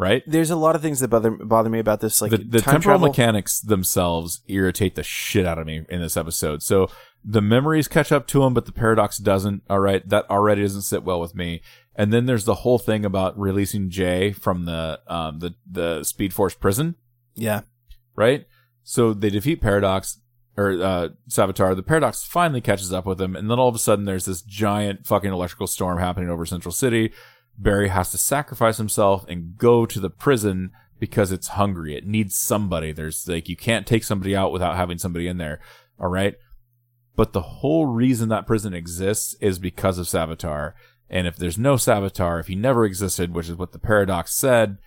Right. 0.00 0.22
there's 0.28 0.50
a 0.50 0.56
lot 0.56 0.76
of 0.76 0.82
things 0.82 1.00
that 1.00 1.08
bother 1.08 1.32
bother 1.32 1.68
me 1.68 1.80
about 1.80 2.00
this, 2.00 2.22
like 2.22 2.30
the 2.30 2.36
the 2.36 2.60
time 2.60 2.74
temporal 2.74 2.98
travel. 2.98 3.08
mechanics 3.08 3.60
themselves 3.60 4.42
irritate 4.46 4.94
the 4.94 5.02
shit 5.02 5.44
out 5.44 5.58
of 5.58 5.66
me 5.66 5.84
in 5.88 6.00
this 6.00 6.16
episode. 6.16 6.62
So 6.62 6.88
the 7.24 7.42
memories 7.42 7.88
catch 7.88 8.12
up 8.12 8.28
to 8.28 8.44
him, 8.44 8.54
but 8.54 8.64
the 8.64 8.70
paradox 8.70 9.18
doesn't. 9.18 9.64
All 9.68 9.80
right, 9.80 10.08
that 10.08 10.30
already 10.30 10.62
doesn't 10.62 10.82
sit 10.82 11.02
well 11.02 11.18
with 11.20 11.34
me. 11.34 11.62
And 11.96 12.12
then 12.12 12.26
there's 12.26 12.44
the 12.44 12.54
whole 12.54 12.78
thing 12.78 13.04
about 13.04 13.36
releasing 13.36 13.90
Jay 13.90 14.30
from 14.30 14.66
the 14.66 15.00
um 15.08 15.40
the 15.40 15.56
the 15.68 16.04
Speed 16.04 16.32
Force 16.32 16.54
prison, 16.54 16.94
yeah, 17.34 17.62
right? 18.14 18.46
So 18.84 19.12
they 19.12 19.30
defeat 19.30 19.60
Paradox 19.60 20.20
or 20.58 20.72
uh 20.72 21.08
Savitar. 21.28 21.74
The 21.76 21.82
Paradox 21.82 22.24
finally 22.24 22.60
catches 22.60 22.92
up 22.92 23.06
with 23.06 23.20
him, 23.20 23.36
and 23.36 23.50
then 23.50 23.58
all 23.58 23.68
of 23.68 23.74
a 23.74 23.78
sudden 23.78 24.04
there's 24.04 24.26
this 24.26 24.42
giant 24.42 25.06
fucking 25.06 25.32
electrical 25.32 25.66
storm 25.66 25.98
happening 25.98 26.28
over 26.28 26.44
Central 26.44 26.72
City. 26.72 27.12
Barry 27.56 27.88
has 27.88 28.10
to 28.10 28.18
sacrifice 28.18 28.76
himself 28.76 29.24
and 29.28 29.56
go 29.56 29.86
to 29.86 29.98
the 30.00 30.10
prison 30.10 30.70
because 30.98 31.32
it's 31.32 31.48
hungry. 31.48 31.96
It 31.96 32.06
needs 32.06 32.36
somebody. 32.36 32.92
There's 32.92 33.26
like 33.28 33.48
you 33.48 33.56
can't 33.56 33.86
take 33.86 34.04
somebody 34.04 34.34
out 34.34 34.52
without 34.52 34.76
having 34.76 34.98
somebody 34.98 35.28
in 35.28 35.38
there. 35.38 35.60
All 35.98 36.08
right. 36.08 36.34
But 37.16 37.32
the 37.32 37.42
whole 37.42 37.86
reason 37.86 38.28
that 38.28 38.46
prison 38.46 38.74
exists 38.74 39.34
is 39.40 39.58
because 39.58 39.98
of 39.98 40.06
Savitar. 40.06 40.74
And 41.10 41.26
if 41.26 41.36
there's 41.36 41.58
no 41.58 41.74
Savitar, 41.74 42.38
if 42.38 42.46
he 42.46 42.54
never 42.54 42.84
existed, 42.84 43.34
which 43.34 43.48
is 43.48 43.56
what 43.56 43.72
the 43.72 43.78
paradox 43.78 44.34
said, 44.34 44.78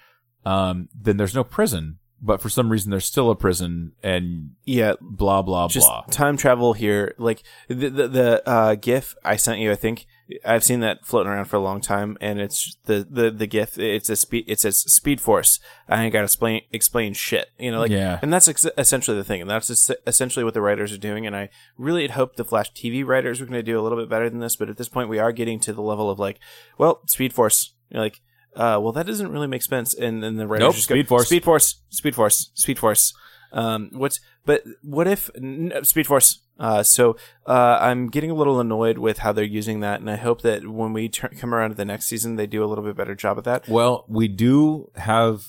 um, 0.45 0.87
then 0.95 1.17
there's 1.17 1.35
no 1.35 1.43
prison. 1.43 1.97
But 2.23 2.39
for 2.39 2.49
some 2.49 2.69
reason, 2.69 2.91
there's 2.91 3.05
still 3.05 3.31
a 3.31 3.35
prison, 3.35 3.93
and 4.03 4.51
yeah. 4.63 4.93
blah 5.01 5.41
blah 5.41 5.67
Just 5.67 5.87
blah. 5.87 6.03
time 6.11 6.37
travel 6.37 6.73
here, 6.73 7.15
like 7.17 7.41
the 7.67 7.89
the, 7.89 8.07
the 8.07 8.49
uh, 8.49 8.75
GIF 8.75 9.15
I 9.25 9.37
sent 9.37 9.59
you. 9.59 9.71
I 9.71 9.75
think 9.75 10.05
I've 10.45 10.63
seen 10.63 10.81
that 10.81 11.03
floating 11.03 11.31
around 11.31 11.45
for 11.45 11.55
a 11.55 11.61
long 11.61 11.81
time, 11.81 12.19
and 12.21 12.39
it's 12.39 12.77
the 12.85 13.07
the 13.09 13.31
the 13.31 13.47
GIF. 13.47 13.79
It's 13.79 14.07
a 14.07 14.15
speed. 14.15 14.45
It 14.47 14.59
says 14.59 14.77
Speed 14.81 15.19
Force. 15.19 15.59
I 15.89 16.03
ain't 16.03 16.13
got 16.13 16.19
to 16.19 16.25
explain 16.25 16.61
explain 16.71 17.13
shit. 17.13 17.47
You 17.57 17.71
know, 17.71 17.79
like 17.79 17.89
Yeah. 17.91 18.19
and 18.21 18.31
that's 18.31 18.47
ex- 18.47 18.67
essentially 18.77 19.17
the 19.17 19.23
thing, 19.23 19.41
and 19.41 19.49
that's 19.49 19.71
es- 19.71 19.89
essentially 20.05 20.45
what 20.45 20.53
the 20.53 20.61
writers 20.61 20.93
are 20.93 20.97
doing. 20.99 21.25
And 21.25 21.35
I 21.35 21.49
really 21.75 22.03
had 22.03 22.11
hoped 22.11 22.37
the 22.37 22.45
Flash 22.45 22.71
TV 22.73 23.03
writers 23.03 23.39
were 23.39 23.47
going 23.47 23.57
to 23.57 23.63
do 23.63 23.79
a 23.79 23.81
little 23.81 23.97
bit 23.97 24.09
better 24.09 24.29
than 24.29 24.41
this, 24.41 24.55
but 24.55 24.69
at 24.69 24.77
this 24.77 24.89
point, 24.89 25.09
we 25.09 25.17
are 25.17 25.31
getting 25.31 25.59
to 25.61 25.73
the 25.73 25.81
level 25.81 26.11
of 26.11 26.19
like, 26.19 26.39
well, 26.77 27.01
Speed 27.07 27.33
Force. 27.33 27.73
You're 27.89 28.03
like, 28.03 28.21
uh, 28.55 28.79
well, 28.81 28.91
that 28.91 29.05
doesn't 29.05 29.31
really 29.31 29.47
make 29.47 29.63
sense. 29.63 29.93
And 29.93 30.23
then 30.23 30.35
the 30.35 30.47
writers 30.47 30.65
Nope, 30.65 30.75
just 30.75 30.87
Speed 30.87 31.05
go, 31.05 31.09
Force. 31.09 31.27
Speed 31.27 31.43
Force, 31.43 31.81
Speed 31.89 32.15
Force, 32.15 32.51
Speed 32.53 32.79
Force. 32.79 33.13
Um, 33.53 33.89
what's 33.93 34.19
but 34.45 34.63
what 34.81 35.07
if 35.07 35.29
Speed 35.83 36.07
Force? 36.07 36.39
Uh, 36.59 36.83
so 36.83 37.17
uh, 37.47 37.79
I'm 37.81 38.07
getting 38.09 38.29
a 38.29 38.35
little 38.35 38.59
annoyed 38.59 38.97
with 38.97 39.19
how 39.19 39.31
they're 39.31 39.43
using 39.43 39.79
that, 39.79 39.99
and 39.99 40.09
I 40.09 40.15
hope 40.15 40.41
that 40.41 40.67
when 40.67 40.93
we 40.93 41.09
come 41.09 41.55
around 41.55 41.71
to 41.71 41.75
the 41.75 41.85
next 41.85 42.05
season, 42.05 42.35
they 42.35 42.45
do 42.45 42.63
a 42.63 42.67
little 42.67 42.83
bit 42.83 42.95
better 42.95 43.15
job 43.15 43.37
at 43.37 43.43
that. 43.45 43.67
Well, 43.67 44.05
we 44.07 44.27
do 44.27 44.91
have 44.95 45.47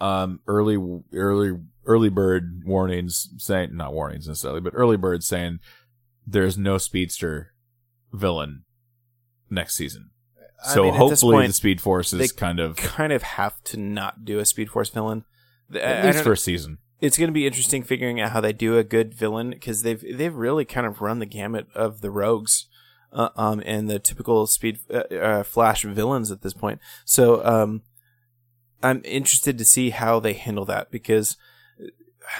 um, 0.00 0.40
early 0.46 0.76
early 1.12 1.58
early 1.86 2.08
bird 2.08 2.62
warnings 2.64 3.30
saying 3.38 3.76
not 3.76 3.92
warnings 3.92 4.28
necessarily, 4.28 4.60
but 4.60 4.74
early 4.76 4.96
bird 4.96 5.24
saying 5.24 5.60
there's 6.26 6.58
no 6.58 6.78
speedster 6.78 7.52
villain 8.12 8.64
next 9.48 9.76
season. 9.76 10.09
I 10.64 10.74
So 10.74 10.82
mean, 10.84 10.94
hopefully 10.94 11.34
point, 11.36 11.48
the 11.48 11.52
Speed 11.54 11.80
Force 11.80 12.12
is 12.12 12.32
kind 12.32 12.60
of 12.60 12.76
kind 12.76 13.12
of 13.12 13.22
have 13.22 13.62
to 13.64 13.76
not 13.76 14.24
do 14.24 14.38
a 14.38 14.44
Speed 14.44 14.70
Force 14.70 14.88
villain. 14.90 15.24
I- 15.72 15.78
at 15.78 16.02
I 16.02 16.06
least 16.06 16.16
don't- 16.18 16.24
for 16.24 16.32
a 16.32 16.36
season. 16.36 16.78
it's 17.00 17.16
going 17.16 17.28
to 17.28 17.32
be 17.32 17.46
interesting 17.46 17.82
figuring 17.82 18.20
out 18.20 18.32
how 18.32 18.40
they 18.40 18.52
do 18.52 18.76
a 18.76 18.84
good 18.84 19.14
villain 19.14 19.50
because 19.50 19.82
they've 19.82 20.04
they've 20.18 20.34
really 20.34 20.64
kind 20.64 20.86
of 20.86 21.00
run 21.00 21.18
the 21.18 21.26
gamut 21.26 21.66
of 21.74 22.00
the 22.02 22.10
rogues 22.10 22.66
uh, 23.12 23.30
um 23.36 23.62
and 23.64 23.88
the 23.88 23.98
typical 23.98 24.46
speed 24.46 24.78
uh, 24.92 24.98
uh, 25.14 25.42
flash 25.42 25.82
villains 25.82 26.30
at 26.30 26.42
this 26.42 26.52
point 26.52 26.78
so 27.04 27.44
um 27.44 27.82
i'm 28.82 29.00
interested 29.04 29.56
to 29.58 29.64
see 29.64 29.90
how 29.90 30.20
they 30.20 30.32
handle 30.34 30.64
that 30.64 30.90
because 30.90 31.36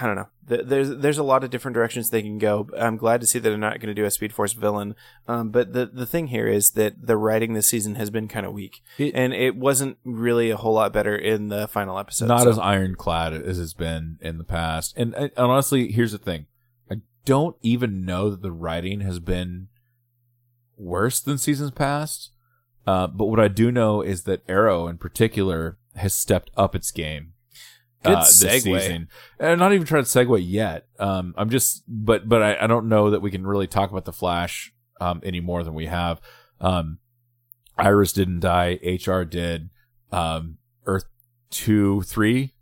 I 0.00 0.06
don't 0.06 0.14
know. 0.16 0.28
There's 0.46 0.96
there's 0.98 1.18
a 1.18 1.22
lot 1.24 1.42
of 1.42 1.50
different 1.50 1.74
directions 1.74 2.10
they 2.10 2.22
can 2.22 2.38
go. 2.38 2.68
I'm 2.78 2.96
glad 2.96 3.20
to 3.22 3.26
see 3.26 3.38
that 3.38 3.48
they're 3.48 3.58
not 3.58 3.80
going 3.80 3.88
to 3.88 4.00
do 4.00 4.04
a 4.04 4.10
Speed 4.10 4.32
Force 4.32 4.52
villain. 4.52 4.94
Um, 5.26 5.50
but 5.50 5.72
the 5.72 5.86
the 5.86 6.06
thing 6.06 6.28
here 6.28 6.46
is 6.46 6.70
that 6.72 7.06
the 7.06 7.16
writing 7.16 7.54
this 7.54 7.66
season 7.66 7.94
has 7.96 8.10
been 8.10 8.28
kind 8.28 8.46
of 8.46 8.52
weak, 8.52 8.82
It- 8.98 9.14
and 9.14 9.32
it 9.32 9.56
wasn't 9.56 9.98
really 10.04 10.50
a 10.50 10.56
whole 10.56 10.74
lot 10.74 10.92
better 10.92 11.16
in 11.16 11.48
the 11.48 11.66
final 11.66 11.98
episode. 11.98 12.26
not 12.28 12.42
so- 12.42 12.50
as 12.50 12.58
ironclad 12.58 13.32
as 13.32 13.58
it's 13.58 13.72
been 13.74 14.18
in 14.20 14.38
the 14.38 14.44
past. 14.44 14.94
And, 14.96 15.14
and 15.14 15.30
honestly, 15.36 15.90
here's 15.90 16.12
the 16.12 16.18
thing: 16.18 16.46
I 16.90 16.96
don't 17.24 17.56
even 17.62 18.04
know 18.04 18.30
that 18.30 18.42
the 18.42 18.52
writing 18.52 19.00
has 19.00 19.18
been 19.18 19.68
worse 20.76 21.20
than 21.20 21.38
seasons 21.38 21.70
past. 21.70 22.30
Uh, 22.86 23.06
but 23.06 23.26
what 23.26 23.38
I 23.40 23.48
do 23.48 23.70
know 23.70 24.00
is 24.02 24.22
that 24.22 24.42
Arrow, 24.48 24.88
in 24.88 24.98
particular, 24.98 25.78
has 25.96 26.14
stepped 26.14 26.50
up 26.56 26.74
its 26.74 26.90
game. 26.90 27.29
Good 28.02 28.14
uh, 28.14 28.20
this 28.20 28.42
segue. 28.42 28.62
season. 28.62 29.08
And 29.38 29.50
I'm 29.50 29.58
not 29.58 29.72
even 29.72 29.86
trying 29.86 30.04
to 30.04 30.08
segue 30.08 30.42
yet. 30.42 30.86
Um, 30.98 31.34
I'm 31.36 31.50
just, 31.50 31.82
but 31.86 32.28
but 32.28 32.42
I, 32.42 32.64
I 32.64 32.66
don't 32.66 32.88
know 32.88 33.10
that 33.10 33.20
we 33.20 33.30
can 33.30 33.46
really 33.46 33.66
talk 33.66 33.90
about 33.90 34.04
the 34.04 34.12
Flash 34.12 34.72
um, 35.00 35.20
any 35.22 35.40
more 35.40 35.62
than 35.62 35.74
we 35.74 35.86
have. 35.86 36.20
Um, 36.60 36.98
Iris 37.76 38.12
didn't 38.12 38.40
die. 38.40 38.78
HR 38.82 39.22
did. 39.22 39.70
Um, 40.12 40.58
Earth 40.86 41.04
two, 41.50 42.02
three. 42.02 42.54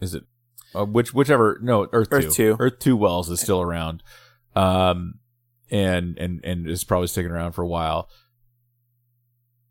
Is 0.00 0.14
it? 0.14 0.24
Uh, 0.74 0.84
which 0.84 1.12
whichever? 1.12 1.58
No, 1.62 1.88
Earth, 1.92 2.08
Earth 2.10 2.24
two. 2.34 2.54
two. 2.54 2.56
Earth 2.58 2.78
two 2.78 2.96
Wells 2.96 3.30
is 3.30 3.40
still 3.40 3.60
around. 3.60 4.02
Um, 4.54 5.20
and 5.70 6.16
and 6.18 6.44
and 6.44 6.68
is 6.68 6.84
probably 6.84 7.08
sticking 7.08 7.30
around 7.30 7.52
for 7.52 7.62
a 7.62 7.68
while. 7.68 8.08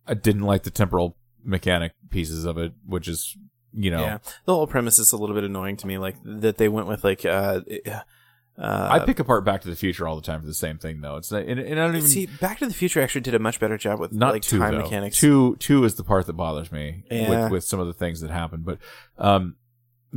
I 0.07 0.13
didn't 0.13 0.43
like 0.43 0.63
the 0.63 0.71
temporal 0.71 1.17
mechanic 1.43 1.93
pieces 2.09 2.45
of 2.45 2.57
it, 2.57 2.73
which 2.85 3.07
is 3.07 3.35
you 3.75 3.91
know 3.91 4.01
Yeah, 4.01 4.17
the 4.45 4.53
whole 4.55 4.67
premise 4.67 4.99
is 4.99 5.11
a 5.11 5.17
little 5.17 5.35
bit 5.35 5.43
annoying 5.43 5.77
to 5.77 5.87
me. 5.87 5.97
Like 5.97 6.15
that 6.23 6.57
they 6.57 6.69
went 6.69 6.87
with 6.87 7.03
like 7.03 7.25
uh, 7.25 7.61
uh 8.57 8.87
I 8.91 8.99
pick 8.99 9.19
apart 9.19 9.43
Back 9.43 9.61
to 9.63 9.69
the 9.69 9.75
Future 9.75 10.07
all 10.07 10.15
the 10.15 10.21
time 10.21 10.39
for 10.39 10.47
the 10.47 10.53
same 10.53 10.77
thing, 10.77 11.01
though. 11.01 11.17
It's 11.17 11.31
not, 11.31 11.43
and, 11.43 11.59
and 11.59 11.79
I 11.79 11.85
don't 11.85 11.97
even 11.97 12.07
see 12.09 12.27
Back 12.39 12.59
to 12.59 12.67
the 12.67 12.73
Future 12.73 13.01
actually 13.01 13.21
did 13.21 13.35
a 13.35 13.39
much 13.39 13.59
better 13.59 13.77
job 13.77 13.99
with 13.99 14.13
not 14.13 14.33
like 14.33 14.43
two 14.43 14.59
time 14.59 14.75
though. 14.75 14.83
mechanics. 14.83 15.19
Two 15.19 15.55
two 15.57 15.83
is 15.83 15.95
the 15.95 16.03
part 16.03 16.25
that 16.27 16.33
bothers 16.33 16.71
me 16.71 17.03
Yeah. 17.11 17.43
with 17.43 17.51
with 17.51 17.63
some 17.65 17.79
of 17.79 17.87
the 17.87 17.93
things 17.93 18.21
that 18.21 18.31
happen, 18.31 18.61
but 18.61 18.79
um, 19.17 19.55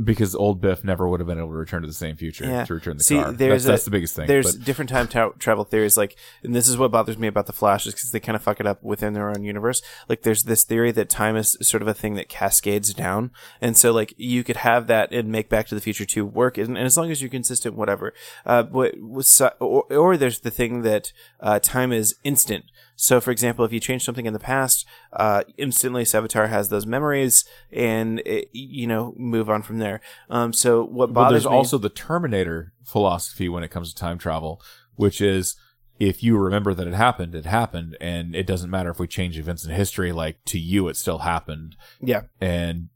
because 0.03 0.35
old 0.35 0.61
Biff 0.61 0.83
never 0.83 1.07
would 1.07 1.19
have 1.19 1.27
been 1.27 1.37
able 1.37 1.49
to 1.49 1.55
return 1.55 1.81
to 1.81 1.87
the 1.87 1.93
same 1.93 2.15
future 2.15 2.45
Yeah. 2.45 2.65
to 2.65 2.73
return 2.73 2.97
the 2.97 3.03
See, 3.03 3.15
car. 3.21 3.31
there's 3.31 3.63
That's, 3.63 3.73
that's 3.73 3.85
the 3.85 3.91
biggest 3.91 4.15
thing. 4.15 4.27
There's 4.27 4.55
but 4.55 4.65
different 4.65 4.89
time 4.89 5.07
travel 5.07 5.63
theories, 5.63 5.97
like, 5.97 6.15
and 6.43 6.55
this 6.55 6.67
is 6.67 6.77
what 6.77 6.91
bothers 6.91 7.17
me 7.17 7.27
about 7.27 7.47
the 7.47 7.53
Flash 7.53 7.85
is 7.85 7.93
because 7.93 8.11
they 8.11 8.19
kind 8.19 8.35
of 8.35 8.41
fuck 8.41 8.59
it 8.59 8.67
up 8.67 8.83
within 8.83 9.13
their 9.13 9.29
own 9.29 9.43
universe. 9.43 9.81
Like, 10.07 10.21
there's 10.21 10.43
this 10.43 10.63
theory 10.63 10.91
that 10.91 11.09
time 11.09 11.35
is 11.35 11.57
sort 11.61 11.81
of 11.81 11.87
a 11.87 11.93
thing 11.93 12.15
that 12.15 12.29
cascades 12.29 12.93
down, 12.93 13.31
and 13.61 13.75
so 13.77 13.91
like 13.91 14.13
you 14.17 14.43
could 14.43 14.57
have 14.57 14.87
that 14.87 15.11
and 15.11 15.29
make 15.31 15.49
Back 15.49 15.67
to 15.67 15.75
the 15.75 15.81
Future 15.81 16.05
two 16.05 16.25
work, 16.25 16.57
and, 16.57 16.77
and 16.77 16.85
as 16.85 16.97
long 16.97 17.11
as 17.11 17.21
you're 17.21 17.29
consistent, 17.29 17.75
whatever. 17.75 18.13
Uh, 18.45 18.63
what 18.63 18.99
was 18.99 19.41
or, 19.59 19.83
or 19.91 20.17
there's 20.17 20.39
the 20.39 20.51
thing 20.51 20.81
that 20.83 21.11
uh, 21.39 21.59
time 21.59 21.91
is 21.91 22.15
instant. 22.23 22.65
So, 23.01 23.21
for 23.21 23.31
example, 23.31 23.63
if 23.63 23.71
you 23.71 23.79
change 23.79 24.03
something 24.03 24.25
in 24.25 24.33
the 24.33 24.39
past, 24.39 24.85
uh, 25.13 25.43
instantly 25.57 26.03
Savitar 26.03 26.49
has 26.49 26.67
those 26.67 26.85
memories, 26.85 27.45
and 27.71 28.19
it, 28.25 28.49
you 28.51 28.87
know 28.87 29.13
move 29.15 29.49
on 29.49 29.61
from 29.61 29.79
there. 29.79 30.01
Um, 30.29 30.51
so 30.51 30.83
what 30.83 31.13
bothers 31.13 31.15
Well, 31.15 31.31
there's 31.31 31.45
me 31.45 31.57
also 31.57 31.77
the 31.77 31.87
Terminator 31.87 32.73
philosophy 32.83 33.47
when 33.47 33.63
it 33.63 33.69
comes 33.69 33.93
to 33.93 33.95
time 33.95 34.17
travel, 34.17 34.61
which 34.95 35.21
is 35.21 35.55
if 35.97 36.21
you 36.21 36.37
remember 36.37 36.73
that 36.73 36.87
it 36.87 36.93
happened, 36.93 37.35
it 37.35 37.45
happened, 37.45 37.95
and 38.01 38.35
it 38.35 38.45
doesn't 38.45 38.69
matter 38.69 38.89
if 38.89 38.99
we 38.99 39.07
change 39.07 39.39
events 39.39 39.63
in 39.63 39.71
history. 39.71 40.11
Like 40.11 40.43
to 40.47 40.59
you, 40.59 40.89
it 40.89 40.97
still 40.97 41.19
happened. 41.19 41.77
yeah. 42.01 42.23
and 42.41 42.89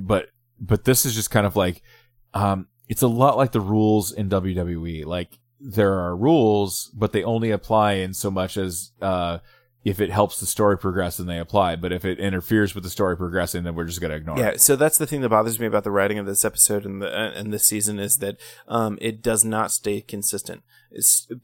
but 0.00 0.30
but 0.58 0.84
this 0.84 1.04
is 1.04 1.14
just 1.14 1.30
kind 1.30 1.46
of 1.46 1.54
like 1.54 1.82
um 2.32 2.66
it's 2.88 3.02
a 3.02 3.08
lot 3.08 3.36
like 3.36 3.52
the 3.52 3.60
rules 3.60 4.10
in 4.10 4.30
WWE 4.30 5.04
like 5.04 5.38
there 5.66 5.94
are 5.98 6.14
rules 6.14 6.90
but 6.94 7.12
they 7.12 7.24
only 7.24 7.50
apply 7.50 7.94
in 7.94 8.12
so 8.12 8.30
much 8.30 8.56
as 8.58 8.92
uh 9.00 9.38
if 9.82 10.00
it 10.00 10.10
helps 10.10 10.38
the 10.40 10.46
story 10.46 10.76
progress 10.78 11.16
then 11.16 11.26
they 11.26 11.38
apply 11.38 11.74
but 11.74 11.90
if 11.92 12.04
it 12.04 12.18
interferes 12.18 12.74
with 12.74 12.84
the 12.84 12.90
story 12.90 13.16
progressing 13.16 13.64
then 13.64 13.74
we're 13.74 13.84
just 13.84 14.00
going 14.00 14.10
to 14.10 14.16
ignore 14.16 14.38
Yeah, 14.38 14.48
it 14.48 14.52
Yeah. 14.52 14.58
so 14.58 14.76
that's 14.76 14.98
the 14.98 15.06
thing 15.06 15.22
that 15.22 15.30
bothers 15.30 15.58
me 15.58 15.66
about 15.66 15.84
the 15.84 15.90
writing 15.90 16.18
of 16.18 16.26
this 16.26 16.44
episode 16.44 16.84
and 16.84 17.00
the 17.00 17.08
and 17.08 17.52
this 17.52 17.64
season 17.64 17.98
is 17.98 18.18
that 18.18 18.36
um, 18.68 18.98
it 19.00 19.22
does 19.22 19.42
not 19.44 19.70
stay 19.72 20.00
consistent. 20.02 20.62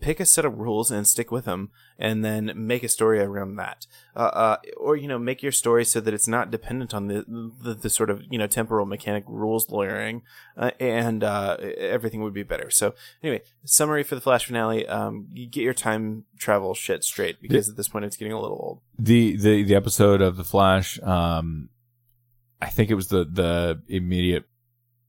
Pick 0.01 0.20
a 0.20 0.27
set 0.27 0.44
of 0.44 0.59
rules 0.59 0.90
and 0.90 1.06
stick 1.06 1.31
with 1.31 1.44
them, 1.44 1.70
and 1.98 2.24
then 2.24 2.52
make 2.55 2.82
a 2.82 2.89
story 2.89 3.20
around 3.20 3.56
that. 3.56 3.86
Uh, 4.14 4.18
uh, 4.18 4.56
or 4.77 4.97
you 4.97 5.09
know, 5.09 5.18
make 5.18 5.43
your 5.43 5.52
story 5.52 5.85
so 5.85 6.01
that 6.01 6.14
it's 6.14 6.28
not 6.28 6.51
dependent 6.51 6.94
on 6.94 7.09
the 7.09 7.24
the, 7.62 7.74
the 7.74 7.90
sort 7.90 8.10
of 8.10 8.22
you 8.31 8.39
know 8.39 8.47
temporal 8.47 8.86
mechanic 8.86 9.24
rules 9.27 9.70
lawyering, 9.70 10.22
uh, 10.56 10.70
and 10.78 11.24
uh, 11.24 11.56
everything 11.78 12.22
would 12.22 12.35
be 12.35 12.43
better. 12.43 12.70
So 12.70 12.94
anyway, 13.22 13.43
summary 13.64 14.02
for 14.02 14.14
the 14.14 14.20
Flash 14.20 14.47
finale: 14.47 14.86
um, 14.86 15.28
you 15.32 15.47
get 15.47 15.62
your 15.62 15.74
time 15.74 16.24
travel 16.39 16.74
shit 16.74 17.05
straight 17.05 17.40
because 17.43 17.68
at 17.68 17.77
this 17.77 17.89
point 17.89 18.05
it's 18.05 18.16
getting 18.16 18.32
a 18.32 18.40
little 18.40 18.56
old. 18.56 18.81
the 18.98 19.36
the 19.36 19.62
the 19.62 19.74
episode 19.74 20.20
of 20.22 20.36
the 20.36 20.44
flash 20.44 20.98
um 21.02 21.68
i 22.62 22.66
think 22.68 22.90
it 22.90 22.94
was 22.94 23.09
the 23.09 23.24
the 23.24 23.81
immediate 23.89 24.44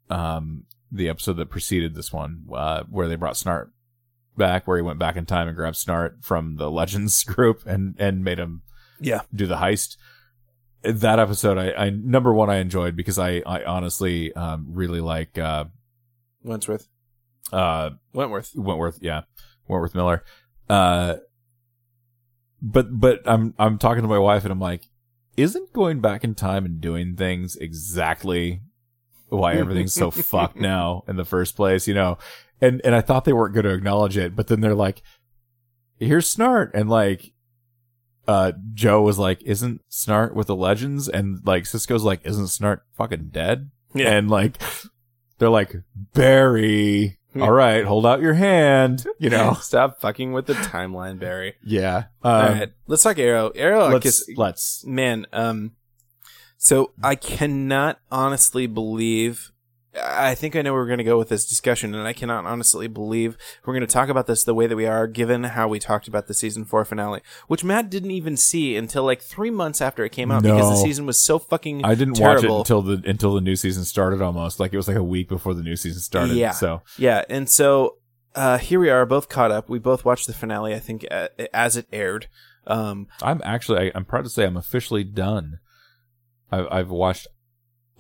um 0.10 0.66
the 0.92 1.08
episode 1.08 1.34
that 1.38 1.50
preceded 1.50 1.96
this 1.96 2.12
one 2.12 2.44
uh 2.54 2.84
where 2.90 3.08
they 3.08 3.16
brought 3.16 3.36
snart 3.36 3.70
back 4.38 4.68
where 4.68 4.78
he 4.78 4.82
went 4.84 4.98
back 5.00 5.16
in 5.18 5.26
time 5.26 5.48
and 5.48 5.56
grabbed 5.58 5.78
snart 5.78 6.24
from 6.24 6.56
the 6.56 6.70
legends 6.72 7.24
group 7.26 7.66
and 7.66 7.96
and 8.00 8.24
made 8.24 8.40
him 8.40 8.62
Yeah. 9.00 9.22
do 9.34 9.46
the 9.48 9.58
heist 9.58 9.98
that 10.84 11.20
episode 11.20 11.58
i 11.60 11.72
i 11.86 11.90
number 11.92 12.34
one 12.34 12.50
i 12.50 12.56
enjoyed 12.56 12.96
because 12.96 13.20
i 13.20 13.44
i 13.46 13.64
honestly 13.64 14.34
um 14.34 14.66
really 14.70 15.00
like 15.02 15.38
uh 15.38 15.66
Wentworth. 16.44 16.88
uh 17.54 17.92
Wentworth. 18.14 18.52
Wentworth, 18.56 18.98
yeah, 19.02 19.22
Wentworth 19.68 19.94
Miller. 19.94 20.24
Uh, 20.70 21.18
but 22.62 22.88
but 23.00 23.22
I'm 23.26 23.54
I'm 23.60 23.78
talking 23.78 24.02
to 24.02 24.08
my 24.08 24.18
wife 24.20 24.44
and 24.44 24.52
I'm 24.52 24.60
like, 24.60 24.88
isn't 25.38 25.74
going 25.74 26.00
back 26.00 26.24
in 26.24 26.34
time 26.36 26.66
and 26.66 26.82
doing 26.82 27.16
things 27.16 27.56
exactly 27.58 28.62
why 29.30 29.54
everything's 29.54 29.94
so 29.94 30.12
fucked 30.12 30.56
now 30.58 31.04
in 31.08 31.16
the 31.16 31.26
first 31.26 31.56
place? 31.56 31.88
You 31.88 31.94
know, 31.94 32.18
and 32.62 32.82
and 32.84 32.96
I 32.96 33.02
thought 33.02 33.26
they 33.26 33.34
weren't 33.34 33.54
going 33.54 33.66
to 33.66 33.74
acknowledge 33.74 34.18
it, 34.18 34.36
but 34.36 34.48
then 34.48 34.62
they're 34.62 34.76
like, 34.76 35.02
here's 36.00 36.34
Snart, 36.34 36.72
and 36.74 36.90
like. 36.90 37.34
Uh, 38.28 38.52
Joe 38.76 39.02
was 39.02 39.18
like, 39.18 39.42
"Isn't 39.44 39.82
Snart 39.90 40.36
with 40.36 40.46
the 40.46 40.56
Legends?" 40.56 41.10
And 41.10 41.40
like 41.44 41.66
Cisco's 41.66 42.04
like, 42.04 42.22
"Isn't 42.24 42.46
Snart 42.46 42.82
fucking 42.94 43.30
dead?" 43.32 43.72
Yeah. 43.96 44.12
And 44.12 44.30
like, 44.30 44.62
they're 45.40 45.50
like, 45.50 45.76
"Barry, 46.14 47.18
all 47.40 47.52
right, 47.52 47.84
hold 47.84 48.06
out 48.06 48.22
your 48.22 48.36
hand," 48.36 49.06
you 49.18 49.30
know. 49.30 49.54
Stop 49.62 50.00
fucking 50.02 50.34
with 50.34 50.46
the 50.46 50.54
timeline, 50.54 51.18
Barry. 51.18 51.56
Yeah. 51.64 52.06
Um, 52.24 52.32
All 52.32 52.50
right, 52.52 52.72
let's 52.88 53.04
talk 53.04 53.18
Arrow. 53.18 53.50
Arrow, 53.50 53.86
I 53.86 53.94
let's 53.94 54.24
let's 54.38 54.86
man. 54.86 55.26
Um, 55.34 55.72
so 56.58 56.92
I 57.04 57.16
cannot 57.16 58.00
honestly 58.12 58.68
believe. 58.68 59.51
I 59.94 60.36
think 60.36 60.56
I 60.56 60.62
know 60.62 60.72
where 60.72 60.82
we're 60.82 60.88
going 60.88 61.00
to 61.00 61.04
go 61.04 61.18
with 61.18 61.28
this 61.28 61.46
discussion, 61.46 61.94
and 61.94 62.08
I 62.08 62.14
cannot 62.14 62.46
honestly 62.46 62.88
believe 62.88 63.38
we're 63.66 63.74
going 63.74 63.86
to 63.86 63.92
talk 63.92 64.08
about 64.08 64.26
this 64.26 64.44
the 64.44 64.54
way 64.54 64.66
that 64.66 64.76
we 64.76 64.86
are, 64.86 65.06
given 65.06 65.44
how 65.44 65.68
we 65.68 65.80
talked 65.80 66.08
about 66.08 66.28
the 66.28 66.34
season 66.34 66.64
four 66.64 66.86
finale, 66.86 67.22
which 67.48 67.64
Matt 67.64 67.90
didn't 67.90 68.12
even 68.12 68.38
see 68.38 68.78
until 68.78 69.04
like 69.04 69.22
three 69.22 69.52
months 69.52 69.82
after 69.82 70.06
it 70.06 70.12
came 70.12 70.32
out 70.32 70.44
because 70.44 70.70
the 70.70 70.78
season 70.78 71.06
was 71.06 71.20
so 71.20 71.40
fucking. 71.40 71.84
I 71.84 71.96
didn't 71.96 72.14
terrible. 72.14 72.60
watch 72.60 72.70
it 72.70 72.74
until 72.74 72.82
the 72.82 73.10
until 73.10 73.34
the 73.34 73.42
new 73.42 73.58
season 73.58 73.84
started 73.84 74.22
almost. 74.22 74.60
Like 74.60 74.74
it 74.74 74.78
was 74.78 74.88
like 74.88 74.98
a 74.98 75.04
week 75.04 75.28
before 75.28 75.54
the 75.54 75.64
new 75.64 75.76
season 75.76 76.02
started. 76.02 76.36
Yeah. 76.36 76.52
So 76.52 76.84
Yeah, 76.98 77.26
and 77.30 77.50
so 77.50 77.98
uh, 78.34 78.60
here 78.60 78.80
we 78.80 78.90
are, 78.90 79.06
both 79.06 79.28
caught 79.28 79.52
up. 79.52 79.70
We 79.70 79.80
both 79.80 80.06
watched 80.06 80.28
the 80.28 80.34
finale, 80.34 80.74
I 80.74 80.80
think, 80.80 81.06
uh, 81.12 81.28
as 81.54 81.76
it 81.76 81.88
aired. 81.92 82.28
Um, 82.66 83.08
I'm 83.22 83.42
actually 83.44 83.88
I, 83.88 83.92
I'm 83.94 84.06
proud 84.06 84.24
to 84.24 84.30
say 84.30 84.46
I'm 84.46 84.58
officially 84.58 85.04
done. 85.04 85.60
I've 86.54 86.90
watched 86.90 87.28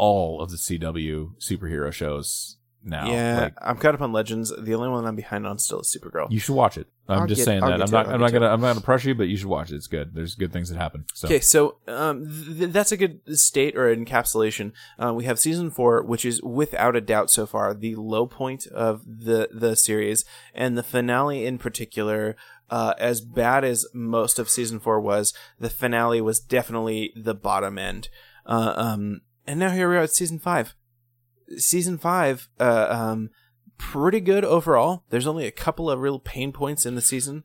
all 0.02 0.42
of 0.42 0.50
the 0.50 0.58
CW 0.58 1.36
superhero 1.40 1.92
shows 1.94 2.58
now. 2.84 3.06
yeah, 3.12 3.40
Like, 3.42 3.54
I'm 3.62 3.78
caught 3.78 3.94
up 3.94 4.02
on 4.02 4.12
Legends. 4.12 4.52
The 4.58 4.74
only 4.74 4.90
one 4.90 5.06
I'm 5.06 5.16
behind 5.16 5.46
on 5.46 5.60
still 5.60 5.82
is 5.82 5.96
Supergirl. 5.96 6.32
you 6.32 6.40
should 6.40 6.56
watch 6.56 6.76
it. 6.80 6.88
I'm 7.08 7.20
I'll 7.20 7.28
just 7.28 7.40
get- 7.40 7.46
saying 7.46 7.62
I'll 7.64 7.70
that. 7.78 7.82
I'm 7.84 7.92
not. 7.92 8.06
it, 8.06 8.10
I'll 8.10 8.16
I'm 8.16 8.22
not 8.22 8.32
gonna. 8.32 8.48
I'm 8.48 8.62
not 8.62 8.68
gonna 8.74 8.82
pressure 8.82 9.10
you, 9.10 9.16
but 9.16 9.28
you 9.28 9.38
should 9.38 9.48
watch 9.50 9.72
it. 9.72 9.76
It's 9.76 9.86
good. 9.88 10.16
There's 10.16 10.34
good 10.34 10.52
things 10.52 10.70
that 10.70 10.78
happen. 10.78 11.06
So 11.14 11.28
Okay, 11.28 11.40
so 11.40 11.78
um, 11.88 12.26
th- 12.58 12.72
that's 12.72 12.92
a 12.92 12.98
good 12.98 13.20
state 13.38 13.78
or 13.78 13.96
encapsulation. 13.96 14.72
Uh, 14.98 15.14
we 15.14 15.26
have 15.26 15.38
season 15.38 15.70
four, 15.70 16.02
which 16.04 16.26
is 16.26 16.42
without 16.42 16.96
a 16.96 17.02
doubt 17.02 17.30
so 17.30 17.46
far 17.46 17.74
the 17.76 17.94
low 17.96 18.26
point 18.26 18.66
of 18.68 19.04
the 19.06 19.50
the 19.54 19.76
series, 19.76 20.26
and 20.56 20.76
the 20.78 20.84
finale 20.84 21.46
in 21.46 21.58
particular. 21.60 22.36
Uh, 22.70 22.94
as 23.00 23.20
bad 23.20 23.66
as 23.66 23.86
most 23.94 24.40
of 24.40 24.50
season 24.50 24.80
four 24.80 24.98
was, 25.02 25.34
the 25.60 25.70
finale 25.70 26.22
was 26.22 26.40
definitely 26.40 27.12
the 27.18 27.36
bottom 27.36 27.78
end. 27.78 28.08
Uh, 28.46 28.74
um, 28.78 29.22
and 29.48 29.60
now 29.60 29.70
here 29.72 29.90
we 29.90 29.96
are 29.98 30.02
at 30.02 30.12
season 30.14 30.40
five. 30.40 30.76
Season 31.58 31.98
five, 31.98 32.48
uh, 32.60 32.88
um, 32.90 33.30
pretty 33.78 34.20
good 34.22 34.46
overall. 34.46 35.04
There's 35.10 35.28
only 35.28 35.46
a 35.48 35.52
couple 35.52 35.90
of 35.90 36.00
real 36.00 36.20
pain 36.20 36.52
points 36.54 36.86
in 36.86 36.96
the 36.96 37.02
season, 37.02 37.44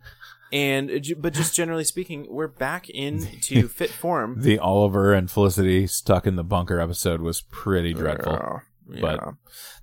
and 0.52 0.90
but 1.18 1.32
just 1.32 1.54
generally 1.54 1.82
speaking, 1.84 2.26
we're 2.30 2.46
back 2.46 2.88
into 2.88 3.66
fit 3.68 3.90
form. 3.90 4.42
the 4.42 4.58
Oliver 4.58 5.12
and 5.12 5.28
Felicity 5.30 5.86
stuck 5.88 6.26
in 6.26 6.36
the 6.36 6.44
bunker 6.44 6.80
episode 6.80 7.20
was 7.20 7.40
pretty 7.40 7.92
dreadful. 7.94 8.60
Yeah, 8.88 9.00
but- 9.00 9.34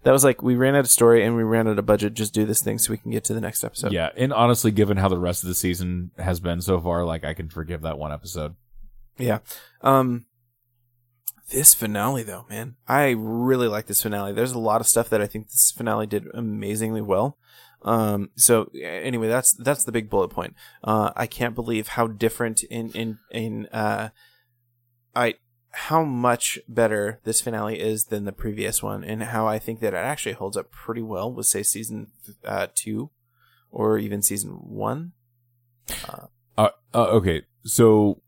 that 0.04 0.12
was 0.12 0.24
like 0.24 0.42
we 0.42 0.56
ran 0.56 0.76
out 0.76 0.82
of 0.86 0.90
story 0.90 1.26
and 1.26 1.36
we 1.36 1.44
ran 1.44 1.68
out 1.68 1.78
of 1.80 1.86
budget. 1.86 2.14
Just 2.14 2.34
do 2.34 2.46
this 2.46 2.62
thing 2.62 2.78
so 2.78 2.92
we 2.92 2.98
can 2.98 3.12
get 3.12 3.26
to 3.26 3.34
the 3.34 3.42
next 3.42 3.64
episode. 3.66 3.92
yeah, 3.92 4.10
and 4.16 4.32
honestly, 4.32 4.72
given 4.72 4.96
how 4.98 5.10
the 5.10 5.18
rest 5.20 5.44
of 5.44 5.50
the 5.50 5.56
season 5.56 6.12
has 6.18 6.40
been 6.40 6.62
so 6.62 6.80
far, 6.80 7.04
like 7.04 7.26
I 7.26 7.34
can 7.34 7.50
forgive 7.50 7.82
that 7.82 7.98
one 7.98 8.14
episode. 8.14 8.56
Yeah. 9.18 9.40
Um 9.82 10.26
this 11.54 11.74
finale 11.74 12.24
though, 12.24 12.46
man. 12.50 12.76
I 12.88 13.12
really 13.12 13.68
like 13.68 13.86
this 13.86 14.02
finale. 14.02 14.34
There's 14.34 14.52
a 14.52 14.60
lot 14.60 14.82
of 14.82 14.88
stuff 14.88 15.10
that 15.10 15.22
I 15.22 15.28
think 15.28 15.48
this 15.48 15.72
finale 15.72 16.08
did 16.08 16.26
amazingly 16.34 17.02
well. 17.02 17.38
Um 17.84 18.32
so 18.36 18.70
anyway, 18.82 19.28
that's 19.28 19.54
that's 19.54 19.84
the 19.84 19.92
big 19.92 20.10
bullet 20.10 20.30
point. 20.30 20.56
Uh 20.84 21.12
I 21.16 21.28
can't 21.28 21.56
believe 21.56 21.90
how 21.90 22.08
different 22.08 22.64
in 22.64 22.90
in 22.92 23.20
in 23.32 23.68
uh 23.68 24.10
I 25.16 25.36
how 25.72 26.04
much 26.04 26.60
better 26.68 27.20
this 27.24 27.42
finale 27.42 27.80
is 27.80 28.06
than 28.06 28.26
the 28.26 28.32
previous 28.32 28.84
one 28.84 29.04
and 29.04 29.24
how 29.24 29.48
I 29.48 29.60
think 29.60 29.80
that 29.80 29.94
it 29.94 29.98
actually 29.98 30.34
holds 30.34 30.58
up 30.58 30.72
pretty 30.72 31.02
well 31.02 31.32
with 31.32 31.46
say 31.46 31.64
season 31.64 32.08
uh 32.44 32.68
2 32.74 33.10
or 33.72 33.98
even 33.98 34.22
season 34.22 34.52
1. 34.52 35.12
Uh, 36.08 36.28
uh, 36.58 36.70
okay, 36.94 37.42
so 37.66 38.22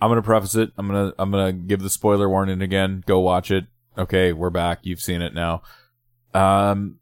I'm 0.00 0.10
gonna 0.10 0.22
preface 0.22 0.54
it. 0.54 0.70
I'm 0.76 0.86
gonna 0.86 1.12
I'm 1.18 1.30
gonna 1.30 1.52
give 1.52 1.80
the 1.80 1.90
spoiler 1.90 2.28
warning 2.28 2.62
again. 2.62 3.02
Go 3.06 3.20
watch 3.20 3.50
it. 3.50 3.66
Okay, 3.98 4.32
we're 4.32 4.50
back. 4.50 4.80
You've 4.82 5.00
seen 5.00 5.20
it 5.22 5.34
now. 5.34 5.62
Um, 6.32 6.98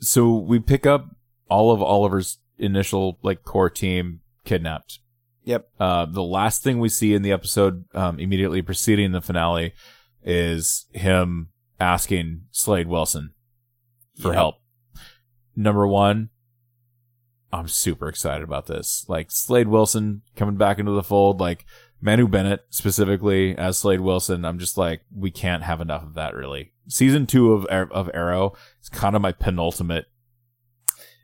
so 0.00 0.36
we 0.36 0.58
pick 0.60 0.86
up 0.86 1.06
all 1.48 1.72
of 1.72 1.82
Oliver's 1.82 2.38
initial 2.58 3.18
like 3.22 3.42
core 3.42 3.70
team 3.70 4.20
kidnapped. 4.44 5.00
Yep. 5.44 5.68
Uh, 5.78 6.06
the 6.06 6.22
last 6.22 6.62
thing 6.62 6.78
we 6.80 6.88
see 6.88 7.14
in 7.14 7.22
the 7.22 7.32
episode 7.32 7.84
um, 7.94 8.18
immediately 8.18 8.62
preceding 8.62 9.12
the 9.12 9.20
finale 9.20 9.72
is 10.24 10.86
him 10.92 11.48
asking 11.78 12.42
Slade 12.50 12.88
Wilson 12.88 13.32
for 14.20 14.28
Yep. 14.28 14.34
help. 14.34 14.54
Number 15.54 15.86
one, 15.86 16.30
I'm 17.52 17.68
super 17.68 18.08
excited 18.08 18.42
about 18.42 18.66
this. 18.66 19.04
Like 19.08 19.30
Slade 19.30 19.68
Wilson 19.68 20.22
coming 20.34 20.56
back 20.56 20.78
into 20.78 20.92
the 20.92 21.02
fold, 21.02 21.40
like 21.40 21.64
Manu 22.00 22.28
Bennett 22.28 22.64
specifically 22.70 23.56
as 23.56 23.78
Slade 23.78 24.00
Wilson. 24.00 24.44
I'm 24.44 24.58
just 24.58 24.76
like, 24.76 25.02
we 25.14 25.30
can't 25.30 25.62
have 25.62 25.80
enough 25.80 26.02
of 26.02 26.14
that. 26.14 26.34
Really, 26.34 26.72
season 26.88 27.26
two 27.26 27.52
of 27.52 27.64
of 27.66 28.10
Arrow 28.12 28.54
is 28.82 28.88
kind 28.88 29.16
of 29.16 29.22
my 29.22 29.32
penultimate 29.32 30.06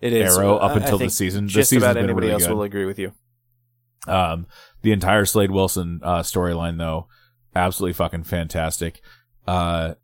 It 0.01 0.13
is 0.13 0.37
Arrow 0.37 0.57
up 0.57 0.77
until 0.77 0.99
the 0.99 1.11
season. 1.11 1.49
Just 1.49 1.71
season's 1.71 1.85
about 1.85 1.97
anybody 1.97 2.27
really 2.27 2.33
else 2.33 2.47
good. 2.47 2.55
will 2.55 2.63
agree 2.63 2.87
with 2.87 2.99
you. 2.99 3.13
Um, 4.09 4.47
the 4.83 4.93
entire 4.93 5.25
Slade 5.25 5.51
Wilson 5.51 6.01
uh, 6.03 6.23
storyline, 6.23 6.79
though, 6.79 7.09
absolutely 7.55 7.93
fucking 7.93 8.25
fantastic. 8.25 9.01
Uh, 9.47 9.95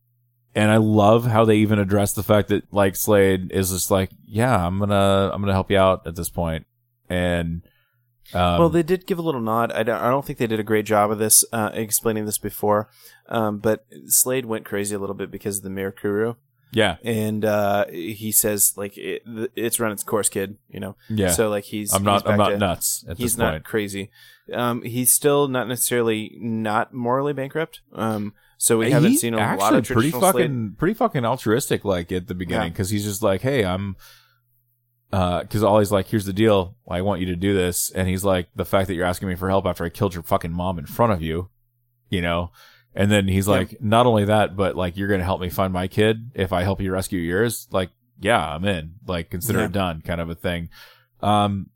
and 0.58 0.70
I 0.72 0.76
love 0.78 1.24
how 1.24 1.44
they 1.44 1.56
even 1.58 1.78
address 1.78 2.12
the 2.14 2.22
fact 2.24 2.48
that 2.48 2.64
like 2.72 2.96
Slade 2.96 3.52
is 3.52 3.70
just 3.70 3.90
like, 3.90 4.10
yeah, 4.26 4.66
I'm 4.66 4.78
gonna, 4.80 5.30
I'm 5.32 5.40
gonna 5.40 5.52
help 5.52 5.70
you 5.70 5.78
out 5.78 6.06
at 6.06 6.16
this 6.16 6.28
point. 6.28 6.66
And 7.08 7.62
um, 8.34 8.58
well, 8.58 8.68
they 8.68 8.82
did 8.82 9.06
give 9.06 9.18
a 9.18 9.22
little 9.22 9.40
nod. 9.40 9.70
I 9.72 9.82
don't, 9.84 10.00
I 10.00 10.10
don't 10.10 10.24
think 10.26 10.38
they 10.38 10.46
did 10.48 10.60
a 10.60 10.64
great 10.64 10.84
job 10.84 11.10
of 11.10 11.18
this, 11.18 11.44
uh, 11.52 11.70
explaining 11.72 12.26
this 12.26 12.38
before. 12.38 12.90
Um, 13.28 13.58
but 13.58 13.86
Slade 14.06 14.46
went 14.46 14.64
crazy 14.64 14.94
a 14.94 14.98
little 14.98 15.14
bit 15.14 15.30
because 15.30 15.58
of 15.58 15.62
the 15.62 15.70
Mirakuru. 15.70 16.36
yeah, 16.72 16.96
And 17.04 17.44
uh, 17.44 17.86
he 17.86 18.30
says, 18.32 18.74
like, 18.76 18.98
it, 18.98 19.22
it's 19.54 19.80
run 19.80 19.92
its 19.92 20.02
course, 20.02 20.28
kid, 20.28 20.58
you 20.68 20.80
know? 20.80 20.96
yeah. 21.08 21.30
So, 21.30 21.48
like, 21.48 21.64
he's. 21.64 21.94
I'm 21.94 22.02
not, 22.02 22.22
he's 22.22 22.30
I'm 22.32 22.36
not 22.36 22.48
to- 22.50 22.58
nuts 22.58 23.04
at 23.08 23.16
He's 23.16 23.38
not 23.38 23.64
crazy. 23.64 24.10
Um, 24.52 24.82
he's 24.82 25.10
still 25.10 25.48
not 25.48 25.68
necessarily 25.68 26.36
not 26.40 26.92
morally 26.92 27.32
bankrupt. 27.32 27.80
Um, 27.94 28.34
so 28.58 28.76
we 28.78 28.90
haven't 28.90 29.16
seen 29.16 29.32
a 29.34 29.38
actually 29.38 29.62
lot 29.64 29.74
of 29.76 29.86
pretty 29.86 30.10
fucking, 30.10 30.74
pretty 30.78 30.94
fucking 30.94 31.24
altruistic, 31.24 31.84
like 31.84 32.12
at 32.12 32.26
the 32.26 32.34
beginning, 32.34 32.64
Yeah. 32.66 32.70
because 32.70 32.90
he's 32.90 33.04
just 33.04 33.22
like, 33.22 33.40
hey, 33.40 33.64
I'm. 33.64 33.96
Uh, 35.10 35.42
cause 35.44 35.62
Ollie's 35.62 35.90
like, 35.90 36.06
here's 36.08 36.26
the 36.26 36.34
deal. 36.34 36.76
I 36.86 37.00
want 37.00 37.20
you 37.20 37.26
to 37.28 37.36
do 37.36 37.54
this. 37.54 37.90
And 37.90 38.06
he's 38.08 38.24
like, 38.26 38.48
the 38.54 38.66
fact 38.66 38.88
that 38.88 38.94
you're 38.94 39.06
asking 39.06 39.28
me 39.28 39.36
for 39.36 39.48
help 39.48 39.64
after 39.64 39.82
I 39.82 39.88
killed 39.88 40.12
your 40.12 40.22
fucking 40.22 40.52
mom 40.52 40.78
in 40.78 40.84
front 40.84 41.12
of 41.14 41.22
you, 41.22 41.48
you 42.10 42.20
know? 42.20 42.50
And 42.94 43.10
then 43.10 43.26
he's 43.26 43.46
Yeah. 43.46 43.54
like, 43.54 43.80
not 43.80 44.04
only 44.04 44.26
that, 44.26 44.54
but 44.54 44.76
like, 44.76 44.98
you're 44.98 45.08
going 45.08 45.20
to 45.20 45.24
help 45.24 45.40
me 45.40 45.48
find 45.48 45.72
my 45.72 45.88
kid 45.88 46.32
if 46.34 46.52
I 46.52 46.62
help 46.62 46.82
you 46.82 46.92
rescue 46.92 47.20
yours. 47.20 47.68
Like, 47.70 47.88
yeah, 48.20 48.54
I'm 48.54 48.66
in. 48.66 48.96
Like, 49.06 49.30
consider 49.30 49.60
Yeah. 49.60 49.64
it 49.66 49.72
done 49.72 50.02
kind 50.02 50.20
of 50.20 50.28
a 50.28 50.34
thing. 50.34 50.68
Um, 51.22 51.70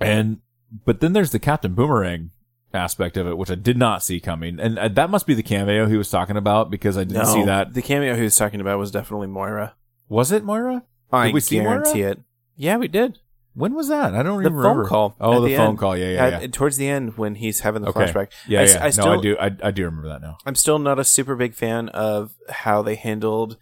and, 0.00 0.38
but 0.84 0.98
then 1.00 1.12
there's 1.12 1.30
the 1.30 1.38
Captain 1.38 1.74
Boomerang 1.74 2.30
aspect 2.74 3.16
of 3.16 3.26
it, 3.26 3.36
which 3.36 3.50
I 3.50 3.54
did 3.54 3.76
not 3.76 4.02
see 4.02 4.20
coming. 4.20 4.58
And 4.60 4.78
uh, 4.78 4.88
that 4.88 5.10
must 5.10 5.26
be 5.26 5.34
the 5.34 5.42
cameo 5.42 5.86
he 5.86 5.96
was 5.96 6.10
talking 6.10 6.36
about 6.36 6.70
because 6.70 6.96
I 6.96 7.04
didn't 7.04 7.24
No, 7.24 7.34
see 7.34 7.44
that. 7.44 7.74
The 7.74 7.82
cameo 7.82 8.14
he 8.16 8.22
was 8.22 8.36
talking 8.36 8.60
about 8.60 8.78
was 8.78 8.90
definitely 8.90 9.26
Moira. 9.28 9.74
Was 10.08 10.32
it 10.32 10.44
Moira? 10.44 10.82
I 11.12 11.26
Did 11.26 11.34
we 11.34 11.40
see 11.40 11.60
Moira? 11.60 11.80
guarantee 11.82 12.02
it. 12.02 12.20
Yeah, 12.56 12.76
we 12.76 12.88
did. 12.88 13.18
When 13.54 13.74
was 13.74 13.88
that? 13.88 14.14
I 14.14 14.22
don't 14.22 14.42
The 14.42 14.48
even 14.48 14.52
phone 14.52 14.62
remember. 14.62 14.88
call 14.88 15.14
Oh, 15.20 15.32
at 15.36 15.40
the, 15.40 15.46
the 15.48 15.56
phone 15.56 15.68
end. 15.70 15.78
call. 15.78 15.94
Yeah, 15.96 16.06
yeah, 16.06 16.28
yeah. 16.28 16.40
At- 16.40 16.52
towards 16.54 16.78
the 16.78 16.88
end 16.88 17.18
when 17.18 17.34
he's 17.34 17.60
having 17.60 17.82
the 17.82 17.88
Okay. 17.88 18.04
flashback. 18.06 18.28
yeah, 18.48 18.60
I, 18.60 18.64
yeah. 18.64 18.78
I 18.80 18.84
no, 18.84 18.90
still, 18.90 19.08
I 19.10 19.20
do. 19.20 19.36
I, 19.38 19.50
I 19.64 19.70
do 19.70 19.84
remember 19.84 20.08
that 20.08 20.22
now. 20.22 20.38
I'm 20.46 20.54
still 20.54 20.78
not 20.78 20.98
a 20.98 21.04
super 21.04 21.36
big 21.36 21.54
fan 21.54 21.90
of 21.90 22.32
how 22.48 22.80
they 22.80 22.94
handled 22.94 23.58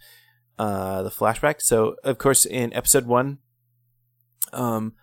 uh, 0.57 1.03
the 1.03 1.09
flashback. 1.09 1.61
So, 1.61 1.95
of 2.05 2.17
course, 2.17 2.45
in 2.45 2.73
episode 2.73 3.05
one, 3.05 3.39
um, 4.53 4.93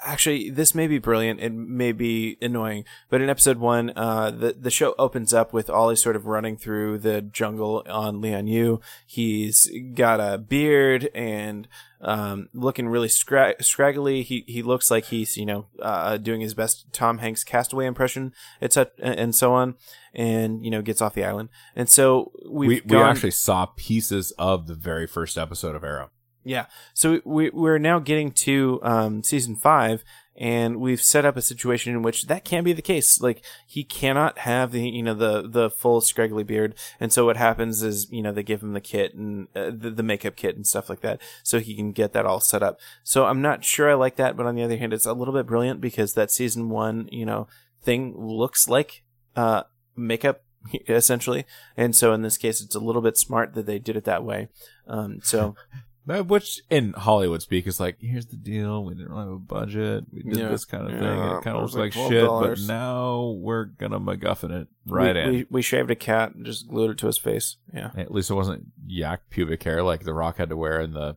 actually, 0.00 0.50
this 0.50 0.74
may 0.74 0.86
be 0.86 0.98
brilliant. 0.98 1.40
It 1.40 1.52
may 1.52 1.92
be 1.92 2.36
annoying, 2.40 2.84
but 3.08 3.20
in 3.20 3.28
episode 3.28 3.58
one, 3.58 3.92
uh, 3.96 4.30
the 4.30 4.52
the 4.58 4.70
show 4.70 4.94
opens 4.98 5.34
up 5.34 5.52
with 5.52 5.68
Ollie 5.68 5.96
sort 5.96 6.16
of 6.16 6.26
running 6.26 6.56
through 6.56 6.98
the 6.98 7.20
jungle 7.20 7.82
on 7.88 8.20
Lian 8.20 8.46
Yu. 8.48 8.80
He's 9.06 9.70
got 9.94 10.20
a 10.20 10.38
beard 10.38 11.10
and 11.14 11.68
um, 12.00 12.48
looking 12.54 12.88
really 12.88 13.08
scra- 13.08 13.62
scraggly. 13.62 14.22
He 14.22 14.44
he 14.46 14.62
looks 14.62 14.90
like 14.90 15.06
he's 15.06 15.36
you 15.36 15.46
know 15.46 15.66
uh, 15.80 16.16
doing 16.16 16.40
his 16.40 16.54
best 16.54 16.92
Tom 16.92 17.18
Hanks 17.18 17.44
Castaway 17.44 17.86
impression, 17.86 18.32
etc. 18.62 18.92
and 19.00 19.34
so 19.34 19.52
on, 19.52 19.74
and 20.14 20.64
you 20.64 20.70
know 20.70 20.82
gets 20.82 21.02
off 21.02 21.14
the 21.14 21.24
island. 21.24 21.48
And 21.76 21.88
so 21.88 22.32
we've 22.48 22.84
We 22.84 22.96
we 22.96 23.02
actually 23.02 23.32
saw 23.32 23.66
pieces 23.66 24.32
of 24.38 24.66
the 24.66 24.74
very 24.74 25.06
first 25.06 25.36
episode 25.36 25.74
of 25.74 25.84
Arrow. 25.84 26.10
Yeah. 26.44 26.66
So 26.94 27.20
we 27.24 27.50
we're 27.50 27.78
now 27.78 27.98
getting 27.98 28.32
to 28.32 28.80
um, 28.82 29.22
season 29.22 29.56
five, 29.56 30.04
and 30.36 30.80
we've 30.80 31.02
set 31.02 31.24
up 31.24 31.36
a 31.36 31.42
situation 31.42 31.92
in 31.92 32.02
which 32.02 32.26
that 32.26 32.44
can't 32.44 32.64
be 32.64 32.72
the 32.72 32.82
case. 32.82 33.20
Like 33.20 33.44
he 33.66 33.84
cannot 33.84 34.38
have 34.38 34.72
the 34.72 34.88
you 34.88 35.02
know 35.02 35.14
the 35.14 35.46
the 35.46 35.70
full 35.70 36.00
scraggly 36.00 36.44
beard, 36.44 36.74
and 36.98 37.12
so 37.12 37.26
what 37.26 37.36
happens 37.36 37.82
is 37.82 38.10
you 38.10 38.22
know 38.22 38.32
they 38.32 38.42
give 38.42 38.62
him 38.62 38.72
the 38.72 38.80
kit 38.80 39.14
and 39.14 39.48
uh, 39.54 39.70
the, 39.70 39.90
the 39.90 40.02
makeup 40.02 40.36
kit 40.36 40.56
and 40.56 40.66
stuff 40.66 40.88
like 40.88 41.00
that, 41.00 41.20
so 41.42 41.60
he 41.60 41.74
can 41.74 41.92
get 41.92 42.12
that 42.14 42.26
all 42.26 42.40
set 42.40 42.62
up. 42.62 42.80
So 43.04 43.26
I'm 43.26 43.42
not 43.42 43.64
sure 43.64 43.90
I 43.90 43.94
like 43.94 44.16
that, 44.16 44.36
but 44.36 44.46
on 44.46 44.54
the 44.54 44.62
other 44.62 44.78
hand, 44.78 44.94
it's 44.94 45.06
a 45.06 45.12
little 45.12 45.34
bit 45.34 45.46
brilliant 45.46 45.80
because 45.80 46.14
that 46.14 46.30
season 46.30 46.70
one 46.70 47.08
you 47.12 47.26
know 47.26 47.46
thing 47.82 48.14
looks 48.16 48.68
like 48.68 49.02
uh 49.36 49.62
makeup 49.96 50.42
essentially 50.88 51.44
and 51.76 51.96
so 51.96 52.12
in 52.12 52.22
this 52.22 52.36
case 52.36 52.60
it's 52.60 52.74
a 52.74 52.80
little 52.80 53.02
bit 53.02 53.16
smart 53.16 53.54
that 53.54 53.66
they 53.66 53.78
did 53.78 53.96
it 53.96 54.04
that 54.04 54.22
way 54.22 54.48
um 54.86 55.18
so 55.22 55.54
Which 56.06 56.60
in 56.70 56.92
Hollywood 56.94 57.42
speak 57.42 57.66
is 57.66 57.78
like, 57.78 57.98
here's 58.00 58.26
the 58.26 58.36
deal. 58.36 58.84
We 58.84 58.94
didn't 58.94 59.10
really 59.10 59.24
have 59.24 59.32
a 59.32 59.38
budget. 59.38 60.04
We 60.12 60.22
did 60.22 60.38
Yeah. 60.38 60.48
this 60.48 60.64
kind 60.64 60.84
of 60.84 60.92
thing. 60.98 61.02
Yeah, 61.02 61.38
It 61.38 61.44
kind 61.44 61.56
of 61.56 61.62
looks 61.62 61.74
like 61.74 61.94
like 61.94 62.10
shit, 62.10 62.26
but 62.26 62.58
now 62.66 63.36
we're 63.38 63.66
gonna 63.66 64.00
MacGuffin 64.00 64.62
it 64.62 64.68
right 64.86 65.14
we, 65.14 65.20
in. 65.22 65.30
We, 65.30 65.46
we 65.50 65.62
shaved 65.62 65.90
a 65.90 65.94
cat 65.94 66.34
and 66.34 66.44
just 66.44 66.68
glued 66.68 66.90
it 66.90 66.98
to 66.98 67.06
his 67.06 67.18
face. 67.18 67.56
Yeah. 67.72 67.90
At 67.96 68.10
least 68.10 68.30
it 68.30 68.34
wasn't 68.34 68.66
yak 68.86 69.30
pubic 69.30 69.62
hair 69.62 69.82
like 69.82 70.04
The 70.04 70.14
Rock 70.14 70.38
had 70.38 70.48
to 70.48 70.56
wear 70.56 70.80
in 70.80 70.94
the 70.94 71.16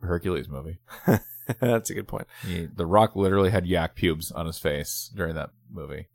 Hercules 0.00 0.48
movie. 0.48 0.78
That's 1.60 1.90
a 1.90 1.94
good 1.94 2.08
point. 2.08 2.26
He, 2.46 2.66
the 2.66 2.86
Rock 2.86 3.14
literally 3.14 3.50
had 3.50 3.66
yak 3.66 3.94
pubes 3.94 4.32
on 4.32 4.46
his 4.46 4.58
face 4.58 5.10
during 5.14 5.34
that 5.34 5.50
movie. 5.70 6.08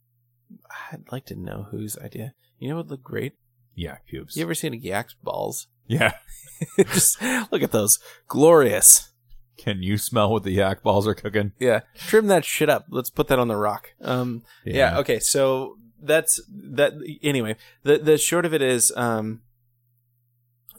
I'd 0.92 1.12
like 1.12 1.26
to 1.28 1.36
know 1.36 1.68
whose 1.70 1.98
idea. 2.00 2.34
You 2.58 2.70
know 2.70 2.76
what 2.78 2.86
would 2.86 2.92
look 2.92 3.04
great? 3.04 3.34
Yak 3.76 4.06
pubes. 4.08 4.36
You 4.36 4.44
ever 4.44 4.56
seen 4.56 4.74
a 4.74 4.78
yak's 4.78 5.14
balls? 5.14 5.68
yeah. 5.88 6.14
Just 6.78 7.22
look 7.22 7.62
at 7.64 7.72
those, 7.72 8.00
glorious. 8.28 9.12
Can 9.58 9.84
you 9.84 9.98
smell 9.98 10.32
what 10.32 10.44
the 10.44 10.52
yak 10.52 10.84
balls 10.84 11.06
are 11.06 11.14
cooking? 11.14 11.52
Yeah, 11.60 11.82
trim 11.96 12.28
that 12.28 12.46
shit 12.46 12.70
up. 12.70 12.86
Let's 12.90 13.10
put 13.10 13.28
that 13.28 13.40
on 13.40 13.50
the 13.50 13.58
rock. 13.58 13.94
Um, 14.02 14.44
yeah. 14.66 14.98
okay, 15.00 15.20
so 15.20 15.78
that's 16.02 16.42
that. 16.50 16.94
Anyway, 17.22 17.58
the 17.84 17.98
the 17.98 18.18
short 18.18 18.46
of 18.46 18.54
it 18.54 18.62
is, 18.62 18.94
um, 18.96 19.42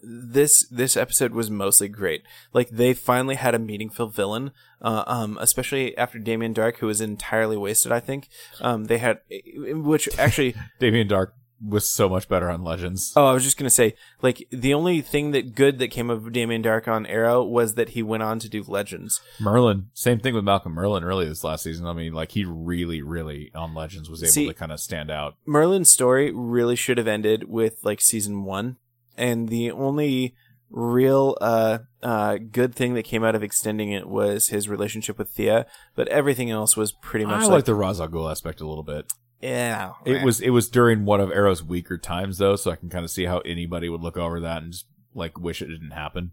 this 0.03 0.67
this 0.69 0.97
episode 0.97 1.33
was 1.33 1.51
mostly 1.51 1.89
great. 1.89 2.23
Like 2.53 2.71
they 2.71 2.95
finally 2.95 3.35
had 3.35 3.55
a 3.55 3.59
meaningful 3.59 4.09
villain, 4.09 4.53
uh, 4.81 5.05
um, 5.07 5.39
especially 5.41 5.97
after 5.99 6.19
Damien 6.19 6.55
Darhk, 6.55 6.79
who 6.79 6.87
was 6.87 7.01
entirely 7.01 7.57
wasted. 7.57 7.93
I 7.93 8.01
think 8.01 8.29
um, 8.61 8.85
they 8.85 8.99
had, 8.99 9.21
which 9.55 10.09
actually 10.19 10.55
Damien 10.81 11.09
Darhk 11.09 11.33
was 11.65 11.89
so 11.89 12.09
much 12.09 12.29
better 12.29 12.51
on 12.51 12.63
Legends. 12.63 13.13
Oh, 13.17 13.27
I 13.27 13.33
was 13.33 13.45
just 13.45 13.57
gonna 13.59 13.71
say, 13.71 13.95
like 14.23 14.47
the 14.51 14.75
only 14.75 15.01
thing 15.01 15.33
that 15.33 15.55
good 15.55 15.79
that 15.79 15.89
came 15.89 16.11
of 16.11 16.33
Damien 16.33 16.63
Darhk 16.63 16.89
on 16.89 17.07
Arrow 17.07 17.43
was 17.43 17.75
that 17.75 17.91
he 17.91 18.03
went 18.03 18.23
on 18.23 18.39
to 18.41 18.49
do 18.49 18.63
Legends. 18.67 19.21
Merlyn, 19.41 19.87
same 19.93 20.21
thing 20.21 20.35
with 20.35 20.45
Malcolm 20.45 20.75
Merlyn 20.75 21.03
early 21.03 21.29
this 21.29 21.45
last 21.45 21.65
season. 21.65 21.87
I 21.87 21.93
mean, 21.93 22.13
like 22.13 22.33
he 22.33 22.45
really, 22.45 23.03
really 23.03 23.51
on 23.55 23.75
Legends 23.75 24.09
was 24.09 24.23
able 24.23 24.33
See- 24.33 24.47
to 24.47 24.55
kind 24.55 24.73
of 24.73 24.81
stand 24.81 25.11
out. 25.11 25.35
Merlyn's 25.47 25.91
story 25.91 26.33
really 26.33 26.77
should 26.77 26.99
have 26.99 27.09
ended 27.09 27.45
with 27.49 27.85
like 27.85 28.01
season 28.01 28.45
one, 28.45 28.77
and 29.17 29.49
the 29.49 29.71
only 29.71 30.35
real 30.73 31.37
uh 31.41 31.79
uh 32.01 32.39
good 32.53 32.73
thing 32.75 32.95
that 32.95 33.03
came 33.03 33.25
out 33.25 33.35
of 33.35 33.43
extending 33.43 33.91
it 33.91 34.09
was 34.09 34.49
his 34.49 34.69
relationship 34.69 35.19
with 35.19 35.29
Thea, 35.31 35.67
but 35.95 36.09
everything 36.09 36.51
else 36.51 36.77
was 36.77 36.93
pretty 36.93 37.27
much 37.27 37.43
I 37.43 37.45
like, 37.45 37.51
like 37.51 37.65
the 37.65 37.75
Ra's 37.75 38.01
al 38.01 38.09
Ghul 38.09 38.31
aspect 38.31 38.61
a 38.61 38.67
little 38.69 38.85
bit. 38.85 39.13
Yeah. 39.41 39.93
It 40.05 40.25
was 40.25 40.41
it 40.41 40.51
was 40.51 40.69
during 40.69 41.05
one 41.05 41.21
of 41.21 41.31
Arrow's 41.31 41.63
weaker 41.63 41.97
times 41.97 42.39
though, 42.39 42.57
so 42.57 42.71
I 42.71 42.77
can 42.77 42.91
kind 42.91 43.05
of 43.05 43.11
see 43.11 43.25
how 43.25 43.39
anybody 43.41 43.89
would 43.89 44.03
look 44.03 44.17
over 44.17 44.41
that 44.41 44.63
and 44.63 44.73
just 44.73 44.87
like 45.15 45.39
wish 45.39 45.63
it 45.63 45.67
didn't 45.69 45.93
happen. 45.93 46.33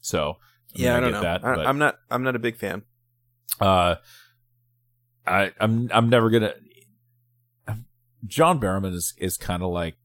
So 0.00 0.38
I 0.74 0.78
mean, 0.78 0.84
yeah, 0.84 0.96
I, 0.96 1.00
don't 1.00 1.10
get 1.10 1.16
know. 1.16 1.22
that, 1.22 1.44
I, 1.44 1.54
but- 1.54 1.66
I'm 1.66 1.78
not 1.78 1.98
I'm 2.10 2.22
not 2.22 2.36
a 2.36 2.40
big 2.40 2.56
fan. 2.56 2.82
Uh, 3.60 3.96
I 5.26 5.52
I'm 5.60 5.88
I'm 5.92 6.08
never 6.08 6.30
gonna. 6.30 6.54
John 8.26 8.60
Barrowman 8.60 8.94
is 8.94 9.14
is 9.16 9.36
kind 9.36 9.62
of 9.62 9.70
like 9.70 9.96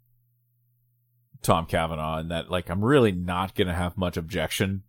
Tom 1.41 1.65
Cavanagh 1.65 2.19
in 2.21 2.27
that 2.29 2.49
like 2.51 2.69
I'm 2.69 2.83
really 2.83 3.11
not 3.11 3.55
gonna 3.55 3.73
have 3.73 3.97
much 3.97 4.17
objection. 4.17 4.83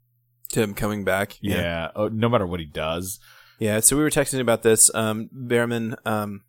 To 0.51 0.63
him 0.63 0.75
coming 0.75 1.05
back. 1.05 1.39
Yeah, 1.41 1.89
uh, 1.97 2.11
no 2.13 2.29
matter 2.29 2.47
what 2.47 2.61
he 2.61 2.67
does. 2.67 3.19
Yeah, 3.59 3.81
so 3.81 3.97
we 3.97 4.03
were 4.03 4.11
texting 4.11 4.41
about 4.41 4.63
this. 4.63 4.95
Um, 4.95 5.31
Barrowman, 5.35 5.97
um, 6.07 6.43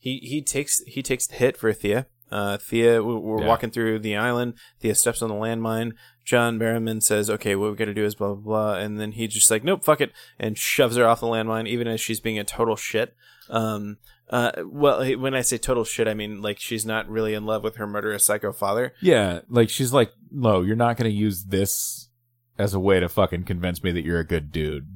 he 0.00 0.18
he 0.18 0.42
takes 0.42 0.82
he 0.88 1.02
takes 1.02 1.26
the 1.28 1.36
hit 1.36 1.56
for 1.56 1.72
Thea. 1.72 2.06
Uh, 2.32 2.56
Thea, 2.58 3.02
we- 3.02 3.14
we're 3.16 3.40
Yeah. 3.42 3.46
walking 3.48 3.70
through 3.70 3.98
the 4.00 4.16
island. 4.16 4.54
Thea 4.80 4.94
steps 4.94 5.20
on 5.22 5.28
the 5.28 5.34
landmine. 5.34 5.92
John 6.24 6.58
Barrowman 6.60 7.02
says, 7.02 7.28
"Okay, 7.28 7.54
what 7.56 7.70
we 7.70 7.76
got 7.76 7.86
to 7.86 7.94
do 7.94 8.04
is 8.04 8.14
blah 8.14 8.34
blah 8.34 8.36
blah," 8.36 8.74
and 8.74 9.00
then 9.00 9.12
he's 9.12 9.34
just 9.34 9.50
like, 9.50 9.62
"Nope, 9.64 9.84
fuck 9.84 10.00
it," 10.00 10.12
and 10.38 10.56
shoves 10.56 10.96
her 10.96 11.06
off 11.06 11.20
the 11.20 11.26
landmine, 11.26 11.66
even 11.68 11.86
as 11.88 12.00
she's 12.00 12.20
being 12.20 12.38
a 12.38 12.44
total 12.44 12.76
shit. 12.76 13.14
Um, 13.48 13.96
uh, 14.28 14.52
well, 14.64 15.04
when 15.18 15.34
I 15.34 15.40
say 15.40 15.58
total 15.58 15.82
shit, 15.84 16.06
I 16.06 16.14
mean 16.14 16.40
like 16.40 16.60
she's 16.60 16.86
not 16.86 17.08
really 17.08 17.34
in 17.34 17.46
love 17.46 17.64
with 17.64 17.76
her 17.76 17.86
murderous 17.86 18.24
psycho 18.24 18.52
father. 18.52 18.94
Yeah, 19.02 19.40
like 19.48 19.68
she's 19.68 19.92
like, 19.92 20.12
no, 20.30 20.62
you're 20.62 20.76
not 20.76 20.96
gonna 20.96 21.10
use 21.10 21.44
this 21.46 22.08
as 22.56 22.74
a 22.74 22.78
way 22.80 23.00
to 23.00 23.08
fucking 23.08 23.42
convince 23.44 23.82
me 23.82 23.90
that 23.90 24.04
you're 24.04 24.20
a 24.20 24.24
good 24.26 24.52
dude, 24.52 24.86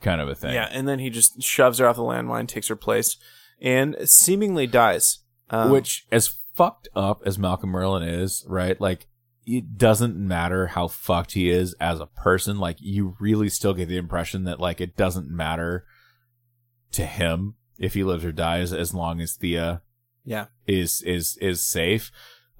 kind 0.00 0.20
of 0.20 0.28
a 0.28 0.34
thing. 0.34 0.54
Yeah, 0.54 0.68
and 0.72 0.88
then 0.88 0.98
he 0.98 1.10
just 1.10 1.40
shoves 1.42 1.78
her 1.78 1.86
off 1.86 1.94
the 1.94 2.02
landmine, 2.02 2.48
takes 2.48 2.66
her 2.66 2.74
place, 2.76 3.16
and 3.62 3.96
seemingly 4.04 4.66
dies. 4.66 5.20
Um, 5.48 5.70
Which, 5.70 6.06
as 6.12 6.34
fucked 6.54 6.88
up 6.94 7.22
as 7.24 7.38
Malcolm 7.38 7.72
Merlyn 7.72 8.06
is, 8.06 8.44
right? 8.46 8.78
Like, 8.78 9.06
it 9.46 9.78
doesn't 9.78 10.16
matter 10.16 10.68
how 10.68 10.88
fucked 10.88 11.32
he 11.32 11.48
is 11.48 11.74
as 11.74 12.00
a 12.00 12.06
person. 12.06 12.58
Like, 12.58 12.76
you 12.80 13.16
really 13.18 13.48
still 13.48 13.72
get 13.72 13.88
the 13.88 13.96
impression 13.96 14.44
that, 14.44 14.60
like, 14.60 14.80
it 14.80 14.96
doesn't 14.96 15.30
matter 15.30 15.86
to 16.92 17.06
him 17.06 17.54
if 17.78 17.94
he 17.94 18.04
lives 18.04 18.24
or 18.24 18.32
dies 18.32 18.72
as 18.72 18.92
long 18.92 19.20
as 19.20 19.34
Thea 19.34 19.82
yeah, 20.24 20.46
is 20.66 21.02
is 21.02 21.36
is 21.40 21.62
safe. 21.62 22.10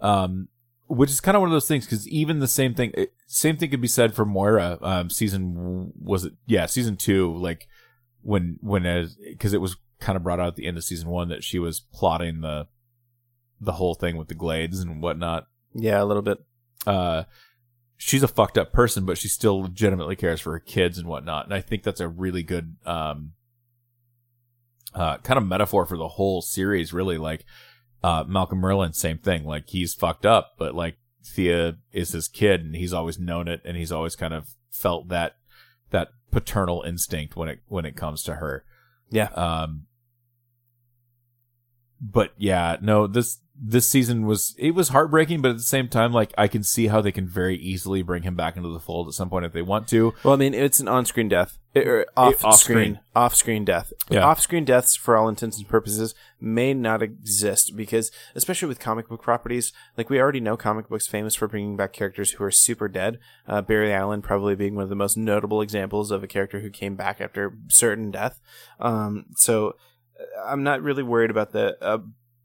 Um, 0.01 0.49
which 0.89 1.11
is 1.11 1.21
kind 1.21 1.37
of 1.37 1.41
one 1.41 1.49
of 1.49 1.55
those 1.55 1.69
things 1.69 1.87
because 1.87 2.09
even 2.09 2.41
the 2.41 2.49
same 2.49 2.75
thing, 2.75 2.93
same 3.27 3.57
thing 3.57 3.71
could 3.71 3.81
be 3.81 3.89
said 3.89 4.15
for 4.15 4.25
Moira. 4.25 4.79
Um, 4.83 5.11
season 5.11 5.93
was 6.01 6.25
it? 6.25 6.33
Yeah, 6.47 6.67
season 6.67 6.97
two. 6.97 7.35
Like 7.37 7.69
when 8.23 8.59
when 8.61 8.85
as 8.85 9.15
because 9.17 9.53
it 9.53 9.61
was 9.61 9.77
kind 10.03 10.17
of 10.17 10.23
brought 10.23 10.41
out 10.41 10.49
at 10.49 10.57
the 10.57 10.67
end 10.67 10.77
of 10.77 10.85
season 10.85 11.09
one 11.09 11.29
that 11.29 11.45
she 11.45 11.59
was 11.59 11.81
plotting 11.81 12.41
the 12.41 12.67
the 13.61 13.73
whole 13.73 13.95
thing 13.95 14.17
with 14.17 14.29
the 14.29 14.35
Glades 14.35 14.81
and 14.81 15.01
whatnot. 15.01 15.47
yeah, 15.75 16.03
a 16.03 16.05
little 16.05 16.23
bit. 16.23 16.39
Uh, 16.87 17.25
she's 17.97 18.25
a 18.25 18.29
fucked 18.29 18.59
up 18.59 18.73
person, 18.73 19.05
but 19.07 19.17
she 19.17 19.29
still 19.29 19.63
legitimately 19.63 20.17
cares 20.17 20.41
for 20.41 20.53
her 20.53 20.59
kids 20.61 20.99
and 20.99 21.07
whatnot. 21.07 21.45
And 21.45 21.55
I 21.55 21.61
think 21.61 21.85
that's 21.85 22.01
a 22.01 22.09
really 22.09 22.43
good 22.43 22.77
um 22.85 23.33
uh 24.95 25.19
kind 25.19 25.39
of 25.39 25.47
metaphor 25.47 25.87
for 25.87 25.97
the 25.97 26.09
whole 26.09 26.43
series. 26.43 26.93
Really, 26.93 27.19
like 27.19 27.45
uh 28.03 28.25
Malcolm 28.27 28.61
Merlyn, 28.61 28.95
same 28.95 29.19
thing. 29.19 29.45
Like 29.45 29.69
he's 29.69 29.95
fucked 29.95 30.27
up, 30.27 30.55
but 30.59 30.75
like 30.75 30.97
Thea 31.25 31.77
is 31.93 32.11
his 32.11 32.27
kid, 32.27 32.63
and 32.63 32.75
he's 32.75 32.93
always 32.93 33.19
known 33.19 33.47
it, 33.47 33.61
and 33.65 33.77
he's 33.77 33.93
always 33.93 34.17
kind 34.17 34.35
of 34.35 34.57
felt 34.71 35.09
that 35.09 35.37
that 35.91 36.09
paternal 36.33 36.83
instinct 36.83 37.37
when 37.37 37.49
it 37.49 37.61
when 37.69 37.85
it 37.85 37.95
comes 37.97 38.25
to 38.25 38.35
her. 38.37 38.65
Yeah. 39.11 39.29
Um. 39.35 39.87
But 42.03 42.33
yeah, 42.37 42.79
no 42.81 43.07
this 43.07 43.39
this 43.65 43.89
season 43.89 44.27
was 44.27 44.57
it 44.59 44.73
was 44.73 44.89
heartbreaking, 44.89 45.41
but 45.41 45.53
at 45.53 45.57
the 45.57 45.63
same 45.63 45.89
time, 45.89 46.13
like 46.13 46.35
I 46.37 46.49
can 46.49 46.65
see 46.65 46.89
how 46.89 47.01
they 47.01 47.13
can 47.13 47.29
very 47.29 47.57
easily 47.57 48.03
bring 48.03 48.25
him 48.25 48.35
back 48.35 48.57
into 48.57 48.71
the 48.71 48.81
fold 48.81 49.07
at 49.07 49.15
some 49.15 49.31
point 49.31 49.45
if 49.45 49.53
they 49.53 49.63
want 49.63 49.87
to. 49.89 50.15
Well, 50.25 50.35
I 50.35 50.37
mean, 50.37 50.53
it's 50.53 50.81
an 50.81 50.89
on-screen 50.89 51.29
death, 51.29 51.59
or 51.77 52.07
off, 52.17 52.45
off-screen. 52.45 52.77
screen, 52.77 53.01
off-screen 53.15 53.65
death. 53.65 53.93
Yeah. 54.11 54.25
Off-screen 54.25 54.65
deaths, 54.65 54.97
for 54.97 55.17
all 55.17 55.29
intents 55.29 55.59
and 55.59 55.69
purposes, 55.69 56.15
may 56.41 56.75
not 56.75 57.03
exist 57.03 57.77
because, 57.77 58.11
especially 58.35 58.67
with 58.67 58.81
comic 58.81 59.09
book 59.09 59.23
properties, 59.23 59.73
like 59.97 60.11
we 60.11 60.21
already 60.21 60.41
know, 60.41 60.57
comic 60.57 60.89
books 60.89 61.07
famous 61.07 61.37
for 61.37 61.47
bringing 61.47 61.77
back 61.77 61.93
characters 61.93 62.33
who 62.33 62.45
are 62.45 62.51
super 62.51 62.89
dead. 62.89 63.21
Uh, 63.47 63.63
Barry 63.63 63.93
Allen 63.93 64.23
probably 64.23 64.57
being 64.57 64.75
one 64.75 64.83
of 64.85 64.91
the 64.91 64.97
most 64.97 65.17
notable 65.17 65.61
examples 65.61 66.11
of 66.11 66.25
a 66.25 66.27
character 66.27 66.61
who 66.61 66.71
came 66.71 66.97
back 66.97 67.21
after 67.21 67.57
certain 67.69 68.11
death. 68.11 68.41
Um, 68.81 69.27
so 69.37 69.77
I'm 70.45 70.63
not 70.63 70.83
really 70.83 71.03
worried 71.03 71.31
about 71.31 71.53
the. 71.53 71.77
Uh, 71.83 71.99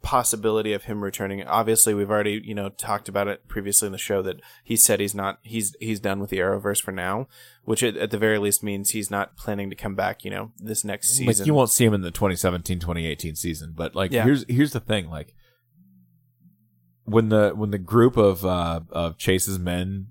possibility 0.04 0.72
of 0.72 0.86
him 0.86 1.04
returning 1.04 1.44
obviously 1.44 1.94
we've 1.94 2.10
already 2.10 2.40
you 2.46 2.54
know 2.56 2.70
talked 2.70 3.10
about 3.10 3.28
it 3.28 3.46
previously 3.50 3.88
in 3.88 3.92
the 3.92 3.98
show 3.98 4.22
that 4.22 4.40
he 4.64 4.74
said 4.78 5.02
he's 5.02 5.16
not 5.16 5.38
he's 5.42 5.76
he's 5.82 6.00
done 6.00 6.22
with 6.22 6.30
the 6.30 6.38
arrowverse 6.38 6.82
for 6.82 6.94
now 6.94 7.28
which 7.66 7.84
at, 7.84 7.98
at 7.98 8.10
the 8.10 8.18
very 8.18 8.38
least 8.38 8.64
means 8.64 8.92
he's 8.92 9.12
not 9.12 9.36
planning 9.36 9.70
to 9.70 9.76
come 9.76 9.96
back 9.96 10.24
you 10.24 10.32
know 10.32 10.54
this 10.60 10.86
next 10.86 11.10
season 11.10 11.26
Like 11.26 11.46
you 11.46 11.54
won't 11.54 11.72
see 11.72 11.84
him 11.84 11.94
in 11.94 12.04
the 12.04 12.12
2017-2018 12.12 13.36
season, 13.36 13.74
but 13.76 13.96
like 13.96 14.14
Yeah. 14.14 14.24
here's 14.24 14.46
here's 14.48 14.72
the 14.72 14.80
thing, 14.80 15.10
like 15.10 15.34
when 17.04 17.28
the 17.28 17.52
when 17.54 17.72
the 17.72 17.78
group 17.78 18.16
of 18.16 18.46
uh 18.46 18.82
of 18.92 19.18
Chase's 19.18 19.60
men 19.60 20.08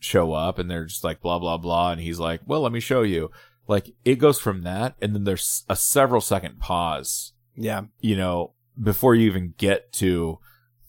show 0.00 0.32
up 0.32 0.58
and 0.58 0.70
they're 0.70 0.86
just 0.86 1.04
like 1.04 1.20
blah 1.22 1.38
blah 1.38 1.56
blah 1.56 1.92
and 1.92 2.00
he's 2.00 2.18
like, 2.18 2.40
"Well, 2.46 2.62
let 2.62 2.72
me 2.72 2.80
show 2.80 3.02
you." 3.02 3.30
Like 3.70 3.94
it 4.04 4.16
goes 4.16 4.38
from 4.40 4.62
that 4.62 4.96
and 5.00 5.14
then 5.14 5.24
there's 5.24 5.64
a 5.68 5.76
several 5.76 6.20
second 6.20 6.58
pause, 6.58 7.32
yeah 7.54 7.82
you 8.00 8.16
know, 8.16 8.52
before 8.80 9.14
you 9.14 9.26
even 9.26 9.54
get 9.58 9.92
to 9.94 10.38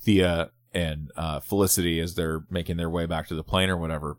Thea 0.01 0.49
and 0.73 1.11
uh 1.15 1.39
Felicity 1.39 1.99
as 1.99 2.15
they're 2.15 2.43
making 2.49 2.77
their 2.77 2.89
way 2.89 3.05
back 3.05 3.27
to 3.27 3.35
the 3.35 3.43
plane 3.43 3.69
or 3.69 3.77
whatever 3.77 4.17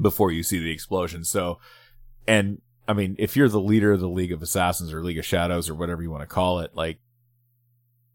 before 0.00 0.30
you 0.32 0.42
see 0.42 0.58
the 0.58 0.70
explosion. 0.70 1.24
So 1.24 1.58
and 2.26 2.62
I 2.88 2.92
mean, 2.92 3.16
if 3.18 3.36
you're 3.36 3.48
the 3.48 3.60
leader 3.60 3.92
of 3.92 4.00
the 4.00 4.08
League 4.08 4.32
of 4.32 4.42
Assassins 4.42 4.92
or 4.92 5.02
League 5.04 5.18
of 5.18 5.26
Shadows 5.26 5.68
or 5.68 5.74
whatever 5.74 6.02
you 6.02 6.10
want 6.10 6.22
to 6.22 6.26
call 6.34 6.60
it, 6.60 6.74
like 6.74 6.98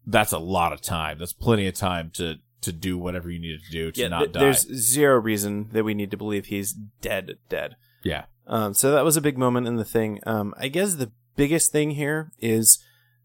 that's 0.06 0.32
a 0.32 0.38
lot 0.38 0.72
of 0.72 0.80
time. 0.80 1.18
That's 1.18 1.32
plenty 1.32 1.66
of 1.66 1.74
time 1.74 2.10
to 2.14 2.36
to 2.62 2.72
do 2.72 2.98
whatever 2.98 3.30
you 3.30 3.38
need 3.38 3.60
to 3.62 3.70
do 3.70 3.92
to 3.92 4.00
yeah 4.00 4.08
not 4.08 4.18
th- 4.18 4.32
die. 4.32 4.40
there's 4.40 4.62
zero 4.74 5.20
reason 5.20 5.68
that 5.72 5.84
we 5.84 5.94
need 5.94 6.10
to 6.10 6.16
believe 6.16 6.46
he's 6.46 6.72
dead 6.72 7.38
dead 7.48 7.76
Yeah. 8.02 8.24
Um 8.46 8.74
so 8.74 8.92
that 8.92 9.04
was 9.04 9.16
a 9.16 9.20
big 9.22 9.38
moment 9.38 9.66
in 9.66 9.76
the 9.76 9.84
thing. 9.84 10.20
Um 10.26 10.54
i 10.58 10.68
guess 10.68 10.94
the 10.94 11.12
biggest 11.36 11.72
thing 11.72 11.92
here 11.92 12.32
is 12.40 12.78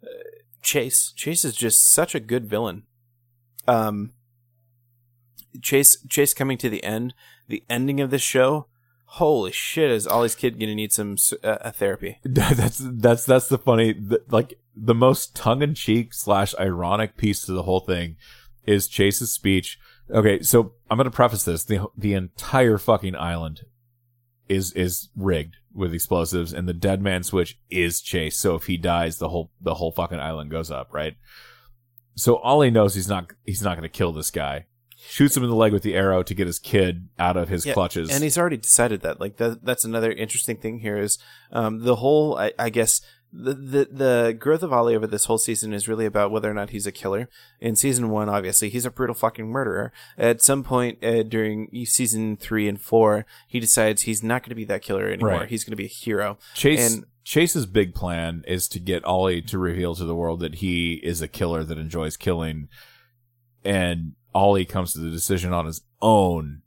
uh, 0.03 0.07
chase. 0.61 1.13
Chase 1.15 1.45
is 1.45 1.55
just 1.55 1.91
such 1.91 2.15
a 2.15 2.19
good 2.19 2.49
villain. 2.49 2.83
Um 3.67 4.13
chase 5.61 5.97
chase 6.07 6.33
coming 6.33 6.57
to 6.57 6.69
the 6.69 6.83
end 6.83 7.13
the 7.49 7.63
ending 7.69 7.99
of 7.99 8.09
this 8.09 8.21
show 8.21 8.67
holy 9.15 9.51
shit 9.51 9.91
is 9.91 10.07
ollie's 10.07 10.35
kid 10.35 10.57
gonna 10.57 10.73
need 10.73 10.93
some 10.93 11.17
uh, 11.43 11.71
therapy. 11.71 12.19
That's 12.23 12.77
that's 12.81 13.25
that's 13.25 13.47
the 13.49 13.57
funny 13.57 13.91
the, 13.91 14.23
like 14.29 14.57
the 14.73 14.95
most 14.95 15.35
tongue 15.35 15.61
in 15.61 15.75
cheek 15.75 16.13
slash 16.13 16.55
ironic 16.57 17.17
piece 17.17 17.41
to 17.45 17.51
the 17.51 17.63
whole 17.63 17.81
thing 17.81 18.15
is 18.65 18.87
Chase's 18.87 19.31
speech. 19.31 19.77
Okay, 20.09 20.41
so 20.41 20.73
I'm 20.89 20.97
gonna 20.97 21.11
preface 21.11 21.43
this: 21.43 21.65
the 21.65 21.87
the 21.97 22.13
entire 22.13 22.77
fucking 22.77 23.15
island 23.15 23.65
is 24.51 24.71
is 24.73 25.09
rigged 25.15 25.55
with 25.73 25.93
explosives, 25.93 26.53
and 26.53 26.67
the 26.67 26.73
dead 26.73 27.01
man 27.01 27.23
switch 27.23 27.57
is 27.69 28.01
Chase. 28.01 28.37
So 28.37 28.55
if 28.55 28.65
he 28.65 28.77
dies, 28.77 29.17
the 29.17 29.29
whole 29.29 29.51
the 29.61 29.75
whole 29.75 29.91
fucking 29.91 30.19
island 30.19 30.51
goes 30.51 30.69
up, 30.69 30.89
right? 30.93 31.15
so 32.17 32.35
Ollie 32.37 32.69
knows 32.69 32.93
he's 32.93 33.07
not 33.07 33.31
he's 33.45 33.61
not 33.63 33.77
going 33.77 33.89
to 33.89 33.97
kill 33.97 34.11
this 34.11 34.29
guy. 34.31 34.65
Shoots 34.97 35.35
him 35.35 35.43
in 35.43 35.49
the 35.49 35.55
leg 35.55 35.73
with 35.73 35.81
the 35.81 35.95
arrow 35.95 36.21
to 36.21 36.35
get 36.35 36.45
his 36.45 36.59
kid 36.59 37.07
out 37.17 37.35
of 37.37 37.49
his 37.49 37.65
Yeah, 37.65 37.73
clutches. 37.73 38.11
and 38.11 38.21
he's 38.23 38.37
already 38.37 38.57
decided 38.57 39.01
that. 39.01 39.19
Like 39.19 39.37
that, 39.37 39.65
that's 39.65 39.83
another 39.85 40.11
interesting 40.11 40.57
thing 40.57 40.79
here 40.79 40.97
is 40.99 41.17
um, 41.51 41.83
the 41.83 41.95
whole. 41.95 42.37
I, 42.37 42.51
I 42.59 42.69
guess 42.69 43.01
the, 43.33 43.53
the 43.53 43.87
the 43.91 44.37
growth 44.37 44.61
of 44.61 44.73
Ollie 44.73 44.95
over 44.95 45.07
this 45.07 45.25
whole 45.25 45.37
season 45.37 45.73
is 45.73 45.87
really 45.87 46.05
about 46.05 46.31
whether 46.31 46.49
or 46.49 46.53
not 46.53 46.71
he's 46.71 46.85
a 46.85 46.91
killer. 46.91 47.29
In 47.59 47.75
season 47.75 48.09
one, 48.09 48.27
obviously, 48.29 48.69
he's 48.69 48.85
a 48.85 48.91
brutal 48.91 49.15
fucking 49.15 49.47
murderer. 49.47 49.93
At 50.17 50.41
some 50.41 50.63
point 50.63 51.03
uh, 51.03 51.23
during 51.23 51.69
season 51.85 52.35
three 52.37 52.67
and 52.67 52.79
four, 52.79 53.25
he 53.47 53.59
decides 53.59 54.01
he's 54.03 54.21
not 54.21 54.43
going 54.43 54.49
to 54.49 54.55
be 54.55 54.65
that 54.65 54.81
killer 54.81 55.07
anymore. 55.07 55.29
Right. 55.29 55.49
He's 55.49 55.63
going 55.63 55.71
to 55.71 55.77
be 55.77 55.85
a 55.85 55.89
hero. 55.89 56.37
Chase 56.55 56.93
and- 56.95 57.05
Chase's 57.23 57.65
big 57.67 57.93
plan 57.93 58.43
is 58.47 58.67
to 58.69 58.79
get 58.79 59.05
Ollie 59.05 59.41
to 59.43 59.59
reveal 59.59 59.95
to 59.95 60.05
the 60.05 60.15
world 60.15 60.39
that 60.39 60.55
he 60.55 60.93
is 61.03 61.21
a 61.21 61.27
killer 61.27 61.63
that 61.63 61.77
enjoys 61.77 62.17
killing, 62.17 62.67
and 63.63 64.13
Ollie 64.33 64.65
comes 64.65 64.93
to 64.93 64.99
the 64.99 65.11
decision 65.11 65.53
on 65.53 65.67
his 65.67 65.81
own 66.01 66.63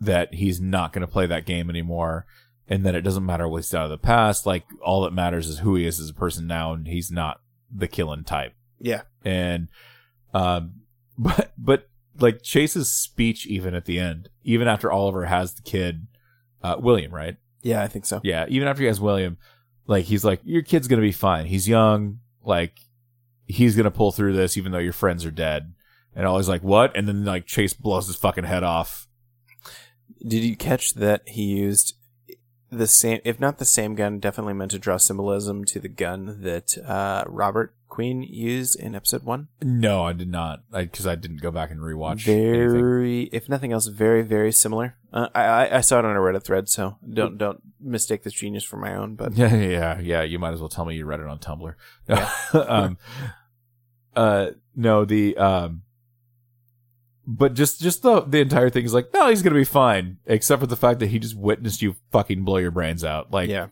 that 0.00 0.34
he's 0.34 0.60
not 0.60 0.92
going 0.92 1.00
to 1.00 1.12
play 1.12 1.26
that 1.26 1.46
game 1.46 1.70
anymore, 1.70 2.26
and 2.68 2.84
that 2.86 2.94
it 2.94 3.02
doesn't 3.02 3.26
matter 3.26 3.48
what 3.48 3.58
he's 3.58 3.70
done 3.70 3.84
in 3.84 3.90
the 3.90 3.98
past. 3.98 4.46
Like 4.46 4.64
all 4.84 5.02
that 5.02 5.12
matters 5.12 5.48
is 5.48 5.58
who 5.58 5.74
he 5.76 5.86
is 5.86 6.00
as 6.00 6.10
a 6.10 6.14
person 6.14 6.46
now, 6.46 6.72
and 6.72 6.86
he's 6.86 7.10
not 7.10 7.40
the 7.74 7.88
killing 7.88 8.24
type. 8.24 8.54
Yeah, 8.78 9.02
And, 9.24 9.68
um, 10.34 10.80
but 11.18 11.52
but 11.56 11.88
like 12.18 12.42
Chase's 12.42 12.90
speech, 12.90 13.46
even 13.46 13.74
at 13.74 13.84
the 13.84 13.98
end, 13.98 14.28
even 14.42 14.68
after 14.68 14.90
Oliver 14.90 15.26
has 15.26 15.54
the 15.54 15.62
kid, 15.62 16.06
uh, 16.62 16.76
William, 16.78 17.14
right? 17.14 17.36
yeah, 17.62 17.82
I 17.82 17.86
think 17.86 18.06
so. 18.06 18.20
Yeah, 18.24 18.46
even 18.48 18.66
after 18.66 18.82
he 18.82 18.88
has 18.88 19.00
William, 19.00 19.38
like 19.86 20.06
he's 20.06 20.24
like, 20.24 20.40
your 20.44 20.62
kid's 20.62 20.88
gonna 20.88 21.02
be 21.02 21.12
fine. 21.12 21.46
He's 21.46 21.68
young, 21.68 22.18
like 22.42 22.80
he's 23.46 23.76
gonna 23.76 23.90
pull 23.90 24.10
through 24.12 24.32
this, 24.32 24.56
even 24.56 24.72
though 24.72 24.78
your 24.78 24.92
friends 24.92 25.24
are 25.24 25.30
dead. 25.30 25.74
And 26.14 26.26
Ollie's 26.26 26.48
like, 26.48 26.62
what? 26.62 26.94
And 26.96 27.08
then 27.08 27.24
like 27.24 27.46
Chase 27.46 27.72
blows 27.72 28.06
his 28.06 28.16
fucking 28.16 28.44
head 28.44 28.62
off. 28.64 29.06
Did 30.26 30.44
you 30.44 30.56
catch 30.56 30.94
that 30.94 31.22
he 31.26 31.42
used 31.42 31.94
the 32.72 32.86
same, 32.86 33.20
if 33.24 33.38
not 33.38 33.58
the 33.58 33.64
same 33.64 33.94
gun, 33.94 34.18
definitely 34.18 34.54
meant 34.54 34.70
to 34.70 34.78
draw 34.78 34.96
symbolism 34.96 35.64
to 35.66 35.78
the 35.78 35.88
gun 35.88 36.38
that 36.42 36.76
uh, 36.78 37.24
Robert 37.26 37.74
Queen 37.88 38.22
used 38.22 38.80
in 38.80 38.94
episode 38.94 39.22
one? 39.22 39.48
No, 39.60 40.04
I 40.04 40.14
did 40.14 40.30
not, 40.30 40.62
because 40.72 41.06
I, 41.06 41.14
didn't 41.14 41.42
go 41.42 41.50
back 41.50 41.70
and 41.70 41.80
rewatch. 41.80 42.26
anything. 42.26 42.72
very, 42.72 43.22
if 43.24 43.50
nothing 43.50 43.72
else, 43.72 43.86
very, 43.88 44.22
very 44.22 44.50
similar. 44.50 44.96
Uh, 45.12 45.28
I, 45.34 45.44
I 45.44 45.76
I 45.76 45.80
saw 45.82 45.98
it 45.98 46.06
on 46.06 46.16
a 46.16 46.18
Reddit 46.18 46.42
thread, 46.42 46.70
so 46.70 46.96
don't 47.06 47.36
don't 47.36 47.60
mistake 47.78 48.22
this 48.22 48.32
genius 48.32 48.64
for 48.64 48.78
my 48.78 48.94
own. 48.94 49.14
But 49.14 49.32
Yeah, 49.36 49.54
yeah, 49.54 50.00
yeah. 50.00 50.22
You 50.22 50.38
might 50.38 50.54
as 50.54 50.60
well 50.60 50.70
tell 50.70 50.86
me 50.86 50.96
you 50.96 51.04
read 51.04 51.20
it 51.20 51.26
on 51.26 51.38
Tumblr. 51.38 51.74
um, 52.54 52.96
uh, 54.16 54.50
no, 54.74 55.04
the 55.04 55.36
um, 55.36 55.82
but 57.26 57.54
just 57.54 57.80
just 57.80 58.02
the 58.02 58.20
the 58.22 58.40
entire 58.40 58.70
thing 58.70 58.84
is 58.84 58.92
like, 58.94 59.12
no, 59.14 59.28
he's 59.28 59.42
gonna 59.42 59.54
be 59.56 59.64
fine, 59.64 60.18
except 60.26 60.60
for 60.60 60.66
the 60.66 60.76
fact 60.76 61.00
that 61.00 61.06
he 61.08 61.18
just 61.18 61.36
witnessed 61.36 61.82
you 61.82 61.96
fucking 62.10 62.44
blow 62.44 62.56
your 62.58 62.70
brains 62.70 63.04
out. 63.04 63.30
Like, 63.32 63.48
yeah, 63.48 63.68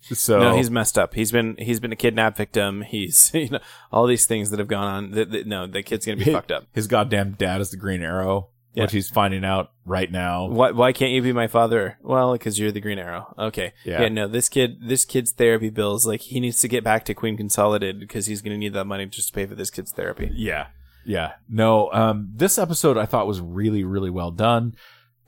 so 0.00 0.38
no, 0.38 0.56
he's 0.56 0.70
messed 0.70 0.96
up. 0.98 1.14
He's 1.14 1.30
been 1.32 1.56
he's 1.58 1.80
been 1.80 1.92
a 1.92 1.96
kidnap 1.96 2.36
victim. 2.36 2.82
He's 2.82 3.30
you 3.34 3.50
know 3.50 3.60
all 3.92 4.06
these 4.06 4.26
things 4.26 4.50
that 4.50 4.58
have 4.58 4.68
gone 4.68 4.86
on. 4.86 5.10
That, 5.12 5.30
that- 5.32 5.46
no, 5.46 5.66
the 5.66 5.82
kid's 5.82 6.06
gonna 6.06 6.16
be 6.16 6.32
fucked 6.32 6.50
up. 6.52 6.64
his 6.72 6.86
goddamn 6.86 7.32
dad 7.32 7.60
is 7.60 7.70
the 7.70 7.76
Green 7.76 8.00
Arrow, 8.02 8.48
Yeah. 8.74 8.84
which 8.84 8.92
he's 8.92 9.10
finding 9.10 9.44
out 9.44 9.72
right 9.84 10.10
now. 10.10 10.46
Why 10.48 10.70
why 10.70 10.92
can't 10.92 11.12
you 11.12 11.20
be 11.20 11.32
my 11.34 11.46
father? 11.46 11.98
Well, 12.02 12.32
because 12.32 12.58
you're 12.58 12.72
the 12.72 12.80
Green 12.80 12.98
Arrow. 12.98 13.34
Okay. 13.38 13.74
Yeah. 13.84 14.02
Yeah. 14.02 14.08
No, 14.08 14.28
this 14.28 14.48
kid 14.48 14.78
this 14.88 15.04
kid's 15.04 15.32
therapy 15.32 15.68
bills 15.68 16.06
like 16.06 16.22
he 16.22 16.40
needs 16.40 16.60
to 16.60 16.68
get 16.68 16.84
back 16.84 17.04
to 17.06 17.12
Queen 17.14 17.36
Consolidated 17.36 18.00
because 18.00 18.26
he's 18.26 18.40
gonna 18.40 18.56
need 18.58 18.72
that 18.72 18.86
money 18.86 19.04
just 19.06 19.28
to 19.28 19.34
pay 19.34 19.44
for 19.44 19.54
this 19.56 19.68
kid's 19.70 19.92
therapy. 19.92 20.30
Yeah. 20.32 20.68
Yeah. 21.08 21.32
No, 21.48 21.90
um 21.92 22.30
this 22.34 22.58
episode 22.58 22.96
I 22.96 23.06
thought 23.06 23.26
was 23.26 23.40
really 23.40 23.82
really 23.82 24.10
well 24.10 24.30
done. 24.30 24.76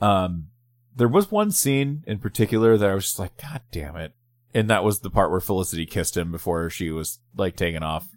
Um 0.01 0.49
there 0.95 1.09
was 1.09 1.31
one 1.31 1.51
scene 1.51 2.05
in 2.07 2.19
particular 2.19 2.77
that 2.77 2.91
I 2.91 2.95
was 2.95 3.07
just 3.07 3.19
like 3.19 3.37
god 3.37 3.63
damn 3.73 3.97
it. 3.97 4.13
And 4.53 4.69
that 4.69 4.85
was 4.85 5.01
the 5.01 5.11
part 5.11 5.31
where 5.31 5.41
Felicity 5.41 5.87
kissed 5.87 6.17
him 6.17 6.31
before 6.31 6.71
she 6.71 6.91
was 6.91 7.21
like 7.37 7.57
taken 7.57 7.83
off. 7.83 8.09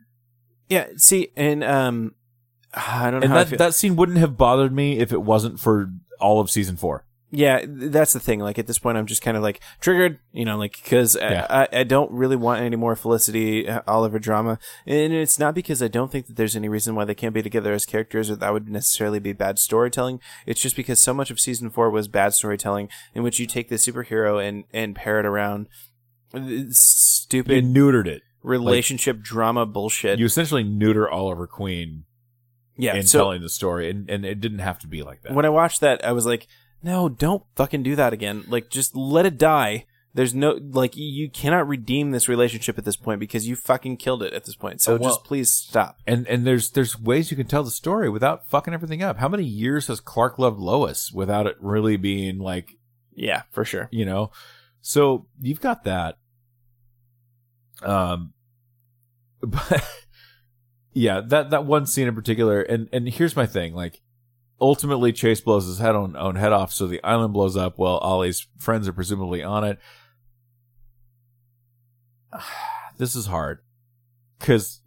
Yeah. 0.68 0.88
See, 0.98 1.32
and 1.36 1.64
um, 1.64 2.16
I 2.74 3.12
don't 3.12 3.22
know 3.22 3.38
And 3.38 3.52
that 3.52 3.58
that 3.58 3.76
scene 3.76 3.96
wouldn't 3.96 4.18
have 4.18 4.38
bothered 4.38 4.74
me 4.74 5.00
if 5.00 5.12
it 5.12 5.22
wasn't 5.22 5.60
for 5.60 5.92
all 6.20 6.40
of 6.40 6.50
season 6.50 6.76
4. 6.76 7.06
Yeah, 7.36 7.66
that's 7.68 8.14
the 8.14 8.20
thing. 8.20 8.42
Like 8.42 8.60
at 8.60 8.68
this 8.68 8.78
point, 8.78 8.96
I'm 8.96 9.08
just 9.08 9.24
kind 9.24 9.36
of 9.36 9.42
like 9.42 9.60
triggered, 9.82 10.20
you 10.34 10.46
know, 10.46 10.56
like 10.56 10.74
because 10.84 11.16
Yeah. 11.20 11.48
I, 11.50 11.64
I, 11.64 11.80
I 11.80 11.84
don't 11.84 12.12
really 12.12 12.36
want 12.36 12.62
any 12.62 12.76
more 12.76 12.96
Felicity 12.96 13.68
uh, 13.68 13.82
Oliver 13.88 14.20
drama, 14.20 14.60
and 14.86 15.12
it's 15.12 15.40
not 15.40 15.56
because 15.56 15.82
I 15.82 15.88
don't 15.88 16.12
think 16.12 16.28
that 16.28 16.36
there's 16.36 16.56
any 16.56 16.70
reason 16.70 16.94
why 16.94 17.06
they 17.06 17.16
can't 17.16 17.34
be 17.34 17.42
together 17.42 17.74
as 17.74 17.88
characters, 17.88 18.30
or 18.30 18.36
that 18.36 18.54
would 18.54 18.70
necessarily 18.70 19.18
be 19.20 19.34
bad 19.34 19.58
storytelling. 19.58 20.20
It's 20.46 20.62
just 20.62 20.76
because 20.76 21.00
so 21.00 21.12
much 21.12 21.32
of 21.32 21.40
season 21.40 21.72
four 21.72 21.90
was 21.90 22.08
bad 22.08 22.36
storytelling, 22.36 22.88
in 23.16 23.24
which 23.24 23.40
you 23.40 23.48
take 23.48 23.68
the 23.70 23.76
superhero 23.78 24.40
and 24.48 24.66
and 24.72 24.96
pair 24.96 25.20
it 25.20 25.26
around 25.26 25.70
uh, 26.36 26.40
You 26.40 26.68
stupid 26.72 27.66
neutered 27.66 28.06
it. 28.06 28.22
relationship 28.44 29.22
drama 29.22 29.66
bullshit. 29.66 30.20
You 30.20 30.26
essentially 30.26 30.64
neuter 30.64 31.10
Oliver 31.10 31.48
Queen 31.48 32.04
yeah, 32.78 32.96
in 32.96 33.08
so 33.08 33.20
telling 33.20 33.42
the 33.42 33.50
story 33.50 33.90
and 33.90 34.08
and 34.08 34.24
it 34.24 34.40
didn't 34.40 34.60
have 34.60 34.78
to 34.80 34.88
be 34.88 35.02
like 35.02 35.22
that. 35.24 35.34
when 35.34 35.46
I 35.46 35.50
watched 35.50 35.82
that, 35.82 36.06
I 36.06 36.12
was 36.12 36.26
like, 36.28 36.48
no, 36.84 37.10
don't 37.10 37.44
fucking 37.56 37.82
do 37.84 37.96
that 37.96 38.14
again. 38.14 38.44
Like, 38.48 38.70
just 38.70 38.96
let 38.96 39.26
it 39.26 39.38
die. 39.38 39.86
There's 40.16 40.36
no, 40.36 40.60
like, 40.62 40.96
you- 40.96 41.30
cannot 41.30 41.68
redeem 41.68 42.12
this 42.12 42.30
relationship 42.30 42.78
at 42.78 42.86
this 42.86 42.96
point 42.96 43.20
because 43.20 43.48
you 43.48 43.56
fucking 43.56 43.98
killed 43.98 44.22
it 44.22 44.34
at 44.34 44.46
this 44.46 44.56
point. 44.56 44.80
So 44.82 44.94
Oh, 44.94 44.98
well- 44.98 45.10
just 45.10 45.24
please 45.24 45.52
stop. 45.52 45.98
and 46.06 46.28
and 46.28 46.46
there's 46.46 46.70
there's 46.72 47.00
ways 47.00 47.32
you 47.32 47.38
can 47.38 47.48
tell 47.48 47.64
the 47.64 47.72
story 47.72 48.10
without 48.10 48.46
fucking 48.48 48.74
everything 48.76 49.02
up. 49.02 49.18
How 49.18 49.28
many 49.28 49.44
years 49.44 49.88
has 49.88 50.00
Clark 50.00 50.38
loved 50.38 50.60
Lois 50.60 51.12
without 51.12 51.48
it 51.48 51.56
really 51.60 51.98
being 51.98 52.38
like 52.38 52.76
Yeah, 53.16 53.42
for 53.50 53.66
sure. 53.66 53.90
you 53.92 54.06
know? 54.06 54.30
So 54.82 55.26
you've 55.42 55.62
got 55.62 55.84
that. 55.86 56.18
Um, 57.82 58.34
but 59.42 59.84
yeah, 60.94 61.22
that 61.28 61.50
that 61.50 61.66
one 61.66 61.88
scene 61.88 62.08
in 62.08 62.14
particular, 62.14 62.62
and 62.62 62.88
and 62.94 63.10
here's 63.10 63.36
my 63.36 63.46
thing, 63.48 63.74
like. 63.74 64.00
Ultimately, 64.64 65.12
Chase 65.12 65.42
blows 65.42 65.66
his 65.68 65.80
head 65.80 65.94
on 65.94 66.16
own 66.16 66.36
head 66.36 66.54
off, 66.54 66.72
so 66.72 66.88
the 66.88 67.04
island 67.04 67.34
blows 67.34 67.58
up 67.58 67.78
while 67.78 67.98
Ollie's 67.98 68.48
friends 68.58 68.88
are 68.88 68.94
presumably 68.94 69.44
on 69.44 69.64
it. 69.66 69.78
This 73.00 73.16
is 73.16 73.26
hard 73.26 73.60
because 74.40 74.82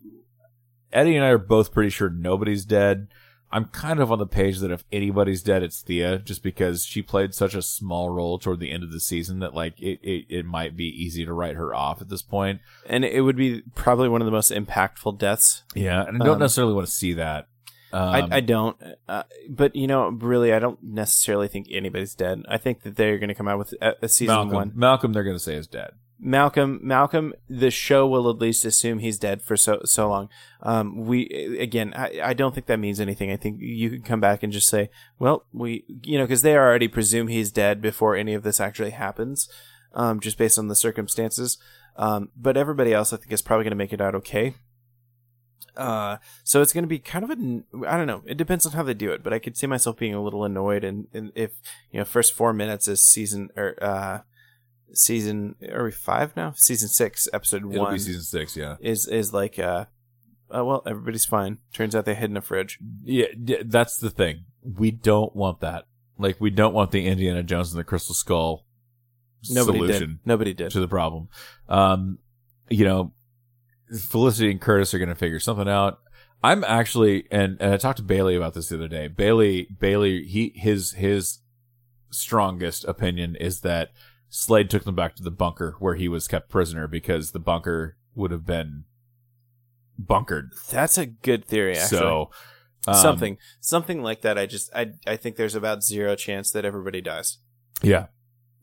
Eddie 0.93 1.17
and 1.17 1.25
I 1.25 1.31
are 1.31 1.39
both 1.39 1.73
pretty 1.73 1.91
sure 1.91 2.09
nobody's 2.09 2.65
dead. 2.65 3.09
I'm 3.51 3.65
kind 3.67 3.99
of 3.99 4.13
on 4.13 4.19
the 4.21 4.27
page 4.29 4.61
that 4.61 4.71
if 4.71 4.85
anybody's 4.93 5.43
dead, 5.43 5.65
it's 5.65 5.83
Thea, 5.83 6.19
just 6.19 6.43
because 6.43 6.85
she 6.85 7.03
played 7.03 7.35
such 7.35 7.55
a 7.55 7.61
small 7.63 8.09
role 8.11 8.39
toward 8.39 8.61
the 8.61 8.71
end 8.71 8.85
of 8.85 8.93
the 8.93 9.01
season 9.01 9.41
that 9.41 9.55
like 9.55 9.81
it, 9.83 9.99
it, 10.03 10.27
it 10.29 10.47
might 10.47 10.77
be 10.77 10.85
easy 10.87 11.27
to 11.27 11.33
write 11.33 11.57
her 11.57 11.75
off 11.75 12.01
at 12.01 12.09
this 12.09 12.23
point. 12.23 12.61
And 12.87 13.05
it 13.05 13.23
would 13.23 13.37
be 13.37 13.63
probably 13.75 14.09
one 14.09 14.21
of 14.23 14.27
the 14.27 14.31
most 14.33 14.53
impactful 14.53 15.19
deaths. 15.19 15.65
Yeah, 15.75 16.05
and 16.07 16.23
I 16.23 16.25
don't 16.25 16.35
Um, 16.37 16.41
necessarily 16.41 16.75
want 16.75 16.87
to 16.87 16.93
see 16.93 17.13
that. 17.15 17.49
Um, 17.93 18.15
I, 18.15 18.29
I 18.37 18.41
don't. 18.41 18.77
Uh, 19.09 19.23
but, 19.49 19.77
you 19.77 19.87
know, 19.87 20.09
really, 20.09 20.53
I 20.53 20.59
don't 20.59 20.83
necessarily 20.83 21.49
think 21.49 21.69
anybody's 21.71 22.15
dead. 22.15 22.43
I 22.49 22.59
think 22.59 22.83
that 22.83 22.97
they're 22.97 23.19
going 23.19 23.29
to 23.29 23.35
come 23.35 23.49
out 23.49 23.59
with 23.59 23.75
a, 23.81 23.95
a 24.03 24.09
season 24.09 24.35
Malcolm, 24.35 24.53
one. 24.53 24.73
Malcolm, 24.75 25.13
they're 25.13 25.25
going 25.25 25.37
to 25.37 25.43
say 25.43 25.55
is 25.55 25.67
dead. 25.67 25.93
Malcolm, 26.19 26.81
Malcolm, 26.83 27.35
the 27.49 27.71
show 27.71 28.07
will 28.07 28.31
at 28.31 28.39
least 28.39 28.65
assume 28.65 29.01
he's 29.01 29.19
dead 29.19 29.43
for 29.43 29.57
so 29.57 29.83
so 29.85 30.09
long. 30.09 30.31
Um, 30.63 31.05
we 31.05 31.27
again, 31.61 31.93
I, 31.95 32.21
I 32.25 32.33
don't 32.33 32.55
think 32.55 32.67
that 32.67 32.79
means 32.79 33.01
anything. 33.01 33.31
I 33.31 33.37
think 33.37 33.61
you 33.61 33.91
can 33.91 34.03
come 34.03 34.21
back 34.21 34.43
and 34.43 34.53
just 34.53 34.69
say, 34.69 34.89
well, 35.19 35.45
we, 35.53 35.85
you 36.03 36.17
know, 36.17 36.25
because 36.25 36.41
they 36.41 36.57
already 36.57 36.89
presume 36.89 37.29
he's 37.29 37.53
dead 37.53 37.83
before 37.83 38.17
any 38.17 38.33
of 38.33 38.45
this 38.45 38.61
actually 38.61 38.93
happens, 38.93 39.47
um, 39.93 40.21
just 40.21 40.39
based 40.39 40.59
on 40.59 40.69
the 40.69 40.75
circumstances. 40.75 41.59
Um, 41.97 42.31
but 42.35 42.57
everybody 42.57 42.95
else, 42.95 43.13
I 43.13 43.19
think, 43.19 43.33
is 43.33 43.43
probably 43.43 43.65
going 43.65 43.73
to 43.73 43.77
make 43.77 43.93
it 43.93 44.01
out 44.01 44.15
okay. 44.15 44.55
Uh, 45.77 46.17
so 46.45 46.63
it's 46.63 46.73
going 46.73 46.85
to 46.85 46.89
be 46.89 46.99
kind 46.99 47.25
of 47.25 47.31
a, 47.31 47.89
I 47.89 47.97
don't 47.97 48.07
know. 48.07 48.23
It 48.27 48.37
depends 48.37 48.65
on 48.67 48.73
how 48.73 48.83
they 48.83 48.95
do 48.95 49.13
it, 49.13 49.23
but 49.23 49.33
I 49.33 49.39
could 49.39 49.57
see 49.57 49.67
myself 49.67 49.97
being 49.97 50.15
a 50.15 50.23
little 50.23 50.45
annoyed, 50.45 50.85
and, 50.85 51.07
and 51.13 51.33
if 51.35 51.53
you 51.91 51.99
know, 51.99 52.05
first 52.05 52.33
four 52.35 52.53
minutes 52.53 52.89
is 52.89 53.05
season 53.05 53.51
or 53.57 53.77
uh 53.83 54.21
season 54.93 55.57
are 55.71 55.85
we 55.85 55.91
five 55.91 56.35
now 56.37 56.53
season 56.55 56.89
six 56.89 57.29
episode 57.33 57.63
It'll 57.71 57.85
one 57.85 57.95
be 57.95 57.99
season 57.99 58.23
six, 58.23 58.57
yeah. 58.57 58.77
is 58.81 59.07
is 59.07 59.35
like 59.35 59.59
uh 59.59 59.87
oh 60.51 60.65
well 60.65 60.83
everybody's 60.87 61.25
fine 61.25 61.59
turns 61.73 61.95
out 61.95 62.05
they 62.05 62.15
hid 62.15 62.31
in 62.31 62.37
a 62.37 62.41
fridge 62.41 62.79
Yeah, 63.05 63.27
that's 63.65 63.99
the 63.99 64.11
thing. 64.11 64.45
We 64.63 64.93
don't 64.93 65.35
want 65.35 65.61
that. 65.61 65.87
Like, 66.19 66.41
we 66.41 66.51
don't 66.51 66.73
want 66.73 66.93
the 66.93 67.07
Indiana 67.07 67.43
Jones 67.43 67.73
and 67.73 67.79
the 67.79 67.85
Crystal 67.85 68.15
Skull 68.15 68.65
nobody 69.51 69.79
solution. 69.79 70.09
did 70.09 70.19
nobody 70.25 70.55
did 70.55 70.71
to 70.71 70.81
the 70.81 70.89
problem. 70.89 71.29
Um, 71.69 72.19
you 72.69 72.85
know, 72.85 73.13
Felicity 73.95 74.51
and 74.51 74.61
Curtis 74.61 74.93
are 74.95 74.99
going 74.99 75.09
to 75.09 75.15
figure 75.15 75.41
something 75.41 75.69
out. 75.69 76.01
I'm 76.43 76.65
actually, 76.65 77.27
and, 77.31 77.57
and 77.61 77.75
I 77.75 77.77
talked 77.77 77.99
to 77.99 78.05
Bailey 78.05 78.37
about 78.37 78.55
this 78.55 78.69
the 78.69 78.77
other 78.77 78.89
day. 78.89 79.09
Bailey, 79.09 79.69
Bailey, 79.79 80.25
he 80.25 80.53
his 80.55 80.93
his 80.93 81.39
strongest 82.11 82.85
opinion 82.85 83.37
is 83.37 83.61
that 83.61 83.91
Slade 84.29 84.71
took 84.71 84.85
them 84.85 84.95
back 84.95 85.17
to 85.17 85.23
the 85.23 85.31
bunker 85.31 85.77
where 85.79 85.95
he 85.95 86.09
was 86.09 86.29
kept 86.29 86.49
prisoner 86.49 86.87
because 86.87 87.33
the 87.33 87.39
bunker 87.39 87.97
would 88.15 88.31
have 88.31 88.47
been 88.47 88.85
bunkered. 89.99 90.53
That's 90.71 90.99
a 90.99 91.07
good 91.07 91.45
theory. 91.45 91.77
Actually. 91.77 91.99
So 91.99 92.31
um, 92.87 92.95
something 92.95 93.39
something 93.61 94.03
like 94.03 94.21
that. 94.23 94.39
I 94.39 94.47
just 94.47 94.71
I 94.75 94.93
I 95.07 95.17
think 95.17 95.37
there's 95.37 95.55
about 95.55 95.83
zero 95.83 96.15
chance 96.15 96.51
that 96.53 96.65
everybody 96.65 97.01
dies. 97.01 97.39
Yeah, 97.83 98.07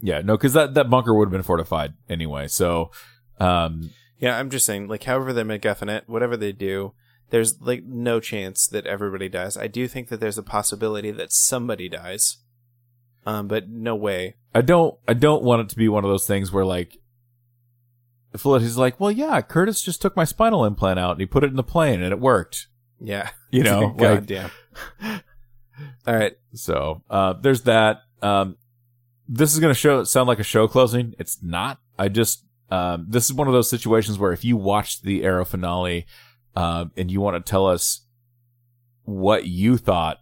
yeah, 0.02 0.22
no, 0.22 0.36
because 0.36 0.54
that 0.54 0.74
that 0.74 0.90
bunker 0.90 1.14
would 1.14 1.28
have 1.28 1.32
been 1.32 1.44
fortified 1.44 1.94
anyway. 2.10 2.48
So, 2.48 2.92
um, 3.40 3.92
Yeah, 4.24 4.40
I'm 4.40 4.50
just 4.50 4.66
saying, 4.66 4.88
like, 4.88 5.04
however 5.04 5.34
they 5.34 5.44
MacGuffin 5.44 5.94
it, 5.94 6.06
whatever 6.08 6.38
they 6.38 6.54
do, 6.54 6.94
there's 7.30 7.60
like 7.60 7.84
no 7.84 8.22
chance 8.22 8.68
that 8.68 8.86
everybody 8.86 9.28
dies. 9.28 9.58
I 9.58 9.68
do 9.68 9.86
think 9.86 10.08
that 10.08 10.22
there's 10.22 10.38
a 10.38 10.44
possibility 10.44 11.12
that 11.12 11.34
somebody 11.34 11.90
dies, 11.90 12.38
um, 13.26 13.50
but 13.50 13.68
no 13.68 13.98
way. 13.98 14.36
I 14.56 14.62
don't 14.62 14.98
I 15.10 15.14
don't 15.14 15.44
want 15.44 15.64
it 15.64 15.70
to 15.72 15.76
be 15.76 15.90
one 15.90 16.06
of 16.06 16.10
those 16.10 16.26
things 16.26 16.54
where 16.54 16.64
like 16.64 17.00
Felicity's 18.38 18.78
like, 18.78 18.98
well, 18.98 19.12
yeah, 19.12 19.42
Curtis 19.42 19.82
just 19.82 20.02
took 20.02 20.16
my 20.16 20.24
spinal 20.24 20.64
implant 20.64 21.00
out 21.00 21.12
and 21.12 21.20
he 21.20 21.26
put 21.26 21.44
it 21.44 21.50
in 21.50 21.58
the 21.58 21.62
plane 21.62 22.02
and 22.02 22.14
it 22.14 22.20
worked. 22.22 22.68
Yeah, 23.02 23.30
You 23.52 23.64
know, 23.64 23.90
God 23.90 24.00
like 24.10 24.26
damn. 24.26 24.52
All 26.08 26.16
right, 26.16 26.38
so. 26.54 27.04
Uh, 27.10 27.34
there's 27.34 27.64
that. 27.64 28.04
Um, 28.22 28.56
this 29.28 29.54
is 29.54 29.60
gonna 29.60 29.74
show 29.74 30.06
sound 30.06 30.30
like 30.30 30.40
a 30.40 30.44
show 30.44 30.70
closing. 30.70 31.14
It's 31.20 31.44
not. 31.44 31.80
I 32.00 32.08
just 32.08 32.46
um, 32.70 33.06
this 33.10 33.26
is 33.26 33.34
one 33.34 33.48
of 33.48 33.54
those 33.54 33.70
situations 33.70 34.18
where 34.18 34.32
if 34.32 34.44
you 34.44 34.58
watched 34.58 35.04
the 35.04 35.24
Arrow 35.24 35.46
finale, 35.46 36.06
um, 36.56 36.92
and 36.98 37.10
you 37.12 37.20
want 37.22 37.44
to 37.44 37.50
tell 37.50 37.68
us 37.68 38.02
what 39.04 39.46
you 39.46 39.78
thought 39.78 40.20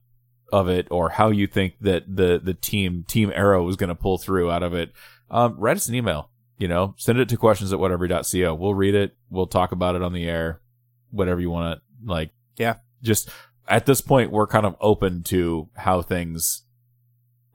of 0.51 0.67
it 0.67 0.87
or 0.91 1.09
how 1.09 1.29
you 1.29 1.47
think 1.47 1.75
that 1.81 2.03
the 2.13 2.39
the 2.43 2.53
team 2.53 3.05
Team 3.07 3.31
Arrow 3.33 3.63
was 3.63 3.75
gonna 3.77 3.95
pull 3.95 4.17
through 4.17 4.51
out 4.51 4.63
of 4.63 4.73
it, 4.73 4.91
um, 5.29 5.55
write 5.57 5.77
us 5.77 5.87
an 5.87 5.95
email. 5.95 6.29
You 6.57 6.67
know, 6.67 6.93
send 6.97 7.19
it 7.19 7.27
to 7.29 7.37
questions 7.37 7.73
at 7.73 7.79
whatever.co. 7.79 8.53
We'll 8.53 8.75
read 8.75 8.93
it. 8.93 9.15
We'll 9.29 9.47
talk 9.47 9.71
about 9.71 9.95
it 9.95 10.01
on 10.03 10.13
the 10.13 10.25
air. 10.25 10.61
Whatever 11.09 11.39
you 11.41 11.49
want 11.49 11.79
to 11.79 11.81
like. 12.11 12.31
Yeah. 12.57 12.75
Just 13.01 13.29
at 13.67 13.85
this 13.87 13.99
point, 14.01 14.31
we're 14.31 14.45
kind 14.45 14.65
of 14.65 14.75
open 14.79 15.23
to 15.23 15.69
how 15.75 16.01
things 16.03 16.63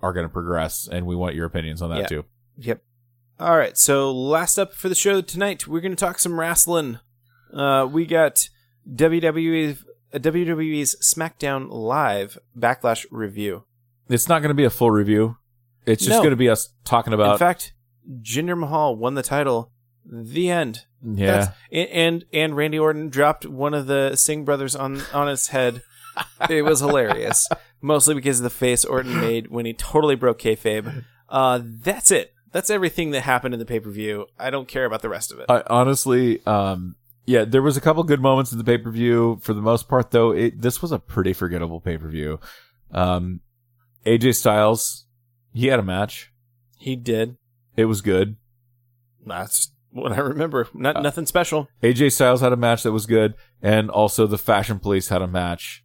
are 0.00 0.12
going 0.12 0.26
to 0.26 0.32
progress, 0.32 0.88
and 0.90 1.06
we 1.06 1.14
want 1.14 1.34
your 1.36 1.46
opinions 1.46 1.82
on 1.82 1.90
that 1.90 2.00
Yeah. 2.00 2.06
too. 2.06 2.24
Yep. 2.58 2.82
All 3.38 3.56
right. 3.56 3.76
So 3.76 4.10
last 4.10 4.58
up 4.58 4.72
for 4.72 4.88
the 4.88 4.94
show 4.94 5.20
tonight, 5.20 5.66
we're 5.66 5.80
going 5.80 5.92
to 5.94 5.96
talk 5.96 6.18
some 6.18 6.38
wrestling. 6.40 6.98
Uh, 7.52 7.86
we 7.90 8.06
got 8.06 8.48
WWE 8.90 9.78
uh, 10.12 10.18
WWE's 10.18 10.96
SmackDown 11.02 11.68
Live 11.70 12.38
Backlash 12.58 13.04
review. 13.10 13.64
It's 14.08 14.28
not 14.28 14.40
going 14.40 14.50
to 14.50 14.54
be 14.54 14.64
a 14.64 14.70
full 14.70 14.90
review. 14.90 15.36
It's 15.84 16.02
just 16.04 16.16
No. 16.16 16.20
going 16.20 16.30
to 16.30 16.36
be 16.36 16.48
us 16.48 16.70
talking 16.84 17.12
about. 17.12 17.32
In 17.32 17.38
fact, 17.38 17.72
Jinder 18.22 18.58
Mahal 18.58 18.96
won 18.96 19.14
the 19.14 19.22
title. 19.22 19.70
The 20.04 20.50
end. 20.50 20.84
yeah, 21.02 21.26
That's- 21.26 21.48
and, 21.72 21.88
and 21.90 22.24
and 22.32 22.56
Randy 22.56 22.78
Orton 22.78 23.08
dropped 23.08 23.44
one 23.44 23.74
of 23.74 23.86
the 23.88 24.14
Singh 24.14 24.44
brothers 24.44 24.76
on 24.76 25.02
on 25.12 25.26
his 25.28 25.48
head. 25.48 25.82
it 26.48 26.62
was 26.62 26.78
hilarious, 26.80 27.48
mostly 27.82 28.14
because 28.14 28.38
of 28.38 28.44
the 28.44 28.50
face 28.50 28.84
Orton 28.84 29.20
made 29.20 29.48
when 29.48 29.66
he 29.66 29.72
totally 29.74 30.14
broke 30.14 30.38
kayfabe. 30.40 31.04
Uh, 31.28 31.60
that's 31.62 32.10
it. 32.12 32.32
That's 32.52 32.70
everything 32.70 33.10
that 33.10 33.22
happened 33.22 33.54
in 33.54 33.60
the 33.60 33.66
pay 33.66 33.80
per 33.80 33.90
view. 33.90 34.26
I 34.38 34.50
don't 34.50 34.68
care 34.68 34.84
about 34.84 35.02
the 35.02 35.08
rest 35.08 35.32
of 35.32 35.38
it. 35.40 35.46
I, 35.48 35.62
honestly, 35.66 36.44
um, 36.46 36.96
yeah, 37.26 37.44
there 37.44 37.62
was 37.62 37.76
a 37.76 37.80
couple 37.80 38.02
good 38.04 38.20
moments 38.20 38.52
in 38.52 38.58
the 38.58 38.64
pay 38.64 38.78
per 38.78 38.90
view. 38.90 39.38
For 39.42 39.52
the 39.52 39.60
most 39.60 39.88
part, 39.88 40.10
though, 40.10 40.30
it 40.30 40.60
this 40.60 40.80
was 40.80 40.92
a 40.92 40.98
pretty 40.98 41.32
forgettable 41.32 41.80
pay 41.80 41.98
per 41.98 42.08
view. 42.08 42.40
Um, 42.92 43.40
AJ 44.06 44.36
Styles, 44.36 45.06
he 45.52 45.66
had 45.66 45.80
a 45.80 45.82
match. 45.84 46.32
he 46.78 46.94
did. 46.96 47.36
It 47.76 47.86
was 47.86 48.00
good. 48.00 48.36
That's 49.26 49.72
what 49.90 50.12
I 50.12 50.18
remember. 50.20 50.68
Not 50.72 51.02
nothing 51.02 51.26
special. 51.26 51.68
AJ 51.82 52.12
Styles 52.12 52.40
had 52.40 52.52
a 52.52 52.56
match 52.56 52.84
that 52.84 52.92
was 52.92 53.06
good, 53.06 53.34
and 53.60 53.90
also 53.90 54.26
the 54.26 54.38
Fashion 54.38 54.78
Police 54.78 55.08
had 55.08 55.20
a 55.20 55.26
match. 55.26 55.82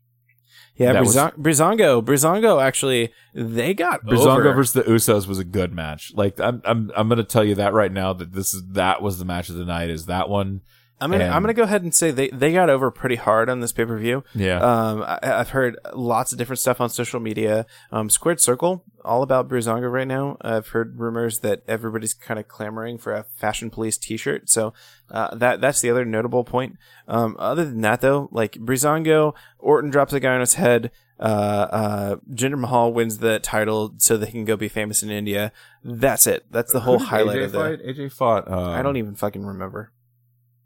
Yeah, 0.75 0.93
That 0.93 1.01
was- 1.03 1.16
Breezango. 1.16 2.03
Breezango 2.03 2.61
actually 2.64 3.11
they 3.35 3.74
got 3.74 4.03
Breezango 4.06 4.40
over. 4.40 4.53
versus 4.53 4.74
the 4.74 4.83
Usos 4.83 5.27
was 5.27 5.38
a 5.38 5.43
good 5.43 5.74
match. 5.74 6.11
Like 6.16 6.40
I'm, 6.40 6.61
I'm, 6.66 6.91
I'm 6.95 7.08
gonna 7.09 7.24
tell 7.24 7.43
you 7.43 7.56
that 7.56 7.74
right 7.74 7.91
now 7.91 8.14
that 8.14 8.33
this 8.33 8.53
is 8.53 8.64
that 8.69 9.01
was 9.01 9.19
the 9.19 9.25
match 9.25 9.50
of 9.50 9.56
the 9.56 9.66
night. 9.66 9.90
Is 9.90 10.06
that 10.08 10.30
one? 10.30 10.61
I'm 11.01 11.11
gonna 11.11 11.25
and- 11.25 11.33
I'm 11.33 11.41
gonna 11.41 11.53
go 11.53 11.63
ahead 11.63 11.83
and 11.83 11.93
say 11.93 12.11
they 12.11 12.30
they 12.30 12.53
got 12.53 12.69
over 12.69 12.91
pretty 12.91 13.15
hard 13.15 13.49
on 13.49 13.59
this 13.59 13.71
pay 13.71 13.85
per 13.85 13.97
view. 13.97 14.23
Yeah. 14.35 14.59
Um, 14.59 15.01
I, 15.03 15.19
I've 15.23 15.49
heard 15.49 15.77
lots 15.93 16.31
of 16.31 16.38
different 16.38 16.59
stuff 16.59 16.80
on 16.80 16.89
social 16.89 17.19
media. 17.19 17.65
Um, 17.91 18.09
Squared 18.09 18.39
Circle, 18.39 18.83
all 19.03 19.23
about 19.23 19.49
Breezango 19.49 19.91
right 19.91 20.07
now. 20.07 20.38
I've 20.41 20.67
heard 20.69 20.99
rumors 20.99 21.39
that 21.39 21.63
everybody's 21.67 22.13
kind 22.13 22.39
of 22.39 22.47
clamoring 22.47 22.97
for 22.99 23.13
a 23.13 23.23
Fashion 23.35 23.69
Police 23.69 23.97
T-shirt. 23.97 24.49
So 24.49 24.73
uh, 25.09 25.35
that 25.35 25.59
that's 25.59 25.81
the 25.81 25.89
other 25.89 26.05
notable 26.05 26.43
point. 26.43 26.77
Um, 27.07 27.35
other 27.39 27.65
than 27.65 27.81
that, 27.81 28.01
though, 28.01 28.30
like 28.31 28.53
Breezango, 28.53 29.33
Orton 29.59 29.89
drops 29.89 30.13
a 30.13 30.19
guy 30.19 30.33
on 30.35 30.39
his 30.39 30.53
head. 30.53 30.91
Uh, 31.19 31.67
uh, 31.71 32.15
Jinder 32.33 32.57
Mahal 32.57 32.93
wins 32.93 33.19
the 33.19 33.38
title 33.39 33.93
so 33.97 34.17
they 34.17 34.31
can 34.31 34.43
go 34.43 34.55
be 34.57 34.67
famous 34.67 35.03
in 35.03 35.11
India. 35.11 35.51
That's 35.83 36.25
it. 36.25 36.45
That's 36.49 36.73
the 36.73 36.80
whole 36.80 36.97
highlight 36.97 37.38
AJ 37.38 37.43
of 37.45 37.51
the. 37.51 37.59
fight? 37.59 37.80
AJ 37.85 38.11
fought. 38.11 38.51
Um, 38.51 38.57
I 38.69 38.81
don't 38.81 38.97
even 38.97 39.13
fucking 39.13 39.45
remember. 39.45 39.91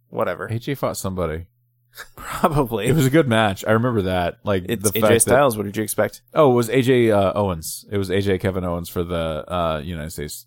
Whatever. 0.09 0.49
AJ 0.49 0.77
fought 0.77 0.97
somebody. 0.97 1.47
Probably. 2.15 2.87
It 2.87 2.95
was 2.95 3.05
a 3.05 3.09
good 3.09 3.27
match. 3.27 3.63
I 3.65 3.71
remember 3.71 4.03
that. 4.03 4.39
Like 4.43 4.65
it's 4.67 4.83
the 4.83 4.99
AJ 4.99 5.01
fact 5.01 5.13
that 5.13 5.19
Styles. 5.21 5.57
What 5.57 5.63
did 5.63 5.77
you 5.77 5.83
expect? 5.83 6.21
oh, 6.33 6.51
it 6.51 6.55
was 6.55 6.69
AJ 6.69 7.11
uh, 7.11 7.33
Owens. 7.35 7.85
It 7.91 7.97
was 7.97 8.09
AJ 8.09 8.41
Kevin 8.41 8.63
Owens 8.65 8.89
for 8.89 9.03
the 9.03 9.45
uh, 9.47 9.81
United 9.83 10.11
States 10.11 10.45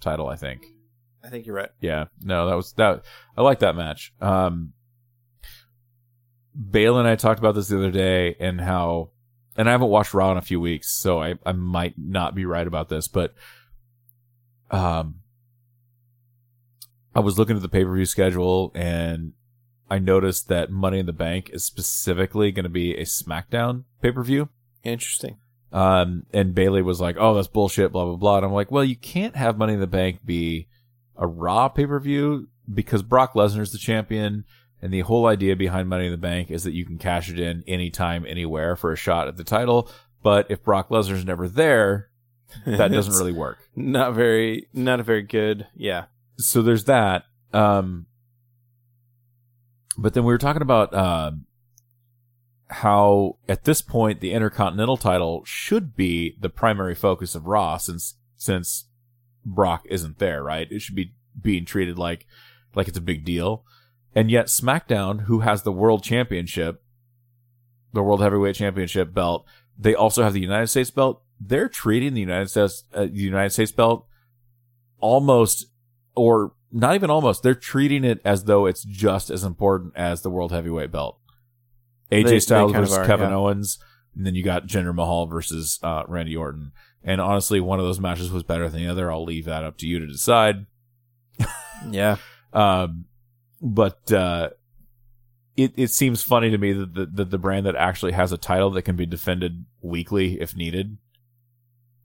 title. 0.00 0.28
I 0.28 0.36
think. 0.36 0.66
I 1.24 1.28
think 1.28 1.46
you're 1.46 1.56
right. 1.56 1.70
Yeah. 1.80 2.04
No, 2.22 2.46
that 2.46 2.54
was 2.54 2.72
that. 2.74 3.02
I 3.36 3.42
like 3.42 3.58
that 3.58 3.74
match. 3.74 4.12
Um, 4.20 4.74
Bale 6.70 6.98
and 6.98 7.08
I 7.08 7.16
talked 7.16 7.38
about 7.38 7.54
this 7.54 7.68
the 7.68 7.78
other 7.78 7.90
day 7.90 8.36
and 8.40 8.60
how, 8.60 9.10
and 9.56 9.68
I 9.68 9.72
haven't 9.72 9.88
watched 9.88 10.14
Raw 10.14 10.30
in 10.32 10.38
a 10.38 10.42
few 10.42 10.60
weeks, 10.60 10.90
so 10.90 11.20
I, 11.20 11.34
I 11.44 11.52
might 11.52 11.94
not 11.98 12.34
be 12.34 12.46
right 12.46 12.66
about 12.66 12.88
this, 12.88 13.08
but, 13.08 13.34
um, 14.70 15.16
I 17.16 17.20
was 17.20 17.38
looking 17.38 17.56
at 17.56 17.62
the 17.62 17.68
pay 17.68 17.82
per 17.82 17.94
view 17.94 18.04
schedule 18.04 18.72
and 18.74 19.32
I 19.90 19.98
noticed 19.98 20.48
that 20.48 20.70
Money 20.70 20.98
in 20.98 21.06
the 21.06 21.12
Bank 21.12 21.48
is 21.50 21.64
specifically 21.64 22.52
going 22.52 22.64
to 22.64 22.68
be 22.70 22.94
a 22.94 23.04
SmackDown 23.04 23.84
pay 24.02 24.12
per 24.12 24.22
view. 24.22 24.50
Interesting. 24.82 25.38
Um, 25.72 26.26
and 26.32 26.54
Bailey 26.54 26.82
was 26.82 27.00
like, 27.00 27.16
"Oh, 27.18 27.34
that's 27.34 27.48
bullshit," 27.48 27.92
blah 27.92 28.04
blah 28.04 28.16
blah. 28.16 28.36
And 28.36 28.46
I'm 28.46 28.52
like, 28.52 28.70
"Well, 28.70 28.84
you 28.84 28.96
can't 28.96 29.34
have 29.34 29.56
Money 29.56 29.72
in 29.74 29.80
the 29.80 29.86
Bank 29.86 30.20
be 30.24 30.68
a 31.16 31.26
Raw 31.26 31.68
pay 31.68 31.86
per 31.86 31.98
view 31.98 32.48
because 32.72 33.02
Brock 33.02 33.32
Lesnar's 33.34 33.72
the 33.72 33.78
champion, 33.78 34.44
and 34.82 34.92
the 34.92 35.00
whole 35.00 35.26
idea 35.26 35.56
behind 35.56 35.88
Money 35.88 36.06
in 36.06 36.12
the 36.12 36.18
Bank 36.18 36.50
is 36.50 36.64
that 36.64 36.74
you 36.74 36.84
can 36.84 36.98
cash 36.98 37.30
it 37.30 37.40
in 37.40 37.64
anytime, 37.66 38.26
anywhere 38.26 38.76
for 38.76 38.92
a 38.92 38.96
shot 38.96 39.28
at 39.28 39.36
the 39.36 39.44
title. 39.44 39.90
But 40.22 40.50
if 40.50 40.62
Brock 40.62 40.88
Lesnar's 40.90 41.24
never 41.24 41.48
there, 41.48 42.10
that 42.66 42.90
doesn't 42.92 43.14
really 43.18 43.32
work. 43.32 43.58
not 43.74 44.14
very 44.14 44.68
not 44.74 45.00
a 45.00 45.04
very 45.04 45.22
good. 45.22 45.66
Yeah. 45.74 46.06
So 46.38 46.62
there's 46.62 46.84
that. 46.84 47.24
Um, 47.52 48.06
but 49.96 50.14
then 50.14 50.24
we 50.24 50.32
were 50.32 50.38
talking 50.38 50.62
about 50.62 50.94
um, 50.94 51.46
how 52.68 53.38
at 53.48 53.64
this 53.64 53.80
point 53.80 54.20
the 54.20 54.32
Intercontinental 54.32 54.96
title 54.96 55.42
should 55.44 55.96
be 55.96 56.36
the 56.40 56.50
primary 56.50 56.94
focus 56.94 57.34
of 57.34 57.46
Raw 57.46 57.76
since 57.78 58.16
since 58.36 58.86
Brock 59.44 59.86
isn't 59.88 60.18
there, 60.18 60.42
right? 60.42 60.70
It 60.70 60.80
should 60.80 60.96
be 60.96 61.14
being 61.40 61.64
treated 61.64 61.98
like 61.98 62.26
like 62.74 62.88
it's 62.88 62.98
a 62.98 63.02
big 63.02 63.24
deal. 63.24 63.64
And 64.14 64.30
yet 64.30 64.46
SmackDown, 64.46 65.22
who 65.22 65.40
has 65.40 65.62
the 65.62 65.72
World 65.72 66.02
Championship, 66.02 66.82
the 67.92 68.02
World 68.02 68.22
Heavyweight 68.22 68.56
Championship 68.56 69.12
belt, 69.12 69.46
they 69.78 69.94
also 69.94 70.22
have 70.22 70.32
the 70.32 70.40
United 70.40 70.68
States 70.68 70.90
belt. 70.90 71.22
They're 71.38 71.68
treating 71.68 72.14
the 72.14 72.20
United 72.20 72.48
States 72.48 72.84
uh, 72.92 73.02
the 73.02 73.10
United 73.12 73.50
States 73.50 73.72
belt 73.72 74.06
almost 74.98 75.66
or 76.16 76.52
not 76.72 76.94
even 76.96 77.10
almost 77.10 77.42
they're 77.42 77.54
treating 77.54 78.02
it 78.04 78.20
as 78.24 78.44
though 78.44 78.66
it's 78.66 78.82
just 78.84 79.30
as 79.30 79.44
important 79.44 79.92
as 79.96 80.22
the 80.22 80.30
world 80.30 80.50
heavyweight 80.50 80.90
belt 80.90 81.18
AJ 82.10 82.24
They- 82.24 82.30
they 82.30 82.40
Styles 82.40 82.72
of 82.72 82.78
versus 82.78 82.96
are, 82.98 83.06
Kevin 83.06 83.30
yeah. 83.30 83.36
Owens 83.36 83.78
and 84.16 84.26
then 84.26 84.34
you 84.34 84.42
got 84.42 84.66
Jinder 84.66 84.94
Mahal 84.94 85.26
versus 85.26 85.78
uh, 85.82 86.02
Randy 86.08 86.34
Orton 86.36 86.72
and 87.04 87.20
honestly 87.20 87.60
one 87.60 87.78
of 87.78 87.84
those 87.86 88.00
matches 88.00 88.30
was 88.32 88.42
better 88.42 88.68
than 88.68 88.82
the 88.82 88.88
other 88.88 89.12
I'll 89.12 89.24
leave 89.24 89.44
that 89.44 89.62
up 89.62 89.76
to 89.78 89.86
you 89.86 89.98
to 90.00 90.06
decide 90.06 90.66
Yeah. 91.90 92.16
um, 92.52 93.04
but 93.60 94.10
uh, 94.12 94.50
it 95.56 95.72
it 95.76 95.90
seems 95.90 96.22
funny 96.22 96.50
to 96.50 96.58
me 96.58 96.72
that 96.72 96.94
the, 96.94 97.06
that 97.06 97.30
the 97.30 97.38
brand 97.38 97.66
that 97.66 97.76
actually 97.76 98.12
has 98.12 98.32
a 98.32 98.38
title 98.38 98.70
that 98.70 98.82
can 98.82 98.96
be 98.96 99.06
defended 99.06 99.64
weekly 99.80 100.40
if 100.40 100.54
needed 100.56 100.98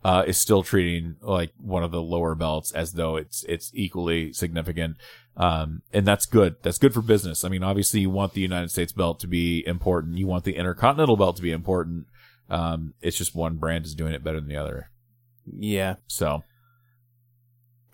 uh, 0.04 0.24
is 0.26 0.38
still 0.38 0.64
treating 0.64 1.16
like 1.22 1.52
one 1.58 1.84
of 1.84 1.92
the 1.92 2.02
lower 2.02 2.36
belts 2.36 2.72
as 2.72 2.94
though 2.94 3.16
it's 3.16 3.44
it's 3.48 3.72
equally 3.74 4.34
significant. 4.34 4.98
Um, 5.38 5.82
and 5.94 6.06
that's 6.06 6.26
good. 6.26 6.56
That's 6.62 6.78
good 6.78 6.94
for 6.94 7.02
business. 7.02 7.46
I 7.46 7.50
mean, 7.50 7.64
obviously, 7.64 8.02
you 8.02 8.10
want 8.10 8.34
the 8.34 8.42
United 8.42 8.70
States 8.70 8.92
belt 8.92 9.20
to 9.22 9.28
be 9.28 9.66
important. 9.66 10.18
You 10.18 10.28
want 10.28 10.44
the 10.44 10.56
Intercontinental 10.56 11.16
belt 11.16 11.38
to 11.38 11.42
be 11.42 11.52
important. 11.52 12.08
Um, 12.50 12.94
it's 13.02 13.18
just 13.18 13.34
one 13.34 13.56
brand 13.56 13.86
is 13.86 13.96
doing 13.96 14.14
it 14.14 14.24
better 14.24 14.40
than 14.40 14.50
the 14.50 14.58
other. 14.58 14.90
Yeah. 15.58 15.96
So 16.08 16.44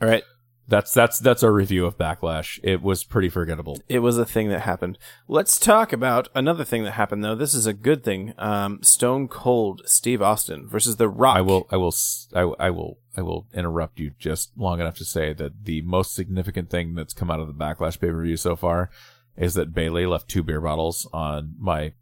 All 0.01 0.07
right. 0.07 0.23
That's 0.67 0.93
that's 0.93 1.19
that's 1.19 1.43
our 1.43 1.53
review 1.53 1.85
of 1.85 1.97
Backlash. 1.97 2.59
It 2.61 2.81
was 2.81 3.03
pretty 3.03 3.29
forgettable. 3.29 3.79
It 3.87 3.99
was 3.99 4.17
a 4.17 4.25
thing 4.25 4.49
that 4.49 4.61
happened. 4.61 4.97
Let's 5.27 5.57
talk 5.57 5.93
about 5.93 6.27
another 6.35 6.65
thing 6.65 6.83
that 6.83 6.91
happened, 6.91 7.23
though. 7.23 7.35
This 7.35 7.53
is 7.53 7.65
a 7.65 7.73
good 7.73 8.03
thing. 8.03 8.33
Um, 8.37 8.83
Stone 8.83 9.29
Cold 9.29 9.81
Steve 9.85 10.21
Austin 10.21 10.67
versus 10.67 10.97
The 10.97 11.07
Rock. 11.07 11.37
I 11.37 11.41
will 11.41 11.67
I 11.71 11.77
will 11.77 11.93
I, 12.35 12.41
I 12.59 12.69
will 12.69 12.99
I 13.15 13.21
will 13.21 13.47
interrupt 13.53 13.99
you 13.99 14.11
just 14.19 14.51
long 14.57 14.79
enough 14.81 14.97
to 14.97 15.05
say 15.05 15.33
that 15.33 15.63
the 15.65 15.81
most 15.83 16.13
significant 16.13 16.69
thing 16.69 16.95
that's 16.95 17.13
come 17.13 17.31
out 17.31 17.39
of 17.39 17.47
the 17.47 17.53
Backlash 17.53 17.99
pay 17.99 18.09
per 18.09 18.21
view 18.21 18.37
so 18.37 18.55
far 18.55 18.89
is 19.37 19.53
that 19.53 19.73
Bailey 19.73 20.05
left 20.05 20.27
two 20.27 20.43
beer 20.43 20.59
bottles 20.59 21.07
on 21.13 21.55
my 21.57 21.93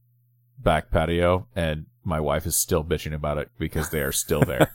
back 0.58 0.90
patio, 0.90 1.48
and 1.56 1.86
my 2.04 2.20
wife 2.20 2.46
is 2.46 2.56
still 2.56 2.84
bitching 2.84 3.14
about 3.14 3.38
it 3.38 3.52
because 3.60 3.90
they 3.90 4.02
are 4.02 4.12
still 4.12 4.42
there. 4.42 4.74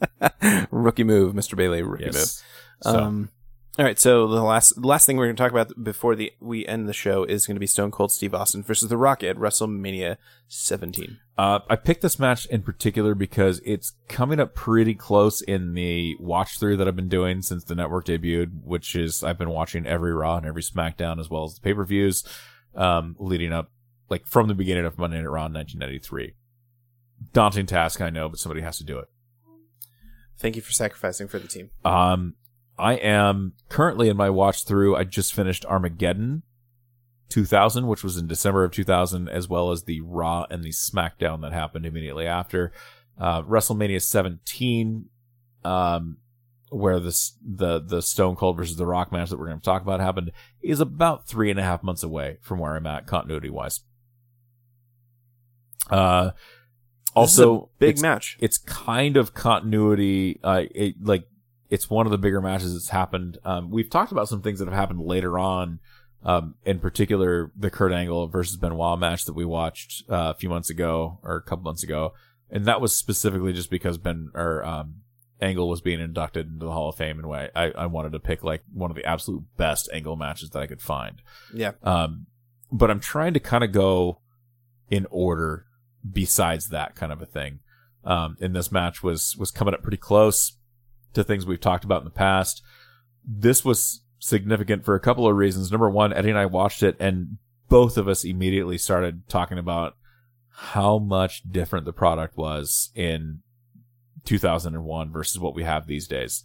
rookie 0.70 1.04
move, 1.04 1.34
Mr. 1.34 1.56
Bailey. 1.56 1.82
Rookie 1.82 2.04
yes. 2.04 2.14
move. 2.14 2.48
So, 2.82 2.98
Um, 2.98 3.30
all 3.78 3.86
right, 3.86 3.98
so 3.98 4.28
the 4.28 4.42
last 4.42 4.76
last 4.84 5.06
thing 5.06 5.16
we're 5.16 5.24
going 5.26 5.36
to 5.36 5.42
talk 5.42 5.50
about 5.50 5.82
before 5.82 6.14
the 6.14 6.30
we 6.40 6.66
end 6.66 6.86
the 6.86 6.92
show 6.92 7.24
is 7.24 7.46
going 7.46 7.56
to 7.56 7.60
be 7.60 7.66
Stone 7.66 7.90
Cold 7.90 8.12
Steve 8.12 8.34
Austin 8.34 8.62
versus 8.62 8.90
The 8.90 8.98
Rock 8.98 9.22
at 9.22 9.36
WrestleMania 9.36 10.18
17. 10.48 11.18
Uh, 11.38 11.60
I 11.70 11.76
picked 11.76 12.02
this 12.02 12.18
match 12.18 12.44
in 12.46 12.62
particular 12.62 13.14
because 13.14 13.62
it's 13.64 13.94
coming 14.08 14.40
up 14.40 14.54
pretty 14.54 14.94
close 14.94 15.40
in 15.40 15.72
the 15.72 16.16
watch 16.20 16.58
through 16.58 16.76
that 16.76 16.86
I've 16.86 16.96
been 16.96 17.08
doing 17.08 17.40
since 17.40 17.64
the 17.64 17.74
network 17.74 18.04
debuted, 18.04 18.62
which 18.62 18.94
is 18.94 19.24
I've 19.24 19.38
been 19.38 19.48
watching 19.48 19.86
every 19.86 20.12
Raw 20.12 20.36
and 20.36 20.44
every 20.44 20.62
SmackDown 20.62 21.18
as 21.18 21.30
well 21.30 21.44
as 21.44 21.54
the 21.54 21.62
pay 21.62 21.72
per 21.72 21.84
views, 21.84 22.24
um, 22.74 23.16
leading 23.18 23.54
up 23.54 23.70
like 24.10 24.26
from 24.26 24.48
the 24.48 24.54
beginning 24.54 24.84
of 24.84 24.98
Monday 24.98 25.16
Night 25.16 25.30
Raw 25.30 25.46
in 25.46 25.54
1993. 25.54 26.34
Daunting 27.32 27.64
task, 27.64 28.02
I 28.02 28.10
know, 28.10 28.28
but 28.28 28.38
somebody 28.38 28.60
has 28.60 28.76
to 28.76 28.84
do 28.84 28.98
it. 28.98 29.06
Thank 30.36 30.56
you 30.56 30.62
for 30.62 30.72
sacrificing 30.72 31.28
for 31.28 31.38
the 31.38 31.48
team. 31.48 31.70
Um, 31.84 32.34
I 32.78 32.94
am 32.94 33.52
currently 33.68 34.08
in 34.08 34.16
my 34.16 34.30
watch 34.30 34.64
through. 34.64 34.96
I 34.96 35.04
just 35.04 35.34
finished 35.34 35.64
Armageddon 35.66 36.42
2000, 37.28 37.86
which 37.86 38.02
was 38.02 38.16
in 38.16 38.26
December 38.26 38.64
of 38.64 38.72
2000, 38.72 39.28
as 39.28 39.48
well 39.48 39.70
as 39.70 39.84
the 39.84 40.00
Raw 40.00 40.46
and 40.50 40.62
the 40.64 40.70
SmackDown 40.70 41.42
that 41.42 41.52
happened 41.52 41.86
immediately 41.86 42.26
after. 42.26 42.72
Uh, 43.18 43.42
WrestleMania 43.42 44.00
17, 44.02 45.06
um, 45.64 46.16
where 46.70 46.98
this, 46.98 47.36
the, 47.46 47.78
the 47.80 48.00
Stone 48.02 48.36
Cold 48.36 48.56
versus 48.56 48.76
The 48.76 48.86
Rock 48.86 49.12
match 49.12 49.30
that 49.30 49.38
we're 49.38 49.46
going 49.48 49.60
to 49.60 49.64
talk 49.64 49.82
about 49.82 50.00
happened 50.00 50.32
is 50.62 50.80
about 50.80 51.26
three 51.26 51.50
and 51.50 51.60
a 51.60 51.62
half 51.62 51.82
months 51.82 52.02
away 52.02 52.38
from 52.40 52.58
where 52.58 52.74
I'm 52.74 52.86
at 52.86 53.06
continuity 53.06 53.50
wise. 53.50 53.80
Uh, 55.90 56.30
This 57.14 57.32
is 57.32 57.38
a 57.38 57.44
also, 57.48 57.70
big 57.78 57.90
it's- 57.90 58.02
match. 58.02 58.36
it's 58.40 58.56
kind 58.58 59.16
of 59.16 59.34
continuity. 59.34 60.40
Uh, 60.42 60.62
it, 60.74 60.94
like 61.02 61.24
it's 61.72 61.88
one 61.88 62.06
of 62.06 62.12
the 62.12 62.18
bigger 62.18 62.42
matches 62.42 62.74
that's 62.74 62.90
happened. 62.90 63.38
Um, 63.46 63.70
we've 63.70 63.88
talked 63.88 64.12
about 64.12 64.28
some 64.28 64.42
things 64.42 64.58
that 64.58 64.66
have 64.66 64.74
happened 64.74 65.00
later 65.00 65.38
on. 65.38 65.80
Um, 66.22 66.56
in 66.66 66.80
particular, 66.80 67.50
the 67.56 67.70
Kurt 67.70 67.92
Angle 67.92 68.28
versus 68.28 68.58
Benoit 68.58 68.98
match 68.98 69.24
that 69.24 69.32
we 69.32 69.46
watched 69.46 70.04
uh, 70.10 70.34
a 70.36 70.38
few 70.38 70.50
months 70.50 70.68
ago 70.68 71.18
or 71.22 71.36
a 71.36 71.42
couple 71.42 71.64
months 71.64 71.82
ago, 71.82 72.12
and 72.50 72.66
that 72.66 72.82
was 72.82 72.94
specifically 72.94 73.54
just 73.54 73.70
because 73.70 73.96
Ben 73.96 74.28
or 74.34 74.62
um, 74.62 74.96
Angle 75.40 75.66
was 75.66 75.80
being 75.80 75.98
inducted 75.98 76.46
into 76.46 76.66
the 76.66 76.72
Hall 76.72 76.90
of 76.90 76.96
Fame, 76.96 77.18
and 77.18 77.26
way 77.26 77.48
I, 77.56 77.70
I 77.70 77.86
wanted 77.86 78.12
to 78.12 78.20
pick 78.20 78.44
like 78.44 78.62
one 78.70 78.90
of 78.90 78.96
the 78.96 79.06
absolute 79.06 79.44
best 79.56 79.88
Angle 79.94 80.16
matches 80.16 80.50
that 80.50 80.60
I 80.60 80.66
could 80.66 80.82
find. 80.82 81.22
Yeah. 81.54 81.72
Um, 81.82 82.26
but 82.70 82.90
I'm 82.90 83.00
trying 83.00 83.32
to 83.32 83.40
kind 83.40 83.64
of 83.64 83.72
go 83.72 84.20
in 84.90 85.06
order 85.10 85.64
besides 86.08 86.68
that 86.68 86.96
kind 86.96 87.12
of 87.12 87.22
a 87.22 87.26
thing. 87.26 87.60
Um, 88.04 88.36
and 88.42 88.54
this 88.54 88.70
match 88.70 89.02
was, 89.02 89.36
was 89.38 89.50
coming 89.50 89.72
up 89.72 89.82
pretty 89.82 89.96
close 89.96 90.58
to 91.14 91.24
things 91.24 91.46
we've 91.46 91.60
talked 91.60 91.84
about 91.84 92.02
in 92.02 92.04
the 92.04 92.10
past. 92.10 92.62
This 93.24 93.64
was 93.64 94.02
significant 94.18 94.84
for 94.84 94.94
a 94.94 95.00
couple 95.00 95.26
of 95.26 95.36
reasons. 95.36 95.70
Number 95.70 95.90
one, 95.90 96.12
Eddie 96.12 96.30
and 96.30 96.38
I 96.38 96.46
watched 96.46 96.82
it 96.82 96.96
and 97.00 97.38
both 97.68 97.96
of 97.96 98.08
us 98.08 98.24
immediately 98.24 98.78
started 98.78 99.28
talking 99.28 99.58
about 99.58 99.96
how 100.50 100.98
much 100.98 101.42
different 101.50 101.86
the 101.86 101.92
product 101.92 102.36
was 102.36 102.90
in 102.94 103.40
2001 104.24 105.10
versus 105.10 105.38
what 105.38 105.54
we 105.54 105.64
have 105.64 105.86
these 105.86 106.06
days. 106.06 106.44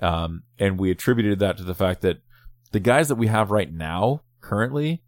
Um, 0.00 0.42
and 0.58 0.78
we 0.78 0.90
attributed 0.90 1.38
that 1.38 1.56
to 1.56 1.64
the 1.64 1.74
fact 1.74 2.02
that 2.02 2.18
the 2.72 2.80
guys 2.80 3.08
that 3.08 3.14
we 3.14 3.28
have 3.28 3.50
right 3.50 3.72
now 3.72 4.22
currently 4.40 5.02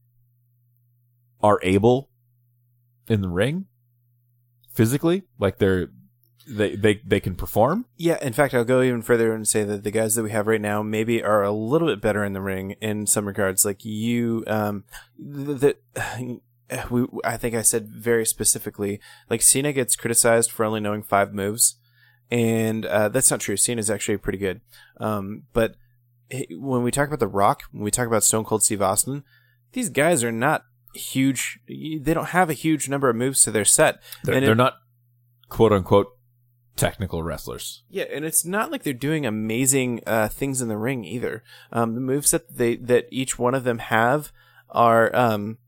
are 1.43 1.61
able 1.63 2.11
in 3.07 3.21
the 3.21 3.29
ring 3.29 3.67
physically 4.73 5.25
like 5.39 5.59
they're 5.59 5.89
they 6.51 6.77
they 6.77 7.01
they 7.05 7.21
can 7.21 7.35
perform 7.35 7.85
Yeah, 7.97 8.19
in 8.23 8.33
fact, 8.33 8.55
I'll 8.55 8.65
go 8.65 8.81
even 8.83 9.03
further 9.03 9.33
and 9.35 9.47
say 9.47 9.65
that 9.65 9.85
the 9.85 9.91
guys 9.91 10.15
that 10.15 10.23
we 10.23 10.31
have 10.31 10.47
right 10.47 10.61
now 10.61 10.83
maybe 10.83 11.23
are 11.23 11.43
a 11.43 11.53
little 11.53 11.89
bit 11.89 12.01
better 12.01 12.25
in 12.25 12.33
the 12.33 12.41
ring 12.41 12.73
in 12.81 13.07
some 13.07 13.27
regards. 13.27 13.65
Like 13.65 13.85
you, 13.85 14.45
um, 14.47 14.85
that 15.19 15.79
we, 16.91 17.07
I 17.25 17.37
think 17.37 17.55
I 17.55 17.63
said 17.63 17.89
very 17.89 18.27
specifically, 18.27 19.01
like 19.31 19.43
Cena 19.43 19.73
gets 19.73 19.97
criticized 19.97 20.51
for 20.51 20.65
only 20.65 20.81
knowing 20.81 21.03
five 21.03 21.33
moves, 21.33 21.77
and 22.31 22.85
uh, 22.87 23.09
that's 23.09 23.31
not 23.31 23.41
true. 23.41 23.57
Cena's 23.57 23.91
actually 23.91 24.19
pretty 24.19 24.39
good. 24.39 24.61
Um, 24.99 25.45
but 25.53 25.77
he- 26.31 26.55
when 26.59 26.83
we 26.83 26.91
talk 26.91 27.09
about 27.09 27.21
The 27.21 27.27
Rock, 27.29 27.63
when 27.73 27.83
we 27.85 27.91
talk 27.91 28.07
about 28.07 28.25
Stone 28.25 28.45
Cold 28.45 28.63
Steve 28.63 28.83
Austin, 28.83 29.25
these 29.73 29.89
guys 29.89 30.23
are 30.25 30.33
not 30.33 30.65
huge. 30.95 31.59
They 31.69 32.15
don't 32.15 32.29
have 32.31 32.51
a 32.51 32.55
huge 32.55 32.89
number 32.89 33.09
of 33.09 33.17
moves 33.17 33.43
to 33.43 33.51
their 33.51 33.65
set. 33.65 34.01
they're, 34.25 34.37
it- 34.37 34.41
they're 34.47 34.55
not 34.55 34.75
quote 35.49 35.73
unquote 35.73 36.09
technical 36.79 37.23
wrestlers 37.23 37.83
Yeah, 37.91 38.05
and 38.13 38.25
it's 38.25 38.45
not 38.45 38.71
like 38.71 38.83
they're 38.83 38.93
doing 38.93 39.27
amazing 39.27 40.01
uh, 40.07 40.29
things 40.29 40.63
in 40.63 40.69
the 40.69 40.77
ring 40.77 41.05
either. 41.05 41.43
Um, 41.73 41.95
the 41.95 42.01
moves 42.01 42.31
that 42.31 42.57
they 42.57 42.77
that 42.77 43.07
each 43.11 43.39
one 43.39 43.55
of 43.55 43.65
them 43.65 43.79
have 43.79 44.33
are, 44.71 45.15
um, 45.15 45.59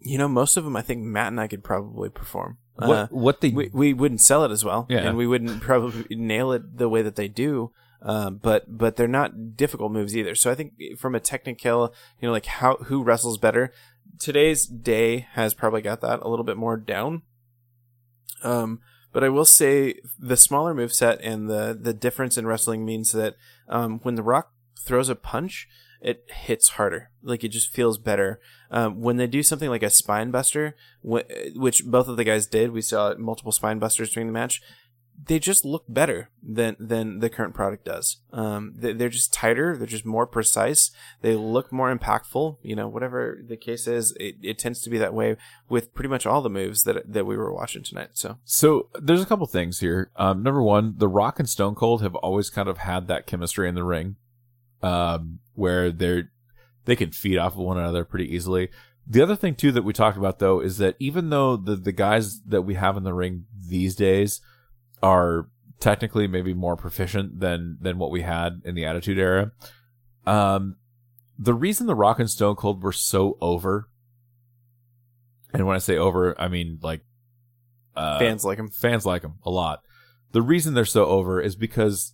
you 0.00 0.18
know, 0.18 0.28
most 0.28 0.56
of 0.56 0.64
them 0.64 0.76
I 0.76 0.82
think 0.82 1.02
Matt 1.02 1.28
and 1.28 1.40
I 1.40 1.46
could 1.48 1.64
probably 1.64 2.08
perform. 2.10 2.58
Uh, 2.78 2.86
what 2.86 3.12
what 3.12 3.40
they 3.40 3.50
we 3.50 3.70
we 3.72 3.92
wouldn't 3.92 4.20
sell 4.20 4.44
it 4.44 4.52
as 4.52 4.64
well, 4.64 4.86
Yeah. 4.88 4.98
and 4.98 5.16
we 5.16 5.26
wouldn't 5.26 5.60
probably 5.68 6.14
nail 6.16 6.52
it 6.52 6.76
the 6.78 6.88
way 6.88 7.02
that 7.02 7.16
they 7.16 7.28
do. 7.28 7.72
Um, 8.00 8.36
but 8.36 8.78
but 8.78 8.94
they're 8.94 9.08
not 9.08 9.56
difficult 9.56 9.90
moves 9.90 10.16
either. 10.16 10.36
So 10.36 10.52
I 10.52 10.54
think 10.54 10.74
from 10.98 11.16
a 11.16 11.20
technical, 11.20 11.92
you 12.20 12.28
know, 12.28 12.32
like 12.32 12.46
how 12.46 12.76
who 12.76 13.02
wrestles 13.02 13.38
better, 13.38 13.72
today's 14.20 14.66
day 14.66 15.26
has 15.32 15.52
probably 15.52 15.82
got 15.82 16.00
that 16.02 16.20
a 16.22 16.28
little 16.28 16.44
bit 16.44 16.56
more 16.56 16.76
down. 16.76 17.22
Um, 18.44 18.80
but 19.18 19.24
I 19.24 19.30
will 19.30 19.44
say 19.44 19.94
the 20.16 20.36
smaller 20.36 20.72
move 20.72 20.92
set 20.94 21.20
and 21.22 21.50
the 21.50 21.76
the 21.76 21.92
difference 21.92 22.38
in 22.38 22.46
wrestling 22.46 22.84
means 22.84 23.10
that 23.10 23.34
um, 23.68 23.98
when 24.04 24.14
The 24.14 24.22
Rock 24.22 24.52
throws 24.78 25.08
a 25.08 25.16
punch, 25.16 25.66
it 26.00 26.30
hits 26.32 26.68
harder. 26.68 27.10
Like 27.20 27.42
it 27.42 27.48
just 27.48 27.74
feels 27.74 27.98
better. 27.98 28.38
Um, 28.70 29.00
when 29.00 29.16
they 29.16 29.26
do 29.26 29.42
something 29.42 29.70
like 29.70 29.82
a 29.82 29.90
spine 29.90 30.30
buster, 30.30 30.76
wh- 31.02 31.26
which 31.56 31.84
both 31.84 32.06
of 32.06 32.16
the 32.16 32.22
guys 32.22 32.46
did, 32.46 32.70
we 32.70 32.80
saw 32.80 33.12
multiple 33.18 33.50
spine 33.50 33.80
busters 33.80 34.12
during 34.12 34.28
the 34.28 34.32
match. 34.32 34.62
They 35.20 35.38
just 35.38 35.64
look 35.64 35.84
better 35.88 36.30
than 36.42 36.76
than 36.78 37.18
the 37.18 37.28
current 37.28 37.54
product 37.54 37.84
does. 37.84 38.18
Um, 38.32 38.74
they, 38.76 38.92
they're 38.92 39.08
just 39.08 39.32
tighter. 39.32 39.76
They're 39.76 39.86
just 39.86 40.06
more 40.06 40.26
precise. 40.26 40.90
They 41.22 41.34
look 41.34 41.72
more 41.72 41.94
impactful. 41.94 42.58
You 42.62 42.76
know, 42.76 42.88
whatever 42.88 43.40
the 43.44 43.56
case 43.56 43.86
is, 43.88 44.12
it, 44.20 44.36
it 44.42 44.58
tends 44.58 44.80
to 44.82 44.90
be 44.90 44.98
that 44.98 45.14
way 45.14 45.36
with 45.68 45.92
pretty 45.92 46.08
much 46.08 46.24
all 46.24 46.40
the 46.40 46.48
moves 46.48 46.84
that 46.84 47.12
that 47.12 47.26
we 47.26 47.36
were 47.36 47.52
watching 47.52 47.82
tonight. 47.82 48.10
So 48.14 48.38
so 48.44 48.88
there's 49.00 49.22
a 49.22 49.26
couple 49.26 49.46
things 49.46 49.80
here 49.80 50.10
um 50.16 50.42
number 50.42 50.62
one 50.62 50.94
the 50.96 51.08
rock 51.08 51.38
and 51.38 51.48
stone 51.48 51.74
cold 51.74 52.02
have 52.02 52.14
always 52.16 52.50
kind 52.50 52.68
of 52.68 52.78
had 52.78 53.08
that 53.08 53.26
chemistry 53.26 53.68
in 53.68 53.74
the 53.74 53.84
ring 53.84 54.16
um 54.82 55.40
where 55.54 55.90
they're 55.90 56.30
they 56.84 56.96
can 56.96 57.10
feed 57.10 57.38
off 57.38 57.52
of 57.52 57.58
one 57.58 57.78
another 57.78 58.04
pretty 58.04 58.32
easily 58.34 58.68
the 59.06 59.22
other 59.22 59.36
thing 59.36 59.54
too 59.54 59.72
that 59.72 59.84
we 59.84 59.92
talked 59.92 60.16
about 60.16 60.38
though 60.38 60.60
is 60.60 60.78
that 60.78 60.96
even 60.98 61.30
though 61.30 61.56
the 61.56 61.76
the 61.76 61.92
guys 61.92 62.40
that 62.42 62.62
we 62.62 62.74
have 62.74 62.96
in 62.96 63.04
the 63.04 63.14
ring 63.14 63.46
these 63.56 63.94
days 63.94 64.40
are 65.02 65.48
technically 65.80 66.26
maybe 66.26 66.54
more 66.54 66.76
proficient 66.76 67.40
than 67.40 67.78
than 67.80 67.98
what 67.98 68.10
we 68.10 68.22
had 68.22 68.60
in 68.64 68.74
the 68.74 68.84
attitude 68.84 69.18
era 69.18 69.52
um 70.26 70.76
the 71.38 71.54
reason 71.54 71.86
the 71.86 71.94
rock 71.94 72.18
and 72.18 72.28
stone 72.28 72.56
cold 72.56 72.82
were 72.82 72.92
so 72.92 73.38
over 73.40 73.88
and 75.52 75.66
when 75.66 75.76
i 75.76 75.78
say 75.78 75.96
over 75.96 76.38
i 76.40 76.48
mean 76.48 76.78
like 76.82 77.02
uh 77.98 78.18
fans 78.18 78.44
like 78.44 78.58
them, 78.58 78.68
fans 78.68 79.04
like 79.04 79.22
them 79.22 79.34
a 79.44 79.50
lot. 79.50 79.82
The 80.32 80.42
reason 80.42 80.74
they're 80.74 80.84
so 80.84 81.06
over 81.06 81.40
is 81.40 81.56
because 81.56 82.12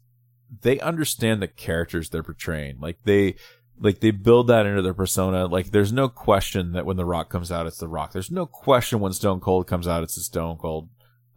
they 0.62 0.80
understand 0.80 1.42
the 1.42 1.48
characters 1.48 2.08
they're 2.08 2.22
portraying. 2.22 2.78
Like 2.80 2.98
they, 3.04 3.34
like 3.78 4.00
they 4.00 4.12
build 4.12 4.46
that 4.46 4.66
into 4.66 4.82
their 4.82 4.94
persona. 4.94 5.46
Like 5.46 5.72
there's 5.72 5.92
no 5.92 6.08
question 6.08 6.72
that 6.72 6.86
when 6.86 6.96
The 6.96 7.04
Rock 7.04 7.28
comes 7.28 7.50
out, 7.50 7.66
it's 7.66 7.78
The 7.78 7.88
Rock. 7.88 8.12
There's 8.12 8.30
no 8.30 8.46
question 8.46 9.00
when 9.00 9.12
Stone 9.12 9.40
Cold 9.40 9.66
comes 9.66 9.88
out, 9.88 10.02
it's 10.04 10.14
the 10.14 10.22
Stone 10.22 10.58
Cold, 10.58 10.88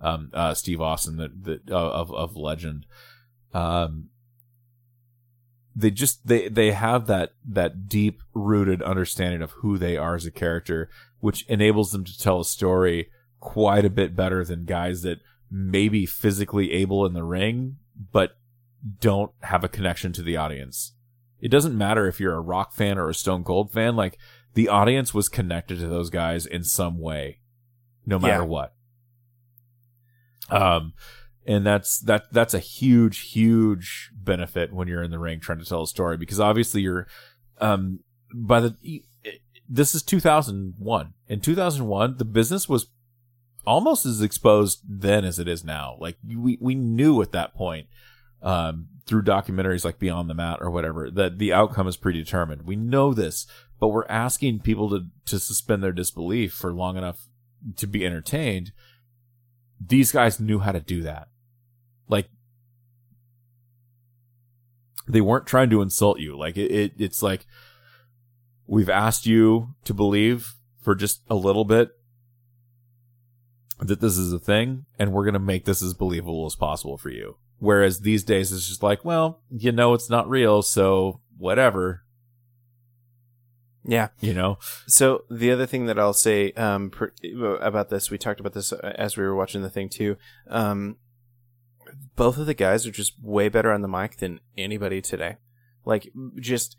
um, 0.02 0.30
uh, 0.34 0.54
Steve 0.54 0.82
Austin 0.82 1.18
that, 1.18 1.44
that, 1.44 1.72
uh, 1.72 1.90
of, 1.92 2.14
of 2.14 2.36
legend. 2.36 2.86
Um, 3.54 4.10
they 5.76 5.92
just, 5.92 6.26
they, 6.28 6.48
they 6.50 6.72
have 6.72 7.08
that, 7.08 7.34
that 7.46 7.88
deep 7.88 8.22
rooted 8.34 8.82
understanding 8.82 9.42
of 9.42 9.52
who 9.52 9.78
they 9.78 9.96
are 9.96 10.16
as 10.16 10.26
a 10.26 10.32
character, 10.32 10.90
which 11.20 11.46
enables 11.48 11.92
them 11.92 12.04
to 12.04 12.18
tell 12.18 12.40
a 12.40 12.46
story 12.46 13.10
quite 13.40 13.86
a 13.86 13.90
bit 13.90 14.16
better 14.16 14.44
than 14.44 14.66
guys 14.66 15.04
that 15.04 15.20
may 15.52 15.88
be 15.88 16.06
physically 16.06 16.74
able 16.74 17.06
in 17.06 17.14
the 17.14 17.24
ring, 17.24 17.78
but 18.12 18.38
don't 19.00 19.32
have 19.42 19.64
a 19.64 19.70
connection 19.70 20.12
to 20.14 20.22
the 20.22 20.36
audience. 20.38 20.94
It 21.40 21.50
doesn't 21.50 21.78
matter 21.78 22.08
if 22.08 22.20
you're 22.20 22.34
a 22.34 22.42
rock 22.42 22.74
fan 22.74 22.98
or 22.98 23.10
a 23.10 23.14
Stone 23.14 23.44
Cold 23.44 23.72
fan, 23.72 23.96
like 23.96 24.18
the 24.56 24.68
audience 24.70 25.14
was 25.14 25.30
connected 25.30 25.80
to 25.80 25.88
those 25.88 26.10
guys 26.10 26.46
in 26.48 26.64
some 26.64 27.00
way, 27.00 27.40
no 28.06 28.18
matter 28.18 28.42
Yeah. 28.42 28.48
what. 28.50 28.74
Um, 30.50 30.94
and 31.46 31.66
that's 31.66 32.00
that 32.02 32.32
that's 32.32 32.54
a 32.54 32.60
huge, 32.60 33.32
huge 33.32 34.12
benefit 34.14 34.74
when 34.74 34.88
you're 34.88 35.04
in 35.04 35.12
the 35.12 35.20
ring 35.20 35.40
trying 35.40 35.60
to 35.60 35.66
tell 35.66 35.84
a 35.84 35.88
story 35.88 36.18
because 36.18 36.40
obviously 36.40 36.82
you're, 36.82 37.08
um, 37.60 38.02
by 38.34 38.60
the 38.60 38.76
this 39.70 39.94
is 39.96 40.04
2001. 40.04 41.14
In 41.28 41.40
2001, 41.40 42.18
the 42.18 42.26
business 42.26 42.70
was 42.70 42.88
almost 43.66 44.06
as 44.06 44.22
exposed 44.22 44.82
then 44.88 45.26
as 45.26 45.40
it 45.40 45.48
is 45.48 45.64
now. 45.64 45.98
Like 46.00 46.18
we 46.26 46.58
we 46.60 46.76
knew 46.76 47.22
at 47.22 47.34
that 47.34 47.54
point 47.54 47.88
um, 48.42 48.88
through 49.06 49.24
documentaries 49.24 49.86
like 49.86 50.00
Beyond 50.00 50.30
the 50.30 50.34
Mat 50.34 50.60
or 50.62 50.72
whatever 50.72 51.12
that 51.12 51.38
the 51.38 51.54
outcome 51.54 51.88
is 51.88 51.98
predetermined. 51.98 52.64
We 52.64 52.76
know 52.76 53.14
this, 53.14 53.46
but 53.80 53.90
we're 53.90 54.08
asking 54.08 54.60
people 54.60 54.90
to 54.90 55.08
to 55.26 55.40
suspend 55.40 55.84
their 55.84 55.92
disbelief 55.92 56.54
for 56.54 56.74
long 56.74 56.98
enough 56.98 57.28
to 57.76 57.88
be 57.88 58.06
entertained. 58.06 58.72
These 59.80 60.12
guys 60.12 60.40
knew 60.40 60.60
how 60.60 60.72
to 60.72 60.80
do 60.80 61.04
that. 61.04 61.28
Like 62.08 62.30
they 65.08 65.22
weren't 65.22 65.48
trying 65.48 65.70
to 65.70 65.82
insult 65.82 66.20
you. 66.20 66.38
Like 66.38 66.58
it, 66.58 66.72
it 66.72 66.94
it's 66.98 67.22
like 67.22 67.46
we've 68.66 68.90
asked 68.90 69.26
you 69.26 69.76
to 69.86 69.94
believe 69.94 70.56
for 70.82 70.96
just 70.96 71.22
a 71.30 71.36
little 71.36 71.66
bit 71.66 71.92
that 73.80 74.02
this 74.02 74.18
is 74.18 74.34
a 74.34 74.40
thing 74.40 74.86
and 74.98 75.12
we're 75.12 75.24
going 75.24 75.34
to 75.34 75.40
make 75.40 75.66
this 75.66 75.82
as 75.82 75.94
believable 75.94 76.46
as 76.46 76.56
possible 76.56 76.98
for 76.98 77.10
you. 77.10 77.38
Whereas 77.60 78.02
these 78.02 78.24
days 78.24 78.52
it's 78.52 78.68
just 78.68 78.84
like, 78.84 79.06
well, 79.06 79.42
you 79.50 79.72
know, 79.72 79.94
it's 79.94 80.10
not 80.10 80.30
real. 80.30 80.62
So 80.62 81.22
whatever, 81.38 82.04
Yeah. 83.88 84.10
you 84.20 84.34
know, 84.34 84.60
So 84.86 85.24
the 85.30 85.52
other 85.52 85.66
thing 85.66 85.86
that 85.86 85.98
I'll 85.98 86.14
say 86.14 86.52
um, 86.52 86.90
per, 86.90 87.14
about 87.62 87.90
this, 87.90 88.12
we 88.12 88.18
talked 88.18 88.40
about 88.40 88.54
this 88.54 88.74
uh, 88.74 88.94
as 88.96 89.18
we 89.18 89.24
were 89.24 89.36
watching 89.36 89.62
the 89.62 89.70
thing 89.70 89.90
too. 89.90 90.18
Um, 90.50 90.98
both 92.16 92.38
of 92.38 92.46
the 92.46 92.54
guys 92.54 92.86
are 92.86 92.92
just 92.92 93.14
way 93.22 93.48
better 93.50 93.72
on 93.72 93.82
the 93.82 93.88
mic 93.88 94.18
than 94.18 94.42
anybody 94.58 95.02
today. 95.02 95.38
Like 95.86 96.12
just 96.40 96.76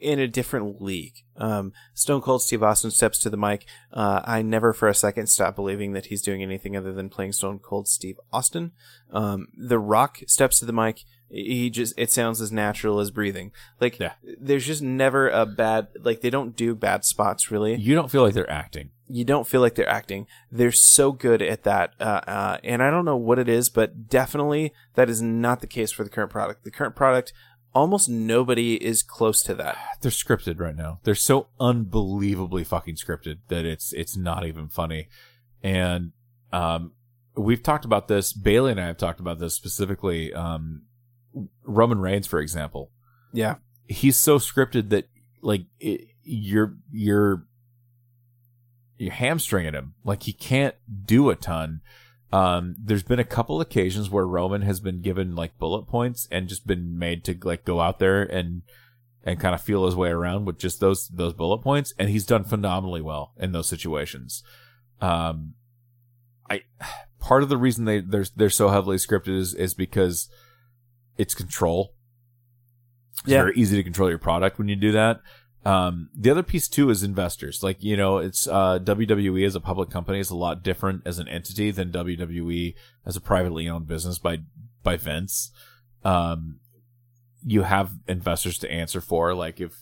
in 0.00 0.18
a 0.18 0.28
different 0.28 0.80
league. 0.80 1.24
Um, 1.36 1.72
Stone 1.94 2.22
Cold 2.22 2.42
Steve 2.42 2.62
Austin 2.62 2.90
steps 2.90 3.18
to 3.20 3.30
the 3.30 3.36
mic. 3.36 3.66
Uh, 3.92 4.20
I 4.24 4.42
never 4.42 4.72
for 4.72 4.88
a 4.88 4.94
second 4.94 5.28
stop 5.28 5.56
believing 5.56 5.92
that 5.92 6.06
he's 6.06 6.22
doing 6.22 6.42
anything 6.42 6.76
other 6.76 6.92
than 6.92 7.08
playing 7.08 7.32
Stone 7.32 7.60
Cold 7.60 7.88
Steve 7.88 8.18
Austin. 8.32 8.72
Um, 9.12 9.48
the 9.56 9.78
Rock 9.78 10.18
steps 10.26 10.58
to 10.60 10.66
the 10.66 10.72
mic. 10.72 11.04
He 11.28 11.70
just 11.70 11.94
it 11.96 12.10
sounds 12.12 12.40
as 12.40 12.52
natural 12.52 13.00
as 13.00 13.10
breathing. 13.10 13.52
Like 13.80 13.98
Yeah. 13.98 14.12
there's 14.40 14.66
just 14.66 14.82
never 14.82 15.28
a 15.28 15.44
bad 15.46 15.88
like 16.00 16.20
they 16.20 16.30
don't 16.30 16.54
do 16.56 16.74
bad 16.74 17.04
spots 17.04 17.50
really 17.50 17.74
you 17.74 17.94
don't 17.94 18.10
feel 18.10 18.22
like 18.22 18.34
they're 18.34 18.48
acting. 18.50 18.90
you 19.08 19.24
don't 19.24 19.46
feel 19.46 19.60
like 19.60 19.74
they're 19.74 19.88
acting. 19.88 20.26
They're 20.52 20.72
so 20.72 21.12
good 21.12 21.40
at 21.42 21.62
that, 21.64 21.94
uh, 22.00 22.20
uh, 22.26 22.58
and 22.64 22.82
I 22.82 22.90
don't 22.90 23.04
know 23.04 23.16
what 23.16 23.38
it 23.38 23.48
is, 23.48 23.68
but 23.68 24.08
definitely 24.08 24.72
that 24.94 25.08
is 25.10 25.20
not 25.22 25.60
the 25.60 25.66
case 25.66 25.90
for 25.92 26.02
the 26.04 26.10
current 26.10 26.30
product. 26.30 26.64
The 26.64 26.70
current 26.72 26.96
product, 26.96 27.32
almost 27.74 28.08
nobody 28.08 28.74
is 28.84 29.02
close 29.02 29.42
to 29.44 29.54
that. 29.54 29.76
They're 30.00 30.10
scripted 30.10 30.58
right 30.60 30.76
now. 30.76 31.00
They're 31.04 31.14
so 31.14 31.48
unbelievably 31.60 32.64
fucking 32.64 32.96
scripted 32.96 33.38
that 33.48 33.64
it's 33.64 33.92
it's 33.92 34.16
not 34.16 34.46
even 34.46 34.68
funny. 34.68 35.08
And 35.62 36.12
um, 36.52 36.92
we've 37.36 37.62
talked 37.62 37.84
about 37.84 38.08
this. 38.08 38.32
Bailey 38.32 38.72
and 38.72 38.80
I 38.80 38.86
have 38.86 38.96
talked 38.98 39.20
about 39.20 39.38
this 39.38 39.54
specifically. 39.54 40.32
Um, 40.32 40.82
Roman 41.64 42.00
Reigns, 42.00 42.26
for 42.26 42.40
example, 42.40 42.90
Yeah, 43.32 43.56
he's 43.86 44.16
so 44.16 44.38
scripted 44.38 44.90
that 44.90 45.08
like 45.42 45.62
it, 45.80 46.08
you're 46.22 46.76
you're 46.90 47.46
you're 48.98 49.12
hamstringing 49.12 49.74
him. 49.74 49.94
Like 50.04 50.24
he 50.24 50.32
can't 50.32 50.74
do 51.04 51.30
a 51.30 51.36
ton. 51.36 51.80
Um, 52.32 52.74
there's 52.82 53.04
been 53.04 53.20
a 53.20 53.24
couple 53.24 53.60
occasions 53.60 54.10
where 54.10 54.26
Roman 54.26 54.62
has 54.62 54.80
been 54.80 55.00
given 55.00 55.36
like 55.36 55.58
bullet 55.58 55.86
points 55.86 56.26
and 56.30 56.48
just 56.48 56.66
been 56.66 56.98
made 56.98 57.24
to 57.24 57.38
like 57.42 57.64
go 57.64 57.80
out 57.80 57.98
there 57.98 58.22
and 58.22 58.62
and 59.22 59.40
kind 59.40 59.54
of 59.54 59.60
feel 59.60 59.84
his 59.86 59.96
way 59.96 60.10
around 60.10 60.44
with 60.44 60.58
just 60.58 60.80
those 60.80 61.08
those 61.08 61.32
bullet 61.34 61.58
points, 61.58 61.92
and 61.98 62.08
he's 62.08 62.26
done 62.26 62.44
phenomenally 62.44 63.00
well 63.00 63.32
in 63.38 63.52
those 63.52 63.68
situations. 63.68 64.42
Um, 65.00 65.54
I 66.48 66.62
part 67.20 67.42
of 67.42 67.48
the 67.48 67.56
reason 67.56 67.84
they 67.84 68.00
they're 68.00 68.26
they're 68.34 68.50
so 68.50 68.68
heavily 68.68 68.96
scripted 68.96 69.36
is 69.36 69.54
is 69.54 69.74
because 69.74 70.28
it's 71.18 71.34
control. 71.34 71.94
It's 73.12 73.22
Yeah. 73.32 73.42
very 73.42 73.56
easy 73.56 73.76
to 73.76 73.82
control 73.82 74.08
your 74.08 74.18
product 74.18 74.58
when 74.58 74.68
you 74.68 74.76
do 74.76 74.92
that. 74.92 75.20
Um, 75.64 76.10
the 76.14 76.30
other 76.30 76.44
piece 76.44 76.68
too 76.68 76.90
is 76.90 77.02
investors. 77.02 77.62
Like 77.62 77.82
you 77.82 77.96
know, 77.96 78.18
it's 78.18 78.46
uh, 78.46 78.78
WWE 78.78 79.44
as 79.44 79.54
a 79.56 79.60
public 79.60 79.90
company 79.90 80.20
is 80.20 80.30
a 80.30 80.36
lot 80.36 80.62
different 80.62 81.02
as 81.06 81.18
an 81.18 81.26
entity 81.28 81.70
than 81.72 81.90
WWE 81.90 82.74
as 83.04 83.16
a 83.16 83.20
privately 83.20 83.68
owned 83.68 83.88
business 83.88 84.18
by 84.18 84.38
by 84.84 84.96
Vince. 84.96 85.50
Um, 86.04 86.60
you 87.44 87.62
have 87.62 87.90
investors 88.06 88.58
to 88.58 88.70
answer 88.70 89.00
for. 89.00 89.34
Like 89.34 89.60
if 89.60 89.74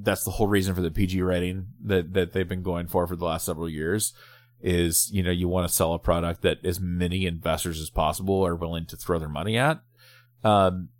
that's 0.00 0.22
the 0.22 0.30
whole 0.30 0.46
reason 0.46 0.74
for 0.74 0.80
the 0.80 0.90
PG 0.92 1.20
rating 1.22 1.66
that 1.82 2.12
that 2.12 2.32
they've 2.32 2.48
been 2.48 2.62
going 2.62 2.86
for 2.86 3.06
for 3.08 3.16
the 3.16 3.24
last 3.24 3.46
several 3.46 3.68
years 3.68 4.12
is 4.60 5.10
you 5.12 5.22
know 5.22 5.32
you 5.32 5.48
want 5.48 5.68
to 5.68 5.74
sell 5.74 5.92
a 5.92 5.98
product 5.98 6.42
that 6.42 6.64
as 6.64 6.80
many 6.80 7.26
investors 7.26 7.80
as 7.80 7.90
possible 7.90 8.46
are 8.46 8.54
willing 8.54 8.86
to 8.86 8.96
throw 8.96 9.18
their 9.18 9.28
money 9.28 9.58
at. 9.58 9.80
Um, 10.44 10.90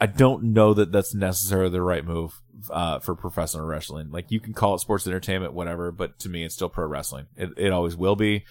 I 0.00 0.06
don't 0.06 0.44
know 0.52 0.74
that 0.74 0.92
that's 0.92 1.14
necessarily 1.14 1.70
the 1.70 1.82
right 1.82 2.04
move 2.04 2.40
uh, 2.70 2.98
for 3.00 3.14
professional 3.14 3.66
wrestling. 3.66 4.10
Like 4.10 4.30
you 4.30 4.40
can 4.40 4.54
call 4.54 4.74
it 4.74 4.80
sports 4.80 5.06
entertainment, 5.06 5.52
whatever, 5.52 5.90
but 5.90 6.18
to 6.20 6.28
me, 6.28 6.44
it's 6.44 6.54
still 6.54 6.68
pro 6.68 6.86
wrestling. 6.86 7.26
It 7.36 7.50
it 7.56 7.72
always 7.72 7.96
will 7.96 8.16
be. 8.16 8.44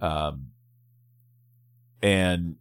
Um, 0.00 0.52
and 2.02 2.56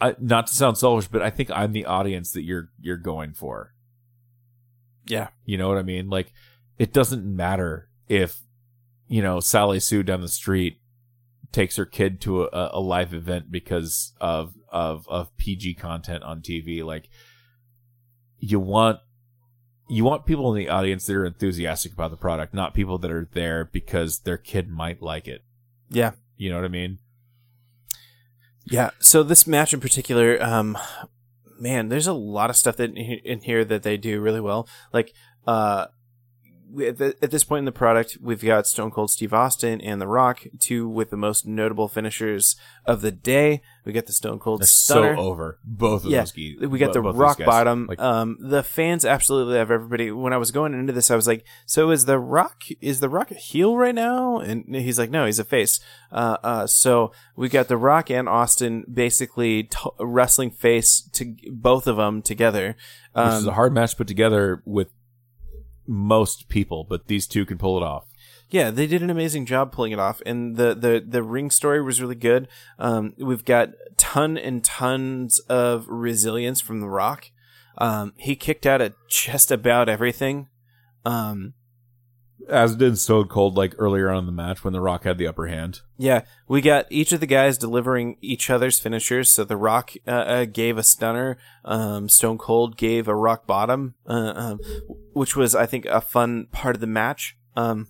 I, 0.00 0.14
not 0.20 0.46
to 0.46 0.54
sound 0.54 0.78
selfish, 0.78 1.08
but 1.08 1.22
I 1.22 1.30
think 1.30 1.50
I'm 1.50 1.72
the 1.72 1.84
audience 1.86 2.32
that 2.32 2.42
you're 2.42 2.70
you're 2.80 2.96
going 2.96 3.32
for. 3.34 3.74
yeah, 5.06 5.28
You 5.44 5.58
know 5.58 5.68
what 5.68 5.78
I 5.78 5.82
mean? 5.82 6.08
Like, 6.08 6.32
it 6.78 6.92
doesn't 6.92 7.24
matter 7.24 7.88
if, 8.08 8.40
you 9.08 9.22
know, 9.22 9.40
Sally 9.40 9.80
Sue 9.80 10.02
down 10.02 10.20
the 10.20 10.28
street 10.28 10.80
takes 11.50 11.76
her 11.76 11.86
kid 11.86 12.20
to 12.22 12.44
a, 12.44 12.70
a 12.74 12.80
live 12.80 13.12
event 13.14 13.50
because 13.50 14.12
of, 14.20 14.54
of, 14.70 15.06
of 15.08 15.36
PG 15.36 15.74
content 15.74 16.22
on 16.24 16.40
TV. 16.40 16.84
Like, 16.84 17.08
you 18.38 18.60
want, 18.60 19.00
you 19.88 20.04
want 20.04 20.26
people 20.26 20.54
in 20.54 20.58
the 20.58 20.68
audience 20.68 21.06
that 21.06 21.16
are 21.16 21.24
enthusiastic 21.24 21.92
about 21.92 22.10
the 22.10 22.16
product, 22.16 22.54
not 22.54 22.74
people 22.74 22.98
that 22.98 23.10
are 23.10 23.28
there 23.32 23.64
because 23.64 24.20
their 24.20 24.36
kid 24.36 24.68
might 24.68 25.02
like 25.02 25.26
it. 25.28 25.42
yeah. 25.90 26.12
You 26.36 26.50
know 26.50 26.56
what 26.56 26.64
I 26.64 26.68
mean? 26.68 26.98
Yeah. 28.64 28.90
So 29.00 29.24
this 29.24 29.46
match 29.46 29.74
in 29.74 29.80
particular, 29.80 30.40
um, 30.40 30.78
man, 31.58 31.88
there's 31.88 32.06
a 32.06 32.12
lot 32.12 32.48
of 32.48 32.56
stuff 32.56 32.76
that 32.76 32.96
in 32.96 33.40
here 33.40 33.64
that 33.64 33.82
they 33.82 33.96
do 33.96 34.20
really 34.20 34.40
well. 34.40 34.68
Like, 34.92 35.12
uh, 35.46 35.86
at, 36.86 36.98
the, 36.98 37.16
at 37.22 37.30
this 37.30 37.44
point 37.44 37.60
in 37.60 37.64
the 37.64 37.72
product, 37.72 38.18
we've 38.20 38.42
got 38.44 38.66
Stone 38.66 38.90
Cold 38.90 39.10
Steve 39.10 39.32
Austin 39.32 39.80
and 39.80 40.00
The 40.00 40.06
Rock, 40.06 40.44
two 40.58 40.88
with 40.88 41.10
the 41.10 41.16
most 41.16 41.46
notable 41.46 41.88
finishers 41.88 42.56
of 42.84 43.00
the 43.00 43.10
day. 43.12 43.62
We 43.84 43.92
got 43.92 44.06
the 44.06 44.12
Stone 44.12 44.38
Cold 44.40 44.60
They're 44.60 44.66
Stunner. 44.66 45.14
so 45.16 45.20
over. 45.22 45.58
Both 45.64 46.04
of 46.04 46.10
Yeah, 46.10 46.20
those 46.20 46.32
geese. 46.32 46.60
we 46.60 46.78
got 46.78 46.92
the 46.92 47.00
rock 47.00 47.38
bottom. 47.38 47.86
Like, 47.86 48.00
um, 48.00 48.36
the 48.40 48.62
fans 48.62 49.04
absolutely 49.04 49.56
love 49.56 49.70
everybody. 49.70 50.10
When 50.10 50.32
I 50.32 50.36
was 50.36 50.50
going 50.50 50.74
into 50.74 50.92
this, 50.92 51.10
I 51.10 51.16
was 51.16 51.26
like, 51.26 51.44
"So 51.66 51.90
is 51.90 52.04
the 52.04 52.18
Rock 52.18 52.64
is 52.80 53.00
the 53.00 53.08
Rock 53.08 53.30
a 53.30 53.34
heel 53.34 53.76
right 53.76 53.94
now?" 53.94 54.38
And 54.38 54.74
he's 54.74 54.98
like, 54.98 55.10
"No, 55.10 55.24
he's 55.26 55.38
a 55.38 55.44
face." 55.44 55.80
Uh, 56.12 56.36
uh, 56.42 56.66
so 56.66 57.12
we 57.36 57.48
got 57.48 57.68
the 57.68 57.76
Rock 57.78 58.10
and 58.10 58.28
Austin 58.28 58.84
basically 58.92 59.64
t- 59.64 59.78
wrestling 60.00 60.50
face 60.50 61.00
to 61.14 61.34
both 61.50 61.86
of 61.86 61.96
them 61.96 62.20
together. 62.22 62.76
which 63.14 63.24
Um, 63.24 63.38
is 63.38 63.46
a 63.46 63.52
hard 63.52 63.72
match 63.72 63.96
put 63.96 64.06
together 64.06 64.62
with 64.66 64.88
most 65.88 66.48
people, 66.48 66.84
but 66.84 67.06
these 67.06 67.26
two 67.26 67.44
can 67.46 67.58
pull 67.58 67.76
it 67.76 67.82
off. 67.82 68.06
Yeah, 68.50 68.70
they 68.70 68.86
did 68.86 69.02
an 69.02 69.10
amazing 69.10 69.46
job 69.46 69.72
pulling 69.72 69.92
it 69.92 69.98
off, 69.98 70.22
and 70.24 70.56
the 70.56 70.74
the 70.74 71.04
the 71.06 71.22
ring 71.22 71.50
story 71.50 71.82
was 71.82 72.00
really 72.00 72.14
good. 72.14 72.48
Um, 72.78 73.14
we've 73.18 73.44
got 73.44 73.70
ton 73.96 74.38
and 74.38 74.64
tons 74.64 75.38
of 75.48 75.86
resilience 75.88 76.60
from 76.60 76.80
The 76.80 76.88
Rock. 76.88 77.30
Um, 77.76 78.14
he 78.16 78.36
kicked 78.36 78.66
out 78.66 78.80
at 78.80 78.94
just 79.08 79.50
about 79.50 79.88
everything. 79.88 80.48
Um, 81.04 81.54
As 82.48 82.76
did 82.76 82.98
Stone 82.98 83.28
Cold 83.28 83.56
like 83.56 83.74
earlier 83.78 84.10
on 84.10 84.18
in 84.20 84.26
the 84.26 84.32
match 84.32 84.62
when 84.64 84.72
The 84.72 84.80
Rock 84.80 85.04
had 85.04 85.18
the 85.18 85.26
upper 85.26 85.48
hand. 85.48 85.80
yeah, 85.96 86.22
we 86.46 86.60
got 86.60 86.86
each 86.88 87.12
of 87.12 87.20
the 87.20 87.26
guys 87.26 87.58
delivering 87.58 88.16
each 88.20 88.48
other's 88.48 88.78
finishers. 88.78 89.30
So 89.30 89.44
The 89.44 89.56
Rock 89.56 89.92
uh, 90.06 90.10
uh, 90.10 90.44
gave 90.44 90.78
a 90.78 90.82
stunner. 90.82 91.36
Um, 91.64 92.08
Stone 92.08 92.38
Cold 92.38 92.76
gave 92.76 93.08
a 93.08 93.14
rock 93.14 93.46
bottom, 93.46 93.94
uh, 94.06 94.32
um, 94.34 94.60
which 95.12 95.36
was 95.36 95.54
I 95.54 95.66
think 95.66 95.84
a 95.86 96.00
fun 96.00 96.46
part 96.52 96.74
of 96.76 96.80
the 96.80 96.86
match. 96.86 97.36
Um, 97.56 97.88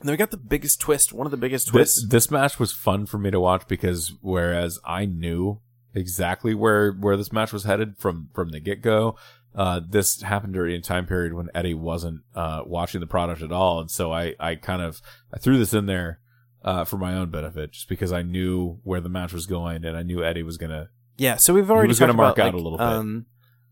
and 0.00 0.08
then 0.08 0.14
we 0.14 0.16
got 0.16 0.30
the 0.30 0.36
biggest 0.36 0.80
twist, 0.80 1.12
one 1.12 1.26
of 1.26 1.30
the 1.30 1.36
biggest 1.36 1.68
twists. 1.68 2.02
This 2.02 2.10
this 2.10 2.30
match 2.30 2.58
was 2.58 2.72
fun 2.72 3.06
for 3.06 3.18
me 3.18 3.30
to 3.30 3.40
watch 3.40 3.68
because 3.68 4.12
whereas 4.20 4.78
I 4.84 5.06
knew 5.06 5.60
exactly 5.94 6.54
where 6.54 6.92
where 6.92 7.16
this 7.16 7.32
match 7.32 7.52
was 7.52 7.64
headed 7.64 7.98
from 7.98 8.28
from 8.34 8.48
the 8.48 8.60
get 8.60 8.82
go. 8.82 9.16
Uh, 9.54 9.80
this 9.86 10.22
happened 10.22 10.54
during 10.54 10.74
a 10.74 10.80
time 10.80 11.06
period 11.06 11.34
when 11.34 11.48
Eddie 11.54 11.74
wasn't 11.74 12.22
uh, 12.34 12.62
watching 12.64 13.00
the 13.00 13.06
product 13.06 13.42
at 13.42 13.52
all, 13.52 13.80
and 13.80 13.90
so 13.90 14.12
I 14.12 14.34
I 14.40 14.54
kind 14.54 14.82
of 14.82 15.02
I 15.32 15.38
threw 15.38 15.58
this 15.58 15.74
in 15.74 15.86
there 15.86 16.20
uh, 16.64 16.84
for 16.84 16.96
my 16.96 17.14
own 17.14 17.30
benefit, 17.30 17.72
just 17.72 17.88
because 17.88 18.12
I 18.12 18.22
knew 18.22 18.78
where 18.82 19.00
the 19.00 19.08
match 19.08 19.32
was 19.32 19.46
going, 19.46 19.84
and 19.84 19.96
I 19.96 20.02
knew 20.02 20.24
Eddie 20.24 20.42
was 20.42 20.56
gonna. 20.56 20.88
Yeah, 21.18 21.36
so 21.36 21.52
we've 21.52 21.70
already 21.70 21.88
was 21.88 21.98
talked 21.98 22.08
gonna 22.08 22.16
mark 22.16 22.36
about, 22.36 22.48
out 22.48 22.54
like, 22.54 22.60
a 22.60 22.64
little 22.64 22.78
bit. 22.78 22.86
Um, 22.86 23.26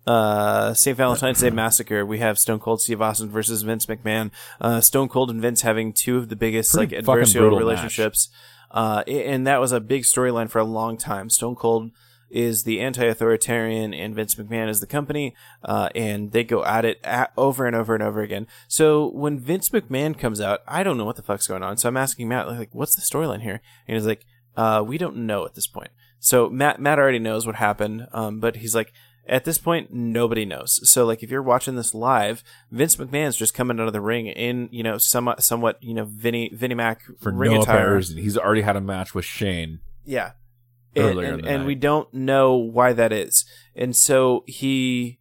uh, 0.07 0.75
St. 0.75 0.97
Valentine's 0.97 1.41
Day 1.41 1.51
Massacre. 1.51 2.05
We 2.05 2.19
have 2.19 2.39
Stone 2.39 2.61
Cold 2.61 2.81
Steve 2.81 3.01
Austin 3.01 3.31
versus 3.31 3.63
Vince 3.63 3.87
McMahon. 3.87 4.31
Uh, 4.61 4.81
Stone 4.81 5.09
Cold 5.09 5.31
and 5.31 5.41
Vince 5.41 5.63
having 5.63 5.93
two 5.93 6.19
of 6.19 6.29
the 6.29 6.37
biggest 6.37 6.73
Pretty 6.73 6.97
like 6.97 7.05
adversarial 7.05 7.59
relationships. 7.59 8.29
Uh, 8.71 9.03
and 9.07 9.47
that 9.47 9.61
was 9.61 9.73
a 9.73 9.81
big 9.81 10.03
storyline 10.03 10.49
for 10.49 10.59
a 10.59 10.65
long 10.65 10.97
time. 10.97 11.29
Stone 11.29 11.57
Cold 11.57 11.91
is 12.31 12.63
the 12.63 12.81
anti-authoritarian 12.81 13.93
and 13.93 14.15
Vince 14.15 14.37
McMahon 14.37 14.69
is 14.69 14.81
the 14.81 14.87
company, 14.87 15.35
uh, 15.65 15.89
and 15.95 16.33
they 16.33 16.45
go 16.45 16.65
at 16.65 16.85
it 16.85 17.01
at, 17.05 17.33
over 17.37 17.67
and 17.67 17.77
over 17.77 17.95
and 17.95 18.03
over 18.03 18.23
again. 18.23 18.47
So 18.69 19.11
when 19.11 19.39
Vince 19.39 19.69
McMahon 19.71 20.19
comes 20.19 20.41
out, 20.41 20.61
I 20.67 20.83
don't 20.83 20.97
know 20.97 21.05
what 21.05 21.17
the 21.17 21.23
fuck's 21.23 21.47
going 21.47 21.63
on. 21.63 21.77
So 21.77 21.89
I'm 21.89 21.97
asking 21.97 22.29
Matt, 22.29 22.49
like, 22.49 22.75
what's 22.75 22.95
the 22.95 23.03
storyline 23.03 23.43
here? 23.43 23.61
And 23.87 23.97
he's 23.97 24.07
like, 24.07 24.25
uh, 24.57 24.85
we 24.87 24.99
don't 24.99 25.17
know 25.17 25.45
at 25.45 25.55
this 25.55 25.67
point. 25.67 25.91
So 26.19 26.49
Matt, 26.49 26.81
Matt 26.81 26.99
already 26.99 27.19
knows 27.19 27.47
what 27.47 27.57
happened, 27.57 28.07
um, 28.13 28.41
but 28.41 28.57
he's 28.57 28.75
like, 28.75 28.93
at 29.27 29.45
this 29.45 29.59
point, 29.59 29.93
nobody 29.93 30.45
knows. 30.45 30.89
So, 30.91 31.05
like, 31.05 31.23
if 31.23 31.31
you're 31.31 31.43
watching 31.43 31.77
this 31.77 31.95
live, 31.95 32.43
Vince 32.73 32.97
McMahon's 32.97 33.37
just 33.37 33.55
coming 33.55 33.79
out 33.79 33.87
of 33.87 33.93
the 33.93 34.01
ring 34.01 34.27
in, 34.27 34.69
you 34.73 34.83
know, 34.83 34.99
somewhat, 34.99 35.45
somewhat, 35.45 35.81
you 35.81 35.95
know, 35.95 36.05
Vinny, 36.05 36.51
Vinny 36.53 36.75
Mac 36.75 37.03
For 37.21 37.31
ring 37.31 37.53
no 37.53 37.61
attire. 37.61 37.77
apparent 37.77 37.97
reason, 37.97 38.19
he's 38.19 38.37
already 38.37 38.63
had 38.63 38.75
a 38.77 38.81
match 38.81 39.15
with 39.15 39.25
Shane. 39.25 39.81
Yeah. 40.05 40.33
And, 40.95 41.19
and, 41.19 41.19
the 41.19 41.49
and 41.49 41.59
night. 41.61 41.67
we 41.67 41.75
don't 41.75 42.13
know 42.13 42.57
why 42.57 42.93
that 42.93 43.13
is. 43.13 43.45
And 43.75 43.95
so 43.95 44.45
he, 44.47 45.19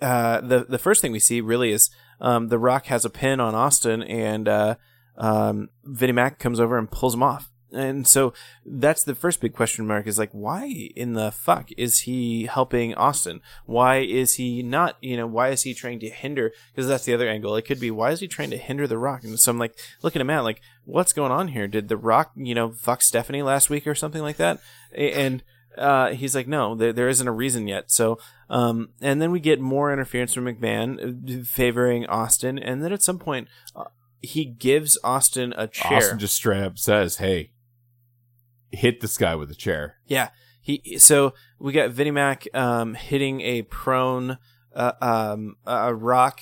uh, 0.00 0.40
the, 0.40 0.64
the 0.68 0.78
first 0.78 1.00
thing 1.00 1.12
we 1.12 1.20
see 1.20 1.40
really 1.40 1.72
is, 1.72 1.90
um, 2.20 2.48
The 2.48 2.58
Rock 2.58 2.86
has 2.86 3.04
a 3.04 3.10
pin 3.10 3.40
on 3.40 3.54
Austin 3.54 4.02
and, 4.02 4.48
uh, 4.48 4.74
um, 5.16 5.68
Vinnie 5.84 6.12
Mac 6.12 6.38
comes 6.38 6.58
over 6.58 6.78
and 6.78 6.90
pulls 6.90 7.14
him 7.14 7.22
off. 7.22 7.51
And 7.72 8.06
so 8.06 8.34
that's 8.66 9.02
the 9.02 9.14
first 9.14 9.40
big 9.40 9.54
question 9.54 9.86
mark 9.86 10.06
is 10.06 10.18
like, 10.18 10.30
why 10.32 10.90
in 10.94 11.14
the 11.14 11.32
fuck 11.32 11.70
is 11.76 12.00
he 12.00 12.44
helping 12.44 12.94
Austin? 12.94 13.40
Why 13.64 13.98
is 13.98 14.34
he 14.34 14.62
not, 14.62 14.96
you 15.00 15.16
know, 15.16 15.26
why 15.26 15.48
is 15.48 15.62
he 15.62 15.72
trying 15.72 15.98
to 16.00 16.10
hinder? 16.10 16.52
Because 16.74 16.88
that's 16.88 17.04
the 17.04 17.14
other 17.14 17.28
angle. 17.28 17.56
It 17.56 17.62
could 17.62 17.80
be, 17.80 17.90
why 17.90 18.10
is 18.10 18.20
he 18.20 18.28
trying 18.28 18.50
to 18.50 18.58
hinder 18.58 18.86
The 18.86 18.98
Rock? 18.98 19.24
And 19.24 19.38
so 19.40 19.50
I'm 19.50 19.58
like, 19.58 19.78
looking 20.02 20.20
at 20.20 20.26
Matt, 20.26 20.44
like, 20.44 20.60
what's 20.84 21.12
going 21.12 21.32
on 21.32 21.48
here? 21.48 21.66
Did 21.66 21.88
The 21.88 21.96
Rock, 21.96 22.32
you 22.36 22.54
know, 22.54 22.72
fuck 22.72 23.02
Stephanie 23.02 23.42
last 23.42 23.70
week 23.70 23.86
or 23.86 23.94
something 23.94 24.22
like 24.22 24.36
that? 24.36 24.60
And, 24.94 25.42
uh, 25.78 26.10
he's 26.10 26.34
like, 26.34 26.46
no, 26.46 26.74
there, 26.74 26.92
there 26.92 27.08
isn't 27.08 27.26
a 27.26 27.32
reason 27.32 27.66
yet. 27.66 27.90
So, 27.90 28.18
um, 28.50 28.90
and 29.00 29.22
then 29.22 29.30
we 29.30 29.40
get 29.40 29.60
more 29.60 29.90
interference 29.90 30.34
from 30.34 30.44
McMahon 30.44 31.40
uh, 31.40 31.44
favoring 31.44 32.04
Austin. 32.06 32.58
And 32.58 32.84
then 32.84 32.92
at 32.92 33.02
some 33.02 33.18
point, 33.18 33.48
uh, 33.74 33.84
he 34.20 34.44
gives 34.44 34.98
Austin 35.02 35.52
a 35.56 35.66
chair. 35.66 35.98
Austin 35.98 36.18
just 36.18 36.36
straight 36.36 36.62
up 36.62 36.78
says, 36.78 37.16
"Hey, 37.16 37.50
hit 38.72 39.00
this 39.00 39.16
guy 39.16 39.34
with 39.34 39.50
a 39.50 39.54
chair." 39.54 39.96
Yeah. 40.06 40.30
He 40.60 40.98
so 40.98 41.34
we 41.58 41.72
got 41.72 41.90
Vinnie 41.90 42.10
Mac 42.12 42.46
um, 42.54 42.94
hitting 42.94 43.40
a 43.40 43.62
prone 43.62 44.38
uh, 44.74 44.92
um, 45.00 45.56
a 45.66 45.92
rock 45.94 46.40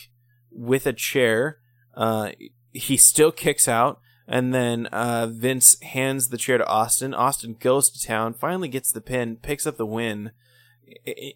with 0.50 0.86
a 0.86 0.92
chair. 0.92 1.59
Uh, 1.94 2.33
he 2.73 2.97
still 2.99 3.33
kicks 3.33 3.67
out, 3.67 3.99
and 4.28 4.52
then 4.55 4.86
uh, 4.86 5.26
Vince 5.26 5.81
hands 5.83 6.28
the 6.28 6.36
chair 6.36 6.59
to 6.59 6.67
Austin. 6.67 7.15
Austin 7.15 7.57
goes 7.59 7.89
to 7.91 8.07
town, 8.07 8.34
finally 8.34 8.68
gets 8.68 8.92
the 8.92 9.00
pin, 9.00 9.36
picks 9.36 9.67
up 9.67 9.76
the 9.78 9.86
win, 9.86 10.33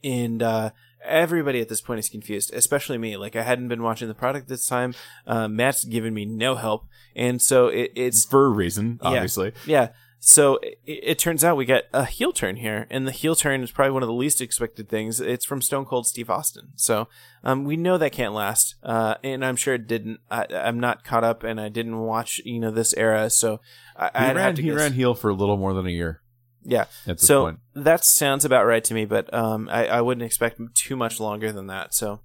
and 0.02 0.42
uh, 0.42 0.70
everybody 1.04 1.60
at 1.60 1.68
this 1.68 1.80
point 1.80 1.98
is 2.00 2.08
confused, 2.08 2.52
especially 2.54 2.98
me. 2.98 3.16
Like 3.16 3.36
I 3.36 3.42
hadn't 3.42 3.68
been 3.68 3.82
watching 3.82 4.08
the 4.08 4.14
product 4.14 4.48
this 4.48 4.66
time. 4.66 4.94
Uh, 5.26 5.48
Matt's 5.48 5.84
given 5.84 6.14
me 6.14 6.24
no 6.24 6.54
help, 6.54 6.86
and 7.16 7.40
so 7.40 7.68
it, 7.68 7.92
it's 7.94 8.24
for 8.24 8.46
a 8.46 8.50
reason, 8.50 8.98
Yeah. 9.02 9.08
obviously. 9.08 9.52
yeah. 9.66 9.88
So 10.26 10.56
it, 10.62 10.78
it 10.86 11.18
turns 11.18 11.44
out 11.44 11.56
we 11.58 11.66
get 11.66 11.84
a 11.92 12.06
heel 12.06 12.32
turn 12.32 12.56
here, 12.56 12.86
and 12.90 13.06
the 13.06 13.12
heel 13.12 13.34
turn 13.36 13.62
is 13.62 13.70
probably 13.70 13.92
one 13.92 14.02
of 14.02 14.06
the 14.06 14.14
least 14.14 14.40
expected 14.40 14.88
things. 14.88 15.20
It's 15.20 15.44
from 15.44 15.60
Stone 15.60 15.84
Cold 15.84 16.06
Steve 16.06 16.30
Austin. 16.30 16.68
So 16.76 17.08
um, 17.42 17.64
we 17.64 17.76
know 17.76 17.98
that 17.98 18.12
can't 18.12 18.32
last, 18.32 18.76
uh, 18.82 19.16
and 19.22 19.44
I'm 19.44 19.56
sure 19.56 19.74
it 19.74 19.86
didn't. 19.86 20.20
I, 20.30 20.46
I'm 20.50 20.80
not 20.80 21.04
caught 21.04 21.24
up, 21.24 21.42
and 21.44 21.60
I 21.60 21.68
didn't 21.68 21.98
watch 22.00 22.40
you 22.44 22.58
know 22.58 22.70
this 22.70 22.94
era, 22.94 23.28
so 23.28 23.60
I, 23.96 24.06
He 24.06 24.12
I'd 24.14 24.36
ran 24.36 24.56
he 24.56 24.62
guess. 24.62 24.76
ran 24.76 24.92
heel 24.94 25.14
for 25.14 25.28
a 25.28 25.34
little 25.34 25.58
more 25.58 25.74
than 25.74 25.86
a 25.86 25.90
year 25.90 26.22
yeah. 26.64 26.86
at 27.06 27.18
this 27.18 27.26
So 27.26 27.42
point. 27.44 27.58
that 27.74 28.04
sounds 28.04 28.46
about 28.46 28.64
right 28.64 28.82
to 28.84 28.94
me, 28.94 29.04
but 29.04 29.32
um, 29.34 29.68
I, 29.70 29.88
I 29.88 30.00
wouldn't 30.00 30.24
expect 30.24 30.58
too 30.74 30.96
much 30.96 31.20
longer 31.20 31.52
than 31.52 31.66
that. 31.66 31.92
So 31.92 32.20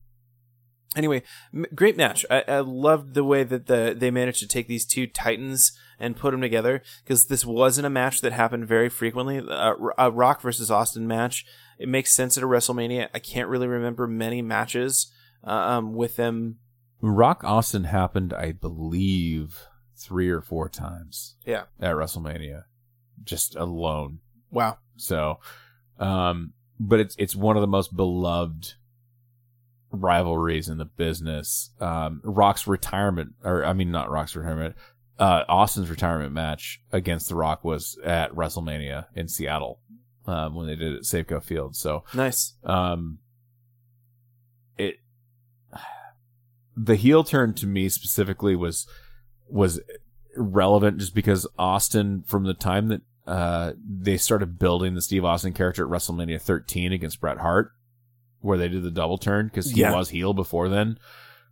anyway, 0.95 1.24
m- 1.53 1.66
great 1.76 1.98
match. 1.98 2.26
I, 2.30 2.43
I 2.48 2.59
loved 2.59 3.14
the 3.14 3.24
way 3.24 3.43
that 3.43 3.68
the 3.68 3.95
they 3.98 4.11
managed 4.11 4.40
to 4.40 4.48
take 4.48 4.68
these 4.68 4.85
two 4.85 5.08
titans 5.08 5.72
and 6.00 6.16
put 6.16 6.32
them 6.32 6.42
together 6.42 6.82
because 7.03 7.27
this 7.27 7.45
wasn't 7.45 7.88
a 7.88 7.90
match 7.90 8.22
that 8.22 8.32
happened 8.32 8.68
very 8.68 8.90
frequently. 8.90 9.38
A, 9.38 9.76
a 9.98 10.11
Rock 10.11 10.42
versus 10.42 10.72
Austin 10.72 11.08
match. 11.08 11.45
It 11.77 11.90
makes 11.90 12.14
sense 12.14 12.38
at 12.38 12.43
a 12.43 12.48
WrestleMania. 12.48 13.09
I 13.14 13.19
can't 13.19 13.50
really 13.50 13.68
remember 13.68 14.08
many 14.08 14.42
matches 14.42 15.11
uh, 15.45 15.51
um, 15.51 15.93
with 15.93 16.16
them. 16.16 16.58
Rock 17.01 17.43
Austin 17.43 17.85
happened, 17.85 18.34
I 18.34 18.51
believe, 18.51 19.68
three 19.95 20.30
or 20.30 20.42
four 20.42 20.68
times. 20.68 21.35
Yeah. 21.45 21.64
At 21.80 21.95
WrestleMania, 21.95 22.64
just 23.24 23.56
alone. 23.56 24.19
Wow. 24.51 24.80
So, 24.98 25.40
um, 26.00 26.53
but 26.80 27.00
it's 27.00 27.16
it's 27.18 27.35
one 27.35 27.56
of 27.56 27.61
the 27.61 27.68
most 27.68 27.95
beloved 27.95 28.74
rivalries 29.92 30.69
in 30.69 30.77
the 30.77 30.85
business. 30.85 31.72
Um, 31.80 32.22
Rock's 32.24 32.68
retirement, 32.68 33.34
or 33.43 33.64
I 33.66 33.74
mean, 33.74 33.92
not 33.92 34.09
Rock's 34.09 34.35
retirement, 34.35 34.76
uh, 35.18 35.43
Austin's 35.50 35.90
retirement 35.90 36.32
match 36.34 36.82
against 36.92 37.30
The 37.30 37.35
Rock 37.35 37.64
was 37.64 37.98
at 38.03 38.32
WrestleMania 38.34 39.06
in 39.16 39.27
Seattle 39.27 39.80
um, 40.26 40.56
when 40.56 40.68
they 40.68 40.76
did 40.76 40.93
it 40.93 40.98
at 40.98 41.03
Safeco 41.03 41.43
Field. 41.43 41.76
So, 41.76 42.03
Nice. 42.14 42.53
um, 42.64 43.19
it 44.77 44.98
the 46.77 46.95
heel 46.95 47.24
turn 47.24 47.53
to 47.56 47.68
me 47.68 47.90
specifically 47.90 48.56
was 48.56 48.88
was 49.50 49.82
relevant 50.38 51.00
just 51.00 51.14
because 51.14 51.45
Austin 51.58 52.24
from 52.26 52.43
the 52.45 52.53
time 52.53 52.88
that 52.88 53.01
uh 53.27 53.74
they 53.85 54.16
started 54.16 54.58
building 54.58 54.95
the 54.95 55.01
Steve 55.01 55.26
Austin 55.26 55.51
character 55.51 55.84
at 55.84 55.92
WrestleMania 55.92 56.40
13 56.42 56.93
against 56.93 57.19
Bret 57.19 57.40
Hart 57.40 57.74
where 58.42 58.58
they 58.58 58.68
did 58.69 58.84
the 58.84 58.92
double 58.92 59.18
turn 59.18 59.48
because 59.48 59.72
he 59.72 59.82
Yeah. 59.82 59.93
was 59.93 60.09
heel 60.09 60.34
before 60.34 60.69
then. 60.69 60.98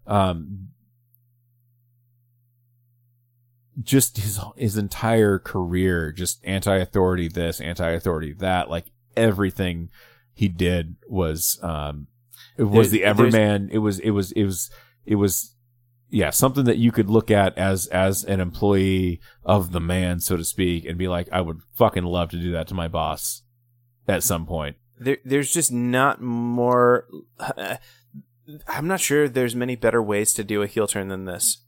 Um 0.05 0.69
just 3.81 4.17
his 4.17 4.39
his 4.55 4.75
entire 4.75 5.37
career 5.37 6.11
just 6.11 6.43
anti-authority 6.43 7.27
this 7.27 7.61
anti-authority 7.61 8.33
that 8.33 8.69
like 8.69 8.85
everything 9.15 9.89
he 10.33 10.47
did 10.47 10.95
was 11.07 11.59
um 11.61 12.07
it 12.57 12.63
was 12.63 12.89
There- 12.89 12.99
the 12.99 13.05
everyman. 13.05 13.69
It 13.71 13.77
was 13.79 13.99
it 13.99 14.09
was 14.11 14.31
it 14.31 14.43
was 14.45 14.71
it 15.05 15.15
was 15.15 15.53
yeah 16.09 16.31
something 16.31 16.65
that 16.65 16.77
you 16.77 16.91
could 16.91 17.09
look 17.09 17.29
at 17.29 17.55
as 17.57 17.85
as 17.87 18.23
an 18.23 18.39
employee 18.39 19.19
of 19.43 19.71
the 19.73 19.79
man 19.79 20.19
so 20.21 20.37
to 20.37 20.43
speak 20.43 20.85
and 20.85 20.97
be 20.97 21.07
like 21.07 21.27
i 21.31 21.41
would 21.41 21.59
fucking 21.75 22.03
love 22.05 22.29
to 22.29 22.37
do 22.37 22.51
that 22.53 22.67
to 22.69 22.73
my 22.73 22.87
boss 22.87 23.43
at 24.07 24.23
some 24.23 24.45
point 24.45 24.77
there, 24.99 25.17
there's 25.25 25.51
just 25.53 25.71
not 25.71 26.21
more. 26.21 27.07
I'm 28.67 28.87
not 28.87 29.01
sure 29.01 29.27
there's 29.27 29.55
many 29.55 29.75
better 29.75 30.01
ways 30.01 30.33
to 30.33 30.43
do 30.43 30.61
a 30.61 30.67
heel 30.67 30.87
turn 30.87 31.09
than 31.09 31.25
this. 31.25 31.63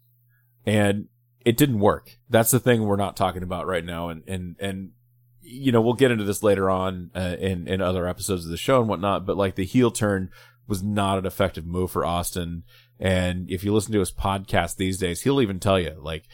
and 0.66 1.08
it 1.46 1.58
didn't 1.58 1.80
work. 1.80 2.18
That's 2.30 2.52
the 2.52 2.60
thing 2.60 2.84
we're 2.84 2.96
not 2.96 3.16
talking 3.18 3.44
about 3.44 3.66
right 3.68 3.84
now, 3.84 4.10
and 4.10 4.24
and 4.28 4.56
and 4.60 4.92
you 5.42 5.72
know 5.72 5.82
we'll 5.82 5.94
get 5.94 6.12
into 6.12 6.24
this 6.24 6.44
later 6.44 6.70
on 6.70 7.12
uh, 7.16 7.36
in 7.40 7.68
in 7.68 7.82
other 7.82 8.08
episodes 8.08 8.46
of 8.46 8.52
the 8.52 8.58
show 8.58 8.80
and 8.80 8.90
whatnot. 8.90 9.26
But 9.26 9.38
like 9.38 9.56
the 9.56 9.66
heel 9.66 9.92
turn 9.92 10.30
was 10.68 10.84
not 10.84 11.18
an 11.18 11.26
effective 11.26 11.66
move 11.66 11.92
for 11.92 12.06
Austin, 12.06 12.64
and 13.00 13.50
if 13.50 13.64
you 13.64 13.74
listen 13.74 13.94
to 13.94 14.00
his 14.00 14.12
podcast 14.12 14.76
these 14.76 14.98
days, 14.98 15.22
he'll 15.22 15.42
even 15.42 15.60
tell 15.60 15.80
you 15.80 15.96
like 16.00 16.26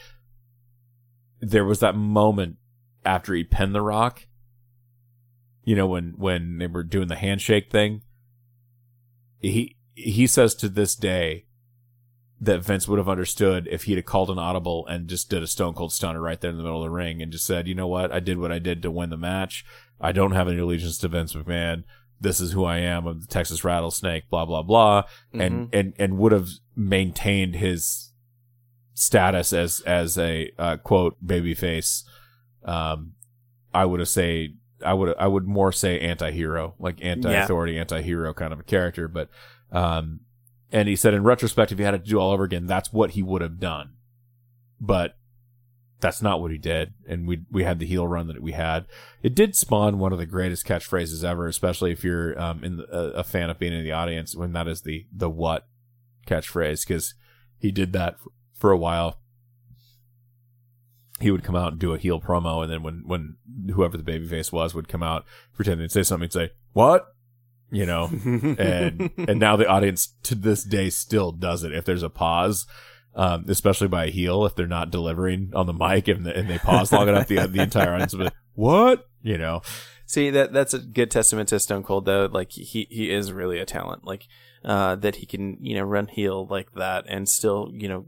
there 1.40 1.64
was 1.64 1.80
that 1.80 1.96
moment 1.96 2.56
after 3.04 3.34
he 3.34 3.44
pinned 3.44 3.74
the 3.74 3.82
Rock. 3.82 4.26
You 5.66 5.76
know 5.76 5.86
when 5.86 6.14
when 6.16 6.56
they 6.56 6.66
were 6.66 6.82
doing 6.82 7.08
the 7.08 7.16
handshake 7.16 7.70
thing. 7.70 8.00
He 9.40 9.76
he 9.92 10.26
says 10.26 10.54
to 10.54 10.70
this 10.70 10.94
day 10.94 11.44
that 12.40 12.64
Vince 12.64 12.86
would 12.86 12.98
have 12.98 13.08
understood 13.08 13.66
if 13.70 13.84
he'd 13.84 13.96
have 13.96 14.04
called 14.04 14.30
an 14.30 14.38
audible 14.38 14.86
and 14.86 15.08
just 15.08 15.28
did 15.28 15.42
a 15.42 15.46
stone 15.46 15.74
cold 15.74 15.92
stunner 15.92 16.20
right 16.20 16.40
there 16.40 16.50
in 16.50 16.56
the 16.56 16.62
middle 16.62 16.82
of 16.82 16.84
the 16.84 16.90
ring 16.90 17.22
and 17.22 17.32
just 17.32 17.46
said, 17.46 17.66
you 17.66 17.74
know 17.74 17.86
what, 17.86 18.12
I 18.12 18.20
did 18.20 18.38
what 18.38 18.52
I 18.52 18.58
did 18.58 18.82
to 18.82 18.90
win 18.90 19.10
the 19.10 19.16
match. 19.16 19.64
I 20.00 20.12
don't 20.12 20.32
have 20.32 20.46
any 20.46 20.58
allegiance 20.58 20.98
to 20.98 21.08
Vince 21.08 21.34
McMahon. 21.34 21.84
This 22.20 22.40
is 22.40 22.52
who 22.52 22.64
I 22.64 22.78
am. 22.78 23.06
I'm 23.06 23.20
the 23.20 23.26
Texas 23.26 23.64
Rattlesnake. 23.64 24.30
Blah 24.30 24.46
blah 24.46 24.62
blah, 24.62 25.04
and 25.32 25.68
and 25.72 25.92
and 25.98 26.16
would 26.18 26.32
have 26.32 26.48
maintained 26.74 27.56
his 27.56 28.12
status 28.94 29.52
as 29.52 29.80
as 29.80 30.16
a 30.16 30.50
uh, 30.58 30.76
quote 30.78 31.16
babyface. 31.24 32.04
Um, 32.64 33.12
I 33.74 33.84
would 33.84 34.00
have 34.00 34.08
say 34.08 34.54
I 34.84 34.94
would 34.94 35.14
I 35.18 35.26
would 35.26 35.46
more 35.46 35.72
say 35.72 36.00
anti-hero, 36.00 36.74
like 36.78 37.02
anti-authority, 37.02 37.78
anti-hero 37.78 38.34
kind 38.34 38.52
of 38.52 38.60
a 38.60 38.64
character. 38.64 39.08
But 39.08 39.30
um, 39.72 40.20
and 40.72 40.88
he 40.88 40.96
said 40.96 41.14
in 41.14 41.22
retrospect, 41.22 41.72
if 41.72 41.78
he 41.78 41.84
had 41.84 41.92
to 41.92 41.98
do 41.98 42.18
all 42.18 42.32
over 42.32 42.44
again, 42.44 42.66
that's 42.66 42.92
what 42.92 43.12
he 43.12 43.22
would 43.22 43.42
have 43.42 43.58
done. 43.58 43.94
But 44.80 45.16
that's 46.00 46.20
not 46.20 46.40
what 46.40 46.50
he 46.50 46.58
did, 46.58 46.92
and 47.08 47.26
we 47.26 47.44
we 47.50 47.64
had 47.64 47.78
the 47.78 47.86
heel 47.86 48.06
run 48.06 48.26
that 48.28 48.42
we 48.42 48.52
had. 48.52 48.86
It 49.22 49.34
did 49.34 49.56
spawn 49.56 49.98
one 49.98 50.12
of 50.12 50.18
the 50.18 50.26
greatest 50.26 50.66
catchphrases 50.66 51.24
ever, 51.24 51.46
especially 51.46 51.90
if 51.90 52.04
you're 52.04 52.38
um, 52.40 52.62
in 52.62 52.76
the, 52.76 52.86
a, 52.94 53.20
a 53.20 53.24
fan 53.24 53.48
of 53.48 53.58
being 53.58 53.72
in 53.72 53.82
the 53.82 53.92
audience 53.92 54.36
when 54.36 54.52
that 54.52 54.68
is 54.68 54.82
the 54.82 55.06
the 55.10 55.30
what 55.30 55.66
catchphrase 56.26 56.86
because 56.86 57.14
he 57.58 57.70
did 57.70 57.92
that 57.92 58.18
for, 58.18 58.30
for 58.52 58.70
a 58.72 58.76
while 58.76 59.20
he 61.20 61.30
would 61.30 61.44
come 61.44 61.56
out 61.56 61.72
and 61.72 61.80
do 61.80 61.94
a 61.94 61.98
heel 61.98 62.20
promo, 62.20 62.62
and 62.62 62.70
then 62.70 62.82
when 62.82 63.02
when 63.06 63.36
whoever 63.74 63.96
the 63.96 64.02
babyface 64.02 64.52
was 64.52 64.74
would 64.74 64.88
come 64.88 65.02
out 65.02 65.24
pretending 65.54 65.88
to 65.88 65.92
say 65.92 66.02
something, 66.02 66.30
say 66.30 66.50
what, 66.72 67.06
you 67.70 67.86
know, 67.86 68.04
and 68.58 69.10
and 69.16 69.40
now 69.40 69.56
the 69.56 69.66
audience 69.66 70.14
to 70.24 70.34
this 70.34 70.62
day 70.62 70.90
still 70.90 71.32
does 71.32 71.64
it. 71.64 71.72
If 71.72 71.84
there's 71.84 72.02
a 72.02 72.10
pause, 72.10 72.66
um, 73.14 73.46
especially 73.48 73.88
by 73.88 74.06
a 74.06 74.10
heel, 74.10 74.44
if 74.44 74.54
they're 74.54 74.66
not 74.66 74.90
delivering 74.90 75.52
on 75.54 75.66
the 75.66 75.72
mic 75.72 76.08
and, 76.08 76.26
the, 76.26 76.36
and 76.36 76.48
they 76.48 76.58
pause 76.58 76.92
long 76.92 77.08
enough, 77.08 77.28
the 77.28 77.46
the 77.46 77.62
entire 77.62 77.94
audience 77.94 78.14
will 78.14 78.26
be 78.26 78.30
what, 78.54 79.06
you 79.22 79.38
know. 79.38 79.62
See 80.04 80.30
that 80.30 80.52
that's 80.52 80.74
a 80.74 80.78
good 80.78 81.10
testament 81.10 81.48
to 81.48 81.58
Stone 81.58 81.82
Cold 81.82 82.04
though. 82.04 82.28
Like 82.30 82.52
he 82.52 82.86
he 82.90 83.10
is 83.10 83.32
really 83.32 83.58
a 83.58 83.64
talent. 83.64 84.04
Like 84.04 84.28
uh, 84.64 84.96
that 84.96 85.16
he 85.16 85.26
can 85.26 85.56
you 85.60 85.76
know 85.76 85.84
run 85.84 86.08
heel 86.08 86.46
like 86.46 86.72
that 86.72 87.04
and 87.08 87.28
still 87.28 87.70
you 87.72 87.88
know 87.88 88.06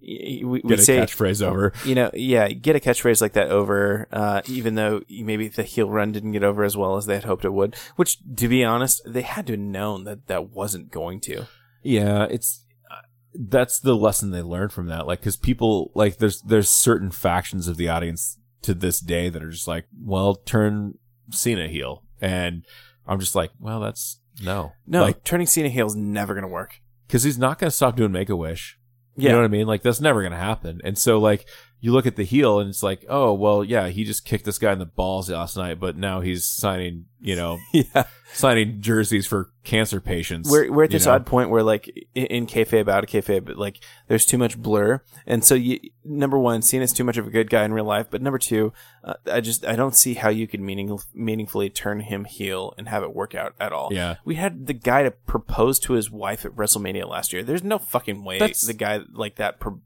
we, 0.00 0.42
we 0.44 0.60
Get 0.62 0.78
a 0.78 0.82
say 0.82 0.98
catchphrase 0.98 1.42
over. 1.42 1.72
you 1.84 1.94
know, 1.94 2.10
yeah, 2.14 2.48
get 2.48 2.76
a 2.76 2.80
catchphrase 2.80 3.20
like 3.20 3.32
that 3.32 3.50
over, 3.50 4.06
uh, 4.12 4.42
even 4.46 4.74
though 4.74 5.02
maybe 5.08 5.48
the 5.48 5.62
heel 5.62 5.88
run 5.90 6.12
didn't 6.12 6.32
get 6.32 6.44
over 6.44 6.64
as 6.64 6.76
well 6.76 6.96
as 6.96 7.06
they 7.06 7.14
had 7.14 7.24
hoped 7.24 7.44
it 7.44 7.52
would. 7.52 7.74
Which, 7.96 8.18
to 8.36 8.48
be 8.48 8.64
honest, 8.64 9.00
they 9.06 9.22
had 9.22 9.46
to 9.48 9.54
have 9.54 9.60
known 9.60 10.04
that 10.04 10.26
that 10.28 10.50
wasn't 10.50 10.90
going 10.90 11.20
to. 11.22 11.46
Yeah, 11.82 12.24
it's 12.30 12.64
uh, 12.90 13.02
that's 13.34 13.80
the 13.80 13.94
lesson 13.96 14.30
they 14.30 14.42
learned 14.42 14.72
from 14.72 14.86
that. 14.86 15.06
Like, 15.06 15.20
because 15.20 15.36
people 15.36 15.90
like 15.94 16.18
there's 16.18 16.40
there's 16.42 16.68
certain 16.68 17.10
factions 17.10 17.68
of 17.68 17.76
the 17.76 17.88
audience 17.88 18.38
to 18.62 18.74
this 18.74 19.00
day 19.00 19.28
that 19.28 19.42
are 19.42 19.50
just 19.50 19.68
like, 19.68 19.86
well, 20.04 20.34
turn 20.34 20.98
Cena 21.30 21.68
heel, 21.68 22.02
and 22.20 22.64
I'm 23.06 23.20
just 23.20 23.34
like, 23.34 23.50
well, 23.60 23.80
that's 23.80 24.20
no, 24.42 24.72
No, 24.86 25.02
like 25.02 25.24
turning 25.24 25.46
Cena 25.46 25.68
heel 25.68 25.86
is 25.86 25.96
never 25.96 26.34
going 26.34 26.42
to 26.42 26.48
work. 26.48 26.80
because 27.06 27.22
he's 27.22 27.38
not 27.38 27.58
going 27.58 27.68
to 27.70 27.74
stop 27.76 27.96
doing 27.96 28.12
Make 28.12 28.28
a 28.28 28.36
Wish. 28.36 28.75
Yeah. 29.16 29.30
You 29.30 29.32
know 29.32 29.38
what 29.40 29.44
I 29.46 29.48
mean? 29.48 29.66
Like 29.66 29.82
that's 29.82 30.00
never 30.00 30.20
to 30.32 30.38
happen. 30.38 30.80
And 30.84 30.98
so 30.98 31.18
like 31.18 31.46
you 31.80 31.92
look 31.92 32.06
at 32.06 32.16
the 32.16 32.24
heel 32.24 32.58
and 32.58 32.68
it's 32.68 32.82
like, 32.82 33.04
oh 33.08 33.32
well, 33.32 33.64
yeah, 33.64 33.88
he 33.88 34.04
just 34.04 34.24
kicked 34.24 34.44
this 34.44 34.58
guy 34.58 34.72
in 34.72 34.78
the 34.78 34.86
balls 34.86 35.30
last 35.30 35.56
night, 35.56 35.80
but 35.80 35.96
now 35.96 36.20
he's 36.20 36.46
signing, 36.46 37.06
you 37.20 37.36
know, 37.36 37.58
yeah. 37.72 38.04
Signing 38.32 38.80
jerseys 38.80 39.26
for 39.26 39.50
cancer 39.64 40.00
patients. 40.00 40.50
We're, 40.50 40.70
we're 40.70 40.84
at 40.84 40.90
this 40.90 41.06
know? 41.06 41.12
odd 41.12 41.26
point 41.26 41.50
where, 41.50 41.62
like, 41.62 41.88
in, 42.14 42.26
in 42.26 42.46
kayfabe, 42.46 42.88
out 42.88 43.04
of 43.04 43.10
kayfabe, 43.10 43.44
but, 43.44 43.56
like, 43.56 43.82
there's 44.08 44.26
too 44.26 44.38
much 44.38 44.58
blur. 44.58 45.02
And 45.26 45.44
so, 45.44 45.54
you, 45.54 45.80
number 46.04 46.38
one, 46.38 46.62
Cena's 46.62 46.92
too 46.92 47.04
much 47.04 47.16
of 47.16 47.26
a 47.26 47.30
good 47.30 47.50
guy 47.50 47.64
in 47.64 47.72
real 47.72 47.84
life. 47.84 48.06
But 48.10 48.22
number 48.22 48.38
two, 48.38 48.72
uh, 49.04 49.14
I 49.30 49.40
just, 49.40 49.64
I 49.66 49.76
don't 49.76 49.94
see 49.96 50.14
how 50.14 50.28
you 50.28 50.46
could 50.46 50.60
meaning, 50.60 50.98
meaningfully 51.14 51.70
turn 51.70 52.00
him 52.00 52.24
heel 52.24 52.74
and 52.76 52.88
have 52.88 53.02
it 53.02 53.14
work 53.14 53.34
out 53.34 53.54
at 53.58 53.72
all. 53.72 53.90
Yeah. 53.92 54.16
We 54.24 54.36
had 54.36 54.66
the 54.66 54.74
guy 54.74 55.02
to 55.02 55.10
propose 55.10 55.78
to 55.80 55.94
his 55.94 56.10
wife 56.10 56.44
at 56.44 56.52
WrestleMania 56.52 57.08
last 57.08 57.32
year. 57.32 57.42
There's 57.42 57.64
no 57.64 57.78
fucking 57.78 58.24
way 58.24 58.38
That's- 58.38 58.62
the 58.62 58.74
guy 58.74 59.00
like 59.12 59.36
that 59.36 59.60
pro- 59.60 59.80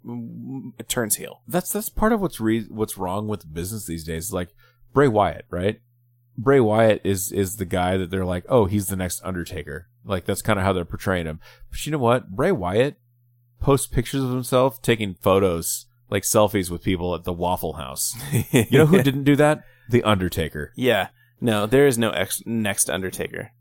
turns 0.88 1.16
heel. 1.16 1.42
that's 1.46 1.72
that's 1.72 1.88
part 1.88 2.12
of 2.12 2.20
what's 2.20 2.40
re- 2.40 2.66
what's 2.68 2.96
wrong 2.96 3.28
with 3.28 3.52
business 3.52 3.86
these 3.86 4.04
days. 4.04 4.32
Like 4.32 4.54
Bray 4.92 5.08
Wyatt, 5.08 5.44
right? 5.50 5.80
Bray 6.42 6.60
Wyatt 6.60 7.02
is 7.04 7.30
is 7.30 7.56
the 7.56 7.64
guy 7.66 7.96
that 7.96 8.10
they're 8.10 8.24
like, 8.24 8.44
oh, 8.48 8.64
he's 8.64 8.86
the 8.86 8.96
next 8.96 9.22
Undertaker. 9.22 9.88
Like 10.04 10.24
that's 10.24 10.42
kind 10.42 10.58
of 10.58 10.64
how 10.64 10.72
they're 10.72 10.84
portraying 10.84 11.26
him. 11.26 11.40
But 11.70 11.84
you 11.84 11.92
know 11.92 11.98
what? 11.98 12.30
Bray 12.30 12.50
Wyatt 12.50 12.96
posts 13.60 13.86
pictures 13.86 14.22
of 14.22 14.30
himself 14.30 14.80
taking 14.80 15.14
photos, 15.20 15.86
like 16.08 16.22
selfies 16.22 16.70
with 16.70 16.82
people 16.82 17.14
at 17.14 17.24
the 17.24 17.32
Waffle 17.32 17.74
House. 17.74 18.14
You 18.52 18.78
know 18.78 18.86
who 18.86 19.02
didn't 19.02 19.24
do 19.24 19.36
that? 19.36 19.64
The 19.90 20.02
Undertaker. 20.02 20.72
Yeah. 20.76 21.08
No, 21.40 21.66
there 21.66 21.86
is 21.86 21.98
no 21.98 22.10
ex- 22.10 22.42
next 22.46 22.88
Undertaker. 22.88 23.52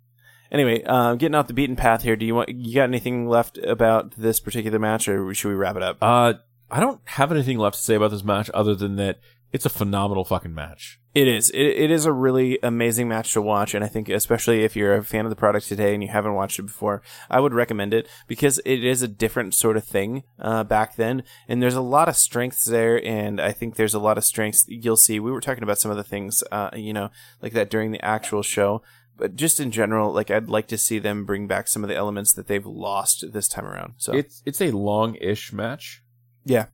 Anyway, 0.51 0.83
uh, 0.83 1.15
getting 1.15 1.35
off 1.35 1.47
the 1.47 1.53
beaten 1.53 1.75
path 1.75 2.03
here. 2.03 2.15
Do 2.15 2.25
you 2.25 2.33
want 2.33 2.49
you 2.49 2.75
got 2.75 2.85
anything 2.85 3.27
left 3.27 3.57
about 3.59 4.15
this 4.17 4.39
particular 4.39 4.79
match, 4.79 5.07
or 5.07 5.33
should 5.33 5.49
we 5.49 5.55
wrap 5.55 5.75
it 5.75 5.83
up? 5.83 5.97
Uh, 6.01 6.33
I 6.71 6.79
don't 6.79 7.01
have 7.05 7.31
anything 7.31 7.57
left 7.57 7.77
to 7.77 7.83
say 7.83 7.95
about 7.95 8.11
this 8.11 8.23
match 8.23 8.49
other 8.53 8.73
than 8.73 8.95
that 8.95 9.19
it's 9.51 9.65
a 9.65 9.69
phenomenal 9.69 10.23
fucking 10.23 10.53
match. 10.53 10.99
It 11.15 11.27
is. 11.27 11.49
It, 11.49 11.59
it 11.59 11.91
is 11.91 12.05
a 12.05 12.11
really 12.13 12.59
amazing 12.61 13.07
match 13.07 13.33
to 13.33 13.41
watch, 13.41 13.73
and 13.73 13.83
I 13.83 13.87
think 13.87 14.09
especially 14.09 14.63
if 14.63 14.75
you're 14.75 14.93
a 14.95 15.03
fan 15.03 15.25
of 15.25 15.31
the 15.31 15.35
product 15.35 15.67
today 15.67 15.93
and 15.93 16.03
you 16.03 16.09
haven't 16.09 16.35
watched 16.35 16.59
it 16.59 16.63
before, 16.63 17.01
I 17.31 17.39
would 17.39 17.53
recommend 17.53 17.93
it 17.93 18.07
because 18.27 18.59
it 18.63 18.83
is 18.85 19.01
a 19.01 19.07
different 19.07 19.55
sort 19.55 19.75
of 19.75 19.83
thing 19.83 20.23
uh, 20.37 20.63
back 20.63 20.95
then, 20.97 21.23
and 21.47 21.63
there's 21.63 21.73
a 21.75 21.81
lot 21.81 22.07
of 22.09 22.15
strengths 22.15 22.65
there, 22.65 23.03
and 23.03 23.41
I 23.41 23.51
think 23.51 23.75
there's 23.75 23.95
a 23.95 23.99
lot 23.99 24.17
of 24.19 24.23
strengths 24.23 24.65
you'll 24.67 24.95
see. 24.97 25.19
We 25.19 25.31
were 25.31 25.41
talking 25.41 25.63
about 25.63 25.79
some 25.79 25.89
of 25.89 25.97
the 25.97 26.03
things, 26.03 26.43
uh, 26.51 26.69
you 26.75 26.93
know, 26.93 27.09
like 27.41 27.53
that 27.53 27.71
during 27.71 27.91
the 27.91 28.05
actual 28.05 28.43
show. 28.43 28.83
But 29.17 29.35
just 29.35 29.59
in 29.59 29.71
general, 29.71 30.13
like 30.13 30.31
I'd 30.31 30.47
like 30.47 30.67
to 30.67 30.77
see 30.77 30.97
them 30.97 31.25
bring 31.25 31.45
back 31.45 31.67
some 31.67 31.83
of 31.83 31.89
the 31.89 31.95
elements 31.95 32.31
that 32.33 32.47
they've 32.47 32.65
lost 32.65 33.33
this 33.33 33.49
time 33.49 33.65
around. 33.65 33.95
So 33.97 34.13
It's 34.13 34.41
it's 34.45 34.61
a 34.61 34.71
long-ish 34.71 35.51
match. 35.51 36.03
yeah, 36.45 36.67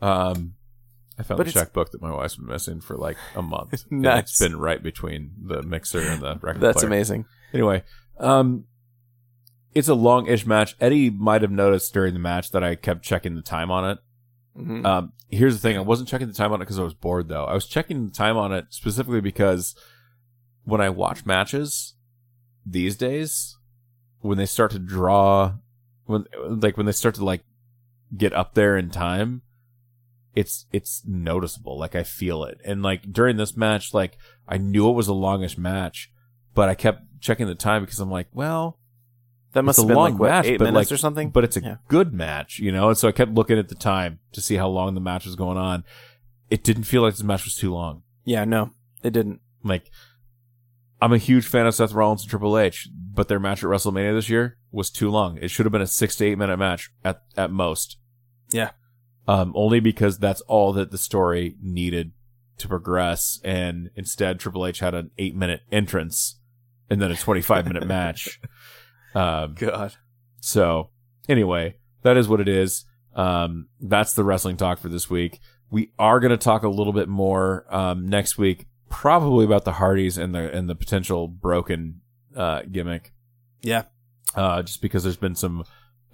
Um, 0.00 0.54
I 1.18 1.22
found 1.24 1.38
But 1.38 1.46
the 1.46 1.52
checkbook 1.52 1.90
that 1.90 2.00
my 2.00 2.12
wife's 2.12 2.36
been 2.36 2.46
missing 2.46 2.80
for 2.80 2.96
like 2.96 3.16
a 3.34 3.42
month. 3.42 3.84
Nice. 3.90 4.30
It's 4.30 4.38
been 4.38 4.58
right 4.58 4.82
between 4.82 5.32
the 5.42 5.62
mixer 5.62 6.00
and 6.00 6.22
the 6.22 6.36
record 6.40 6.60
that's 6.60 6.78
player. 6.78 6.86
amazing. 6.86 7.24
Anyway, 7.52 7.82
um, 8.18 8.64
it's 9.74 9.88
a 9.88 9.94
long-ish 9.94 10.46
match. 10.46 10.76
Eddie 10.80 11.10
might 11.10 11.42
have 11.42 11.50
noticed 11.50 11.92
during 11.92 12.14
the 12.14 12.20
match 12.20 12.50
that 12.52 12.62
I 12.62 12.74
kept 12.76 13.02
checking 13.02 13.34
the 13.34 13.42
time 13.42 13.70
on 13.70 13.90
it. 13.90 13.98
Mhm. 14.56 14.84
Um, 14.86 15.12
here's 15.28 15.54
the 15.54 15.60
thing: 15.60 15.76
I 15.76 15.80
wasn't 15.80 16.08
checking 16.08 16.26
the 16.28 16.34
time 16.34 16.52
on 16.52 16.60
it 16.60 16.64
because 16.64 16.78
I 16.78 16.82
was 16.82 16.94
bored, 16.94 17.28
though. 17.28 17.44
I 17.44 17.54
was 17.54 17.66
checking 17.66 18.06
the 18.06 18.12
time 18.12 18.36
on 18.36 18.52
it 18.52 18.66
specifically 18.70 19.20
because 19.20 19.74
when 20.64 20.80
I 20.80 20.88
watch 20.90 21.24
matches 21.26 21.94
these 22.66 22.96
days, 22.96 23.56
when 24.20 24.36
they 24.38 24.46
start 24.46 24.70
to 24.72 24.78
draw, 24.78 25.54
when 26.06 26.24
like 26.38 26.76
when 26.76 26.86
they 26.86 26.92
start 26.92 27.14
to 27.16 27.24
like 27.24 27.44
get 28.16 28.32
up 28.32 28.54
there 28.54 28.76
in 28.76 28.90
time, 28.90 29.42
it's 30.34 30.66
it's 30.72 31.02
noticeable. 31.06 31.78
Like 31.78 31.94
I 31.94 32.02
feel 32.02 32.44
it, 32.44 32.60
and 32.64 32.82
like 32.82 33.12
during 33.12 33.36
this 33.36 33.56
match, 33.56 33.92
like 33.94 34.16
I 34.48 34.58
knew 34.58 34.88
it 34.88 34.92
was 34.94 35.08
a 35.08 35.14
longish 35.14 35.58
match, 35.58 36.10
but 36.54 36.68
I 36.68 36.74
kept 36.74 37.02
checking 37.20 37.46
the 37.46 37.54
time 37.54 37.84
because 37.84 37.98
I'm 38.00 38.10
like, 38.10 38.28
well, 38.32 38.78
that 39.52 39.64
must 39.64 39.78
have 39.78 39.88
been 39.88 39.96
long 39.96 40.12
like 40.12 40.20
what 40.20 40.28
match, 40.30 40.46
eight 40.46 40.58
but 40.58 40.66
minutes 40.66 40.90
like- 40.90 40.94
or 40.94 40.98
something. 40.98 41.30
but 41.30 41.44
it's 41.44 41.56
a 41.56 41.60
Yeah. 41.62 41.76
good 41.88 42.12
match, 42.12 42.58
you 42.58 42.70
know. 42.70 42.88
And 42.88 42.96
so 42.98 43.08
I 43.08 43.12
kept 43.12 43.32
looking 43.32 43.58
at 43.58 43.68
the 43.68 43.74
time 43.74 44.20
to 44.32 44.40
see 44.40 44.56
how 44.56 44.68
long 44.68 44.94
the 44.94 45.00
match 45.00 45.24
was 45.26 45.34
going 45.36 45.58
on. 45.58 45.84
It 46.50 46.62
didn't 46.62 46.84
feel 46.84 47.02
like 47.02 47.14
this 47.14 47.22
match 47.22 47.44
was 47.44 47.54
too 47.56 47.72
long. 47.72 48.02
yeah, 48.24 48.44
no, 48.44 48.70
it 49.02 49.12
didn't. 49.12 49.40
Like, 49.64 49.90
I'm 51.00 51.12
a 51.12 51.18
huge 51.18 51.46
fan 51.46 51.66
of 51.66 51.74
Seth 51.74 51.92
Rollins 51.92 52.22
and 52.22 52.30
Triple 52.30 52.58
H, 52.58 52.88
but 52.94 53.28
their 53.28 53.38
match 53.40 53.62
at 53.64 53.68
WrestleMania 53.70 54.14
this 54.14 54.28
year 54.28 54.56
was 54.70 54.90
too 54.90 55.10
long. 55.10 55.38
It 55.38 55.48
should 55.50 55.66
have 55.66 55.72
been 55.72 55.82
a 55.82 55.86
six 55.86 56.14
to 56.16 56.24
eight 56.26 56.38
minute 56.38 56.56
match 56.58 56.90
at 57.04 57.22
at 57.36 57.50
most. 57.50 57.98
Yeah. 58.50 58.70
Um, 59.28 59.52
only 59.54 59.78
because 59.78 60.18
that's 60.18 60.40
all 60.42 60.72
that 60.72 60.90
the 60.90 60.98
story 60.98 61.54
needed 61.62 62.12
to 62.56 62.66
progress, 62.66 63.38
and 63.44 63.90
instead 63.94 64.40
Triple 64.40 64.66
H 64.66 64.80
had 64.80 64.94
an 64.94 65.10
eight 65.18 65.36
minute 65.36 65.60
entrance 65.70 66.40
and 66.90 67.00
then 67.00 67.10
a 67.10 67.16
25 67.16 67.66
minute 67.66 67.86
match. 67.86 68.40
Um, 69.14 69.54
God. 69.54 69.94
so 70.40 70.90
anyway, 71.28 71.76
that 72.02 72.16
is 72.16 72.28
what 72.28 72.40
it 72.40 72.48
is. 72.48 72.84
Um, 73.14 73.68
that's 73.80 74.14
the 74.14 74.24
wrestling 74.24 74.56
talk 74.56 74.78
for 74.78 74.88
this 74.88 75.10
week. 75.10 75.40
We 75.70 75.92
are 75.98 76.20
going 76.20 76.30
to 76.30 76.36
talk 76.36 76.62
a 76.62 76.68
little 76.68 76.92
bit 76.92 77.08
more 77.08 77.66
um, 77.68 78.08
next 78.08 78.38
week, 78.38 78.66
probably 78.88 79.44
about 79.44 79.64
the 79.64 79.72
Hardys 79.72 80.16
and 80.16 80.34
the 80.34 80.50
and 80.50 80.68
the 80.68 80.74
potential 80.74 81.28
broken 81.28 82.00
uh, 82.34 82.62
gimmick. 82.70 83.12
Yeah. 83.60 83.84
Uh, 84.34 84.62
just 84.62 84.80
because 84.80 85.02
there's 85.02 85.16
been 85.16 85.34
some 85.34 85.64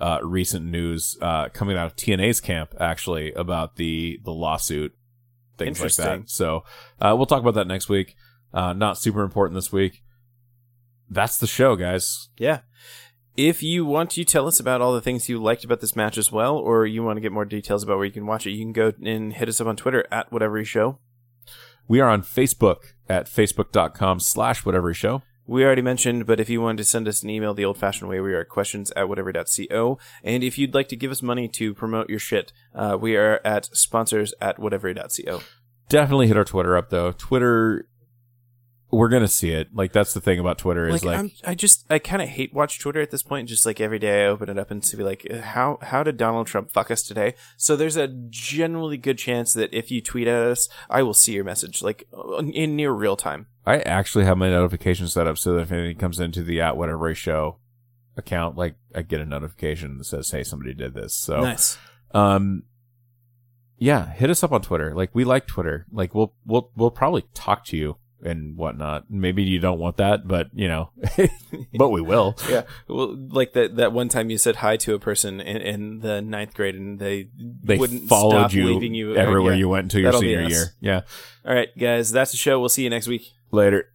uh, 0.05 0.19
recent 0.23 0.67
news 0.67 1.17
uh, 1.23 1.49
coming 1.49 1.79
out 1.79 1.87
of 1.87 1.97
TNA's 1.97 2.39
camp 2.39 2.75
actually 2.79 3.33
about 3.33 3.77
the 3.77 4.21
the 4.23 4.33
lawsuit, 4.33 4.95
things 5.57 5.81
like 5.81 5.95
that. 5.95 6.29
So 6.29 6.63
uh, 7.01 7.15
we'll 7.17 7.25
talk 7.25 7.41
about 7.41 7.55
that 7.55 7.67
next 7.67 7.89
week. 7.89 8.15
Uh, 8.53 8.75
not 8.75 8.99
super 8.99 9.23
important 9.23 9.55
this 9.57 9.73
week. 9.73 10.03
That's 11.09 11.39
the 11.39 11.47
show, 11.47 11.75
guys. 11.75 12.29
Yeah. 12.37 12.61
If 13.35 13.63
you 13.63 13.87
want 13.87 14.11
to 14.11 14.25
tell 14.25 14.47
us 14.47 14.61
about 14.61 14.83
all 14.83 14.93
the 14.93 15.01
things 15.01 15.31
you 15.31 15.43
liked 15.43 15.65
about 15.65 15.81
this 15.81 15.97
match 15.97 16.19
as 16.19 16.31
well, 16.31 16.59
or 16.59 16.85
you 16.85 17.03
want 17.03 17.17
to 17.17 17.23
get 17.23 17.33
more 17.33 17.47
details 17.47 17.83
about 17.83 17.97
where 17.97 18.05
you 18.05 18.13
can 18.13 18.27
watch 18.27 18.47
it, 18.47 18.51
you 18.51 18.63
can 18.63 18.75
go 18.75 18.93
and 19.03 19.33
hit 19.33 19.49
us 19.49 19.59
up 19.59 19.67
on 19.67 19.75
Twitter 19.75 20.07
at 20.11 20.31
whatever 20.31 20.63
show. 20.67 20.99
We 21.89 22.01
are 22.01 22.11
on 22.11 22.21
Facebook 22.21 22.93
at 23.09 23.25
facebook.com 23.25 24.21
slash 24.21 24.67
whatever 24.67 24.93
show. 24.93 25.23
We 25.47 25.65
already 25.65 25.83
mentioned, 25.83 26.27
but 26.27 26.41
if 26.41 26.49
you 26.49 26.61
wanted 26.63 26.79
to 26.79 26.85
send 26.85 27.07
us 27.07 27.23
an 27.23 27.31
email 27.31 27.53
the 27.53 27.65
old 27.65 27.77
fashioned 27.79 28.09
way, 28.09 28.21
we 28.21 28.33
are 28.33 28.45
questions 28.45 28.91
at 28.93 29.09
whatever.co. 29.09 29.99
And 30.23 30.43
if 30.43 30.57
you'd 30.57 30.75
like 30.75 30.89
to 30.89 30.97
give 30.97 31.11
us 31.11 31.23
money 31.23 31.49
to 31.49 31.75
promote 31.75 32.09
your 32.09 32.19
shit, 32.19 32.53
uh, 32.75 32.97
we 32.99 33.17
are 33.17 33.41
at 33.45 33.67
sponsors 33.77 34.33
at 34.41 34.59
whatever.co. 34.59 35.41
Definitely 35.89 36.29
hit 36.29 36.37
our 36.39 36.45
Twitter 36.45 36.77
up 36.77 36.89
though. 36.89 37.13
Twitter 37.13 37.87
we're 38.95 39.09
gonna 39.09 39.29
see 39.29 39.51
it. 39.51 39.75
Like 39.75 39.93
that's 39.93 40.15
the 40.15 40.21
thing 40.21 40.39
about 40.39 40.59
Twitter 40.59 40.89
is 40.89 41.05
like, 41.05 41.17
like, 41.17 41.19
I'm, 41.19 41.31
I 41.45 41.55
just 41.55 41.85
I 41.91 41.99
kind 41.99 42.23
of 42.23 42.29
hate 42.29 42.55
watch 42.55 42.79
Twitter 42.81 43.01
at 43.01 43.11
this 43.11 43.23
point. 43.23 43.49
Just 43.49 43.67
like 43.67 43.81
every 43.81 43.99
day 43.99 44.25
I 44.25 44.29
open 44.29 44.49
it 44.49 44.59
up 44.59 44.71
and 44.71 44.83
to 44.83 44.97
be 44.97 45.03
like, 45.03 45.31
how 45.31 45.79
how 45.83 46.03
did 46.03 46.17
Donald 46.17 46.47
Trump 46.47 46.71
fuck 46.71 46.91
us 46.91 47.03
today? 47.03 47.35
So 47.57 47.77
there's 47.77 47.97
a 47.97 48.09
generally 48.09 48.97
good 48.97 49.19
chance 49.19 49.53
that 49.55 49.73
if 49.73 49.91
you 49.91 50.01
tweet 50.01 50.29
at 50.29 50.43
us, 50.43 50.69
I 50.89 51.03
will 51.03 51.15
see 51.15 51.33
your 51.33 51.45
message 51.45 51.83
like 51.83 52.09
in 52.53 52.77
near 52.77 52.93
real 52.93 53.17
time. 53.17 53.47
I 53.67 53.79
actually 53.81 54.25
have 54.25 54.39
my 54.39 54.51
notifications 54.51 55.13
set 55.15 55.27
up 55.27 55.39
so 55.39 55.55
that 55.55 55.63
if 55.63 55.73
anything 55.73 55.97
comes 55.99 56.21
into 56.21 56.43
the 56.43 56.61
at 56.61 56.77
whatever 56.77 57.15
show 57.15 57.57
account, 58.17 58.57
like 58.57 58.77
I 58.95 59.03
get 59.03 59.21
a 59.21 59.27
notification 59.27 59.99
that 59.99 60.05
says, 60.05 60.31
"Hey, 60.31 60.45
somebody 60.45 60.75
did 60.75 60.95
this." 60.95 61.15
So, 61.15 61.41
Nice. 61.41 61.79
um, 62.13 62.65
yeah, 63.79 64.07
hit 64.13 64.31
us 64.31 64.43
up 64.45 64.53
on 64.53 64.63
Twitter. 64.63 64.95
Like 64.95 65.11
we 65.15 65.25
like 65.25 65.47
Twitter. 65.47 65.87
Like 65.91 66.15
we'll 66.15 66.35
we'll 66.45 66.71
we'll 66.77 66.91
probably 66.91 67.25
talk 67.35 67.65
to 67.67 67.77
you 67.77 67.97
and 68.25 68.57
whatnot. 68.57 69.11
Maybe 69.11 69.43
you 69.43 69.59
don't 69.59 69.79
want 69.79 69.99
that, 69.99 70.27
but 70.27 70.49
you 70.55 70.69
know, 70.69 70.91
but 71.75 71.91
we 71.91 72.01
will. 72.01 72.37
Yeah. 72.55 72.63
Well, 72.89 73.17
like 73.31 73.55
that 73.55 73.77
that 73.77 73.93
one 73.93 74.09
time 74.09 74.31
you 74.31 74.39
said 74.39 74.57
hi 74.57 74.77
to 74.77 74.95
a 74.95 74.99
person 74.99 75.41
in, 75.41 75.57
in 75.57 76.01
the 76.01 76.21
ninth 76.21 76.55
grade 76.55 76.75
and 76.75 76.99
they 76.99 77.29
They 77.37 77.79
wouldn't 77.79 78.09
followed 78.09 78.31
stop 78.31 78.53
you, 78.53 78.67
leaving 78.67 78.95
you 78.95 79.17
everywhere 79.17 79.55
yeah. 79.55 79.59
you 79.59 79.69
went 79.69 79.85
until 79.85 80.01
your 80.03 80.13
That'll 80.13 80.21
senior 80.21 80.43
year. 80.43 80.67
Yeah. 80.81 81.01
All 81.45 81.55
right, 81.55 81.77
guys, 81.77 82.13
that's 82.13 82.31
the 82.31 82.37
show. 82.37 82.61
We'll 82.61 82.69
see 82.69 82.85
you 82.85 82.91
next 82.91 83.09
week. 83.09 83.33
Later. 83.51 83.89